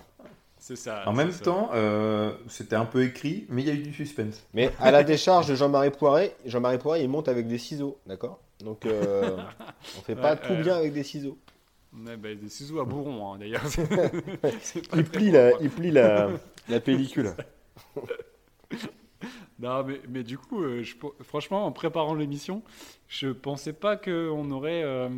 C'est 0.59 0.76
ça. 0.76 1.03
En 1.07 1.14
même 1.14 1.31
ça. 1.31 1.45
temps, 1.45 1.69
euh, 1.73 2.34
c'était 2.47 2.76
un 2.76 2.85
peu 2.85 3.03
écrit, 3.03 3.45
mais 3.49 3.61
il 3.61 3.68
y 3.68 3.72
a 3.72 3.73
eu 3.73 3.84
du 3.84 3.93
suspense. 3.93 4.43
Mais 4.53 4.72
à 4.80 4.91
la 4.91 5.03
décharge 5.03 5.47
de 5.47 5.55
Jean-Marie 5.55 5.91
Poiret, 5.91 6.35
Jean-Marie 6.45 6.77
Poiret, 6.77 7.03
il 7.03 7.09
monte 7.09 7.27
avec 7.27 7.47
des 7.47 7.57
ciseaux, 7.57 7.97
d'accord? 8.05 8.39
Donc, 8.64 8.85
euh, 8.85 9.38
on 9.97 10.01
fait 10.01 10.15
pas 10.15 10.34
Ouais, 10.34 10.39
tout 10.41 10.53
euh, 10.53 10.64
bien 10.64 10.76
avec 10.76 10.93
des 10.93 11.03
ciseaux. 11.03 11.38
Ouais, 11.93 12.18
bah, 12.18 12.30
des 12.35 12.49
ciseaux 12.49 12.80
à 12.81 12.85
bourron, 12.85 13.34
hein, 13.34 13.38
d'ailleurs. 13.39 13.64
Il 14.95 15.05
plie 15.05 15.31
la, 15.31 15.51
il 15.61 15.69
plie 15.69 15.91
la, 15.91 16.30
la 16.68 16.80
pellicule. 16.80 17.34
Non, 19.60 19.84
mais, 19.84 20.00
mais 20.10 20.24
du 20.24 20.38
coup, 20.38 20.62
euh, 20.64 20.84
je- 20.84 20.96
franchement, 21.24 21.66
en 21.66 21.72
préparant 21.72 22.14
l'émission, 22.14 22.64
je 23.08 23.30
pensais 23.30 23.74
pas 23.74 23.98
qu'on 23.98 24.52
aurait 24.52 24.84
euh, 24.84 25.10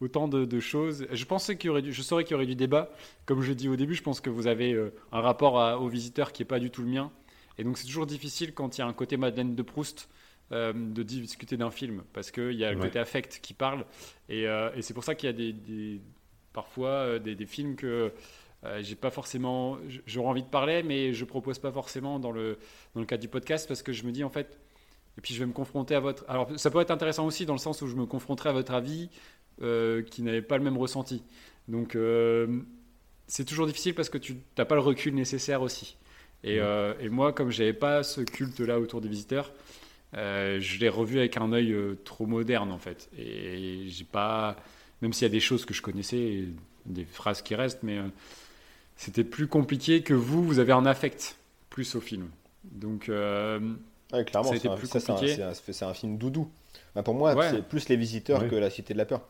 autant 0.00 0.28
de, 0.28 0.44
de 0.44 0.60
choses. 0.60 1.06
Je 1.10 1.24
pensais 1.24 1.56
qu'il 1.56 1.68
y 1.68 1.70
aurait 1.70 1.82
du, 1.82 1.92
je 1.92 2.02
saurais 2.02 2.22
qu'il 2.24 2.32
y 2.32 2.34
aurait 2.36 2.46
du 2.46 2.54
débat. 2.54 2.90
Comme 3.26 3.42
je 3.42 3.52
dis 3.52 3.68
au 3.68 3.74
début, 3.76 3.94
je 3.94 4.02
pense 4.02 4.20
que 4.20 4.30
vous 4.30 4.46
avez 4.46 4.72
euh, 4.72 4.94
un 5.10 5.20
rapport 5.20 5.60
à- 5.60 5.80
aux 5.80 5.88
visiteurs 5.88 6.32
qui 6.32 6.42
est 6.42 6.46
pas 6.46 6.60
du 6.60 6.70
tout 6.70 6.82
le 6.82 6.88
mien. 6.88 7.10
Et 7.58 7.64
donc, 7.64 7.76
c'est 7.76 7.86
toujours 7.86 8.06
difficile 8.06 8.54
quand 8.54 8.78
il 8.78 8.80
y 8.80 8.84
a 8.84 8.86
un 8.86 8.92
côté 8.92 9.16
Madeleine 9.16 9.54
de 9.54 9.62
Proust 9.62 10.08
de 10.50 11.02
discuter 11.02 11.56
d'un 11.56 11.70
film 11.70 12.02
parce 12.12 12.30
qu'il 12.30 12.52
y 12.52 12.64
a 12.64 12.72
le 12.72 12.76
Ouais. 12.78 12.84
côté 12.88 12.98
affect 12.98 13.40
qui 13.42 13.54
parle. 13.54 13.86
Et, 14.28 14.42
et 14.42 14.82
c'est 14.82 14.92
pour 14.92 15.02
ça 15.02 15.14
qu'il 15.14 15.26
y 15.26 15.30
a 15.30 15.32
des, 15.32 15.54
des- 15.54 16.02
parfois 16.52 17.18
des, 17.18 17.34
des 17.34 17.46
films 17.46 17.74
que 17.74 18.12
j'ai 18.80 18.94
pas 18.94 19.10
forcément, 19.10 19.78
j'aurais 20.06 20.28
envie 20.28 20.42
de 20.42 20.48
parler, 20.48 20.82
mais 20.82 21.12
je 21.12 21.24
propose 21.24 21.58
pas 21.58 21.72
forcément 21.72 22.18
dans 22.18 22.30
le 22.30 22.58
dans 22.94 23.00
le 23.00 23.06
cadre 23.06 23.20
du 23.20 23.28
podcast 23.28 23.66
parce 23.66 23.82
que 23.82 23.92
je 23.92 24.04
me 24.04 24.12
dis 24.12 24.22
en 24.22 24.30
fait, 24.30 24.58
et 25.18 25.20
puis 25.20 25.34
je 25.34 25.40
vais 25.40 25.46
me 25.46 25.52
confronter 25.52 25.94
à 25.94 26.00
votre. 26.00 26.24
Alors 26.28 26.48
ça 26.56 26.70
peut 26.70 26.80
être 26.80 26.90
intéressant 26.90 27.26
aussi 27.26 27.44
dans 27.44 27.54
le 27.54 27.58
sens 27.58 27.82
où 27.82 27.88
je 27.88 27.96
me 27.96 28.06
confronterai 28.06 28.50
à 28.50 28.52
votre 28.52 28.72
avis 28.72 29.10
euh, 29.62 30.02
qui 30.02 30.22
n'avait 30.22 30.42
pas 30.42 30.58
le 30.58 30.64
même 30.64 30.78
ressenti. 30.78 31.22
Donc 31.68 31.96
euh, 31.96 32.60
c'est 33.26 33.44
toujours 33.44 33.66
difficile 33.66 33.94
parce 33.94 34.08
que 34.08 34.18
tu 34.18 34.36
n'as 34.56 34.64
pas 34.64 34.74
le 34.74 34.80
recul 34.80 35.14
nécessaire 35.14 35.62
aussi. 35.62 35.96
Et, 36.44 36.58
euh, 36.60 36.94
et 37.00 37.08
moi, 37.08 37.32
comme 37.32 37.50
j'avais 37.50 37.72
pas 37.72 38.02
ce 38.02 38.20
culte-là 38.20 38.80
autour 38.80 39.00
des 39.00 39.08
visiteurs, 39.08 39.52
euh, 40.14 40.60
je 40.60 40.78
l'ai 40.78 40.88
revu 40.88 41.18
avec 41.18 41.36
un 41.36 41.52
œil 41.52 41.72
euh, 41.72 41.94
trop 42.04 42.26
moderne 42.26 42.70
en 42.72 42.78
fait. 42.78 43.08
Et 43.16 43.84
j'ai 43.86 44.04
pas, 44.04 44.56
même 45.00 45.12
s'il 45.12 45.26
y 45.26 45.30
a 45.30 45.32
des 45.32 45.40
choses 45.40 45.64
que 45.64 45.72
je 45.72 45.82
connaissais, 45.82 46.44
des 46.84 47.04
phrases 47.04 47.42
qui 47.42 47.54
restent, 47.54 47.82
mais 47.82 47.98
euh, 47.98 48.08
c'était 48.96 49.24
plus 49.24 49.46
compliqué 49.48 50.02
que 50.02 50.14
vous. 50.14 50.42
Vous 50.44 50.58
avez 50.58 50.72
un 50.72 50.86
affect 50.86 51.36
plus 51.70 51.94
au 51.94 52.00
film. 52.00 52.28
Donc 52.64 53.08
euh, 53.08 53.58
Ouais, 54.12 54.24
clairement, 54.24 54.48
Ça 54.50 54.54
a 54.54 54.58
c'est 54.58 54.66
été 54.66 54.68
un, 54.68 54.76
plus 54.76 54.86
ça, 54.88 55.00
c'est 55.00 55.10
un- 55.10 55.14
compliqué. 55.14 55.42
c'est 55.72 55.84
un, 55.84 55.94
film 55.94 56.18
doudou. 56.18 56.48
Bah, 56.94 57.02
pour 57.02 57.14
moi, 57.14 57.34
Ouais. 57.34 57.50
c'est 57.50 57.62
plus 57.66 57.88
Les 57.88 57.96
Visiteurs 57.96 58.42
Ouais. 58.42 58.48
que 58.48 58.54
La 58.56 58.68
Cité 58.68 58.92
de 58.92 58.98
la 58.98 59.06
Peur. 59.06 59.22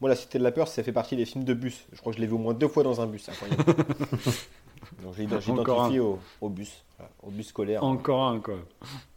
Moi, 0.00 0.08
La 0.08 0.14
Cité 0.16 0.38
de 0.38 0.44
la 0.44 0.52
Peur, 0.52 0.68
ça 0.68 0.82
fait 0.84 0.92
partie 0.92 1.16
des 1.16 1.24
films 1.24 1.42
de 1.44 1.54
bus. 1.54 1.84
Je 1.92 1.98
crois 1.98 2.12
que 2.12 2.16
je 2.16 2.20
l'ai 2.20 2.28
vu 2.28 2.34
au 2.34 2.38
moins 2.38 2.54
deux 2.54 2.68
fois 2.68 2.84
dans 2.84 3.00
un 3.00 3.06
bus. 3.06 3.28
Donc 5.02 5.14
j'ai 5.16 5.24
ident- 5.24 5.34
Encore 5.34 5.40
j'identifie 5.40 5.98
au, 5.98 6.18
au 6.40 6.48
bus, 6.48 6.70
voilà, 6.96 7.10
au 7.22 7.30
bus 7.30 7.48
scolaire. 7.48 7.82
encore 7.84 8.22
un 8.28 8.38
quoi. 8.40 8.58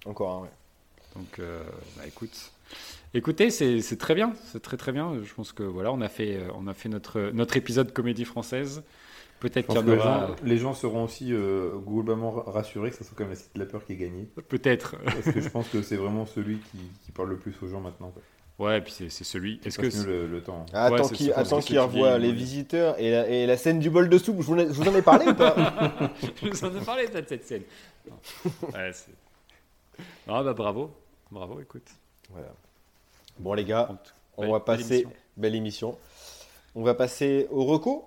Encore 0.05 0.31
un, 0.37 0.41
ouais. 0.41 0.49
Donc, 1.15 1.39
euh, 1.39 1.63
bah, 1.97 2.03
écoute, 2.07 2.51
écoutez, 3.13 3.49
c'est 3.51 3.81
c'est 3.81 3.97
très 3.97 4.15
bien, 4.15 4.33
c'est 4.51 4.61
très 4.61 4.77
très 4.77 4.91
bien. 4.91 5.13
Je 5.23 5.33
pense 5.33 5.51
que 5.53 5.63
voilà, 5.63 5.91
on 5.91 6.01
a 6.01 6.09
fait, 6.09 6.37
euh, 6.37 6.47
on 6.55 6.67
a 6.67 6.73
fait 6.73 6.89
notre 6.89 7.31
notre 7.33 7.57
épisode 7.57 7.93
comédie 7.93 8.25
française. 8.25 8.83
Peut-être 9.41 9.67
qu'il 9.67 9.81
y 9.87 9.91
les 9.91 9.99
gens, 9.99 10.27
les 10.43 10.57
gens 10.57 10.73
seront 10.73 11.03
aussi 11.05 11.33
euh, 11.33 11.71
globalement 11.79 12.29
rassurés 12.31 12.91
que 12.91 12.95
ce 12.97 13.03
soit 13.03 13.13
quand 13.17 13.23
même 13.23 13.31
la 13.31 13.35
Cité 13.35 13.49
de 13.55 13.59
la 13.59 13.65
Peur 13.65 13.83
qui 13.85 13.93
est 13.93 13.97
gagnée. 13.97 14.29
Peut-être. 14.47 14.95
Parce 15.03 15.31
que 15.31 15.41
je 15.41 15.49
pense 15.49 15.67
que 15.67 15.81
c'est 15.81 15.95
vraiment 15.97 16.25
celui 16.27 16.59
qui, 16.59 16.77
qui 17.03 17.11
parle 17.11 17.29
le 17.31 17.37
plus 17.37 17.53
aux 17.63 17.67
gens 17.67 17.81
maintenant. 17.81 18.11
quoi. 18.11 18.21
Ouais, 18.59 18.77
et 18.77 18.81
puis 18.81 18.91
c'est 18.91 19.09
c'est 19.09 19.23
celui. 19.23 19.57
Qui 19.57 19.69
Est-ce 19.69 19.79
que 19.79 20.07
le, 20.07 20.27
le 20.27 20.43
temps. 20.43 20.67
Ah, 20.73 20.91
Ouais, 20.91 20.99
attends 20.99 21.59
qu'il 21.59 21.79
vieillis, 21.89 22.19
Les. 22.19 22.31
Visiteurs 22.31 22.99
et 22.99 23.09
la, 23.09 23.27
et 23.27 23.47
la 23.47 23.57
scène 23.57 23.79
du 23.79 23.89
bol 23.89 24.07
de 24.09 24.17
soupe. 24.19 24.37
Je 24.41 24.43
vous, 24.45 24.53
en 24.53 24.59
ai- 24.59 24.67
je 24.67 24.73
vous 24.73 24.87
en 24.87 24.93
ai 24.95 25.01
parlé 25.01 25.25
ou 25.27 25.33
pas? 25.33 25.55
Je 26.43 26.47
vous 26.49 26.65
en 26.65 26.75
ai 26.75 26.85
parlé 26.85 27.07
de 27.07 27.23
cette 27.27 27.43
scène. 27.47 27.63
Ouais, 28.61 28.91
ah 30.27 30.43
bah 30.43 30.53
bravo, 30.53 30.91
bravo. 31.31 31.59
Écoute. 31.59 31.87
Voilà. 32.29 32.53
Bon, 33.39 33.53
les 33.55 33.65
gars, 33.65 33.89
on 34.37 34.43
belle- 34.43 34.51
va 34.51 34.57
belle 34.59 34.65
passer. 34.65 34.93
émission. 34.99 35.11
Belle 35.37 35.55
émission. 35.55 35.97
On 36.75 36.83
va 36.83 36.93
passer 36.93 37.47
au 37.49 37.65
reco. 37.65 38.05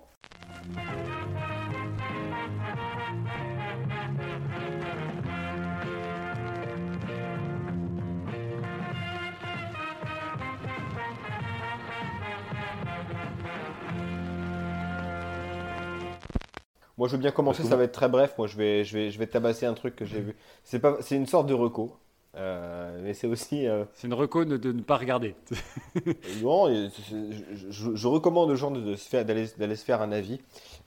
Moi, 16.97 17.09
je 17.09 17.13
veux 17.13 17.19
bien 17.21 17.31
commencer, 17.31 17.63
ça 17.63 17.75
va 17.75 17.83
être 17.83 17.91
très 17.91 18.07
bref. 18.09 18.33
Moi, 18.37 18.47
je 18.47 18.57
vais, 18.57 18.83
je 18.85 18.97
vais, 18.97 19.11
je 19.11 19.19
vais 19.19 19.27
tabasser 19.27 19.65
un 19.65 19.73
truc 19.73 19.95
que 19.95 20.05
j'ai 20.05 20.21
vu. 20.21 20.35
C'est 20.63 20.79
pas, 20.79 20.97
c'est 21.01 21.15
une 21.15 21.27
sorte 21.27 21.47
de 21.47 21.53
reco, 21.53 21.97
Euh, 22.37 22.99
mais 23.01 23.13
c'est 23.13 23.27
aussi. 23.27 23.65
euh, 23.67 23.85
C'est 23.93 24.07
une 24.07 24.13
reco 24.13 24.43
de, 24.43 24.57
de 24.57 24.71
ne 24.73 24.81
pas 24.81 24.97
regarder. 24.97 25.35
Non, 26.43 26.67
je, 26.67 26.89
je- 27.69 27.95
je 27.95 28.07
recommande 28.07 28.49
aux 28.49 28.55
gens 28.55 28.73
se 28.75 29.23
d'aller 29.23 29.75
se 29.75 29.85
faire 29.85 30.01
un 30.01 30.11
avis. 30.11 30.39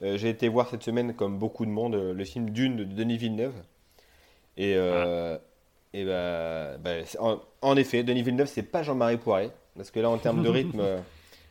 Euh, 0.02 0.16
J'ai 0.18 0.28
été 0.28 0.48
voir 0.48 0.68
cette 0.68 0.82
semaine, 0.82 1.14
comme 1.14 1.38
beaucoup 1.38 1.64
de 1.64 1.70
monde, 1.70 1.94
le 1.94 2.24
film 2.24 2.50
Dune 2.50 2.76
de 2.76 2.84
Denis 2.84 3.16
Villeneuve. 3.16 3.54
Et, 4.56 4.74
euh, 4.76 5.38
et 5.94 6.04
bah, 6.04 6.76
bah, 6.78 6.90
en, 7.20 7.38
en 7.62 7.76
effet, 7.76 8.02
Denis 8.02 8.22
Villeneuve, 8.22 8.48
c'est 8.48 8.62
pas 8.62 8.82
Jean-Marie 8.82 9.16
Poiret. 9.16 9.50
Parce 9.76 9.90
que 9.90 10.00
là, 10.00 10.10
en 10.10 10.18
termes 10.18 10.42
de 10.42 10.48
rythme, 10.48 10.82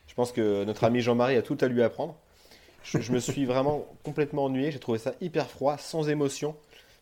je 0.06 0.14
pense 0.14 0.30
que 0.32 0.64
notre 0.64 0.84
ami 0.84 1.00
Jean-Marie 1.00 1.36
a 1.36 1.42
tout 1.42 1.58
à 1.60 1.66
lui 1.66 1.82
apprendre. 1.82 2.14
Je, 2.84 3.00
je 3.00 3.10
me 3.12 3.18
suis 3.18 3.44
vraiment 3.46 3.84
complètement 4.04 4.44
ennuyé. 4.44 4.70
J'ai 4.70 4.78
trouvé 4.78 4.98
ça 4.98 5.12
hyper 5.20 5.48
froid, 5.48 5.76
sans 5.78 6.08
émotion. 6.08 6.54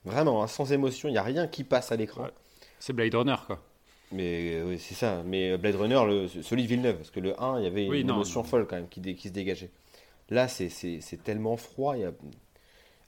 Vraiment, 0.05 0.43
hein, 0.43 0.47
sans 0.47 0.73
émotion. 0.73 1.09
Il 1.09 1.13
n'y 1.13 1.19
a 1.19 1.23
rien 1.23 1.47
qui 1.49 1.63
passe 1.65 1.93
à 1.93 1.97
l'écran. 1.97 2.23
Ouais. 2.23 2.31
C'est 2.79 2.93
Blade 2.93 3.15
Runner 3.15 3.37
quoi. 3.47 3.61
Mais 4.13 4.55
euh, 4.55 4.65
oui, 4.69 4.79
c'est 4.79 4.95
ça. 4.95 5.23
Mais 5.25 5.57
Blade 5.59 5.75
Runner, 5.77 6.01
le, 6.07 6.29
celui 6.29 6.63
de 6.63 6.69
Villeneuve, 6.69 6.97
parce 6.97 7.11
que 7.11 7.19
le 7.21 7.41
1, 7.43 7.59
il 7.61 7.65
y 7.65 7.67
avait 7.67 7.89
Oui, 7.89 8.01
une 8.03 8.07
non, 8.09 8.15
émotion 8.15 8.43
non. 8.43 8.47
folle 8.49 8.67
quand 8.69 8.77
même 8.77 8.89
qui, 8.89 9.01
dé- 9.01 9.15
qui 9.17 9.29
se 9.29 9.33
dégageait. 9.33 9.71
Là, 10.31 10.47
c'est- 10.49 10.69
tellement 11.25 11.57
froid. 11.57 11.97
il 11.97 12.03
y 12.03 12.05
a- 12.05 12.13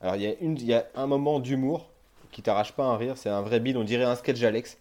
Alors, 0.01 0.17
il 0.17 0.23
y, 0.23 0.27
a 0.27 0.35
une, 0.41 0.57
il 0.57 0.65
y 0.67 0.75
a 0.75 0.87
un 0.97 1.07
moment 1.07 1.39
d'humour 1.39 1.91
qui 2.33 2.43
t'arrache 2.43 2.73
pas 2.73 2.85
un 2.85 2.97
rire. 2.97 3.17
C'est 3.17 3.29
un 3.29 3.43
vrai 3.43 3.61
bide, 3.61 3.77
on 3.77 3.85
dirait 3.85 4.05
un 4.05 4.17
sketch 4.17 4.43
Alex. 4.43 4.77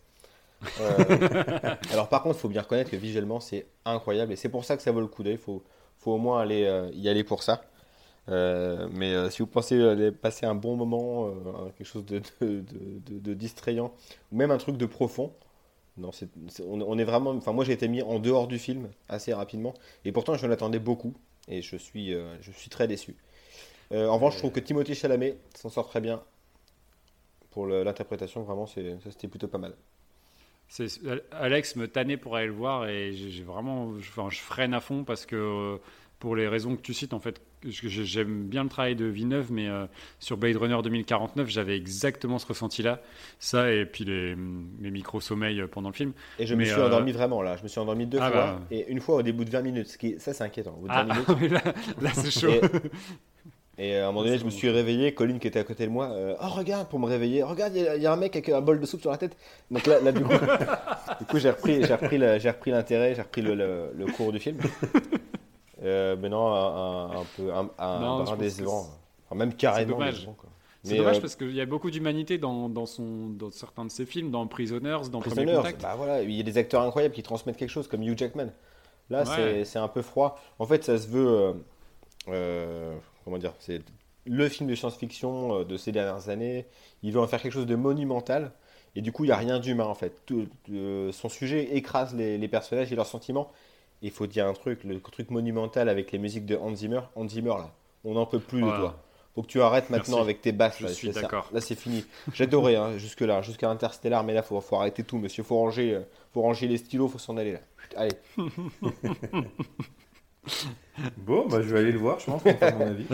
Euh, 0.82 0.98
Alors, 1.92 2.10
par 2.10 2.24
contre, 2.24 2.38
il 2.38 2.42
faut 2.42 2.50
bien 2.50 2.62
reconnaître 2.62 2.90
que 2.90 2.96
visuellement, 2.96 3.40
c'est 3.40 3.68
incroyable. 3.86 4.34
Et 4.34 4.36
c'est 4.36 4.50
pour 4.50 4.66
ça 4.66 4.76
que 4.76 4.82
ça 4.84 4.92
vaut 4.92 5.02
le 5.02 5.08
coup 5.08 5.22
d'œil. 5.24 5.34
Il 5.34 5.40
faut, 5.40 5.64
faut 6.00 6.14
au 6.14 6.18
moins 6.18 6.42
aller, 6.42 6.64
euh, 6.66 6.90
y 6.94 7.10
aller 7.10 7.24
pour 7.24 7.44
ça. 7.44 7.62
Euh, 8.30 8.90
mais 8.92 9.14
euh, 9.14 9.30
si 9.30 9.42
vous 9.42 9.48
pensez 9.48 9.82
aller 9.82 10.12
passer 10.12 10.46
un 10.46 10.56
bon 10.56 10.76
moment, 10.76 11.28
euh, 11.28 11.70
quelque 11.78 11.88
chose 11.88 12.06
de, 12.06 13.34
distrayant, 13.34 13.94
ou 14.32 14.38
même 14.38 14.52
un 14.52 14.58
truc 14.58 14.78
de 14.78 14.86
profond, 14.86 15.34
non, 15.98 16.12
on, 16.68 16.98
est 16.98 17.04
vraiment. 17.04 17.32
Enfin, 17.32 17.54
moi, 17.54 17.66
j'ai 17.66 17.74
été 17.74 17.88
mis 17.88 18.02
en 18.02 18.20
dehors 18.20 18.48
du 18.48 18.60
film 18.60 18.90
assez 19.10 19.34
rapidement, 19.34 19.74
et 20.06 20.12
pourtant, 20.12 20.36
je 20.36 20.46
l'attendais 20.46 20.80
beaucoup, 20.80 21.14
et 21.48 21.62
je 21.62 21.76
suis, 21.76 22.14
euh, 22.14 22.36
je 22.42 22.52
suis 22.52 22.70
très 22.70 22.88
déçu. 22.88 23.16
Euh, 23.92 24.08
en 24.08 24.16
revanche, 24.16 24.34
je 24.34 24.40
trouve 24.40 24.52
que 24.52 24.60
Timothée 24.60 24.94
Chalamet 24.94 25.38
s'en 25.56 25.70
sort 25.70 25.88
très 25.88 26.02
bien 26.02 26.22
pour 27.52 27.66
l'interprétation. 27.66 28.44
Vraiment, 28.44 28.68
c'était 28.68 29.28
plutôt 29.28 29.48
pas 29.48 29.58
mal. 29.58 29.74
Alex 31.32 31.78
me 31.78 31.88
tannait 31.88 32.18
pour 32.18 32.36
aller 32.36 32.48
le 32.48 32.54
voir 32.54 32.88
et 32.88 33.14
j'ai 33.14 33.44
vraiment, 33.44 33.94
enfin, 33.98 34.28
je 34.30 34.40
freine 34.40 34.74
à 34.74 34.82
fond 34.82 35.06
parce 35.06 35.26
que 35.26 35.80
pour 36.20 36.36
les 36.36 36.48
raisons 36.48 36.76
que 36.76 36.82
tu 36.82 36.94
cites, 36.94 37.14
en 37.14 37.22
fait, 37.22 37.42
j'aime 37.64 38.44
bien 38.44 38.64
le 38.64 38.70
travail 38.70 38.96
de 38.96 39.06
Villeneuve, 39.06 39.52
mais 39.52 39.68
euh, 39.68 39.86
sur 40.20 40.38
Blade 40.38 40.58
Runner 40.58 40.78
2049, 40.82 41.50
j'avais 41.50 41.76
exactement 41.76 42.40
ce 42.40 42.48
ressenti-là. 42.48 43.02
Ça, 43.40 43.72
et 43.72 43.86
puis 43.86 44.06
les, 44.06 44.36
les 44.80 44.92
micro-sommeils 44.92 45.64
pendant 45.72 45.90
le 45.90 45.96
film. 45.96 46.14
Et 46.40 46.46
je 46.46 46.56
me 46.56 46.64
suis 46.66 46.80
endormi 46.80 47.12
vraiment 47.12 47.42
là. 47.42 47.58
Je 47.58 47.64
me 47.64 47.68
suis 47.68 47.80
endormi 47.80 48.06
deux 48.06 48.20
ah 48.22 48.32
fois. 48.32 48.46
Bah. 48.46 48.60
Et 48.72 48.90
une 48.90 49.00
fois 49.00 49.16
au 49.16 49.22
début 49.22 49.46
de 49.46 49.50
20 49.50 49.62
minutes. 49.62 49.88
Ce 49.88 49.98
qui, 49.98 50.20
ça, 50.20 50.34
c'est 50.34 50.44
inquiétant. 50.44 50.76
Au 50.78 50.82
bout 50.82 50.88
de 50.88 50.94
20 50.94 51.08
ah, 51.10 51.36
minutes. 51.36 51.52
là, 52.02 52.12
c'est 52.14 52.32
chaud. 52.32 52.52
Et, 53.80 53.96
à 53.96 54.06
un 54.06 54.08
moment 54.08 54.24
donné, 54.24 54.40
je 54.40 54.46
me 54.46 54.50
suis 54.50 54.70
réveillé. 54.70 55.14
Colline 55.14 55.40
qui 55.40 55.48
était 55.48 55.60
à 55.60 55.64
côté 55.64 55.86
de 55.86 55.92
moi. 55.92 56.10
Euh, 56.12 56.36
oh, 56.42 56.48
regarde, 56.50 56.90
pour 56.90 57.00
me 57.00 57.06
réveiller. 57.06 57.44
Regarde, 57.44 57.74
il 57.76 58.02
y, 58.02 58.08
a 58.08 58.12
un 58.12 58.16
mec 58.16 58.36
avec 58.36 58.50
un 58.50 58.62
bol 58.62 58.80
de 58.80 58.86
soupe 58.88 59.02
sur 59.02 59.12
la 59.12 59.18
tête. 59.18 59.38
Donc 59.70 59.86
là, 59.86 60.00
là 60.02 60.12
du 60.12 60.24
coup, 60.24 60.34
coup 61.30 61.38
j'ai 61.38 61.52
repris, 61.52 61.84
j'ai 61.84 61.94
repris, 61.94 62.18
repris 62.18 62.72
l'intérêt, 62.72 63.14
j'ai 63.14 63.22
repris 63.22 63.44
le, 63.44 63.92
le 63.96 64.06
cours 64.08 64.32
du 64.32 64.40
film. 64.40 64.58
Euh, 65.84 66.16
mais 66.20 66.30
non, 66.30 66.54
un, 66.54 67.24
peu 67.36 67.54
un, 67.54 67.70
un 67.78 68.38
décevant. 68.38 68.88
même 69.34 69.54
carrément 69.54 70.00
décevant. 70.00 70.36
C'est 70.88 70.98
dommage 70.98 71.18
euh, 71.18 71.22
parce 71.22 71.36
qu'il 71.36 71.54
y 71.54 71.62
a 71.62 71.66
beaucoup 71.66 71.92
d'humanité 71.92 72.38
dans, 72.38 72.70
dans, 72.70 72.86
son, 72.86 73.30
dans 73.30 73.52
certains 73.52 73.86
de 73.86 73.92
ses 73.92 74.06
films, 74.06 74.32
dans 74.32 74.48
Prisoners, 74.48 75.10
dans 75.12 75.20
Prisoners, 75.20 75.46
Premier 75.46 75.58
Contact. 75.58 75.82
Bah 75.82 75.96
voilà, 75.98 76.22
il 76.22 76.32
y 76.32 76.40
a 76.40 76.44
des 76.44 76.58
acteurs 76.58 76.82
incroyables 76.82 77.14
qui 77.14 77.24
transmettent 77.24 77.58
quelque 77.58 77.70
chose, 77.70 77.88
comme 77.88 78.04
Hugh 78.04 78.18
Jackman. 78.18 78.48
Là, 79.10 79.24
c'est 79.64 79.80
un 79.80 79.88
peu 79.88 80.02
froid. 80.02 80.40
En 80.60 80.66
fait, 80.66 80.84
ça 80.84 80.98
se 80.98 81.08
veut. 81.08 81.28
Euh, 81.28 81.54
euh, 82.30 82.96
comment 83.24 83.38
dire 83.38 83.54
C'est 83.60 83.82
le 84.26 84.50
film 84.50 84.70
de 84.70 84.76
science-fiction 84.76 85.64
de 85.64 85.78
ces 85.78 85.92
dernières 85.92 86.30
années. 86.30 86.66
Il 87.04 87.14
veut 87.14 87.22
en 87.22 87.28
faire 87.28 87.42
quelque 87.42 87.54
chose 87.54 87.66
de 87.66 87.76
monumental. 87.76 88.52
Et 88.96 89.02
du 89.02 89.12
coup, 89.12 89.24
il 89.24 89.28
n'y 89.28 89.34
a 89.34 89.38
rien 89.38 89.60
d'humain 89.60 89.86
en 89.86 89.94
fait. 89.94 90.14
Tout, 90.26 90.48
son 91.12 91.30
sujet 91.30 91.76
écrase 91.76 92.16
les, 92.16 92.38
les, 92.38 92.48
personnages 92.48 92.92
et 92.92 92.96
leurs 92.96 93.06
sentiments 93.06 93.52
il 94.02 94.12
faut 94.12 94.28
dire 94.28 94.48
un 94.48 94.54
truc, 94.54 94.84
le 94.84 95.00
truc 95.00 95.30
monumental 95.32 95.90
avec 95.90 96.12
les 96.12 96.20
musiques 96.20 96.46
de 96.46 96.56
Hans 96.56 96.76
Zimmer, 96.76 97.02
Hans 97.16 97.28
Zimmer 97.28 97.56
là, 97.58 97.72
on 98.04 98.14
n'en 98.14 98.26
peut 98.26 98.40
plus 98.40 98.62
de 98.62 98.68
toi. 98.68 99.04
Faut 99.36 99.44
que 99.44 99.48
tu 99.48 99.62
arrêtes 99.62 99.92
maintenant 99.92 100.20
avec 100.20 100.42
tes 100.42 100.52
basses. 100.52 100.78
Je 100.80 100.88
suis 100.88 101.12
d'accord. 101.12 101.48
Là, 101.54 101.62
c'est 101.62 101.76
fini. 101.76 102.04
J'adorais 102.34 102.76
hein, 102.76 102.98
jusque 102.98 103.22
là, 103.22 103.44
jusqu'à 103.44 103.70
Interstellar, 103.70 104.24
mais 104.24 104.34
là, 104.34 104.42
faut, 104.42 104.60
faut 104.62 104.78
arrêter 104.78 105.04
tout, 105.04 105.20
monsieur. 105.20 105.44
Faut 105.44 105.58
ranger, 105.58 105.94
euh, 105.94 106.02
faut 106.34 106.42
ranger 106.42 106.68
les 106.68 106.78
stylos, 106.78 107.08
faut 107.08 107.20
s'en 107.20 107.38
aller 107.38 107.54
là. 107.54 107.60
Allez. 107.96 108.16
bon, 111.18 111.48
bah, 111.48 111.62
je 111.62 111.68
vais 111.72 111.80
aller 111.82 111.92
le 111.92 112.00
voir. 112.00 112.18
Je 112.20 112.26
pense, 112.26 112.42
à 112.48 112.72
mon 112.72 112.88
avis. 112.88 113.06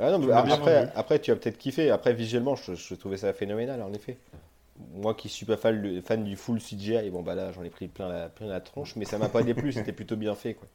Ah 0.00 0.16
non, 0.16 0.28
après, 0.32 0.92
après, 0.96 1.20
tu 1.20 1.30
as 1.30 1.36
peut-être 1.36 1.58
kiffé. 1.58 1.90
Après, 1.90 2.12
visuellement, 2.12 2.56
je, 2.56 2.74
je 2.74 2.94
trouvais 2.96 3.18
ça 3.18 3.32
phénoménal, 3.32 3.82
en 3.82 3.92
effet 3.92 4.18
moi 4.94 5.14
qui 5.14 5.28
suis 5.28 5.46
pas 5.46 5.56
fan, 5.56 6.02
fan 6.02 6.24
du 6.24 6.36
full 6.36 6.60
CGI, 6.60 7.10
bon 7.10 7.22
bah 7.22 7.34
là 7.34 7.52
j'en 7.52 7.62
ai 7.62 7.70
pris 7.70 7.88
plein 7.88 8.08
la, 8.08 8.28
plein 8.28 8.46
la 8.46 8.60
tronche, 8.60 8.96
mais 8.96 9.04
ça 9.04 9.18
m'a 9.18 9.28
pas 9.28 9.42
déplu, 9.42 9.72
c'était 9.72 9.92
plutôt 9.92 10.16
bien 10.16 10.34
fait 10.34 10.54
quoi. 10.54 10.68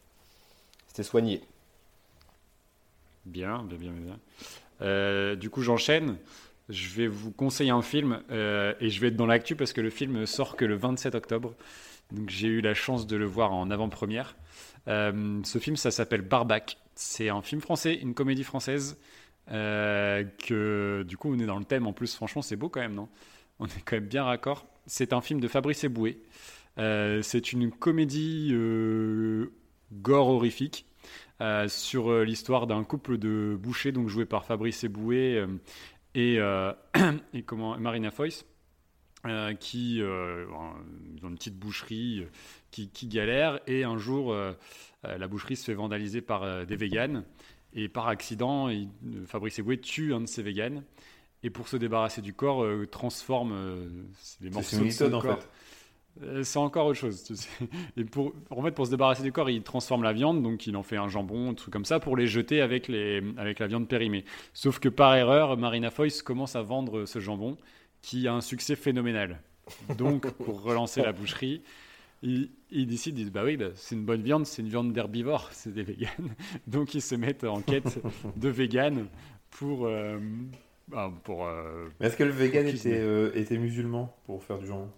C'était 0.87 1.03
soigné. 1.03 1.41
Bien, 3.25 3.63
bien, 3.63 3.77
bien, 3.77 3.91
bien. 3.91 4.19
Euh, 4.81 5.35
du 5.35 5.49
coup 5.49 5.61
j'enchaîne. 5.61 6.17
Je 6.69 6.89
vais 6.89 7.07
vous 7.07 7.31
conseiller 7.31 7.71
un 7.71 7.81
film 7.81 8.21
euh, 8.31 8.73
et 8.79 8.89
je 8.89 9.01
vais 9.01 9.07
être 9.07 9.17
dans 9.17 9.25
l'actu 9.25 9.55
parce 9.55 9.73
que 9.73 9.81
le 9.81 9.89
film 9.89 10.25
sort 10.25 10.55
que 10.55 10.65
le 10.65 10.75
27 10.75 11.15
octobre. 11.15 11.55
Donc 12.11 12.29
j'ai 12.29 12.47
eu 12.47 12.61
la 12.61 12.73
chance 12.73 13.05
de 13.05 13.17
le 13.17 13.25
voir 13.25 13.53
en 13.53 13.69
avant-première. 13.69 14.35
Euh, 14.87 15.41
ce 15.43 15.57
film, 15.57 15.75
ça 15.75 15.91
s'appelle 15.91 16.21
Barbac. 16.21 16.77
C'est 16.95 17.29
un 17.29 17.41
film 17.41 17.59
français, 17.59 17.95
une 17.95 18.13
comédie 18.13 18.43
française. 18.43 18.97
que 19.47 21.03
du 21.07 21.17
coup 21.17 21.33
on 21.33 21.39
est 21.39 21.45
dans 21.45 21.59
le 21.59 21.65
thème 21.65 21.87
en 21.87 21.93
plus. 21.93 22.15
Franchement, 22.15 22.41
c'est 22.41 22.55
beau 22.55 22.69
quand 22.69 22.81
même, 22.81 22.95
non? 22.95 23.09
On 23.63 23.67
est 23.67 23.81
quand 23.85 23.95
même 23.95 24.07
bien 24.07 24.25
raccord. 24.25 24.67
C'est 24.85 25.13
un 25.13 25.21
film 25.21 25.39
de 25.39 25.47
Fabrice 25.47 25.85
Eboué. 25.85 26.21
Euh, 26.77 27.21
c'est 27.21 27.53
une 27.53 27.71
comédie 27.71 28.49
euh, 28.51 29.53
gore 29.93 30.27
horrifique 30.27 30.85
euh, 31.39 31.69
sur 31.69 32.23
l'histoire 32.23 32.67
d'un 32.67 32.83
couple 32.83 33.17
de 33.17 33.57
bouchers, 33.59 33.93
donc 33.93 34.09
joué 34.09 34.25
par 34.25 34.45
Fabrice 34.45 34.83
Eboué 34.83 35.45
et, 36.13 36.39
Marina 37.79 38.11
Foïs. 38.11 38.45
qui 39.61 40.01
ont 40.03 41.27
une 41.29 41.35
petite 41.35 41.57
boucherie 41.57 42.27
qui, 42.69 42.89
qui, 42.89 43.07
galère 43.07 43.61
et 43.65 43.85
un 43.85 43.97
jour 43.97 44.35
la 45.03 45.27
boucherie 45.27 45.55
se 45.55 45.63
fait 45.63 45.73
vandaliser 45.73 46.21
par 46.21 46.65
des 46.65 46.75
véganes 46.75 47.23
et 47.73 47.87
par 47.87 48.07
accident 48.07 48.69
Fabrice 49.25 49.59
Eboué 49.59 49.79
tue 49.79 50.13
un 50.13 50.21
de 50.21 50.25
ces 50.25 50.43
véganes 50.43 50.83
et 51.43 51.49
pour 51.49 51.67
se 51.67 51.77
débarrasser 51.77 52.21
du 52.21 52.33
corps, 52.33 52.63
euh, 52.63 52.87
transforme 52.87 53.51
euh, 53.53 53.85
les 54.41 54.49
morceaux 54.49 54.83
de 54.83 54.89
son 54.89 55.19
corps. 55.19 55.39
Euh, 56.21 56.43
c'est 56.43 56.59
encore 56.59 56.87
autre 56.87 56.99
chose. 56.99 57.23
Et 57.97 58.03
pour, 58.03 58.33
en 58.51 58.61
fait, 58.61 58.71
pour 58.71 58.85
se 58.85 58.91
débarrasser 58.91 59.23
du 59.23 59.31
corps, 59.31 59.49
il 59.49 59.63
transforme 59.63 60.03
la 60.03 60.13
viande, 60.13 60.43
donc 60.43 60.67
il 60.67 60.77
en 60.77 60.83
fait 60.83 60.97
un 60.97 61.09
jambon, 61.09 61.51
un 61.51 61.53
truc 61.55 61.73
comme 61.73 61.85
ça, 61.85 61.99
pour 61.99 62.15
les 62.15 62.27
jeter 62.27 62.61
avec, 62.61 62.87
les, 62.87 63.21
avec 63.37 63.59
la 63.59 63.67
viande 63.67 63.87
périmée. 63.87 64.23
Sauf 64.53 64.79
que 64.79 64.89
par 64.89 65.15
erreur, 65.15 65.57
Marina 65.57 65.89
Foïs 65.89 66.21
commence 66.21 66.55
à 66.55 66.61
vendre 66.61 67.05
ce 67.05 67.19
jambon, 67.19 67.57
qui 68.01 68.27
a 68.27 68.33
un 68.33 68.41
succès 68.41 68.75
phénoménal. 68.75 69.41
Donc, 69.97 70.29
pour 70.45 70.61
relancer 70.61 71.01
la 71.01 71.13
boucherie, 71.13 71.63
il, 72.21 72.51
il 72.69 72.85
décide, 72.85 73.31
bah 73.31 73.43
oui, 73.43 73.57
bah, 73.57 73.69
c'est 73.73 73.95
une 73.95 74.05
bonne 74.05 74.21
viande, 74.21 74.45
c'est 74.45 74.61
une 74.61 74.69
viande 74.69 74.93
d'herbivore, 74.93 75.49
c'est 75.51 75.73
des 75.73 75.83
véganes. 75.83 76.35
Donc, 76.67 76.93
ils 76.93 77.01
se 77.01 77.15
mettent 77.15 77.43
en 77.43 77.61
quête 77.61 77.99
de 78.35 78.49
véganes 78.49 79.07
pour, 79.49 79.87
ah, 79.87 80.17
pour. 81.23 81.45
Euh, 81.45 81.89
est-ce 81.99 82.17
que 82.17 82.23
le 82.23 82.31
vegan 82.31 82.67
était, 82.67 82.99
euh, 82.99 83.31
était, 83.35 83.57
musulman 83.57 84.15
pour 84.25 84.43
faire 84.43 84.57
du 84.57 84.67
jambon? 84.67 84.91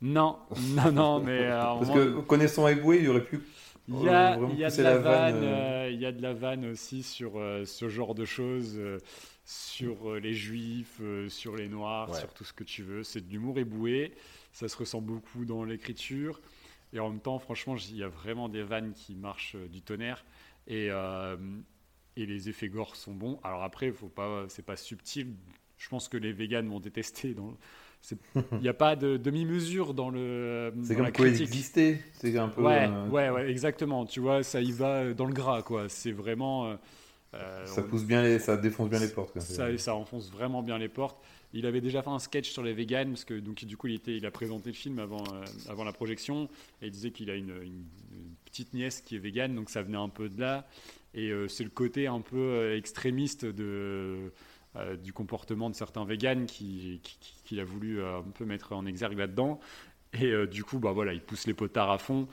Non, 0.00 0.38
non, 0.74 0.92
non, 0.92 1.20
mais. 1.20 1.40
Euh, 1.40 1.60
Parce 1.60 1.90
que 1.90 2.20
connaissant 2.20 2.68
Eboué, 2.68 3.00
il 3.02 3.08
aurait 3.08 3.24
pu. 3.24 3.40
Il 3.88 4.02
y, 4.02 4.08
a, 4.08 4.38
il 4.52 4.56
y 4.56 4.64
a 4.64 4.70
de 4.70 4.82
la, 4.82 4.98
vanne, 4.98 5.90
il 5.90 6.00
y 6.00 6.06
a 6.06 6.12
de 6.12 6.22
la 6.22 6.32
vanne 6.32 6.64
aussi 6.66 7.02
sur 7.02 7.32
ce 7.64 7.88
genre 7.88 8.14
de 8.14 8.24
choses, 8.24 8.80
sur 9.44 10.14
les 10.14 10.32
juifs, 10.32 11.00
sur 11.28 11.56
les 11.56 11.66
noirs, 11.66 12.14
sur 12.14 12.32
tout 12.32 12.44
ce 12.44 12.52
que 12.52 12.62
tu 12.62 12.84
veux. 12.84 13.02
C'est 13.02 13.26
de 13.26 13.32
l'humour 13.32 13.58
éboué, 13.58 14.14
ça 14.52 14.68
se 14.68 14.76
ressent 14.76 15.00
beaucoup 15.00 15.44
dans 15.44 15.64
l'écriture. 15.64 16.40
Et 16.92 17.00
en 17.00 17.10
même 17.10 17.20
temps, 17.20 17.40
franchement, 17.40 17.74
il 17.76 17.96
y 17.96 18.04
a 18.04 18.08
vraiment 18.08 18.48
des 18.48 18.62
vannes 18.62 18.92
qui 18.92 19.16
marchent 19.16 19.56
du 19.56 19.82
tonnerre. 19.82 20.24
Et, 20.68 20.88
et 22.16 22.26
les 22.26 22.48
effets 22.48 22.68
gore 22.68 22.96
sont 22.96 23.14
bons. 23.14 23.38
Alors 23.42 23.62
après, 23.62 23.92
faut 23.92 24.08
pas, 24.08 24.44
c'est 24.48 24.64
pas 24.64 24.76
subtil. 24.76 25.34
Je 25.78 25.88
pense 25.88 26.08
que 26.08 26.16
les 26.16 26.32
véganes 26.32 26.68
vont 26.68 26.80
détester. 26.80 27.34
Il 28.52 28.58
n'y 28.60 28.68
a 28.68 28.74
pas 28.74 28.96
de 28.96 29.16
demi-mesure 29.16 29.94
dans 29.94 30.10
le. 30.10 30.72
C'est 30.82 30.96
comme 30.96 31.12
coexister. 31.12 31.98
C'est 32.12 32.36
un 32.36 32.48
peu. 32.48 32.62
Ouais, 32.62 32.88
euh, 32.88 33.08
ouais, 33.08 33.30
ouais, 33.30 33.50
exactement. 33.50 34.06
Tu 34.06 34.20
vois, 34.20 34.42
ça 34.42 34.60
y 34.60 34.72
va 34.72 35.12
dans 35.12 35.26
le 35.26 35.34
gras, 35.34 35.62
quoi. 35.62 35.88
C'est 35.88 36.12
vraiment. 36.12 36.66
Euh, 36.66 36.76
euh, 37.34 37.66
ça 37.66 37.82
pousse 37.82 38.04
bien, 38.04 38.22
les, 38.22 38.38
ça 38.38 38.56
défonce 38.56 38.90
bien 38.90 38.98
les 38.98 39.08
portes. 39.08 39.38
Ça, 39.40 39.76
ça 39.78 39.94
enfonce 39.94 40.30
vraiment 40.30 40.62
bien 40.62 40.78
les 40.78 40.88
portes. 40.88 41.22
Il 41.52 41.66
avait 41.66 41.80
déjà 41.80 42.02
fait 42.02 42.10
un 42.10 42.18
sketch 42.18 42.50
sur 42.50 42.62
les 42.62 42.72
véganes 42.72 43.10
parce 43.10 43.24
que 43.24 43.34
donc 43.34 43.64
du 43.64 43.76
coup 43.76 43.88
il 43.88 43.94
était, 43.94 44.16
il 44.16 44.24
a 44.26 44.30
présenté 44.30 44.70
le 44.70 44.74
film 44.74 44.98
avant, 45.00 45.24
avant 45.68 45.82
la 45.82 45.92
projection 45.92 46.48
et 46.80 46.86
il 46.86 46.90
disait 46.92 47.10
qu'il 47.10 47.28
a 47.28 47.34
une, 47.34 47.54
une, 47.62 47.84
petite 48.44 48.72
nièce 48.72 49.00
qui 49.00 49.16
est 49.16 49.18
végane 49.18 49.54
donc 49.54 49.70
ça 49.70 49.82
venait 49.82 49.98
un 49.98 50.08
peu 50.08 50.28
de 50.28 50.40
là. 50.40 50.66
Et 51.14 51.30
euh, 51.30 51.48
c'est 51.48 51.64
le 51.64 51.70
côté 51.70 52.06
un 52.06 52.20
peu 52.20 52.36
euh, 52.36 52.76
extrémiste 52.76 53.44
de, 53.44 54.32
euh, 54.76 54.96
du 54.96 55.12
comportement 55.12 55.70
de 55.70 55.74
certains 55.74 56.04
véganes 56.04 56.46
qu'il 56.46 57.00
qui, 57.44 57.60
a 57.60 57.64
voulu 57.64 58.02
un 58.02 58.22
peu 58.34 58.44
mettre 58.44 58.72
en 58.72 58.86
exergue 58.86 59.18
là-dedans. 59.18 59.60
Et 60.12 60.32
du 60.48 60.64
coup, 60.64 60.80
bah 60.80 60.90
voilà, 60.90 61.12
il 61.12 61.20
pousse 61.20 61.46
les 61.46 61.54
potards 61.54 61.90
à 61.92 61.98
fond. 61.98 62.26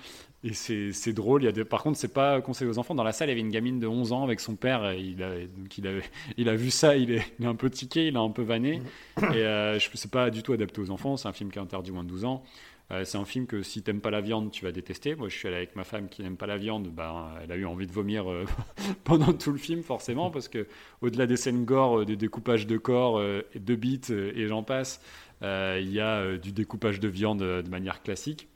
Et 0.44 0.54
c'est 0.54 1.14
drôle. 1.14 1.44
Il 1.44 1.46
y 1.46 1.48
a 1.48 1.52
des... 1.52 1.64
Par 1.64 1.84
contre, 1.84 2.00
c'est 2.00 2.08
pas 2.12 2.42
conseillé 2.42 2.68
aux 2.68 2.80
enfants. 2.80 2.96
Dans 2.96 3.04
la 3.04 3.12
salle, 3.12 3.28
il 3.28 3.32
y 3.32 3.34
avait 3.34 3.42
une 3.42 3.52
gamine 3.52 3.80
de 3.80 3.86
11 3.86 4.14
ans 4.14 4.24
avec 4.24 4.40
son 4.40 4.56
père. 4.56 4.90
Et 4.90 5.00
il, 5.00 5.22
a, 5.22 5.46
donc 5.46 5.78
il, 5.78 5.86
avait, 5.86 6.02
il 6.38 6.50
a 6.50 6.56
vu 6.56 6.72
ça, 6.72 6.96
il 6.96 7.12
est, 7.12 7.34
il 7.38 7.46
est, 7.46 7.48
un 7.48 7.54
peu 7.54 7.70
tiqué, 7.70 8.08
il 8.08 8.18
a 8.18 8.20
un 8.20 8.32
peu 8.32 8.42
vanné. 8.42 8.82
Et 9.18 9.44
euh, 9.44 9.78
c'est 9.80 10.10
pas 10.10 10.32
du 10.32 10.42
tout 10.42 10.54
adapté 10.54 10.82
aux 10.82 10.90
enfants. 10.90 11.18
C'est 11.18 11.28
un 11.28 11.34
film 11.34 11.52
qui 11.52 11.60
est 11.60 11.62
interdit 11.62 11.92
moins 11.92 12.04
de 12.04 12.10
12 12.10 12.26
ans. 12.26 12.44
Euh, 12.92 13.04
c'est 13.04 13.18
un 13.18 13.26
film 13.26 13.48
que 13.48 13.62
si 13.64 13.82
t'aimes 13.84 14.00
pas 14.00 14.12
la 14.12 14.22
viande, 14.22 14.52
tu 14.52 14.64
vas 14.64 14.72
détester. 14.72 15.16
Moi, 15.16 15.28
je 15.30 15.38
suis 15.38 15.48
allé 15.48 15.58
avec 15.58 15.76
ma 15.76 15.84
femme 15.84 16.08
qui 16.08 16.22
n'aime 16.24 16.38
pas 16.38 16.48
la 16.48 16.58
viande. 16.58 16.88
Ben, 16.88 17.32
elle 17.44 17.52
a 17.52 17.56
eu 17.56 17.66
envie 17.66 17.88
de 17.88 17.92
vomir 17.92 18.32
euh, 18.32 18.46
pendant 19.04 19.34
tout 19.34 19.52
le 19.52 19.58
film, 19.58 19.84
forcément, 19.84 20.32
parce 20.32 20.48
que 20.48 20.68
au-delà 21.02 21.28
des 21.28 21.38
scènes 21.38 21.66
gore, 21.66 22.00
euh, 22.00 22.06
des 22.06 22.16
découpages 22.16 22.66
de 22.66 22.78
corps, 22.78 23.20
de 23.20 23.76
bites 23.76 24.10
et 24.10 24.48
j'en 24.48 24.64
passe, 24.64 25.02
il 25.42 25.92
y 25.92 26.00
a 26.00 26.38
du 26.38 26.52
découpage 26.52 27.00
de 27.00 27.08
viande 27.08 27.40
de 27.40 27.70
manière 27.70 28.02
classique. 28.02 28.48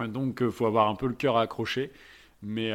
Donc, 0.00 0.38
il 0.40 0.50
faut 0.50 0.66
avoir 0.66 0.88
un 0.88 0.94
peu 0.94 1.06
le 1.06 1.14
cœur 1.14 1.36
accroché. 1.36 1.92
Mais 2.42 2.72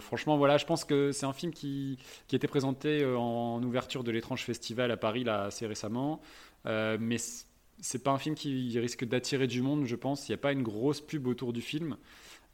franchement, 0.00 0.38
voilà, 0.38 0.56
je 0.56 0.64
pense 0.64 0.84
que 0.84 1.12
c'est 1.12 1.26
un 1.26 1.32
film 1.32 1.52
qui, 1.52 1.98
qui 2.26 2.36
été 2.36 2.48
présenté 2.48 3.04
en 3.04 3.62
ouverture 3.62 4.02
de 4.02 4.10
l'étrange 4.10 4.44
festival 4.44 4.90
à 4.90 4.96
Paris 4.96 5.24
là, 5.24 5.44
assez 5.44 5.66
récemment. 5.66 6.20
mais 6.64 7.18
c'est 7.80 8.02
pas 8.02 8.10
un 8.12 8.18
film 8.18 8.34
qui 8.34 8.78
risque 8.78 9.04
d'attirer 9.04 9.46
du 9.46 9.62
monde, 9.62 9.84
je 9.86 9.96
pense. 9.96 10.28
Il 10.28 10.32
n'y 10.32 10.34
a 10.34 10.38
pas 10.38 10.52
une 10.52 10.62
grosse 10.62 11.00
pub 11.00 11.26
autour 11.26 11.52
du 11.52 11.60
film. 11.60 11.96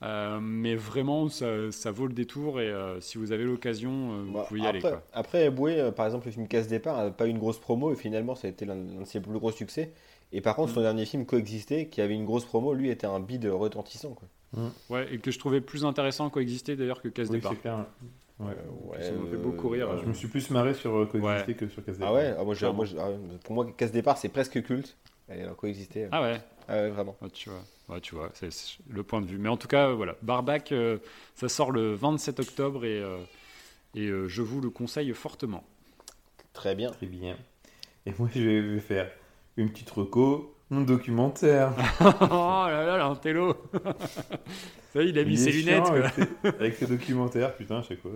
Euh, 0.02 0.40
mais 0.42 0.74
vraiment, 0.76 1.28
ça, 1.30 1.72
ça 1.72 1.90
vaut 1.90 2.06
le 2.06 2.12
détour 2.12 2.60
et 2.60 2.68
euh, 2.70 3.00
si 3.00 3.16
vous 3.16 3.32
avez 3.32 3.44
l'occasion, 3.44 4.12
euh, 4.12 4.22
vous 4.26 4.32
Bah, 4.34 4.44
pouvez 4.46 4.60
y 4.60 4.66
après, 4.66 4.78
aller. 4.78 4.80
Quoi. 4.90 5.02
après, 5.14 5.44
Eboué, 5.46 5.80
euh, 5.80 5.90
par 5.90 6.04
exemple, 6.04 6.26
le 6.26 6.32
film 6.32 6.46
Casse 6.48 6.68
Départ 6.68 7.02
n'a 7.02 7.10
pas 7.10 7.26
eu 7.26 7.30
une 7.30 7.38
grosse 7.38 7.58
promo 7.58 7.90
et 7.92 7.96
finalement, 7.96 8.34
ça 8.34 8.46
a 8.46 8.50
été 8.50 8.66
l'un 8.66 8.76
de 8.76 9.04
ses 9.06 9.20
plus 9.20 9.38
gros 9.38 9.52
succès. 9.52 9.92
Et 10.32 10.42
par 10.42 10.54
contre, 10.54 10.74
son 10.74 10.82
dernier 10.82 11.06
film, 11.06 11.24
Coexister, 11.24 11.88
qui 11.88 12.02
avait 12.02 12.12
une 12.14 12.26
grosse 12.26 12.44
promo, 12.44 12.74
lui 12.74 12.90
était 12.90 13.06
un 13.06 13.20
bide 13.20 13.46
retentissant. 13.46 14.14
Quoi. 14.14 14.28
Ouais, 14.90 15.06
et 15.14 15.18
que 15.18 15.30
je 15.30 15.38
trouvais 15.38 15.60
plus 15.62 15.84
intéressant 15.86 16.28
coexister 16.30 16.76
d'ailleurs 16.76 17.00
que 17.00 17.08
Casse 17.08 17.28
Oui, 17.30 17.36
Départ. 17.36 17.52
c'est 17.54 17.60
clair. 17.62 17.86
Ouais. 18.38 18.46
Ouais, 18.84 19.02
Ça 19.02 19.12
me 19.12 19.26
fait 19.30 19.36
beaucoup 19.38 19.68
rire. 19.70 19.88
euh, 19.88 19.98
Je 20.02 20.06
me 20.06 20.12
suis 20.12 20.28
plus 20.28 20.50
marré 20.50 20.74
sur 20.74 20.90
Coexister 21.10 21.52
Ouais. 21.52 21.54
que 21.54 21.68
sur 21.68 21.82
Casse 21.82 21.96
Ah 22.02 22.12
ouais, 22.12 22.34
ah, 22.38 22.44
moi, 22.44 22.54
j'ai- 22.54 22.70
moi, 22.70 22.84
j'ai- 22.84 22.98
ah 22.98 23.08
ouais, 23.08 23.16
Pour 23.44 23.54
moi, 23.54 23.66
Casse 23.76 23.92
Départ, 23.92 24.18
c'est 24.18 24.28
presque 24.28 24.62
culte. 24.62 24.94
Et 25.30 25.42
euh, 25.42 25.54
Coexister. 25.54 26.04
euh, 26.04 26.08
Ah 26.12 26.22
ouais, 26.22 26.40
ah 26.68 26.74
ouais, 26.74 26.90
vraiment. 26.90 27.16
Ouais, 27.20 27.30
tu 27.30 27.50
vois, 27.50 27.62
Ouais, 27.88 28.00
tu 28.00 28.14
vois 28.16 28.30
c'est 28.34 28.48
le 28.88 29.02
point 29.02 29.20
de 29.20 29.26
vue. 29.26 29.38
Mais 29.38 29.48
en 29.48 29.56
tout 29.56 29.68
cas, 29.68 29.92
voilà, 29.92 30.16
Barbac, 30.22 30.72
euh, 30.72 30.98
ça 31.34 31.48
sort 31.48 31.70
le 31.72 31.94
27 31.94 32.40
octobre 32.40 32.84
et, 32.84 33.00
euh, 33.00 33.18
et 33.94 34.06
euh, 34.06 34.28
je 34.28 34.42
vous 34.42 34.60
le 34.60 34.70
conseille 34.70 35.12
fortement. 35.14 35.64
Très 36.52 36.74
bien. 36.74 36.90
Très 36.90 37.06
bien. 37.06 37.36
Et 38.06 38.12
moi, 38.18 38.28
je 38.34 38.40
vais 38.40 38.80
faire 38.80 39.10
une 39.56 39.70
petite 39.70 39.90
reco, 39.90 40.54
mon 40.70 40.80
documentaire. 40.82 41.72
oh 42.00 42.04
là 42.68 42.84
là, 42.84 42.96
l'intello 42.98 43.54
Ça 44.92 45.02
y 45.02 45.06
est, 45.06 45.10
il 45.10 45.18
a 45.18 45.24
mis 45.24 45.32
Il 45.34 45.38
ses 45.38 45.52
lunettes. 45.52 45.84
quoi. 45.84 45.96
Avec 45.98 46.12
ses, 46.14 46.48
avec 46.48 46.74
ses 46.76 46.86
documentaires, 46.86 47.54
putain, 47.56 47.78
à 47.78 47.82
chaque 47.82 48.00
fois. 48.00 48.12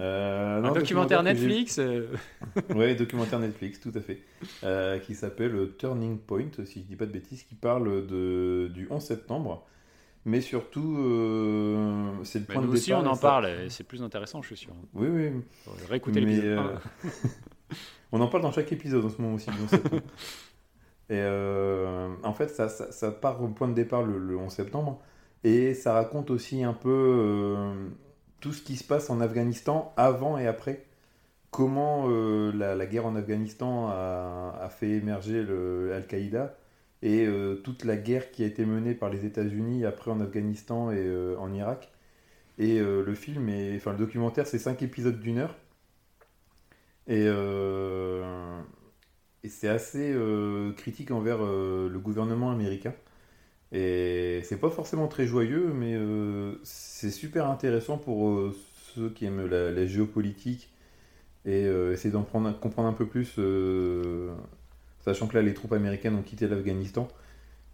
Euh, 0.00 0.60
non, 0.60 0.70
Un 0.70 0.72
documentaire 0.72 1.22
Netflix 1.22 1.78
euh, 1.78 2.08
Ouais, 2.74 2.94
documentaire 2.94 3.38
Netflix, 3.38 3.80
tout 3.80 3.92
à 3.94 4.00
fait. 4.00 4.20
Euh, 4.64 4.98
qui 4.98 5.14
s'appelle 5.14 5.70
Turning 5.78 6.18
Point, 6.18 6.48
si 6.64 6.80
je 6.82 6.86
dis 6.86 6.96
pas 6.96 7.06
de 7.06 7.12
bêtises, 7.12 7.44
qui 7.44 7.54
parle 7.54 8.06
de, 8.06 8.68
du 8.74 8.88
11 8.90 9.02
septembre. 9.02 9.64
Mais 10.26 10.40
surtout, 10.40 10.96
euh, 10.98 12.10
c'est 12.24 12.38
le 12.40 12.44
bah, 12.46 12.54
point 12.54 12.62
nous 12.62 12.68
de 12.68 12.72
aussi, 12.74 12.86
départ. 12.86 13.02
on 13.04 13.06
en 13.06 13.14
ça- 13.14 13.20
parle 13.20 13.48
c'est 13.70 13.84
plus 13.84 14.02
intéressant, 14.02 14.40
je 14.42 14.48
suis 14.48 14.56
sûr. 14.56 14.72
Oui, 14.94 15.08
oui. 15.08 15.30
Réécoutez 15.88 16.20
Mais, 16.22 16.26
l'épisode. 16.32 16.58
euh, 17.04 17.08
on 18.12 18.20
en 18.20 18.26
parle 18.28 18.42
dans 18.42 18.52
chaque 18.52 18.72
épisode 18.72 19.04
en 19.04 19.10
ce 19.10 19.20
moment 19.20 19.34
aussi. 19.34 19.50
du 19.50 19.60
11 19.62 19.68
septembre. 19.68 20.02
et 21.10 21.18
euh, 21.20 22.08
en 22.22 22.32
fait, 22.32 22.48
ça, 22.48 22.68
ça, 22.68 22.90
ça 22.90 23.10
part 23.10 23.42
au 23.42 23.48
point 23.48 23.68
de 23.68 23.74
départ 23.74 24.02
le, 24.02 24.18
le 24.18 24.36
11 24.36 24.50
septembre. 24.52 25.00
Et 25.44 25.74
ça 25.74 25.92
raconte 25.92 26.30
aussi 26.30 26.64
un 26.64 26.72
peu 26.72 26.88
euh, 26.88 27.74
tout 28.44 28.52
ce 28.52 28.60
qui 28.60 28.76
se 28.76 28.84
passe 28.84 29.08
en 29.08 29.22
Afghanistan 29.22 29.94
avant 29.96 30.36
et 30.36 30.46
après. 30.46 30.84
Comment 31.50 32.10
euh, 32.10 32.52
la, 32.52 32.84
guerre 32.84 33.06
en 33.06 33.16
Afghanistan 33.16 33.88
a, 33.88 34.68
fait 34.68 34.90
émerger 34.90 35.46
Al-Qaïda 35.94 36.54
et 37.00 37.26
euh, 37.26 37.54
toute 37.54 37.84
la 37.84 37.96
guerre 37.96 38.30
qui 38.32 38.42
a 38.42 38.46
été 38.46 38.66
menée 38.66 38.92
par 38.92 39.08
les 39.08 39.24
États-Unis 39.24 39.86
après 39.86 40.10
en 40.10 40.20
Afghanistan 40.20 40.90
et 40.90 40.98
euh, 40.98 41.38
en 41.38 41.54
Irak. 41.54 41.90
Et 42.58 42.78
le 42.80 43.14
film, 43.14 43.48
est, 43.48 43.76
enfin 43.76 43.92
le 43.92 43.98
documentaire, 43.98 44.46
c'est 44.46 44.58
5 44.58 44.82
épisodes 44.82 45.18
d'une 45.18 45.38
heure. 45.38 45.56
Et, 47.06 47.26
c'est 49.48 49.68
assez 49.68 50.14
critique 50.76 51.10
envers 51.10 51.38
le 51.38 51.98
gouvernement 51.98 52.50
américain. 52.50 52.92
Et 53.74 54.42
c'est 54.44 54.58
pas 54.60 54.70
forcément 54.70 55.08
très 55.08 55.26
joyeux, 55.26 55.72
mais 55.74 55.94
euh, 55.96 56.54
c'est 56.64 57.10
super 57.10 57.48
intéressant 57.50 57.98
pour 57.98 58.28
euh, 58.30 58.56
ceux 58.94 59.10
qui 59.10 59.26
aiment 59.26 59.46
la, 59.48 59.72
la 59.72 59.86
géopolitique 59.86 60.70
et 61.46 61.64
euh, 61.66 61.92
essayer 61.92 62.12
d'en 62.12 62.22
prendre, 62.24 62.58
comprendre 62.60 62.88
un 62.88 62.94
peu 62.94 63.06
plus, 63.06 63.34
euh, 63.38 64.32
sachant 65.00 65.28
que 65.28 65.36
là 65.36 65.42
les 65.42 65.54
troupes 65.54 65.72
américaines 65.74 66.16
ont 66.16 66.22
quitté 66.22 66.48
l'Afghanistan. 66.48 67.08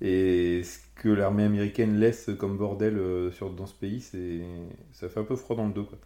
Et 0.02 0.62
ce 0.64 0.78
que 0.96 1.08
l'armée 1.10 1.44
américaine 1.44 1.98
laisse 2.00 2.30
comme 2.38 2.56
bordel 2.58 2.98
euh, 2.98 3.30
sur, 3.32 3.50
dans 3.50 3.66
ce 3.66 3.74
pays, 3.74 4.00
c'est, 4.00 4.40
ça 4.92 5.08
fait 5.08 5.20
un 5.20 5.24
peu 5.24 5.36
froid 5.36 5.56
dans 5.56 5.66
le 5.66 5.72
dos. 5.74 5.84
Quoi. 5.84 5.98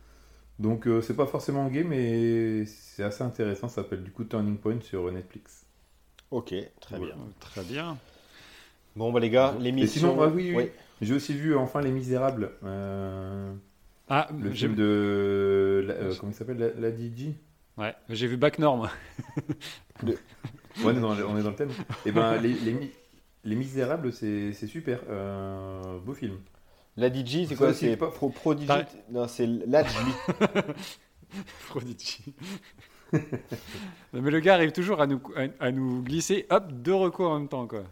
Donc 0.59 0.87
euh, 0.87 1.03
c'est 1.03 1.15
pas 1.17 1.27
forcément 1.27 1.69
gay, 1.69 1.85
mais 1.85 2.67
c'est 2.67 3.05
assez 3.05 3.25
intéressant. 3.25 3.69
Ça 3.69 3.77
s'appelle 3.83 4.03
du 4.05 4.11
coup 4.13 4.25
Turning 4.25 4.59
Point 4.59 4.81
sur 4.83 5.11
Netflix. 5.13 5.65
Ok, 6.31 6.55
très 6.81 6.97
Voilà. 6.99 7.15
bien. 7.15 7.33
Très 7.41 7.63
bien. 7.65 7.99
Bon, 8.97 9.13
bah 9.13 9.21
les 9.21 9.31
gars, 9.31 9.55
l'émission. 9.59 10.13
sinon, 10.13 10.23
ah 10.23 10.29
oui, 10.29 10.51
oui. 10.51 10.57
Oui. 10.57 10.71
J'ai 11.01 11.15
aussi 11.15 11.35
vu 11.35 11.57
enfin 11.57 11.81
Les 11.81 11.91
Misérables, 11.91 12.53
euh, 12.65 13.53
Ah, 14.09 14.29
le 14.41 14.51
film 14.53 14.75
de 14.77 15.85
la- 15.87 15.95
euh, 15.95 16.15
comment 16.19 16.31
il 16.31 16.35
s'appelle, 16.35 16.59
la, 16.59 16.89
la 16.89 16.97
DJ. 16.97 17.33
ouais, 17.77 17.95
j'ai 18.09 18.27
vu 18.29 18.37
Back 18.37 18.59
Norm. 18.59 18.89
Ouais, 20.05 20.17
on 20.85 20.91
est 20.91 21.01
dans, 21.01 21.11
on 21.11 21.39
est 21.39 21.43
dans 21.43 21.51
le 21.51 21.55
thème. 21.57 21.71
Et 22.05 22.11
ben 22.11 22.37
les, 22.41 22.53
les, 22.53 22.73
Mi- 22.73 22.91
Les 23.45 23.55
Misérables, 23.55 24.13
c'est 24.13 24.53
c'est 24.53 24.67
super, 24.67 25.01
euh, 25.09 25.99
beau 26.01 26.15
film. 26.15 26.39
La 26.97 27.13
DJ, 27.13 27.47
c'est 27.47 27.55
quoi 27.55 27.73
C'est 27.73 27.97
pas- 27.97 28.09
Pro 28.11 28.29
Prodigy. 28.31 28.73
Non, 29.11 29.29
c'est 29.29 29.47
l'Adjli. 29.47 30.13
Prodigy. 31.69 32.35
Non, 34.13 34.23
mais 34.23 34.31
le 34.33 34.41
gars 34.41 34.55
arrive 34.55 34.73
toujours 34.73 35.01
à 35.01 35.07
nous, 35.07 35.21
à, 35.37 35.67
à 35.67 35.71
nous 35.71 36.03
glisser, 36.03 36.47
hop, 36.51 36.73
deux 36.73 36.95
recours 36.95 37.31
en 37.31 37.39
même 37.39 37.49
temps, 37.49 37.67
quoi. 37.69 37.85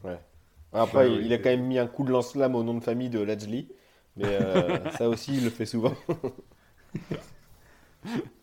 Après, 0.73 1.07
Ouais, 1.07 1.13
il, 1.13 1.19
oui, 1.19 1.27
il 1.27 1.33
a 1.33 1.39
quand 1.39 1.51
même 1.51 1.65
mis 1.67 1.79
un 1.79 1.87
coup 1.87 2.05
de 2.05 2.11
lance-flamme 2.11 2.55
au 2.55 2.63
nom 2.63 2.75
de 2.75 2.81
famille 2.83 3.11
de 3.11 3.21
Lajli. 3.21 3.69
Mais 4.17 4.27
euh, 4.41 4.91
ça 4.99 5.09
aussi, 5.09 5.35
il 5.37 5.45
le 5.45 5.51
fait 5.51 5.67
souvent. 5.67 5.95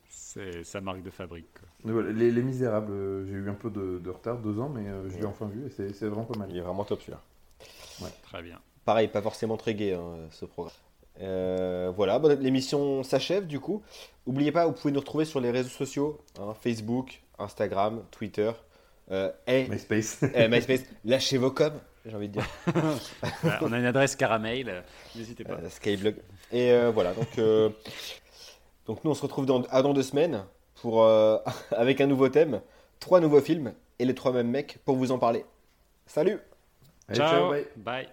C'est 0.10 0.64
sa 0.64 0.82
marque 0.82 1.02
de 1.04 1.10
fabrique. 1.10 1.48
voilà, 1.84 2.12
les, 2.12 2.32
Les 2.32 2.42
Misérables, 2.42 2.92
euh, 2.92 3.26
j'ai 3.26 3.34
eu 3.34 3.50
un 3.50 3.54
peu 3.54 3.70
de, 3.70 4.00
de 4.00 4.10
retard, 4.10 4.38
deux 4.40 4.60
ans, 4.60 4.70
mais 4.70 4.88
euh, 4.88 5.10
je 5.10 5.18
l'ai 5.18 5.24
Ouais. 5.24 5.26
enfin 5.26 5.48
vu 5.48 5.66
et 5.68 5.70
c'est 5.94 6.08
vraiment 6.08 6.26
pas 6.26 6.38
mal. 6.38 6.50
Il 6.52 6.58
est 6.58 6.62
vraiment 6.62 6.84
top 6.86 7.02
celui-là. 7.02 7.22
Très 8.24 8.42
bien. 8.42 8.60
Pareil, 8.86 9.08
pas 9.08 9.22
forcément 9.22 9.58
très 9.58 9.76
gai 9.76 9.94
hein, 9.94 10.16
ce 10.32 10.46
programme. 10.46 10.74
Euh, 11.22 11.92
voilà, 11.96 12.18
bon, 12.18 12.40
l'émission 12.40 13.04
s'achève 13.04 13.46
du 13.46 13.60
coup. 13.60 13.82
N'oubliez 14.26 14.52
pas, 14.52 14.66
vous 14.66 14.72
pouvez 14.74 14.94
nous 14.94 15.00
retrouver 15.02 15.26
sur 15.26 15.42
les 15.42 15.52
réseaux 15.52 15.70
sociaux 15.70 16.20
hein, 16.40 16.54
Facebook, 16.60 17.22
Instagram, 17.38 18.04
Twitter. 18.12 18.52
Euh, 19.12 19.32
et 19.48 19.68
MySpace. 19.68 20.24
eh, 20.36 20.48
MySpace, 20.48 20.86
lâchez 21.04 21.38
vos 21.38 21.52
coms, 21.52 21.80
j'ai 22.10 22.16
envie 22.16 22.28
de 22.30 22.34
dire. 22.34 22.46
Voilà, 23.42 23.60
on 23.62 23.72
a 23.72 23.80
une 23.80 23.86
adresse 23.86 24.16
caramel, 24.16 24.70
euh, 24.70 24.82
n'hésitez 25.16 25.44
pas. 25.44 25.54
Euh, 25.54 25.70
Skyblog. 25.70 26.16
Et 26.52 26.72
euh, 26.72 26.92
voilà, 26.92 27.14
donc, 27.14 27.38
euh, 27.38 27.70
donc 28.86 29.04
nous 29.04 29.12
on 29.12 29.14
se 29.16 29.22
retrouve 29.22 29.46
dans, 29.46 29.62
à 29.70 29.82
dans 29.82 29.94
deux 29.94 30.04
semaines 30.04 30.44
pour, 30.82 31.04
euh, 31.04 31.38
avec 31.72 32.02
un 32.02 32.08
nouveau 32.08 32.30
thème, 32.30 32.62
trois 33.00 33.20
nouveaux 33.20 33.42
films 33.42 33.74
et 34.00 34.06
les 34.06 34.16
trois 34.16 34.32
mêmes 34.32 34.50
mecs 34.50 34.80
pour 34.86 34.96
vous 34.96 35.12
en 35.12 35.20
parler. 35.20 35.46
Salut 36.06 36.40
Allez, 37.08 37.18
ciao, 37.20 37.50
bye. 37.50 37.68
bye. 37.78 38.10